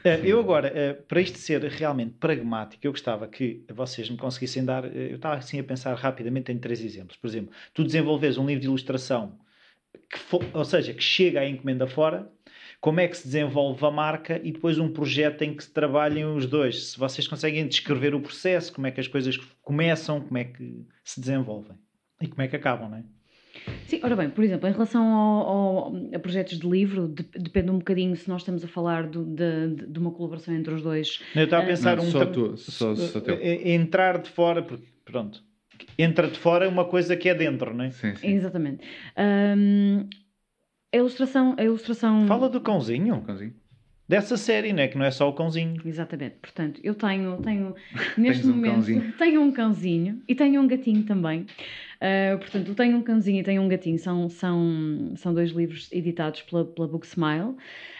Uh, 0.04 0.24
eu 0.24 0.40
agora, 0.40 0.72
uh, 0.72 1.02
para 1.02 1.20
isto 1.20 1.36
ser 1.36 1.62
realmente 1.64 2.14
pragmático, 2.18 2.86
eu 2.86 2.92
gostava 2.92 3.28
que 3.28 3.62
vocês 3.72 4.08
me 4.08 4.16
conseguissem 4.16 4.64
dar. 4.64 4.84
Uh, 4.84 4.88
eu 4.88 5.16
estava 5.16 5.36
assim 5.36 5.58
a 5.58 5.64
pensar 5.64 5.94
rapidamente 5.94 6.50
em 6.50 6.58
três 6.58 6.82
exemplos. 6.82 7.16
Por 7.16 7.26
exemplo, 7.26 7.52
tu 7.74 7.84
desenvolves 7.84 8.38
um 8.38 8.46
livro 8.46 8.62
de 8.62 8.66
ilustração, 8.68 9.38
que 10.10 10.18
ou 10.54 10.64
seja, 10.64 10.94
que 10.94 11.02
chega 11.02 11.40
à 11.40 11.48
encomenda 11.48 11.86
fora 11.86 12.30
como 12.82 12.98
é 12.98 13.06
que 13.06 13.16
se 13.16 13.24
desenvolve 13.24 13.86
a 13.86 13.92
marca 13.92 14.40
e 14.42 14.50
depois 14.50 14.76
um 14.76 14.88
projeto 14.88 15.42
em 15.42 15.54
que 15.54 15.62
se 15.62 15.70
trabalhem 15.70 16.24
os 16.24 16.46
dois. 16.46 16.90
Se 16.90 16.98
vocês 16.98 17.28
conseguem 17.28 17.66
descrever 17.68 18.12
o 18.12 18.20
processo, 18.20 18.72
como 18.72 18.88
é 18.88 18.90
que 18.90 18.98
as 18.98 19.06
coisas 19.06 19.36
começam, 19.62 20.20
como 20.20 20.36
é 20.36 20.44
que 20.44 20.84
se 21.04 21.20
desenvolvem 21.20 21.76
e 22.20 22.26
como 22.26 22.42
é 22.42 22.48
que 22.48 22.56
acabam, 22.56 22.90
não 22.90 22.98
é? 22.98 23.04
Sim, 23.86 24.00
ora 24.02 24.16
bem, 24.16 24.28
por 24.30 24.42
exemplo, 24.42 24.68
em 24.68 24.72
relação 24.72 25.04
ao, 25.04 25.46
ao, 25.46 25.96
a 26.12 26.18
projetos 26.18 26.58
de 26.58 26.68
livro, 26.68 27.06
de, 27.06 27.22
depende 27.38 27.70
um 27.70 27.78
bocadinho 27.78 28.16
se 28.16 28.28
nós 28.28 28.40
estamos 28.40 28.64
a 28.64 28.68
falar 28.68 29.06
do, 29.06 29.24
de, 29.26 29.86
de, 29.86 29.98
uma 30.00 30.10
colaboração 30.10 30.52
entre 30.52 30.74
os 30.74 30.82
dois. 30.82 31.22
Eu 31.36 31.44
estava 31.44 31.62
a 31.62 31.66
pensar 31.66 31.96
não, 31.96 32.04
um. 32.04 32.10
Só 32.10 32.26
tu, 32.26 32.56
só, 32.56 32.96
só 32.96 33.20
teu. 33.20 33.38
Entrar 33.40 34.18
de 34.18 34.28
fora, 34.28 34.66
pronto. 35.04 35.44
Entra 35.96 36.26
de 36.26 36.38
fora 36.38 36.68
uma 36.68 36.84
coisa 36.84 37.16
que 37.16 37.28
é 37.28 37.34
dentro, 37.34 37.72
não 37.72 37.84
é? 37.84 37.90
Sim, 37.92 38.16
sim. 38.16 38.26
Exatamente. 38.26 38.84
Um, 39.16 40.08
a 40.92 40.96
ilustração, 40.96 41.54
a 41.58 41.64
ilustração. 41.64 42.26
Fala 42.26 42.48
do 42.48 42.60
cãozinho. 42.60 43.20
Cãozinho. 43.22 43.54
Dessa 44.08 44.36
série, 44.36 44.72
não 44.72 44.82
é? 44.82 44.88
Que 44.88 44.98
não 44.98 45.06
é 45.06 45.10
só 45.10 45.28
o 45.28 45.32
cãozinho. 45.32 45.80
Exatamente. 45.84 46.36
Portanto, 46.42 46.80
eu 46.84 46.94
tenho, 46.94 47.40
tenho 47.40 47.74
neste 48.18 48.46
um 48.46 48.50
momento, 48.50 48.74
cãozinho. 48.74 49.12
tenho 49.16 49.40
um 49.40 49.52
cãozinho 49.52 50.22
e 50.28 50.34
tenho 50.34 50.60
um 50.60 50.66
gatinho 50.66 51.02
também. 51.04 51.46
Uh, 51.96 52.36
portanto, 52.38 52.68
eu 52.68 52.74
tenho 52.74 52.96
um 52.96 53.02
cãozinho 53.02 53.40
e 53.40 53.42
tenho 53.42 53.62
um 53.62 53.68
gatinho. 53.68 53.98
São, 53.98 54.28
são, 54.28 55.14
são 55.16 55.32
dois 55.32 55.50
livros 55.52 55.88
editados 55.90 56.42
pela, 56.42 56.64
pela 56.64 56.88
Book 56.88 57.06
Smile, 57.06 57.54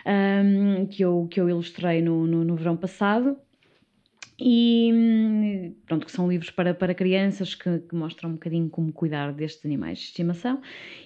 um, 0.04 0.86
que, 0.86 1.02
eu, 1.02 1.26
que 1.30 1.40
eu 1.40 1.48
ilustrei 1.48 2.02
no, 2.02 2.26
no, 2.26 2.44
no 2.44 2.56
verão 2.56 2.76
passado 2.76 3.38
e 4.44 5.72
pronto, 5.86 6.04
que 6.04 6.10
são 6.10 6.28
livros 6.28 6.50
para, 6.50 6.74
para 6.74 6.94
crianças 6.94 7.54
que, 7.54 7.78
que, 7.78 7.94
mostram 7.94 8.30
um 8.30 8.32
bocadinho 8.32 8.68
como 8.68 8.92
cuidar 8.92 9.32
destes 9.32 9.64
animais 9.64 9.98
de 9.98 10.04
estimação 10.06 10.60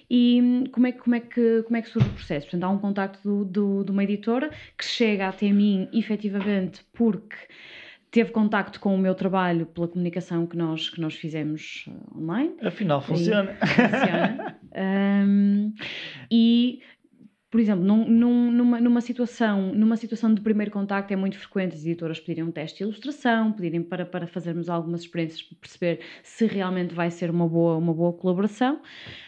e 0.09 0.63
como 0.71 0.87
é, 0.87 0.91
como 0.91 1.15
é, 1.15 1.19
que, 1.19 1.61
como 1.63 1.77
é 1.77 1.81
que 1.83 1.89
surge 1.89 2.09
o 2.09 2.13
processo. 2.13 2.47
Portanto, 2.47 2.63
há 2.63 2.69
um 2.69 2.79
contacto 2.79 3.21
do, 3.23 3.45
do, 3.45 3.83
de 3.83 3.91
uma 3.91 4.03
editora 4.03 4.49
que 4.75 4.83
chega 4.83 5.27
até 5.27 5.51
mim 5.51 5.87
efetivamente 5.93 6.83
porque 6.93 7.35
teve 8.09 8.31
contacto 8.31 8.79
com 8.79 8.95
o 8.95 8.97
meu 8.97 9.13
trabalho 9.13 9.67
pela 9.67 9.87
comunicação 9.87 10.47
que 10.47 10.57
nós, 10.57 10.89
que 10.89 10.99
nós 10.99 11.13
fizemos 11.13 11.85
uh, 11.87 12.19
online. 12.19 12.55
Afinal, 12.63 13.01
funciona. 13.01 13.55
E, 13.61 13.67
funciona. 13.67 14.59
um, 15.27 15.73
e 16.31 16.81
por 17.57 17.61
exemplo, 17.61 17.83
num, 17.83 18.07
num, 18.07 18.51
numa, 18.51 18.79
numa, 18.79 19.01
situação, 19.01 19.73
numa 19.73 19.97
situação 19.97 20.31
de 20.31 20.41
primeiro 20.41 20.69
contacto 20.69 21.11
é 21.11 21.15
muito 21.15 21.39
frequente 21.39 21.73
as 21.73 21.83
editoras 21.83 22.19
pedirem 22.19 22.43
um 22.43 22.51
teste 22.51 22.77
de 22.77 22.83
ilustração, 22.83 23.51
pedirem 23.51 23.81
para, 23.81 24.05
para 24.05 24.27
fazermos 24.27 24.69
algumas 24.69 25.01
experiências 25.01 25.41
para 25.41 25.57
perceber 25.59 25.99
se 26.21 26.45
realmente 26.45 26.93
vai 26.93 27.09
ser 27.09 27.31
uma 27.31 27.47
boa, 27.49 27.75
uma 27.75 27.95
boa 27.95 28.13
colaboração. 28.13 28.75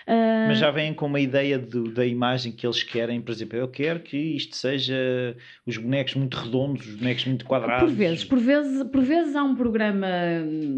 Uh... 0.08 0.48
Mas 0.48 0.60
já 0.60 0.70
vêm 0.70 0.94
com 0.94 1.08
uma 1.08 1.20
ideia 1.20 1.58
do, 1.58 1.92
da 1.92 2.06
imagem 2.06 2.52
que 2.52 2.68
eles 2.68 2.84
querem, 2.84 3.20
por 3.20 3.32
exemplo, 3.32 3.58
eu 3.58 3.68
quero 3.68 4.00
que 4.02 4.16
isto 4.16 4.56
seja 4.56 5.36
os 5.66 5.78
bonecos 5.78 6.14
muito 6.14 6.38
redondos, 6.38 6.86
os 6.86 6.96
bonecos 6.98 7.26
muito 7.26 7.46
quadrados. 7.46 7.90
Por 7.90 7.98
vezes, 7.98 8.24
por 8.24 8.38
vezes, 8.38 8.84
por 8.84 9.02
vezes 9.02 9.36
há 9.36 9.44
um 9.44 9.56
programa 9.56 10.08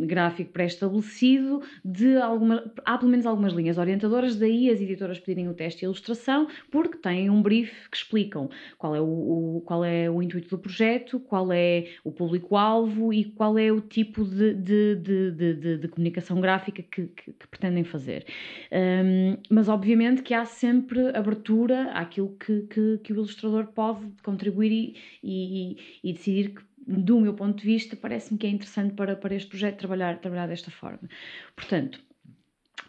gráfico 0.05 0.53
pré-estabelecido 0.53 1.61
de 1.83 2.15
alguma, 2.15 2.71
há 2.85 2.97
pelo 2.97 3.11
menos 3.11 3.25
algumas 3.25 3.51
linhas 3.51 3.77
orientadoras, 3.77 4.37
daí 4.37 4.69
as 4.69 4.79
editoras 4.79 5.19
pedirem 5.19 5.49
o 5.49 5.53
teste 5.53 5.81
de 5.81 5.85
ilustração, 5.87 6.47
porque 6.71 6.97
têm 6.97 7.29
um 7.29 7.40
brief 7.41 7.89
que 7.89 7.97
explicam 7.97 8.49
qual 8.77 8.95
é 8.95 9.01
o, 9.01 9.57
o 9.57 9.61
qual 9.65 9.83
é 9.83 10.09
o 10.09 10.21
intuito 10.21 10.49
do 10.49 10.57
projeto, 10.57 11.19
qual 11.19 11.51
é 11.51 11.87
o 12.03 12.11
público-alvo 12.11 13.13
e 13.13 13.25
qual 13.25 13.57
é 13.57 13.71
o 13.71 13.81
tipo 13.81 14.23
de, 14.23 14.53
de, 14.53 14.95
de, 14.95 15.31
de, 15.31 15.77
de 15.77 15.87
comunicação 15.87 16.39
gráfica 16.39 16.81
que, 16.83 17.07
que, 17.07 17.33
que 17.33 17.47
pretendem 17.47 17.83
fazer. 17.83 18.25
Um, 18.71 19.37
mas 19.49 19.67
obviamente 19.69 20.21
que 20.21 20.33
há 20.33 20.45
sempre 20.45 21.15
abertura 21.15 21.91
àquilo 21.91 22.35
que, 22.37 22.61
que, 22.63 22.99
que 23.03 23.13
o 23.13 23.15
ilustrador 23.15 23.67
pode 23.67 24.05
contribuir 24.23 24.71
e, 24.71 24.95
e, 25.23 25.77
e 26.03 26.13
decidir 26.13 26.55
que 26.55 26.71
do 26.87 27.19
meu 27.19 27.33
ponto 27.33 27.59
de 27.59 27.65
vista, 27.65 27.95
parece-me 27.95 28.39
que 28.39 28.47
é 28.47 28.49
interessante 28.49 28.93
para, 28.95 29.15
para 29.15 29.35
este 29.35 29.49
projeto 29.49 29.77
trabalhar, 29.77 30.19
trabalhar 30.19 30.47
desta 30.47 30.71
forma. 30.71 31.07
Portanto, 31.55 32.01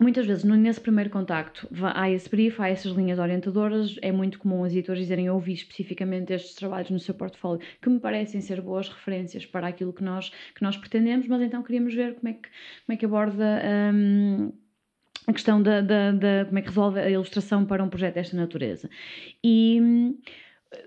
Muitas 0.00 0.26
vezes, 0.26 0.44
nesse 0.44 0.80
primeiro 0.80 1.10
contacto, 1.10 1.68
há 1.94 2.10
esse 2.10 2.28
brief, 2.28 2.60
há 2.60 2.68
essas 2.68 2.92
linhas 2.92 3.18
orientadoras. 3.18 3.96
É 4.02 4.10
muito 4.10 4.38
comum 4.38 4.64
as 4.64 4.72
editoras 4.72 5.00
dizerem: 5.00 5.26
Eu 5.26 5.34
ouvi 5.34 5.52
especificamente 5.52 6.32
estes 6.32 6.54
trabalhos 6.54 6.90
no 6.90 6.98
seu 6.98 7.14
portfólio 7.14 7.60
que 7.80 7.88
me 7.88 8.00
parecem 8.00 8.40
ser 8.40 8.60
boas 8.60 8.88
referências 8.88 9.46
para 9.46 9.68
aquilo 9.68 9.92
que 9.92 10.02
nós, 10.02 10.30
que 10.54 10.62
nós 10.62 10.76
pretendemos, 10.76 11.26
mas 11.28 11.42
então 11.42 11.62
queríamos 11.62 11.94
ver 11.94 12.14
como 12.14 12.28
é 12.28 12.32
que, 12.32 12.48
como 12.86 12.94
é 12.94 12.96
que 12.96 13.04
aborda. 13.04 13.62
Um, 13.94 14.52
a 15.24 15.32
questão 15.32 15.62
da, 15.62 15.80
da, 15.80 16.10
da, 16.10 16.44
como 16.46 16.58
é 16.58 16.62
que 16.62 16.68
resolve 16.68 16.98
a 16.98 17.08
ilustração 17.08 17.64
para 17.64 17.84
um 17.84 17.88
projeto 17.88 18.14
desta 18.14 18.36
natureza. 18.36 18.90
E 19.42 19.80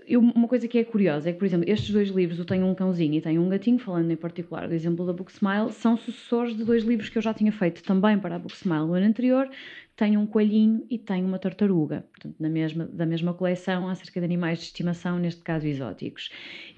eu, 0.08 0.20
uma 0.20 0.48
coisa 0.48 0.68
que 0.68 0.78
é 0.78 0.84
curiosa 0.84 1.30
é 1.30 1.34
que, 1.34 1.40
por 1.40 1.46
exemplo, 1.46 1.70
estes 1.70 1.90
dois 1.92 2.10
livros, 2.10 2.38
eu 2.40 2.46
tenho 2.46 2.66
um 2.66 2.76
cãozinho 2.76 3.16
e 3.16 3.22
tenho 3.22 3.42
um 3.42 3.50
gatinho, 3.50 3.80
falando 3.80 4.10
em 4.12 4.16
particular 4.16 4.68
do 4.68 4.74
exemplo 4.74 5.06
da 5.06 5.14
Book 5.14 5.32
Smile, 5.32 5.72
são 5.72 5.98
sucessores 5.98 6.56
de 6.56 6.64
dois 6.64 6.84
livros 6.84 7.10
que 7.10 7.18
eu 7.18 7.22
já 7.22 7.34
tinha 7.34 7.52
feito 7.52 7.84
também 7.84 8.18
para 8.20 8.36
a 8.36 8.40
Book 8.40 8.56
Smile 8.56 8.86
no 8.86 8.94
ano 8.94 9.06
anterior. 9.06 9.50
Tenho 9.96 10.20
um 10.20 10.28
coelhinho 10.28 10.86
e 10.90 10.98
tenho 10.98 11.26
uma 11.26 11.40
tartaruga, 11.40 12.06
portanto, 12.12 12.36
na 12.40 12.50
mesma, 12.50 12.86
da 12.86 13.06
mesma 13.06 13.34
coleção, 13.34 13.88
acerca 13.88 14.20
de 14.20 14.26
animais 14.26 14.60
de 14.60 14.66
estimação, 14.66 15.18
neste 15.18 15.42
caso 15.42 15.68
exóticos. 15.68 16.30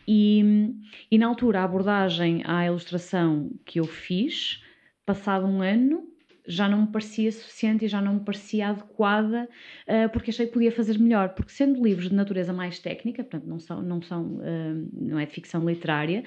E, 0.07 0.73
e 1.09 1.17
na 1.17 1.27
altura, 1.27 1.61
a 1.61 1.63
abordagem 1.63 2.43
à 2.45 2.65
ilustração 2.65 3.51
que 3.65 3.79
eu 3.79 3.85
fiz, 3.85 4.63
passado 5.05 5.47
um 5.47 5.61
ano, 5.61 6.07
já 6.47 6.69
não 6.69 6.81
me 6.83 6.87
parecia 6.87 7.31
suficiente 7.31 7.85
e 7.85 7.87
já 7.87 8.01
não 8.01 8.15
me 8.15 8.19
parecia 8.21 8.69
adequada, 8.69 9.49
uh, 9.87 10.09
porque 10.11 10.31
achei 10.31 10.47
que 10.47 10.53
podia 10.53 10.71
fazer 10.71 10.97
melhor. 10.97 11.29
Porque 11.29 11.51
sendo 11.51 11.83
livros 11.83 12.09
de 12.09 12.15
natureza 12.15 12.53
mais 12.53 12.79
técnica, 12.79 13.23
portanto 13.23 13.47
não 13.47 13.59
são, 13.59 13.81
não 13.81 14.01
são, 14.01 14.23
uh, 14.37 14.89
não 14.93 15.19
é 15.19 15.25
de 15.25 15.33
ficção 15.33 15.67
literária, 15.67 16.23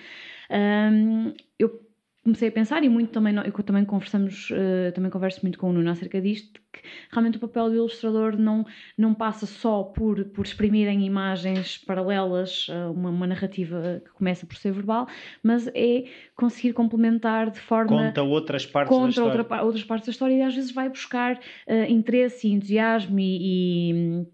um, 0.51 1.33
eu 1.59 1.90
comecei 2.23 2.49
a 2.49 2.53
pensar, 2.53 2.85
e 2.85 2.89
muito 2.89 3.11
também, 3.11 3.35
eu 3.37 3.53
também 3.63 3.85
conversamos, 3.85 4.51
uh, 4.51 4.93
também 4.95 5.11
converso 5.11 5.41
muito 5.43 5.59
com 5.59 5.71
o 5.71 5.73
Nuno 5.73 5.91
acerca 5.91 6.21
disto, 6.21 6.61
que 6.73 6.81
realmente 7.11 7.39
o 7.39 7.41
papel 7.41 7.71
do 7.71 7.77
ilustrador 7.77 8.37
não, 8.37 8.65
não 8.97 9.15
passa 9.15 9.47
só 9.47 9.83
por, 9.83 10.25
por 10.27 10.45
exprimir 10.45 10.89
em 10.89 11.05
imagens 11.05 11.79
paralelas 11.79 12.67
uma, 12.95 13.11
uma, 13.11 13.27
narrativa 13.27 14.03
que 14.05 14.11
começa 14.13 14.47
por 14.47 14.57
ser 14.57 14.73
verbal, 14.73 15.07
mas 15.43 15.67
é 15.75 16.05
conseguir 16.37 16.73
complementar 16.73 17.51
de 17.51 17.61
forma... 17.61 18.09
Conta 18.09 18.23
outras 18.23 18.67
partes 18.67 18.91
conta 18.91 19.05
da 19.05 19.11
história. 19.11 19.41
Outra, 19.41 19.63
outras 19.65 19.85
partes 19.85 20.07
da 20.07 20.13
história 20.13 20.35
e 20.35 20.43
às 20.43 20.55
vezes 20.55 20.73
vai 20.73 20.89
buscar 20.89 21.37
uh, 21.37 21.91
interesse 21.91 22.47
e 22.47 22.53
entusiasmo 22.53 23.19
e, 23.19 24.23
e 24.23 24.27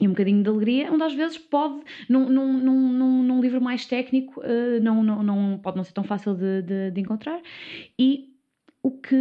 e 0.00 0.06
um 0.06 0.10
bocadinho 0.10 0.42
de 0.42 0.48
alegria, 0.48 0.92
onde 0.92 1.02
às 1.02 1.14
vezes 1.14 1.38
pode, 1.38 1.80
num, 2.08 2.28
num, 2.28 2.52
num, 2.52 3.22
num 3.22 3.40
livro 3.40 3.60
mais 3.60 3.86
técnico, 3.86 4.40
uh, 4.40 4.82
não, 4.82 5.02
não, 5.02 5.22
não, 5.22 5.58
pode 5.58 5.76
não 5.76 5.84
ser 5.84 5.92
tão 5.92 6.04
fácil 6.04 6.34
de, 6.34 6.62
de, 6.62 6.90
de, 6.90 7.00
encontrar. 7.00 7.40
E 7.98 8.34
o 8.82 8.90
que, 8.90 9.16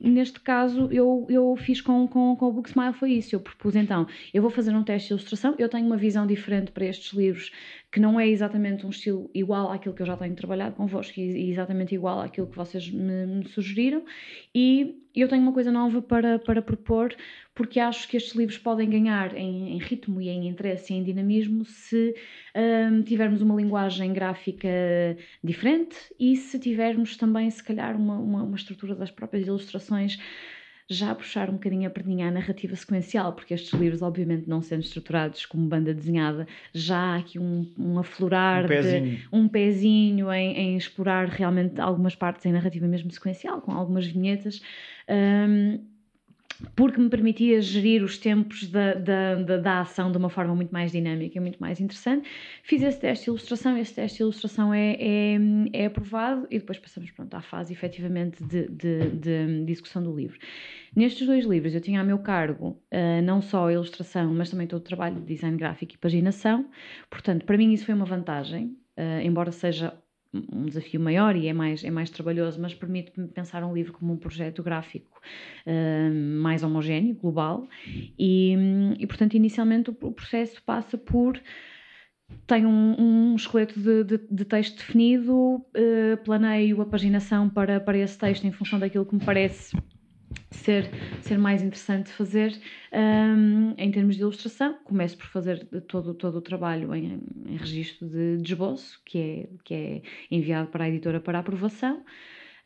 neste 0.00 0.40
caso, 0.40 0.88
eu, 0.90 1.26
eu 1.28 1.54
fiz 1.56 1.80
com, 1.82 2.08
com, 2.08 2.34
com 2.36 2.46
o 2.46 2.52
Book 2.52 2.70
Smile 2.70 2.94
foi 2.94 3.12
isso. 3.12 3.34
Eu 3.34 3.40
propus 3.40 3.76
então, 3.76 4.06
eu 4.32 4.40
vou 4.40 4.50
fazer 4.50 4.74
um 4.74 4.82
teste 4.82 5.08
de 5.08 5.12
ilustração, 5.14 5.54
eu 5.58 5.68
tenho 5.68 5.84
uma 5.84 5.96
visão 5.98 6.26
diferente 6.26 6.72
para 6.72 6.86
estes 6.86 7.12
livros, 7.12 7.52
que 7.92 8.00
não 8.00 8.18
é 8.18 8.26
exatamente 8.26 8.86
um 8.86 8.88
estilo 8.88 9.30
igual 9.34 9.70
àquilo 9.70 9.94
que 9.94 10.00
eu 10.00 10.06
já 10.06 10.16
tenho 10.16 10.34
trabalhado 10.34 10.74
convosco 10.74 11.20
e 11.20 11.50
exatamente 11.50 11.94
igual 11.94 12.20
àquilo 12.20 12.46
que 12.46 12.56
vocês 12.56 12.90
me, 12.90 13.26
me 13.26 13.48
sugeriram. 13.48 14.02
E 14.54 15.02
eu 15.14 15.28
tenho 15.28 15.42
uma 15.42 15.52
coisa 15.52 15.70
nova 15.70 16.00
para, 16.00 16.38
para 16.38 16.62
propor, 16.62 17.14
porque 17.58 17.80
acho 17.80 18.06
que 18.06 18.16
estes 18.16 18.36
livros 18.36 18.56
podem 18.56 18.88
ganhar 18.88 19.36
em, 19.36 19.72
em 19.72 19.78
ritmo 19.78 20.20
e 20.20 20.28
em 20.28 20.46
interesse 20.46 20.92
e 20.92 20.96
em 20.96 21.02
dinamismo 21.02 21.64
se 21.64 22.14
um, 22.54 23.02
tivermos 23.02 23.42
uma 23.42 23.56
linguagem 23.56 24.12
gráfica 24.12 24.68
diferente 25.42 25.96
e 26.20 26.36
se 26.36 26.56
tivermos 26.60 27.16
também, 27.16 27.50
se 27.50 27.64
calhar, 27.64 27.96
uma, 27.96 28.16
uma, 28.16 28.44
uma 28.44 28.56
estrutura 28.56 28.94
das 28.94 29.10
próprias 29.10 29.44
ilustrações 29.44 30.20
já 30.88 31.12
puxar 31.16 31.50
um 31.50 31.54
bocadinho 31.54 31.88
a 31.88 31.90
perninha 31.90 32.28
à 32.28 32.30
narrativa 32.30 32.76
sequencial, 32.76 33.32
porque 33.32 33.52
estes 33.52 33.72
livros, 33.78 34.02
obviamente, 34.02 34.48
não 34.48 34.62
sendo 34.62 34.84
estruturados 34.84 35.44
como 35.44 35.66
banda 35.66 35.92
desenhada, 35.92 36.46
já 36.72 36.96
há 36.96 37.16
aqui 37.16 37.40
um, 37.40 37.68
um 37.76 37.98
aflorar, 37.98 38.66
um 38.66 38.68
pezinho, 38.68 39.16
de, 39.16 39.28
um 39.32 39.48
pezinho 39.48 40.32
em, 40.32 40.56
em, 40.56 40.76
explorar 40.76 41.26
realmente 41.26 41.80
algumas 41.80 42.14
partes 42.14 42.46
em 42.46 42.52
narrativa 42.52 42.86
mesmo 42.86 43.10
sequencial, 43.10 43.60
com 43.60 43.72
algumas 43.72 44.06
vinhetas. 44.06 44.62
Um, 45.08 45.97
porque 46.74 47.00
me 47.00 47.08
permitia 47.08 47.60
gerir 47.60 48.02
os 48.02 48.18
tempos 48.18 48.68
da, 48.68 48.94
da, 48.94 49.34
da, 49.36 49.56
da, 49.58 49.80
ação 49.80 50.10
de 50.10 50.18
uma 50.18 50.28
forma 50.28 50.54
muito 50.54 50.70
mais 50.70 50.90
dinâmica 50.90 51.38
e 51.38 51.40
muito 51.40 51.58
mais 51.58 51.80
interessante. 51.80 52.28
Fiz 52.62 52.82
esse 52.82 52.98
teste 52.98 53.24
de 53.24 53.30
ilustração, 53.30 53.76
esse 53.76 53.94
teste 53.94 54.18
de 54.18 54.22
ilustração 54.22 54.74
é, 54.74 54.96
é, 54.98 55.38
é 55.72 55.86
aprovado 55.86 56.46
e 56.50 56.58
depois 56.58 56.78
passamos 56.78 57.10
pronto, 57.12 57.32
à 57.34 57.40
fase 57.40 57.72
efetivamente 57.72 58.42
de, 58.42 58.68
de, 58.68 59.10
de, 59.10 59.64
discussão 59.64 60.02
do 60.02 60.14
livro. 60.14 60.38
Nestes 60.94 61.26
dois 61.26 61.44
livros 61.44 61.74
eu 61.74 61.80
tinha 61.80 62.00
a 62.00 62.04
meu 62.04 62.18
cargo 62.18 62.80
uh, 62.92 63.22
não 63.22 63.40
só 63.40 63.68
a 63.68 63.72
ilustração, 63.72 64.32
mas 64.34 64.50
também 64.50 64.66
todo 64.66 64.80
o 64.80 64.84
trabalho 64.84 65.16
de 65.16 65.22
design 65.22 65.56
gráfico 65.56 65.94
e 65.94 65.98
paginação, 65.98 66.68
portanto, 67.08 67.44
para 67.44 67.56
mim 67.56 67.72
isso 67.72 67.84
foi 67.84 67.94
uma 67.94 68.06
vantagem, 68.06 68.76
uh, 68.96 69.20
embora 69.22 69.52
seja 69.52 69.94
um 70.32 70.66
desafio 70.66 71.00
maior 71.00 71.36
e 71.36 71.48
é 71.48 71.52
mais, 71.52 71.82
é 71.82 71.90
mais 71.90 72.10
trabalhoso, 72.10 72.60
mas 72.60 72.74
permite-me 72.74 73.28
pensar 73.28 73.64
um 73.64 73.74
livro 73.74 73.92
como 73.92 74.12
um 74.12 74.16
projeto 74.16 74.62
gráfico 74.62 75.20
uh, 75.66 76.40
mais 76.40 76.62
homogéneo, 76.62 77.14
global, 77.14 77.66
e, 78.18 78.54
e 78.98 79.06
portanto, 79.06 79.34
inicialmente 79.34 79.90
o, 79.90 79.96
o 80.02 80.12
processo 80.12 80.62
passa 80.62 80.98
por 80.98 81.40
tenho 82.46 82.68
um, 82.68 83.32
um 83.32 83.36
esqueleto 83.36 83.80
de, 83.80 84.04
de, 84.04 84.18
de, 84.30 84.44
texto 84.44 84.76
definido, 84.76 85.34
uh, 85.34 86.16
planeio 86.24 86.82
a 86.82 86.86
paginação 86.86 87.48
para, 87.48 87.80
para 87.80 87.96
esse 87.96 88.18
texto 88.18 88.46
em 88.46 88.52
função 88.52 88.78
daquilo 88.78 89.06
que 89.06 89.14
me 89.14 89.24
parece 89.24 89.74
ser, 90.50 90.90
ser 91.22 91.38
mais 91.38 91.62
interessante 91.62 92.10
fazer 92.10 92.58
um, 92.92 93.74
em 93.76 93.90
termos 93.90 94.16
de 94.16 94.22
ilustração. 94.22 94.78
Começo 94.84 95.16
por 95.16 95.26
fazer 95.26 95.64
todo, 95.86 96.14
todo 96.14 96.36
o 96.36 96.40
trabalho 96.40 96.94
em, 96.94 97.20
em 97.46 97.56
registro 97.56 98.08
de, 98.08 98.38
de 98.38 98.52
esboço, 98.52 99.00
que 99.04 99.18
é, 99.18 99.48
que 99.64 99.74
é 99.74 100.02
enviado 100.30 100.68
para 100.68 100.84
a 100.84 100.88
editora 100.88 101.20
para 101.20 101.38
aprovação. 101.38 102.04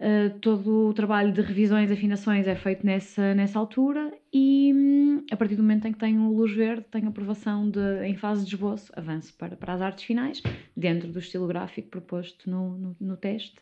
Uh, 0.02 0.36
todo 0.40 0.88
o 0.88 0.92
trabalho 0.92 1.30
de 1.30 1.40
revisões 1.40 1.88
e 1.88 1.92
afinações 1.92 2.48
é 2.48 2.56
feito 2.56 2.84
nessa, 2.84 3.36
nessa 3.36 3.56
altura 3.56 4.12
e 4.32 4.72
hum, 4.74 5.24
a 5.30 5.36
partir 5.36 5.54
do 5.54 5.62
momento 5.62 5.86
em 5.86 5.92
que 5.92 5.98
tenho 6.00 6.28
luz 6.32 6.52
verde, 6.52 6.84
tenho 6.90 7.06
aprovação 7.06 7.70
de, 7.70 8.04
em 8.04 8.16
fase 8.16 8.44
de 8.44 8.52
esboço, 8.52 8.92
avanço 8.96 9.32
para, 9.38 9.54
para 9.54 9.74
as 9.74 9.80
artes 9.80 10.02
finais, 10.02 10.42
dentro 10.76 11.06
do 11.06 11.20
estilo 11.20 11.46
gráfico 11.46 11.88
proposto 11.88 12.50
no, 12.50 12.76
no, 12.76 12.96
no 13.00 13.16
teste. 13.16 13.54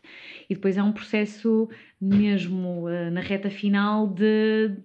E 0.49 0.55
depois 0.55 0.77
é 0.77 0.81
um 0.81 0.91
processo 0.91 1.69
mesmo 2.01 2.87
uh, 2.87 3.11
na 3.11 3.21
reta 3.21 3.51
final 3.51 4.07
de 4.07 4.77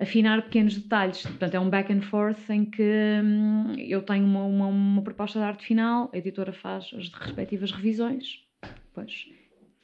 afinar 0.00 0.40
pequenos 0.40 0.74
detalhes. 0.74 1.22
Portanto, 1.22 1.54
é 1.54 1.60
um 1.60 1.68
back 1.68 1.92
and 1.92 2.00
forth 2.00 2.48
em 2.48 2.64
que 2.64 3.20
hum, 3.22 3.74
eu 3.76 4.00
tenho 4.00 4.24
uma, 4.24 4.44
uma, 4.44 4.66
uma 4.68 5.02
proposta 5.02 5.38
de 5.38 5.44
arte 5.44 5.66
final, 5.66 6.10
a 6.14 6.16
editora 6.16 6.54
faz 6.54 6.90
as 6.96 7.10
respectivas 7.10 7.72
revisões, 7.72 8.42
depois 8.86 9.26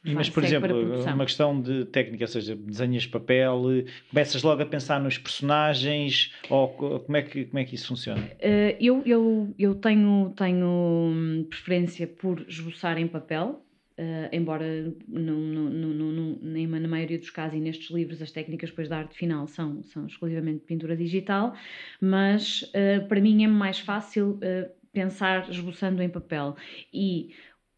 mas, 0.02 0.30
por 0.30 0.42
exemplo, 0.42 1.02
uma 1.04 1.24
questão 1.24 1.60
de 1.60 1.84
técnica, 1.86 2.24
ou 2.24 2.28
seja, 2.28 2.56
desenhas 2.56 3.06
papel, 3.06 3.62
começas 4.08 4.42
logo 4.42 4.62
a 4.62 4.66
pensar 4.66 5.00
nos 5.00 5.18
personagens, 5.18 6.32
ou 6.48 6.68
como 6.68 7.16
é 7.16 7.22
que, 7.22 7.44
como 7.44 7.58
é 7.58 7.64
que 7.64 7.74
isso 7.74 7.88
funciona? 7.88 8.20
Uh, 8.20 8.76
eu 8.80 9.02
eu, 9.04 9.54
eu 9.58 9.74
tenho, 9.74 10.32
tenho 10.36 10.66
hum, 10.66 11.46
preferência 11.48 12.06
por 12.06 12.44
esboçar 12.48 12.98
em 12.98 13.06
papel, 13.06 13.62
Uh, 13.98 14.32
embora 14.32 14.64
no, 15.06 15.36
no, 15.38 15.68
no, 15.68 16.70
na 16.80 16.88
maioria 16.88 17.18
dos 17.18 17.28
casos 17.28 17.58
e 17.58 17.60
nestes 17.60 17.90
livros 17.90 18.22
as 18.22 18.32
técnicas 18.32 18.70
depois 18.70 18.88
da 18.88 18.96
arte 18.96 19.14
final 19.14 19.46
são, 19.46 19.82
são 19.82 20.06
exclusivamente 20.06 20.64
pintura 20.64 20.96
digital, 20.96 21.54
mas 22.00 22.62
uh, 22.62 23.06
para 23.08 23.20
mim 23.20 23.44
é 23.44 23.46
mais 23.46 23.78
fácil 23.78 24.38
uh, 24.38 24.70
pensar 24.90 25.50
esboçando 25.50 26.02
em 26.02 26.08
papel 26.08 26.56
e 26.94 27.34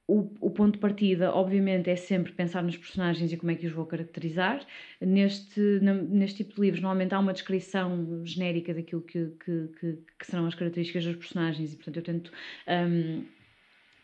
o, 0.07 0.31
o, 0.41 0.51
ponto 0.51 0.75
de 0.75 0.79
partida, 0.79 1.33
obviamente, 1.33 1.89
é 1.89 1.97
sempre 1.97 2.33
pensar 2.33 2.63
nos 2.63 2.77
personagens 2.77 3.33
e 3.33 3.37
como 3.37 3.53
é 3.53 3.55
que 3.55 3.67
os 3.67 3.73
vou 3.73 3.87
caracterizar. 3.87 4.67
Neste, 5.01 5.61
na, 5.81 5.95
neste 5.95 6.39
tipo 6.39 6.57
de 6.57 6.61
livros, 6.61 6.83
normalmente 6.83 7.15
há 7.15 7.19
uma 7.19 7.33
descrição 7.33 8.25
genérica 8.25 8.75
daquilo 8.75 9.03
que, 9.03 9.27
que, 9.45 9.69
que, 9.79 9.99
que 10.19 10.27
serão 10.27 10.47
as 10.47 10.55
características 10.55 11.05
dos 11.05 11.17
personagens 11.17 11.73
e, 11.73 11.77
portanto, 11.77 11.97
eu 11.97 12.03
tento 12.03 12.33
um, 12.69 13.25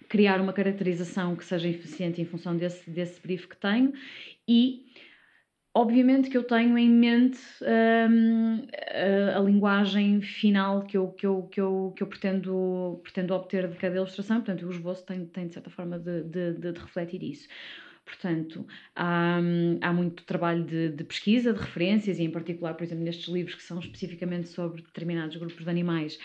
criar 0.09 0.41
uma 0.41 0.53
caracterização 0.53 1.37
que 1.37 1.45
seja 1.45 1.69
eficiente 1.69 2.23
em 2.23 2.25
função 2.25 2.57
desse, 2.57 2.89
desse 2.89 3.21
brief 3.21 3.47
que 3.47 3.57
tenho 3.57 3.93
e 4.47 4.87
Obviamente 5.79 6.29
que 6.29 6.37
eu 6.37 6.43
tenho 6.43 6.77
em 6.77 6.91
mente 6.91 7.39
um, 7.63 8.67
a, 9.33 9.39
a, 9.39 9.41
linguagem 9.41 10.21
final 10.21 10.83
que 10.83 10.97
eu, 10.97 11.13
que 11.13 11.25
eu, 11.25 11.45
que 11.45 11.61
eu, 11.61 11.93
que 11.97 12.03
eu 12.03 12.07
pretendo, 12.09 13.01
pretendo 13.05 13.33
obter 13.33 13.69
de 13.69 13.77
cada 13.77 13.95
ilustração, 13.95 14.39
portanto, 14.39 14.67
o 14.67 14.73
esboço 14.73 15.07
tem, 15.07 15.25
tem 15.27 15.47
de 15.47 15.55
certa 15.55 15.71
forma 15.71 15.97
de, 15.97 16.25
de, 16.25 16.55
de, 16.55 16.73
refletir 16.73 17.23
isso. 17.23 17.47
Portanto, 18.05 18.67
há, 18.97 19.39
há 19.81 19.93
muito 19.93 20.25
trabalho 20.25 20.65
de, 20.65 20.89
de, 20.89 21.05
pesquisa, 21.05 21.53
de 21.53 21.61
referências, 21.61 22.19
e 22.19 22.25
em 22.25 22.31
particular, 22.33 22.75
por 22.75 22.83
exemplo, 22.83 23.05
nestes 23.05 23.33
livros 23.33 23.55
que 23.55 23.63
são 23.63 23.79
especificamente 23.79 24.49
sobre 24.49 24.83
determinados 24.83 25.37
grupos 25.37 25.63
de 25.63 25.71
animais, 25.71 26.19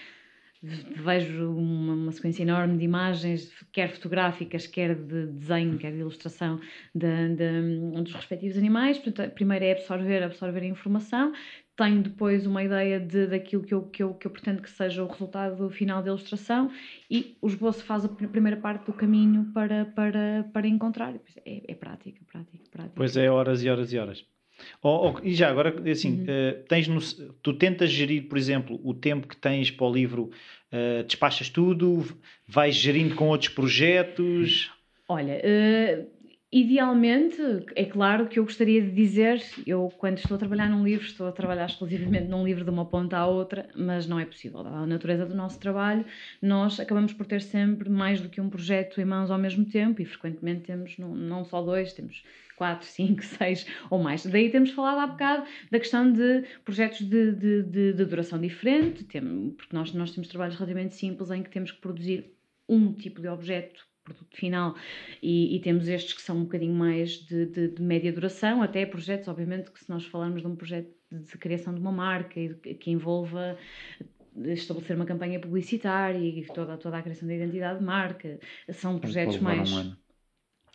vejo 0.64 1.52
uma, 1.52 1.94
uma, 1.94 2.12
sequência 2.12 2.44
enorme 2.44 2.78
de 2.78 2.86
imagens, 2.86 3.52
quer 3.72 3.90
fotográficas, 3.90 4.66
quer 4.66 4.96
de 4.96 5.28
desenho, 5.28 5.78
quer 5.78 5.92
de 5.92 6.00
ilustração 6.00 6.60
de, 6.96 7.36
de, 7.36 8.02
dos 8.02 8.14
respectivos 8.14 8.58
animais. 8.58 8.98
Portanto, 8.98 9.34
primeiro 9.34 9.66
é 9.66 9.74
absorver, 9.74 10.24
absorver 10.24 10.62
a 10.62 10.66
informação. 10.66 11.34
Tenho 11.76 12.04
depois 12.04 12.46
uma 12.46 12.64
ideia 12.64 13.00
de, 13.00 13.28
daquilo 13.28 13.64
que 13.64 13.74
eu, 13.74 13.82
que, 13.84 14.04
eu, 14.04 14.14
que 14.14 14.28
eu 14.28 14.32
pretendo 14.32 14.62
que 14.62 14.70
seja 14.70 15.04
o 15.04 15.08
resultado 15.08 15.70
final 15.70 16.02
da 16.02 16.10
ilustração 16.10 16.72
e 17.10 17.36
o 17.42 17.48
esboço 17.48 17.84
faz 17.84 18.06
a 18.06 18.10
primeira 18.10 18.58
parte 18.58 18.86
do 18.86 18.94
caminho 18.94 19.52
para, 19.54 19.86
para, 19.86 20.50
para 20.54 20.68
encontrar. 20.68 21.16
É, 21.46 21.72
é 21.72 21.76
prática, 21.76 22.22
prática, 22.32 22.64
prática. 22.72 22.94
Pois 22.96 23.18
é, 23.18 23.30
horas 23.30 23.64
e 23.64 23.70
horas 23.70 23.92
e 23.92 23.98
horas. 23.98 24.26
Oh, 24.82 25.12
oh, 25.12 25.20
e 25.24 25.34
já 25.34 25.50
agora, 25.50 25.74
assim, 25.92 26.20
uhum. 26.20 26.24
uh, 26.24 26.64
tens 26.68 26.88
no, 26.88 27.02
tu 27.42 27.54
tentas 27.54 27.92
gerir, 27.92 28.28
por 28.28 28.38
exemplo, 28.38 28.80
o 28.84 28.94
tempo 28.94 29.28
que 29.28 29.36
tens 29.36 29.72
para 29.72 29.86
o 29.86 29.94
livro, 29.94 30.32
uh, 30.72 31.04
despachas 31.04 31.50
tudo, 31.50 32.06
vais 32.48 32.76
gerindo 32.76 33.16
com 33.16 33.30
outros 33.30 33.50
projetos? 33.50 34.72
Olha, 35.08 35.36
uh, 35.36 36.08
Idealmente, 36.54 37.42
é 37.76 37.84
claro 37.84 38.28
que 38.28 38.38
eu 38.38 38.44
gostaria 38.44 38.80
de 38.80 38.92
dizer, 38.92 39.42
eu 39.66 39.92
quando 39.98 40.20
estou 40.20 40.36
a 40.36 40.38
trabalhar 40.38 40.70
num 40.70 40.84
livro, 40.84 41.04
estou 41.04 41.26
a 41.26 41.32
trabalhar 41.32 41.66
exclusivamente 41.66 42.28
num 42.28 42.46
livro 42.46 42.64
de 42.64 42.70
uma 42.70 42.86
ponta 42.86 43.18
à 43.18 43.26
outra, 43.26 43.68
mas 43.76 44.06
não 44.06 44.20
é 44.20 44.26
possível. 44.26 44.60
A 44.60 44.86
natureza 44.86 45.26
do 45.26 45.34
nosso 45.34 45.60
trabalho, 45.60 46.06
nós 46.40 46.80
acabamos 46.80 47.12
por 47.12 47.26
ter 47.26 47.42
sempre 47.42 47.90
mais 47.90 48.22
do 48.22 48.30
que 48.30 48.40
um 48.40 48.52
projeto 48.52 49.02
em 49.02 49.06
mãos 49.06 49.32
ao 49.32 49.40
mesmo 49.40 49.66
tempo 49.66 50.00
e 50.00 50.06
frequentemente 50.06 50.62
temos 50.62 50.96
não, 51.00 51.16
não 51.16 51.44
só 51.44 51.60
dois, 51.60 51.92
temos 51.92 52.24
quatro, 52.56 52.88
cinco, 52.88 53.24
seis 53.26 53.66
ou 53.90 54.02
mais. 54.02 54.26
Daí 54.26 54.50
temos 54.50 54.72
falado 54.72 55.00
há 55.00 55.08
bocado 55.08 55.46
da 55.72 55.80
questão 55.80 56.12
de 56.12 56.44
projetos 56.64 57.02
de, 57.02 57.32
de, 57.34 57.64
de, 57.64 57.94
de 57.94 58.06
duração 58.06 58.40
diferente, 58.40 59.04
porque 59.04 59.76
nós, 59.76 59.94
nós 59.94 60.12
temos 60.12 60.28
trabalhos 60.28 60.56
relativamente 60.56 60.96
simples 60.96 61.32
em 61.32 61.44
que 61.44 61.50
temos 61.50 61.72
que 61.72 61.82
produzir 61.82 62.34
um 62.68 62.94
tipo 62.94 63.22
de 63.22 63.28
objeto 63.28 63.86
produto 64.04 64.36
final, 64.36 64.76
e, 65.22 65.56
e, 65.56 65.62
temos 65.62 65.88
estes 65.88 66.14
que 66.14 66.22
são 66.22 66.38
um 66.38 66.44
bocadinho 66.44 66.74
mais 66.74 67.12
de, 67.12 67.46
de, 67.46 67.70
de, 67.70 67.82
média 67.82 68.12
duração, 68.12 68.62
até 68.62 68.86
projetos, 68.86 69.30
obviamente, 69.30 69.72
que 69.72 69.80
se 69.80 69.90
nós 69.90 70.06
falarmos 70.06 70.42
de 70.42 70.48
um 70.48 70.58
projeto 70.58 70.92
de 71.10 71.38
criação 71.38 71.74
de 71.74 71.80
uma 71.80 71.92
marca 71.92 72.34
que 72.80 72.92
envolva 72.92 73.58
estabelecer 74.36 74.96
uma 74.96 75.06
campanha 75.06 75.40
publicitária 75.40 76.18
e 76.18 76.44
toda, 76.48 76.78
toda 76.78 76.98
a 76.98 77.02
criação 77.02 77.28
da 77.28 77.36
identidade 77.36 77.80
de 77.80 77.86
marca, 77.86 78.40
são 78.72 79.00
projetos 79.00 79.40
mais. 79.40 79.72
Um 79.72 79.96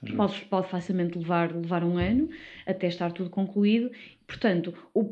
ano. 0.02 0.16
Pode, 0.16 0.40
pode 0.46 0.68
facilmente 0.68 1.18
levar, 1.18 1.54
levar 1.54 1.84
um 1.84 1.98
ano 1.98 2.28
até 2.66 2.86
estar 2.86 3.12
tudo 3.12 3.30
concluído. 3.30 3.90
Portanto, 4.26 4.74
o, 4.94 5.10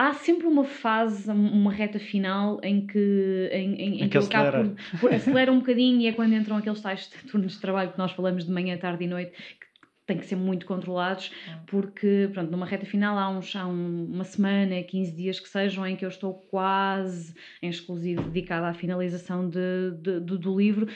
há 0.00 0.14
sempre 0.14 0.46
uma 0.46 0.64
fase, 0.64 1.30
uma 1.30 1.70
reta 1.70 1.98
final 1.98 2.58
em 2.62 2.86
que, 2.86 3.50
em, 3.52 3.74
em, 3.74 3.94
em 3.96 4.08
que, 4.08 4.08
que 4.08 4.18
acelera. 4.18 4.64
Por, 4.92 5.00
por, 5.00 5.14
acelera 5.14 5.52
um 5.52 5.58
bocadinho 5.58 6.00
e 6.00 6.06
é 6.06 6.12
quando 6.12 6.32
entram 6.32 6.56
aqueles 6.56 6.80
tais 6.80 7.06
turnos 7.30 7.52
de 7.52 7.60
trabalho 7.60 7.92
que 7.92 7.98
nós 7.98 8.12
falamos 8.12 8.46
de 8.46 8.50
manhã, 8.50 8.78
tarde 8.78 9.04
e 9.04 9.06
noite, 9.06 9.32
que 9.32 9.66
têm 10.06 10.16
que 10.16 10.24
ser 10.24 10.36
muito 10.36 10.64
controlados, 10.66 11.30
porque, 11.66 12.30
pronto, 12.32 12.50
numa 12.50 12.66
reta 12.66 12.86
final 12.86 13.18
há, 13.18 13.28
uns, 13.28 13.54
há 13.54 13.66
um, 13.66 14.06
uma 14.06 14.24
semana, 14.24 14.82
15 14.82 15.12
dias 15.12 15.38
que 15.38 15.48
sejam, 15.48 15.86
em 15.86 15.94
que 15.94 16.04
eu 16.04 16.08
estou 16.08 16.32
quase 16.32 17.34
em 17.62 17.68
exclusivo 17.68 18.22
dedicada 18.22 18.68
à 18.68 18.74
finalização 18.74 19.48
de, 19.48 19.92
de, 20.00 20.20
de, 20.20 20.38
do 20.38 20.58
livro, 20.58 20.88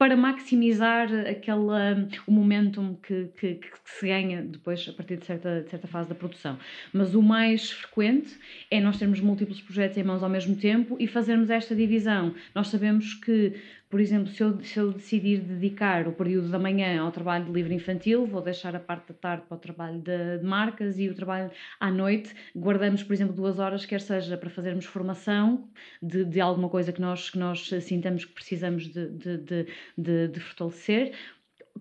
para 0.00 0.16
maximizar 0.16 1.10
aquela, 1.28 2.08
o 2.26 2.32
momentum 2.32 2.96
que, 3.02 3.26
que, 3.38 3.56
que, 3.56 3.68
se 3.84 4.06
ganha 4.06 4.40
depois 4.40 4.88
a 4.88 4.94
partir 4.94 5.18
de 5.18 5.26
certa, 5.26 5.60
de 5.60 5.68
certa 5.68 5.86
fase 5.86 6.08
da 6.08 6.14
produção. 6.14 6.58
Mas 6.90 7.14
o 7.14 7.20
mais 7.20 7.70
frequente 7.70 8.34
é 8.70 8.80
nós 8.80 8.98
termos 8.98 9.20
múltiplos 9.20 9.60
projetos 9.60 9.98
em 9.98 10.02
mãos 10.02 10.22
ao 10.22 10.30
mesmo 10.30 10.56
tempo 10.56 10.96
e 10.98 11.06
fazermos 11.06 11.50
esta 11.50 11.76
divisão. 11.76 12.34
Nós 12.54 12.68
sabemos 12.68 13.12
que 13.12 13.52
por 13.90 14.00
exemplo, 14.00 14.28
se 14.32 14.40
eu, 14.40 14.62
se 14.62 14.78
eu 14.78 14.92
decidir 14.92 15.40
dedicar 15.40 16.06
o 16.06 16.12
período 16.12 16.48
da 16.48 16.60
manhã 16.60 17.02
ao 17.02 17.10
trabalho 17.10 17.46
de 17.46 17.50
livro 17.50 17.72
infantil, 17.72 18.24
vou 18.24 18.40
deixar 18.40 18.76
a 18.76 18.78
parte 18.78 19.08
da 19.08 19.14
tarde 19.14 19.42
para 19.48 19.56
o 19.56 19.58
trabalho 19.58 19.98
de, 19.98 20.38
de, 20.38 20.44
marcas 20.44 20.96
e 20.96 21.08
o 21.08 21.14
trabalho 21.14 21.50
à 21.80 21.90
noite. 21.90 22.32
Guardamos, 22.54 23.02
por 23.02 23.12
exemplo, 23.12 23.34
duas 23.34 23.58
horas, 23.58 23.84
quer 23.84 24.00
seja 24.00 24.38
para 24.38 24.48
fazermos 24.48 24.84
formação 24.84 25.68
de, 26.00 26.24
de 26.24 26.40
alguma 26.40 26.68
coisa 26.68 26.92
que 26.92 27.00
nós, 27.00 27.30
que 27.30 27.38
nós 27.38 27.68
sintamos 27.80 28.24
que 28.24 28.32
precisamos 28.32 28.84
de, 28.86 29.08
de, 29.08 29.66
de, 29.98 30.28
de 30.28 30.40
fortalecer, 30.40 31.12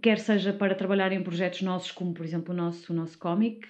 quer 0.01 0.17
seja 0.17 0.51
para 0.51 0.73
trabalhar 0.73 1.11
em 1.11 1.21
projetos 1.21 1.61
nossos, 1.61 1.91
como 1.91 2.15
por 2.15 2.25
exemplo 2.25 2.55
o 2.55 2.57
nosso, 2.57 2.91
o 2.91 2.95
nosso 2.95 3.19
cómic. 3.19 3.67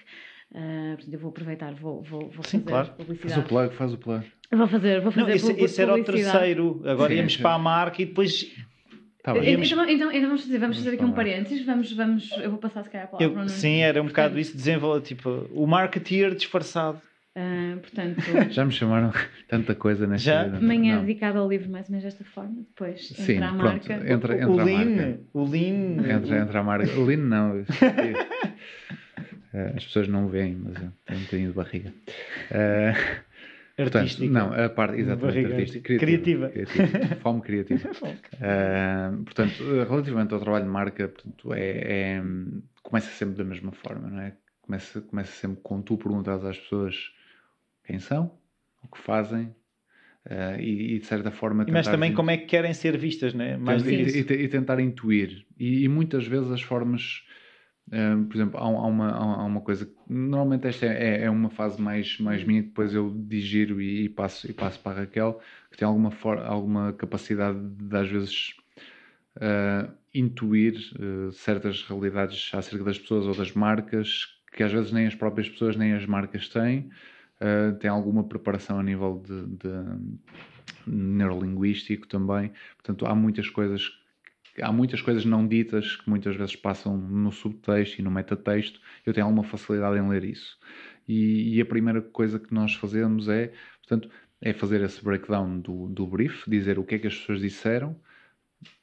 Uh, 0.50 0.96
eu 1.12 1.18
vou 1.18 1.30
aproveitar, 1.30 1.74
vou, 1.74 2.02
vou, 2.02 2.30
vou 2.30 2.42
Sim, 2.42 2.60
fazer 2.60 2.70
claro. 2.70 2.90
publicidade. 2.96 3.34
Faz 3.34 3.44
o 3.44 3.48
plug, 3.48 3.74
faz 3.74 3.92
o 3.92 3.98
plug. 3.98 4.39
Vou 4.52 4.66
fazer, 4.66 5.00
vou 5.00 5.12
fazer. 5.12 5.26
Não, 5.26 5.34
esse, 5.34 5.52
esse 5.52 5.82
era 5.82 5.94
o 5.94 6.02
terceiro. 6.04 6.82
Agora 6.84 7.10
sim, 7.10 7.18
íamos 7.18 7.34
sim. 7.34 7.42
para 7.42 7.54
a 7.54 7.58
marca 7.58 8.02
e 8.02 8.06
depois. 8.06 8.50
Tá 9.22 9.36
íamos... 9.36 9.70
então, 9.70 9.88
então, 9.88 10.12
então, 10.12 10.28
vamos 10.28 10.42
fazer, 10.42 10.58
vamos 10.58 10.76
fazer 10.78 10.90
aqui 10.94 11.04
um 11.04 11.12
parênteses. 11.12 11.64
Vamos, 11.64 11.92
vamos, 11.92 12.30
eu 12.32 12.50
vou 12.50 12.58
passar 12.58 12.82
se 12.82 12.90
calhar 12.90 13.06
a 13.06 13.10
palavra. 13.10 13.42
Eu, 13.42 13.48
sim, 13.48 13.78
era 13.78 14.02
um 14.02 14.06
bocado 14.06 14.38
isso, 14.38 14.56
desenvolver, 14.56 15.02
tipo, 15.02 15.46
o 15.52 15.66
marketeer 15.66 16.34
disfarçado. 16.34 17.00
Uh, 17.36 17.78
portanto, 17.78 18.20
já 18.50 18.64
me 18.64 18.72
chamaram 18.72 19.12
tanta 19.46 19.72
coisa 19.72 20.04
nesta 20.04 20.24
já? 20.32 20.44
vida. 20.44 20.60
Manhã 20.60 20.96
não. 20.96 21.04
dedicada 21.04 21.38
ao 21.38 21.48
livro 21.48 21.70
mais 21.70 21.86
ou 21.86 21.92
menos 21.92 22.04
desta 22.04 22.24
forma, 22.24 22.56
depois 22.56 23.06
Sim, 23.06 23.34
entra 23.34 23.46
a 23.46 23.54
pronto, 23.54 23.64
marca. 23.88 23.94
Entra, 23.94 24.34
entra 24.34 24.50
o, 24.50 24.60
a 24.60 24.64
Lean, 24.64 24.84
marca. 24.84 25.20
o 25.32 25.44
Lean. 25.44 26.16
Entra, 26.16 26.38
entra 26.38 26.60
a 26.60 26.64
marca. 26.64 26.98
O 26.98 27.04
Lean 27.04 27.18
não. 27.18 27.64
As 29.76 29.84
pessoas 29.84 30.06
não 30.08 30.28
veem, 30.28 30.56
mas 30.56 30.80
eu 30.80 30.92
tenho 31.04 31.18
um 31.18 31.22
bocadinho 31.22 31.48
de 31.48 31.54
barriga. 31.54 31.94
Uh, 32.50 33.20
Artística. 33.82 34.32
Portanto, 34.32 34.56
não, 34.56 34.64
a 34.64 34.68
parte 34.68 35.00
exatamente 35.00 35.52
artística. 35.52 35.98
Criativa. 35.98 36.48
Criativa. 36.48 36.88
criativa. 36.88 37.16
Fome 37.16 37.40
criativa. 37.40 37.88
uh, 37.90 39.24
portanto, 39.24 39.62
relativamente 39.88 40.34
ao 40.34 40.40
trabalho 40.40 40.64
de 40.64 40.70
marca, 40.70 41.08
portanto, 41.08 41.54
é, 41.54 42.16
é, 42.16 42.22
começa 42.82 43.10
sempre 43.10 43.36
da 43.36 43.44
mesma 43.44 43.72
forma, 43.72 44.08
não 44.08 44.20
é? 44.20 44.34
Começa, 44.62 45.00
começa 45.00 45.32
sempre 45.32 45.60
com 45.62 45.82
tu 45.82 45.96
perguntas 45.96 46.44
às 46.44 46.58
pessoas 46.58 47.12
quem 47.84 47.98
são, 47.98 48.32
o 48.82 48.88
que 48.88 48.98
fazem, 48.98 49.54
Uh, 50.26 50.60
e, 50.60 50.96
e, 50.96 50.98
de 50.98 51.06
certa 51.06 51.30
forma 51.30 51.64
mas 51.70 51.88
também 51.88 52.12
como 52.12 52.30
é 52.30 52.36
que 52.36 52.44
querem 52.44 52.74
ser 52.74 52.98
vistas 52.98 53.32
né 53.32 53.56
mais 53.56 53.82
e, 53.86 53.94
e, 53.94 54.18
e, 54.18 54.48
tentar 54.48 54.78
intuir 54.78 55.46
e, 55.58 55.88
muitas 55.88 56.26
vezes 56.26 56.50
as 56.50 56.60
formas 56.60 57.24
por 58.28 58.36
exemplo, 58.36 58.58
há, 58.58 58.62
há, 58.62 58.86
uma, 58.86 59.10
há 59.10 59.44
uma 59.44 59.60
coisa 59.60 59.90
normalmente 60.08 60.66
esta 60.66 60.86
é, 60.86 61.24
é, 61.24 61.30
uma 61.30 61.50
fase 61.50 61.80
mais, 61.80 62.18
mais 62.18 62.44
minha 62.44 62.62
depois 62.62 62.94
eu 62.94 63.12
digiro 63.16 63.80
e, 63.80 64.04
e, 64.04 64.08
passo, 64.08 64.48
e 64.50 64.52
passo 64.52 64.78
para 64.80 64.92
a 64.92 65.00
Raquel, 65.00 65.40
que 65.70 65.78
tem 65.78 65.86
alguma, 65.86 66.10
for, 66.10 66.38
alguma 66.38 66.92
capacidade 66.92 67.58
de 67.58 67.96
às 67.96 68.08
vezes 68.08 68.54
uh, 69.36 69.92
intuir 70.14 70.74
uh, 70.98 71.32
certas 71.32 71.82
realidades 71.82 72.50
acerca 72.54 72.84
das 72.84 72.98
pessoas 72.98 73.26
ou 73.26 73.34
das 73.34 73.52
marcas 73.52 74.40
que 74.52 74.62
às 74.62 74.72
vezes 74.72 74.92
nem 74.92 75.06
as 75.06 75.14
próprias 75.14 75.48
pessoas 75.48 75.76
nem 75.76 75.92
as 75.94 76.06
marcas 76.06 76.48
têm. 76.48 76.90
Uh, 77.40 77.76
tem 77.78 77.88
alguma 77.88 78.24
preparação 78.24 78.78
a 78.78 78.82
nível 78.82 79.22
de, 79.24 79.46
de 79.46 79.70
neurolinguístico 80.86 82.06
também. 82.06 82.52
Portanto, 82.76 83.06
há 83.06 83.14
muitas 83.14 83.48
coisas 83.48 83.99
há 84.62 84.72
muitas 84.72 85.00
coisas 85.02 85.24
não 85.24 85.46
ditas 85.46 85.96
que 85.96 86.08
muitas 86.08 86.36
vezes 86.36 86.56
passam 86.56 86.96
no 86.96 87.32
subtexto 87.32 88.00
e 88.00 88.04
no 88.04 88.10
metatexto. 88.10 88.80
Eu 89.04 89.12
tenho 89.12 89.26
alguma 89.26 89.44
facilidade 89.44 89.98
em 89.98 90.08
ler 90.08 90.24
isso. 90.24 90.58
E, 91.08 91.56
e, 91.56 91.60
a 91.60 91.66
primeira 91.66 92.00
coisa 92.00 92.38
que 92.38 92.54
nós 92.54 92.74
fazemos 92.74 93.28
é, 93.28 93.52
portanto, 93.78 94.08
é 94.40 94.52
fazer 94.52 94.80
esse 94.82 95.02
breakdown 95.02 95.58
do, 95.60 95.88
do 95.88 96.06
brief, 96.06 96.48
dizer 96.48 96.78
o 96.78 96.84
que 96.84 96.94
é 96.94 96.98
que 96.98 97.06
as 97.06 97.16
pessoas 97.16 97.40
disseram, 97.40 97.96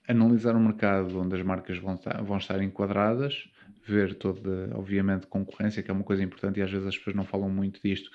analisar 0.07 0.55
o 0.55 0.59
mercado 0.59 1.19
onde 1.19 1.35
as 1.35 1.43
marcas 1.43 1.77
vão 1.77 1.95
estar, 1.95 2.21
vão 2.21 2.37
estar 2.37 2.61
enquadradas, 2.61 3.49
ver 3.85 4.15
toda, 4.15 4.69
obviamente, 4.75 5.27
concorrência, 5.27 5.81
que 5.81 5.89
é 5.89 5.93
uma 5.93 6.03
coisa 6.03 6.23
importante 6.23 6.59
e 6.59 6.63
às 6.63 6.71
vezes 6.71 6.87
as 6.87 6.97
pessoas 6.97 7.15
não 7.15 7.23
falam 7.23 7.49
muito 7.49 7.79
disto, 7.81 8.11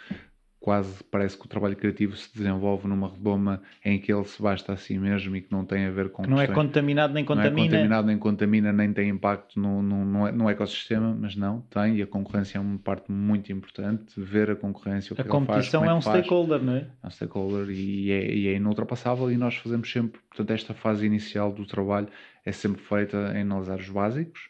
quase 0.62 1.02
parece 1.10 1.36
que 1.36 1.44
o 1.44 1.48
trabalho 1.48 1.76
criativo 1.76 2.16
se 2.16 2.32
desenvolve 2.32 2.86
numa 2.86 3.08
redoma 3.08 3.60
em 3.84 3.98
que 3.98 4.12
ele 4.12 4.24
se 4.24 4.40
basta 4.40 4.72
a 4.72 4.76
si 4.76 4.96
mesmo 4.96 5.34
e 5.34 5.42
que 5.42 5.50
não 5.50 5.64
tem 5.64 5.86
a 5.86 5.90
ver 5.90 6.10
com. 6.10 6.22
Que 6.22 6.30
não 6.30 6.40
é 6.40 6.46
contaminado 6.46 7.12
nem 7.12 7.24
contamina. 7.24 7.52
Não 7.52 7.58
é 7.58 7.66
contaminado 7.66 8.06
nem 8.06 8.18
contamina, 8.18 8.72
nem 8.72 8.92
tem 8.92 9.08
impacto 9.08 9.58
no, 9.58 9.82
no, 9.82 10.30
no, 10.30 10.48
ecossistema, 10.48 11.14
mas 11.20 11.34
não, 11.34 11.62
tem, 11.62 11.96
e 11.96 12.02
a 12.02 12.06
concorrência 12.06 12.58
é 12.58 12.60
uma 12.60 12.78
parte 12.78 13.10
muito 13.10 13.52
importante. 13.52 14.14
Ver 14.16 14.52
a 14.52 14.56
concorrência, 14.56 15.12
o 15.12 15.16
que 15.16 15.22
A 15.22 15.24
competição 15.24 15.80
faz, 15.80 15.90
é, 15.90 15.94
é 15.94 15.96
um 15.96 16.00
stakeholder, 16.00 16.62
não 16.62 16.76
é? 16.76 16.86
É 17.02 17.06
um 17.08 17.10
stakeholder 17.10 17.68
e 17.68 18.12
é, 18.12 18.32
e 18.32 18.46
é 18.46 18.54
inultrapassável, 18.54 19.32
e 19.32 19.36
nós 19.36 19.56
fazemos 19.56 19.90
sempre, 19.90 20.20
portanto, 20.28 20.50
esta 20.52 20.72
fase 20.72 21.04
inicial 21.04 21.52
do 21.52 21.66
trabalho 21.66 22.06
é 22.46 22.52
sempre 22.52 22.80
feita 22.80 23.32
em 23.34 23.42
analisar 23.42 23.80
os 23.80 23.88
básicos 23.88 24.48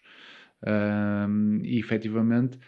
um, 0.67 1.61
e 1.63 1.79
efetivamente 1.79 2.59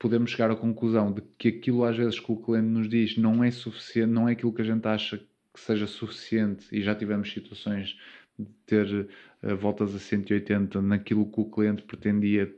podemos 0.00 0.30
chegar 0.30 0.50
à 0.50 0.56
conclusão 0.56 1.12
de 1.12 1.22
que 1.38 1.48
aquilo 1.48 1.84
às 1.84 1.96
vezes 1.96 2.18
que 2.18 2.32
o 2.32 2.36
cliente 2.36 2.66
nos 2.66 2.88
diz 2.88 3.18
não 3.18 3.44
é 3.44 3.50
suficiente, 3.50 4.10
não 4.10 4.28
é 4.28 4.32
aquilo 4.32 4.52
que 4.52 4.62
a 4.62 4.64
gente 4.64 4.88
acha 4.88 5.18
que 5.18 5.60
seja 5.60 5.86
suficiente 5.86 6.66
e 6.72 6.82
já 6.82 6.94
tivemos 6.94 7.30
situações 7.30 7.98
de 8.38 8.46
ter 8.64 9.08
uh, 9.42 9.56
voltas 9.56 9.94
a 9.94 9.98
180 9.98 10.80
naquilo 10.80 11.30
que 11.30 11.40
o 11.40 11.44
cliente 11.44 11.82
pretendia 11.82 12.50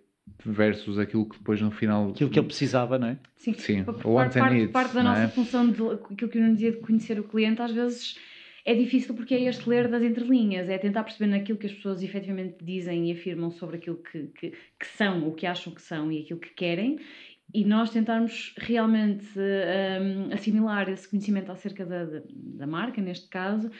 versus 0.46 1.00
aquilo 1.00 1.28
que 1.28 1.36
depois 1.36 1.60
no 1.60 1.72
final 1.72 2.10
aquilo 2.10 2.30
que 2.30 2.38
ele 2.38 2.46
precisava, 2.46 2.96
não 2.96 3.08
é? 3.08 3.18
Sim, 3.34 3.54
Sim. 3.54 3.82
Parte, 3.82 4.38
parte, 4.38 4.68
parte, 4.68 4.94
da 4.94 5.02
nossa 5.02 5.22
é? 5.22 5.28
função 5.28 5.68
de 5.68 5.82
aquilo 5.82 6.30
que 6.30 6.38
eu 6.38 6.42
não 6.42 6.54
dizia 6.54 6.70
de 6.70 6.78
conhecer 6.78 7.18
o 7.18 7.24
cliente 7.24 7.60
às 7.60 7.72
vezes 7.72 8.16
é 8.64 8.74
difícil 8.74 9.14
porque 9.14 9.34
é 9.34 9.42
este 9.44 9.68
ler 9.68 9.88
das 9.88 10.02
entrelinhas, 10.02 10.68
é 10.68 10.78
tentar 10.78 11.02
perceber 11.02 11.30
naquilo 11.30 11.58
que 11.58 11.66
as 11.66 11.72
pessoas 11.72 12.02
efetivamente 12.02 12.56
dizem 12.62 13.10
e 13.10 13.12
afirmam 13.12 13.50
sobre 13.50 13.76
aquilo 13.76 13.96
que, 13.96 14.28
que, 14.28 14.50
que 14.50 14.86
são, 14.86 15.26
o 15.26 15.34
que 15.34 15.46
acham 15.46 15.74
que 15.74 15.82
são 15.82 16.12
e 16.12 16.20
aquilo 16.20 16.38
que 16.38 16.50
querem 16.50 17.00
e 17.54 17.64
nós 17.64 17.90
tentarmos 17.90 18.54
realmente 18.56 19.26
um, 19.38 20.32
assimilar 20.32 20.88
esse 20.88 21.08
conhecimento 21.08 21.52
acerca 21.52 21.84
da, 21.84 22.04
da, 22.04 22.22
da, 22.26 22.66
marca, 22.66 23.02
neste 23.02 23.28
caso, 23.28 23.70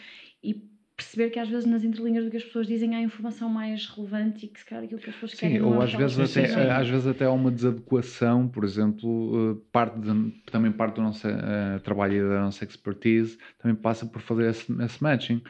e 0.43 0.71
perceber 0.95 1.31
que 1.31 1.39
às 1.39 1.49
vezes 1.49 1.65
nas 1.65 1.83
entrelinhas 1.83 2.25
do 2.25 2.31
que 2.31 2.37
as 2.37 2.45
pessoas 2.45 2.67
dizem 2.67 2.95
há 2.95 3.01
informação 3.01 3.49
mais 3.49 3.87
relevante 3.87 4.45
e 4.45 4.49
que 4.49 4.61
se 4.61 4.67
calhar 4.67 4.85
aquilo 4.85 5.01
que 5.01 5.09
as 5.09 5.15
pessoas 5.15 5.33
Sim, 5.33 5.39
querem. 5.39 5.57
Sim, 5.57 5.63
ou 5.63 5.81
às 5.81 5.93
vezes, 5.93 6.37
até, 6.37 6.71
às 6.71 6.89
vezes 6.89 7.07
até 7.07 7.25
há 7.25 7.33
uma 7.33 7.51
desadequação, 7.51 8.47
por 8.47 8.63
exemplo, 8.63 9.53
eh, 9.53 9.63
parte 9.73 9.99
de, 10.01 10.31
também 10.51 10.71
parte 10.71 10.97
do 10.97 11.03
nosso 11.03 11.27
uh, 11.27 11.81
trabalho 11.83 12.15
e 12.15 12.29
da 12.29 12.43
nossa 12.43 12.65
expertise 12.65 13.39
também 13.59 13.75
passa 13.75 14.05
por 14.07 14.21
fazer 14.21 14.51
esse, 14.51 14.71
esse 14.83 15.03
matching 15.03 15.43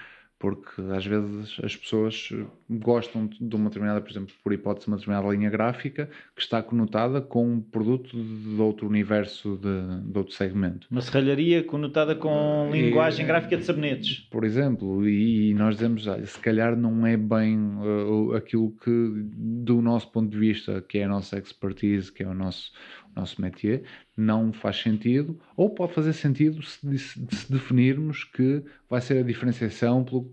porque 0.43 0.82
às 0.90 1.06
vezes 1.06 1.56
as 1.62 1.77
pessoas 1.77 2.31
gostam 2.69 3.31
de 3.40 3.55
uma 3.55 3.66
determinada, 3.66 4.01
por 4.01 4.10
exemplo, 4.10 4.35
por 4.43 4.52
hipótese, 4.52 4.89
uma 4.89 4.97
determinada 4.97 5.32
linha 5.32 5.48
gráfica 5.48 6.10
que 6.35 6.43
está 6.43 6.60
conotada 6.60 7.20
com 7.20 7.47
um 7.47 7.60
produto 7.60 8.10
de 8.10 8.60
outro 8.60 8.89
universo, 8.89 9.56
de, 9.56 10.10
de 10.10 10.19
outro 10.19 10.35
segmento. 10.35 10.89
Uma 10.90 11.01
serralharia 11.01 11.62
conotada 11.62 12.16
com 12.16 12.69
e, 12.74 12.82
linguagem 12.82 13.24
gráfica 13.24 13.56
de 13.56 13.64
sabonetes. 13.64 14.27
Por 14.32 14.43
exemplo, 14.43 15.09
e, 15.09 15.55
nós 15.55 15.77
dizemos, 15.77 16.09
olha, 16.09 16.27
se 16.27 16.40
calhar 16.40 16.77
não 16.77 17.06
é 17.06 17.16
bem 17.16 17.56
uh, 17.56 18.35
aquilo 18.35 18.73
que, 18.82 18.90
do 19.36 19.81
nosso 19.81 20.10
ponto 20.10 20.28
de 20.28 20.39
vista, 20.39 20.82
que 20.82 20.98
é 20.98 21.05
a 21.05 21.09
nossa 21.09 21.39
expertise, 21.39 22.10
que 22.10 22.24
é 22.24 22.27
o 22.27 22.35
nosso, 22.35 22.73
nosso 23.14 23.40
métier, 23.40 23.82
não 24.16 24.52
faz 24.52 24.76
sentido, 24.76 25.39
ou 25.56 25.70
pode 25.70 25.93
fazer 25.93 26.12
sentido 26.12 26.62
se, 26.62 26.98
se, 26.98 27.52
definirmos 27.52 28.24
que 28.24 28.62
vai 28.89 29.01
ser 29.01 29.18
a 29.18 29.22
diferenciação 29.22 30.05
pelo. 30.05 30.30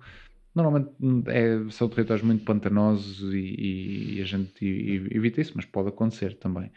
Normalmente 0.53 0.89
é, 1.27 1.69
são 1.69 1.87
territórios 1.87 2.25
muito 2.25 2.43
pantanosos 2.43 3.33
e, 3.33 4.15
e 4.15 4.21
a 4.21 4.25
gente 4.25 4.65
evita 5.11 5.39
isso, 5.39 5.53
mas 5.55 5.65
pode 5.65 5.89
acontecer 5.89 6.35
também. 6.37 6.71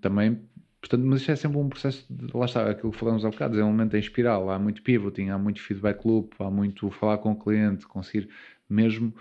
Também, 0.00 0.40
portanto, 0.80 1.04
mas 1.06 1.20
isto 1.20 1.30
é 1.30 1.36
sempre 1.36 1.58
um 1.58 1.68
processo, 1.68 2.04
de, 2.10 2.36
lá 2.36 2.44
está, 2.44 2.68
aquilo 2.68 2.90
que 2.90 2.98
falamos 2.98 3.24
há 3.24 3.30
bocado, 3.30 3.58
é 3.58 3.64
um 3.64 3.68
momento 3.68 3.94
em 3.94 4.00
espiral, 4.00 4.50
há 4.50 4.58
muito 4.58 4.82
pivoting, 4.82 5.28
há 5.28 5.38
muito 5.38 5.62
feedback 5.62 6.04
loop, 6.04 6.34
há 6.40 6.50
muito 6.50 6.90
falar 6.90 7.18
com 7.18 7.32
o 7.32 7.36
cliente, 7.38 7.86
conseguir 7.86 8.28
mesmo 8.68 9.14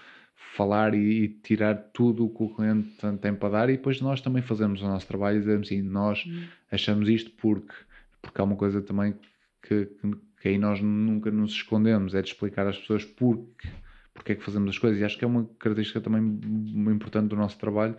falar 0.56 0.94
e, 0.96 1.24
e, 1.24 1.28
tirar 1.28 1.76
tudo 1.76 2.26
o 2.26 2.30
que 2.30 2.44
o 2.44 2.50
cliente 2.50 2.96
tem 3.22 3.34
para 3.34 3.50
dar 3.50 3.70
e 3.70 3.74
depois 3.74 4.00
nós 4.00 4.22
também 4.22 4.42
fazemos 4.42 4.82
o 4.82 4.86
nosso 4.86 5.06
trabalho 5.06 5.38
e 5.38 5.40
dizemos 5.40 5.68
assim, 5.68 5.82
nós 5.82 6.24
hum. 6.26 6.46
achamos 6.72 7.10
isto 7.10 7.32
porque, 7.32 7.74
porque 8.22 8.40
há 8.40 8.44
uma 8.44 8.56
coisa 8.56 8.82
também 8.82 9.14
que, 9.62 9.86
que, 9.86 10.12
que, 10.42 10.48
aí 10.48 10.58
nós 10.58 10.80
nunca 10.80 11.30
nos 11.30 11.52
escondemos, 11.52 12.16
é 12.16 12.22
de 12.22 12.30
explicar 12.30 12.66
às 12.68 12.78
pessoas 12.78 13.04
porque, 13.04 13.68
porque 14.14 14.32
é 14.32 14.36
que 14.36 14.44
fazemos 14.44 14.70
as 14.70 14.78
coisas 14.78 15.00
e 15.00 15.04
acho 15.04 15.18
que 15.18 15.26
é 15.26 15.28
uma 15.28 15.44
característica 15.60 16.00
também 16.00 16.22
muito 16.22 16.96
importante 16.96 17.28
do 17.28 17.36
nosso 17.36 17.58
trabalho 17.58 17.98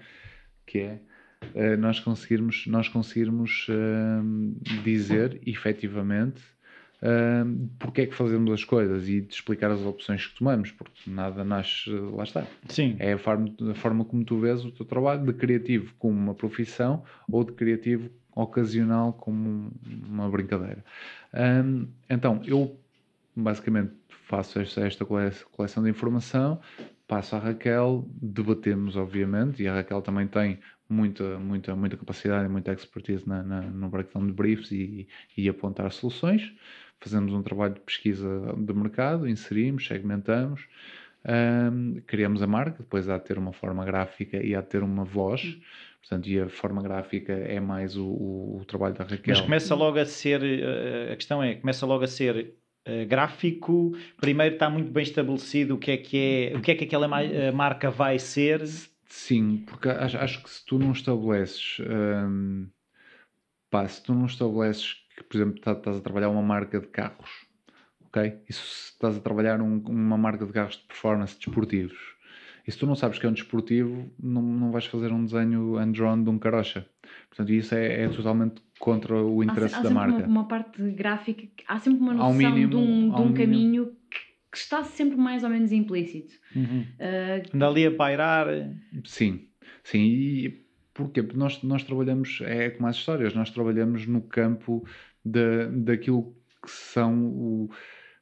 que 0.64 0.78
é 0.78 1.00
uh, 1.54 1.76
nós 1.78 2.00
conseguirmos, 2.00 2.66
nós 2.66 2.88
conseguirmos 2.88 3.66
uh, 3.68 4.82
dizer 4.82 5.40
efetivamente 5.46 6.42
uh, 7.06 7.68
porque 7.78 8.02
é 8.02 8.06
que 8.06 8.14
fazemos 8.14 8.52
as 8.52 8.64
coisas 8.64 9.08
e 9.08 9.20
de 9.20 9.32
explicar 9.32 9.70
as 9.70 9.80
opções 9.80 10.26
que 10.26 10.38
tomamos, 10.38 10.72
porque 10.72 11.08
nada 11.08 11.44
nasce, 11.44 11.90
lá 11.90 12.24
está. 12.24 12.46
Sim. 12.68 12.96
É 12.98 13.12
a 13.12 13.18
forma, 13.18 13.54
a 13.70 13.74
forma 13.74 14.04
como 14.04 14.24
tu 14.24 14.38
vês 14.38 14.64
o 14.64 14.72
teu 14.72 14.84
trabalho 14.84 15.24
de 15.24 15.32
criativo 15.32 15.94
como 15.98 16.14
uma 16.14 16.34
profissão 16.34 17.04
ou 17.30 17.44
de 17.44 17.52
criativo 17.52 18.10
ocasional 18.34 19.12
como 19.14 19.72
uma 20.06 20.28
brincadeira. 20.28 20.84
Um, 21.32 21.88
então, 22.08 22.42
eu 22.44 22.78
basicamente 23.34 23.92
faço 24.08 24.58
esta, 24.58 24.86
esta 24.86 25.04
coleção 25.04 25.82
de 25.82 25.90
informação, 25.90 26.60
passo 27.06 27.36
à 27.36 27.38
Raquel, 27.38 28.06
debatemos, 28.20 28.96
obviamente, 28.96 29.62
e 29.62 29.68
a 29.68 29.74
Raquel 29.74 30.02
também 30.02 30.26
tem 30.26 30.58
muita, 30.88 31.38
muita, 31.38 31.74
muita 31.74 31.96
capacidade 31.96 32.46
e 32.46 32.48
muita 32.48 32.72
expertise 32.72 33.26
na, 33.28 33.42
na, 33.42 33.62
no 33.62 33.88
breakdown 33.88 34.26
de 34.26 34.32
briefs 34.32 34.70
e, 34.70 35.08
e 35.36 35.48
apontar 35.48 35.92
soluções 35.92 36.52
fazemos 37.00 37.32
um 37.32 37.42
trabalho 37.42 37.74
de 37.74 37.80
pesquisa 37.80 38.54
de 38.56 38.72
mercado, 38.72 39.28
inserimos, 39.28 39.86
segmentamos, 39.86 40.66
um, 41.26 42.00
criamos 42.06 42.42
a 42.42 42.46
marca, 42.46 42.78
depois 42.78 43.08
há 43.08 43.18
de 43.18 43.24
ter 43.24 43.38
uma 43.38 43.52
forma 43.52 43.84
gráfica 43.84 44.36
e 44.36 44.54
há 44.54 44.60
de 44.60 44.68
ter 44.68 44.82
uma 44.82 45.04
voz. 45.04 45.58
Portanto, 46.00 46.28
e 46.28 46.38
a 46.38 46.48
forma 46.48 46.80
gráfica 46.82 47.32
é 47.32 47.58
mais 47.58 47.96
o, 47.96 48.06
o, 48.06 48.58
o 48.60 48.64
trabalho 48.64 48.94
da 48.94 49.02
Raquel. 49.02 49.22
Mas 49.26 49.40
começa 49.40 49.74
logo 49.74 49.98
a 49.98 50.06
ser, 50.06 50.40
eh, 50.40 51.12
a 51.12 51.16
questão 51.16 51.42
é, 51.42 51.56
começa 51.56 51.84
logo 51.84 52.04
a 52.04 52.06
ser 52.06 52.54
uh, 52.86 53.06
gráfico, 53.08 53.92
primeiro 54.20 54.54
está 54.54 54.70
muito 54.70 54.92
bem 54.92 55.02
estabelecido 55.02 55.74
o 55.74 55.78
que 55.78 55.90
é 55.90 55.96
que 55.96 56.16
é, 56.16 56.56
o 56.56 56.60
que 56.60 56.70
é 56.70 56.74
que 56.76 56.84
aquela 56.84 57.08
marca 57.52 57.90
vai 57.90 58.20
ser. 58.20 58.62
Sim, 59.08 59.64
porque 59.66 59.88
acho, 59.88 60.16
acho 60.16 60.42
que 60.44 60.50
se 60.50 60.64
tu 60.64 60.78
não 60.78 60.92
estabeleces, 60.92 61.78
um, 61.80 62.68
pá, 63.68 63.88
se 63.88 64.00
tu 64.00 64.14
não 64.14 64.26
estabeleces 64.26 65.05
que, 65.16 65.24
por 65.24 65.36
exemplo, 65.36 65.60
tá, 65.60 65.72
estás 65.72 65.96
a 65.96 66.00
trabalhar 66.00 66.28
uma 66.28 66.42
marca 66.42 66.78
de 66.78 66.86
carros, 66.88 67.46
ok? 68.06 68.38
E 68.48 68.52
se 68.52 68.92
estás 68.92 69.16
a 69.16 69.20
trabalhar 69.20 69.60
um, 69.60 69.78
uma 69.78 70.18
marca 70.18 70.44
de 70.44 70.52
carros 70.52 70.76
de 70.76 70.84
performance 70.86 71.36
desportivos, 71.36 72.16
e 72.66 72.72
se 72.72 72.78
tu 72.78 72.86
não 72.86 72.96
sabes 72.96 73.18
que 73.18 73.24
é 73.24 73.28
um 73.28 73.32
desportivo, 73.32 74.10
não, 74.20 74.42
não 74.42 74.72
vais 74.72 74.86
fazer 74.86 75.12
um 75.12 75.24
desenho 75.24 75.76
hand-drawn 75.76 76.22
de 76.22 76.28
um 76.28 76.38
carocha. 76.38 76.84
Portanto, 77.28 77.52
isso 77.52 77.74
é, 77.74 78.02
é 78.02 78.08
totalmente 78.08 78.60
contra 78.80 79.14
o 79.14 79.42
interesse 79.42 79.76
há, 79.76 79.78
há 79.78 79.82
da 79.82 79.90
marca. 79.90 80.18
Uma, 80.18 80.26
uma 80.26 80.48
parte 80.48 80.82
gráfica, 80.90 81.46
há 81.68 81.78
sempre 81.78 82.00
uma 82.00 82.12
noção 82.12 82.34
mínimo, 82.34 82.70
de 82.70 82.76
um, 82.76 83.14
de 83.14 83.20
um 83.20 83.32
caminho 83.32 83.86
que, 84.10 84.18
que, 84.50 84.58
está 84.58 84.82
sempre 84.82 85.16
mais 85.16 85.44
ou 85.44 85.50
menos 85.50 85.70
implícito. 85.70 86.34
Uhum. 86.56 86.84
Uh, 86.98 87.54
Anda 87.54 87.68
ali 87.68 87.86
a 87.86 87.90
pairar. 87.92 88.48
Sim, 89.04 89.46
sim. 89.84 90.00
E 90.00 90.65
Porquê? 90.96 91.22
Porque 91.22 91.38
nós, 91.38 91.62
nós 91.62 91.84
trabalhamos, 91.84 92.40
é 92.42 92.70
como 92.70 92.88
as 92.88 92.96
histórias, 92.96 93.34
nós 93.34 93.50
trabalhamos 93.50 94.06
no 94.06 94.22
campo 94.22 94.82
da, 95.22 95.66
daquilo 95.66 96.34
que 96.64 96.70
são 96.70 97.26
o, 97.26 97.70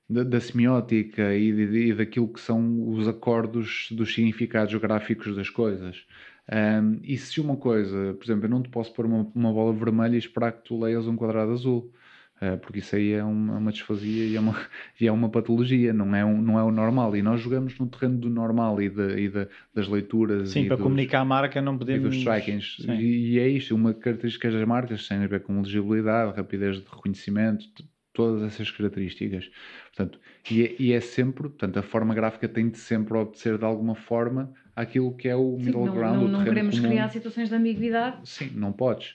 da, 0.09 0.25
da, 0.25 0.41
semiótica 0.41 1.35
e, 1.35 1.53
de, 1.53 1.79
e, 1.91 1.95
daquilo 1.95 2.29
que 2.29 2.41
são 2.41 2.89
os 2.91 3.07
acordos 3.07 3.89
dos 3.93 4.13
significados 4.13 4.75
gráficos 4.75 5.37
das 5.37 5.49
coisas. 5.49 6.05
Um, 6.53 6.99
e 7.03 7.17
se 7.17 7.41
uma 7.41 7.57
coisa, 7.57 8.15
por 8.15 8.25
exemplo, 8.25 8.47
eu 8.47 8.51
não 8.51 8.63
te 8.63 8.69
posso 8.69 8.93
pôr 8.93 9.07
uma, 9.07 9.31
uma 9.35 9.53
bola 9.53 9.73
vermelha 9.73 10.17
e 10.17 10.19
esperar 10.19 10.53
que 10.53 10.65
tu 10.65 10.79
leias 10.79 11.07
um 11.07 11.17
quadrado 11.17 11.53
azul. 11.53 11.93
Eh, 12.41 12.57
porque 12.57 12.81
isso 12.81 12.97
aí 12.97 13.13
é 13.13 13.23
uma, 13.23 13.59
uma 13.59 13.71
desfazia 13.71 14.25
e 14.27 14.37
é 14.37 14.41
uma, 14.41 14.55
e 15.01 15.07
é 15.07 15.13
uma 15.13 15.29
patologia, 15.29 15.93
não 15.93 16.15
é, 16.15 16.25
um, 16.25 16.41
não 16.41 16.59
é 16.59 16.63
o 16.63 16.71
normal. 16.71 17.17
E 17.17 17.23
nós 17.23 17.41
jogamos 17.41 17.79
no 17.79 17.87
terreno 17.87 18.19
do 18.19 18.29
normal 18.29 18.83
e, 18.83 18.89
de, 18.89 19.17
e 19.19 19.29
de, 19.29 19.49
das 19.73 19.89
leituras. 19.89 20.51
Sim, 20.51 20.67
para 20.67 20.77
dos, 20.77 20.83
comunicar 20.83 21.21
a 21.21 21.25
marca 21.25 21.63
não 21.63 21.79
podemos. 21.79 22.07
E 22.07 22.17
dos 22.17 22.25
trackings. 22.25 22.79
E, 22.89 23.35
e, 23.35 23.39
é 23.39 23.49
isto, 23.49 23.75
uma 23.75 23.95
característica 23.95 24.51
das 24.51 24.67
marcas 24.67 25.07
tem 25.07 25.19
a 25.19 25.27
ver 25.27 25.43
com 25.43 25.61
legibilidade, 25.61 26.37
rapidez 26.37 26.77
de 26.77 26.89
reconhecimento, 26.89 27.65
todas 28.13 28.43
essas 28.43 28.71
características. 28.71 29.51
Portanto, 29.95 30.19
e 30.51 30.65
é, 30.65 30.75
e 30.79 30.93
é 30.93 31.01
sempre, 31.01 31.49
portanto, 31.49 31.79
a 31.79 31.83
forma 31.83 32.15
gráfica 32.15 32.49
tem 32.49 32.69
de 32.69 32.79
sempre 32.79 33.17
obedecer 33.17 33.57
de 33.59 33.65
alguma 33.65 33.95
forma 33.95 34.53
aquilo 34.75 35.15
que 35.17 35.29
é 35.29 35.37
o 35.37 35.57
Sim, 35.59 35.67
middle 35.67 35.87
não, 35.87 35.95
ground. 35.95 36.23
Não, 36.23 36.29
não 36.29 36.45
queremos 36.45 36.77
comum. 36.77 36.91
criar 36.91 37.09
situações 37.09 37.49
de 37.49 37.55
ambiguidade. 37.55 38.17
Sim, 38.25 38.51
não 38.55 38.73
podes. 38.73 39.15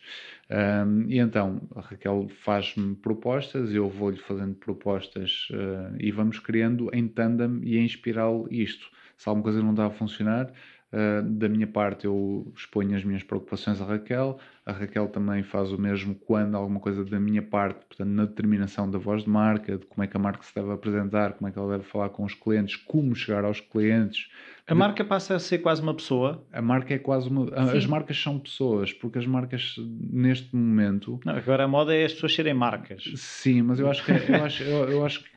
Um, 0.49 1.05
e 1.07 1.19
então 1.19 1.61
a 1.75 1.81
Raquel 1.81 2.27
faz-me 2.41 2.95
propostas, 2.95 3.73
eu 3.73 3.87
vou-lhe 3.87 4.17
fazendo 4.17 4.55
propostas 4.55 5.47
uh, 5.51 5.95
e 5.99 6.11
vamos 6.11 6.39
criando 6.39 6.89
em 6.93 7.07
tandem 7.07 7.61
e 7.63 7.77
em 7.77 7.85
espiral 7.85 8.47
isto. 8.49 8.89
Se 9.17 9.27
alguma 9.27 9.43
coisa 9.43 9.61
não 9.61 9.73
dá 9.73 9.87
a 9.87 9.91
funcionar, 9.91 10.51
Uh, 10.91 11.21
da 11.21 11.47
minha 11.47 11.67
parte, 11.67 12.05
eu 12.05 12.51
exponho 12.55 12.95
as 12.95 13.03
minhas 13.03 13.21
preocupações 13.21 13.79
à 13.79 13.85
Raquel. 13.85 14.39
A 14.65 14.71
Raquel 14.71 15.07
também 15.07 15.43
faz 15.43 15.71
o 15.71 15.77
mesmo 15.77 16.15
quando 16.15 16.55
alguma 16.55 16.79
coisa 16.79 17.05
da 17.05 17.19
minha 17.19 17.43
parte, 17.43 17.85
portanto, 17.85 18.09
na 18.09 18.25
determinação 18.25 18.89
da 18.89 18.97
voz 18.97 19.23
de 19.23 19.29
marca, 19.29 19.77
de 19.77 19.85
como 19.85 20.03
é 20.03 20.07
que 20.07 20.17
a 20.17 20.19
marca 20.19 20.41
se 20.41 20.53
deve 20.53 20.71
apresentar, 20.71 21.33
como 21.33 21.47
é 21.47 21.51
que 21.51 21.59
ela 21.59 21.77
deve 21.77 21.83
falar 21.83 22.09
com 22.09 22.23
os 22.23 22.33
clientes, 22.33 22.75
como 22.75 23.15
chegar 23.15 23.45
aos 23.45 23.61
clientes. 23.61 24.29
A 24.65 24.73
de... 24.73 24.79
marca 24.79 25.05
passa 25.05 25.35
a 25.35 25.39
ser 25.39 25.59
quase 25.59 25.79
uma 25.81 25.93
pessoa? 25.93 26.43
A 26.51 26.61
marca 26.61 26.91
é 26.93 26.97
quase 26.97 27.29
uma. 27.29 27.45
Sim. 27.45 27.77
As 27.77 27.85
marcas 27.85 28.19
são 28.19 28.39
pessoas, 28.39 28.91
porque 28.91 29.19
as 29.19 29.27
marcas, 29.27 29.75
neste 29.77 30.55
momento. 30.55 31.19
Não, 31.23 31.35
agora 31.35 31.65
a 31.65 31.67
moda 31.67 31.95
é 31.95 32.05
as 32.05 32.13
pessoas 32.13 32.33
serem 32.33 32.55
marcas. 32.55 33.03
Sim, 33.15 33.61
mas 33.61 33.79
eu 33.79 33.87
acho 33.87 34.03
que. 34.03 34.11
eu 34.11 34.43
acho, 34.43 34.63
eu, 34.63 34.89
eu 34.89 35.05
acho 35.05 35.23
que 35.23 35.29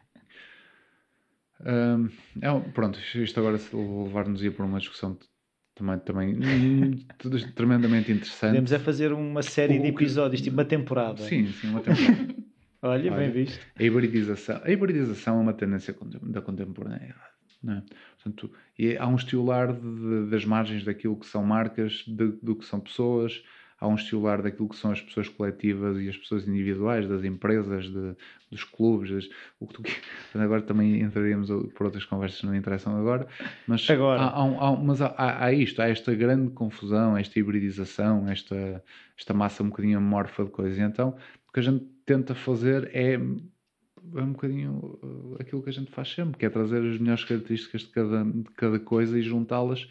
um, 1.64 2.08
é, 2.40 2.60
pronto, 2.72 2.98
isto 3.14 3.38
agora 3.38 3.58
levar-nos 3.72 4.46
para 4.48 4.64
uma 4.64 4.80
discussão 4.80 5.16
também, 5.74 5.99
também 5.99 7.07
tudo 7.19 7.53
tremendamente 7.53 8.12
interessante. 8.12 8.51
Podemos 8.51 8.73
é 8.73 8.78
fazer 8.78 9.12
uma 9.12 9.43
série 9.43 9.78
de 9.78 9.89
episódios, 9.89 10.40
tipo 10.40 10.57
uma 10.57 10.65
temporada. 10.65 11.23
Sim, 11.23 11.47
sim, 11.53 11.69
uma 11.69 11.81
temporada. 11.81 12.35
Olha, 12.82 13.12
Olha, 13.12 13.16
bem 13.16 13.31
visto. 13.31 13.59
A 13.78 13.82
hibridização, 13.82 14.61
a 14.62 14.70
hibridização 14.70 15.39
é 15.39 15.40
uma 15.40 15.53
tendência 15.53 15.97
da 16.23 16.43
contemporaneidade. 16.43 17.32
É? 17.69 17.81
Portanto, 18.16 18.53
há 18.99 19.07
um 19.07 19.15
estilar 19.15 19.73
de, 19.73 20.31
das 20.31 20.44
margens 20.44 20.85
daquilo 20.85 21.16
que 21.16 21.27
são 21.27 21.44
marcas, 21.44 22.05
de, 22.07 22.32
do 22.43 22.57
que 22.57 22.65
são 22.65 22.81
pessoas, 22.81 23.43
há 23.82 23.88
um 23.88 23.96
estilar 23.96 24.40
daquilo 24.40 24.68
que 24.68 24.76
são 24.76 24.92
as 24.92 25.00
pessoas 25.00 25.28
coletivas 25.28 25.98
e 26.00 26.09
as 26.09 26.16
pessoas 26.16 26.46
individuais, 26.46 27.09
das 27.09 27.24
empresas, 27.24 27.86
de, 27.86 28.14
dos 28.48 28.62
clubes, 28.62 29.10
das, 29.10 29.28
o 29.59 29.66
que 29.66 29.74
tu 29.74 29.82
Agora 30.38 30.62
também 30.62 31.00
entraríamos 31.00 31.48
por 31.74 31.86
outras 31.86 32.04
conversas 32.04 32.42
não 32.44 32.54
interessam 32.54 32.96
agora, 32.96 33.26
mas, 33.66 33.90
agora. 33.90 34.20
Há, 34.20 34.28
há, 34.28 34.68
há 34.68 34.76
mas 34.76 35.02
há, 35.02 35.14
há, 35.16 35.52
isto, 35.52 35.82
há 35.82 35.88
esta 35.88 36.14
grande 36.14 36.52
confusão, 36.52 37.16
esta 37.16 37.38
hibridização, 37.38 38.28
esta, 38.28 38.82
esta 39.18 39.34
massa 39.34 39.64
um 39.64 39.68
bocadinho 39.68 39.98
amorfa 39.98 40.44
de 40.44 40.50
coisas. 40.50 40.78
E 40.78 40.82
então, 40.82 41.16
o 41.48 41.52
que 41.52 41.59
a 41.59 41.62
gente 41.62 41.84
tenta 42.06 42.36
fazer 42.36 42.88
é 42.94 43.18
é 44.14 44.20
um 44.20 44.32
bocadinho 44.32 44.98
uh, 45.02 45.36
aquilo 45.40 45.62
que 45.62 45.70
a 45.70 45.72
gente 45.72 45.90
faz 45.90 46.12
sempre, 46.12 46.38
que 46.38 46.44
é 46.44 46.50
trazer 46.50 46.78
as 46.78 46.98
melhores 46.98 47.24
características 47.24 47.82
de 47.82 47.88
cada, 47.88 48.24
de 48.24 48.50
cada 48.56 48.78
coisa 48.78 49.18
e 49.18 49.22
juntá-las 49.22 49.88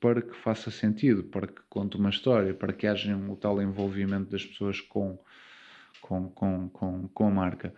para 0.00 0.22
que 0.22 0.34
faça 0.36 0.70
sentido, 0.70 1.24
para 1.24 1.46
que 1.46 1.60
conte 1.68 1.96
uma 1.96 2.10
história, 2.10 2.54
para 2.54 2.72
que 2.72 2.86
haja 2.86 3.14
um 3.16 3.34
tal 3.34 3.60
envolvimento 3.60 4.30
das 4.30 4.44
pessoas 4.44 4.80
com, 4.80 5.18
com, 6.00 6.28
com, 6.30 6.68
com, 6.68 7.08
com 7.08 7.26
a 7.26 7.30
marca. 7.30 7.74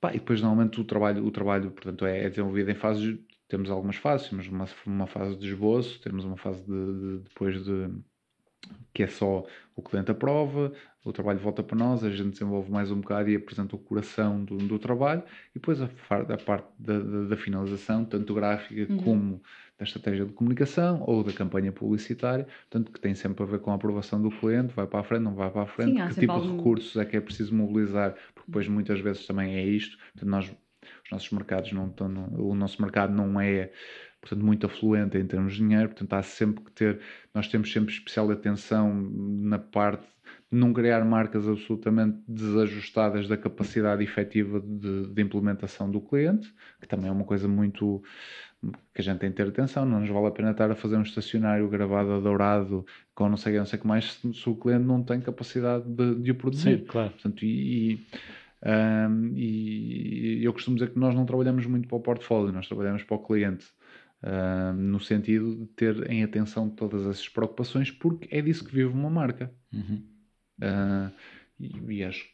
Pá, 0.00 0.10
e 0.10 0.18
depois 0.18 0.40
normalmente 0.40 0.80
o 0.80 0.84
trabalho, 0.84 1.24
o 1.24 1.30
trabalho 1.30 1.70
portanto, 1.70 2.04
é, 2.04 2.24
é 2.24 2.28
desenvolvido 2.28 2.70
em 2.70 2.74
fases, 2.74 3.18
temos 3.48 3.70
algumas 3.70 3.96
fases, 3.96 4.28
temos 4.28 4.48
uma, 4.48 4.66
uma 4.86 5.06
fase 5.06 5.36
de 5.38 5.48
esboço, 5.48 6.00
temos 6.00 6.24
uma 6.24 6.36
fase 6.36 6.62
de, 6.64 6.68
de, 6.68 7.18
depois 7.24 7.64
de 7.64 7.90
que 8.92 9.02
é 9.02 9.06
só 9.06 9.44
o 9.76 9.82
cliente 9.82 10.10
aprova, 10.10 10.72
o 11.04 11.12
trabalho 11.12 11.38
volta 11.38 11.62
para 11.62 11.76
nós, 11.76 12.02
a 12.02 12.10
gente 12.10 12.30
desenvolve 12.30 12.70
mais 12.70 12.90
um 12.90 13.00
bocado 13.00 13.28
e 13.28 13.36
apresenta 13.36 13.76
o 13.76 13.78
coração 13.78 14.42
do, 14.44 14.56
do 14.56 14.78
trabalho 14.78 15.22
e 15.50 15.54
depois 15.58 15.80
a, 15.82 15.84
a 15.84 16.36
parte 16.38 16.68
da, 16.78 16.98
da, 16.98 17.24
da, 17.28 17.36
finalização, 17.36 18.04
tanto 18.04 18.32
gráfica 18.34 18.90
uhum. 18.90 18.98
como 18.98 19.42
da 19.78 19.84
estratégia 19.84 20.24
de 20.24 20.32
comunicação 20.32 21.02
ou 21.06 21.24
da 21.24 21.32
campanha 21.32 21.72
publicitária, 21.72 22.46
tanto 22.70 22.92
que 22.92 23.00
tem 23.00 23.14
sempre 23.14 23.42
a 23.42 23.46
ver 23.46 23.58
com 23.60 23.70
a 23.72 23.74
aprovação 23.74 24.20
do 24.22 24.30
cliente, 24.30 24.72
vai 24.74 24.86
para 24.86 25.00
a 25.00 25.04
frente, 25.04 25.22
não 25.22 25.34
vai 25.34 25.50
para 25.50 25.62
a 25.62 25.66
frente, 25.66 25.98
Sim, 25.98 26.08
que 26.08 26.20
tipo 26.20 26.32
algum... 26.32 26.50
de 26.50 26.56
recursos 26.56 26.96
é 26.96 27.04
que 27.04 27.16
é 27.16 27.20
preciso 27.20 27.54
mobilizar, 27.54 28.14
porque 28.34 28.46
depois 28.46 28.68
muitas 28.68 29.00
vezes 29.00 29.26
também 29.26 29.56
é 29.56 29.64
isto, 29.64 29.98
portanto 30.12 30.30
nós 30.30 30.54
os 31.04 31.10
nossos 31.10 31.30
mercados 31.30 31.72
não 31.72 31.86
estão, 31.86 32.08
o 32.36 32.54
nosso 32.54 32.80
mercado 32.80 33.12
não 33.14 33.40
é 33.40 33.72
portanto, 34.20 34.44
muito 34.44 34.66
afluente 34.66 35.18
em 35.18 35.26
termos 35.26 35.54
de 35.54 35.58
dinheiro, 35.60 35.88
portanto, 35.88 36.12
há 36.14 36.22
sempre 36.22 36.64
que 36.64 36.72
ter, 36.72 37.00
nós 37.32 37.48
temos 37.48 37.70
sempre 37.70 37.92
especial 37.92 38.30
atenção 38.30 38.94
na 38.94 39.58
parte 39.58 40.06
de 40.50 40.58
não 40.58 40.72
criar 40.72 41.04
marcas 41.04 41.46
absolutamente 41.46 42.18
desajustadas 42.26 43.28
da 43.28 43.36
capacidade 43.36 44.02
efetiva 44.02 44.60
de, 44.60 45.08
de 45.08 45.22
implementação 45.22 45.90
do 45.90 46.00
cliente, 46.00 46.54
que 46.80 46.88
também 46.88 47.08
é 47.08 47.12
uma 47.12 47.24
coisa 47.24 47.46
muito 47.46 48.02
que 48.94 49.00
a 49.00 49.04
gente 49.04 49.18
tem 49.18 49.30
que 49.30 49.36
ter 49.36 49.48
atenção, 49.48 49.84
não 49.84 50.00
nos 50.00 50.08
vale 50.08 50.26
a 50.26 50.30
pena 50.30 50.50
estar 50.50 50.70
a 50.70 50.74
fazer 50.74 50.96
um 50.96 51.02
estacionário 51.02 51.68
gravado 51.68 52.12
a 52.12 52.20
dourado 52.20 52.86
com 53.14 53.28
não 53.28 53.36
sei, 53.36 53.58
não 53.58 53.66
sei 53.66 53.78
o 53.78 53.82
que 53.82 53.88
mais 53.88 54.12
se, 54.12 54.34
se, 54.34 54.48
o 54.48 54.54
cliente 54.54 54.84
não 54.84 55.02
tem 55.02 55.20
capacidade 55.20 55.84
de, 55.86 56.14
de 56.16 56.30
o 56.30 56.34
produzir. 56.34 56.78
Sim, 56.78 56.84
claro. 56.84 57.10
Portanto, 57.10 57.44
e, 57.44 58.06
um, 58.64 59.32
e 59.34 60.44
eu 60.44 60.52
costumo 60.52 60.76
dizer 60.76 60.90
que 60.90 60.98
nós 60.98 61.14
não 61.14 61.26
trabalhamos 61.26 61.66
muito 61.66 61.88
para 61.88 61.96
o 61.96 62.00
portfólio, 62.00 62.52
nós 62.52 62.66
trabalhamos 62.66 63.02
para 63.02 63.16
o 63.16 63.20
cliente. 63.20 63.66
Uh, 64.22 64.72
no 64.72 64.98
sentido 65.00 65.54
de 65.54 65.66
ter 65.66 66.10
em 66.10 66.24
atenção 66.24 66.70
todas 66.70 67.02
essas 67.02 67.28
preocupações, 67.28 67.90
porque 67.90 68.26
é 68.34 68.40
disso 68.40 68.64
que 68.64 68.74
vive 68.74 68.88
uma 68.88 69.10
marca. 69.10 69.52
Uhum. 69.70 70.02
Uh, 70.62 71.12
e, 71.60 71.98
e, 71.98 72.04
acho 72.04 72.33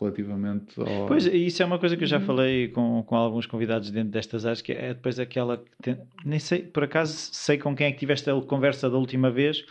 relativamente 0.00 0.80
ao... 0.80 1.06
Pois, 1.06 1.26
isso 1.26 1.62
é 1.62 1.66
uma 1.66 1.78
coisa 1.78 1.96
que 1.96 2.04
eu 2.04 2.08
já 2.08 2.18
uhum. 2.18 2.24
falei 2.24 2.68
com, 2.68 3.02
com 3.02 3.16
alguns 3.16 3.46
convidados 3.46 3.90
dentro 3.90 4.10
destas 4.10 4.46
áreas, 4.46 4.62
que 4.62 4.72
é 4.72 4.94
depois 4.94 5.18
aquela... 5.18 5.62
Tem, 5.82 5.98
nem 6.24 6.38
sei, 6.38 6.60
por 6.60 6.84
acaso, 6.84 7.12
sei 7.32 7.58
com 7.58 7.76
quem 7.76 7.88
é 7.88 7.92
que 7.92 7.98
tiveste 7.98 8.30
a 8.30 8.40
conversa 8.40 8.88
da 8.88 8.96
última 8.96 9.30
vez, 9.30 9.64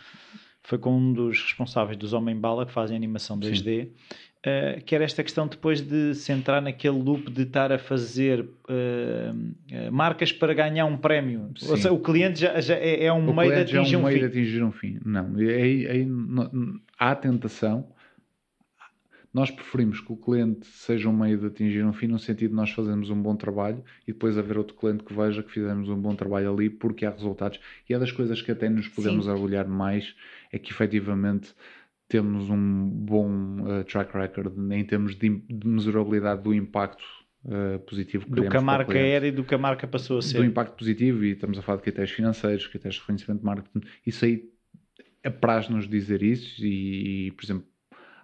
foi 0.62 0.78
com 0.78 0.96
um 0.96 1.12
dos 1.12 1.42
responsáveis 1.42 1.96
dos 1.96 2.12
Homem 2.12 2.36
Bala, 2.36 2.64
que 2.64 2.72
fazem 2.72 2.96
animação 2.96 3.38
2D, 3.38 3.86
uh, 3.86 3.90
eh, 4.42 4.82
que 4.84 4.94
era 4.94 5.04
esta 5.04 5.22
questão 5.22 5.46
depois 5.46 5.80
de 5.80 6.14
se 6.14 6.32
entrar 6.32 6.62
naquele 6.62 6.98
loop 6.98 7.30
de 7.30 7.42
estar 7.42 7.72
a 7.72 7.78
fazer 7.78 8.40
uh, 8.40 9.92
marcas 9.92 10.32
para 10.32 10.54
ganhar 10.54 10.86
um 10.86 10.96
prémio. 10.96 11.50
Sim. 11.56 11.70
Ou 11.70 11.76
seja, 11.76 11.92
o 11.92 11.98
cliente 11.98 12.40
já, 12.40 12.60
já 12.60 12.74
é, 12.74 13.06
é 13.06 13.12
um 13.12 13.28
o 13.28 13.34
meio 13.34 13.52
de 13.52 13.60
atingir 13.60 13.94
é 13.94 13.98
um, 13.98 14.00
um 14.00 14.04
meio 14.04 14.14
fim. 14.14 14.20
De 14.20 14.26
atingir 14.26 14.62
um 14.62 14.72
fim. 14.72 15.00
Não, 15.04 15.34
aí, 15.36 15.86
aí, 15.88 16.08
há 16.98 17.14
tentação 17.16 17.86
nós 19.32 19.50
preferimos 19.50 20.00
que 20.00 20.12
o 20.12 20.16
cliente 20.16 20.66
seja 20.66 21.08
um 21.08 21.16
meio 21.16 21.38
de 21.38 21.46
atingir 21.46 21.84
um 21.84 21.92
fim, 21.92 22.08
no 22.08 22.18
sentido 22.18 22.50
de 22.50 22.56
nós 22.56 22.70
fazermos 22.70 23.10
um 23.10 23.22
bom 23.22 23.36
trabalho 23.36 23.82
e 24.06 24.12
depois 24.12 24.36
haver 24.36 24.58
outro 24.58 24.74
cliente 24.76 25.04
que 25.04 25.14
veja 25.14 25.42
que 25.42 25.52
fizemos 25.52 25.88
um 25.88 25.96
bom 25.96 26.14
trabalho 26.14 26.52
ali 26.52 26.68
porque 26.68 27.06
há 27.06 27.10
resultados. 27.10 27.60
E 27.88 27.94
é 27.94 27.98
das 27.98 28.10
coisas 28.10 28.42
que 28.42 28.50
até 28.50 28.68
nos 28.68 28.88
podemos 28.88 29.26
Sim. 29.26 29.30
orgulhar 29.30 29.68
mais, 29.68 30.16
é 30.52 30.58
que 30.58 30.72
efetivamente 30.72 31.54
temos 32.08 32.50
um 32.50 32.88
bom 32.88 33.60
uh, 33.60 33.84
track 33.84 34.12
record 34.12 34.52
em 34.72 34.84
termos 34.84 35.14
de, 35.14 35.28
de 35.28 35.66
mesurabilidade 35.66 36.42
do 36.42 36.52
impacto 36.52 37.04
uh, 37.44 37.78
positivo 37.80 38.26
que 38.26 38.32
do 38.32 38.48
que 38.48 38.56
a 38.56 38.60
marca 38.60 38.98
era 38.98 39.28
e 39.28 39.30
do 39.30 39.44
que 39.44 39.54
a 39.54 39.58
marca 39.58 39.86
passou 39.86 40.18
a 40.18 40.22
ser. 40.22 40.38
Do 40.38 40.44
impacto 40.44 40.76
positivo, 40.76 41.24
e 41.24 41.30
estamos 41.30 41.56
a 41.56 41.62
falar 41.62 41.76
de 41.76 41.84
critérios 41.84 42.10
financeiros, 42.10 42.66
critérios 42.66 42.96
de 42.96 43.00
reconhecimento 43.02 43.38
de 43.38 43.46
marketing, 43.46 43.80
isso 44.04 44.24
aí 44.24 44.50
apraz-nos 45.22 45.88
dizer 45.88 46.20
isso 46.22 46.64
e, 46.64 47.28
e, 47.28 47.30
por 47.30 47.44
exemplo, 47.44 47.69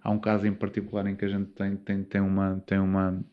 Há 0.07 0.11
um 0.13 0.21
caso 0.21 0.47
em 0.47 0.55
particular 0.55 1.05
em 1.09 1.17
que 1.17 1.25
a 1.25 1.29
gente 1.29 1.47
tem, 1.47 1.77
tem, 1.77 2.05
tem, 2.05 2.21
uma, 2.21 2.63
tem, 2.65 2.79
uma, 2.79 3.25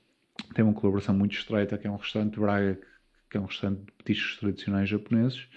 tem 0.56 0.66
uma 0.66 0.74
colaboração 0.74 1.14
muito 1.14 1.38
estreita, 1.38 1.78
que 1.78 1.86
é 1.86 1.92
um 1.92 1.98
restaurante 1.98 2.34
de 2.34 2.40
Braga, 2.40 2.80
que 3.30 3.38
é 3.38 3.40
um 3.40 3.46
restaurante 3.46 3.82
de 3.82 3.92
petiscos 3.92 4.38
tradicionais 4.38 4.90
japoneses, 4.90 5.48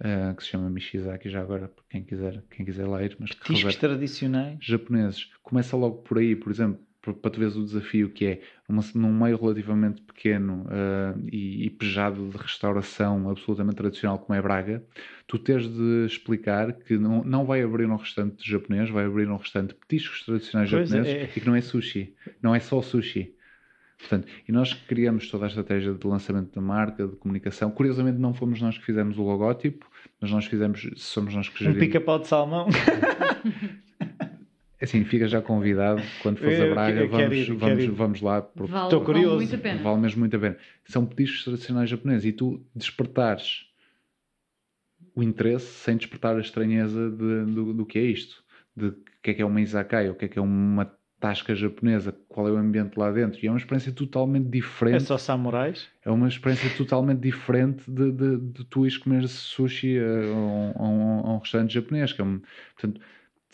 uh, 0.00 0.34
que 0.34 0.42
se 0.42 0.48
chama 0.48 0.70
Mishizaki, 0.70 1.28
já 1.28 1.42
agora, 1.42 1.68
para 1.68 1.84
quem 1.90 2.02
quiser, 2.02 2.42
quem 2.50 2.64
quiser 2.64 2.88
ler. 2.88 3.14
Mas 3.20 3.34
petiscos 3.34 3.76
tradicionais? 3.76 4.56
Japoneses. 4.62 5.30
Começa 5.42 5.76
logo 5.76 5.96
por 5.98 6.16
aí, 6.16 6.34
por 6.34 6.50
exemplo, 6.50 6.80
para 7.14 7.30
tu 7.30 7.40
veres 7.40 7.56
o 7.56 7.64
desafio 7.64 8.10
que 8.10 8.26
é 8.26 8.40
uma, 8.68 8.82
num 8.94 9.12
meio 9.12 9.36
relativamente 9.40 10.02
pequeno 10.02 10.64
uh, 10.64 11.18
e, 11.30 11.66
e, 11.66 11.70
pejado 11.70 12.28
de 12.28 12.36
restauração 12.36 13.28
absolutamente 13.30 13.76
tradicional 13.76 14.18
como 14.18 14.38
é 14.38 14.42
Braga, 14.42 14.84
tu 15.26 15.38
tens 15.38 15.68
de 15.68 16.06
explicar 16.06 16.72
que 16.72 16.98
não, 16.98 17.22
não 17.24 17.44
vai 17.44 17.62
abrir 17.62 17.86
um 17.86 17.96
restaurante 17.96 18.48
japonês, 18.48 18.90
vai 18.90 19.04
abrir 19.04 19.28
um 19.28 19.36
restaurante 19.36 19.70
de 19.70 19.76
petiscos 19.76 20.24
tradicionais 20.24 20.70
pois 20.70 20.88
japoneses 20.88 21.14
é. 21.14 21.24
e 21.36 21.40
que 21.40 21.46
não 21.46 21.54
é 21.54 21.60
sushi, 21.60 22.14
não 22.42 22.54
é 22.54 22.60
só 22.60 22.82
sushi. 22.82 23.34
Portanto, 23.98 24.28
e 24.46 24.52
nós 24.52 24.74
criamos 24.74 25.30
toda 25.30 25.46
a 25.46 25.48
estratégia 25.48 25.94
de 25.94 26.06
lançamento 26.06 26.54
da 26.54 26.60
marca, 26.60 27.08
de 27.08 27.16
comunicação. 27.16 27.70
Curiosamente, 27.70 28.18
não 28.18 28.34
fomos 28.34 28.60
nós 28.60 28.76
que 28.76 28.84
fizemos 28.84 29.16
o 29.16 29.22
logótipo, 29.22 29.86
mas 30.20 30.30
nós 30.30 30.44
fizemos, 30.44 30.86
somos 30.96 31.34
nós 31.34 31.48
que 31.48 31.58
gerimos. 31.60 31.82
Um 31.82 31.86
pica-pau 31.86 32.18
de 32.18 32.26
salmão. 32.26 32.68
Assim, 34.80 35.04
fica 35.04 35.26
já 35.26 35.40
convidado 35.40 36.02
quando 36.22 36.38
fores 36.38 36.60
a 36.60 36.66
Braga, 36.66 37.00
eu, 37.00 37.08
vamos, 37.08 37.36
ir, 37.36 37.52
vamos, 37.54 37.84
vamos 37.86 38.20
lá. 38.20 38.42
Porque 38.42 38.70
vale, 38.70 38.84
Estou 38.84 39.00
curioso. 39.02 39.28
Vale 39.28 39.38
muito 39.38 39.54
a 39.54 39.58
pena. 39.58 39.82
Vale 39.82 40.00
mesmo 40.00 40.20
muito 40.20 40.36
a 40.36 40.38
pena. 40.38 40.56
São 40.84 41.06
petiscos 41.06 41.44
tradicionais 41.44 41.88
japoneses 41.88 42.26
e 42.26 42.32
tu 42.32 42.62
despertares 42.74 43.66
o 45.14 45.22
interesse 45.22 45.66
sem 45.66 45.96
despertar 45.96 46.36
a 46.36 46.40
estranheza 46.40 47.10
de, 47.10 47.44
do, 47.46 47.72
do 47.72 47.86
que 47.86 47.98
é 47.98 48.02
isto. 48.02 48.44
De 48.76 48.88
o 48.88 48.96
que 49.22 49.30
é 49.30 49.34
que 49.34 49.42
é 49.42 49.46
uma 49.46 49.60
izakaya, 49.60 50.12
o 50.12 50.14
que 50.14 50.26
é 50.26 50.28
que 50.28 50.38
é 50.38 50.42
uma 50.42 50.94
tasca 51.18 51.54
japonesa, 51.54 52.14
qual 52.28 52.46
é 52.46 52.52
o 52.52 52.56
ambiente 52.56 52.98
lá 52.98 53.10
dentro. 53.10 53.42
E 53.42 53.48
é 53.48 53.50
uma 53.50 53.56
experiência 53.56 53.90
totalmente 53.90 54.48
diferente. 54.48 54.96
É 54.96 55.00
só 55.00 55.16
samurais? 55.16 55.88
É 56.04 56.10
uma 56.10 56.28
experiência 56.28 56.68
totalmente 56.76 57.20
diferente 57.20 57.90
de, 57.90 58.12
de, 58.12 58.36
de 58.36 58.64
tu 58.66 58.84
ires 58.84 58.98
comer 58.98 59.26
sushi 59.26 59.98
a, 59.98 60.02
a, 60.02 60.84
a, 60.84 60.88
um, 60.88 61.20
a 61.26 61.34
um 61.34 61.38
restaurante 61.38 61.72
japonês. 61.72 62.12
Que 62.12 62.20
é 62.20 62.24
um, 62.24 62.42
portanto, 62.74 63.00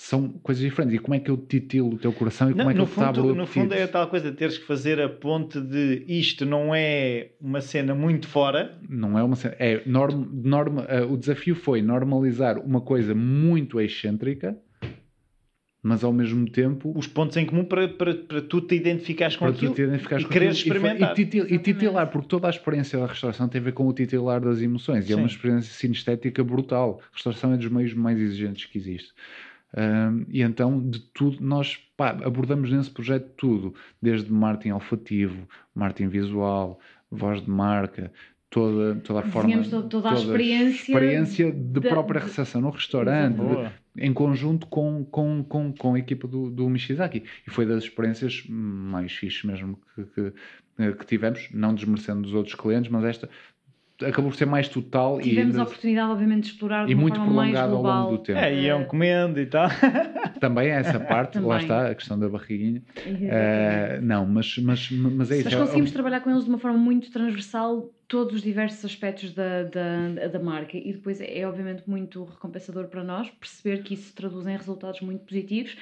são 0.03 0.29
coisas 0.29 0.63
diferentes. 0.63 0.97
E 0.97 0.99
como 0.99 1.15
é 1.15 1.21
que 1.21 1.31
eu 1.31 1.37
titilo 1.37 1.95
o 1.95 1.99
teu 1.99 2.13
coração 2.13 2.51
e 2.51 2.55
como 2.55 2.69
é 2.69 2.73
que 2.73 2.79
no 2.79 2.83
eu 2.83 2.89
fundo, 2.89 3.35
No 3.35 3.47
fundo 3.47 3.73
é 3.73 3.85
a 3.85 3.89
tal 3.89 4.09
coisa 4.09 4.33
de 4.33 4.37
teres 4.37 4.59
que 4.59 4.67
fazer 4.67 5.01
a 5.01 5.09
ponte 5.09 5.61
de 5.61 6.05
isto 6.09 6.45
não 6.45 6.75
é 6.75 7.31
uma 7.41 7.61
cena 7.61 7.95
muito 7.95 8.27
fora. 8.27 8.77
Não 8.89 9.17
é 9.17 9.23
uma 9.23 9.37
cena. 9.37 9.55
É 9.61 9.81
norm, 9.87 10.27
norm, 10.33 10.79
uh, 10.79 11.13
o 11.13 11.17
desafio 11.17 11.55
foi 11.55 11.83
normalizar 11.83 12.59
uma 12.59 12.81
coisa 12.81 13.15
muito 13.15 13.81
excêntrica, 13.81 14.59
mas 15.81 16.03
ao 16.03 16.13
mesmo 16.13 16.51
tempo. 16.51 16.93
Os 16.97 17.07
pontos 17.07 17.37
em 17.37 17.47
comum 17.47 17.65
para, 17.65 17.87
para, 17.87 18.13
para 18.13 18.43
tu 18.43 18.61
te 18.61 18.75
identificares 18.75 19.37
com 19.37 19.45
para 19.45 19.55
aquilo 19.55 19.73
te 19.73 19.83
identificares 19.83 20.25
e 20.25 20.29
quereres 20.29 20.57
experimentar. 20.57 21.13
E, 21.13 21.15
titil, 21.15 21.47
e, 21.49 21.59
titilar, 21.61 22.11
porque 22.11 22.27
toda 22.27 22.49
a 22.49 22.51
experiência 22.51 22.99
da 22.99 23.07
restauração 23.07 23.49
tem 23.49 23.61
a 23.61 23.65
ver 23.65 23.73
com 23.73 23.87
o 23.87 23.93
titular 23.93 24.41
das 24.41 24.61
emoções. 24.61 25.05
Sim. 25.05 25.13
E 25.13 25.15
é 25.15 25.17
uma 25.17 25.29
experiência 25.29 25.73
sinestética 25.73 26.43
brutal. 26.43 27.01
A 27.13 27.15
restauração 27.15 27.53
é 27.53 27.57
dos 27.57 27.69
meios 27.69 27.95
mais 27.95 28.19
exigentes 28.19 28.65
que 28.65 28.77
existe. 28.77 29.13
Um, 29.77 30.27
e 30.29 30.43
então, 30.43 30.81
de 30.89 31.01
tudo, 31.01 31.39
nós 31.41 31.77
pá, 31.97 32.11
abordamos 32.11 32.71
nesse 32.71 32.91
projeto 32.91 33.31
tudo, 33.37 33.75
desde 34.01 34.31
marketing 34.31 34.73
olfativo, 34.73 35.49
marketing 35.75 36.09
visual, 36.09 36.79
voz 37.11 37.43
de 37.43 37.51
marca, 37.51 38.13
toda, 38.53 38.97
toda 38.97 39.21
a 39.21 39.23
forma. 39.23 39.65
Toda, 39.65 39.89
toda 39.89 40.11
a 40.11 40.15
experiência. 40.15 40.93
experiência 40.93 41.53
de 41.53 41.81
da, 41.81 41.89
própria 41.89 42.21
recepção 42.21 42.61
no 42.61 42.71
restaurante, 42.71 43.37
de, 43.37 44.05
em 44.05 44.13
conjunto 44.13 44.67
com, 44.67 45.05
com, 45.07 45.43
com, 45.43 45.73
com 45.73 45.95
a 45.95 45.99
equipa 45.99 46.29
do, 46.29 46.51
do 46.51 46.69
Mishizaki. 46.69 47.25
E 47.47 47.51
foi 47.51 47.65
das 47.65 47.85
experiências 47.85 48.45
mais 48.47 49.13
fixes 49.13 49.43
mesmo 49.43 49.79
que, 49.95 50.05
que, 50.05 50.93
que 50.93 51.07
tivemos, 51.07 51.49
não 51.51 51.75
desmerecendo 51.75 52.23
dos 52.23 52.35
outros 52.35 52.55
clientes, 52.55 52.91
mas 52.91 53.05
esta 53.05 53.29
acabou 54.01 54.31
por 54.31 54.37
ser 54.37 54.47
mais 54.47 54.69
total 54.69 55.21
Tivemos 55.21 55.57
e 55.57 55.61
a 55.61 55.63
oportunidade, 55.63 56.11
obviamente, 56.11 56.45
de 56.45 56.51
explorar 56.51 56.87
de 56.87 56.93
e 56.93 56.95
muito 56.95 57.21
prolongado 57.21 57.77
ao 57.77 57.83
longo 57.83 58.17
do 58.17 58.19
tempo. 58.19 58.39
É, 58.39 58.55
iam 58.55 58.85
comendo 58.85 59.41
e 59.41 59.47
tal. 59.47 59.69
Também 60.41 60.69
é 60.69 60.81
essa 60.81 60.99
parte, 60.99 61.39
lá 61.39 61.59
está, 61.59 61.89
a 61.91 61.95
questão 61.95 62.19
da 62.19 62.29
barriguinha. 62.29 62.83
Uh, 63.07 64.03
não, 64.03 64.27
mas, 64.27 64.59
mas, 64.59 64.91
mas 64.91 65.31
é 65.31 65.39
isso. 65.39 65.45
Mas 65.45 65.55
conseguimos 65.55 65.91
é, 65.91 65.93
trabalhar 65.93 66.21
com 66.21 66.31
eles 66.31 66.45
de 66.45 66.51
uma 66.51 66.59
forma 66.59 66.79
muito 66.79 67.11
transversal 67.13 67.91
todos 68.09 68.35
os 68.35 68.43
diversos 68.43 68.85
aspectos 68.85 69.33
da, 69.33 69.63
da, 69.63 70.29
da 70.29 70.39
marca 70.39 70.77
e 70.77 70.93
depois 70.93 71.21
é, 71.21 71.39
é 71.39 71.49
obviamente 71.49 71.89
muito 71.89 72.25
recompensador 72.25 72.89
para 72.89 73.03
nós 73.03 73.31
perceber 73.31 73.83
que 73.83 73.95
isso 73.95 74.09
se 74.09 74.15
traduz 74.15 74.47
em 74.47 74.57
resultados 74.57 75.01
muito 75.01 75.25
positivos 75.25 75.77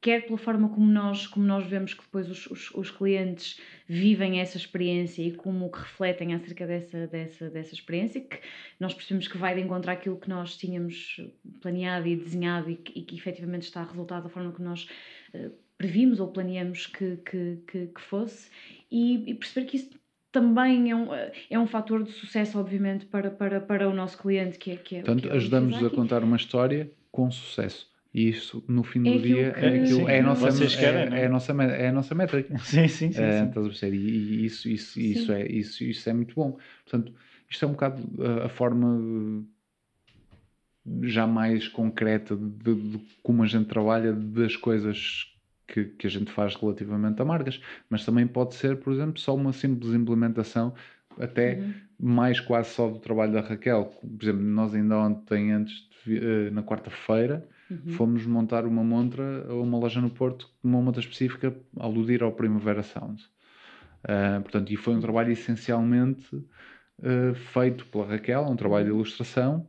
quer 0.00 0.24
pela 0.24 0.38
forma 0.38 0.68
como 0.68 0.90
nós, 0.90 1.26
como 1.26 1.44
nós 1.44 1.66
vemos 1.66 1.92
que 1.92 2.02
depois 2.02 2.30
os, 2.30 2.46
os, 2.46 2.70
os, 2.74 2.90
clientes 2.90 3.60
vivem 3.86 4.40
essa 4.40 4.56
experiência 4.56 5.22
e 5.22 5.32
como 5.32 5.70
que 5.70 5.78
refletem 5.78 6.34
acerca 6.34 6.66
dessa, 6.66 7.06
dessa, 7.06 7.50
dessa 7.50 7.74
experiência, 7.74 8.20
que 8.20 8.38
nós 8.78 8.94
percebemos 8.94 9.28
que 9.28 9.36
vai 9.36 9.54
de 9.54 9.60
encontrar 9.60 9.92
aquilo 9.92 10.16
que 10.16 10.28
nós 10.28 10.56
tínhamos 10.56 11.20
planeado 11.60 12.08
e 12.08 12.16
desenhado 12.16 12.70
e 12.70 12.76
que, 12.76 12.98
e 12.98 13.02
que 13.02 13.16
efetivamente 13.16 13.64
está 13.64 13.82
a 13.82 13.84
resultar 13.84 14.20
da 14.20 14.28
forma 14.28 14.52
que 14.52 14.62
nós 14.62 14.88
uh, 15.34 15.52
previmos 15.76 16.18
ou 16.18 16.28
planeamos 16.28 16.86
que, 16.86 17.16
que, 17.18 17.58
que, 17.66 17.86
que 17.88 18.00
fosse, 18.00 18.50
e, 18.90 19.30
e 19.30 19.34
perceber 19.34 19.66
que 19.66 19.76
isso 19.76 19.90
também 20.32 20.90
é 20.90 20.96
um, 20.96 21.08
é 21.50 21.58
um 21.58 21.66
fator 21.66 22.04
de 22.04 22.12
sucesso, 22.12 22.58
obviamente, 22.58 23.04
para, 23.06 23.30
para, 23.30 23.60
para 23.60 23.88
o 23.88 23.92
nosso 23.92 24.16
cliente, 24.16 24.58
que 24.58 24.70
é, 24.70 24.76
que 24.76 24.96
é 24.96 24.98
Portanto, 25.00 25.22
que 25.22 25.28
é 25.28 25.32
ajudamos 25.32 25.82
a 25.82 25.90
contar 25.90 26.22
uma 26.22 26.36
história 26.36 26.90
com 27.10 27.30
sucesso. 27.30 27.90
E 28.12 28.28
isso, 28.28 28.64
no 28.66 28.82
fim 28.82 29.02
do 29.02 29.08
é 29.08 29.18
dia, 29.18 29.52
que, 29.52 29.60
é, 29.60 29.82
aquilo, 29.82 30.08
é, 30.08 30.18
a 30.18 30.22
nossa, 30.22 30.50
Vocês 30.50 30.74
querem, 30.74 31.14
é, 31.14 31.22
é, 31.22 31.26
a 31.26 31.28
nossa, 31.28 31.52
é 31.52 31.88
a 31.88 31.92
nossa 31.92 32.14
métrica. 32.14 32.58
Sim, 32.58 32.88
sim, 32.88 33.12
sim. 33.12 33.22
É, 33.22 33.48
sim. 33.72 33.86
E, 33.86 33.96
e 33.96 34.44
isso, 34.46 34.68
isso, 34.68 35.00
isso, 35.00 35.32
é, 35.32 35.46
isso, 35.46 35.84
isso 35.84 36.10
é 36.10 36.12
muito 36.12 36.34
bom. 36.34 36.58
Portanto, 36.84 37.12
isto 37.48 37.64
é 37.64 37.68
um 37.68 37.72
bocado 37.72 38.02
a, 38.20 38.46
a 38.46 38.48
forma 38.48 39.44
já 41.02 41.26
mais 41.26 41.68
concreta 41.68 42.34
de, 42.36 42.74
de, 42.74 43.00
como 43.22 43.44
a 43.44 43.46
gente 43.46 43.66
trabalha 43.66 44.12
das 44.12 44.56
coisas 44.56 45.26
que, 45.68 45.84
que 45.84 46.06
a 46.06 46.10
gente 46.10 46.32
faz 46.32 46.56
relativamente 46.56 47.22
a 47.22 47.24
marcas, 47.24 47.60
mas 47.88 48.04
também 48.04 48.26
pode 48.26 48.54
ser, 48.54 48.78
por 48.78 48.92
exemplo, 48.92 49.20
só 49.20 49.34
uma 49.34 49.52
simples 49.52 49.94
implementação, 49.94 50.74
até 51.18 51.58
uhum. 51.58 51.74
mais 51.98 52.40
quase 52.40 52.70
só 52.70 52.88
do 52.88 52.98
trabalho 52.98 53.32
da 53.32 53.40
Raquel. 53.40 53.84
Por 53.84 54.24
exemplo, 54.24 54.42
nós 54.42 54.74
ainda 54.74 54.98
ontem, 54.98 55.52
antes 55.52 55.88
de, 56.04 56.18
uh, 56.18 56.50
na 56.52 56.62
quarta-feira, 56.62 57.46
uhum. 57.70 57.92
fomos 57.92 58.26
montar 58.26 58.66
uma 58.66 58.82
montra 58.82 59.46
a 59.48 59.54
uma 59.54 59.78
loja 59.78 60.00
no 60.00 60.10
Porto, 60.10 60.48
uma 60.62 60.80
montra 60.80 61.00
específica, 61.00 61.54
a 61.78 61.84
aludir 61.84 62.22
ao 62.22 62.32
Primavera 62.32 62.82
Sound. 62.82 63.22
Uh, 64.04 64.40
portanto, 64.42 64.72
e 64.72 64.76
foi 64.76 64.94
um 64.94 65.00
trabalho 65.00 65.30
essencialmente 65.30 66.34
uh, 66.34 67.34
feito 67.52 67.86
pela 67.86 68.06
Raquel, 68.06 68.42
um 68.42 68.56
trabalho 68.56 68.86
de 68.86 68.90
ilustração, 68.92 69.66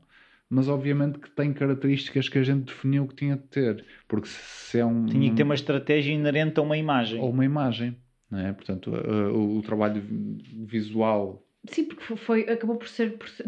mas 0.50 0.68
obviamente 0.68 1.20
que 1.20 1.30
tem 1.30 1.54
características 1.54 2.28
que 2.28 2.38
a 2.38 2.44
gente 2.44 2.66
definiu 2.66 3.08
que 3.08 3.16
tinha 3.16 3.36
de 3.36 3.44
ter, 3.44 3.86
porque 4.08 4.28
se 4.28 4.80
é 4.80 4.86
um... 4.86 5.06
Tinha 5.06 5.30
que 5.30 5.36
ter 5.36 5.44
uma 5.44 5.56
estratégia 5.56 6.14
inerente 6.14 6.60
a 6.60 6.64
uma 6.64 6.78
imagem. 6.78 7.22
Ou 7.22 7.30
uma 7.30 7.46
imagem, 7.46 7.98
não 8.30 8.40
é? 8.40 8.52
Portanto, 8.54 8.92
uh, 8.92 9.34
o, 9.34 9.58
o 9.60 9.62
trabalho 9.62 10.02
visual 10.68 11.46
Sim, 11.70 11.84
porque 11.84 12.16
foi, 12.16 12.42
acabou 12.50 12.76
por 12.76 12.88
ser, 12.88 13.18
por 13.18 13.30
ser, 13.30 13.46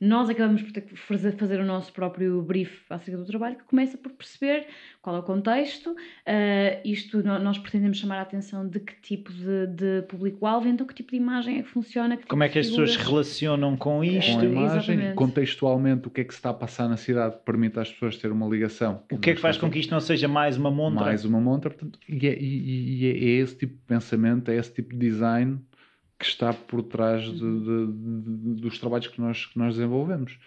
Nós 0.00 0.28
acabamos 0.28 0.62
por 0.62 0.72
ter 0.72 0.80
que 0.80 0.96
fazer, 0.96 1.30
fazer 1.36 1.60
o 1.60 1.64
nosso 1.64 1.92
próprio 1.92 2.42
brief 2.42 2.82
acerca 2.90 3.20
do 3.20 3.24
trabalho, 3.24 3.56
que 3.56 3.62
começa 3.62 3.96
por 3.96 4.10
perceber 4.10 4.66
qual 5.00 5.14
é 5.14 5.18
o 5.20 5.22
contexto. 5.22 5.90
Uh, 5.90 6.80
isto 6.84 7.22
nós 7.22 7.56
pretendemos 7.56 7.98
chamar 7.98 8.18
a 8.18 8.22
atenção 8.22 8.66
de 8.68 8.80
que 8.80 9.00
tipo 9.00 9.32
de, 9.32 9.68
de 9.68 10.02
público-alvo, 10.08 10.66
então 10.66 10.84
que 10.84 10.92
tipo 10.92 11.12
de 11.12 11.18
imagem 11.18 11.60
é 11.60 11.62
que 11.62 11.68
funciona. 11.68 12.16
Que 12.16 12.26
Como 12.26 12.42
é 12.42 12.48
que 12.48 12.58
as 12.58 12.66
pessoas 12.66 12.96
relacionam 12.96 13.76
com 13.76 14.02
isto? 14.02 14.32
Com 14.32 14.40
a 14.40 14.44
imagem, 14.44 14.78
Exatamente. 14.78 15.14
contextualmente, 15.14 16.08
o 16.08 16.10
que 16.10 16.22
é 16.22 16.24
que 16.24 16.34
se 16.34 16.38
está 16.40 16.50
a 16.50 16.54
passar 16.54 16.88
na 16.88 16.96
cidade 16.96 17.36
que 17.36 17.44
permite 17.44 17.78
às 17.78 17.92
pessoas 17.92 18.16
ter 18.16 18.32
uma 18.32 18.48
ligação. 18.48 19.04
O 19.08 19.18
que 19.18 19.30
é 19.30 19.34
que 19.36 19.40
faz 19.40 19.56
com 19.56 19.70
que 19.70 19.78
isto 19.78 19.92
não 19.92 20.00
seja 20.00 20.26
mais 20.26 20.56
uma 20.56 20.70
montra? 20.72 21.04
Mais 21.04 21.24
uma 21.24 21.40
montra, 21.40 21.70
portanto, 21.70 21.96
e 22.08 22.26
é, 22.26 22.36
e, 22.36 23.04
e 23.04 23.06
é 23.06 23.40
esse 23.40 23.56
tipo 23.56 23.74
de 23.74 23.82
pensamento, 23.86 24.50
é 24.50 24.56
esse 24.56 24.72
tipo 24.72 24.90
de 24.90 24.98
design 24.98 25.60
que 26.18 26.24
está 26.24 26.52
por 26.52 26.82
trás 26.82 27.22
de, 27.22 27.32
de, 27.32 27.86
de, 27.86 28.60
dos 28.60 28.78
trabalhos 28.78 29.06
que 29.06 29.20
nós, 29.20 29.46
que 29.46 29.58
nós 29.58 29.74
desenvolvemos. 29.74 30.38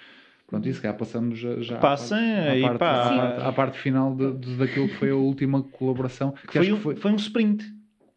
Pronto, 0.48 0.68
isso 0.68 0.82
cá 0.82 0.92
passamos 0.92 1.38
já, 1.38 1.60
já 1.62 1.78
Passem 1.78 2.18
à, 2.18 2.70
parte, 2.70 2.76
à, 2.76 2.78
parte, 2.78 2.84
à, 2.84 3.18
parte, 3.18 3.42
à 3.42 3.54
parte 3.54 3.78
final 3.78 4.16
de, 4.16 4.34
de, 4.34 4.56
daquilo 4.56 4.88
que 4.88 4.96
foi 4.96 5.12
a 5.12 5.16
última 5.16 5.62
colaboração. 5.62 6.32
Que 6.48 6.58
foi, 6.58 6.74
um, 6.74 6.80
foi... 6.80 6.96
foi 6.96 7.12
um 7.12 7.18
sprint. 7.18 7.64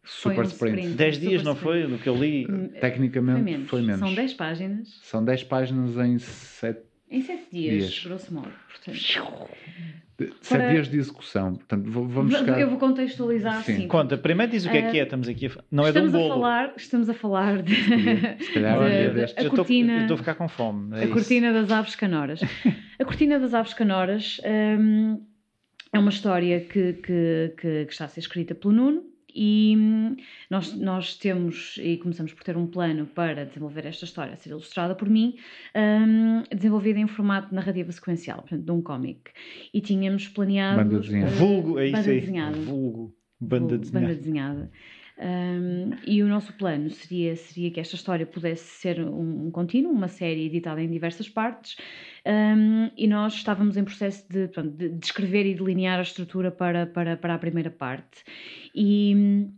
Super 0.03 0.39
um 0.39 0.47
sprint. 0.47 0.79
sprint. 0.79 0.97
10 0.97 1.17
dias, 1.19 1.41
Super 1.41 1.45
não 1.45 1.55
foi? 1.55 1.87
Do 1.87 1.97
que 1.99 2.09
eu 2.09 2.15
li. 2.15 2.47
Hum, 2.49 2.69
Tecnicamente 2.81 3.37
foi 3.37 3.51
menos. 3.51 3.69
foi 3.69 3.81
menos. 3.81 3.99
São 3.99 4.13
10 4.13 4.33
páginas. 4.33 4.99
São 5.03 5.23
10 5.23 5.43
páginas 5.43 5.97
em 5.97 6.17
7 6.17 6.81
Em 7.13 7.21
7 7.21 7.43
dias, 7.51 7.77
dias, 7.77 8.03
grosso 8.05 8.33
modo. 8.33 8.51
Portanto. 8.67 8.97
Sete 10.41 10.59
para... 10.59 10.71
dias 10.71 10.89
de 10.89 10.97
execução. 10.97 11.53
Portanto, 11.53 11.91
vamos 11.91 12.35
chegar... 12.35 12.59
Eu 12.59 12.69
vou 12.69 12.79
contextualizar 12.79 13.61
Sim. 13.63 13.73
assim. 13.73 13.87
Conta, 13.87 14.17
primeiro 14.17 14.51
diz 14.51 14.65
o 14.65 14.71
que 14.71 14.77
é 14.77 14.89
que 14.89 14.99
é. 14.99 15.03
Estamos 15.03 15.27
aqui 15.27 15.45
a... 15.45 15.51
Não 15.69 15.85
é 15.85 15.91
de 15.91 15.99
um 15.99 16.09
bolo. 16.09 16.25
A 16.25 16.35
falar, 16.35 16.73
estamos 16.75 17.09
a 17.09 17.13
falar 17.13 17.61
de... 17.61 17.75
Se 18.43 18.53
calhar 18.53 18.79
de, 18.89 19.25
de, 19.25 19.45
a 19.45 19.49
cortina... 19.49 19.93
Eu 19.93 20.01
estou 20.01 20.15
a 20.15 20.17
ficar 20.17 20.33
com 20.33 20.47
fome. 20.47 20.95
É 20.95 21.01
a 21.01 21.03
isso. 21.03 21.13
cortina 21.13 21.53
das 21.53 21.69
aves 21.69 21.95
canoras. 21.95 22.41
a 22.99 23.05
cortina 23.05 23.39
das 23.39 23.53
aves 23.53 23.75
canoras 23.75 24.41
um, 24.79 25.23
é 25.93 25.99
uma 25.99 26.09
história 26.09 26.61
que, 26.61 26.93
que, 26.93 27.53
que, 27.57 27.85
que 27.85 27.91
está 27.91 28.05
a 28.05 28.07
ser 28.07 28.21
escrita 28.21 28.55
pelo 28.55 28.73
Nuno 28.73 29.12
e 29.33 29.75
hum, 29.77 30.15
nós, 30.49 30.73
nós 30.73 31.17
temos 31.17 31.79
e 31.81 31.97
começamos 31.97 32.33
por 32.33 32.43
ter 32.43 32.55
um 32.55 32.67
plano 32.67 33.05
para 33.05 33.45
desenvolver 33.45 33.85
esta 33.85 34.05
história, 34.05 34.33
a 34.33 34.37
ser 34.37 34.51
ilustrada 34.51 34.95
por 34.95 35.09
mim, 35.09 35.35
um, 35.75 36.43
desenvolvida 36.55 36.99
em 36.99 37.07
formato 37.07 37.53
narrativa 37.53 37.91
sequencial, 37.91 38.39
portanto, 38.41 38.63
de 38.63 38.71
um 38.71 38.81
cómic. 38.81 39.31
E 39.73 39.81
tínhamos 39.81 40.27
planeado. 40.27 40.83
Banda 40.83 40.99
desenhada. 40.99 41.31
Uh, 41.31 41.35
vulgo, 41.35 41.79
é 41.79 41.85
isso 41.85 41.95
banda 41.97 42.11
aí. 42.11 42.19
Desenhada. 42.19 42.57
Vulgo. 42.57 43.15
Banda 43.39 43.59
vulgo, 43.59 43.77
desenhada. 43.77 44.07
Banda 44.07 44.15
desenhada. 44.15 44.71
Um, 45.15 45.91
e 46.07 46.23
o 46.23 46.27
nosso 46.27 46.53
plano 46.53 46.89
seria, 46.89 47.35
seria 47.35 47.69
que 47.69 47.79
esta 47.79 47.95
história 47.95 48.25
pudesse 48.25 48.65
ser 48.65 48.99
um, 48.99 49.47
um 49.47 49.51
contínuo, 49.51 49.91
uma 49.91 50.07
série 50.07 50.47
editada 50.47 50.81
em 50.81 50.89
diversas 50.89 51.29
partes, 51.29 51.77
um, 52.25 52.89
e 52.97 53.07
nós 53.07 53.35
estávamos 53.35 53.77
em 53.77 53.83
processo 53.83 54.27
de, 54.27 54.47
pronto, 54.47 54.71
de, 54.71 54.89
de 54.89 55.05
escrever 55.05 55.45
e 55.45 55.53
delinear 55.53 55.99
a 55.99 56.01
estrutura 56.01 56.51
para, 56.51 56.87
para, 56.87 57.15
para 57.15 57.35
a 57.35 57.37
primeira 57.37 57.69
parte. 57.69 58.23
E 58.73 59.13
hum, 59.15 59.51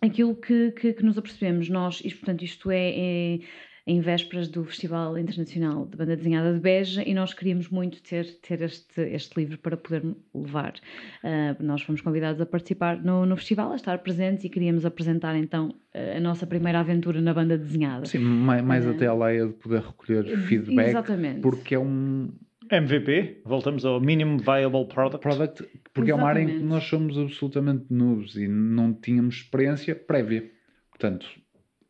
aquilo 0.00 0.34
que, 0.34 0.72
que, 0.72 0.92
que 0.92 1.04
nos 1.04 1.16
apercebemos, 1.16 1.68
nós, 1.68 2.00
e, 2.04 2.10
portanto, 2.10 2.42
isto 2.42 2.70
é, 2.70 2.90
é 2.94 3.38
em 3.86 4.00
vésperas 4.00 4.48
do 4.48 4.64
Festival 4.64 5.18
Internacional 5.18 5.86
de 5.86 5.96
Banda 5.96 6.16
Desenhada 6.16 6.52
de 6.52 6.60
Beja 6.60 7.02
e 7.04 7.12
nós 7.12 7.34
queríamos 7.34 7.68
muito 7.68 8.00
ter, 8.02 8.24
ter 8.40 8.62
este, 8.62 9.00
este 9.00 9.36
livro 9.38 9.58
para 9.58 9.76
poder 9.76 10.04
levar. 10.32 10.74
Uh, 11.22 11.60
nós 11.62 11.82
fomos 11.82 12.00
convidados 12.00 12.40
a 12.40 12.46
participar 12.46 13.02
no, 13.02 13.26
no 13.26 13.36
festival, 13.36 13.72
a 13.72 13.76
estar 13.76 13.98
presentes 13.98 14.44
e 14.44 14.48
queríamos 14.48 14.86
apresentar 14.86 15.36
então 15.36 15.74
a 16.16 16.20
nossa 16.20 16.46
primeira 16.46 16.80
aventura 16.80 17.20
na 17.20 17.34
banda 17.34 17.58
desenhada. 17.58 18.06
Sim, 18.06 18.18
mais, 18.18 18.62
mais 18.62 18.86
uh, 18.86 18.90
até 18.90 19.06
a 19.06 19.14
leia 19.14 19.48
de 19.48 19.54
poder 19.54 19.80
recolher 19.80 20.38
feedback. 20.46 20.90
Exatamente. 20.90 21.40
Porque 21.40 21.74
é 21.74 21.78
um. 21.78 22.30
MVP, 22.72 23.42
voltamos 23.44 23.84
ao 23.84 24.00
Minimum 24.00 24.38
Viable 24.38 24.86
Product. 24.86 25.20
Product 25.20 25.62
porque 25.92 26.10
Exatamente. 26.10 26.10
é 26.10 26.14
uma 26.14 26.28
área 26.28 26.40
em 26.40 26.46
que 26.46 26.64
nós 26.64 26.84
somos 26.84 27.18
absolutamente 27.18 27.84
nubes 27.90 28.34
e 28.34 28.48
não 28.48 28.94
tínhamos 28.94 29.34
experiência 29.34 29.94
prévia. 29.94 30.50
Portanto, 30.88 31.26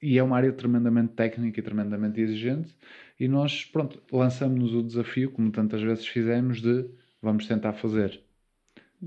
e 0.02 0.18
é 0.18 0.22
uma 0.24 0.36
área 0.36 0.52
tremendamente 0.52 1.12
técnica 1.12 1.60
e 1.60 1.62
tremendamente 1.62 2.20
exigente 2.20 2.76
e 3.20 3.28
nós, 3.28 3.64
pronto, 3.64 4.02
lançamos-nos 4.10 4.74
o 4.74 4.82
desafio, 4.82 5.30
como 5.30 5.52
tantas 5.52 5.80
vezes 5.80 6.04
fizemos, 6.04 6.60
de 6.60 6.84
vamos 7.22 7.46
tentar 7.46 7.74
fazer. 7.74 8.20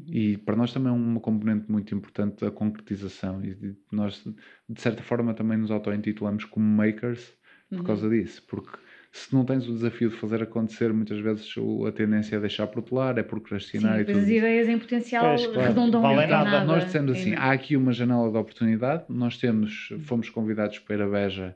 E 0.07 0.37
para 0.37 0.55
nós 0.55 0.71
também 0.71 0.89
é 0.89 0.95
uma 0.95 1.19
componente 1.19 1.69
muito 1.69 1.93
importante 1.93 2.45
a 2.45 2.51
concretização 2.51 3.43
e 3.43 3.75
nós, 3.91 4.25
de 4.69 4.81
certa 4.81 5.03
forma, 5.03 5.33
também 5.33 5.57
nos 5.57 5.71
auto-intitulamos 5.71 6.45
como 6.45 6.65
makers 6.65 7.33
por 7.69 7.79
uhum. 7.79 7.83
causa 7.83 8.09
disso, 8.09 8.43
porque 8.47 8.77
se 9.15 9.33
não 9.33 9.45
tens 9.45 9.65
o 9.65 9.71
desafio 9.71 10.09
de 10.09 10.17
fazer 10.17 10.43
acontecer, 10.43 10.91
muitas 10.91 11.17
vezes 11.21 11.55
a 11.87 11.91
tendência 11.93 12.35
é 12.35 12.39
deixar 12.39 12.67
protelar, 12.67 13.17
é 13.17 13.23
procrastinar 13.23 13.95
Sim, 13.95 14.01
e 14.01 14.05
tudo. 14.05 14.19
as 14.19 14.27
ideias 14.27 14.67
em 14.67 14.77
potencial 14.77 15.25
pois, 15.25 15.47
claro. 15.47 15.69
redondam 15.69 16.01
vale 16.01 16.27
nada. 16.27 16.51
nada. 16.51 16.65
Nós 16.65 16.83
dissemos 16.83 17.13
assim, 17.13 17.33
há 17.33 17.53
aqui 17.53 17.77
uma 17.77 17.93
janela 17.93 18.29
de 18.29 18.37
oportunidade, 18.37 19.05
nós 19.07 19.37
temos, 19.37 19.93
fomos 20.01 20.29
convidados 20.29 20.79
para 20.79 21.05
a 21.05 21.07
Beja, 21.07 21.55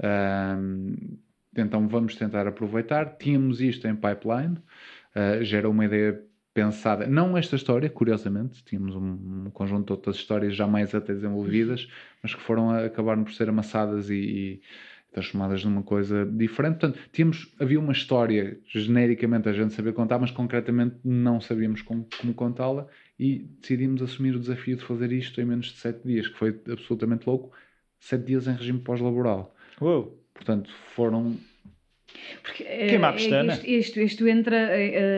um, 0.00 0.94
então 1.56 1.88
vamos 1.88 2.14
tentar 2.14 2.46
aproveitar. 2.46 3.16
Tínhamos 3.18 3.60
isto 3.60 3.88
em 3.88 3.96
pipeline, 3.96 4.56
uh, 5.16 5.42
já 5.42 5.58
era 5.58 5.68
uma 5.68 5.84
ideia 5.84 6.22
pensada, 6.54 7.08
não 7.08 7.36
esta 7.36 7.56
história, 7.56 7.90
curiosamente, 7.90 8.62
tínhamos 8.62 8.94
um, 8.94 9.46
um, 9.46 9.50
conjunto 9.52 9.86
de 9.86 9.92
outras 9.94 10.14
histórias 10.14 10.54
já 10.54 10.66
mais 10.68 10.94
até 10.94 11.12
desenvolvidas, 11.12 11.88
mas 12.22 12.36
que 12.36 12.40
foram 12.40 12.70
a, 12.70 12.84
acabaram 12.84 13.24
por 13.24 13.32
ser 13.32 13.48
amassadas 13.48 14.10
e, 14.10 14.14
e 14.14 14.62
transformadas 15.12 15.64
numa 15.64 15.82
coisa 15.82 16.24
diferente. 16.24 16.78
Portanto, 16.78 16.98
tínhamos, 17.12 17.52
havia 17.58 17.80
uma 17.80 17.92
história, 17.92 18.58
genericamente 18.66 19.48
a 19.48 19.52
gente 19.52 19.74
sabia 19.74 19.92
contar, 19.92 20.18
mas 20.18 20.30
concretamente 20.30 20.96
não 21.04 21.40
sabíamos 21.40 21.82
como, 21.82 22.06
como 22.20 22.34
contá-la 22.34 22.86
e 23.18 23.46
decidimos 23.60 24.02
assumir 24.02 24.34
o 24.36 24.38
desafio 24.38 24.76
de 24.76 24.84
fazer 24.84 25.12
isto 25.12 25.40
em 25.40 25.44
menos 25.44 25.66
de 25.66 25.78
sete 25.78 26.06
dias, 26.06 26.28
que 26.28 26.38
foi 26.38 26.58
absolutamente 26.70 27.26
louco. 27.26 27.52
Sete 27.98 28.24
dias 28.24 28.46
em 28.46 28.54
regime 28.54 28.78
pós-laboral. 28.80 29.54
Uou. 29.80 30.18
Portanto, 30.32 30.70
foram... 30.94 31.36
Porque, 32.42 32.64
Queimar 32.64 33.10
a 33.10 33.12
pestana. 33.12 33.52
Isto, 33.52 33.66
isto, 33.66 34.00
isto 34.00 34.28
entra... 34.28 34.70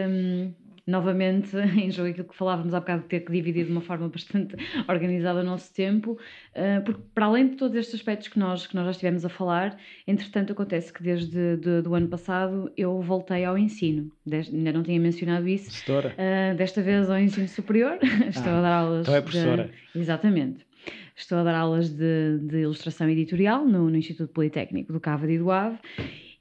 Um 0.08 0.61
novamente 0.86 1.56
em 1.76 1.90
jogo 1.90 2.10
aquilo 2.10 2.28
que 2.28 2.36
falávamos 2.36 2.74
há 2.74 2.80
bocado 2.80 3.02
de 3.02 3.08
ter 3.08 3.20
que 3.20 3.32
dividir 3.32 3.66
de 3.66 3.72
uma 3.72 3.80
forma 3.80 4.08
bastante 4.08 4.56
organizada 4.88 5.40
o 5.40 5.44
nosso 5.44 5.72
tempo, 5.72 6.18
eh, 6.54 6.80
porque 6.80 7.00
para 7.14 7.26
além 7.26 7.48
de 7.48 7.56
todos 7.56 7.76
estes 7.76 7.94
aspectos 7.94 8.28
que 8.28 8.38
nós, 8.38 8.66
que 8.66 8.74
nós 8.74 8.84
já 8.84 8.90
estivemos 8.92 9.24
a 9.24 9.28
falar, 9.28 9.78
entretanto 10.06 10.52
acontece 10.52 10.92
que 10.92 11.02
desde 11.02 11.56
de, 11.56 11.82
do 11.82 11.94
ano 11.94 12.08
passado 12.08 12.70
eu 12.76 13.00
voltei 13.00 13.44
ao 13.44 13.56
ensino, 13.56 14.10
ainda 14.30 14.72
não 14.72 14.82
tinha 14.82 15.00
mencionado 15.00 15.48
isso, 15.48 15.70
uh, 15.90 16.56
desta 16.56 16.82
vez 16.82 17.08
ao 17.08 17.18
ensino 17.18 17.48
superior, 17.48 17.98
estou 18.28 18.52
ah, 18.52 18.58
a 18.58 18.62
dar 18.62 18.72
aulas... 18.72 19.02
Então 19.02 19.14
é 19.14 19.20
professora. 19.20 19.70
De, 19.94 20.00
exatamente. 20.00 20.66
Estou 21.14 21.38
a 21.38 21.44
dar 21.44 21.54
aulas 21.54 21.90
de, 21.90 22.38
de 22.38 22.62
ilustração 22.62 23.08
editorial 23.08 23.64
no, 23.64 23.90
no 23.90 23.96
Instituto 23.96 24.32
Politécnico 24.32 24.92
do 24.92 24.98
Cava 25.00 25.26
de 25.26 25.38
Ave 25.38 25.78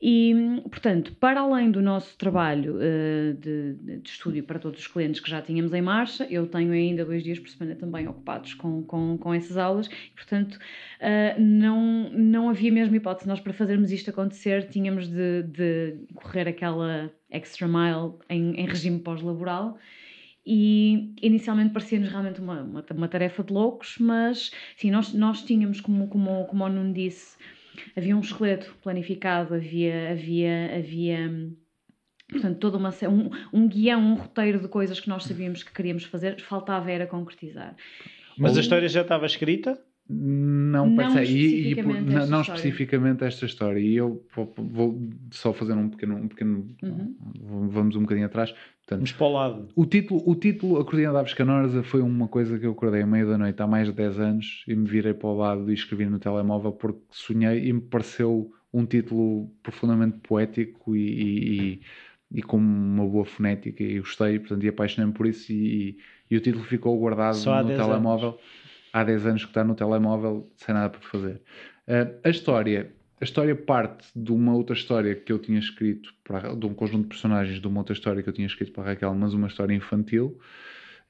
e, 0.01 0.33
portanto, 0.69 1.13
para 1.19 1.41
além 1.41 1.69
do 1.69 1.79
nosso 1.79 2.17
trabalho 2.17 2.77
uh, 2.77 3.33
de, 3.35 3.73
de, 3.75 4.09
estúdio 4.09 4.43
para 4.43 4.57
todos 4.57 4.79
os 4.79 4.87
clientes 4.87 5.21
que 5.21 5.29
já 5.29 5.41
tínhamos 5.43 5.71
em 5.73 5.81
marcha, 5.81 6.25
eu 6.27 6.47
tenho 6.47 6.71
ainda 6.71 7.05
dois 7.05 7.23
dias 7.23 7.37
por 7.37 7.49
semana 7.49 7.75
também 7.75 8.07
ocupados 8.07 8.55
com, 8.55 8.81
com, 8.83 9.15
com 9.19 9.31
essas 9.31 9.57
aulas 9.57 9.85
e, 9.85 10.15
portanto, 10.15 10.55
uh, 10.55 11.39
não, 11.39 12.09
não 12.09 12.49
havia 12.49 12.71
mesmo 12.71 12.95
hipótese. 12.95 13.27
Nós, 13.27 13.39
para 13.39 13.53
fazermos 13.53 13.91
isto 13.91 14.09
acontecer, 14.09 14.69
tínhamos 14.69 15.07
de, 15.07 15.43
de 15.43 15.97
correr 16.15 16.47
aquela 16.47 17.11
extra 17.29 17.67
mile 17.67 18.13
em, 18.27 18.55
em 18.55 18.65
regime 18.65 18.99
pós-laboral 18.99 19.77
e 20.43 21.13
inicialmente 21.21 21.73
parecia-nos 21.73 22.09
realmente 22.09 22.41
uma, 22.41 22.63
uma, 22.63 22.85
uma, 22.91 23.07
tarefa 23.07 23.43
de 23.43 23.53
loucos, 23.53 23.97
mas 23.99 24.51
sim, 24.75 24.89
nós, 24.89 25.13
nós 25.13 25.43
tínhamos, 25.43 25.79
como, 25.79 26.07
como, 26.07 26.45
como 26.45 26.63
o 26.63 26.69
Nuno 26.69 26.91
disse, 26.91 27.37
havia 27.95 28.15
um 28.15 28.19
esqueleto 28.19 28.75
planificado, 28.81 29.53
havia, 29.53 30.11
havia, 30.11 30.75
havia 30.75 31.51
portanto, 32.29 32.59
toda 32.59 32.77
uma, 32.77 32.89
um, 33.09 33.29
um 33.51 33.67
guião, 33.67 34.01
um 34.01 34.15
roteiro 34.15 34.59
de 34.59 34.67
coisas 34.67 34.99
que 34.99 35.09
nós 35.09 35.23
sabíamos 35.23 35.63
que 35.63 35.73
queríamos 35.73 36.05
fazer, 36.05 36.39
faltava 36.41 36.89
era 36.91 37.05
concretizar. 37.05 37.75
Mas 38.37 38.53
Ou... 38.53 38.57
a 38.57 38.61
história 38.61 38.87
já 38.87 39.01
estava 39.01 39.25
escrita? 39.25 39.79
Não, 40.13 40.87
não 40.87 40.95
parece, 40.95 41.31
e, 41.31 41.71
e, 41.71 41.81
não, 41.81 42.27
não 42.27 42.41
especificamente 42.41 43.23
esta 43.23 43.45
história. 43.45 43.79
E 43.79 43.95
eu 43.95 44.21
vou, 44.57 44.99
só 45.31 45.53
fazer 45.53 45.73
um 45.73 45.89
pequeno, 45.89 46.17
um 46.17 46.27
pequeno 46.27 46.67
uhum. 46.83 47.69
vamos 47.69 47.95
um 47.95 48.01
bocadinho 48.01 48.25
atrás. 48.25 48.51
Portanto, 48.51 48.99
Vamos 48.99 49.11
para 49.13 49.25
o 49.25 49.31
lado. 49.31 49.67
O 49.75 49.85
título, 49.85 50.21
o 50.25 50.35
título 50.35 50.79
A 50.79 50.83
Cortina 50.83 51.13
da 51.13 51.19
Aves 51.19 51.33
Canoras 51.33 51.85
foi 51.87 52.01
uma 52.01 52.27
coisa 52.27 52.59
que 52.59 52.65
eu 52.65 52.71
acordei 52.71 53.01
à 53.01 53.07
meia 53.07 53.25
da 53.25 53.37
noite 53.37 53.61
há 53.61 53.67
mais 53.67 53.87
de 53.87 53.93
10 53.93 54.19
anos 54.19 54.63
e 54.67 54.75
me 54.75 54.85
virei 54.85 55.13
para 55.13 55.29
o 55.29 55.37
lado 55.37 55.71
e 55.71 55.73
escrevi 55.73 56.05
no 56.05 56.19
telemóvel 56.19 56.73
porque 56.73 56.99
sonhei 57.09 57.67
e 57.67 57.73
me 57.73 57.81
pareceu 57.81 58.51
um 58.73 58.85
título 58.85 59.49
profundamente 59.63 60.17
poético 60.19 60.95
e, 60.95 61.79
e, 61.79 61.81
e 62.33 62.41
com 62.41 62.57
uma 62.57 63.05
boa 63.05 63.25
fonética 63.25 63.83
e 63.83 63.99
gostei, 63.99 64.39
portanto, 64.39 64.63
e 64.63 64.69
apaixonei-me 64.69 65.13
por 65.13 65.27
isso 65.27 65.51
e, 65.51 65.97
e, 66.29 66.37
o 66.37 66.41
título 66.41 66.63
ficou 66.63 66.97
guardado 66.97 67.37
no 67.37 67.67
telemóvel. 67.75 68.29
Anos. 68.29 68.41
Há 68.93 69.03
10 69.03 69.25
anos 69.25 69.43
que 69.43 69.51
está 69.51 69.63
no 69.63 69.75
telemóvel 69.75 70.51
sem 70.55 70.73
nada 70.73 70.89
para 70.89 71.01
fazer. 71.01 71.41
Uh, 71.87 72.19
a 72.23 72.29
história 72.29 72.91
a 73.21 73.23
história 73.23 73.55
parte 73.55 74.07
de 74.15 74.31
uma 74.31 74.55
outra 74.55 74.75
história 74.75 75.13
que 75.13 75.31
eu 75.31 75.37
tinha 75.37 75.59
escrito, 75.59 76.11
para, 76.23 76.55
de 76.55 76.65
um 76.65 76.73
conjunto 76.73 77.03
de 77.03 77.09
personagens 77.09 77.61
de 77.61 77.67
uma 77.67 77.81
outra 77.81 77.93
história 77.93 78.23
que 78.23 78.27
eu 78.27 78.33
tinha 78.33 78.47
escrito 78.47 78.71
para 78.71 78.83
a 78.83 78.85
Raquel, 78.87 79.13
mas 79.13 79.35
uma 79.35 79.47
história 79.47 79.75
infantil, 79.75 80.39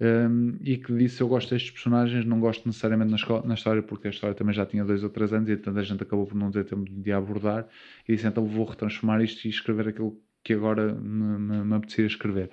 um, 0.01 0.57
e 0.59 0.77
que 0.77 0.93
disse 0.93 1.21
eu 1.21 1.29
gosto 1.29 1.51
destes 1.51 1.71
personagens, 1.71 2.25
não 2.25 2.41
gosto 2.41 2.65
necessariamente 2.67 3.11
na, 3.11 3.15
escola, 3.15 3.47
na, 3.47 3.53
história, 3.53 3.81
porque 3.81 4.07
a 4.07 4.09
história 4.09 4.35
também 4.35 4.53
já 4.53 4.65
tinha 4.65 4.83
dois 4.83 5.05
ou 5.05 5.09
três 5.09 5.31
anos 5.31 5.49
e 5.49 5.55
tanta 5.55 5.81
gente 5.83 6.03
acabou 6.03 6.27
por 6.27 6.35
não 6.35 6.51
ter 6.51 6.65
tempo 6.65 6.83
de 6.83 7.11
abordar, 7.13 7.65
e 8.05 8.13
disse 8.13 8.27
então 8.27 8.45
vou 8.45 8.65
retransformar 8.65 9.21
isto 9.21 9.45
e 9.45 9.49
escrever 9.49 9.87
aquilo 9.87 10.19
que 10.43 10.51
agora 10.51 10.93
me, 10.93 11.39
me, 11.39 11.63
me 11.63 11.75
apetecia 11.75 12.05
escrever. 12.05 12.49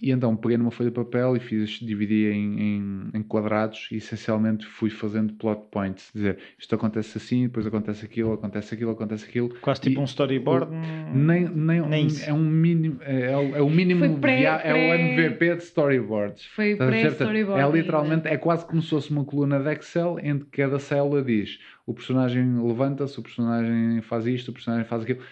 E 0.00 0.10
então 0.10 0.36
peguei 0.36 0.56
numa 0.56 0.70
folha 0.70 0.90
de 0.90 0.94
papel 0.94 1.36
e 1.36 1.40
fiz, 1.40 1.70
dividi 1.80 2.26
em, 2.26 2.60
em, 2.60 3.10
em, 3.14 3.22
quadrados 3.22 3.88
e 3.90 3.96
essencialmente 3.96 4.66
fui 4.66 4.90
fazendo 4.90 5.32
plot 5.34 5.62
points, 5.70 6.10
dizer 6.14 6.38
isto 6.58 6.74
acontece 6.74 7.18
assim, 7.18 7.44
depois 7.44 7.66
acontece 7.66 8.04
aquilo, 8.04 8.32
acontece 8.32 8.74
aquilo, 8.74 8.90
acontece 8.90 9.24
aquilo. 9.28 9.50
Quase 9.60 9.80
tipo 9.80 10.00
e, 10.00 10.02
um 10.02 10.04
storyboard. 10.04 10.70
Nem, 11.14 11.48
nem, 11.48 11.80
nem 11.88 12.08
é 12.26 12.32
um 12.32 12.44
mínimo, 12.44 12.98
é, 13.02 13.32
é, 13.32 13.36
o, 13.36 13.56
é 13.56 13.62
o 13.62 13.70
mínimo, 13.70 14.18
pré, 14.18 14.38
via, 14.38 14.58
pré... 14.58 14.70
é 14.70 14.74
o 14.74 14.94
MVP 14.94 15.56
de 15.56 15.62
storyboards. 15.62 16.44
Foi 16.46 16.76
pré-storyboard. 16.76 17.62
É 17.62 17.70
literalmente, 17.70 18.28
é 18.28 18.36
quase 18.36 18.66
como 18.66 18.82
se 18.82 18.90
fosse 18.90 19.10
uma 19.10 19.24
coluna 19.24 19.60
de 19.60 19.72
Excel 19.72 20.18
em 20.20 20.38
que 20.38 20.46
cada 20.46 20.78
célula 20.78 21.22
diz 21.22 21.58
o 21.86 21.92
personagem 21.92 22.62
levanta-se, 22.62 23.18
o 23.18 23.22
personagem 23.22 24.00
faz 24.02 24.26
isto, 24.26 24.50
o 24.50 24.54
personagem 24.54 24.86
faz 24.86 25.02
aquilo. 25.02 25.22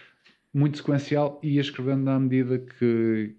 Muito 0.52 0.76
sequencial 0.76 1.40
e 1.42 1.54
ia 1.54 1.60
escrevendo 1.60 2.08
à 2.10 2.20
medida 2.20 2.58
que, 2.58 3.34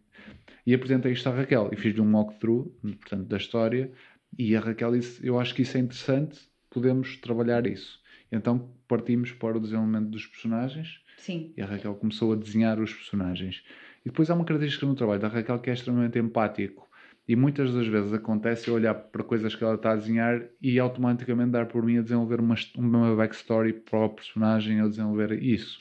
e 0.65 0.73
apresentei 0.73 1.11
isto 1.11 1.27
à 1.27 1.31
Raquel 1.31 1.69
e 1.71 1.75
fiz-lhe 1.75 2.01
um 2.01 2.15
walkthrough, 2.15 2.71
portanto, 2.81 3.27
da 3.27 3.37
história. 3.37 3.91
E 4.37 4.55
a 4.55 4.59
Raquel 4.59 4.93
disse: 4.93 5.25
Eu 5.25 5.39
acho 5.39 5.53
que 5.53 5.61
isso 5.61 5.77
é 5.77 5.79
interessante, 5.79 6.39
podemos 6.69 7.17
trabalhar 7.17 7.67
isso. 7.67 8.01
Então 8.31 8.69
partimos 8.87 9.31
para 9.31 9.57
o 9.57 9.59
desenvolvimento 9.59 10.09
dos 10.09 10.25
personagens. 10.25 10.99
Sim. 11.17 11.53
E 11.55 11.61
a 11.61 11.65
Raquel 11.65 11.95
começou 11.95 12.33
a 12.33 12.35
desenhar 12.35 12.79
os 12.79 12.93
personagens. 12.93 13.63
E 14.05 14.09
depois 14.09 14.29
há 14.29 14.33
uma 14.33 14.43
característica 14.43 14.85
no 14.85 14.95
trabalho 14.95 15.21
da 15.21 15.27
Raquel 15.27 15.59
que 15.59 15.69
é 15.69 15.73
extremamente 15.73 16.17
empático. 16.17 16.89
E 17.25 17.35
muitas 17.35 17.73
das 17.73 17.87
vezes 17.87 18.11
acontece 18.11 18.67
eu 18.67 18.73
olhar 18.73 18.93
para 18.93 19.23
coisas 19.23 19.55
que 19.55 19.63
ela 19.63 19.75
está 19.75 19.93
a 19.93 19.95
desenhar 19.95 20.43
e 20.61 20.77
automaticamente 20.77 21.51
dar 21.51 21.67
por 21.67 21.83
mim 21.83 21.97
a 21.97 22.01
desenvolver 22.01 22.41
uma, 22.41 22.55
uma 22.75 23.15
backstory 23.15 23.71
para 23.73 24.05
o 24.05 24.09
personagem, 24.09 24.81
a 24.81 24.87
desenvolver 24.87 25.41
isso. 25.41 25.79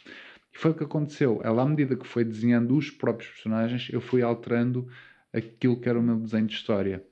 E 0.53 0.59
foi 0.59 0.73
o 0.73 0.75
que 0.75 0.85
aconteceu. 0.85 1.41
Ela, 1.43 1.63
à 1.63 1.67
medida 1.67 1.97
que 1.97 2.07
foi 2.07 2.25
desenhando 2.25 2.77
os 2.77 2.91
próprios 2.91 3.31
personagens, 3.31 3.89
eu 3.91 4.01
fui 4.01 4.23
alterando 4.23 4.87
aquilo 5.33 5.81
que 5.81 5.89
era 5.89 5.99
o 5.99 6.03
meu 6.03 6.17
desenho 6.17 6.47
de 6.47 6.55
história. 6.55 7.03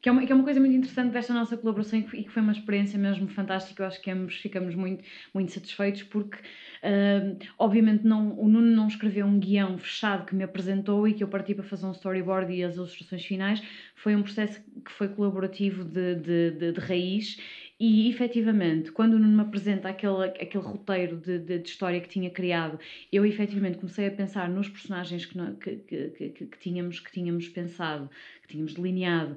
Que 0.00 0.10
é, 0.10 0.12
uma, 0.12 0.24
que 0.24 0.30
é 0.30 0.34
uma 0.36 0.44
coisa 0.44 0.60
muito 0.60 0.76
interessante 0.76 1.10
desta 1.10 1.34
nossa 1.34 1.56
colaboração 1.56 1.98
e 1.98 2.22
que 2.22 2.30
foi 2.30 2.40
uma 2.40 2.52
experiência 2.52 2.96
mesmo 2.96 3.26
fantástica. 3.26 3.82
Eu 3.82 3.88
acho 3.88 4.00
que 4.00 4.08
ambos 4.08 4.36
ficamos 4.36 4.76
muito, 4.76 5.02
muito 5.34 5.50
satisfeitos 5.50 6.04
porque, 6.04 6.36
uh, 6.36 7.36
obviamente, 7.58 8.04
não, 8.04 8.38
o 8.38 8.48
Nuno 8.48 8.70
não 8.70 8.86
escreveu 8.86 9.26
um 9.26 9.40
guião 9.40 9.76
fechado 9.76 10.24
que 10.24 10.32
me 10.32 10.44
apresentou 10.44 11.08
e 11.08 11.14
que 11.14 11.24
eu 11.24 11.28
parti 11.28 11.56
para 11.56 11.64
fazer 11.64 11.86
um 11.86 11.90
storyboard 11.90 12.52
e 12.52 12.62
as 12.62 12.76
ilustrações 12.76 13.24
finais. 13.24 13.60
Foi 13.96 14.14
um 14.14 14.22
processo 14.22 14.62
que 14.84 14.92
foi 14.92 15.08
colaborativo 15.08 15.82
de, 15.82 16.14
de, 16.14 16.50
de, 16.52 16.72
de 16.72 16.80
raiz 16.80 17.38
e 17.78 18.08
efetivamente, 18.08 18.90
quando 18.90 19.14
o 19.14 19.18
Nuno 19.18 19.36
me 19.36 19.42
apresenta 19.42 19.90
aquele, 19.90 20.24
aquele 20.24 20.64
roteiro 20.64 21.18
de, 21.18 21.38
de, 21.38 21.58
de, 21.58 21.68
história 21.68 22.00
que 22.00 22.08
tinha 22.08 22.30
criado, 22.30 22.78
eu 23.12 23.24
efetivamente 23.26 23.76
comecei 23.76 24.06
a 24.06 24.10
pensar 24.10 24.48
nos 24.48 24.68
personagens 24.68 25.26
que, 25.26 25.38
que, 25.60 26.08
que, 26.10 26.30
que, 26.30 26.58
tínhamos, 26.58 27.00
que 27.00 27.12
tínhamos 27.12 27.48
pensado, 27.48 28.10
que 28.42 28.48
tínhamos 28.48 28.72
delineado, 28.72 29.36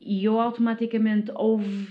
e 0.00 0.24
eu 0.24 0.38
automaticamente 0.40 1.32
houve 1.34 1.88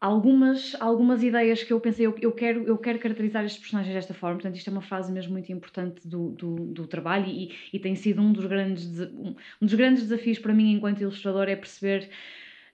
algumas, 0.00 0.76
algumas 0.80 1.22
ideias 1.22 1.62
que 1.62 1.72
eu 1.72 1.80
pensei, 1.80 2.06
eu, 2.06 2.16
eu, 2.20 2.32
quero, 2.32 2.64
eu 2.64 2.76
quero 2.76 2.98
caracterizar 2.98 3.44
estes 3.44 3.60
personagens 3.60 3.94
desta 3.94 4.14
forma, 4.14 4.36
portanto 4.36 4.56
isto 4.56 4.68
é 4.68 4.72
uma 4.72 4.82
fase 4.82 5.12
mesmo 5.12 5.32
muito 5.32 5.50
importante 5.52 6.06
do, 6.06 6.30
do, 6.30 6.54
do 6.66 6.86
trabalho 6.86 7.26
e, 7.26 7.52
e 7.72 7.78
tem 7.78 7.94
sido 7.94 8.20
um 8.20 8.32
dos, 8.32 8.46
grandes, 8.46 9.00
um 9.00 9.34
dos 9.60 9.74
grandes 9.74 10.02
desafios 10.02 10.38
para 10.38 10.52
mim 10.52 10.72
enquanto 10.72 11.00
ilustrador 11.00 11.48
é 11.48 11.56
perceber 11.56 12.08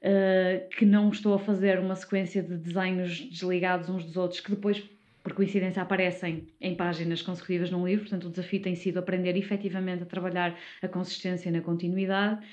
uh, 0.05 0.69
que 0.69 0.85
não 0.85 1.09
estou 1.09 1.35
a 1.35 1.39
fazer 1.39 1.79
uma 1.79 1.97
sequência 1.97 2.43
de 2.43 2.57
desenhos 2.57 3.21
desligados 3.21 3.89
uns 3.89 4.05
dos 4.05 4.17
outros 4.17 4.41
que 4.41 4.51
depois, 4.51 4.83
por 5.23 5.33
coincidência, 5.33 5.83
aparecem 5.83 6.47
em 6.61 6.75
páginas 6.75 7.23
consecutivas 7.23 7.71
num 7.71 7.87
livro. 7.87 8.05
Portanto, 8.05 8.27
o 8.27 8.31
desafio 8.31 8.61
tem 8.61 8.75
sido 8.75 8.99
aprender 8.99 9.37
efetivamente 9.37 10.03
a 10.03 10.07
trabalhar 10.07 10.55
a 10.83 10.89
consistência 10.89 11.51
na 11.51 11.63
continuidade. 11.63 12.45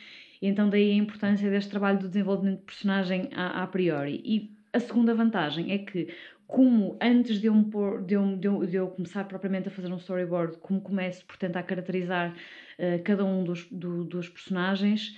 E 0.42 0.48
então, 0.48 0.70
daí 0.70 0.92
a 0.92 0.96
importância 0.96 1.50
deste 1.50 1.70
trabalho 1.70 2.00
do 2.00 2.08
desenvolvimento 2.08 2.60
de 2.60 2.66
personagem 2.66 3.30
a, 3.36 3.64
a 3.64 3.68
priori. 3.68 4.22
E 4.26 4.52
a 4.74 4.80
segunda 4.80 5.14
vantagem 5.14 5.72
é 5.72 5.78
que, 5.78 6.08
como 6.48 6.98
antes 7.02 7.40
de 7.40 7.48
eu, 7.48 7.64
pôr, 7.66 8.02
de, 8.02 8.16
eu, 8.16 8.38
de, 8.38 8.48
eu, 8.48 8.66
de 8.66 8.76
eu, 8.78 8.88
começar 8.88 9.26
propriamente 9.26 9.68
a 9.68 9.72
fazer 9.72 9.92
um 9.92 9.98
storyboard, 9.98 10.58
como 10.58 10.82
começo, 10.82 11.26
portanto, 11.26 11.58
a 11.58 11.64
caracterizar 11.64 12.34
uh, 12.80 13.04
cada 13.04 13.24
um 13.24 13.44
dos, 13.44 13.68
do, 13.70 14.04
dos 14.04 14.30
personagens, 14.30 15.16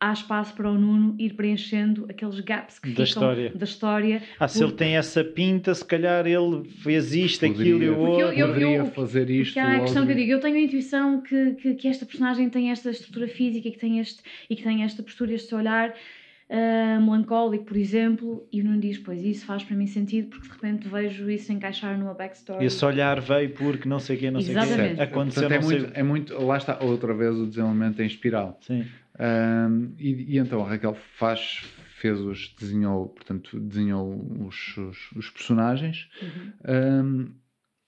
há 0.00 0.12
espaço 0.12 0.54
para 0.54 0.70
o 0.70 0.78
Nuno 0.78 1.14
ir 1.18 1.34
preenchendo 1.34 2.06
aqueles 2.08 2.38
gaps 2.40 2.78
que 2.78 2.88
da 2.88 2.92
ficam 2.92 3.04
história. 3.04 3.52
da 3.54 3.64
história. 3.64 4.22
Ah, 4.38 4.48
se 4.48 4.62
ele 4.62 4.72
tem 4.72 4.96
essa 4.96 5.24
pinta, 5.24 5.74
se 5.74 5.84
calhar 5.84 6.26
ele 6.26 6.68
fez 6.82 7.14
isto, 7.14 7.46
poderia, 7.46 7.74
aquilo 7.74 7.82
e 7.82 7.88
o 7.90 7.98
outro. 7.98 8.32
Eu, 8.32 8.54
eu, 8.54 8.70
eu, 8.70 8.86
fazer 8.86 9.30
isto. 9.30 9.54
Porque 9.54 9.60
há 9.60 9.76
a 9.76 9.80
questão 9.80 10.04
que 10.04 10.12
eu 10.12 10.16
digo, 10.16 10.32
eu 10.32 10.40
tenho 10.40 10.56
a 10.56 10.60
intuição 10.60 11.20
que, 11.22 11.52
que, 11.54 11.74
que, 11.74 11.88
esta 11.88 12.04
personagem 12.04 12.50
tem 12.50 12.70
esta 12.70 12.90
estrutura 12.90 13.28
física 13.28 13.68
e 13.68 13.72
que 13.72 13.78
tem, 13.78 13.98
este, 13.98 14.22
e 14.48 14.56
que 14.56 14.62
tem 14.62 14.82
esta 14.82 15.02
postura, 15.02 15.32
este 15.32 15.54
olhar 15.54 15.90
uh, 15.90 17.00
melancólico, 17.02 17.64
por 17.64 17.76
exemplo, 17.76 18.46
e 18.52 18.60
o 18.60 18.64
Nuno 18.64 18.80
diz, 18.80 18.98
pois 18.98 19.22
isso 19.22 19.46
faz 19.46 19.62
para 19.62 19.76
mim 19.76 19.86
sentido 19.86 20.28
porque 20.28 20.46
de 20.46 20.52
repente 20.52 20.88
vejo 20.88 21.30
isso 21.30 21.52
encaixar 21.52 21.98
numa 21.98 22.14
backstory. 22.14 22.64
Esse 22.64 22.84
olhar 22.84 23.20
veio 23.20 23.50
porque 23.50 23.88
não 23.88 23.98
sei 23.98 24.16
o 24.16 24.18
que, 24.18 24.30
não 24.30 24.40
sei 24.40 24.56
o 24.56 24.60
que. 24.60 25.00
Aconteceu, 25.00 25.48
Portanto, 25.48 25.52
é, 25.52 25.58
muito, 25.60 25.90
é 25.94 26.02
muito, 26.02 26.44
lá 26.44 26.56
está 26.56 26.78
outra 26.82 27.14
vez 27.14 27.34
o 27.36 27.46
desenvolvimento 27.46 28.00
em 28.00 28.06
espiral. 28.06 28.58
Sim. 28.60 28.84
Um, 29.18 29.94
e, 29.98 30.34
e, 30.34 30.38
então 30.38 30.64
a 30.64 30.68
Raquel 30.68 30.94
faz, 30.94 31.62
fez 31.98 32.18
os, 32.20 32.54
desenhou, 32.58 33.08
portanto, 33.08 33.60
desenhou 33.60 34.26
os, 34.46 34.76
os, 34.76 35.12
os 35.12 35.30
personagens 35.30 36.08
uhum. 36.20 36.52
um, 36.68 37.34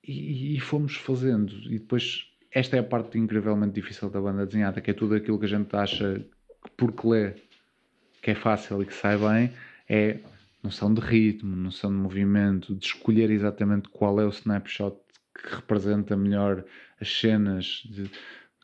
e, 0.06 0.56
e, 0.56 0.60
fomos 0.60 0.96
fazendo. 0.96 1.52
E 1.66 1.78
depois, 1.78 2.26
esta 2.52 2.76
é 2.76 2.80
a 2.80 2.84
parte 2.84 3.18
incrivelmente 3.18 3.74
difícil 3.74 4.08
da 4.08 4.20
banda 4.20 4.46
desenhada, 4.46 4.80
que 4.80 4.90
é 4.90 4.94
tudo 4.94 5.16
aquilo 5.16 5.38
que 5.38 5.46
a 5.46 5.48
gente 5.48 5.74
acha 5.74 6.24
que 6.64 6.70
porque 6.76 7.06
lê 7.06 7.34
que 8.22 8.30
é 8.30 8.34
fácil 8.34 8.82
e 8.82 8.86
que 8.86 8.94
sai 8.94 9.16
bem, 9.16 9.52
é 9.88 10.18
noção 10.62 10.92
de 10.92 11.00
ritmo, 11.00 11.54
noção 11.54 11.90
de 11.90 11.96
movimento, 11.96 12.74
de 12.74 12.84
escolher 12.84 13.30
exatamente 13.30 13.88
qual 13.88 14.20
é 14.20 14.24
o 14.24 14.30
snapshot 14.30 14.96
que 15.34 15.54
representa 15.54 16.16
melhor 16.16 16.64
as 17.00 17.08
cenas. 17.20 17.82
De, 17.84 18.10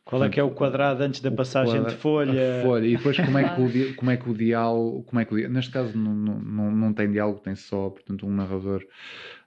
qual 0.05 0.25
é 0.25 0.29
que 0.29 0.41
é 0.41 0.43
o 0.43 0.51
quadrado 0.51 1.03
antes 1.03 1.21
da 1.21 1.31
passagem 1.31 1.77
quadra, 1.77 1.91
de 1.91 1.97
folha? 1.97 2.63
folha? 2.63 2.87
E 2.87 2.97
depois 2.97 3.17
como 3.17 3.39
é 3.39 3.55
que 3.55 3.61
o, 3.61 3.95
como 3.97 4.11
é 4.11 4.17
que 4.17 4.31
o 4.31 4.35
diálogo, 4.35 5.05
como 5.05 5.21
é 5.21 5.25
que 5.25 5.35
o, 5.35 5.49
neste 5.49 5.71
caso 5.71 5.97
não, 5.97 6.15
não, 6.15 6.71
não 6.71 6.93
tem 6.93 7.11
diálogo, 7.11 7.41
tem 7.41 7.55
só, 7.55 7.91
portanto, 7.91 8.27
um 8.27 8.35
narrador, 8.35 8.83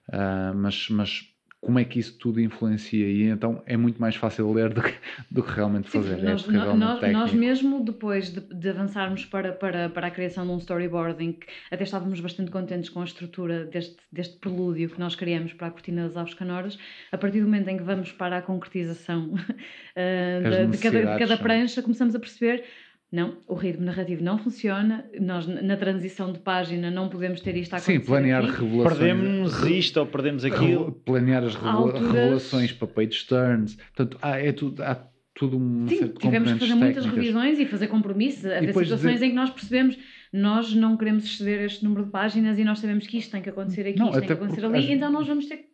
uh, 0.08 0.54
mas, 0.54 0.88
mas 0.90 1.35
como 1.66 1.80
é 1.80 1.84
que 1.84 1.98
isso 1.98 2.16
tudo 2.16 2.40
influencia? 2.40 3.08
E 3.08 3.24
então 3.24 3.60
é 3.66 3.76
muito 3.76 4.00
mais 4.00 4.14
fácil 4.14 4.52
ler 4.52 4.72
do 4.72 4.80
que, 4.80 4.94
do 5.28 5.42
que 5.42 5.50
realmente 5.50 5.90
fazer. 5.90 6.20
Sim, 6.20 6.24
nós, 6.24 6.48
é 6.48 6.74
nós, 6.74 7.12
nós, 7.12 7.32
mesmo 7.32 7.84
depois 7.84 8.32
de, 8.32 8.40
de, 8.40 8.68
avançarmos 8.68 9.24
para, 9.24 9.52
para, 9.52 9.88
para 9.88 10.06
a 10.06 10.10
criação 10.12 10.46
de 10.46 10.52
um 10.52 10.58
storyboarding, 10.58 11.32
que 11.32 11.46
até 11.68 11.82
estávamos 11.82 12.20
bastante 12.20 12.52
contentes 12.52 12.88
com 12.88 13.00
a 13.00 13.04
estrutura 13.04 13.64
deste, 13.64 13.96
deste 14.12 14.36
prelúdio 14.36 14.88
que 14.90 15.00
nós 15.00 15.16
criamos 15.16 15.54
para 15.54 15.66
a 15.66 15.70
Cortina 15.72 16.04
das 16.04 16.16
Aves 16.16 16.34
Canoras, 16.34 16.78
a 17.10 17.18
partir 17.18 17.40
do 17.40 17.46
momento 17.46 17.66
em 17.66 17.78
que 17.78 17.82
vamos 17.82 18.12
para 18.12 18.38
a 18.38 18.42
concretização 18.42 19.34
uh, 19.34 20.50
de, 20.50 20.66
de, 20.68 20.78
cada, 20.78 21.14
de 21.14 21.18
cada 21.18 21.36
prancha, 21.36 21.82
começamos 21.82 22.14
a 22.14 22.20
perceber 22.20 22.62
não, 23.10 23.38
o 23.46 23.54
ritmo 23.54 23.84
narrativo 23.84 24.22
não 24.22 24.38
funciona. 24.38 25.08
Nós, 25.20 25.46
na 25.46 25.76
transição 25.76 26.32
de 26.32 26.40
página, 26.40 26.90
não 26.90 27.08
podemos 27.08 27.40
ter 27.40 27.56
isto 27.56 27.74
a 27.74 27.76
acontecer. 27.76 28.00
Sim, 28.00 28.04
planear 28.04 28.44
aqui. 28.44 28.62
revelações. 28.62 28.98
Perdemos 28.98 29.62
isto 29.62 30.00
ou 30.00 30.06
perdemos 30.06 30.44
aquilo. 30.44 30.92
Planear 30.92 31.44
as 31.44 31.54
revela 31.54 31.74
Alturas... 31.74 32.12
revelações 32.12 32.72
para 32.72 32.88
page 32.88 33.26
turns. 33.26 33.76
Portanto, 33.76 34.18
há, 34.20 34.38
é 34.38 34.52
tudo, 34.52 34.82
há 34.82 35.08
tudo 35.34 35.56
um 35.56 35.86
Sim, 35.86 36.08
tivemos 36.08 36.52
que 36.52 36.58
fazer 36.58 36.74
muitas 36.74 37.06
revisões 37.06 37.58
e 37.58 37.66
fazer 37.66 37.86
compromissos. 37.88 38.44
Haver 38.44 38.74
situações 38.74 39.14
dizer... 39.14 39.26
em 39.26 39.30
que 39.30 39.36
nós 39.36 39.50
percebemos 39.50 39.96
nós 40.32 40.74
não 40.74 40.96
queremos 40.96 41.24
exceder 41.24 41.62
este 41.62 41.84
número 41.84 42.04
de 42.04 42.10
páginas 42.10 42.58
e 42.58 42.64
nós 42.64 42.78
sabemos 42.78 43.06
que 43.06 43.18
isto 43.18 43.30
tem 43.30 43.40
que 43.40 43.48
acontecer 43.48 43.88
aqui, 43.88 43.98
não, 43.98 44.08
isto 44.08 44.18
tem 44.18 44.26
que 44.26 44.32
acontecer 44.32 44.64
ali, 44.64 44.92
então 44.92 45.10
nós 45.10 45.26
vamos 45.26 45.46
ter 45.46 45.56
que 45.56 45.66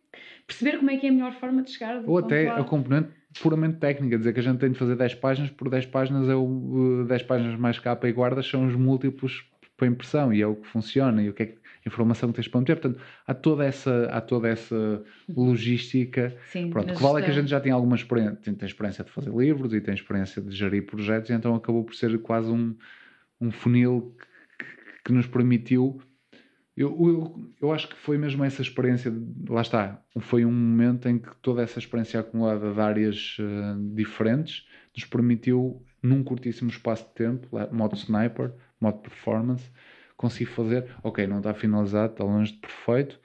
perceber 0.47 0.77
como 0.77 0.91
é 0.91 0.97
que 0.97 1.05
é 1.05 1.09
a 1.09 1.13
melhor 1.13 1.33
forma 1.33 1.63
de 1.63 1.71
chegar. 1.71 2.03
Ou 2.05 2.17
até 2.17 2.49
a 2.49 2.63
componente 2.63 3.09
puramente 3.41 3.77
técnica, 3.77 4.17
dizer 4.17 4.33
que 4.33 4.39
a 4.39 4.43
gente 4.43 4.59
tem 4.59 4.71
de 4.71 4.77
fazer 4.77 4.95
10 4.95 5.15
páginas, 5.15 5.49
por 5.51 5.69
10 5.69 5.85
páginas 5.87 6.29
é 6.29 6.35
o 6.35 7.05
10 7.07 7.23
páginas 7.23 7.59
mais 7.59 7.79
capa 7.79 8.07
e 8.07 8.11
guardas 8.11 8.47
são 8.47 8.65
os 8.65 8.75
múltiplos 8.75 9.45
para 9.75 9.87
impressão 9.87 10.33
e 10.33 10.41
é 10.41 10.47
o 10.47 10.55
que 10.55 10.67
funciona 10.67 11.21
e 11.21 11.29
o 11.29 11.33
que 11.33 11.43
é 11.43 11.45
que 11.47 11.63
informação 11.85 12.29
que 12.29 12.35
tens 12.35 12.47
para 12.47 12.61
meter. 12.61 12.79
Portanto, 12.79 13.01
há 13.27 13.33
toda 13.33 13.65
essa, 13.65 14.05
há 14.05 14.21
toda 14.21 14.47
essa 14.47 15.03
logística. 15.29 16.35
Sim, 16.51 16.69
Pronto, 16.69 16.93
que 16.93 17.01
vale 17.01 17.21
é 17.21 17.25
que 17.25 17.31
a 17.31 17.33
gente 17.33 17.49
já 17.49 17.59
tem 17.59 17.71
alguma 17.71 17.95
experiência, 17.95 18.37
tem, 18.37 18.53
tem, 18.53 18.67
experiência 18.67 19.03
de 19.03 19.11
fazer 19.11 19.31
livros 19.31 19.73
e 19.73 19.81
tem 19.81 19.93
experiência 19.93 20.41
de 20.41 20.55
gerir 20.55 20.85
projetos, 20.85 21.29
e 21.29 21.33
então 21.33 21.55
acabou 21.55 21.83
por 21.83 21.95
ser 21.95 22.17
quase 22.19 22.49
um, 22.49 22.75
um 23.39 23.51
funil 23.51 24.15
que, 24.57 24.65
que 25.05 25.13
nos 25.13 25.27
permitiu. 25.27 25.99
Eu, 26.75 26.89
eu, 26.89 27.51
eu 27.61 27.71
acho 27.71 27.87
que 27.87 27.95
foi 27.95 28.17
mesmo 28.17 28.43
essa 28.43 28.61
experiência, 28.61 29.13
lá 29.47 29.61
está, 29.61 30.01
foi 30.19 30.43
um 30.43 30.51
momento 30.51 31.07
em 31.07 31.19
que 31.19 31.29
toda 31.37 31.61
essa 31.61 31.77
experiência 31.77 32.19
acumulada 32.19 32.73
de 32.73 32.79
áreas 32.79 33.37
uh, 33.39 33.95
diferentes 33.95 34.65
nos 34.95 35.05
permitiu, 35.05 35.83
num 36.01 36.23
curtíssimo 36.23 36.71
espaço 36.71 37.05
de 37.05 37.13
tempo, 37.13 37.47
modo 37.71 37.95
sniper, 37.95 38.53
modo 38.81 38.97
performance, 38.99 39.69
consigo 40.17 40.49
fazer, 40.51 40.87
ok, 41.03 41.27
não 41.27 41.37
está 41.37 41.53
finalizado, 41.53 42.13
está 42.13 42.23
longe 42.23 42.53
de 42.53 42.59
perfeito, 42.59 43.19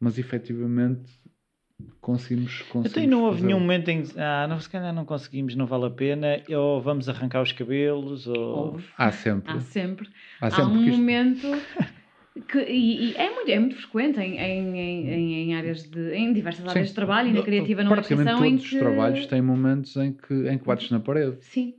mas 0.00 0.18
efetivamente 0.18 1.12
conseguimos, 2.00 2.62
conseguimos 2.62 2.90
Então 2.90 3.06
não 3.06 3.24
houve 3.24 3.44
nenhum 3.44 3.60
momento 3.60 3.88
em 3.88 4.02
que, 4.02 4.18
ah, 4.18 4.46
não, 4.48 4.58
se 4.58 4.68
calhar 4.68 4.94
não 4.94 5.04
conseguimos, 5.04 5.54
não 5.54 5.66
vale 5.66 5.86
a 5.86 5.90
pena, 5.90 6.42
ou 6.48 6.80
vamos 6.80 7.08
arrancar 7.08 7.42
os 7.42 7.52
cabelos, 7.52 8.26
ou... 8.26 8.80
Há 8.96 9.12
sempre. 9.12 9.52
Há 9.52 9.60
sempre. 9.60 10.08
Há, 10.40 10.50
sempre 10.50 10.64
Há 10.64 10.68
um 10.68 10.84
isto... 10.84 10.98
momento... 10.98 11.46
Que, 12.46 12.58
e, 12.58 13.10
e, 13.10 13.14
é, 13.16 13.34
muito, 13.34 13.50
é 13.50 13.58
muito 13.58 13.76
frequente 13.76 14.20
em, 14.20 14.38
em, 14.38 14.78
em, 14.78 15.34
em 15.34 15.54
áreas 15.54 15.82
de, 15.82 16.14
em 16.14 16.32
diversas 16.32 16.66
áreas 16.66 16.86
Sim. 16.86 16.90
de 16.90 16.94
trabalho 16.94 17.28
e 17.30 17.32
na 17.32 17.42
criativa 17.42 17.82
não 17.82 17.90
Praticamente 17.90 18.30
todos 18.30 18.46
em 18.46 18.56
que... 18.56 18.64
os 18.64 18.80
trabalhos 18.80 19.26
têm 19.26 19.42
momentos 19.42 19.96
em 19.96 20.12
que, 20.12 20.34
em 20.48 20.58
que 20.58 20.64
bates 20.64 20.90
na 20.90 21.00
parede. 21.00 21.36
Sim. 21.40 21.74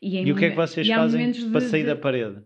E, 0.00 0.20
e 0.20 0.32
o 0.32 0.36
que 0.36 0.46
é 0.46 0.50
que 0.50 0.56
vocês 0.56 0.86
fazem 0.86 1.32
para 1.50 1.60
sair 1.60 1.82
de... 1.82 1.86
da 1.88 1.96
parede? 1.96 2.36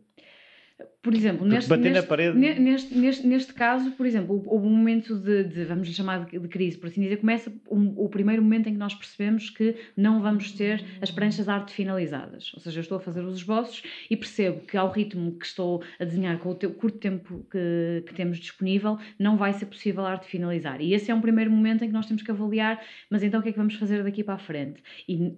Por 1.03 1.13
exemplo, 1.13 1.45
neste, 1.47 1.69
neste. 1.77 2.09
Neste, 2.39 2.95
neste, 2.95 3.27
neste 3.27 3.53
caso, 3.53 3.91
por 3.93 4.07
exemplo, 4.07 4.45
houve 4.47 4.67
um 4.67 4.71
momento 4.71 5.17
de, 5.17 5.43
de 5.43 5.65
vamos 5.65 5.89
chamar 5.93 6.27
de, 6.27 6.39
de, 6.39 6.49
crise, 6.49 6.79
por 6.79 6.87
assim 6.87 7.01
dizer, 7.01 7.17
começa 7.17 7.53
um, 7.69 7.95
o 7.97 8.09
primeiro 8.09 8.43
momento 8.43 8.69
em 8.69 8.75
que 8.75 8.79
nós 8.79 8.95
percebemos 8.95 9.51
que 9.51 9.75
não 9.97 10.21
vamos 10.21 10.53
ter 10.53 10.85
as 11.01 11.11
pranchas 11.11 11.47
de 11.47 11.51
arte 11.51 11.73
finalizadas. 11.73 12.53
Ou 12.55 12.61
seja, 12.61 12.79
eu 12.79 12.83
estou 12.83 12.99
a 12.99 13.01
fazer 13.01 13.23
os 13.25 13.39
esboços 13.39 13.83
e 14.09 14.17
percebo 14.17 14.61
que 14.61 14.77
ao 14.77 14.91
ritmo 14.91 15.33
que 15.33 15.47
estou 15.47 15.83
a 15.99 16.05
desenhar 16.05 16.39
com 16.39 16.51
o 16.51 16.55
teu, 16.55 16.73
curto 16.73 16.99
tempo 16.99 17.45
que, 17.51 18.05
que 18.07 18.15
temos 18.15 18.39
disponível, 18.39 18.99
não 19.19 19.37
vai 19.37 19.53
ser 19.55 19.67
possível 19.67 20.05
a 20.05 20.13
arte 20.13 20.27
finalizar. 20.27 20.81
E 20.81 20.95
esse 20.95 21.11
é 21.11 21.15
um 21.15 21.21
primeiro 21.21 21.51
momento 21.51 21.85
em 21.85 21.89
que 21.89 21.95
nós 21.95 22.07
temos 22.07 22.23
que 22.23 22.31
avaliar, 22.31 22.81
mas 23.11 23.25
então 23.25 23.41
o 23.41 23.43
que 23.43 23.49
é 23.49 23.53
que 23.53 23.59
vamos 23.59 23.75
fazer 23.75 24.05
daqui 24.05 24.23
para 24.23 24.35
a 24.35 24.39
frente? 24.39 24.81
E 25.09 25.33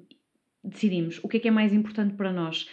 decidimos 0.62 1.18
o 1.22 1.28
que 1.28 1.38
é 1.38 1.40
que 1.40 1.48
é 1.48 1.50
mais 1.50 1.72
importante 1.72 2.14
para 2.14 2.30
nós 2.30 2.68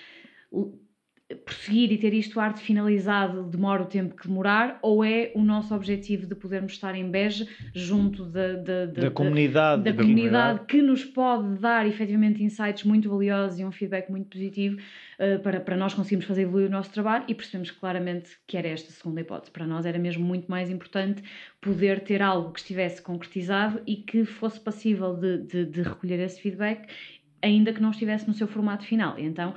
prosseguir 1.35 1.91
e 1.91 1.97
ter 1.97 2.13
isto 2.13 2.39
arte 2.39 2.61
finalizado 2.61 3.43
demora 3.43 3.83
o 3.83 3.85
tempo 3.85 4.15
que 4.15 4.27
demorar 4.27 4.79
ou 4.81 5.03
é 5.03 5.31
o 5.35 5.43
nosso 5.43 5.75
objetivo 5.75 6.25
de 6.25 6.33
podermos 6.33 6.71
estar 6.71 6.95
em 6.95 7.09
Beja 7.11 7.45
junto 7.75 8.23
da, 8.23 8.53
da, 8.53 8.85
da, 8.85 9.01
da 9.01 9.11
comunidade, 9.11 9.83
da, 9.83 9.93
comunidade 9.93 10.61
que 10.65 10.81
nos 10.81 11.03
pode 11.03 11.59
dar 11.59 11.85
efetivamente 11.85 12.41
insights 12.41 12.85
muito 12.85 13.09
valiosos 13.09 13.59
e 13.59 13.65
um 13.65 13.71
feedback 13.73 14.09
muito 14.09 14.29
positivo 14.29 14.77
uh, 14.77 15.39
para, 15.39 15.59
para 15.59 15.75
nós 15.75 15.93
conseguirmos 15.93 16.25
fazer 16.25 16.43
evoluir 16.43 16.67
o 16.67 16.71
nosso 16.71 16.91
trabalho 16.91 17.25
e 17.27 17.35
percebemos 17.35 17.71
claramente 17.71 18.37
que 18.47 18.55
era 18.55 18.69
esta 18.69 18.89
segunda 18.93 19.19
hipótese. 19.19 19.51
Para 19.51 19.67
nós 19.67 19.85
era 19.85 19.99
mesmo 19.99 20.23
muito 20.23 20.49
mais 20.49 20.69
importante 20.69 21.21
poder 21.59 21.99
ter 21.99 22.21
algo 22.21 22.53
que 22.53 22.61
estivesse 22.61 23.01
concretizado 23.01 23.81
e 23.85 23.97
que 23.97 24.23
fosse 24.23 24.61
passível 24.61 25.13
de, 25.13 25.39
de, 25.39 25.65
de 25.65 25.81
recolher 25.81 26.21
esse 26.21 26.41
feedback 26.41 26.87
ainda 27.41 27.71
que 27.73 27.81
não 27.81 27.91
estivesse 27.91 28.27
no 28.27 28.33
seu 28.33 28.47
formato 28.47 28.85
final. 28.85 29.15
Então 29.17 29.53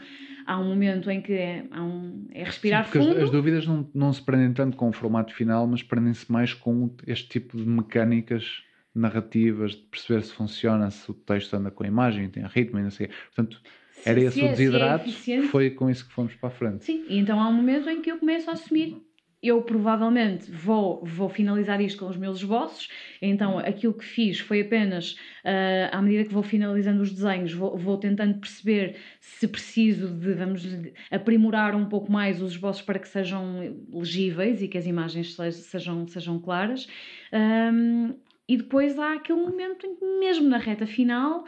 há 0.51 0.59
um 0.59 0.65
momento 0.65 1.09
em 1.09 1.21
que 1.21 1.33
é, 1.33 1.65
um, 1.73 2.27
é 2.33 2.43
respirar 2.43 2.85
Sim, 2.87 2.99
fundo. 2.99 3.11
As, 3.13 3.25
as, 3.25 3.31
dúvidas 3.31 3.67
não, 3.69 3.89
não 3.95 4.13
se 4.13 4.21
prendem 4.21 4.53
tanto 4.53 4.77
com 4.77 4.89
o 4.89 4.93
formato 4.93 5.33
final, 5.33 5.65
mas 5.65 5.81
prendem-se 5.81 6.31
mais 6.31 6.53
com 6.53 6.93
este 7.07 7.29
tipo 7.29 7.57
de 7.57 7.65
mecânicas 7.65 8.65
narrativas, 8.93 9.73
de 9.73 9.83
perceber 9.83 10.23
se 10.23 10.33
funciona, 10.33 10.91
se 10.91 11.09
o 11.09 11.15
texto 11.15 11.55
anda 11.55 11.71
com 11.71 11.85
a 11.85 11.87
imagem, 11.87 12.29
tem 12.29 12.45
ritmo 12.45 12.81
e 12.81 12.83
não 12.83 12.91
sei. 12.91 13.09
Portanto, 13.33 13.63
era 14.05 14.19
se, 14.19 14.27
esse 14.27 14.41
se 14.41 14.45
o 14.45 14.49
desidrato, 14.49 15.09
é, 15.09 15.43
foi 15.43 15.71
com 15.71 15.89
isso 15.89 16.09
que 16.09 16.13
fomos 16.13 16.35
para 16.35 16.49
a 16.49 16.53
frente. 16.53 16.85
Sim, 16.85 17.05
e 17.09 17.19
então 17.19 17.41
há 17.41 17.49
um 17.49 17.53
momento 17.53 17.89
em 17.89 18.03
que 18.03 18.11
eu 18.11 18.19
começo 18.19 18.51
a 18.51 18.55
assumir 18.55 19.01
eu 19.43 19.63
provavelmente 19.63 20.51
vou, 20.51 21.03
vou 21.03 21.29
finalizar 21.29 21.81
isto 21.81 21.99
com 21.99 22.11
os 22.11 22.17
meus 22.17 22.39
esboços, 22.39 22.89
então 23.23 23.59
aquilo 23.59 23.95
que 23.95 24.05
fiz 24.05 24.39
foi 24.39 24.61
apenas, 24.61 25.13
uh, 25.45 25.89
à 25.93 26.03
medida 26.03 26.25
que 26.25 26.35
vou 26.35 26.43
finalizando 26.43 27.01
os 27.01 27.11
desenhos, 27.11 27.53
vou, 27.53 27.77
vou, 27.77 27.97
tentando 27.97 28.39
perceber 28.39 28.97
se 29.19 29.49
preciso 29.49 30.09
de, 30.09 30.35
vamos 30.35 30.67
aprimorar 31.11 31.75
um 31.75 31.87
pouco 31.87 32.13
mais 32.13 32.43
os 32.43 32.53
esboços 32.53 32.83
para 32.83 32.99
que 32.99 33.09
sejam 33.09 33.77
legíveis 33.91 34.61
e 34.63 34.69
que 34.69 34.77
as 34.77 34.87
imagens 34.87 35.35
sejam, 35.35 36.07
sejam 36.07 36.39
claras. 36.39 36.87
Um, 37.33 38.15
e 38.47 38.57
depois 38.57 38.99
há 38.99 39.15
aquele 39.15 39.41
momento 39.41 39.87
em 39.87 39.95
que, 39.95 40.05
mesmo 40.05 40.49
na 40.49 40.59
reta 40.59 40.85
final, 40.85 41.45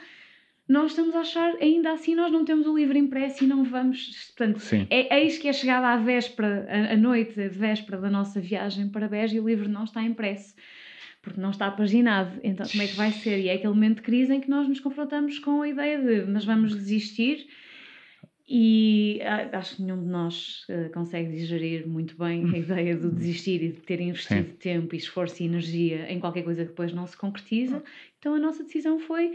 nós 0.73 0.93
estamos 0.93 1.15
a 1.15 1.21
achar, 1.21 1.55
ainda 1.61 1.93
assim, 1.93 2.15
nós 2.15 2.33
não 2.33 2.47
temos 2.47 2.67
o 2.67 2.75
livro 2.75 2.97
impresso 2.97 3.45
e 3.45 3.47
não 3.47 3.63
vamos. 3.63 4.33
Portanto, 4.35 4.59
Sim. 4.61 4.87
é 4.89 5.21
eis 5.21 5.37
que 5.37 5.47
é 5.47 5.53
chegada 5.53 5.89
à 5.89 5.99
véspera, 5.99 6.67
a, 6.67 6.95
a 6.95 6.97
noite 6.97 7.35
de 7.35 7.49
véspera 7.51 8.01
da 8.01 8.09
nossa 8.09 8.41
viagem 8.41 8.89
para 8.89 9.07
Beja 9.07 9.37
e 9.37 9.41
o 9.41 9.47
livro 9.47 9.69
não 9.69 9.85
está 9.85 10.03
impresso, 10.03 10.55
porque 11.21 11.39
não 11.39 11.51
está 11.51 11.71
paginado. 11.71 12.41
Então, 12.43 12.67
como 12.67 12.83
é 12.83 12.87
que 12.87 12.97
vai 12.97 13.13
ser? 13.13 13.39
E 13.41 13.49
é 13.49 13.53
aquele 13.53 13.75
momento 13.75 13.97
de 13.97 14.03
crise 14.03 14.33
em 14.33 14.41
que 14.41 14.49
nós 14.49 14.67
nos 14.67 14.81
confrontamos 14.81 15.39
com 15.39 15.61
a 15.61 15.69
ideia 15.69 16.01
de, 16.01 16.31
mas 16.31 16.47
vamos 16.47 16.75
desistir. 16.75 17.47
E 18.49 19.21
acho 19.53 19.77
que 19.77 19.83
nenhum 19.83 20.03
de 20.03 20.09
nós 20.09 20.67
uh, 20.69 20.91
consegue 20.93 21.33
digerir 21.33 21.87
muito 21.87 22.17
bem 22.17 22.45
a 22.55 22.59
ideia 22.59 22.97
do 22.97 23.11
desistir 23.11 23.63
e 23.63 23.69
de 23.73 23.81
ter 23.81 24.01
investido 24.01 24.49
Sim. 24.49 24.57
tempo 24.59 24.95
e 24.95 24.99
esforço 24.99 25.43
e 25.43 25.47
energia 25.47 26.11
em 26.11 26.19
qualquer 26.19 26.43
coisa 26.43 26.63
que 26.63 26.71
depois 26.71 26.93
não 26.95 27.07
se 27.07 27.17
concretiza. 27.17 27.83
Então 28.19 28.35
a 28.35 28.39
nossa 28.39 28.65
decisão 28.65 28.99
foi 28.99 29.33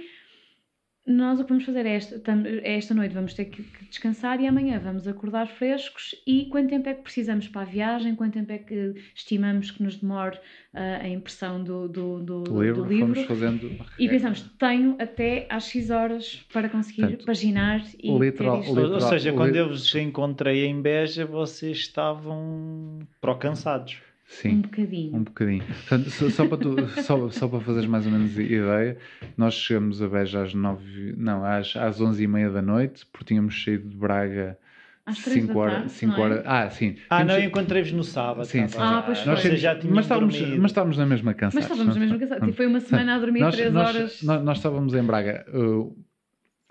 nós 1.08 1.40
o 1.40 1.44
que 1.44 1.50
vamos 1.50 1.64
fazer 1.64 1.86
é 1.86 1.96
esta, 1.96 2.22
é 2.64 2.78
esta 2.78 2.94
noite. 2.94 3.14
Vamos 3.14 3.34
ter 3.34 3.46
que 3.46 3.64
descansar 3.90 4.42
e 4.42 4.48
amanhã 4.48 4.78
vamos 4.78 5.08
acordar 5.08 5.48
frescos. 5.48 6.14
E 6.28 6.48
quanto 6.48 6.70
tempo 6.70 6.90
é 6.90 6.94
que 6.94 7.02
precisamos 7.02 7.48
para 7.48 7.62
a 7.62 7.66
viagem, 7.66 8.14
quanto 8.14 8.34
tempo 8.34 8.52
é 8.52 8.58
que 8.58 8.94
estimamos 9.16 9.72
que 9.72 9.82
nos 9.82 9.96
demore 9.96 10.36
uh, 10.36 11.02
a 11.02 11.08
impressão 11.08 11.64
do, 11.64 11.88
do, 11.88 12.20
do, 12.20 12.44
do 12.44 12.62
livro, 12.62 12.84
do 12.84 12.90
livro. 12.90 13.24
Fazendo... 13.24 13.72
e 13.98 14.10
pensamos, 14.10 14.42
tenho 14.60 14.98
até 15.00 15.48
às 15.50 15.70
X 15.70 15.90
horas 15.90 16.46
para 16.52 16.68
conseguir 16.68 17.02
Portanto, 17.02 17.26
paginar 17.26 17.82
e 18.04 18.12
literal, 18.18 18.60
literal, 18.60 18.92
ou 18.92 19.02
seja, 19.02 19.32
quando 19.32 19.56
eu 19.56 19.70
vos 19.70 19.96
encontrei 19.96 20.66
em 20.66 20.82
Beja 20.82 21.26
vocês 21.26 21.78
estavam 21.78 23.00
pro-cansados 23.22 24.07
Sim, 24.28 24.58
um 24.58 24.62
bocadinho. 24.62 25.16
Um 25.16 25.24
bocadinho. 25.24 25.64
Portanto, 25.64 26.10
só, 26.10 26.30
só, 26.30 26.48
para 26.48 26.58
tu, 26.58 26.76
só, 27.02 27.30
só 27.30 27.48
para 27.48 27.62
fazeres 27.62 27.90
mais 27.90 28.06
ou 28.06 28.12
menos 28.12 28.38
ideia, 28.38 28.98
nós 29.38 29.54
chegamos 29.54 30.02
a 30.02 30.08
Beja 30.08 30.44
às 30.44 30.54
nove 30.54 31.16
não, 31.18 31.46
às, 31.46 31.76
às 31.78 32.02
onze 32.02 32.24
e 32.24 32.28
meia 32.28 32.50
da 32.50 32.62
noite, 32.62 33.06
porque 33.06 33.26
tínhamos 33.26 33.64
saído 33.64 33.88
de 33.88 33.96
Braga 33.96 34.58
às 35.06 35.20
5 35.20 35.58
horas, 35.58 35.92
5 35.94 36.22
horas. 36.22 36.44
Ah, 36.46 36.70
sim. 36.70 36.98
Ah, 37.10 37.24
não, 37.24 37.40
encontrei-vos 37.40 37.94
no 37.94 38.04
sábado. 38.04 38.46
Sim, 38.46 38.68
sim. 38.68 38.78
Ah, 38.78 39.02
pois 39.06 39.26
nós 39.26 39.42
foi. 39.42 39.56
já 39.56 39.74
tínhamos 39.74 39.96
mas 39.96 40.06
estávamos, 40.06 40.42
mas 40.42 40.72
estávamos 40.72 40.98
na 40.98 41.06
mesma 41.06 41.34
cansados. 41.34 41.56
Mas 41.56 41.64
estávamos 41.64 41.96
na 41.96 42.00
mesma 42.02 42.20
cansados. 42.20 42.46
Tipo, 42.46 42.58
foi 42.58 42.68
uma 42.68 42.80
semana 42.82 43.16
a 43.16 43.20
dormir 43.20 43.50
3 43.50 43.76
horas. 43.76 44.22
Nós, 44.24 44.44
nós, 44.44 44.58
estávamos 44.58 44.94
em 44.94 45.04
Braga. 45.04 45.46
Uh, 45.54 45.98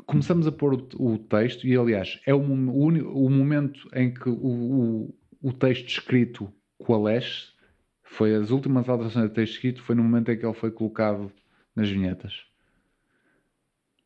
começamos 0.05 0.47
a 0.47 0.53
pôr 0.53 0.75
o, 0.75 0.89
o, 0.99 1.19
texto 1.19 1.67
e, 1.67 1.75
aliás, 1.75 2.21
é 2.27 2.35
o, 2.35 2.39
o, 2.39 3.27
o 3.27 3.31
momento 3.31 3.89
em 3.95 4.13
que 4.13 4.29
o, 4.29 4.35
o, 4.35 5.15
o 5.43 5.53
texto 5.55 5.89
escrito 5.89 6.53
coalesce 6.79 7.49
foi 8.03 8.35
as 8.35 8.51
últimas 8.51 8.89
alterações 8.89 9.29
de 9.29 9.35
texto 9.35 9.55
escrito 9.55 9.83
foi 9.83 9.95
no 9.95 10.03
momento 10.03 10.31
em 10.31 10.39
que 10.39 10.47
ele 10.47 10.55
foi 10.55 10.71
colocado 10.71 11.33
nas 11.75 11.89
vinhetas. 11.89 12.45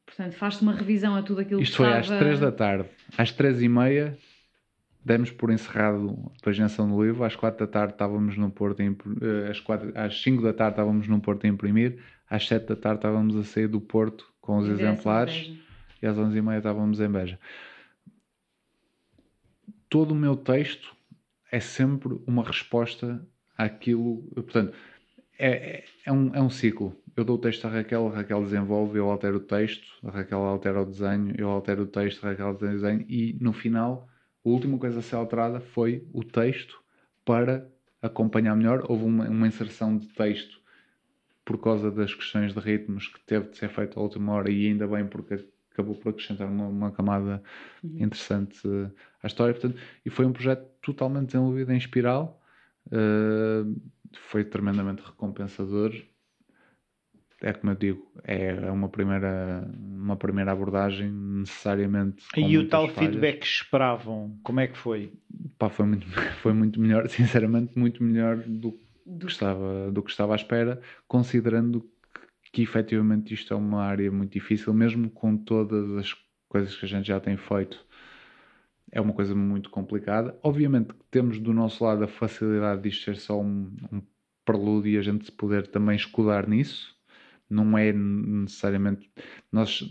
Portanto, 0.06 0.32
faz-se 0.34 0.62
uma 0.62 0.74
revisão 0.74 1.14
a 1.14 1.22
tudo 1.22 1.40
aquilo 1.40 1.60
Isto 1.60 1.72
que 1.72 1.76
foi 1.76 2.00
estava... 2.00 2.14
às 2.14 2.18
3 2.18 2.40
da 2.40 2.50
tarde. 2.50 2.88
Às 3.16 3.30
3 3.30 3.62
e 3.62 3.68
meia 3.68 4.18
demos 5.04 5.30
por 5.30 5.50
encerrado 5.50 6.32
a 6.36 6.44
paginação 6.44 6.90
do 6.90 7.02
livro. 7.02 7.22
Às 7.22 7.36
4 7.36 7.66
da 7.66 7.70
tarde 7.70 7.92
estávamos 7.92 8.36
no 8.36 8.50
Porto, 8.50 8.82
imp... 8.82 9.00
Eh, 9.22 9.50
às, 9.50 9.60
4... 9.60 9.92
às 9.94 10.20
5 10.20 10.42
da 10.42 10.52
tarde 10.52 10.72
estávamos 10.72 11.06
no 11.06 11.20
Porto 11.20 11.44
a 11.44 11.48
imprimir. 11.48 12.02
Às 12.28 12.46
7 12.48 12.66
da 12.66 12.76
tarde 12.76 12.98
estávamos 12.98 13.36
a 13.36 13.44
sair 13.44 13.68
do 13.68 13.80
Porto 13.80 14.30
com 14.40 14.58
os 14.58 14.68
exemplares. 14.68 15.52
E 16.02 16.06
às 16.06 16.18
11 16.18 16.36
e 16.36 16.42
meia 16.42 16.58
estávamos 16.58 16.98
em 16.98 17.08
Beja. 17.08 17.38
Todo 19.88 20.12
o 20.12 20.14
meu 20.14 20.36
texto 20.36 20.96
é 21.50 21.60
sempre 21.60 22.20
uma 22.26 22.44
resposta 22.44 23.26
àquilo. 23.56 24.22
Portanto, 24.34 24.74
é, 25.38 25.50
é, 25.50 25.84
é, 26.06 26.12
um, 26.12 26.34
é 26.34 26.40
um 26.40 26.50
ciclo. 26.50 26.94
Eu 27.16 27.24
dou 27.24 27.36
o 27.36 27.40
texto 27.40 27.64
à 27.64 27.70
Raquel, 27.70 28.08
a 28.08 28.16
Raquel 28.16 28.42
desenvolve, 28.42 28.98
eu 28.98 29.10
altero 29.10 29.38
o 29.38 29.40
texto, 29.40 29.86
a 30.06 30.10
Raquel 30.10 30.38
altera 30.38 30.82
o 30.82 30.86
desenho, 30.86 31.34
eu 31.36 31.48
altero 31.48 31.82
o 31.82 31.86
texto, 31.86 32.24
a 32.24 32.30
Raquel 32.30 32.46
altera 32.48 32.72
o 32.72 32.74
desenho 32.74 33.04
e 33.08 33.36
no 33.40 33.52
final 33.52 34.08
A 34.44 34.48
última 34.48 34.78
coisa 34.78 35.00
a 35.00 35.02
ser 35.02 35.16
alterada 35.16 35.60
foi 35.60 36.06
o 36.12 36.22
texto 36.22 36.80
para 37.24 37.68
acompanhar 38.00 38.54
melhor. 38.56 38.84
Houve 38.88 39.04
uma, 39.04 39.28
uma 39.28 39.46
inserção 39.46 39.98
de 39.98 40.08
texto 40.08 40.60
por 41.44 41.60
causa 41.60 41.90
das 41.90 42.14
questões 42.14 42.54
de 42.54 42.60
ritmos 42.60 43.08
que 43.08 43.20
teve 43.20 43.50
de 43.50 43.58
ser 43.58 43.68
feito 43.70 43.98
à 43.98 44.02
última 44.02 44.32
hora 44.32 44.50
e 44.50 44.66
ainda 44.66 44.86
bem 44.86 45.06
porque 45.06 45.44
acabou 45.80 45.94
por 45.94 46.10
acrescentar 46.10 46.48
uma, 46.48 46.66
uma 46.68 46.90
camada 46.90 47.42
uhum. 47.82 47.96
interessante 47.98 48.60
à 49.22 49.26
história. 49.26 49.54
Portanto, 49.54 49.80
e 50.04 50.10
foi 50.10 50.26
um 50.26 50.32
projeto 50.32 50.66
totalmente 50.82 51.26
desenvolvido 51.26 51.72
em 51.72 51.76
espiral. 51.76 52.40
Uh, 52.86 53.80
foi 54.12 54.44
tremendamente 54.44 55.02
recompensador. 55.02 55.92
É 57.42 57.54
como 57.54 57.72
eu 57.72 57.76
digo, 57.76 58.12
é 58.22 58.70
uma 58.70 58.90
primeira, 58.90 59.66
uma 59.78 60.16
primeira 60.16 60.52
abordagem 60.52 61.10
necessariamente. 61.10 62.22
E 62.36 62.58
o 62.58 62.68
tal 62.68 62.86
falhas. 62.88 63.12
feedback 63.12 63.40
que 63.40 63.46
esperavam, 63.46 64.38
como 64.42 64.60
é 64.60 64.66
que 64.66 64.76
foi? 64.76 65.14
Pá, 65.58 65.70
foi, 65.70 65.86
muito, 65.86 66.06
foi 66.42 66.52
muito 66.52 66.78
melhor, 66.78 67.08
sinceramente, 67.08 67.78
muito 67.78 68.02
melhor 68.02 68.36
do 68.36 68.78
do 69.10 69.26
que 69.26 69.32
estava, 69.32 69.90
do 69.90 70.02
que 70.02 70.10
estava 70.10 70.34
à 70.34 70.36
espera, 70.36 70.80
considerando 71.08 71.84
que, 72.52 72.62
efetivamente 72.62 73.34
isto 73.34 73.52
é 73.54 73.56
uma 73.56 73.82
área 73.82 74.10
muito 74.10 74.32
difícil, 74.32 74.72
mesmo 74.74 75.10
com 75.10 75.36
todas 75.36 75.96
as 75.96 76.14
coisas 76.48 76.76
que 76.76 76.84
a 76.84 76.88
gente 76.88 77.06
já 77.06 77.20
tem 77.20 77.36
feito. 77.36 77.84
É 78.92 79.00
uma 79.00 79.12
coisa 79.12 79.34
muito 79.34 79.70
complicada. 79.70 80.38
Obviamente 80.42 80.92
que 80.92 81.04
temos 81.10 81.38
do 81.38 81.52
nosso 81.54 81.84
lado 81.84 82.02
a 82.04 82.08
facilidade 82.08 82.82
de 82.82 82.88
isto 82.88 83.04
ser 83.04 83.16
só 83.16 83.40
um, 83.40 83.72
um 83.92 84.02
prelúdio 84.44 84.92
e 84.92 84.98
a 84.98 85.02
gente 85.02 85.26
se 85.26 85.32
poder 85.32 85.68
também 85.68 85.96
escudar 85.96 86.48
nisso. 86.48 86.96
Não 87.48 87.78
é 87.78 87.92
necessariamente. 87.92 89.10
Nós 89.52 89.88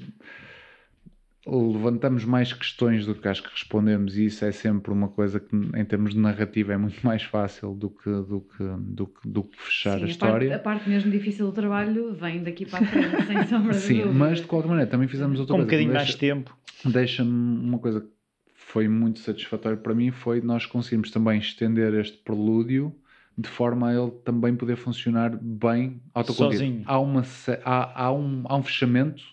levantamos 1.49 2.25
mais 2.25 2.53
questões 2.53 3.05
do 3.05 3.15
que 3.15 3.27
acho 3.27 3.43
que 3.43 3.49
respondemos 3.49 4.17
e 4.17 4.25
isso 4.25 4.45
é 4.45 4.51
sempre 4.51 4.91
uma 4.91 5.07
coisa 5.07 5.39
que 5.39 5.55
em 5.55 5.85
termos 5.85 6.13
de 6.13 6.19
narrativa 6.19 6.73
é 6.73 6.77
muito 6.77 7.05
mais 7.05 7.23
fácil 7.23 7.73
do 7.73 7.89
que, 7.89 8.09
do 8.09 8.41
que, 8.41 8.63
do 8.79 9.07
que, 9.07 9.27
do 9.27 9.43
que 9.43 9.61
fechar 9.61 9.97
Sim, 9.97 10.03
a, 10.03 10.05
a 10.05 10.09
história. 10.09 10.49
Parte, 10.49 10.61
a 10.61 10.63
parte 10.63 10.89
mesmo 10.89 11.11
difícil 11.11 11.45
do 11.47 11.51
trabalho 11.51 12.13
vem 12.13 12.43
daqui 12.43 12.65
para 12.65 12.79
a 12.79 12.87
frente, 12.87 13.23
sem 13.27 13.47
sombra 13.47 13.73
de 13.73 13.79
Sim, 13.79 13.97
dúvida. 14.01 14.13
mas 14.13 14.41
de 14.41 14.47
qualquer 14.47 14.69
maneira 14.69 14.89
também 14.89 15.07
fizemos 15.07 15.39
outra 15.39 15.55
Com 15.55 15.63
coisa. 15.63 15.63
um 15.63 15.77
bocadinho 15.77 15.93
mais 15.93 16.15
tempo. 16.15 16.57
Deixa-me 16.85 17.29
uma 17.31 17.79
coisa 17.79 18.01
que 18.01 18.07
foi 18.53 18.87
muito 18.87 19.19
satisfatória 19.19 19.77
para 19.77 19.95
mim 19.95 20.11
foi 20.11 20.41
nós 20.41 20.65
conseguimos 20.65 21.09
também 21.09 21.39
estender 21.39 21.93
este 21.95 22.17
prelúdio 22.17 22.95
de 23.37 23.47
forma 23.47 23.89
a 23.89 23.93
ele 23.93 24.11
também 24.23 24.55
poder 24.55 24.75
funcionar 24.75 25.35
bem 25.41 26.01
autocontido. 26.13 26.59
Sozinho. 26.59 26.83
Há, 26.85 26.99
uma, 26.99 27.23
há, 27.63 28.03
há, 28.05 28.11
um, 28.11 28.43
há 28.45 28.57
um 28.57 28.63
fechamento 28.63 29.23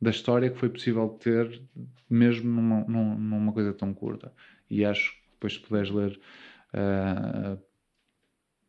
da 0.00 0.10
história 0.10 0.50
que 0.50 0.58
foi 0.58 0.68
possível 0.68 1.08
ter 1.08 1.60
mesmo 2.08 2.50
numa, 2.50 2.84
numa 2.84 3.52
coisa 3.52 3.72
tão 3.72 3.92
curta. 3.92 4.32
E 4.70 4.84
acho 4.84 5.12
que 5.12 5.18
depois 5.32 5.54
se 5.54 5.60
puderes 5.60 5.90
ler 5.90 6.20
uh, 6.74 7.60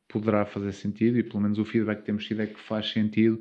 poderá 0.07 0.45
fazer 0.45 0.71
sentido 0.71 1.17
e 1.19 1.23
pelo 1.23 1.41
menos 1.41 1.59
o 1.59 1.65
feedback 1.65 1.99
que 1.99 2.05
temos 2.05 2.25
tido 2.25 2.41
é 2.41 2.47
que 2.47 2.59
faz 2.59 2.91
sentido 2.91 3.39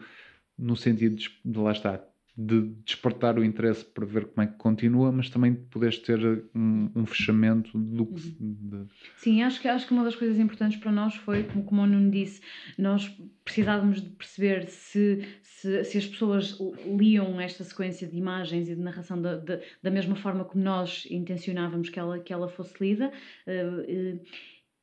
no 0.56 0.76
sentido 0.76 1.16
de, 1.16 1.30
de 1.44 1.58
lá 1.58 1.72
está 1.72 2.00
de 2.40 2.68
despertar 2.84 3.36
o 3.36 3.44
interesse 3.44 3.84
para 3.84 4.06
ver 4.06 4.26
como 4.26 4.44
é 4.44 4.46
que 4.46 4.56
continua, 4.58 5.10
mas 5.10 5.28
também 5.28 5.54
de 5.54 5.60
poderes 5.62 5.98
ter 5.98 6.20
um, 6.54 6.88
um 6.94 7.04
fechamento 7.04 7.76
do 7.76 8.06
que. 8.06 8.36
De... 8.38 8.86
Sim, 9.16 9.42
acho 9.42 9.60
que, 9.60 9.66
acho 9.66 9.88
que 9.88 9.92
uma 9.92 10.04
das 10.04 10.14
coisas 10.14 10.38
importantes 10.38 10.78
para 10.78 10.92
nós 10.92 11.16
foi, 11.16 11.42
como, 11.42 11.64
como 11.64 11.82
o 11.82 11.86
Nuno 11.86 12.12
disse, 12.12 12.40
nós 12.78 13.12
precisávamos 13.44 14.00
de 14.00 14.10
perceber 14.10 14.68
se, 14.68 15.26
se, 15.60 15.84
se 15.84 15.98
as 15.98 16.06
pessoas 16.06 16.56
liam 16.86 17.40
esta 17.40 17.64
sequência 17.64 18.06
de 18.06 18.16
imagens 18.16 18.68
e 18.68 18.76
de 18.76 18.80
narração 18.80 19.20
da, 19.20 19.36
da, 19.36 19.60
da 19.82 19.90
mesma 19.90 20.14
forma 20.14 20.44
como 20.44 20.62
nós 20.62 21.06
intencionávamos 21.10 21.88
que 21.90 21.98
ela, 21.98 22.20
que 22.20 22.32
ela 22.32 22.48
fosse 22.48 22.74
lida. 22.80 23.10
Uh, 23.46 24.14
uh, 24.16 24.20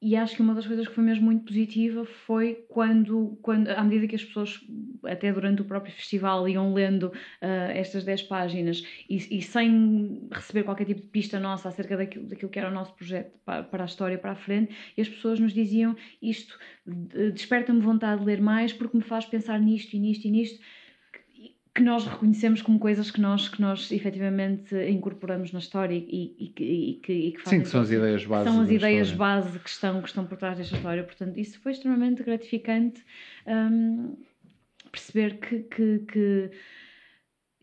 e 0.05 0.15
acho 0.15 0.35
que 0.35 0.41
uma 0.43 0.53
das 0.53 0.67
coisas 0.67 0.87
que 0.87 0.93
foi 0.93 1.03
mesmo 1.03 1.25
muito 1.25 1.45
positiva 1.45 2.05
foi 2.05 2.63
quando, 2.69 3.39
quando 3.41 3.69
à 3.69 3.83
medida 3.83 4.07
que 4.07 4.15
as 4.15 4.23
pessoas, 4.23 4.63
até 5.03 5.33
durante 5.33 5.63
o 5.63 5.65
próprio 5.65 5.91
festival, 5.91 6.47
iam 6.47 6.75
lendo 6.75 7.07
uh, 7.07 7.71
estas 7.73 8.03
10 8.03 8.21
páginas 8.21 8.85
e, 9.09 9.15
e, 9.15 9.41
sem 9.41 10.27
receber 10.31 10.61
qualquer 10.61 10.85
tipo 10.85 11.01
de 11.01 11.07
pista 11.07 11.39
nossa 11.39 11.69
acerca 11.69 11.97
daquilo, 11.97 12.27
daquilo 12.27 12.51
que 12.51 12.59
era 12.59 12.69
o 12.69 12.71
nosso 12.71 12.93
projeto 12.93 13.35
para, 13.43 13.63
para 13.63 13.83
a 13.83 13.87
história 13.87 14.15
para 14.19 14.33
a 14.33 14.35
frente, 14.35 14.75
e 14.95 15.01
as 15.01 15.09
pessoas 15.09 15.39
nos 15.39 15.53
diziam 15.53 15.95
isto 16.21 16.55
desperta-me 17.33 17.81
vontade 17.81 18.19
de 18.19 18.27
ler 18.27 18.39
mais 18.39 18.71
porque 18.71 18.95
me 18.95 19.03
faz 19.03 19.25
pensar 19.25 19.59
nisto 19.59 19.95
e 19.95 19.99
nisto 19.99 20.27
e 20.27 20.29
nisto 20.29 20.63
que 21.75 21.83
nós 21.83 22.07
reconhecemos 22.07 22.61
como 22.61 22.79
coisas 22.79 23.11
que 23.11 23.19
nós, 23.19 23.49
que 23.49 23.61
nós 23.61 23.91
efetivamente 23.91 24.73
incorporamos 24.89 25.51
na 25.51 25.59
história 25.59 25.93
e, 25.93 26.33
e, 26.39 26.45
e, 26.45 26.93
que, 27.01 27.13
e 27.13 27.31
que 27.33 27.41
fazem. 27.41 27.59
Sim, 27.59 27.63
que 27.63 27.69
são 27.69 27.81
as 27.81 27.91
ideias 27.91 28.25
base. 28.25 28.49
São 28.49 28.61
as 28.61 28.69
ideias 28.69 29.09
história. 29.09 29.41
base 29.41 29.59
que 29.59 29.69
estão, 29.69 30.01
que 30.01 30.07
estão 30.07 30.25
por 30.25 30.37
trás 30.37 30.57
desta 30.57 30.77
história. 30.77 31.03
Portanto, 31.03 31.37
isso 31.37 31.59
foi 31.59 31.73
extremamente 31.73 32.23
gratificante 32.23 33.03
um, 33.45 34.15
perceber 34.89 35.37
que, 35.37 35.63
que, 35.63 35.99
que, 36.07 36.51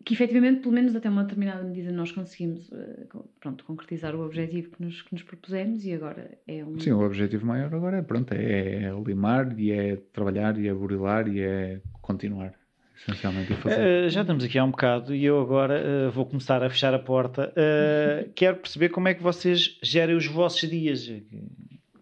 que 0.05 0.13
efetivamente, 0.13 0.61
pelo 0.61 0.75
menos 0.75 0.95
até 0.95 1.09
uma 1.09 1.23
determinada 1.23 1.65
medida, 1.65 1.91
nós 1.91 2.13
conseguimos 2.13 2.69
uh, 2.69 3.27
pronto, 3.41 3.65
concretizar 3.65 4.15
o 4.15 4.21
objetivo 4.21 4.73
que 4.73 4.85
nos, 4.85 5.01
que 5.01 5.15
nos 5.15 5.23
propusemos 5.23 5.87
e 5.87 5.95
agora 5.95 6.39
é 6.47 6.63
um. 6.63 6.79
Sim, 6.79 6.93
o 6.93 7.01
objetivo 7.01 7.47
maior 7.47 7.75
agora 7.75 7.97
é, 7.97 8.03
pronto, 8.03 8.31
é, 8.35 8.85
é 8.85 8.93
limar 9.07 9.59
e 9.59 9.73
é 9.73 9.97
trabalhar 10.13 10.59
e 10.59 10.69
é 10.69 10.75
burilar 10.75 11.29
e 11.29 11.41
é 11.41 11.81
continuar 12.03 12.62
essencialmente 13.07 13.53
a 13.53 13.57
fazer. 13.57 14.07
Uh, 14.07 14.09
já 14.09 14.20
estamos 14.20 14.45
aqui 14.45 14.59
há 14.59 14.65
um 14.65 14.70
bocado 14.70 15.15
e 15.15 15.24
eu 15.24 15.41
agora 15.41 15.83
uh, 16.09 16.11
vou 16.11 16.24
começar 16.24 16.62
a 16.62 16.70
fechar 16.70 16.95
a 16.95 16.99
porta. 16.99 17.53
Uh, 17.53 18.31
quero 18.35 18.57
perceber 18.57 18.91
como 18.91 19.09
é 19.09 19.15
que 19.15 19.23
vocês 19.23 19.79
gerem 19.83 20.16
os 20.16 20.27
vossos 20.27 20.69
dias. 20.69 21.11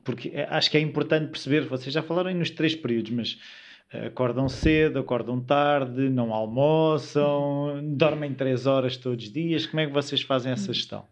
Porque 0.04 0.32
acho 0.48 0.70
que 0.70 0.76
é 0.76 0.80
importante 0.80 1.30
perceber, 1.30 1.62
vocês 1.62 1.92
já 1.92 2.02
falaram 2.02 2.28
aí 2.28 2.34
nos 2.34 2.50
três 2.50 2.74
períodos, 2.74 3.10
mas 3.10 3.38
acordam 4.06 4.48
cedo, 4.48 4.98
acordam 4.98 5.40
tarde, 5.40 6.08
não 6.08 6.32
almoçam, 6.32 7.80
dormem 7.82 8.32
três 8.32 8.66
horas 8.66 8.96
todos 8.96 9.26
os 9.26 9.32
dias. 9.32 9.66
Como 9.66 9.80
é 9.80 9.86
que 9.86 9.92
vocês 9.92 10.22
fazem 10.22 10.52
essa 10.52 10.72
gestão? 10.72 11.04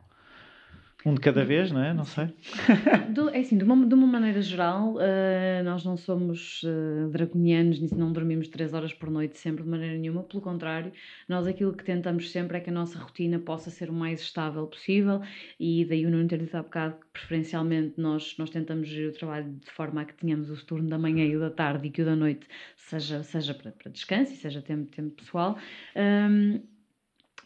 Um 1.06 1.14
de 1.14 1.20
cada 1.20 1.44
vez, 1.44 1.70
não 1.70 1.82
é? 1.82 1.94
Não 1.94 2.04
sei. 2.04 2.26
Do, 3.14 3.30
é 3.30 3.38
assim, 3.38 3.56
de 3.56 3.62
uma, 3.62 3.86
de 3.86 3.94
uma 3.94 4.06
maneira 4.06 4.42
geral, 4.42 4.94
uh, 4.94 5.64
nós 5.64 5.84
não 5.84 5.96
somos 5.96 6.62
uh, 6.64 7.08
draconianos, 7.10 7.80
não 7.92 8.12
dormimos 8.12 8.48
três 8.48 8.74
horas 8.74 8.92
por 8.92 9.08
noite 9.08 9.38
sempre 9.38 9.62
de 9.62 9.68
maneira 9.68 9.96
nenhuma. 9.96 10.24
Pelo 10.24 10.42
contrário, 10.42 10.92
nós 11.28 11.46
aquilo 11.46 11.72
que 11.72 11.84
tentamos 11.84 12.32
sempre 12.32 12.58
é 12.58 12.60
que 12.60 12.70
a 12.70 12.72
nossa 12.72 12.98
rotina 12.98 13.38
possa 13.38 13.70
ser 13.70 13.90
o 13.90 13.92
mais 13.92 14.20
estável 14.20 14.66
possível 14.66 15.22
e 15.58 15.84
daí 15.84 16.04
o 16.04 16.10
Nuno 16.10 16.26
ter 16.26 16.38
dito 16.38 16.56
há 16.56 16.62
bocado 16.62 16.96
que 16.96 17.06
preferencialmente 17.12 17.94
nós, 17.96 18.34
nós 18.36 18.50
tentamos 18.50 18.88
gerir 18.88 19.10
o 19.10 19.12
trabalho 19.12 19.52
de 19.52 19.70
forma 19.70 20.00
a 20.00 20.04
que 20.04 20.14
tenhamos 20.14 20.50
o 20.50 20.66
turno 20.66 20.88
da 20.88 20.98
manhã 20.98 21.24
e 21.24 21.36
o 21.36 21.40
da 21.40 21.50
tarde 21.50 21.86
e 21.86 21.90
que 21.90 22.02
o 22.02 22.04
da 22.04 22.16
noite 22.16 22.46
seja, 22.76 23.22
seja 23.22 23.54
para, 23.54 23.70
para 23.70 23.92
descanso 23.92 24.32
e 24.32 24.36
seja 24.36 24.60
tempo, 24.60 24.90
tempo 24.90 25.10
pessoal. 25.10 25.56
Um, 25.94 26.60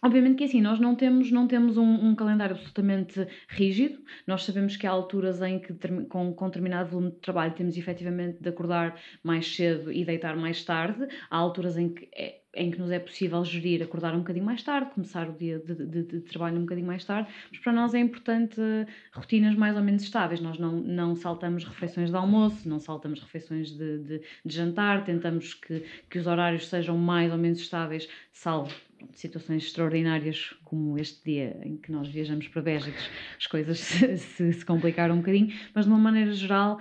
Obviamente 0.04 0.38
que 0.38 0.44
assim, 0.44 0.60
nós 0.60 0.80
não 0.80 0.96
temos, 0.96 1.30
não 1.30 1.46
temos 1.46 1.76
um, 1.76 2.08
um, 2.08 2.14
calendário 2.16 2.56
absolutamente 2.56 3.24
rígido, 3.48 4.02
nós 4.26 4.42
sabemos 4.42 4.76
que 4.76 4.84
há 4.84 4.90
alturas 4.90 5.40
em 5.40 5.60
que 5.60 5.72
com, 6.08 6.34
com 6.34 6.46
determinado 6.46 6.90
volume 6.90 7.12
de 7.12 7.18
trabalho 7.18 7.54
temos 7.54 7.76
efetivamente 7.76 8.42
de 8.42 8.48
acordar 8.48 9.00
mais 9.22 9.54
cedo 9.54 9.92
e 9.92 10.04
deitar 10.04 10.36
mais 10.36 10.64
tarde, 10.64 11.06
há 11.30 11.36
alturas 11.36 11.78
em 11.78 11.94
que, 11.94 12.08
é, 12.14 12.41
em 12.54 12.70
que 12.70 12.78
nos 12.78 12.90
é 12.90 12.98
possível 12.98 13.42
gerir 13.44 13.82
acordar 13.82 14.14
um 14.14 14.18
bocadinho 14.18 14.44
mais 14.44 14.62
tarde, 14.62 14.90
começar 14.90 15.28
o 15.28 15.32
dia 15.32 15.58
de, 15.58 15.74
de, 15.74 16.02
de 16.02 16.20
trabalho 16.20 16.58
um 16.58 16.62
bocadinho 16.62 16.86
mais 16.86 17.04
tarde, 17.04 17.28
mas 17.50 17.60
para 17.60 17.72
nós 17.72 17.94
é 17.94 17.98
importante 17.98 18.60
uh, 18.60 18.86
rotinas 19.12 19.54
mais 19.54 19.76
ou 19.76 19.82
menos 19.82 20.02
estáveis, 20.02 20.40
nós 20.40 20.58
não, 20.58 20.72
não 20.72 21.16
saltamos 21.16 21.64
refeições 21.64 22.10
de 22.10 22.16
almoço, 22.16 22.68
não 22.68 22.78
saltamos 22.78 23.20
refeições 23.20 23.70
de, 23.70 23.98
de, 23.98 24.22
de 24.44 24.54
jantar, 24.54 25.04
tentamos 25.04 25.54
que, 25.54 25.84
que 26.10 26.18
os 26.18 26.26
horários 26.26 26.68
sejam 26.68 26.96
mais 26.98 27.32
ou 27.32 27.38
menos 27.38 27.60
estáveis, 27.60 28.08
salvo 28.32 28.74
situações 29.14 29.64
extraordinárias 29.64 30.54
como 30.64 30.98
este 30.98 31.24
dia 31.24 31.58
em 31.64 31.76
que 31.76 31.90
nós 31.90 32.08
viajamos 32.08 32.46
para 32.48 32.62
Bélgica, 32.62 32.98
as 33.36 33.46
coisas 33.46 33.78
se, 33.78 34.16
se, 34.18 34.52
se, 34.52 34.64
complicaram 34.64 35.16
um 35.16 35.18
bocadinho, 35.18 35.52
mas 35.74 35.86
de 35.86 35.90
uma 35.90 35.98
maneira 35.98 36.32
geral 36.32 36.78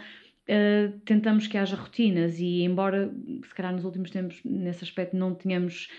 uh, 0.51 0.99
tentamos 1.05 1.47
que 1.47 1.57
haja 1.57 1.75
rotinas 1.75 2.39
e 2.39 2.63
embora 2.63 3.11
se 3.47 3.55
calhar 3.55 3.73
nos 3.73 3.85
últimos 3.85 4.11
tempos 4.11 4.41
nesse 4.43 4.83
aspecto 4.83 5.15
não 5.15 5.33
tínhamos, 5.33 5.89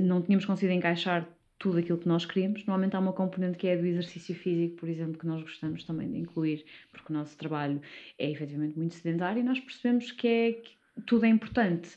não 0.00 0.22
tínhamos 0.22 0.44
conseguido 0.44 0.74
encaixar 0.74 1.28
tudo 1.58 1.78
aquilo 1.78 1.98
que 1.98 2.08
nós 2.08 2.24
queríamos, 2.24 2.64
normalmente 2.64 2.96
há 2.96 2.98
uma 2.98 3.12
componente 3.12 3.58
que 3.58 3.66
é 3.66 3.76
do 3.76 3.84
exercício 3.84 4.34
físico, 4.34 4.76
por 4.76 4.88
exemplo, 4.88 5.18
que 5.18 5.26
nós 5.26 5.42
gostamos 5.42 5.84
também 5.84 6.10
de 6.10 6.16
incluir, 6.16 6.64
porque 6.90 7.12
o 7.12 7.16
nosso 7.16 7.36
trabalho 7.36 7.82
é 8.18 8.30
efetivamente 8.30 8.78
muito 8.78 8.94
sedentário 8.94 9.40
e 9.40 9.42
nós 9.42 9.60
percebemos 9.60 10.10
que, 10.10 10.26
é, 10.26 10.52
que 10.52 10.72
tudo 11.04 11.26
é 11.26 11.28
importante 11.28 11.90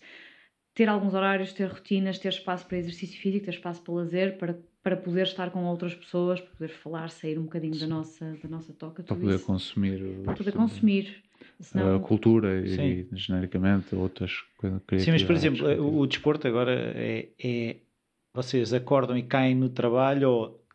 ter 0.75 0.89
alguns 0.89 1.13
horários, 1.13 1.53
ter 1.53 1.67
rotinas, 1.67 2.19
ter 2.19 2.29
espaço 2.29 2.65
para 2.65 2.77
exercício 2.77 3.19
físico, 3.19 3.45
ter 3.45 3.51
espaço 3.51 3.81
para 3.81 3.93
lazer, 3.93 4.37
para, 4.37 4.59
para 4.81 4.97
poder 4.97 5.23
estar 5.23 5.51
com 5.51 5.63
outras 5.65 5.93
pessoas, 5.93 6.41
para 6.41 6.51
poder 6.51 6.69
falar, 6.69 7.09
sair 7.09 7.37
um 7.37 7.43
bocadinho 7.43 7.79
da 7.79 7.87
nossa, 7.87 8.37
da 8.41 8.49
nossa 8.49 8.73
toca. 8.73 9.03
Para 9.03 9.15
poder 9.15 9.35
isso. 9.35 9.45
consumir. 9.45 10.23
Para 10.23 10.33
poder 10.33 10.51
consumir. 10.51 11.23
Senão... 11.63 11.95
A 11.95 11.99
cultura 11.99 12.59
e, 12.59 13.07
e, 13.11 13.15
genericamente 13.15 13.95
outras 13.95 14.31
coisas. 14.57 14.81
Sim, 15.03 15.11
mas 15.11 15.23
por 15.23 15.33
exemplo, 15.33 15.67
o, 15.81 15.99
o 15.99 16.07
desporto 16.07 16.47
agora 16.47 16.93
é, 16.95 17.29
é, 17.43 17.77
Vocês 18.33 18.73
acordam 18.73 19.17
e 19.17 19.23
caem 19.23 19.55
no 19.55 19.69
trabalho 19.69 20.29
ou 20.29 20.65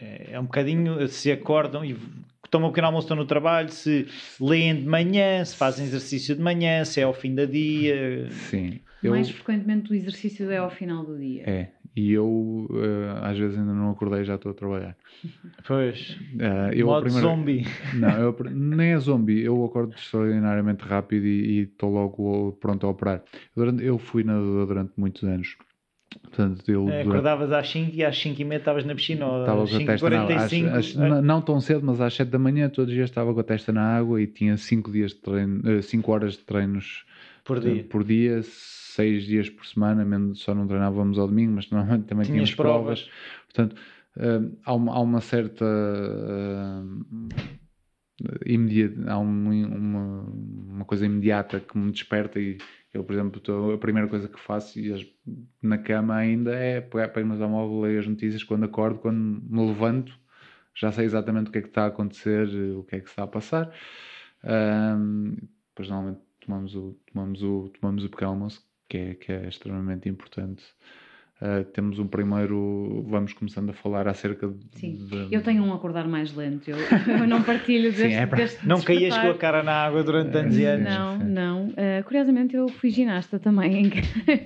é, 0.00 0.32
é 0.32 0.40
um 0.40 0.44
bocadinho. 0.44 1.08
Se 1.08 1.32
acordam 1.32 1.84
e 1.84 1.96
tomam 2.50 2.68
um 2.68 2.72
pequeno 2.72 2.88
almoço, 2.88 3.06
estão 3.06 3.16
no 3.16 3.24
trabalho, 3.24 3.70
se 3.70 4.06
leem 4.38 4.76
de 4.76 4.86
manhã, 4.86 5.44
se 5.44 5.56
fazem 5.56 5.86
exercício 5.86 6.36
de 6.36 6.42
manhã, 6.42 6.84
se 6.84 7.00
é 7.00 7.04
ao 7.04 7.14
fim 7.14 7.34
da 7.34 7.46
dia. 7.46 8.30
Sim. 8.50 8.80
Eu... 9.02 9.12
Mais 9.12 9.30
frequentemente 9.30 9.90
o 9.90 9.94
exercício 9.94 10.48
é 10.50 10.58
ao 10.58 10.70
final 10.70 11.04
do 11.04 11.18
dia. 11.18 11.42
É, 11.44 11.68
e 11.94 12.12
eu 12.12 12.26
uh, 12.70 13.24
às 13.24 13.38
vezes 13.38 13.58
ainda 13.58 13.72
não 13.72 13.90
acordei 13.90 14.24
já 14.24 14.36
estou 14.36 14.52
a 14.52 14.54
trabalhar. 14.54 14.96
Pois, 15.66 16.18
uh, 16.34 16.72
eu 16.74 16.86
modo 16.86 17.04
primeira... 17.04 17.28
zombie. 17.28 17.66
Não, 17.94 18.10
eu, 18.18 18.36
nem 18.50 18.92
é 18.92 18.98
zombie, 18.98 19.42
eu 19.42 19.64
acordo 19.64 19.94
extraordinariamente 19.94 20.84
rápido 20.84 21.26
e 21.26 21.62
estou 21.62 21.90
logo 21.90 22.52
pronto 22.60 22.86
a 22.86 22.90
operar. 22.90 23.22
Eu, 23.56 23.64
durante, 23.64 23.84
eu 23.84 23.98
fui 23.98 24.24
nadador 24.24 24.66
durante 24.66 24.92
muitos 24.96 25.22
anos. 25.24 25.56
Portanto, 26.20 26.70
eu, 26.70 26.88
é, 26.88 27.02
acordavas 27.02 27.52
às 27.52 27.70
5 27.70 27.94
e 27.94 28.04
às 28.04 28.18
5 28.18 28.40
e 28.40 28.44
meia 28.44 28.58
estavas 28.58 28.84
na 28.84 28.94
piscina. 28.94 29.24
Estava 29.40 29.66
com 29.66 29.76
a 29.76 29.86
testa 29.86 30.10
na 30.10 30.22
água. 30.22 31.22
Não 31.22 31.40
tão 31.40 31.60
cedo, 31.60 31.86
mas 31.86 32.00
às 32.00 32.14
7 32.14 32.28
da 32.28 32.38
manhã, 32.38 32.68
todos 32.68 32.90
os 32.90 32.94
dias 32.94 33.08
estava 33.08 33.32
com 33.32 33.40
a 33.40 33.44
testa 33.44 33.72
na 33.72 33.96
água 33.96 34.20
e 34.20 34.26
tinha 34.26 34.56
5 34.56 34.90
dias 34.90 35.12
de 35.12 35.20
treino, 35.20 35.82
5 35.82 36.10
eh, 36.10 36.14
horas 36.14 36.32
de 36.34 36.40
treinos 36.40 37.04
por 37.44 37.60
dia. 37.60 37.84
Por 37.84 38.04
dia, 38.04 38.40
6 38.94 39.24
dias 39.24 39.50
por 39.50 39.64
semana, 39.66 40.04
mesmo 40.04 40.34
só 40.34 40.54
não 40.54 40.66
treinávamos 40.66 41.18
ao 41.18 41.26
domingo, 41.26 41.52
mas 41.52 41.70
normalmente 41.70 42.04
também 42.06 42.24
Tinhas 42.26 42.50
tínhamos 42.50 42.54
provas. 42.54 43.02
provas. 43.02 43.10
Portanto, 43.46 43.76
uh, 44.16 44.58
há, 44.64 44.74
uma, 44.74 44.92
há 44.94 45.00
uma 45.00 45.20
certa. 45.20 45.64
Uh, 45.64 47.62
imediata, 48.46 48.94
há 49.10 49.18
um, 49.18 49.64
uma, 49.64 50.20
uma 50.22 50.84
coisa 50.84 51.06
imediata 51.06 51.60
que 51.60 51.76
me 51.76 51.90
desperta 51.90 52.38
e 52.38 52.58
eu, 52.92 53.02
por 53.02 53.14
exemplo, 53.14 53.40
tô, 53.40 53.72
a 53.72 53.78
primeira 53.78 54.06
coisa 54.08 54.28
que 54.28 54.38
faço 54.38 54.78
e 54.78 55.14
na 55.62 55.78
cama 55.78 56.14
ainda 56.14 56.54
é 56.54 56.80
pegar, 56.80 57.08
pegar 57.08 57.26
no 57.26 57.36
telemóvel, 57.36 57.80
ler 57.80 57.98
as 58.00 58.06
notícias 58.06 58.44
quando 58.44 58.64
acordo, 58.64 58.98
quando 58.98 59.42
me 59.42 59.66
levanto, 59.66 60.16
já 60.74 60.92
sei 60.92 61.06
exatamente 61.06 61.48
o 61.48 61.52
que 61.52 61.58
é 61.58 61.62
que 61.62 61.68
está 61.68 61.84
a 61.84 61.86
acontecer, 61.86 62.48
o 62.76 62.84
que 62.84 62.96
é 62.96 63.00
que 63.00 63.08
está 63.08 63.22
a 63.22 63.26
passar. 63.26 63.72
Um, 64.44 65.36
depois 65.68 65.88
normalmente 65.88 66.20
tomamos 66.40 66.74
o, 66.74 66.98
tomamos 67.12 67.42
o, 67.42 67.72
tomamos 67.80 68.04
o 68.04 68.10
pequeno 68.10 68.32
almoço, 68.32 68.62
que 68.92 68.98
é, 68.98 69.14
que 69.14 69.32
é 69.32 69.48
extremamente 69.48 70.06
importante 70.08 70.62
Uh, 71.42 71.64
temos 71.72 71.98
um 71.98 72.06
primeiro, 72.06 73.04
vamos 73.08 73.32
começando 73.32 73.70
a 73.70 73.72
falar 73.72 74.06
acerca 74.06 74.46
de. 74.46 74.78
Sim, 74.78 74.94
de... 74.94 75.26
eu 75.34 75.42
tenho 75.42 75.64
um 75.64 75.74
acordar 75.74 76.06
mais 76.06 76.32
lento, 76.32 76.70
eu, 76.70 76.76
eu 76.78 77.26
não 77.26 77.42
partilho 77.42 77.90
deste, 77.90 78.10
Sim, 78.10 78.14
é 78.14 78.26
para... 78.26 78.38
deste 78.38 78.64
Não 78.64 78.80
caías 78.80 79.18
com 79.18 79.26
a 79.26 79.36
cara 79.36 79.60
na 79.60 79.72
água 79.72 80.04
durante 80.04 80.36
anos 80.36 80.56
e 80.56 80.64
anos. 80.64 80.88
Não, 80.88 81.18
não. 81.18 81.66
Uh, 81.70 82.04
curiosamente, 82.04 82.54
eu 82.54 82.68
fui 82.68 82.90
ginasta 82.90 83.40
também 83.40 83.90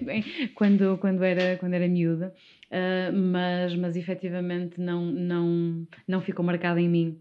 quando, 0.56 0.96
quando, 0.96 1.22
era, 1.22 1.58
quando 1.58 1.74
era 1.74 1.86
miúda, 1.86 2.32
uh, 2.70 3.14
mas, 3.14 3.76
mas 3.76 3.94
efetivamente 3.94 4.80
não, 4.80 5.04
não, 5.04 5.86
não 6.08 6.22
ficou 6.22 6.42
marcado 6.42 6.80
em 6.80 6.88
mim 6.88 7.18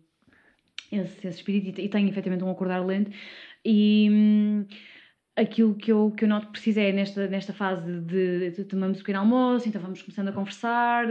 esse, 0.90 1.28
esse 1.28 1.40
espírito 1.40 1.82
e, 1.82 1.84
e 1.84 1.90
tenho 1.90 2.08
efetivamente 2.08 2.46
um 2.46 2.50
acordar 2.50 2.80
lento. 2.80 3.12
E. 3.66 4.08
Hum, 4.10 4.66
aquilo 5.36 5.76
que 5.76 5.92
eu, 5.92 6.12
que 6.12 6.24
eu 6.24 6.30
noto 6.30 6.46
que 6.48 6.54
preciso 6.54 6.80
é 6.80 6.94
nesta, 6.94 7.28
nesta 7.28 7.52
fase 7.52 8.00
de, 8.02 8.52
de 8.52 8.64
tomamos 8.64 8.98
um 8.98 9.02
pequeno 9.02 9.20
almoço, 9.20 9.68
então 9.68 9.82
vamos 9.82 10.02
começando 10.02 10.30
a 10.30 10.32
conversar, 10.32 11.06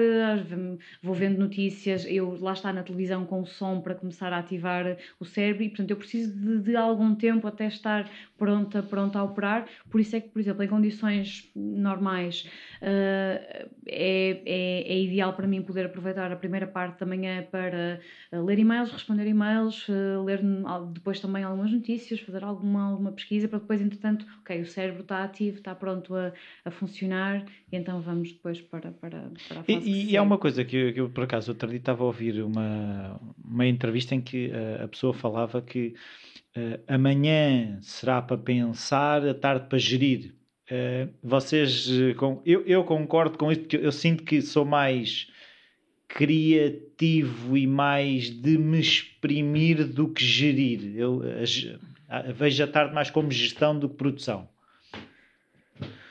vou 1.02 1.14
vendo 1.14 1.38
notícias, 1.38 2.06
eu 2.08 2.38
lá 2.40 2.54
está 2.54 2.72
na 2.72 2.82
televisão 2.82 3.26
com 3.26 3.42
o 3.42 3.46
som 3.46 3.82
para 3.82 3.94
começar 3.94 4.32
a 4.32 4.38
ativar 4.38 4.96
o 5.20 5.26
cérebro 5.26 5.64
e 5.64 5.68
portanto 5.68 5.90
eu 5.90 5.96
preciso 5.96 6.32
de, 6.32 6.58
de 6.60 6.76
algum 6.76 7.14
tempo 7.14 7.46
até 7.46 7.66
estar 7.66 8.10
pronta, 8.38 8.82
pronta 8.82 9.18
a 9.18 9.24
operar, 9.24 9.66
por 9.90 10.00
isso 10.00 10.16
é 10.16 10.20
que, 10.20 10.28
por 10.28 10.40
exemplo, 10.40 10.62
em 10.62 10.68
condições 10.68 11.50
normais 11.54 12.48
uh, 12.80 13.68
é, 13.86 14.42
é, 14.46 14.92
é, 14.92 15.00
ideal 15.00 15.34
para 15.34 15.46
mim 15.46 15.60
poder 15.60 15.84
aproveitar 15.84 16.32
a 16.32 16.36
primeira 16.36 16.66
parte 16.66 17.00
da 17.00 17.06
manhã 17.06 17.46
para 17.50 18.00
uh, 18.32 18.42
ler 18.42 18.58
e-mails, 18.58 18.90
responder 18.90 19.26
e-mails, 19.26 19.86
uh, 19.88 20.22
ler 20.24 20.40
depois 20.92 21.20
também 21.20 21.44
algumas 21.44 21.70
notícias, 21.70 22.20
fazer 22.20 22.42
alguma, 22.42 22.90
alguma 22.90 23.12
pesquisa 23.12 23.48
para 23.48 23.58
depois 23.58 23.82
entretanto 23.82 24.13
portanto, 24.14 24.26
ok, 24.40 24.62
o 24.62 24.66
cérebro 24.66 25.02
está 25.02 25.24
ativo, 25.24 25.56
está 25.58 25.74
pronto 25.74 26.14
a, 26.14 26.32
a 26.64 26.70
funcionar, 26.70 27.44
e 27.70 27.76
então 27.76 28.00
vamos 28.00 28.32
depois 28.32 28.60
para, 28.60 28.92
para, 28.92 29.30
para 29.48 29.60
a 29.60 29.64
fase 29.64 29.72
E, 29.72 30.10
e 30.10 30.16
é 30.16 30.22
uma 30.22 30.38
coisa 30.38 30.64
que 30.64 30.76
eu, 30.76 30.92
que 30.92 31.00
eu, 31.00 31.10
por 31.10 31.24
acaso, 31.24 31.52
outro 31.52 31.68
dia 31.68 31.78
estava 31.78 32.02
a 32.02 32.06
ouvir 32.06 32.42
uma, 32.42 33.20
uma 33.44 33.66
entrevista 33.66 34.14
em 34.14 34.20
que 34.20 34.50
a, 34.52 34.84
a 34.84 34.88
pessoa 34.88 35.12
falava 35.12 35.60
que 35.60 35.94
uh, 36.56 36.80
amanhã 36.86 37.78
será 37.82 38.22
para 38.22 38.38
pensar, 38.38 39.26
a 39.26 39.34
tarde 39.34 39.66
para 39.68 39.78
gerir. 39.78 40.34
Uh, 40.70 41.12
vocês, 41.22 41.88
com, 42.16 42.40
eu, 42.44 42.62
eu 42.66 42.84
concordo 42.84 43.36
com 43.36 43.50
isso, 43.50 43.62
porque 43.62 43.76
eu 43.76 43.92
sinto 43.92 44.22
que 44.22 44.40
sou 44.40 44.64
mais 44.64 45.28
criativo 46.08 47.56
e 47.56 47.66
mais 47.66 48.30
de 48.30 48.56
me 48.56 48.78
exprimir 48.78 49.84
do 49.84 50.08
que 50.08 50.24
gerir. 50.24 50.96
Eu, 50.96 51.22
vejo 52.22 52.64
a 52.64 52.66
tarde 52.66 52.94
mais 52.94 53.10
como 53.10 53.30
gestão 53.30 53.78
do 53.78 53.88
que 53.88 53.96
produção. 53.96 54.48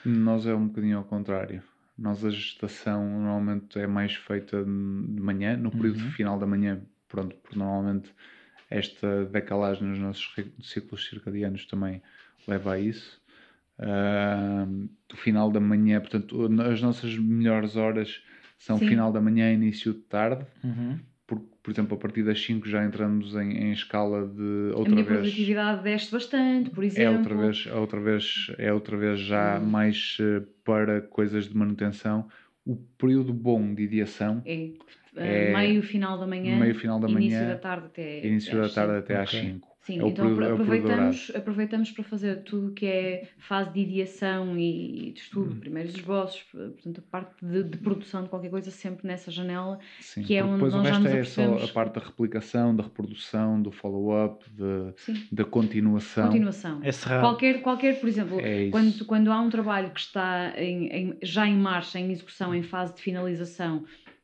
Nós 0.05 0.45
é 0.45 0.53
um 0.53 0.67
bocadinho 0.67 0.97
ao 0.97 1.03
contrário. 1.03 1.63
Nós 1.97 2.25
a 2.25 2.29
gestação 2.29 3.07
normalmente 3.07 3.79
é 3.79 3.87
mais 3.87 4.15
feita 4.15 4.63
de 4.63 4.69
manhã, 4.69 5.55
no 5.55 5.71
período 5.71 6.01
uhum. 6.01 6.11
final 6.11 6.39
da 6.39 6.47
manhã, 6.47 6.81
pronto, 7.07 7.35
porque 7.37 7.57
normalmente 7.57 8.11
esta 8.69 9.25
decalagem 9.25 9.87
nos 9.87 9.99
nossos 9.99 10.33
ciclos 10.63 11.07
circadianos 11.07 11.65
também 11.65 12.01
leva 12.47 12.73
a 12.73 12.79
isso. 12.79 13.21
Uh, 13.79 14.89
final 15.15 15.51
da 15.51 15.59
manhã, 15.59 15.99
portanto, 15.99 16.49
as 16.61 16.81
nossas 16.81 17.17
melhores 17.17 17.75
horas 17.75 18.21
são 18.57 18.77
Sim. 18.77 18.89
final 18.89 19.11
da 19.11 19.21
manhã 19.21 19.51
e 19.51 19.55
início 19.55 19.93
de 19.93 20.01
tarde. 20.01 20.45
Uhum 20.63 20.99
por, 21.63 21.71
exemplo, 21.71 21.95
a 21.95 21.99
partir 21.99 22.23
das 22.23 22.43
5 22.43 22.67
já 22.67 22.83
entramos 22.83 23.35
em, 23.35 23.51
em 23.51 23.71
escala 23.71 24.27
de 24.27 24.71
outra 24.75 24.91
a 24.91 24.95
minha 24.95 25.03
vez. 25.03 25.19
produtividade 25.19 25.83
desce 25.83 26.11
bastante, 26.11 26.69
por 26.69 26.83
exemplo. 26.83 27.15
É 27.15 27.17
outra 27.17 27.35
vez, 27.35 27.65
é 27.67 27.75
outra 27.75 27.99
vez, 27.99 28.51
é 28.57 28.73
outra 28.73 28.97
vez 28.97 29.19
já 29.19 29.59
hum. 29.59 29.65
mais 29.65 30.17
uh, 30.19 30.45
para 30.63 31.01
coisas 31.01 31.47
de 31.47 31.55
manutenção. 31.55 32.27
O 32.65 32.75
período 32.97 33.33
bom 33.33 33.73
de 33.73 33.83
ideação 33.83 34.41
é, 34.45 34.71
é 35.15 35.53
meio 35.53 35.81
final 35.81 36.17
da 36.17 36.27
manhã, 36.27 36.57
meio 36.57 36.75
final 36.75 36.99
da 36.99 37.09
início 37.09 37.39
manhã, 37.39 37.49
da 37.49 37.57
tarde 37.57 37.85
até, 37.87 38.25
início 38.25 38.61
da 38.61 38.69
tarde 38.69 38.97
até 38.97 39.17
às 39.17 39.29
5. 39.29 39.72
Sim, 39.83 40.01
é 40.01 40.07
então 40.07 40.33
período, 40.33 40.53
aproveitamos, 40.53 41.31
é 41.33 41.37
aproveitamos 41.37 41.91
para 41.91 42.03
fazer 42.05 42.43
tudo 42.43 42.71
que 42.71 42.85
é 42.85 43.27
fase 43.37 43.69
de 43.71 43.81
ideação 43.81 44.57
e 44.57 45.11
de 45.11 45.19
estudo, 45.19 45.51
hum. 45.51 45.59
primeiros 45.59 45.93
esboços, 45.93 46.41
portanto, 46.51 47.03
a 47.05 47.11
parte 47.11 47.45
de, 47.45 47.63
de, 47.63 47.77
produção 47.79 48.23
de 48.23 48.29
qualquer 48.29 48.49
coisa 48.49 48.71
sempre 48.71 49.05
nessa 49.05 49.29
janela, 49.29 49.77
Sim, 49.99 50.23
que 50.23 50.35
é 50.35 50.43
onde 50.43 50.53
depois 50.53 50.73
nós 50.73 50.87
o 50.87 51.01
resto 51.01 51.03
já 51.03 51.17
é 51.17 51.23
só 51.23 51.65
a 51.65 51.67
parte 51.67 51.95
da 51.95 52.01
replicação, 52.05 52.73
da 52.73 52.83
reprodução, 52.83 53.61
do 53.61 53.71
follow-up, 53.71 54.45
da 55.29 55.43
continuação. 55.43 56.27
Continuação. 56.27 56.79
É 56.81 56.91
qualquer, 57.19 57.61
qualquer, 57.61 57.99
por 57.99 58.07
exemplo, 58.07 58.39
é 58.39 58.69
quando, 58.69 59.03
quando 59.03 59.31
há 59.33 59.41
um 59.41 59.49
trabalho 59.49 59.89
que 59.89 59.99
está 59.99 60.53
em, 60.55 60.87
em, 60.87 61.17
já 61.21 61.45
em 61.45 61.57
marcha, 61.57 61.99
em 61.99 62.09
execução, 62.09 62.55
em 62.55 62.63
fase 62.63 62.95
de 62.95 63.01
finalização, 63.01 63.83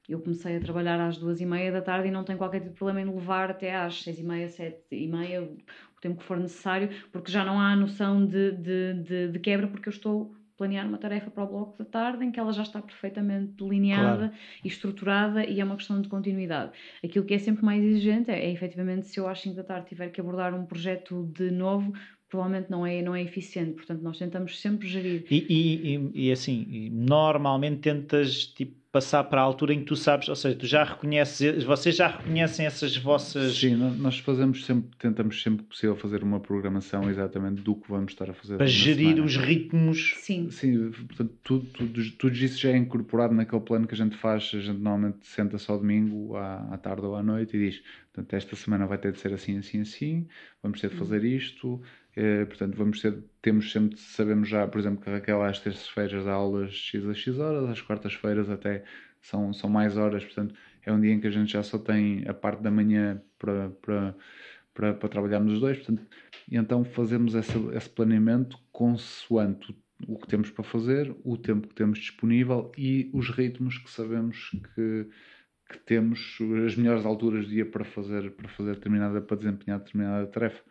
eu 0.10 0.19
comecei 0.19 0.57
a 0.57 0.60
trabalhar 0.60 0.99
às 0.99 1.18
duas 1.18 1.40
e 1.40 1.45
meia 1.45 1.72
da 1.72 1.81
tarde 1.81 2.07
e 2.07 2.11
não 2.11 2.23
tenho 2.23 2.38
qualquer 2.38 2.60
tipo 2.60 2.72
de 2.72 2.77
problema 2.77 3.02
em 3.02 3.14
levar 3.14 3.52
até 3.52 3.76
às 3.76 4.02
seis 4.02 4.19
e 4.19 4.23
meia, 4.23 4.49
sete 4.49 4.84
e 4.91 5.07
meia, 5.07 5.44
o 5.44 6.02
tempo 6.02 6.18
que 6.18 6.23
for 6.23 6.40
necessário, 6.40 6.90
porque 7.11 7.31
já 7.31 7.45
não 7.45 7.60
há 7.60 7.76
noção 7.76 8.26
de, 8.26 8.52
de, 8.53 8.94
de, 9.03 9.27
de 9.31 9.40
quebra, 9.40 9.68
porque 9.68 9.88
eu 9.88 9.94
estou 9.94 10.34
a 10.34 10.57
planear 10.57 10.88
uma 10.88 10.98
tarefa 10.98 11.30
para 11.30 11.44
o 11.44 11.48
bloco 11.48 11.77
da 11.77 11.86
tarde 11.86 12.26
em 12.26 12.31
que 12.31 12.40
ela 12.40 12.52
já 12.52 12.64
está 12.64 12.81
perfeitamente 12.81 13.53
delineada 13.53 14.30
claro. 14.30 14.34
e 14.64 14.68
estruturada 14.68 15.45
e 15.45 15.61
é 15.61 15.64
uma 15.64 15.76
questão 15.76 16.02
de 16.02 16.10
continuidade. 16.10 16.72
Aquilo 17.03 17.23
que 17.23 17.36
é 17.36 17.38
sempre 17.38 17.64
mais 17.64 17.84
exigente 17.84 18.31
é, 18.31 18.45
é 18.45 18.52
efetivamente 18.52 19.06
se 19.06 19.19
eu 19.19 19.27
às 19.27 19.40
5 19.40 19.56
da 19.56 19.64
tarde 19.64 19.90
tiver 19.90 20.10
que 20.10 20.19
abordar 20.19 20.53
um 20.56 20.65
projeto 20.65 21.31
de 21.34 21.52
novo, 21.52 21.94
provavelmente 22.30 22.69
não 22.69 22.86
é, 22.86 23.02
não 23.02 23.15
é 23.15 23.22
eficiente. 23.22 23.73
Portanto, 23.73 24.02
nós 24.02 24.18
tentamos 24.18 24.60
sempre 24.60 24.88
gerir. 24.88 25.26
E, 25.30 25.45
e, 25.49 25.95
e, 25.95 26.27
e 26.27 26.31
assim, 26.31 26.90
normalmente 26.91 27.81
tentas 27.81 28.45
tipo, 28.45 28.78
passar 28.91 29.23
para 29.25 29.39
a 29.39 29.43
altura 29.43 29.73
em 29.73 29.79
que 29.79 29.85
tu 29.85 29.95
sabes, 29.95 30.27
ou 30.29 30.35
seja, 30.35 30.55
tu 30.57 30.65
já 30.65 30.83
reconheces, 30.83 31.63
vocês 31.63 31.95
já 31.95 32.07
reconhecem 32.07 32.65
essas 32.65 32.97
vossas. 32.97 33.55
Sim, 33.55 33.75
nós 33.75 34.17
fazemos 34.19 34.65
sempre, 34.65 34.89
tentamos 34.97 35.41
sempre 35.41 35.63
que 35.63 35.69
possível 35.69 35.95
fazer 35.95 36.23
uma 36.23 36.39
programação 36.39 37.07
exatamente 37.09 37.61
do 37.61 37.75
que 37.75 37.87
vamos 37.87 38.13
estar 38.13 38.29
a 38.29 38.33
fazer. 38.33 38.57
Para 38.57 38.65
gerir 38.65 39.09
semana. 39.09 39.25
os 39.25 39.37
ritmos. 39.37 40.15
Sim. 40.17 40.49
Sim, 40.49 40.91
portanto, 40.91 41.33
tudo, 41.43 41.65
tudo, 41.67 42.11
tudo 42.11 42.35
isso 42.35 42.59
já 42.59 42.71
é 42.71 42.77
incorporado 42.77 43.33
naquele 43.35 43.61
plano 43.61 43.87
que 43.87 43.93
a 43.93 43.97
gente 43.97 44.17
faz. 44.17 44.51
A 44.55 44.59
gente 44.59 44.79
normalmente 44.79 45.27
senta 45.27 45.59
só 45.59 45.77
domingo, 45.77 46.35
à, 46.35 46.73
à 46.73 46.77
tarde 46.77 47.05
ou 47.05 47.15
à 47.15 47.21
noite, 47.21 47.55
e 47.55 47.69
diz: 47.69 47.83
portanto, 48.11 48.33
esta 48.33 48.55
semana 48.55 48.87
vai 48.87 48.97
ter 48.97 49.11
de 49.11 49.19
ser 49.19 49.33
assim, 49.33 49.59
assim, 49.59 49.81
assim, 49.81 50.27
vamos 50.63 50.81
ter 50.81 50.89
de 50.89 50.95
fazer 50.95 51.23
isto. 51.23 51.79
Eh, 52.15 52.45
portanto, 52.45 52.76
vamos 52.76 53.02
ter, 53.02 53.23
temos 53.41 53.72
sempre, 53.72 53.98
sabemos 53.98 54.49
já, 54.49 54.68
por 54.68 54.80
exemplo, 54.80 55.02
que 55.02 55.10
a 55.10 55.14
Raquel 55.14 55.41
às 55.44 55.60
terças-feiras 55.60 56.27
há 56.27 56.34
aulas 56.34 56.73
X 56.73 57.06
a 57.07 57.14
X 57.14 57.38
horas, 57.40 57.69
às 57.69 57.81
quartas-feiras 57.81 58.49
até 58.49 58.84
são, 59.22 59.53
são 59.53 59.69
mais 59.69 59.95
horas, 59.98 60.23
portanto, 60.26 60.56
é 60.84 60.91
um 60.91 60.99
dia 60.99 61.14
em 61.14 61.19
que 61.19 61.27
a 61.27 61.31
gente 61.31 61.52
já 61.53 61.64
só 61.64 61.77
tem 61.77 62.27
a 62.27 62.34
parte 62.34 62.61
da 62.64 62.72
manhã 62.72 63.22
para, 63.38 63.69
para, 63.69 64.15
para, 64.73 64.94
para 64.95 65.10
trabalharmos 65.10 65.53
os 65.53 65.60
dois, 65.60 65.77
portanto, 65.77 66.06
e 66.49 66.57
então 66.57 66.84
fazemos 66.84 67.36
esse 67.36 67.90
planeamento 67.90 68.57
consoante 68.72 69.72
o, 70.07 70.14
o 70.15 70.19
que 70.19 70.27
temos 70.27 70.49
para 70.49 70.64
fazer, 70.64 71.15
o 71.23 71.38
tempo 71.38 71.68
que 71.68 71.76
temos 71.76 71.99
disponível 71.99 72.72
e 72.77 73.10
os 73.14 73.30
ritmos 73.30 73.77
que 73.77 73.90
sabemos 73.90 74.52
que 74.76 75.10
que 75.69 75.77
temos 75.80 76.38
as 76.65 76.76
melhores 76.76 77.06
alturas 77.06 77.45
do 77.45 77.52
dia 77.52 77.65
para 77.65 77.86
fazer, 77.86 78.31
para 78.31 78.49
fazer 78.49 78.73
determinada, 78.73 79.22
para 79.22 79.38
desempenhar 79.38 79.80
determinada 79.80 80.26
tarefa. 80.27 80.64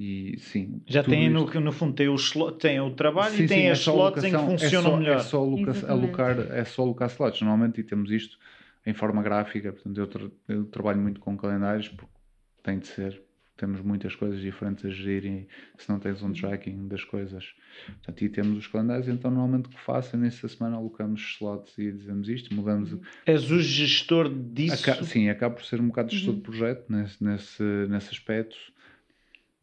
E 0.00 0.38
sim. 0.38 0.80
Já 0.86 1.02
tem 1.02 1.28
no, 1.28 1.44
no 1.44 1.72
fundo 1.72 1.92
tem 1.92 2.08
o, 2.08 2.14
slot, 2.14 2.56
tem 2.60 2.78
o 2.78 2.92
trabalho 2.92 3.34
sim, 3.34 3.42
e 3.42 3.48
tem 3.48 3.62
sim, 3.62 3.68
as 3.68 3.78
é 3.78 3.80
slots 3.80 4.22
em 4.22 4.30
que 4.30 4.38
funcionam 4.38 4.90
é 4.90 4.92
só, 4.92 4.96
melhor. 4.96 5.16
É 5.16 5.22
só, 5.22 5.38
alocar, 5.38 5.90
alocar, 5.90 6.38
é 6.52 6.64
só 6.64 6.82
alocar 6.82 7.08
slots. 7.08 7.40
Normalmente 7.40 7.80
e 7.80 7.82
temos 7.82 8.12
isto 8.12 8.38
em 8.86 8.94
forma 8.94 9.20
gráfica, 9.24 9.72
portanto 9.72 9.98
eu, 9.98 10.06
tra 10.06 10.30
eu 10.46 10.64
trabalho 10.66 11.00
muito 11.00 11.18
com 11.18 11.36
calendários 11.36 11.88
porque 11.88 12.14
tem 12.62 12.78
de 12.78 12.86
ser 12.86 13.20
temos 13.56 13.80
muitas 13.80 14.14
coisas 14.14 14.40
diferentes 14.40 14.84
a 14.84 14.88
gerir 14.88 15.24
e 15.26 15.48
se 15.76 15.88
não 15.88 15.98
tens 15.98 16.22
um 16.22 16.32
tracking 16.32 16.86
das 16.86 17.02
coisas. 17.02 17.44
Portanto, 17.86 18.24
e 18.24 18.28
temos 18.28 18.56
os 18.56 18.66
calendários, 18.68 19.08
então 19.08 19.32
normalmente 19.32 19.66
o 19.66 19.70
que 19.70 19.80
faço 19.80 20.14
é 20.14 20.18
nessa 20.18 20.46
semana 20.46 20.76
alocamos 20.76 21.20
slots 21.20 21.76
e 21.76 21.90
dizemos 21.90 22.28
isto, 22.28 22.54
mudamos. 22.54 22.96
És 23.26 23.50
o 23.50 23.60
gestor 23.60 24.32
disso? 24.32 24.88
Aca 24.88 25.02
sim, 25.02 25.28
acaba 25.28 25.56
por 25.56 25.64
ser 25.64 25.80
um 25.80 25.88
bocado 25.88 26.12
gestor 26.12 26.34
uhum. 26.34 26.36
de 26.36 26.42
projeto 26.42 26.84
nesse, 26.88 27.22
nesse, 27.22 27.62
nesse 27.88 28.10
aspecto. 28.10 28.56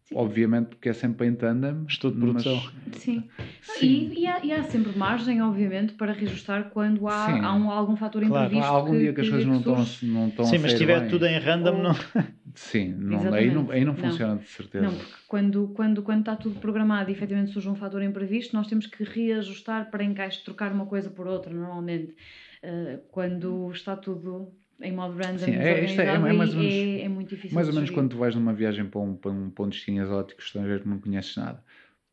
Sim. 0.05 0.15
Obviamente, 0.17 0.67
porque 0.67 0.89
é 0.89 0.93
sempre 0.93 1.25
em 1.25 1.33
tandem. 1.33 1.83
Estou 1.89 2.11
de 2.11 2.19
produção. 2.19 2.61
Mas... 2.85 3.01
Sim. 3.01 3.23
Sim. 3.61 4.11
E, 4.13 4.19
e, 4.19 4.27
há, 4.27 4.45
e, 4.45 4.51
há, 4.51 4.63
sempre 4.63 4.95
margem, 4.95 5.41
obviamente, 5.41 5.93
para 5.93 6.13
reajustar 6.13 6.69
quando 6.69 7.07
há, 7.07 7.43
há 7.43 7.55
um, 7.55 7.71
algum 7.71 7.95
fator 7.95 8.23
claro, 8.23 8.45
imprevisto. 8.45 8.71
Há 8.71 8.75
algum 8.75 8.91
que, 8.91 8.99
dia 8.99 9.13
que 9.13 9.21
as 9.21 9.29
coisas 9.29 9.47
não 9.47 9.57
estão, 9.57 9.75
não 10.03 10.27
estão 10.27 10.45
Sim, 10.45 10.59
mas 10.59 10.71
se 10.71 10.75
estiver 10.75 11.07
tudo 11.07 11.25
em 11.25 11.39
random, 11.39 11.77
Ou... 11.77 11.83
não. 11.83 11.95
Sim, 12.53 12.93
não, 12.93 13.33
aí 13.33 13.51
não, 13.51 13.71
aí 13.71 13.83
não 13.83 13.95
funciona 13.95 14.35
não. 14.35 14.41
de 14.41 14.47
certeza. 14.47 14.85
Não, 14.85 14.95
porque 14.95 15.13
quando, 15.27 15.67
quando, 15.69 16.03
quando 16.03 16.19
está 16.19 16.35
tudo 16.35 16.59
programado 16.59 17.09
e 17.09 17.13
efetivamente 17.13 17.51
surge 17.51 17.67
um 17.67 17.75
fator 17.75 18.01
imprevisto, 18.01 18.55
nós 18.55 18.67
temos 18.67 18.85
que 18.85 19.03
reajustar 19.03 19.89
para 19.89 20.03
encaixe, 20.03 20.43
trocar 20.43 20.71
uma 20.71 20.85
coisa 20.85 21.09
por 21.09 21.27
outra, 21.27 21.51
normalmente. 21.51 22.15
Uh, 22.63 22.99
quando 23.11 23.71
está 23.71 23.95
tudo 23.95 24.53
em 24.81 24.91
modo 24.91 25.17
random 25.17 25.37
Sim, 25.39 25.55
é, 25.55 25.85
isto 25.85 26.01
é, 26.01 26.05
é, 26.05 26.17
mais 26.17 26.53
ou 26.53 26.59
menos, 26.59 26.73
é, 26.73 27.01
é, 27.01 27.09
muito 27.09 27.29
difícil 27.29 27.55
mais 27.55 27.67
ou 27.67 27.73
menos 27.73 27.89
quando 27.89 28.09
tu 28.09 28.17
vais 28.17 28.35
numa 28.35 28.53
viagem 28.53 28.85
para 28.85 28.99
um, 28.99 29.15
para 29.15 29.31
um, 29.31 29.49
para 29.49 29.65
um 29.65 29.69
destino 29.69 30.01
exótico 30.01 30.41
estrangeiro 30.41 30.87
não 30.87 30.99
conheces 30.99 31.35
nada 31.37 31.63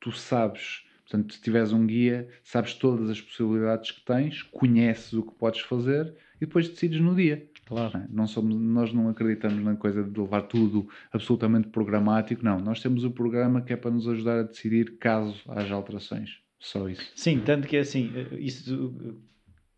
tu 0.01 0.13
sabes, 0.13 0.85
portanto 1.03 1.35
se 1.35 1.41
tiveres 1.41 1.73
um 1.73 1.87
guia 1.87 2.29
sabes 2.43 2.75
todas 2.75 3.11
as 3.11 3.21
possibilidades 3.21 3.91
que 3.91 4.05
tens 4.05 4.43
conheces 4.43 5.13
o 5.13 5.23
que 5.23 5.33
podes 5.35 5.61
fazer 5.61 6.15
e 6.37 6.47
depois 6.47 6.69
decides 6.69 7.01
no 7.01 7.15
dia. 7.15 7.49
Claro. 7.65 7.97
não, 8.01 8.07
não 8.11 8.27
somos, 8.27 8.55
nós 8.57 8.93
não 8.93 9.09
acreditamos 9.09 9.63
na 9.63 9.77
coisa 9.77 10.03
de 10.03 10.21
levar 10.21 10.43
tudo 10.43 10.89
absolutamente 11.13 11.69
programático 11.69 12.45
não, 12.45 12.59
nós 12.59 12.81
temos 12.81 13.05
o 13.05 13.11
programa 13.11 13.63
que 13.63 13.73
é 13.73 13.77
para 13.77 13.91
nos 13.91 14.07
ajudar 14.09 14.41
a 14.41 14.43
decidir 14.43 14.99
caso 14.99 15.41
haja 15.49 15.75
alterações. 15.75 16.43
Só 16.59 16.89
isso. 16.89 17.11
Sim, 17.17 17.41
tanto 17.41 17.67
que 17.67 17.77
é 17.77 17.81
assim, 17.81 18.13
isso 18.39 19.21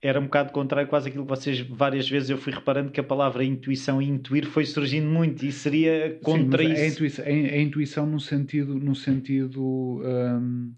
era 0.04 0.20
um 0.20 0.24
bocado 0.24 0.52
contrário 0.52 0.86
quase 0.86 1.08
aquilo 1.08 1.24
que 1.24 1.30
vocês 1.30 1.60
várias 1.60 2.06
vezes 2.06 2.28
eu 2.28 2.36
fui 2.36 2.52
reparando 2.52 2.90
que 2.90 3.00
a 3.00 3.02
palavra 3.02 3.42
intuição 3.42 4.02
e 4.02 4.06
intuir 4.06 4.44
foi 4.44 4.66
surgindo 4.66 5.08
muito 5.08 5.46
e 5.46 5.50
seria 5.50 6.18
contra 6.22 6.62
Sim, 6.62 6.72
isso. 6.72 6.82
A 6.82 6.86
intuição, 6.86 7.24
a, 7.24 7.28
a 7.28 7.58
intuição 7.58 8.06
no 8.06 8.20
sentido, 8.20 8.74
no 8.74 8.94
sentido 8.94 9.62
um, 10.04 10.74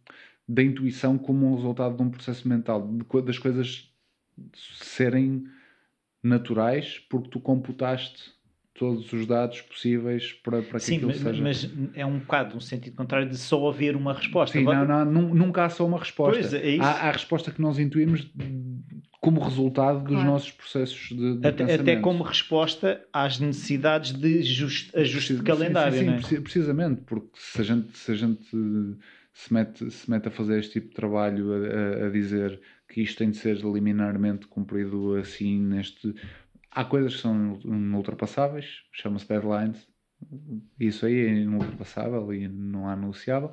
da 0.49 0.63
intuição 0.63 1.19
como 1.19 1.45
um 1.45 1.57
resultado 1.57 1.97
de 1.97 2.03
um 2.05 2.09
processo 2.09 2.49
mental, 2.49 2.89
de, 2.89 3.23
das 3.23 3.37
coisas 3.37 3.93
serem 4.55 5.45
naturais 6.23 7.01
porque 7.11 7.29
tu 7.29 7.41
computaste 7.41 8.37
todos 8.79 9.13
os 9.13 9.27
dados 9.27 9.61
possíveis 9.63 10.35
para, 10.35 10.63
para 10.63 10.79
que 10.79 10.85
Sim, 10.85 10.97
aquilo 10.97 11.09
mas, 11.09 11.19
seja... 11.19 11.43
mas 11.43 11.71
é 11.95 12.07
um 12.07 12.19
bocado 12.21 12.57
um 12.57 12.61
sentido 12.61 12.95
contrário 12.95 13.29
de 13.29 13.37
só 13.37 13.69
haver 13.69 13.97
uma 13.97 14.13
resposta. 14.13 14.57
Sim, 14.57 14.65
não, 14.65 15.05
não, 15.05 15.35
nunca 15.35 15.65
há 15.65 15.69
só 15.69 15.85
uma 15.85 15.99
resposta. 15.99 16.41
Pois, 16.41 16.55
é 16.55 16.71
isso. 16.71 16.83
Há, 16.83 16.91
há 16.91 17.09
a 17.09 17.13
resposta 17.13 17.51
que 17.51 17.61
nós 17.61 17.79
intuímos 17.79 18.31
como 19.27 19.41
resultado 19.41 20.05
dos 20.05 20.13
claro. 20.13 20.25
nossos 20.25 20.53
processos 20.53 21.09
de, 21.09 21.39
de 21.39 21.49
até, 21.49 21.75
até, 21.75 21.97
como 21.97 22.23
resposta 22.23 23.05
às 23.13 23.41
necessidades 23.41 24.13
de 24.13 24.41
just, 24.45 24.95
ajuste 24.95 25.35
de 25.35 25.43
calendário. 25.43 25.99
Sim, 25.99 26.23
sim, 26.23 26.37
é? 26.37 26.41
precisamente, 26.41 27.01
porque 27.01 27.31
se 27.35 27.61
a 27.61 27.65
gente, 27.65 27.99
se, 27.99 28.13
a 28.13 28.15
gente 28.15 28.47
se, 29.33 29.53
mete, 29.53 29.91
se 29.91 30.09
mete 30.09 30.29
a 30.29 30.31
fazer 30.31 30.61
este 30.61 30.75
tipo 30.75 30.91
de 30.91 30.95
trabalho 30.95 31.53
a, 31.53 31.57
a, 31.57 32.07
a 32.07 32.11
dizer 32.11 32.61
que 32.89 33.03
isto 33.03 33.19
tem 33.19 33.31
de 33.31 33.37
ser 33.37 33.57
liminarmente 33.57 34.47
cumprido 34.47 35.17
assim 35.17 35.61
neste 35.61 36.15
há 36.71 36.85
coisas 36.85 37.17
que 37.17 37.23
são 37.23 37.59
inultrapassáveis, 37.65 38.85
chama-se 38.93 39.27
deadlines, 39.27 39.89
isso 40.79 41.05
aí 41.05 41.19
é 41.19 41.31
inultrapassável 41.31 42.33
e 42.33 42.47
não 42.47 42.89
há 42.89 42.95
negociável. 42.95 43.51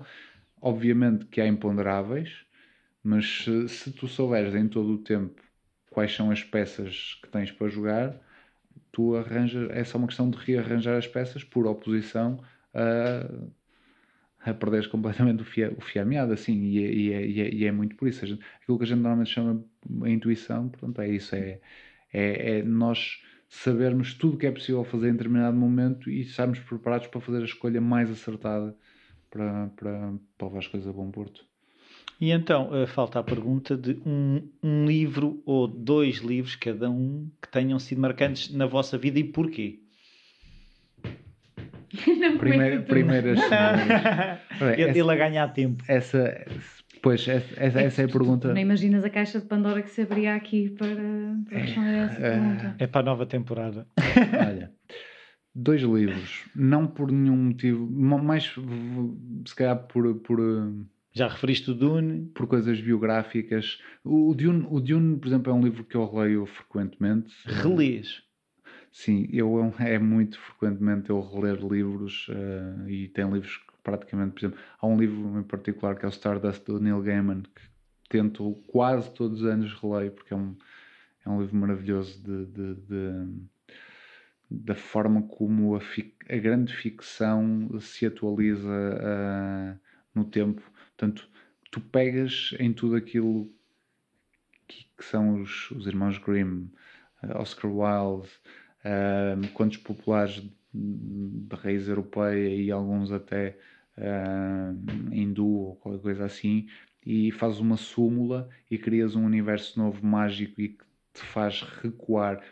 Obviamente 0.61 1.25
que 1.25 1.41
há 1.41 1.47
imponderáveis, 1.47 2.45
mas 3.03 3.43
se, 3.43 3.67
se 3.69 3.91
tu 3.91 4.07
souberes 4.07 4.53
em 4.53 4.67
todo 4.67 4.93
o 4.93 4.97
tempo 4.99 5.41
quais 5.93 6.15
são 6.15 6.31
as 6.31 6.43
peças 6.43 7.19
que 7.21 7.29
tens 7.29 7.51
para 7.51 7.69
jogar, 7.69 8.19
tu 8.91 9.15
arranjas, 9.15 9.69
é 9.71 9.83
só 9.83 9.97
uma 9.97 10.07
questão 10.07 10.29
de 10.29 10.37
rearranjar 10.37 10.97
as 10.97 11.07
peças 11.07 11.43
por 11.43 11.67
oposição 11.67 12.43
a, 12.73 14.49
a 14.49 14.53
perderes 14.53 14.87
completamente 14.87 15.41
o 15.43 15.45
fio, 15.45 15.75
o 15.77 15.81
fio 15.81 16.01
à 16.01 16.05
meada, 16.05 16.33
assim, 16.33 16.53
e, 16.63 16.83
é, 16.83 16.93
e, 16.93 17.13
é, 17.13 17.25
e, 17.27 17.41
é, 17.41 17.53
e 17.53 17.65
é 17.65 17.71
muito 17.71 17.95
por 17.95 18.07
isso. 18.07 18.25
Gente, 18.25 18.43
aquilo 18.61 18.77
que 18.77 18.83
a 18.83 18.87
gente 18.87 18.99
normalmente 18.99 19.31
chama 19.31 19.63
a 20.03 20.09
intuição, 20.09 20.69
portanto, 20.69 21.01
é 21.01 21.09
isso, 21.09 21.35
é, 21.35 21.59
é, 22.11 22.59
é 22.59 22.63
nós 22.63 23.21
sabermos 23.49 24.13
tudo 24.15 24.35
o 24.35 24.37
que 24.39 24.47
é 24.47 24.51
possível 24.51 24.83
fazer 24.83 25.09
em 25.09 25.13
determinado 25.13 25.55
momento 25.57 26.09
e 26.09 26.21
estarmos 26.21 26.59
preparados 26.59 27.07
para 27.07 27.21
fazer 27.21 27.41
a 27.41 27.45
escolha 27.45 27.79
mais 27.81 28.09
acertada 28.11 28.75
para, 29.29 29.67
para, 29.69 30.13
para 30.37 30.47
levar 30.47 30.59
as 30.59 30.67
coisas 30.67 30.89
a 30.89 30.93
bom 30.93 31.11
porto. 31.11 31.52
E 32.23 32.31
então, 32.31 32.69
uh, 32.71 32.87
falta 32.87 33.19
a 33.19 33.23
pergunta 33.23 33.75
de 33.75 33.99
um, 34.05 34.49
um 34.63 34.85
livro 34.85 35.43
ou 35.45 35.67
dois 35.67 36.19
livros, 36.19 36.55
cada 36.55 36.89
um, 36.89 37.29
que 37.41 37.49
tenham 37.49 37.77
sido 37.77 37.99
marcantes 37.99 38.49
na 38.49 38.65
vossa 38.65 38.97
vida 38.97 39.19
e 39.19 39.25
porquê? 39.25 39.81
Primeira, 42.39 42.81
primeiras. 42.83 43.39
ele, 44.77 44.99
ele 44.99 45.11
a 45.11 45.15
ganhar 45.15 45.49
tempo. 45.49 45.83
Essa, 45.85 46.45
pois, 47.01 47.27
essa, 47.27 47.55
essa, 47.57 47.81
essa 47.81 48.01
é 48.03 48.05
a 48.05 48.07
pergunta. 48.07 48.53
Não 48.53 48.61
imaginas 48.61 49.03
a 49.03 49.09
caixa 49.09 49.41
de 49.41 49.45
Pandora 49.45 49.81
que 49.81 49.89
se 49.89 50.03
abria 50.03 50.33
aqui 50.33 50.69
para, 50.69 50.95
para 51.49 51.57
responder 51.59 51.89
a 51.89 52.03
essa 52.05 52.21
é, 52.21 52.31
pergunta? 52.31 52.75
É 52.79 52.87
para 52.87 53.01
a 53.01 53.03
nova 53.03 53.25
temporada. 53.25 53.85
Olha, 54.47 54.71
dois 55.53 55.81
livros, 55.81 56.45
não 56.55 56.87
por 56.87 57.11
nenhum 57.11 57.35
motivo, 57.35 57.85
mais 57.85 58.55
se 59.45 59.55
calhar 59.55 59.77
por, 59.87 60.15
por 60.21 60.39
já 61.13 61.27
referiste 61.27 61.69
o 61.69 61.75
Dune? 61.75 62.25
Por 62.33 62.47
coisas 62.47 62.81
biográficas. 62.81 63.79
O 64.03 64.33
Dune, 64.33 64.65
o 64.69 64.79
Dune, 64.79 65.17
por 65.17 65.27
exemplo, 65.27 65.51
é 65.51 65.55
um 65.55 65.63
livro 65.63 65.83
que 65.83 65.95
eu 65.95 66.05
releio 66.05 66.45
frequentemente. 66.45 67.33
Relês? 67.45 68.23
Sim, 68.91 69.27
eu, 69.31 69.73
é 69.79 69.97
muito 69.97 70.39
frequentemente 70.39 71.09
eu 71.09 71.19
reler 71.21 71.59
livros 71.65 72.27
uh, 72.29 72.87
e 72.87 73.07
tem 73.07 73.29
livros 73.31 73.57
que 73.57 73.73
praticamente, 73.83 74.33
por 74.33 74.39
exemplo, 74.39 74.59
há 74.79 74.87
um 74.87 74.97
livro 74.97 75.39
em 75.39 75.43
particular 75.43 75.95
que 75.95 76.05
é 76.05 76.07
o 76.07 76.11
Stardust 76.11 76.65
do 76.65 76.79
Neil 76.79 77.01
Gaiman 77.01 77.41
que 77.41 77.61
tento 78.07 78.53
quase 78.67 79.11
todos 79.11 79.41
os 79.41 79.47
anos 79.47 79.73
releio 79.73 80.11
porque 80.11 80.33
é 80.33 80.37
um, 80.37 80.55
é 81.25 81.29
um 81.29 81.41
livro 81.41 81.55
maravilhoso 81.57 82.21
de, 82.23 82.45
de, 82.45 82.75
de 82.75 83.43
da 84.49 84.75
forma 84.75 85.23
como 85.23 85.75
a, 85.75 85.81
a, 86.29 86.37
grande 86.37 86.71
ficção 86.75 87.67
se 87.79 88.05
atualiza 88.05 88.69
uh, 88.69 89.79
no 90.13 90.23
tempo 90.25 90.61
Portanto, 90.95 91.27
tu 91.71 91.81
pegas 91.81 92.55
em 92.59 92.71
tudo 92.71 92.95
aquilo 92.95 93.51
que, 94.67 94.85
que 94.97 95.03
são 95.03 95.41
os, 95.41 95.71
os 95.71 95.87
irmãos 95.87 96.17
Grimm, 96.17 96.67
uh, 97.23 97.37
Oscar 97.37 97.71
Wilde, 97.71 98.29
uh, 98.85 99.47
contos 99.53 99.77
populares 99.77 100.43
de, 100.73 101.55
raiz 101.55 101.87
europeia 101.87 102.55
e 102.55 102.71
alguns 102.71 103.11
até 103.11 103.57
uh, 103.97 105.13
hindu 105.13 105.47
ou 105.47 105.75
qualquer 105.77 106.01
coisa 106.01 106.25
assim, 106.25 106.67
e 107.05 107.31
fazes 107.31 107.59
uma 107.59 107.77
súmula 107.77 108.49
e 108.69 108.77
crias 108.77 109.15
um 109.15 109.25
universo 109.25 109.79
novo 109.79 110.05
mágico 110.05 110.61
e 110.61 110.69
que 110.69 110.83
te 111.13 111.21
faz 111.21 111.61
recuar 111.61 112.43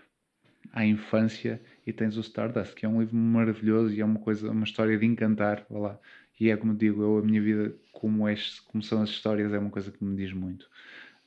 à 0.73 0.85
infância 0.85 1.61
e 1.85 1.91
tens 1.91 2.17
o 2.17 2.21
Stardust, 2.21 2.75
que 2.75 2.85
é 2.85 2.89
um 2.89 3.01
livro 3.01 3.15
maravilhoso 3.15 3.93
e 3.93 4.01
é 4.01 4.05
uma 4.05 4.19
coisa, 4.19 4.51
uma 4.51 4.63
história 4.63 4.97
de 4.97 5.05
encantar, 5.05 5.65
vá 5.69 5.79
lá. 5.79 5.99
E 6.41 6.49
é 6.49 6.57
como 6.57 6.73
digo, 6.73 7.03
eu, 7.03 7.19
a 7.19 7.21
minha 7.21 7.39
vida, 7.39 7.71
como, 7.91 8.27
este, 8.27 8.63
como 8.63 8.81
são 8.81 9.03
as 9.03 9.11
histórias, 9.11 9.53
é 9.53 9.59
uma 9.59 9.69
coisa 9.69 9.91
que 9.91 10.03
me 10.03 10.15
diz 10.15 10.33
muito. 10.33 10.67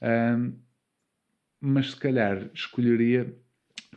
Um, 0.02 0.58
mas 1.60 1.92
se 1.92 1.96
calhar 1.96 2.50
escolheria, 2.52 3.32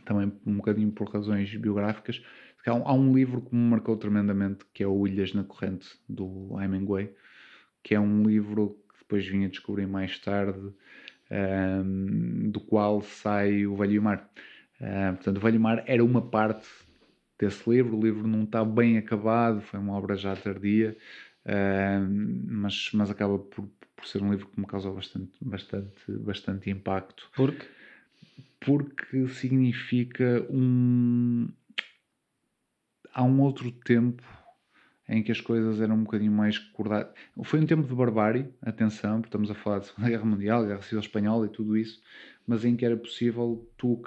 também 0.04 0.32
um 0.46 0.58
bocadinho 0.58 0.92
por 0.92 1.08
razões 1.12 1.52
biográficas, 1.56 2.22
há 2.64 2.72
um, 2.72 2.86
há 2.86 2.92
um 2.94 3.12
livro 3.12 3.42
que 3.42 3.52
me 3.52 3.68
marcou 3.68 3.96
tremendamente, 3.96 4.64
que 4.72 4.84
é 4.84 4.86
o 4.86 5.08
Ilhas 5.08 5.34
na 5.34 5.42
Corrente, 5.42 5.88
do 6.08 6.56
Hemingway, 6.62 7.12
que 7.82 7.96
é 7.96 8.00
um 8.00 8.22
livro 8.22 8.78
que 8.88 9.00
depois 9.00 9.26
vim 9.26 9.44
a 9.44 9.48
descobrir 9.48 9.88
mais 9.88 10.20
tarde, 10.20 10.72
um, 11.32 12.48
do 12.48 12.60
qual 12.60 13.02
sai 13.02 13.66
o 13.66 13.74
Velho 13.74 14.00
Mar. 14.00 14.30
Uh, 14.80 15.16
portanto, 15.16 15.38
o 15.38 15.40
Velho 15.40 15.58
Mar 15.58 15.82
era 15.84 16.04
uma 16.04 16.22
parte 16.22 16.68
desse 17.38 17.68
livro. 17.68 17.96
O 17.96 18.02
livro 18.02 18.26
não 18.26 18.44
está 18.44 18.64
bem 18.64 18.98
acabado, 18.98 19.60
foi 19.60 19.78
uma 19.78 19.94
obra 19.94 20.16
já 20.16 20.34
tardia, 20.34 20.96
uh, 21.44 22.08
mas, 22.46 22.90
mas 22.92 23.10
acaba 23.10 23.38
por, 23.38 23.68
por 23.96 24.06
ser 24.06 24.22
um 24.22 24.30
livro 24.30 24.46
que 24.48 24.60
me 24.60 24.66
causou 24.66 24.94
bastante, 24.94 25.32
bastante, 25.40 26.12
bastante 26.12 26.70
impacto. 26.70 27.30
Porque? 27.34 27.66
porque 28.60 29.28
significa 29.28 30.46
um. 30.50 31.48
Há 33.14 33.24
um 33.24 33.40
outro 33.40 33.70
tempo 33.72 34.22
em 35.08 35.22
que 35.22 35.32
as 35.32 35.40
coisas 35.40 35.80
eram 35.80 35.96
um 35.96 36.04
bocadinho 36.04 36.30
mais 36.30 36.58
cordadas. 36.58 37.12
Foi 37.44 37.60
um 37.60 37.66
tempo 37.66 37.88
de 37.88 37.94
barbárie, 37.94 38.46
atenção, 38.60 39.20
porque 39.20 39.28
estamos 39.28 39.50
a 39.50 39.54
falar 39.54 39.78
de 39.78 39.86
Segunda 39.86 40.10
Guerra 40.10 40.24
Mundial, 40.24 40.66
Guerra 40.66 40.82
Civil 40.82 41.00
Espanhola 41.00 41.46
e 41.46 41.48
tudo 41.48 41.76
isso, 41.76 42.02
mas 42.46 42.64
em 42.64 42.76
que 42.76 42.84
era 42.84 42.96
possível 42.96 43.66
tu, 43.76 44.00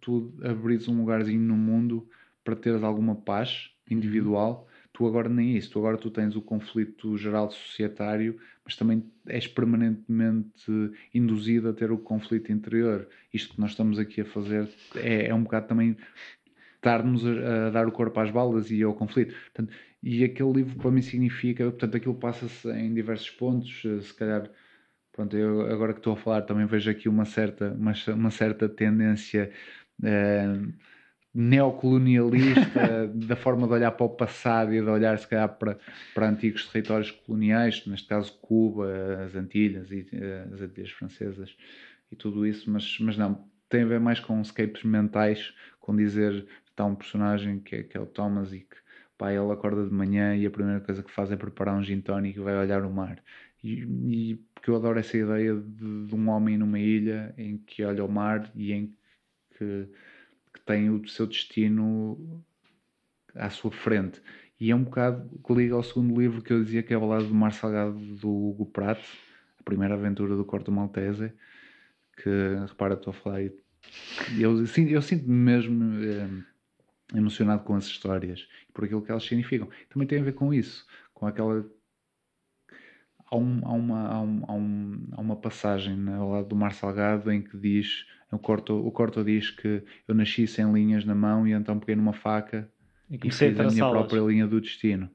tu 0.00 0.32
abrires 0.42 0.86
um 0.86 0.98
lugarzinho 1.00 1.40
no 1.40 1.56
mundo 1.56 2.08
para 2.44 2.54
teres 2.54 2.82
alguma 2.82 3.16
paz 3.16 3.70
individual. 3.90 4.68
Tu 4.92 5.06
agora 5.06 5.28
nem 5.28 5.56
isso, 5.56 5.72
tu 5.72 5.78
agora 5.80 5.98
tu 5.98 6.10
tens 6.10 6.36
o 6.36 6.42
conflito 6.42 7.16
geral 7.18 7.50
societário, 7.50 8.38
mas 8.64 8.76
também 8.76 9.04
és 9.26 9.48
permanentemente 9.48 10.70
induzido 11.12 11.68
a 11.68 11.72
ter 11.72 11.90
o 11.90 11.98
conflito 11.98 12.52
interior. 12.52 13.08
Isto 13.32 13.54
que 13.54 13.60
nós 13.60 13.70
estamos 13.70 13.98
aqui 13.98 14.20
a 14.20 14.24
fazer 14.24 14.68
é, 14.94 15.26
é 15.26 15.34
um 15.34 15.42
bocado 15.42 15.66
também 15.66 15.96
estar-nos 16.76 17.26
a, 17.26 17.66
a, 17.66 17.70
dar 17.70 17.88
o 17.88 17.92
corpo 17.92 18.20
às 18.20 18.30
balas 18.30 18.70
e 18.70 18.82
ao 18.82 18.94
conflito. 18.94 19.34
Portanto, 19.34 19.74
e 20.02 20.22
aquele 20.22 20.52
livro 20.52 20.76
para 20.76 20.90
mim 20.90 21.02
significa, 21.02 21.64
portanto, 21.64 21.96
aquilo 21.96 22.14
passa-se 22.14 22.70
em 22.70 22.92
diversos 22.92 23.30
pontos, 23.30 23.82
eh, 23.86 24.00
se 24.02 24.14
calhar, 24.14 24.50
pronto, 25.12 25.34
eu 25.36 25.62
agora 25.72 25.94
que 25.94 26.00
estou 26.00 26.12
a 26.12 26.16
falar 26.16 26.42
também 26.42 26.66
vejo 26.66 26.90
aqui 26.90 27.08
uma 27.08 27.24
certa, 27.24 27.72
uma, 27.72 27.92
uma 28.14 28.30
certa 28.30 28.68
tendência 28.68 29.50
eh, 30.02 30.58
neocolonialista 31.34 33.08
da 33.12 33.34
forma 33.34 33.66
de 33.66 33.72
olhar 33.72 33.90
para 33.90 34.06
o 34.06 34.10
passado 34.10 34.72
e 34.72 34.80
de 34.80 34.88
olhar 34.88 35.18
se 35.18 35.26
calhar 35.26 35.48
para, 35.48 35.78
para 36.14 36.28
antigos 36.28 36.68
territórios 36.68 37.10
coloniais, 37.10 37.84
neste 37.86 38.06
caso 38.06 38.32
Cuba, 38.40 39.24
as 39.24 39.34
Antilhas 39.34 39.90
e 39.90 40.06
eh, 40.12 40.46
as 40.52 40.60
Antilhas 40.60 40.90
Francesas 40.90 41.56
e 42.12 42.16
tudo 42.16 42.46
isso, 42.46 42.70
mas, 42.70 42.96
mas 43.00 43.16
não, 43.16 43.44
tem 43.68 43.82
a 43.82 43.86
ver 43.86 44.00
mais 44.00 44.20
com 44.20 44.40
escapes 44.40 44.84
mentais, 44.84 45.52
com 45.80 45.96
dizer 45.96 46.46
está 46.66 46.84
um 46.84 46.94
personagem 46.94 47.60
que 47.60 47.76
é, 47.76 47.82
que 47.82 47.96
é 47.96 48.00
o 48.00 48.06
Thomas 48.06 48.52
e 48.52 48.60
que 48.60 48.76
pá, 49.18 49.32
ele 49.32 49.50
acorda 49.52 49.84
de 49.84 49.92
manhã 49.92 50.36
e 50.36 50.46
a 50.46 50.50
primeira 50.50 50.80
coisa 50.80 51.02
que 51.02 51.10
faz 51.10 51.30
é 51.30 51.36
preparar 51.36 51.76
um 51.76 51.82
gin 51.82 52.00
tonic 52.00 52.38
e 52.38 52.42
vai 52.42 52.56
olhar 52.56 52.84
o 52.84 52.90
mar. 52.90 53.22
E, 53.62 53.82
e 54.30 54.34
porque 54.54 54.70
eu 54.70 54.76
adoro 54.76 54.98
essa 54.98 55.16
ideia 55.16 55.54
de, 55.54 56.06
de, 56.06 56.14
um 56.14 56.28
homem 56.28 56.58
numa 56.58 56.78
ilha 56.78 57.34
em 57.38 57.58
que 57.58 57.82
olha 57.82 58.04
o 58.04 58.08
mar 58.08 58.50
e 58.54 58.72
em 58.72 58.94
que, 59.56 59.88
que 60.54 60.60
tem 60.60 60.88
o 60.88 61.06
seu 61.08 61.26
destino 61.26 62.42
à 63.34 63.50
sua 63.50 63.70
frente. 63.70 64.22
E 64.58 64.70
é 64.70 64.74
um 64.74 64.84
bocado 64.84 65.28
que 65.44 65.52
liga 65.52 65.74
ao 65.74 65.82
segundo 65.82 66.18
livro 66.18 66.40
que 66.40 66.52
eu 66.52 66.64
dizia 66.64 66.82
que 66.82 66.94
é 66.94 66.96
a 66.96 67.00
balada 67.00 67.24
do 67.24 67.34
Mar 67.34 67.52
Salgado 67.52 67.98
do 67.98 68.30
Hugo 68.30 68.66
Pratt, 68.66 69.04
a 69.60 69.62
primeira 69.64 69.94
aventura 69.94 70.36
do 70.36 70.44
Corto 70.44 70.72
Maltese, 70.72 71.32
que, 72.16 72.30
repara, 72.68 72.94
estou 72.94 73.10
a 73.10 73.14
falar 73.14 73.36
aí, 73.36 73.52
eu, 74.38 74.60
eu 74.60 75.02
sinto-me 75.02 75.34
mesmo... 75.34 76.04
Eh, 76.04 76.54
emocionado 77.12 77.64
com 77.64 77.74
as 77.74 77.86
histórias 77.86 78.48
e 78.68 78.72
por 78.72 78.84
aquilo 78.84 79.02
que 79.02 79.10
elas 79.10 79.24
significam. 79.24 79.68
Também 79.88 80.06
tem 80.06 80.20
a 80.20 80.24
ver 80.24 80.34
com 80.34 80.54
isso, 80.54 80.86
com 81.12 81.26
aquela. 81.26 81.64
Há, 83.26 83.36
um, 83.36 83.60
há, 83.64 83.72
uma, 83.72 84.08
há, 84.08 84.20
um, 84.20 84.44
há, 84.46 84.52
um, 84.52 85.08
há 85.12 85.20
uma 85.20 85.36
passagem 85.36 86.08
ao 86.08 86.30
lado 86.30 86.48
do 86.48 86.56
Mar 86.56 86.72
Salgado 86.72 87.30
em 87.30 87.42
que 87.42 87.56
diz: 87.56 88.06
o 88.34 88.38
Corto, 88.38 88.74
o 88.74 88.90
Corto 88.90 89.24
diz 89.24 89.50
que 89.50 89.82
eu 90.06 90.14
nasci 90.14 90.46
sem 90.46 90.70
linhas 90.72 91.04
na 91.04 91.14
mão 91.14 91.46
e 91.46 91.52
então 91.52 91.78
peguei 91.78 91.96
numa 91.96 92.12
faca 92.12 92.68
e, 93.10 93.16
e 93.16 93.30
fiz 93.30 93.58
a, 93.58 93.64
a 93.64 93.70
minha 93.70 93.88
própria 93.90 94.20
linha 94.20 94.46
do 94.46 94.60
destino. 94.60 95.10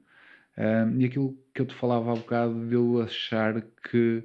Um, 0.56 1.00
e 1.00 1.04
aquilo 1.04 1.38
que 1.54 1.62
eu 1.62 1.66
te 1.66 1.74
falava 1.74 2.12
há 2.12 2.14
bocado 2.16 2.66
de 2.66 2.74
eu 2.74 3.00
achar 3.00 3.62
que 3.88 4.22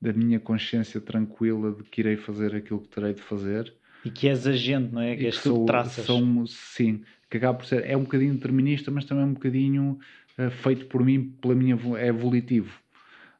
da 0.00 0.12
minha 0.12 0.38
consciência 0.38 1.00
tranquila 1.00 1.72
de 1.72 1.82
que 1.84 2.00
irei 2.00 2.16
fazer 2.16 2.54
aquilo 2.54 2.80
que 2.80 2.88
terei 2.88 3.14
de 3.14 3.22
fazer 3.22 3.74
e 4.04 4.10
que 4.10 4.28
és 4.28 4.46
agente, 4.46 4.92
não 4.92 5.00
é? 5.00 5.16
Que 5.16 5.26
és 5.26 5.42
tu 5.42 5.60
que 5.60 5.66
traças. 5.66 6.04
São, 6.04 6.46
sim, 6.46 7.02
que 7.30 7.38
acaba 7.38 7.58
por 7.58 7.66
ser, 7.66 7.84
é 7.86 7.96
um 7.96 8.02
bocadinho 8.02 8.34
determinista, 8.34 8.90
mas 8.90 9.06
também 9.06 9.24
é 9.24 9.26
um 9.26 9.32
bocadinho 9.32 9.98
uh, 10.38 10.50
feito 10.50 10.86
por 10.86 11.02
mim, 11.02 11.34
pela 11.40 11.54
minha, 11.54 11.78
é 11.96 12.08
evolutivo. 12.08 12.78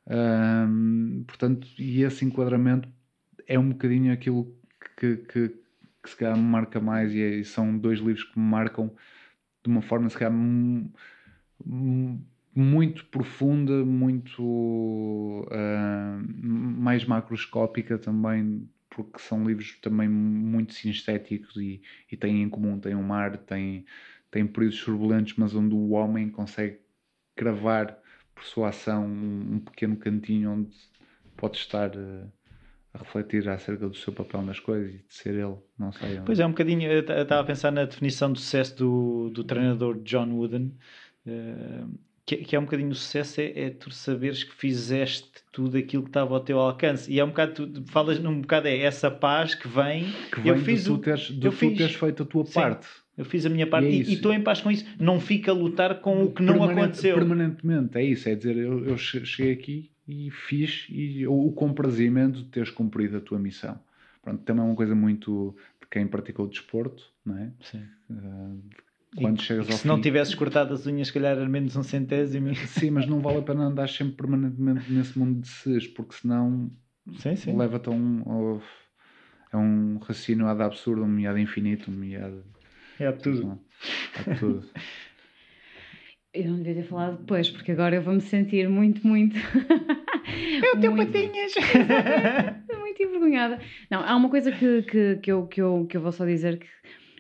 Um, 0.06 1.24
portanto, 1.26 1.66
e 1.78 2.02
esse 2.02 2.24
enquadramento 2.24 2.88
é 3.46 3.58
um 3.58 3.70
bocadinho 3.70 4.12
aquilo 4.12 4.54
que, 4.96 5.16
que, 5.16 5.48
que 6.02 6.10
se 6.10 6.16
calhar 6.16 6.36
me 6.36 6.42
marca 6.42 6.80
mais 6.80 7.12
e, 7.14 7.22
é, 7.22 7.44
são 7.44 7.76
dois 7.76 7.98
livros 7.98 8.24
que 8.24 8.38
me 8.38 8.44
marcam 8.46 8.90
de 9.62 9.70
uma 9.70 9.82
forma 9.82 10.08
se 10.10 10.18
calhar 10.18 10.32
muito 12.54 13.04
profunda, 13.06 13.84
muito 13.84 14.42
uh, 15.50 16.22
mais 16.40 17.04
macroscópica 17.04 17.98
também 17.98 18.68
porque 18.94 19.18
são 19.18 19.44
livros 19.44 19.76
também 19.80 20.08
muito 20.08 20.72
sinestéticos 20.72 21.56
e, 21.56 21.82
e 22.10 22.16
têm 22.16 22.42
em 22.42 22.48
comum, 22.48 22.78
têm 22.78 22.94
um 22.94 23.02
mar, 23.02 23.36
têm, 23.38 23.84
têm 24.30 24.46
períodos 24.46 24.84
turbulentos, 24.84 25.34
mas 25.36 25.54
onde 25.54 25.74
o 25.74 25.90
homem 25.90 26.30
consegue 26.30 26.78
cravar 27.34 27.98
por 28.34 28.44
sua 28.44 28.68
ação 28.68 29.04
um, 29.04 29.54
um 29.54 29.58
pequeno 29.58 29.96
cantinho 29.96 30.52
onde 30.52 30.76
pode 31.36 31.56
estar 31.56 31.90
uh, 31.96 32.30
a 32.94 32.98
refletir 32.98 33.48
acerca 33.48 33.88
do 33.88 33.96
seu 33.96 34.12
papel 34.12 34.40
nas 34.42 34.60
coisas 34.60 34.94
e 34.94 34.98
de 34.98 35.04
ser 35.08 35.34
ele, 35.34 35.56
não 35.76 35.90
sei. 35.90 36.20
Pois 36.24 36.38
é, 36.38 36.46
um 36.46 36.50
bocadinho, 36.50 36.90
eu 36.90 37.00
estava 37.00 37.40
a 37.40 37.44
pensar 37.44 37.72
na 37.72 37.84
definição 37.84 38.32
de 38.32 38.40
sucesso 38.40 38.76
do, 38.76 39.30
do 39.30 39.42
treinador 39.42 40.00
John 40.04 40.30
Wooden, 40.30 40.72
uh, 41.26 41.98
que, 42.24 42.36
que, 42.36 42.54
é 42.54 42.58
um 42.58 42.62
bocadinho 42.62 42.90
o 42.90 42.94
sucesso, 42.94 43.40
é, 43.40 43.52
é, 43.56 43.70
tu 43.70 43.90
saberes 43.90 44.44
que 44.44 44.54
fizeste 44.54 45.28
tudo 45.52 45.76
aquilo 45.76 46.04
que 46.04 46.08
estava 46.08 46.34
ao 46.34 46.40
teu 46.40 46.58
alcance. 46.58 47.10
E 47.12 47.18
é 47.18 47.24
um 47.24 47.28
bocado, 47.28 47.66
tu 47.66 47.84
falas 47.86 48.20
num 48.20 48.40
bocado, 48.40 48.68
é 48.68 48.78
essa 48.78 49.10
paz 49.10 49.56
que 49.56 49.66
vem. 49.66 50.12
Que 50.32 50.40
vem 50.40 50.52
eu 50.52 50.58
fiz 50.58 50.84
de 50.84 50.90
tu 50.90 50.98
teres, 50.98 51.22
de 51.22 51.46
eu 51.46 51.50
tu 51.50 51.56
fiz, 51.56 51.76
teres 51.76 51.94
feito 51.96 52.22
a 52.22 52.26
tua 52.26 52.46
Sim, 52.46 52.54
parte. 52.54 52.86
Eu 53.18 53.24
fiz 53.24 53.44
a 53.44 53.48
minha 53.48 53.66
parte 53.66 53.88
e, 53.88 54.00
é 54.00 54.04
e 54.04 54.14
estou 54.14 54.32
em 54.32 54.40
paz 54.40 54.60
com 54.60 54.70
isso. 54.70 54.86
Não 54.98 55.20
fica 55.20 55.50
a 55.50 55.54
lutar 55.54 56.00
com 56.00 56.24
o 56.24 56.32
que 56.32 56.42
não 56.42 56.62
aconteceu. 56.62 57.16
Permanentemente, 57.16 57.98
é 57.98 58.04
isso. 58.04 58.28
É 58.28 58.34
dizer, 58.34 58.56
eu, 58.56 58.86
eu 58.86 58.96
cheguei 58.96 59.52
aqui 59.52 59.93
e 60.06 60.30
fiz 60.30 60.86
e 60.90 61.26
o 61.26 61.50
comprazimento 61.52 62.42
de 62.42 62.48
teres 62.48 62.70
cumprido 62.70 63.16
a 63.16 63.20
tua 63.20 63.38
missão. 63.38 63.78
Pronto, 64.22 64.42
também 64.42 64.62
é 64.62 64.66
uma 64.66 64.76
coisa 64.76 64.94
muito 64.94 65.56
de 65.80 65.86
quem 65.88 66.06
praticou 66.06 66.46
o 66.46 66.48
desporto, 66.48 67.12
não 67.24 67.38
é? 67.38 67.52
Sim. 67.60 67.84
Uh, 68.10 68.60
quando 69.16 69.40
e, 69.40 69.42
chegas 69.42 69.68
e 69.68 69.72
ao 69.72 69.76
se 69.76 69.82
fim... 69.82 69.88
não 69.88 70.00
tivesses 70.00 70.34
cortado 70.34 70.74
as 70.74 70.86
unhas, 70.86 71.08
se 71.08 71.14
calhar 71.14 71.36
era 71.36 71.48
menos 71.48 71.76
um 71.76 71.82
centésimo. 71.82 72.54
Sim, 72.54 72.90
mas 72.90 73.06
não 73.06 73.20
vale 73.20 73.38
a 73.38 73.42
pena 73.42 73.64
andar 73.64 73.88
sempre 73.88 74.14
permanentemente 74.14 74.90
nesse 74.92 75.18
mundo 75.18 75.40
de 75.40 75.48
ses, 75.48 75.86
porque 75.86 76.14
senão 76.14 76.70
leva-te 77.54 77.88
a 77.88 77.92
um, 77.92 78.60
a 79.52 79.58
um 79.58 79.98
raciocínio 79.98 80.46
ad 80.46 80.62
absurdo, 80.62 81.02
um 81.02 81.08
miado 81.08 81.38
infinito, 81.38 81.90
um 81.90 81.94
miado. 81.94 82.44
É 82.98 83.06
a 83.06 83.12
tudo. 83.12 83.60
É 84.26 84.34
tudo. 84.34 84.64
Eu 86.34 86.50
não 86.50 86.56
devia 86.56 86.74
ter 86.74 86.88
falado 86.88 87.18
depois, 87.18 87.48
porque 87.48 87.70
agora 87.70 87.94
eu 87.94 88.02
vou 88.02 88.14
me 88.14 88.20
sentir 88.20 88.68
muito, 88.68 89.06
muito. 89.06 89.36
Eu 90.64 90.80
tenho 90.80 90.92
muito... 90.92 91.12
patinhas! 91.12 91.52
muito 92.80 93.02
envergonhada. 93.02 93.60
Não, 93.88 94.00
há 94.00 94.16
uma 94.16 94.28
coisa 94.28 94.50
que, 94.50 94.82
que, 94.82 95.16
que, 95.16 95.30
eu, 95.30 95.46
que, 95.46 95.62
eu, 95.62 95.86
que 95.88 95.96
eu 95.96 96.00
vou 96.00 96.10
só 96.10 96.24
dizer 96.24 96.58
que 96.58 96.66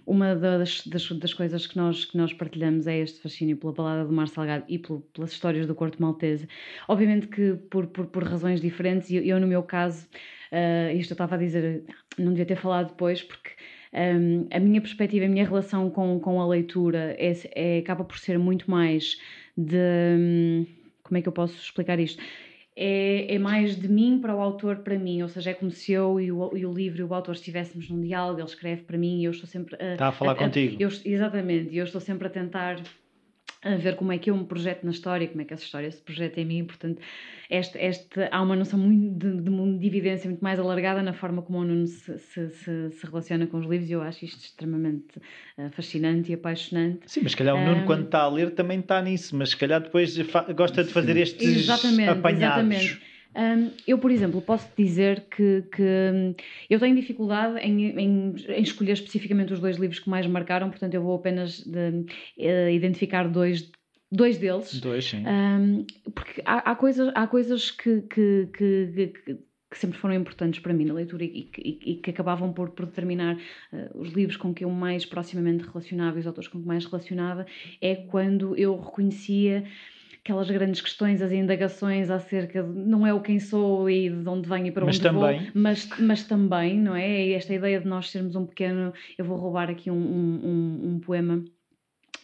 uma 0.06 0.34
das, 0.34 0.86
das, 0.86 1.08
das, 1.12 1.32
coisas 1.32 1.66
que 1.66 1.76
nós, 1.76 2.04
que 2.04 2.16
nós 2.16 2.32
partilhamos 2.32 2.86
é 2.86 2.98
este 2.98 3.20
fascínio 3.20 3.56
pela 3.56 3.72
balada 3.72 4.04
do 4.04 4.12
Mar 4.12 4.28
Salgado 4.28 4.64
e 4.68 4.78
pelo, 4.78 5.00
pelas 5.00 5.32
histórias 5.32 5.66
do 5.66 5.74
Corto 5.74 6.02
Maltese. 6.02 6.48
Obviamente 6.88 7.28
que 7.28 7.54
por, 7.70 7.86
por, 7.86 8.06
por 8.06 8.24
razões 8.24 8.60
diferentes, 8.60 9.10
e 9.10 9.16
eu, 9.16 9.22
eu, 9.22 9.40
no 9.40 9.46
meu 9.46 9.62
caso, 9.62 10.06
uh, 10.52 10.96
isto 10.96 11.12
eu 11.12 11.14
estava 11.14 11.36
a 11.36 11.38
dizer, 11.38 11.84
não 12.18 12.32
devia 12.32 12.46
ter 12.46 12.56
falado 12.56 12.88
depois, 12.88 13.22
porque 13.22 13.50
um, 13.94 14.46
a 14.50 14.60
minha 14.60 14.80
perspectiva, 14.80 15.26
a 15.26 15.28
minha 15.28 15.44
relação 15.44 15.88
com, 15.90 16.18
com 16.20 16.40
a 16.40 16.46
leitura 16.46 17.16
é, 17.18 17.32
é 17.54 17.78
acaba 17.78 18.04
por 18.04 18.18
ser 18.18 18.38
muito 18.38 18.70
mais 18.70 19.18
de. 19.56 19.76
Um, 19.76 20.66
como 21.02 21.18
é 21.18 21.22
que 21.22 21.28
eu 21.28 21.32
posso 21.32 21.54
explicar 21.56 22.00
isto? 22.00 22.22
é, 22.76 23.34
é 23.34 23.38
mais 23.38 23.76
de 23.76 23.88
mim 23.88 24.18
para 24.20 24.34
o 24.34 24.40
autor 24.40 24.78
para 24.78 24.98
mim, 24.98 25.22
ou 25.22 25.28
seja, 25.28 25.50
é 25.50 25.54
como 25.54 25.70
se 25.70 25.92
eu 25.92 26.20
e 26.20 26.32
o, 26.32 26.56
e 26.56 26.66
o 26.66 26.72
livro 26.72 27.00
e 27.00 27.04
o 27.04 27.14
autor 27.14 27.34
estivéssemos 27.34 27.88
num 27.88 28.00
diálogo, 28.00 28.40
ele 28.40 28.48
escreve 28.48 28.82
para 28.82 28.98
mim 28.98 29.20
e 29.20 29.24
eu 29.24 29.30
estou 29.30 29.48
sempre 29.48 29.76
a, 29.80 29.92
Está 29.92 30.08
a 30.08 30.12
falar 30.12 30.32
a, 30.32 30.36
contigo. 30.36 30.76
Eu, 30.80 30.88
exatamente, 31.04 31.72
e 31.72 31.78
eu 31.78 31.84
estou 31.84 32.00
sempre 32.00 32.26
a 32.26 32.30
tentar 32.30 32.82
a 33.64 33.76
ver 33.76 33.96
como 33.96 34.12
é 34.12 34.18
que 34.18 34.30
eu 34.30 34.36
me 34.36 34.44
projeto 34.44 34.84
na 34.84 34.90
história, 34.90 35.26
como 35.26 35.40
é 35.40 35.44
que 35.44 35.54
essa 35.54 35.64
história 35.64 35.90
se 35.90 36.00
projeta 36.00 36.40
em 36.40 36.44
mim, 36.44 36.64
portanto, 36.64 37.00
este, 37.48 37.78
este, 37.78 38.28
há 38.30 38.42
uma 38.42 38.54
noção 38.54 38.78
muito 38.78 39.18
de, 39.18 39.40
de, 39.40 39.78
de 39.78 39.86
evidência 39.86 40.28
muito 40.28 40.42
mais 40.42 40.58
alargada 40.58 41.02
na 41.02 41.12
forma 41.12 41.42
como 41.42 41.58
o 41.58 41.64
Nuno 41.64 41.86
se, 41.86 42.18
se, 42.18 42.50
se, 42.50 42.90
se 42.90 43.06
relaciona 43.06 43.46
com 43.46 43.58
os 43.58 43.66
livros 43.66 43.88
e 43.88 43.92
eu 43.92 44.02
acho 44.02 44.24
isto 44.24 44.40
extremamente 44.40 45.18
uh, 45.58 45.70
fascinante 45.70 46.30
e 46.30 46.34
apaixonante. 46.34 47.00
Sim, 47.06 47.20
mas 47.22 47.32
se 47.32 47.38
calhar 47.38 47.54
o 47.54 47.60
Nuno, 47.64 47.82
um, 47.82 47.86
quando 47.86 48.04
está 48.04 48.20
a 48.20 48.28
ler, 48.28 48.50
também 48.50 48.80
está 48.80 49.00
nisso, 49.00 49.34
mas 49.36 49.50
se 49.50 49.56
calhar 49.56 49.80
depois 49.80 50.16
gosta 50.54 50.84
de 50.84 50.92
fazer 50.92 51.16
estes 51.16 51.46
exatamente, 51.46 52.10
apanhados. 52.10 52.64
Exatamente. 52.74 53.13
Um, 53.36 53.70
eu, 53.86 53.98
por 53.98 54.10
exemplo, 54.10 54.40
posso 54.40 54.68
dizer 54.76 55.26
que, 55.30 55.62
que 55.74 55.82
hum, 55.82 56.34
eu 56.70 56.78
tenho 56.78 56.94
dificuldade 56.94 57.58
em, 57.58 57.98
em, 57.98 58.34
em, 58.48 58.62
escolher 58.62 58.92
especificamente 58.92 59.52
os 59.52 59.60
dois 59.60 59.76
livros 59.76 59.98
que 59.98 60.08
mais 60.08 60.26
marcaram, 60.26 60.70
portanto, 60.70 60.94
eu 60.94 61.02
vou 61.02 61.16
apenas 61.16 61.58
de, 61.60 62.06
uh, 62.38 62.70
identificar 62.70 63.28
dois 63.28 63.70
dois 64.10 64.38
deles. 64.38 64.80
Dois, 64.80 65.04
sim. 65.06 65.24
Um, 65.26 65.84
porque 66.14 66.40
há, 66.44 66.70
há, 66.70 66.76
coisas, 66.76 67.10
há 67.16 67.26
coisas 67.26 67.72
que, 67.72 68.02
que, 68.02 68.48
que, 68.56 68.86
que, 68.94 69.38
que 69.70 69.78
sempre 69.78 69.98
foram 69.98 70.14
importantes 70.14 70.60
para 70.60 70.72
mim 70.72 70.84
na 70.84 70.94
leitura 70.94 71.24
e, 71.24 71.50
e, 71.58 71.92
e 71.92 71.94
que 71.96 72.10
acabavam 72.10 72.52
por, 72.52 72.70
por 72.70 72.86
determinar 72.86 73.36
uh, 73.36 73.98
os 73.98 74.12
livros 74.12 74.36
com 74.36 74.54
que 74.54 74.64
eu 74.64 74.70
mais 74.70 75.04
proximamente 75.04 75.64
relacionava 75.64 76.16
e 76.16 76.20
os 76.20 76.26
autores 76.28 76.48
com 76.48 76.60
que 76.60 76.66
mais 76.66 76.84
relacionava, 76.84 77.44
é 77.80 77.96
quando 77.96 78.56
eu 78.56 78.78
reconhecia 78.80 79.64
aquelas 80.24 80.50
grandes 80.50 80.80
questões, 80.80 81.20
as 81.20 81.30
indagações 81.30 82.08
acerca 82.08 82.62
de 82.62 82.70
não 82.70 83.06
é 83.06 83.12
o 83.12 83.20
quem 83.20 83.38
sou 83.38 83.90
e 83.90 84.08
de 84.08 84.26
onde 84.26 84.48
venho 84.48 84.68
e 84.68 84.72
para 84.72 84.86
mas 84.86 84.96
onde 84.96 85.02
também. 85.02 85.40
vou, 85.40 85.50
mas, 85.54 85.86
mas 85.98 86.24
também, 86.24 86.78
não 86.78 86.96
é? 86.96 87.32
Esta 87.32 87.52
ideia 87.52 87.78
de 87.78 87.86
nós 87.86 88.10
sermos 88.10 88.34
um 88.34 88.46
pequeno. 88.46 88.94
Eu 89.18 89.24
vou 89.26 89.36
roubar 89.36 89.68
aqui 89.68 89.90
um, 89.90 89.94
um, 89.94 90.80
um 90.94 90.98
poema 90.98 91.44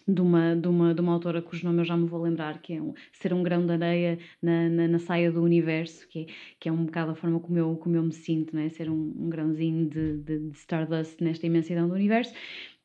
de 0.09 0.21
uma, 0.23 0.57
de, 0.57 0.67
uma, 0.67 0.95
de 0.95 1.01
uma 1.03 1.13
autora 1.13 1.43
cujo 1.43 1.67
nome 1.67 1.81
eu 1.81 1.85
já 1.85 1.95
me 1.95 2.07
vou 2.07 2.23
lembrar, 2.23 2.63
que 2.63 2.73
é 2.73 2.81
um, 2.81 2.95
ser 3.13 3.35
um 3.35 3.43
grão 3.43 3.67
de 3.67 3.73
areia 3.73 4.19
na, 4.41 4.71
na, 4.71 4.89
na, 4.89 4.99
saia 4.99 5.31
do 5.31 5.43
universo, 5.43 6.09
que 6.09 6.21
é, 6.21 6.27
que 6.59 6.69
é 6.71 6.73
um 6.73 6.87
bocado 6.87 7.11
a 7.11 7.15
forma 7.15 7.39
como 7.39 7.59
eu, 7.59 7.77
como 7.77 7.97
eu 7.97 8.03
me 8.03 8.13
sinto, 8.13 8.57
não 8.57 8.63
é? 8.63 8.71
ser 8.71 8.89
um, 8.89 9.15
um 9.15 9.29
grãozinho 9.29 9.87
de, 9.87 10.17
de, 10.17 10.39
de 10.39 10.57
Stardust 10.57 11.23
nesta 11.23 11.47
imensidão 11.47 11.87
do 11.87 11.95
universo. 11.95 12.33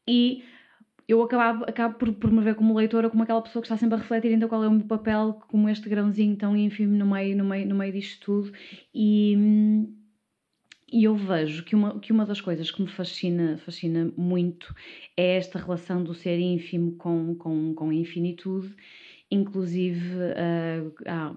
E 0.06 0.44
eu 1.08 1.22
acabo, 1.22 1.66
acabo 1.66 1.96
por, 1.96 2.14
por 2.14 2.32
me 2.32 2.42
ver 2.42 2.56
como 2.56 2.76
leitora, 2.76 3.10
como 3.10 3.24
aquela 3.24 3.42
pessoa 3.42 3.62
que 3.62 3.68
está 3.68 3.78
sempre 3.78 3.96
a 3.96 4.00
refletir 4.00 4.32
então 4.32 4.50
qual 4.50 4.64
é 4.64 4.68
o 4.68 4.72
meu 4.72 4.88
papel 4.88 5.40
como 5.48 5.70
este 5.70 5.88
grãozinho 5.88 6.36
tão 6.36 6.56
ínfimo 6.58 6.96
no 6.96 7.06
meio, 7.06 7.38
no 7.38 7.46
meio, 7.46 7.68
no 7.68 7.76
meio 7.76 7.94
disto 7.94 8.26
tudo. 8.26 8.52
E, 8.94 9.38
e 10.92 11.04
eu 11.04 11.16
vejo 11.16 11.64
que 11.64 11.76
uma, 11.76 12.00
que 12.00 12.12
uma 12.12 12.26
das 12.26 12.42
coisas 12.42 12.72
que 12.72 12.82
me 12.82 12.88
fascina, 12.88 13.58
fascina 13.58 14.12
muito 14.18 14.74
é 15.16 15.38
esta 15.38 15.60
relação 15.60 16.04
do 16.04 16.14
ser 16.14 16.40
ínfimo 16.40 16.96
com, 16.96 17.36
com, 17.36 17.74
com 17.76 17.90
a 17.90 17.94
infinitude 17.94 18.76
Inclusive, 19.32 20.18
uh, 20.18 20.94
ah, 21.08 21.36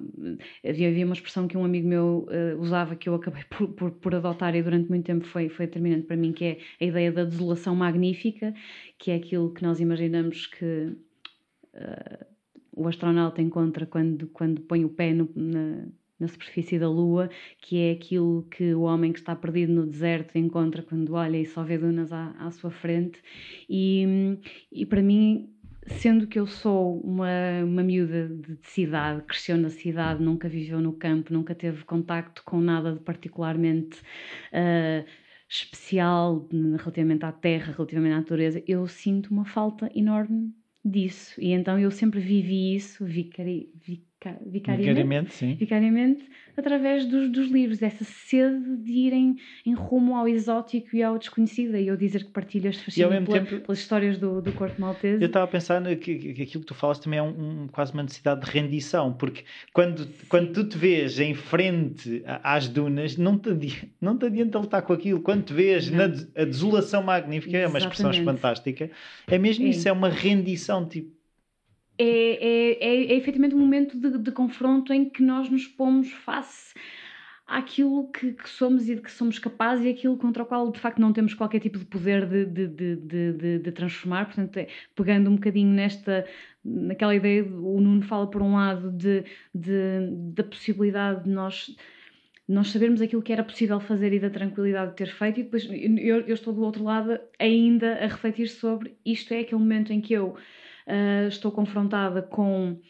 havia, 0.66 0.88
havia 0.88 1.06
uma 1.06 1.14
expressão 1.14 1.48
que 1.48 1.56
um 1.56 1.64
amigo 1.64 1.88
meu 1.88 2.26
uh, 2.28 2.60
usava 2.60 2.94
que 2.94 3.08
eu 3.08 3.14
acabei 3.14 3.42
por, 3.48 3.68
por, 3.68 3.90
por, 3.92 4.14
adotar 4.14 4.54
e 4.54 4.62
durante 4.62 4.90
muito 4.90 5.06
tempo 5.06 5.24
foi, 5.26 5.48
foi 5.48 5.66
determinante 5.66 6.06
para 6.06 6.16
mim, 6.16 6.32
que 6.32 6.44
é 6.44 6.58
a 6.80 6.84
ideia 6.84 7.10
da 7.10 7.24
desolação 7.24 7.74
magnífica, 7.74 8.54
que 8.98 9.10
é 9.10 9.14
aquilo 9.14 9.52
que 9.54 9.62
nós 9.62 9.80
imaginamos 9.80 10.46
que 10.46 10.96
uh, 11.74 12.26
o 12.72 12.86
astronauta 12.86 13.40
encontra 13.40 13.86
quando, 13.86 14.28
quando 14.28 14.60
põe 14.60 14.84
o 14.84 14.90
pé 14.90 15.14
no, 15.14 15.30
na, 15.34 15.88
na 16.20 16.28
superfície 16.28 16.78
da 16.78 16.90
Lua, 16.90 17.30
que 17.60 17.78
é 17.78 17.92
aquilo 17.92 18.46
que 18.50 18.74
o 18.74 18.82
homem 18.82 19.12
que 19.12 19.18
está 19.18 19.34
perdido 19.34 19.72
no 19.72 19.86
deserto 19.86 20.36
encontra 20.36 20.82
quando 20.82 21.14
olha 21.14 21.38
e 21.38 21.46
só 21.46 21.62
vê 21.62 21.78
dunas 21.78 22.12
à, 22.12 22.30
à 22.38 22.50
sua 22.50 22.70
frente. 22.70 23.20
E, 23.68 24.36
e 24.70 24.84
para 24.84 25.02
mim 25.02 25.48
sendo 25.88 26.26
que 26.26 26.38
eu 26.38 26.46
sou 26.46 27.00
uma, 27.00 27.28
uma 27.64 27.82
miúda 27.82 28.28
de 28.28 28.58
cidade, 28.62 29.22
cresceu 29.22 29.56
na 29.56 29.70
cidade, 29.70 30.22
nunca 30.22 30.48
viveu 30.48 30.80
no 30.80 30.92
campo, 30.92 31.32
nunca 31.32 31.54
teve 31.54 31.84
contacto 31.84 32.42
com 32.44 32.60
nada 32.60 32.92
de 32.92 33.00
particularmente 33.00 34.00
uh, 34.52 35.06
especial 35.48 36.46
relativamente 36.78 37.24
à 37.24 37.32
terra, 37.32 37.72
relativamente 37.72 38.12
à 38.12 38.16
natureza, 38.18 38.62
eu 38.66 38.86
sinto 38.86 39.30
uma 39.30 39.44
falta 39.44 39.90
enorme 39.94 40.54
disso. 40.84 41.40
E 41.40 41.52
então 41.52 41.78
eu 41.78 41.90
sempre 41.90 42.20
vivi 42.20 42.74
isso 42.76 43.04
vicari, 43.04 43.72
vicariamente, 44.44 44.88
vicariamente, 44.88 45.34
sim. 45.34 45.54
vicariamente 45.54 46.28
através 46.58 47.06
dos, 47.06 47.30
dos 47.30 47.48
livros, 47.48 47.78
dessa 47.78 48.04
sede 48.04 48.76
de 48.78 48.92
irem 48.92 49.36
em 49.64 49.74
rumo 49.74 50.16
ao 50.16 50.26
exótico 50.26 50.96
e 50.96 51.02
ao 51.02 51.16
desconhecido. 51.16 51.76
E 51.76 51.86
eu 51.86 51.96
dizer 51.96 52.24
que 52.24 52.30
partilho 52.30 52.68
este 52.68 52.84
fascínio 52.84 53.24
pela, 53.24 53.40
tempo, 53.40 53.60
pelas 53.60 53.78
histórias 53.78 54.18
do, 54.18 54.42
do 54.42 54.52
corpo 54.52 54.80
maltese. 54.80 55.22
Eu 55.22 55.28
estava 55.28 55.44
a 55.44 55.48
pensar 55.48 55.82
que, 55.96 56.16
que, 56.16 56.42
aquilo 56.42 56.60
que 56.60 56.66
tu 56.66 56.74
falas 56.74 56.98
também 56.98 57.20
é 57.20 57.22
um, 57.22 57.62
um, 57.62 57.68
quase 57.68 57.92
uma 57.92 58.02
necessidade 58.02 58.44
de 58.44 58.50
rendição, 58.50 59.12
porque 59.12 59.44
quando, 59.72 60.08
quando 60.28 60.52
tu 60.52 60.64
te 60.64 60.76
vês 60.76 61.20
em 61.20 61.34
frente 61.34 62.22
às 62.42 62.68
dunas, 62.68 63.16
não 63.16 63.38
te, 63.38 63.50
adianta, 63.50 63.88
não 64.00 64.18
te 64.18 64.26
adianta 64.26 64.58
lutar 64.58 64.82
com 64.82 64.92
aquilo. 64.92 65.20
Quando 65.20 65.44
te 65.44 65.52
vês 65.52 65.90
não. 65.90 66.08
na 66.08 66.14
a 66.36 66.44
desolação 66.44 67.02
magnífica, 67.02 67.56
Exatamente. 67.56 67.64
é 67.64 67.86
uma 67.86 67.92
expressão 67.92 68.24
fantástica, 68.24 68.90
é 69.26 69.38
mesmo 69.38 69.64
é. 69.64 69.68
isso, 69.68 69.88
é 69.88 69.92
uma 69.92 70.08
rendição, 70.08 70.86
tipo 70.86 71.17
é, 71.98 72.04
é, 72.04 72.72
é, 72.80 73.12
é 73.12 73.16
efetivamente 73.16 73.54
um 73.54 73.58
momento 73.58 73.98
de, 73.98 74.18
de, 74.18 74.32
confronto 74.32 74.92
em 74.92 75.08
que 75.08 75.22
nós 75.22 75.50
nos 75.50 75.66
pomos 75.66 76.12
face 76.12 76.72
àquilo 77.46 78.10
que, 78.12 78.34
que, 78.34 78.48
somos 78.48 78.88
e 78.88 78.94
de 78.94 79.00
que 79.00 79.10
somos 79.10 79.38
capazes 79.38 79.84
e 79.84 79.88
aquilo 79.88 80.16
contra 80.16 80.42
o 80.42 80.46
qual 80.46 80.70
de 80.70 80.78
facto 80.78 81.00
não 81.00 81.12
temos 81.12 81.34
qualquer 81.34 81.60
tipo 81.60 81.78
de 81.78 81.86
poder 81.86 82.26
de, 82.26 82.44
de, 82.44 82.96
de, 82.96 83.58
de 83.58 83.72
transformar. 83.72 84.26
Portanto, 84.26 84.56
é, 84.58 84.68
pegando 84.94 85.30
um 85.30 85.34
bocadinho 85.34 85.72
nesta 85.72 86.26
naquela 86.64 87.14
ideia, 87.14 87.44
o 87.44 87.80
Nuno 87.80 88.02
fala 88.02 88.28
por 88.30 88.42
um 88.42 88.54
lado 88.54 88.92
de, 88.92 89.24
de, 89.54 90.10
da 90.34 90.44
possibilidade 90.44 91.24
de 91.24 91.30
nós 91.30 91.74
nós 92.48 92.70
sabermos 92.70 93.02
aquilo 93.02 93.20
que 93.20 93.32
era 93.32 93.44
possível 93.44 93.78
fazer 93.78 94.10
e 94.14 94.18
da 94.18 94.30
tranquilidade 94.30 94.92
de 94.92 94.96
ter 94.96 95.08
feito, 95.08 95.40
e 95.40 95.42
depois 95.42 95.68
eu, 95.70 96.20
eu 96.20 96.34
estou 96.34 96.54
do 96.54 96.62
outro 96.62 96.82
lado 96.82 97.20
ainda 97.38 97.92
a 97.96 98.06
refletir 98.06 98.48
sobre 98.48 98.96
isto 99.04 99.34
é 99.34 99.40
aquele 99.40 99.60
momento 99.60 99.92
em 99.92 100.00
que 100.00 100.14
eu 100.14 100.34
uh, 100.88 101.28
estou 101.28 101.52
confrontada 101.52 102.22
com 102.22 102.80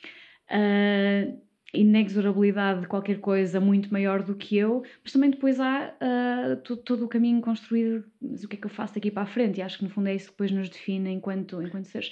a 0.49 1.77
inexorabilidade 1.77 2.81
de 2.81 2.87
qualquer 2.87 3.21
coisa 3.21 3.61
muito 3.61 3.93
maior 3.93 4.23
do 4.23 4.35
que 4.35 4.57
eu, 4.57 4.83
mas 5.03 5.13
também 5.13 5.31
depois 5.31 5.61
há 5.61 5.95
uh, 5.95 6.77
todo, 6.79 7.05
o 7.05 7.09
caminho 7.09 7.41
construído, 7.43 8.05
mas 8.21 8.43
o 8.43 8.49
que 8.49 8.57
é 8.57 8.59
que 8.59 8.67
eu 8.67 8.71
faço 8.71 8.95
daqui 8.95 9.11
para 9.11 9.25
a 9.25 9.27
frente? 9.27 9.59
E 9.59 9.63
acho 9.63 9.79
que 9.79 9.85
no 9.85 9.91
fundo 9.91 10.09
é 10.09 10.15
isso 10.15 10.27
que 10.27 10.33
depois 10.33 10.51
nos 10.51 10.71
define 10.71 11.11
enquanto, 11.11 11.61
enquanto 11.63 11.85
seres. 11.85 12.11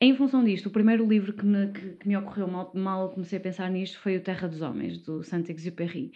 Em 0.00 0.16
função 0.16 0.42
disto, 0.42 0.66
o 0.66 0.72
primeiro 0.72 1.06
livro 1.06 1.32
que 1.32 1.44
me, 1.44 1.68
que, 1.72 1.90
que 1.96 2.08
me 2.08 2.16
ocorreu 2.16 2.48
mal, 2.48 2.72
mal 2.74 3.10
comecei 3.10 3.38
a 3.38 3.42
pensar 3.42 3.70
nisto 3.70 3.98
foi 3.98 4.16
O 4.16 4.20
Terra 4.20 4.48
dos 4.48 4.62
Homens, 4.62 4.98
do 4.98 5.22
Saint-Exupéry, 5.22 6.12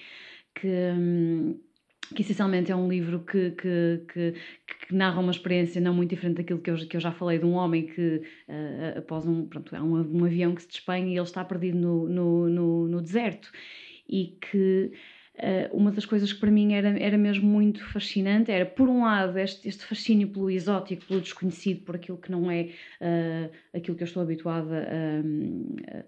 que. 0.54 0.68
Que 2.14 2.22
essencialmente 2.22 2.72
é 2.72 2.76
um 2.76 2.88
livro 2.88 3.20
que, 3.20 3.50
que, 3.50 4.02
que, 4.12 4.34
que, 4.86 4.94
narra 4.94 5.20
uma 5.20 5.30
experiência 5.30 5.80
não 5.80 5.92
muito 5.92 6.10
diferente 6.10 6.36
daquilo 6.36 6.60
que 6.60 6.70
eu, 6.70 6.76
que 6.76 6.96
eu 6.96 7.00
já 7.00 7.12
falei 7.12 7.38
de 7.38 7.44
um 7.44 7.52
homem 7.52 7.86
que 7.86 8.22
uh, 8.48 8.98
após 8.98 9.26
um, 9.26 9.46
pronto, 9.46 9.74
há 9.76 9.82
um, 9.82 10.20
um, 10.20 10.24
avião 10.24 10.54
que 10.54 10.62
se 10.62 10.68
despenha 10.68 11.06
e 11.06 11.16
ele 11.16 11.22
está 11.22 11.44
perdido 11.44 11.76
no, 11.76 12.08
no, 12.08 12.48
no, 12.48 12.88
no 12.88 13.02
deserto. 13.02 13.50
E 14.08 14.38
que 14.40 14.90
uh, 15.36 15.76
uma 15.76 15.90
das 15.90 16.06
coisas 16.06 16.32
que 16.32 16.40
para 16.40 16.50
mim 16.50 16.72
era, 16.72 16.98
era 16.98 17.18
mesmo 17.18 17.46
muito 17.46 17.84
fascinante 17.84 18.50
era 18.50 18.64
por 18.64 18.88
um 18.88 19.02
lado 19.02 19.38
este, 19.38 19.68
este 19.68 19.84
fascínio 19.84 20.28
pelo 20.28 20.50
exótico, 20.50 21.04
pelo 21.04 21.20
desconhecido, 21.20 21.84
por 21.84 21.96
aquilo 21.96 22.16
que 22.16 22.30
não 22.30 22.50
é 22.50 22.70
uh, 23.02 23.50
aquilo 23.74 23.96
que 23.96 24.02
eu 24.02 24.06
estou 24.06 24.22
habituada 24.22 24.88
a 24.88 26.04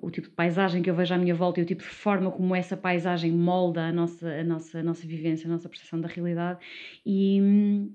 o 0.00 0.10
tipo 0.10 0.28
de 0.28 0.34
paisagem 0.34 0.82
que 0.82 0.90
eu 0.90 0.94
vejo 0.94 1.14
à 1.14 1.18
minha 1.18 1.34
volta 1.34 1.60
e 1.60 1.62
o 1.62 1.66
tipo 1.66 1.82
de 1.82 1.88
forma 1.88 2.30
como 2.30 2.54
essa 2.54 2.76
paisagem 2.76 3.32
molda 3.32 3.86
a 3.86 3.92
nossa, 3.92 4.28
a 4.28 4.44
nossa, 4.44 4.78
a 4.80 4.82
nossa 4.82 5.06
vivência, 5.06 5.46
a 5.46 5.52
nossa 5.52 5.68
percepção 5.68 6.00
da 6.00 6.08
realidade. 6.08 6.58
E 7.04 7.40
hum, 7.40 7.94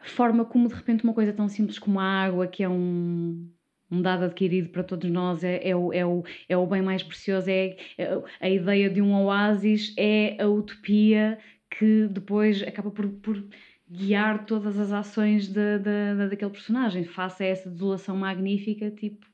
a 0.00 0.04
forma 0.04 0.44
como 0.44 0.68
de 0.68 0.74
repente 0.74 1.04
uma 1.04 1.14
coisa 1.14 1.32
tão 1.32 1.48
simples 1.48 1.78
como 1.78 2.00
a 2.00 2.04
água, 2.04 2.46
que 2.46 2.62
é 2.62 2.68
um, 2.68 3.48
um 3.90 4.02
dado 4.02 4.24
adquirido 4.24 4.70
para 4.70 4.82
todos 4.82 5.10
nós, 5.10 5.44
é, 5.44 5.68
é, 5.68 5.76
o, 5.76 5.92
é, 5.92 6.04
o, 6.04 6.24
é 6.48 6.56
o 6.56 6.66
bem 6.66 6.82
mais 6.82 7.02
precioso, 7.02 7.48
é, 7.48 7.76
é 7.98 8.22
a 8.40 8.50
ideia 8.50 8.90
de 8.90 9.00
um 9.00 9.14
oásis, 9.14 9.94
é 9.96 10.42
a 10.42 10.48
utopia 10.48 11.38
que 11.70 12.08
depois 12.08 12.62
acaba 12.62 12.90
por, 12.90 13.08
por 13.08 13.42
guiar 13.88 14.44
todas 14.46 14.78
as 14.78 14.92
ações 14.92 15.48
de, 15.48 15.78
de, 15.78 16.14
de, 16.16 16.28
daquele 16.30 16.50
personagem, 16.50 17.04
face 17.04 17.42
a 17.44 17.46
essa 17.46 17.70
desolação 17.70 18.16
magnífica, 18.16 18.90
tipo 18.90 19.31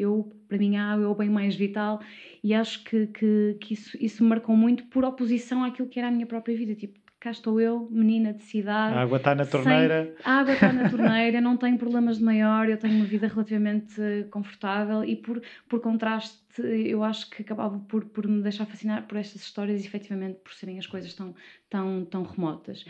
eu, 0.00 0.32
para 0.48 0.58
mim, 0.58 0.76
a 0.76 0.92
água 0.92 1.04
é 1.04 1.08
o 1.08 1.14
bem 1.14 1.28
mais 1.28 1.54
vital 1.54 2.00
e 2.42 2.54
acho 2.54 2.82
que, 2.84 3.06
que, 3.08 3.56
que 3.60 3.74
isso, 3.74 3.96
isso 4.00 4.22
me 4.22 4.30
marcou 4.30 4.56
muito 4.56 4.84
por 4.86 5.04
oposição 5.04 5.62
àquilo 5.64 5.88
que 5.88 5.98
era 5.98 6.08
a 6.08 6.10
minha 6.10 6.26
própria 6.26 6.56
vida. 6.56 6.74
Tipo, 6.74 6.98
cá 7.20 7.30
estou 7.30 7.60
eu, 7.60 7.86
menina 7.90 8.32
de 8.32 8.42
cidade. 8.42 8.94
A 8.94 9.02
água 9.02 9.18
está 9.18 9.34
na 9.34 9.44
torneira. 9.44 10.04
Sem... 10.04 10.14
A 10.24 10.40
água 10.40 10.54
está 10.54 10.72
na 10.72 10.88
torneira, 10.88 11.40
não 11.40 11.56
tenho 11.56 11.76
problemas 11.76 12.16
de 12.16 12.24
maior, 12.24 12.68
eu 12.68 12.78
tenho 12.78 12.94
uma 12.94 13.04
vida 13.04 13.28
relativamente 13.28 13.94
confortável 14.30 15.04
e 15.04 15.16
por, 15.16 15.42
por 15.68 15.80
contraste 15.80 16.40
eu 16.58 17.04
acho 17.04 17.28
que 17.30 17.42
acabava 17.42 17.78
por, 17.78 18.06
por 18.06 18.26
me 18.26 18.42
deixar 18.42 18.64
fascinar 18.64 19.06
por 19.06 19.18
estas 19.18 19.42
histórias, 19.42 19.84
efetivamente 19.84 20.40
por 20.42 20.52
serem 20.54 20.78
as 20.78 20.86
coisas 20.86 21.14
tão, 21.14 21.34
tão, 21.68 22.04
tão 22.06 22.22
remotas. 22.22 22.84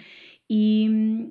E, 0.48 1.30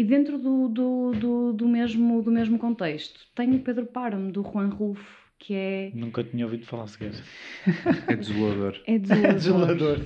e 0.00 0.04
dentro 0.04 0.38
do, 0.38 0.66
do, 0.66 1.12
do, 1.12 1.52
do, 1.52 1.68
mesmo, 1.68 2.22
do 2.22 2.30
mesmo 2.30 2.58
contexto, 2.58 3.20
tenho 3.34 3.56
o 3.56 3.60
Pedro 3.60 3.84
Páramo, 3.84 4.32
do 4.32 4.42
Juan 4.42 4.68
Rulfo, 4.68 5.04
que 5.38 5.52
é. 5.52 5.90
Nunca 5.94 6.24
tinha 6.24 6.46
ouvido 6.46 6.64
falar 6.64 6.86
sequer. 6.86 7.12
É 8.08 8.16
desolador. 8.16 8.80
É 8.86 8.98
desolador. 8.98 9.28
é 9.28 9.34
desolador. 9.34 10.00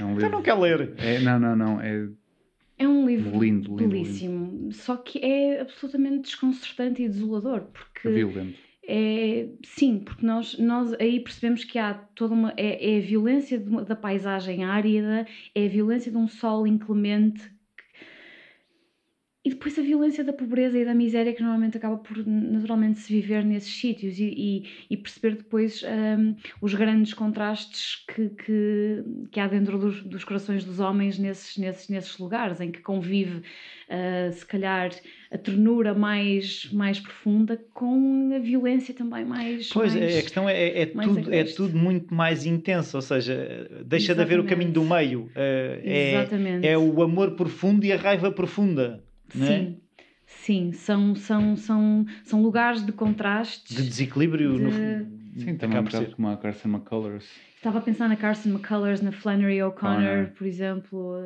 É 0.00 0.04
um 0.04 0.14
livro... 0.14 0.26
Então 0.26 0.30
não 0.30 0.42
quer 0.42 0.54
ler. 0.54 0.94
É, 0.96 1.18
não, 1.20 1.38
não, 1.38 1.54
não. 1.54 1.80
É, 1.82 2.08
é 2.78 2.88
um 2.88 3.06
livro 3.06 3.38
lindo, 3.38 3.76
lindo, 3.76 3.76
belíssimo. 3.76 4.46
Lindo. 4.46 4.72
Só 4.72 4.96
que 4.96 5.18
é 5.18 5.60
absolutamente 5.60 6.22
desconcertante 6.22 7.02
e 7.02 7.08
desolador. 7.08 7.60
Porque. 7.74 8.08
É 8.08 8.10
violento. 8.10 8.58
É, 8.86 9.48
sim, 9.64 9.98
porque 9.98 10.24
nós, 10.24 10.58
nós 10.58 10.94
aí 10.94 11.20
percebemos 11.20 11.62
que 11.62 11.78
há 11.78 11.92
toda 11.92 12.32
uma. 12.32 12.54
É, 12.56 12.94
é 12.94 12.96
a 12.96 13.02
violência 13.02 13.58
de, 13.58 13.84
da 13.84 13.96
paisagem 13.96 14.64
árida, 14.64 15.26
é 15.54 15.66
a 15.66 15.68
violência 15.68 16.10
de 16.10 16.16
um 16.16 16.26
sol 16.26 16.66
inclemente 16.66 17.53
e 19.44 19.50
depois 19.50 19.78
a 19.78 19.82
violência 19.82 20.24
da 20.24 20.32
pobreza 20.32 20.78
e 20.78 20.86
da 20.86 20.94
miséria 20.94 21.34
que 21.34 21.42
normalmente 21.42 21.76
acaba 21.76 21.98
por 21.98 22.16
naturalmente 22.26 22.98
se 22.98 23.12
viver 23.12 23.44
nesses 23.44 23.78
sítios 23.78 24.18
e, 24.18 24.24
e, 24.24 24.64
e 24.88 24.96
perceber 24.96 25.36
depois 25.36 25.82
um, 25.82 26.34
os 26.62 26.72
grandes 26.72 27.12
contrastes 27.12 28.02
que, 28.08 28.30
que, 28.30 29.04
que 29.30 29.38
há 29.38 29.46
dentro 29.46 29.78
dos, 29.78 30.02
dos, 30.02 30.24
corações 30.24 30.64
dos 30.64 30.80
homens 30.80 31.18
nesses, 31.18 31.58
nesses, 31.58 31.90
nesses 31.90 32.18
lugares, 32.18 32.58
em 32.58 32.70
que 32.70 32.80
convive 32.80 33.40
uh, 33.40 34.32
se 34.32 34.46
calhar 34.46 34.90
a 35.30 35.36
ternura 35.36 35.92
mais, 35.92 36.70
mais 36.72 36.98
profunda 36.98 37.62
com 37.74 38.32
a 38.34 38.38
violência 38.38 38.94
também 38.94 39.26
mais. 39.26 39.68
Pois, 39.68 39.94
mais, 39.94 40.16
a 40.16 40.22
questão 40.22 40.48
é, 40.48 40.54
é, 40.54 40.82
é 40.82 40.86
tudo, 40.86 41.34
é 41.34 41.44
tudo 41.44 41.76
muito 41.76 42.14
mais 42.14 42.46
intenso, 42.46 42.96
ou 42.96 43.02
seja, 43.02 43.68
deixa 43.84 44.12
Exatamente. 44.12 44.14
de 44.14 44.22
haver 44.22 44.40
o 44.40 44.44
caminho 44.48 44.72
do 44.72 44.84
meio. 44.84 45.24
Uh, 45.24 45.82
é, 45.84 46.60
é 46.62 46.78
o 46.78 47.02
amor 47.02 47.32
profundo 47.32 47.84
e 47.84 47.92
a 47.92 47.96
raiva 47.96 48.32
profunda. 48.32 49.03
Sim. 49.30 49.78
É? 49.78 49.84
Sim, 50.26 50.72
são, 50.72 51.14
são, 51.14 51.56
são, 51.56 52.06
são 52.24 52.42
lugares 52.42 52.84
de 52.84 52.92
contrastes. 52.92 53.76
De 53.76 53.88
desequilíbrio. 53.88 54.54
De... 54.54 54.62
No... 54.62 55.40
Sim, 55.40 55.56
também 55.56 55.78
um 55.78 55.84
bocado 55.84 56.14
como 56.14 56.28
a 56.28 56.36
Carson 56.36 56.68
McCullers. 56.68 57.26
Estava 57.56 57.78
a 57.78 57.82
pensar 57.82 58.08
na 58.08 58.16
Carson 58.16 58.50
McCullers, 58.50 59.00
na 59.00 59.10
Flannery 59.10 59.62
O'Connor, 59.62 60.32
por 60.36 60.46
exemplo. 60.46 61.16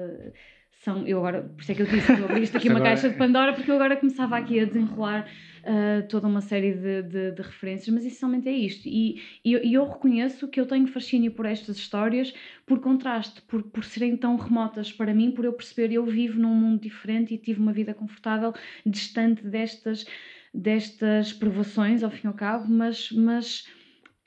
São, 0.78 1.04
eu 1.08 1.18
agora, 1.18 1.42
por 1.42 1.60
isso 1.60 1.72
é 1.72 1.74
que 1.74 1.82
eu 1.82 1.86
disse 1.86 2.06
que 2.14 2.20
eu 2.20 2.24
abri 2.26 2.42
isto 2.42 2.56
aqui 2.56 2.68
uma 2.68 2.78
agora... 2.78 2.94
caixa 2.94 3.10
de 3.10 3.16
Pandora, 3.16 3.52
porque 3.52 3.68
eu 3.68 3.74
agora 3.74 3.96
começava 3.96 4.36
aqui 4.36 4.60
a 4.60 4.64
desenrolar 4.64 5.28
uh, 5.64 6.06
toda 6.08 6.28
uma 6.28 6.40
série 6.40 6.72
de, 6.72 7.02
de, 7.02 7.32
de, 7.32 7.42
referências, 7.42 7.88
mas 7.92 8.04
essencialmente 8.04 8.48
é 8.48 8.52
isto. 8.52 8.88
E, 8.88 9.20
e, 9.44 9.56
e, 9.56 9.74
eu 9.74 9.84
reconheço 9.88 10.46
que 10.46 10.60
eu 10.60 10.66
tenho 10.66 10.86
fascínio 10.86 11.32
por 11.32 11.46
estas 11.46 11.76
histórias, 11.76 12.32
por 12.64 12.78
contraste, 12.80 13.42
por, 13.42 13.64
por 13.64 13.84
serem 13.84 14.16
tão 14.16 14.36
remotas 14.36 14.92
para 14.92 15.12
mim, 15.12 15.32
por 15.32 15.44
eu 15.44 15.52
perceber 15.52 15.92
eu 15.92 16.06
vivo 16.06 16.38
num 16.38 16.54
mundo 16.54 16.80
diferente 16.80 17.34
e 17.34 17.38
tive 17.38 17.60
uma 17.60 17.72
vida 17.72 17.92
confortável, 17.92 18.54
distante 18.86 19.44
destas, 19.44 20.06
destas 20.54 21.32
provações, 21.32 22.04
ao 22.04 22.10
fim 22.10 22.26
e 22.26 22.28
ao 22.28 22.34
cabo, 22.34 22.66
mas. 22.68 23.10
mas 23.10 23.66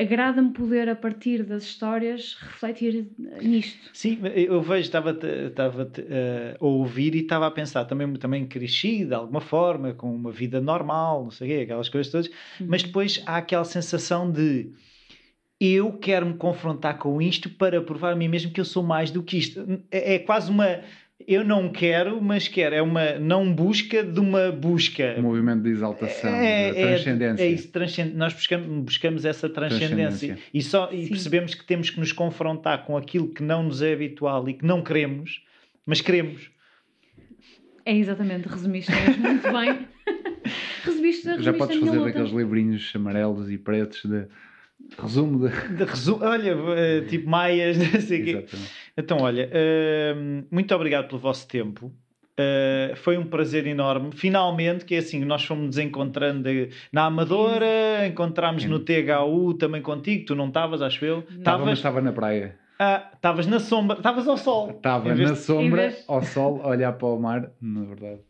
agrada-me 0.02 0.52
poder, 0.52 0.90
a 0.90 0.96
partir 0.96 1.44
das 1.44 1.64
histórias, 1.64 2.36
refletir 2.42 3.08
nisto. 3.42 3.90
Sim, 3.94 4.20
eu 4.34 4.62
vejo, 4.62 4.82
estava, 4.82 5.12
estava 5.12 5.84
uh, 5.84 6.66
a 6.66 6.66
ouvir 6.66 7.14
e 7.14 7.20
estava 7.20 7.46
a 7.46 7.52
pensar, 7.52 7.86
também, 7.86 8.12
também 8.16 8.46
cresci 8.46 9.06
de 9.06 9.14
alguma 9.14 9.40
forma, 9.40 9.94
com 9.94 10.14
uma 10.14 10.32
vida 10.32 10.60
normal, 10.60 11.24
não 11.24 11.32
sei 11.32 11.48
o 11.48 11.52
quê, 11.52 11.64
aquelas 11.64 11.90
coisas 11.90 12.12
todas, 12.12 12.28
uhum. 12.28 12.68
mas 12.68 12.82
depois 12.82 13.22
há 13.26 13.38
aquela 13.38 13.64
sensação 13.64 14.32
de 14.32 14.72
eu 15.60 15.94
quero 15.94 16.26
me 16.26 16.34
confrontar 16.34 16.98
com 16.98 17.22
isto 17.22 17.48
para 17.48 17.80
provar 17.80 18.14
a 18.14 18.16
mim 18.16 18.28
mesmo 18.28 18.52
que 18.52 18.60
eu 18.60 18.66
sou 18.66 18.82
mais 18.82 19.12
do 19.12 19.22
que 19.22 19.38
isto. 19.38 19.64
É, 19.92 20.16
é 20.16 20.20
quase 20.20 20.50
uma 20.50 20.82
eu 21.28 21.44
não 21.44 21.70
quero, 21.70 22.22
mas 22.22 22.48
quero. 22.48 22.76
É 22.76 22.82
uma 22.82 23.20
não 23.20 23.54
busca 23.54 24.04
de 24.04 24.20
uma 24.20 24.52
busca. 24.52 25.16
Um 25.18 25.24
movimento 25.24 25.64
de 25.64 25.70
exaltação, 25.70 26.34
é, 26.34 26.72
de 26.72 26.80
é, 26.80 26.88
transcendência. 26.88 27.44
É, 27.44 27.48
é 27.48 27.50
isso, 27.52 27.68
transcend... 27.70 28.16
nós 28.16 28.34
buscamos, 28.34 28.68
buscamos 28.84 29.26
essa 29.26 29.50
transcendência, 29.50 29.96
transcendência. 29.96 30.38
E, 30.54 30.62
só, 30.62 30.90
e 30.92 31.08
percebemos 31.08 31.54
que 31.54 31.66
temos 31.66 31.90
que 31.90 32.00
nos 32.00 32.12
confrontar 32.12 32.86
com 32.86 32.98
aquilo 32.98 33.28
que 33.30 33.44
não 33.44 33.64
nos 33.64 33.82
é 33.82 33.94
habitual 33.94 34.48
e 34.50 34.54
que 34.54 34.66
não 34.66 34.82
queremos, 34.82 35.44
mas 35.86 36.02
queremos. 36.02 36.50
É 37.86 37.96
exatamente, 37.96 38.48
resumiste 38.48 38.92
mesmo 38.92 39.22
muito 39.28 39.52
bem. 39.52 39.88
resumiste, 40.84 41.28
resumiste 41.28 41.44
Já 41.44 41.54
podes 41.54 41.78
fazer 41.78 42.08
aqueles 42.08 42.32
livrinhos 42.32 42.92
amarelos 42.96 43.50
e 43.52 43.58
pretos 43.58 44.04
de 44.06 44.28
Resumo 44.98 45.48
de... 45.48 45.76
de 45.76 45.84
resumo, 45.84 46.24
olha, 46.24 46.56
eh, 46.76 47.02
tipo 47.02 47.30
maias, 47.30 47.78
não 47.94 48.02
sei 48.02 48.24
quê. 48.24 48.46
Então, 49.02 49.18
olha, 49.20 49.50
uh, 49.50 50.46
muito 50.52 50.74
obrigado 50.74 51.08
pelo 51.08 51.20
vosso 51.20 51.48
tempo. 51.48 51.88
Uh, 52.40 52.96
foi 52.96 53.18
um 53.18 53.26
prazer 53.26 53.68
enorme. 53.68 54.12
Finalmente, 54.14 54.86
que 54.86 54.96
é 54.96 55.00
assim, 55.00 55.24
nós 55.26 55.44
fomos 55.44 55.66
nos 55.66 55.78
encontrando 55.78 56.50
na 56.92 57.06
Amadora, 57.06 58.08
encontramos 58.08 58.64
no 58.66 58.80
THU 58.80 59.54
também 59.56 59.82
contigo. 59.82 60.26
Tu 60.26 60.36
não 60.36 60.48
estavas, 60.48 60.82
acho 60.82 61.04
eu. 61.04 61.24
Estava, 61.30 61.66
mas 61.66 61.80
estava 61.80 62.00
na 62.02 62.12
praia. 62.12 62.56
Ah, 62.80 63.12
estavas 63.14 63.46
na 63.46 63.60
sombra, 63.60 63.98
estavas 63.98 64.28
ao 64.28 64.38
sol. 64.38 64.72
Estava 64.72 65.14
na 65.14 65.36
sombra, 65.36 65.94
ao 66.08 66.24
sol, 66.24 66.62
a 66.64 66.70
olhar 66.70 66.94
para 66.94 67.08
o 67.08 67.20
mar, 67.20 67.52
na 67.62 67.84
verdade. 67.84 68.22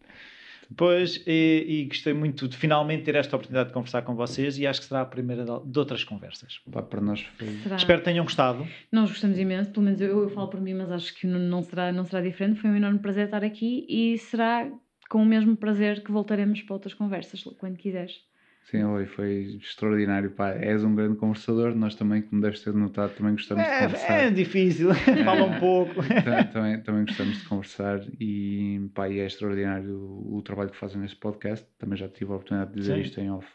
Pois, 0.75 1.22
e, 1.27 1.66
e, 1.67 1.85
gostei 1.85 2.14
muito 2.14 2.48
de 2.48 2.56
finalmente 2.56 3.03
ter 3.03 3.16
esta 3.16 3.35
oportunidade 3.35 3.69
de 3.69 3.74
conversar 3.74 4.03
com 4.03 4.16
vocês 4.16 4.58
e 4.58 4.66
acho 4.66 4.82
que 4.82 4.88
será 4.88 5.01
a 5.01 5.06
primeira 5.06 5.43
de, 5.43 5.80
outras 5.80 6.03
conversas. 6.03 6.61
Pá, 6.72 6.82
para 6.82 7.01
nós 7.01 7.22
foi... 7.38 7.48
Espero 7.75 8.00
que 8.00 8.06
tenham 8.06 8.24
gostado. 8.24 8.66
Nós 8.91 9.09
gostamos 9.09 9.38
imenso, 9.38 9.72
pelo 9.72 9.85
menos 9.85 10.00
eu, 10.00 10.24
eu 10.24 10.30
falo 10.30 10.48
por 10.48 10.61
mim, 10.61 10.74
mas 10.74 10.91
acho 10.91 11.14
que 11.16 11.27
não 11.27 11.61
será, 11.61 11.91
não 11.91 12.06
será 12.06 12.22
diferente. 12.22 12.59
Foi 12.59 12.69
um 12.69 12.75
enorme 12.75 13.00
prazer 13.00 13.25
estar 13.25 13.43
aqui 13.43 13.85
e 13.90 14.17
será 14.17 14.72
com 15.09 15.22
o 15.22 15.25
mesmo 15.25 15.58
prazer 15.58 16.03
que 16.03 16.11
voltaremos 16.11 16.61
para 16.61 16.74
outras 16.74 16.93
conversas, 16.93 17.43
quando 17.59 17.77
quiseres. 17.77 18.31
Sim, 18.64 18.83
Rui, 18.83 19.06
foi 19.06 19.57
extraordinário. 19.61 20.31
Pá, 20.31 20.51
és 20.51 20.83
um 20.83 20.95
grande 20.95 21.17
conversador, 21.17 21.75
nós 21.75 21.95
também, 21.95 22.22
como 22.22 22.41
deves 22.41 22.61
ter 22.61 22.73
notado, 22.73 23.15
também 23.15 23.33
gostamos 23.33 23.64
é, 23.64 23.80
de 23.80 23.85
conversar. 23.85 24.14
É 24.14 24.30
difícil, 24.30 24.93
fala 25.25 25.43
um 25.43 25.59
pouco. 25.59 25.95
também, 26.53 26.81
também 26.81 27.06
gostamos 27.06 27.40
de 27.40 27.45
conversar 27.48 28.01
e, 28.19 28.90
pá, 28.93 29.09
e 29.09 29.19
é 29.19 29.25
extraordinário 29.25 29.98
o, 29.98 30.38
o, 30.38 30.41
trabalho 30.41 30.69
que 30.69 30.77
fazem 30.77 31.01
nesse 31.01 31.15
podcast. 31.15 31.67
Também 31.77 31.98
já 31.98 32.07
tive 32.07 32.31
a 32.31 32.35
oportunidade 32.35 32.72
de 32.72 32.80
dizer 32.80 32.95
Sim. 32.95 33.01
isto 33.01 33.19
em 33.19 33.31
off. 33.31 33.48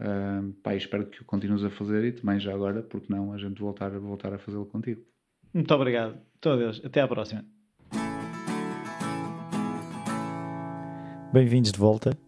Uh, 0.00 0.52
pá, 0.62 0.74
espero 0.76 1.06
que 1.06 1.20
o 1.20 1.24
continues 1.24 1.64
a 1.64 1.70
fazer 1.70 2.04
e 2.04 2.12
também 2.12 2.38
já 2.38 2.54
agora, 2.54 2.82
porque 2.82 3.12
não, 3.12 3.32
a 3.32 3.38
gente 3.38 3.60
voltar, 3.60 3.90
voltar 3.98 4.32
a 4.32 4.38
fazê-lo 4.38 4.66
contigo. 4.66 5.02
Muito 5.52 5.74
obrigado. 5.74 6.16
Todos. 6.40 6.80
Até 6.84 7.00
à 7.00 7.08
próxima. 7.08 7.44
Bem-vindos 11.32 11.72
de 11.72 11.78
volta. 11.78 12.27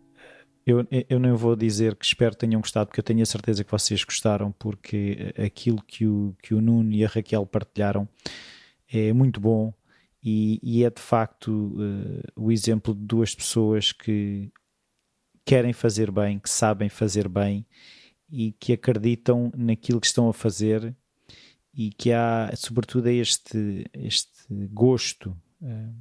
Eu, 0.71 0.87
eu 1.09 1.19
não 1.19 1.37
vou 1.37 1.57
dizer 1.57 1.97
que 1.97 2.05
espero 2.05 2.31
que 2.31 2.39
tenham 2.39 2.61
gostado, 2.61 2.87
porque 2.87 3.01
eu 3.01 3.05
tenho 3.05 3.23
a 3.23 3.27
certeza 3.27 3.65
que 3.65 3.71
vocês 3.73 4.05
gostaram, 4.05 4.53
porque 4.53 5.35
aquilo 5.37 5.83
que 5.83 6.07
o, 6.07 6.33
que 6.41 6.55
o 6.55 6.61
Nuno 6.61 6.93
e 6.93 7.05
a 7.05 7.09
Raquel 7.09 7.45
partilharam 7.45 8.09
é 8.89 9.13
muito 9.13 9.41
bom 9.41 9.75
e, 10.23 10.61
e 10.63 10.85
é 10.85 10.91
de 10.91 11.01
facto 11.01 11.51
uh, 11.51 12.23
o 12.37 12.53
exemplo 12.53 12.95
de 12.95 13.01
duas 13.01 13.35
pessoas 13.35 13.91
que 13.91 14.53
querem 15.45 15.73
fazer 15.73 16.13
bem, 16.13 16.39
que 16.39 16.49
sabem 16.49 16.89
fazer 16.89 17.29
bem 17.29 17.67
e 18.31 18.53
que 18.53 18.73
acreditam 18.73 19.51
naquilo 19.57 20.01
que 20.01 20.07
estão 20.07 20.29
a 20.29 20.33
fazer 20.33 20.95
e 21.75 21.91
que 21.91 22.13
há, 22.13 22.53
sobretudo, 22.55 23.09
este, 23.09 23.87
este 23.93 24.69
gosto 24.71 25.37
uh, 25.61 25.95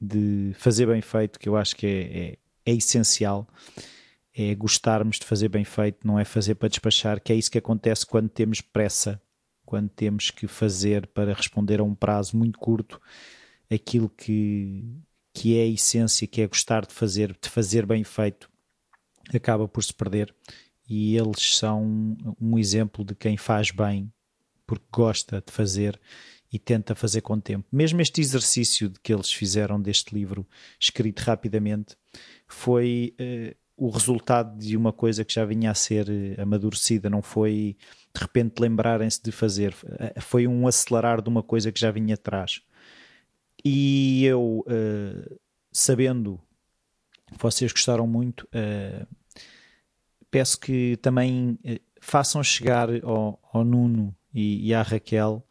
de 0.00 0.50
fazer 0.54 0.86
bem 0.86 1.00
feito, 1.00 1.38
que 1.38 1.48
eu 1.48 1.56
acho 1.56 1.76
que 1.76 1.86
é, 1.86 2.18
é, 2.18 2.38
é 2.66 2.74
essencial 2.74 3.46
é 4.36 4.54
gostarmos 4.54 5.18
de 5.18 5.24
fazer 5.24 5.48
bem 5.48 5.64
feito, 5.64 6.06
não 6.06 6.18
é 6.18 6.24
fazer 6.24 6.56
para 6.56 6.68
despachar, 6.68 7.22
que 7.22 7.32
é 7.32 7.36
isso 7.36 7.50
que 7.50 7.56
acontece 7.56 8.04
quando 8.04 8.28
temos 8.28 8.60
pressa, 8.60 9.20
quando 9.64 9.88
temos 9.88 10.30
que 10.30 10.46
fazer 10.46 11.06
para 11.06 11.32
responder 11.32 11.80
a 11.80 11.84
um 11.84 11.94
prazo 11.94 12.36
muito 12.36 12.58
curto 12.58 13.00
aquilo 13.72 14.10
que, 14.10 14.84
que 15.32 15.58
é 15.58 15.62
a 15.62 15.66
essência, 15.66 16.26
que 16.26 16.42
é 16.42 16.46
gostar 16.46 16.84
de 16.84 16.92
fazer, 16.92 17.36
de 17.40 17.48
fazer 17.48 17.86
bem 17.86 18.04
feito, 18.04 18.50
acaba 19.34 19.66
por 19.66 19.82
se 19.82 19.92
perder. 19.92 20.34
E 20.88 21.16
eles 21.16 21.56
são 21.56 22.16
um 22.40 22.58
exemplo 22.58 23.04
de 23.04 23.14
quem 23.14 23.36
faz 23.36 23.70
bem 23.70 24.12
porque 24.66 24.84
gosta 24.92 25.42
de 25.44 25.52
fazer 25.52 25.98
e 26.52 26.58
tenta 26.58 26.94
fazer 26.94 27.22
com 27.22 27.40
tempo. 27.40 27.66
Mesmo 27.72 28.00
este 28.00 28.20
exercício 28.20 28.92
que 29.02 29.12
eles 29.12 29.32
fizeram 29.32 29.80
deste 29.80 30.14
livro, 30.14 30.46
escrito 30.78 31.20
rapidamente, 31.20 31.96
foi. 32.46 33.14
Uh, 33.18 33.65
o 33.76 33.90
resultado 33.90 34.58
de 34.58 34.76
uma 34.76 34.92
coisa 34.92 35.24
que 35.24 35.34
já 35.34 35.44
vinha 35.44 35.70
a 35.70 35.74
ser 35.74 36.08
eh, 36.08 36.40
amadurecida, 36.40 37.10
não 37.10 37.20
foi 37.20 37.76
de 38.14 38.20
repente 38.20 38.60
lembrarem-se 38.60 39.22
de 39.22 39.30
fazer, 39.30 39.74
eh, 39.98 40.20
foi 40.20 40.46
um 40.46 40.66
acelerar 40.66 41.20
de 41.20 41.28
uma 41.28 41.42
coisa 41.42 41.70
que 41.70 41.78
já 41.78 41.90
vinha 41.90 42.14
atrás. 42.14 42.62
E 43.64 44.24
eu, 44.24 44.64
uh, 44.66 45.40
sabendo 45.72 46.40
que 47.26 47.34
vocês 47.38 47.72
gostaram 47.72 48.06
muito, 48.06 48.46
uh, 48.46 49.06
peço 50.30 50.60
que 50.60 50.96
também 51.02 51.58
uh, 51.64 51.80
façam 52.00 52.42
chegar 52.42 52.88
ao, 53.04 53.40
ao 53.52 53.64
Nuno 53.64 54.14
e, 54.32 54.68
e, 54.68 54.74
à 54.74 54.82
Raquel 54.82 55.44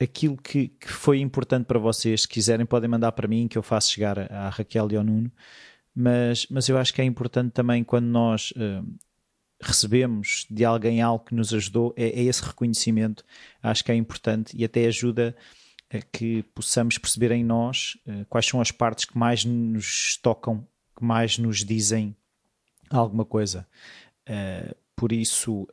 aquilo 0.00 0.36
que, 0.36 0.68
que, 0.68 0.88
foi 0.88 1.20
importante 1.20 1.66
para 1.66 1.78
vocês, 1.78 2.22
se 2.22 2.28
quiserem 2.28 2.64
podem 2.64 2.88
mandar 2.88 3.12
para 3.12 3.26
mim 3.26 3.48
que 3.48 3.58
eu 3.58 3.62
faço 3.62 3.92
chegar 3.92 4.30
à 4.32 4.48
Raquel 4.48 4.88
e 4.92 4.96
ao 4.96 5.04
Nuno, 5.04 5.30
mas, 5.94 6.46
mas 6.48 6.68
eu 6.68 6.78
acho 6.78 6.94
que 6.94 7.00
é 7.00 7.04
importante 7.04 7.52
também 7.52 7.82
quando 7.82 8.06
nós 8.06 8.52
uh, 8.52 8.86
recebemos 9.60 10.46
de 10.48 10.64
alguém 10.64 11.02
algo 11.02 11.24
que 11.24 11.34
nos 11.34 11.52
ajudou, 11.52 11.92
é, 11.96 12.06
é, 12.08 12.22
esse 12.22 12.42
reconhecimento, 12.44 13.24
acho 13.62 13.84
que 13.84 13.90
é 13.90 13.94
importante 13.96 14.56
e 14.56 14.64
até 14.64 14.86
ajuda 14.86 15.36
a 15.90 15.98
que 16.00 16.44
possamos 16.54 16.98
perceber 16.98 17.32
em 17.32 17.42
nós 17.42 17.98
uh, 18.06 18.24
quais 18.26 18.46
são 18.46 18.60
as 18.60 18.70
partes 18.70 19.04
que 19.04 19.18
mais 19.18 19.44
nos 19.44 20.16
tocam, 20.22 20.64
que 20.96 21.04
mais 21.04 21.38
nos 21.38 21.64
dizem 21.64 22.14
alguma 22.88 23.24
coisa. 23.24 23.66
Uh, 24.28 24.74
por 24.94 25.12
isso, 25.12 25.68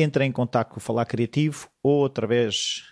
uh, 0.00 0.04
entre 0.04 0.24
em 0.24 0.32
contato 0.32 0.70
com 0.70 0.78
o 0.78 0.80
Falar 0.80 1.06
Criativo 1.06 1.68
ou 1.82 2.06
através 2.06 2.90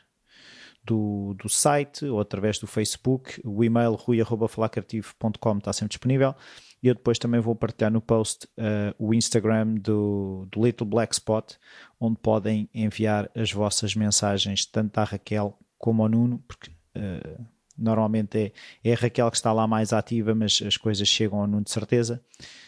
do, 0.88 1.34
do 1.34 1.48
site 1.48 2.06
ou 2.06 2.18
através 2.18 2.58
do 2.58 2.66
Facebook. 2.66 3.40
O 3.44 3.62
e-mail 3.62 3.92
rui.falacreativo.com 3.92 5.58
está 5.58 5.72
sempre 5.72 5.90
disponível. 5.90 6.34
E 6.82 6.88
eu 6.88 6.94
depois 6.94 7.18
também 7.18 7.40
vou 7.40 7.54
partilhar 7.54 7.90
no 7.90 8.00
post 8.00 8.46
uh, 8.56 8.94
o 8.98 9.12
Instagram 9.12 9.74
do, 9.74 10.46
do 10.50 10.64
Little 10.64 10.86
Black 10.86 11.12
Spot, 11.12 11.54
onde 12.00 12.18
podem 12.18 12.70
enviar 12.72 13.28
as 13.34 13.52
vossas 13.52 13.94
mensagens 13.94 14.64
tanto 14.64 14.96
à 14.98 15.04
Raquel 15.04 15.58
como 15.76 16.02
ao 16.02 16.08
Nuno, 16.08 16.42
porque 16.46 16.70
uh, 16.70 17.44
normalmente 17.76 18.38
é, 18.38 18.90
é 18.90 18.92
a 18.92 18.96
Raquel 18.96 19.30
que 19.30 19.36
está 19.36 19.52
lá 19.52 19.66
mais 19.66 19.92
ativa, 19.92 20.34
mas 20.34 20.62
as 20.64 20.76
coisas 20.76 21.08
chegam 21.08 21.40
ao 21.40 21.48
Nuno 21.48 21.64
de 21.64 21.70
certeza. 21.70 22.22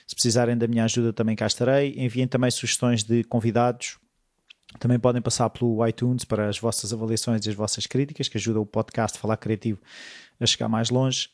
Se 0.06 0.14
precisarem 0.14 0.58
da 0.58 0.66
minha 0.66 0.84
ajuda, 0.84 1.12
também 1.12 1.36
cá 1.36 1.46
estarei. 1.46 1.94
Enviem 1.96 2.26
também 2.26 2.50
sugestões 2.50 3.04
de 3.04 3.22
convidados. 3.22 3.99
Também 4.78 4.98
podem 4.98 5.20
passar 5.20 5.50
pelo 5.50 5.86
iTunes 5.86 6.24
para 6.24 6.48
as 6.48 6.58
vossas 6.58 6.90
avaliações 6.92 7.44
e 7.44 7.48
as 7.48 7.54
vossas 7.54 7.86
críticas, 7.86 8.28
que 8.28 8.38
ajuda 8.38 8.60
o 8.60 8.66
podcast 8.66 9.18
Falar 9.18 9.36
Criativo 9.36 9.80
a 10.38 10.46
chegar 10.46 10.68
mais 10.68 10.90
longe. 10.90 11.28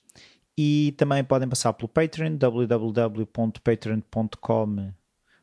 E 0.56 0.94
também 0.96 1.22
podem 1.22 1.46
passar 1.48 1.74
pelo 1.74 1.88
Patreon, 1.88 2.36
www.patreon.com 2.36 4.92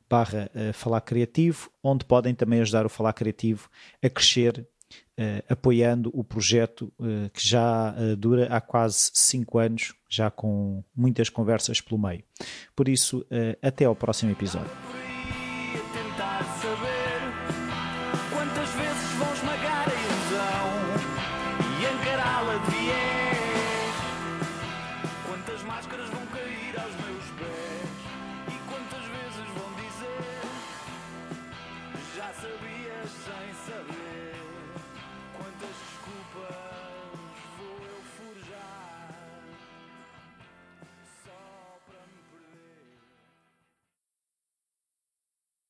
barra 0.09 0.49
eh, 0.53 0.73
Falar 0.73 0.99
Criativo, 1.01 1.69
onde 1.83 2.05
podem 2.05 2.35
também 2.35 2.61
ajudar 2.61 2.85
o 2.85 2.89
Falar 2.89 3.13
Criativo 3.13 3.69
a 4.01 4.09
crescer 4.09 4.67
Uh, 5.15 5.45
apoiando 5.47 6.09
o 6.11 6.23
projeto 6.23 6.91
uh, 6.99 7.29
que 7.31 7.47
já 7.47 7.93
dura 8.17 8.47
há 8.47 8.59
quase 8.59 9.11
5 9.13 9.59
anos, 9.59 9.93
já 10.09 10.31
com 10.31 10.83
muitas 10.95 11.29
conversas 11.29 11.79
pelo 11.79 12.01
meio. 12.01 12.23
Por 12.75 12.87
isso, 12.87 13.23
até 13.61 13.85
ao 13.85 13.95
próximo 13.95 14.31
episódio. 14.31 14.92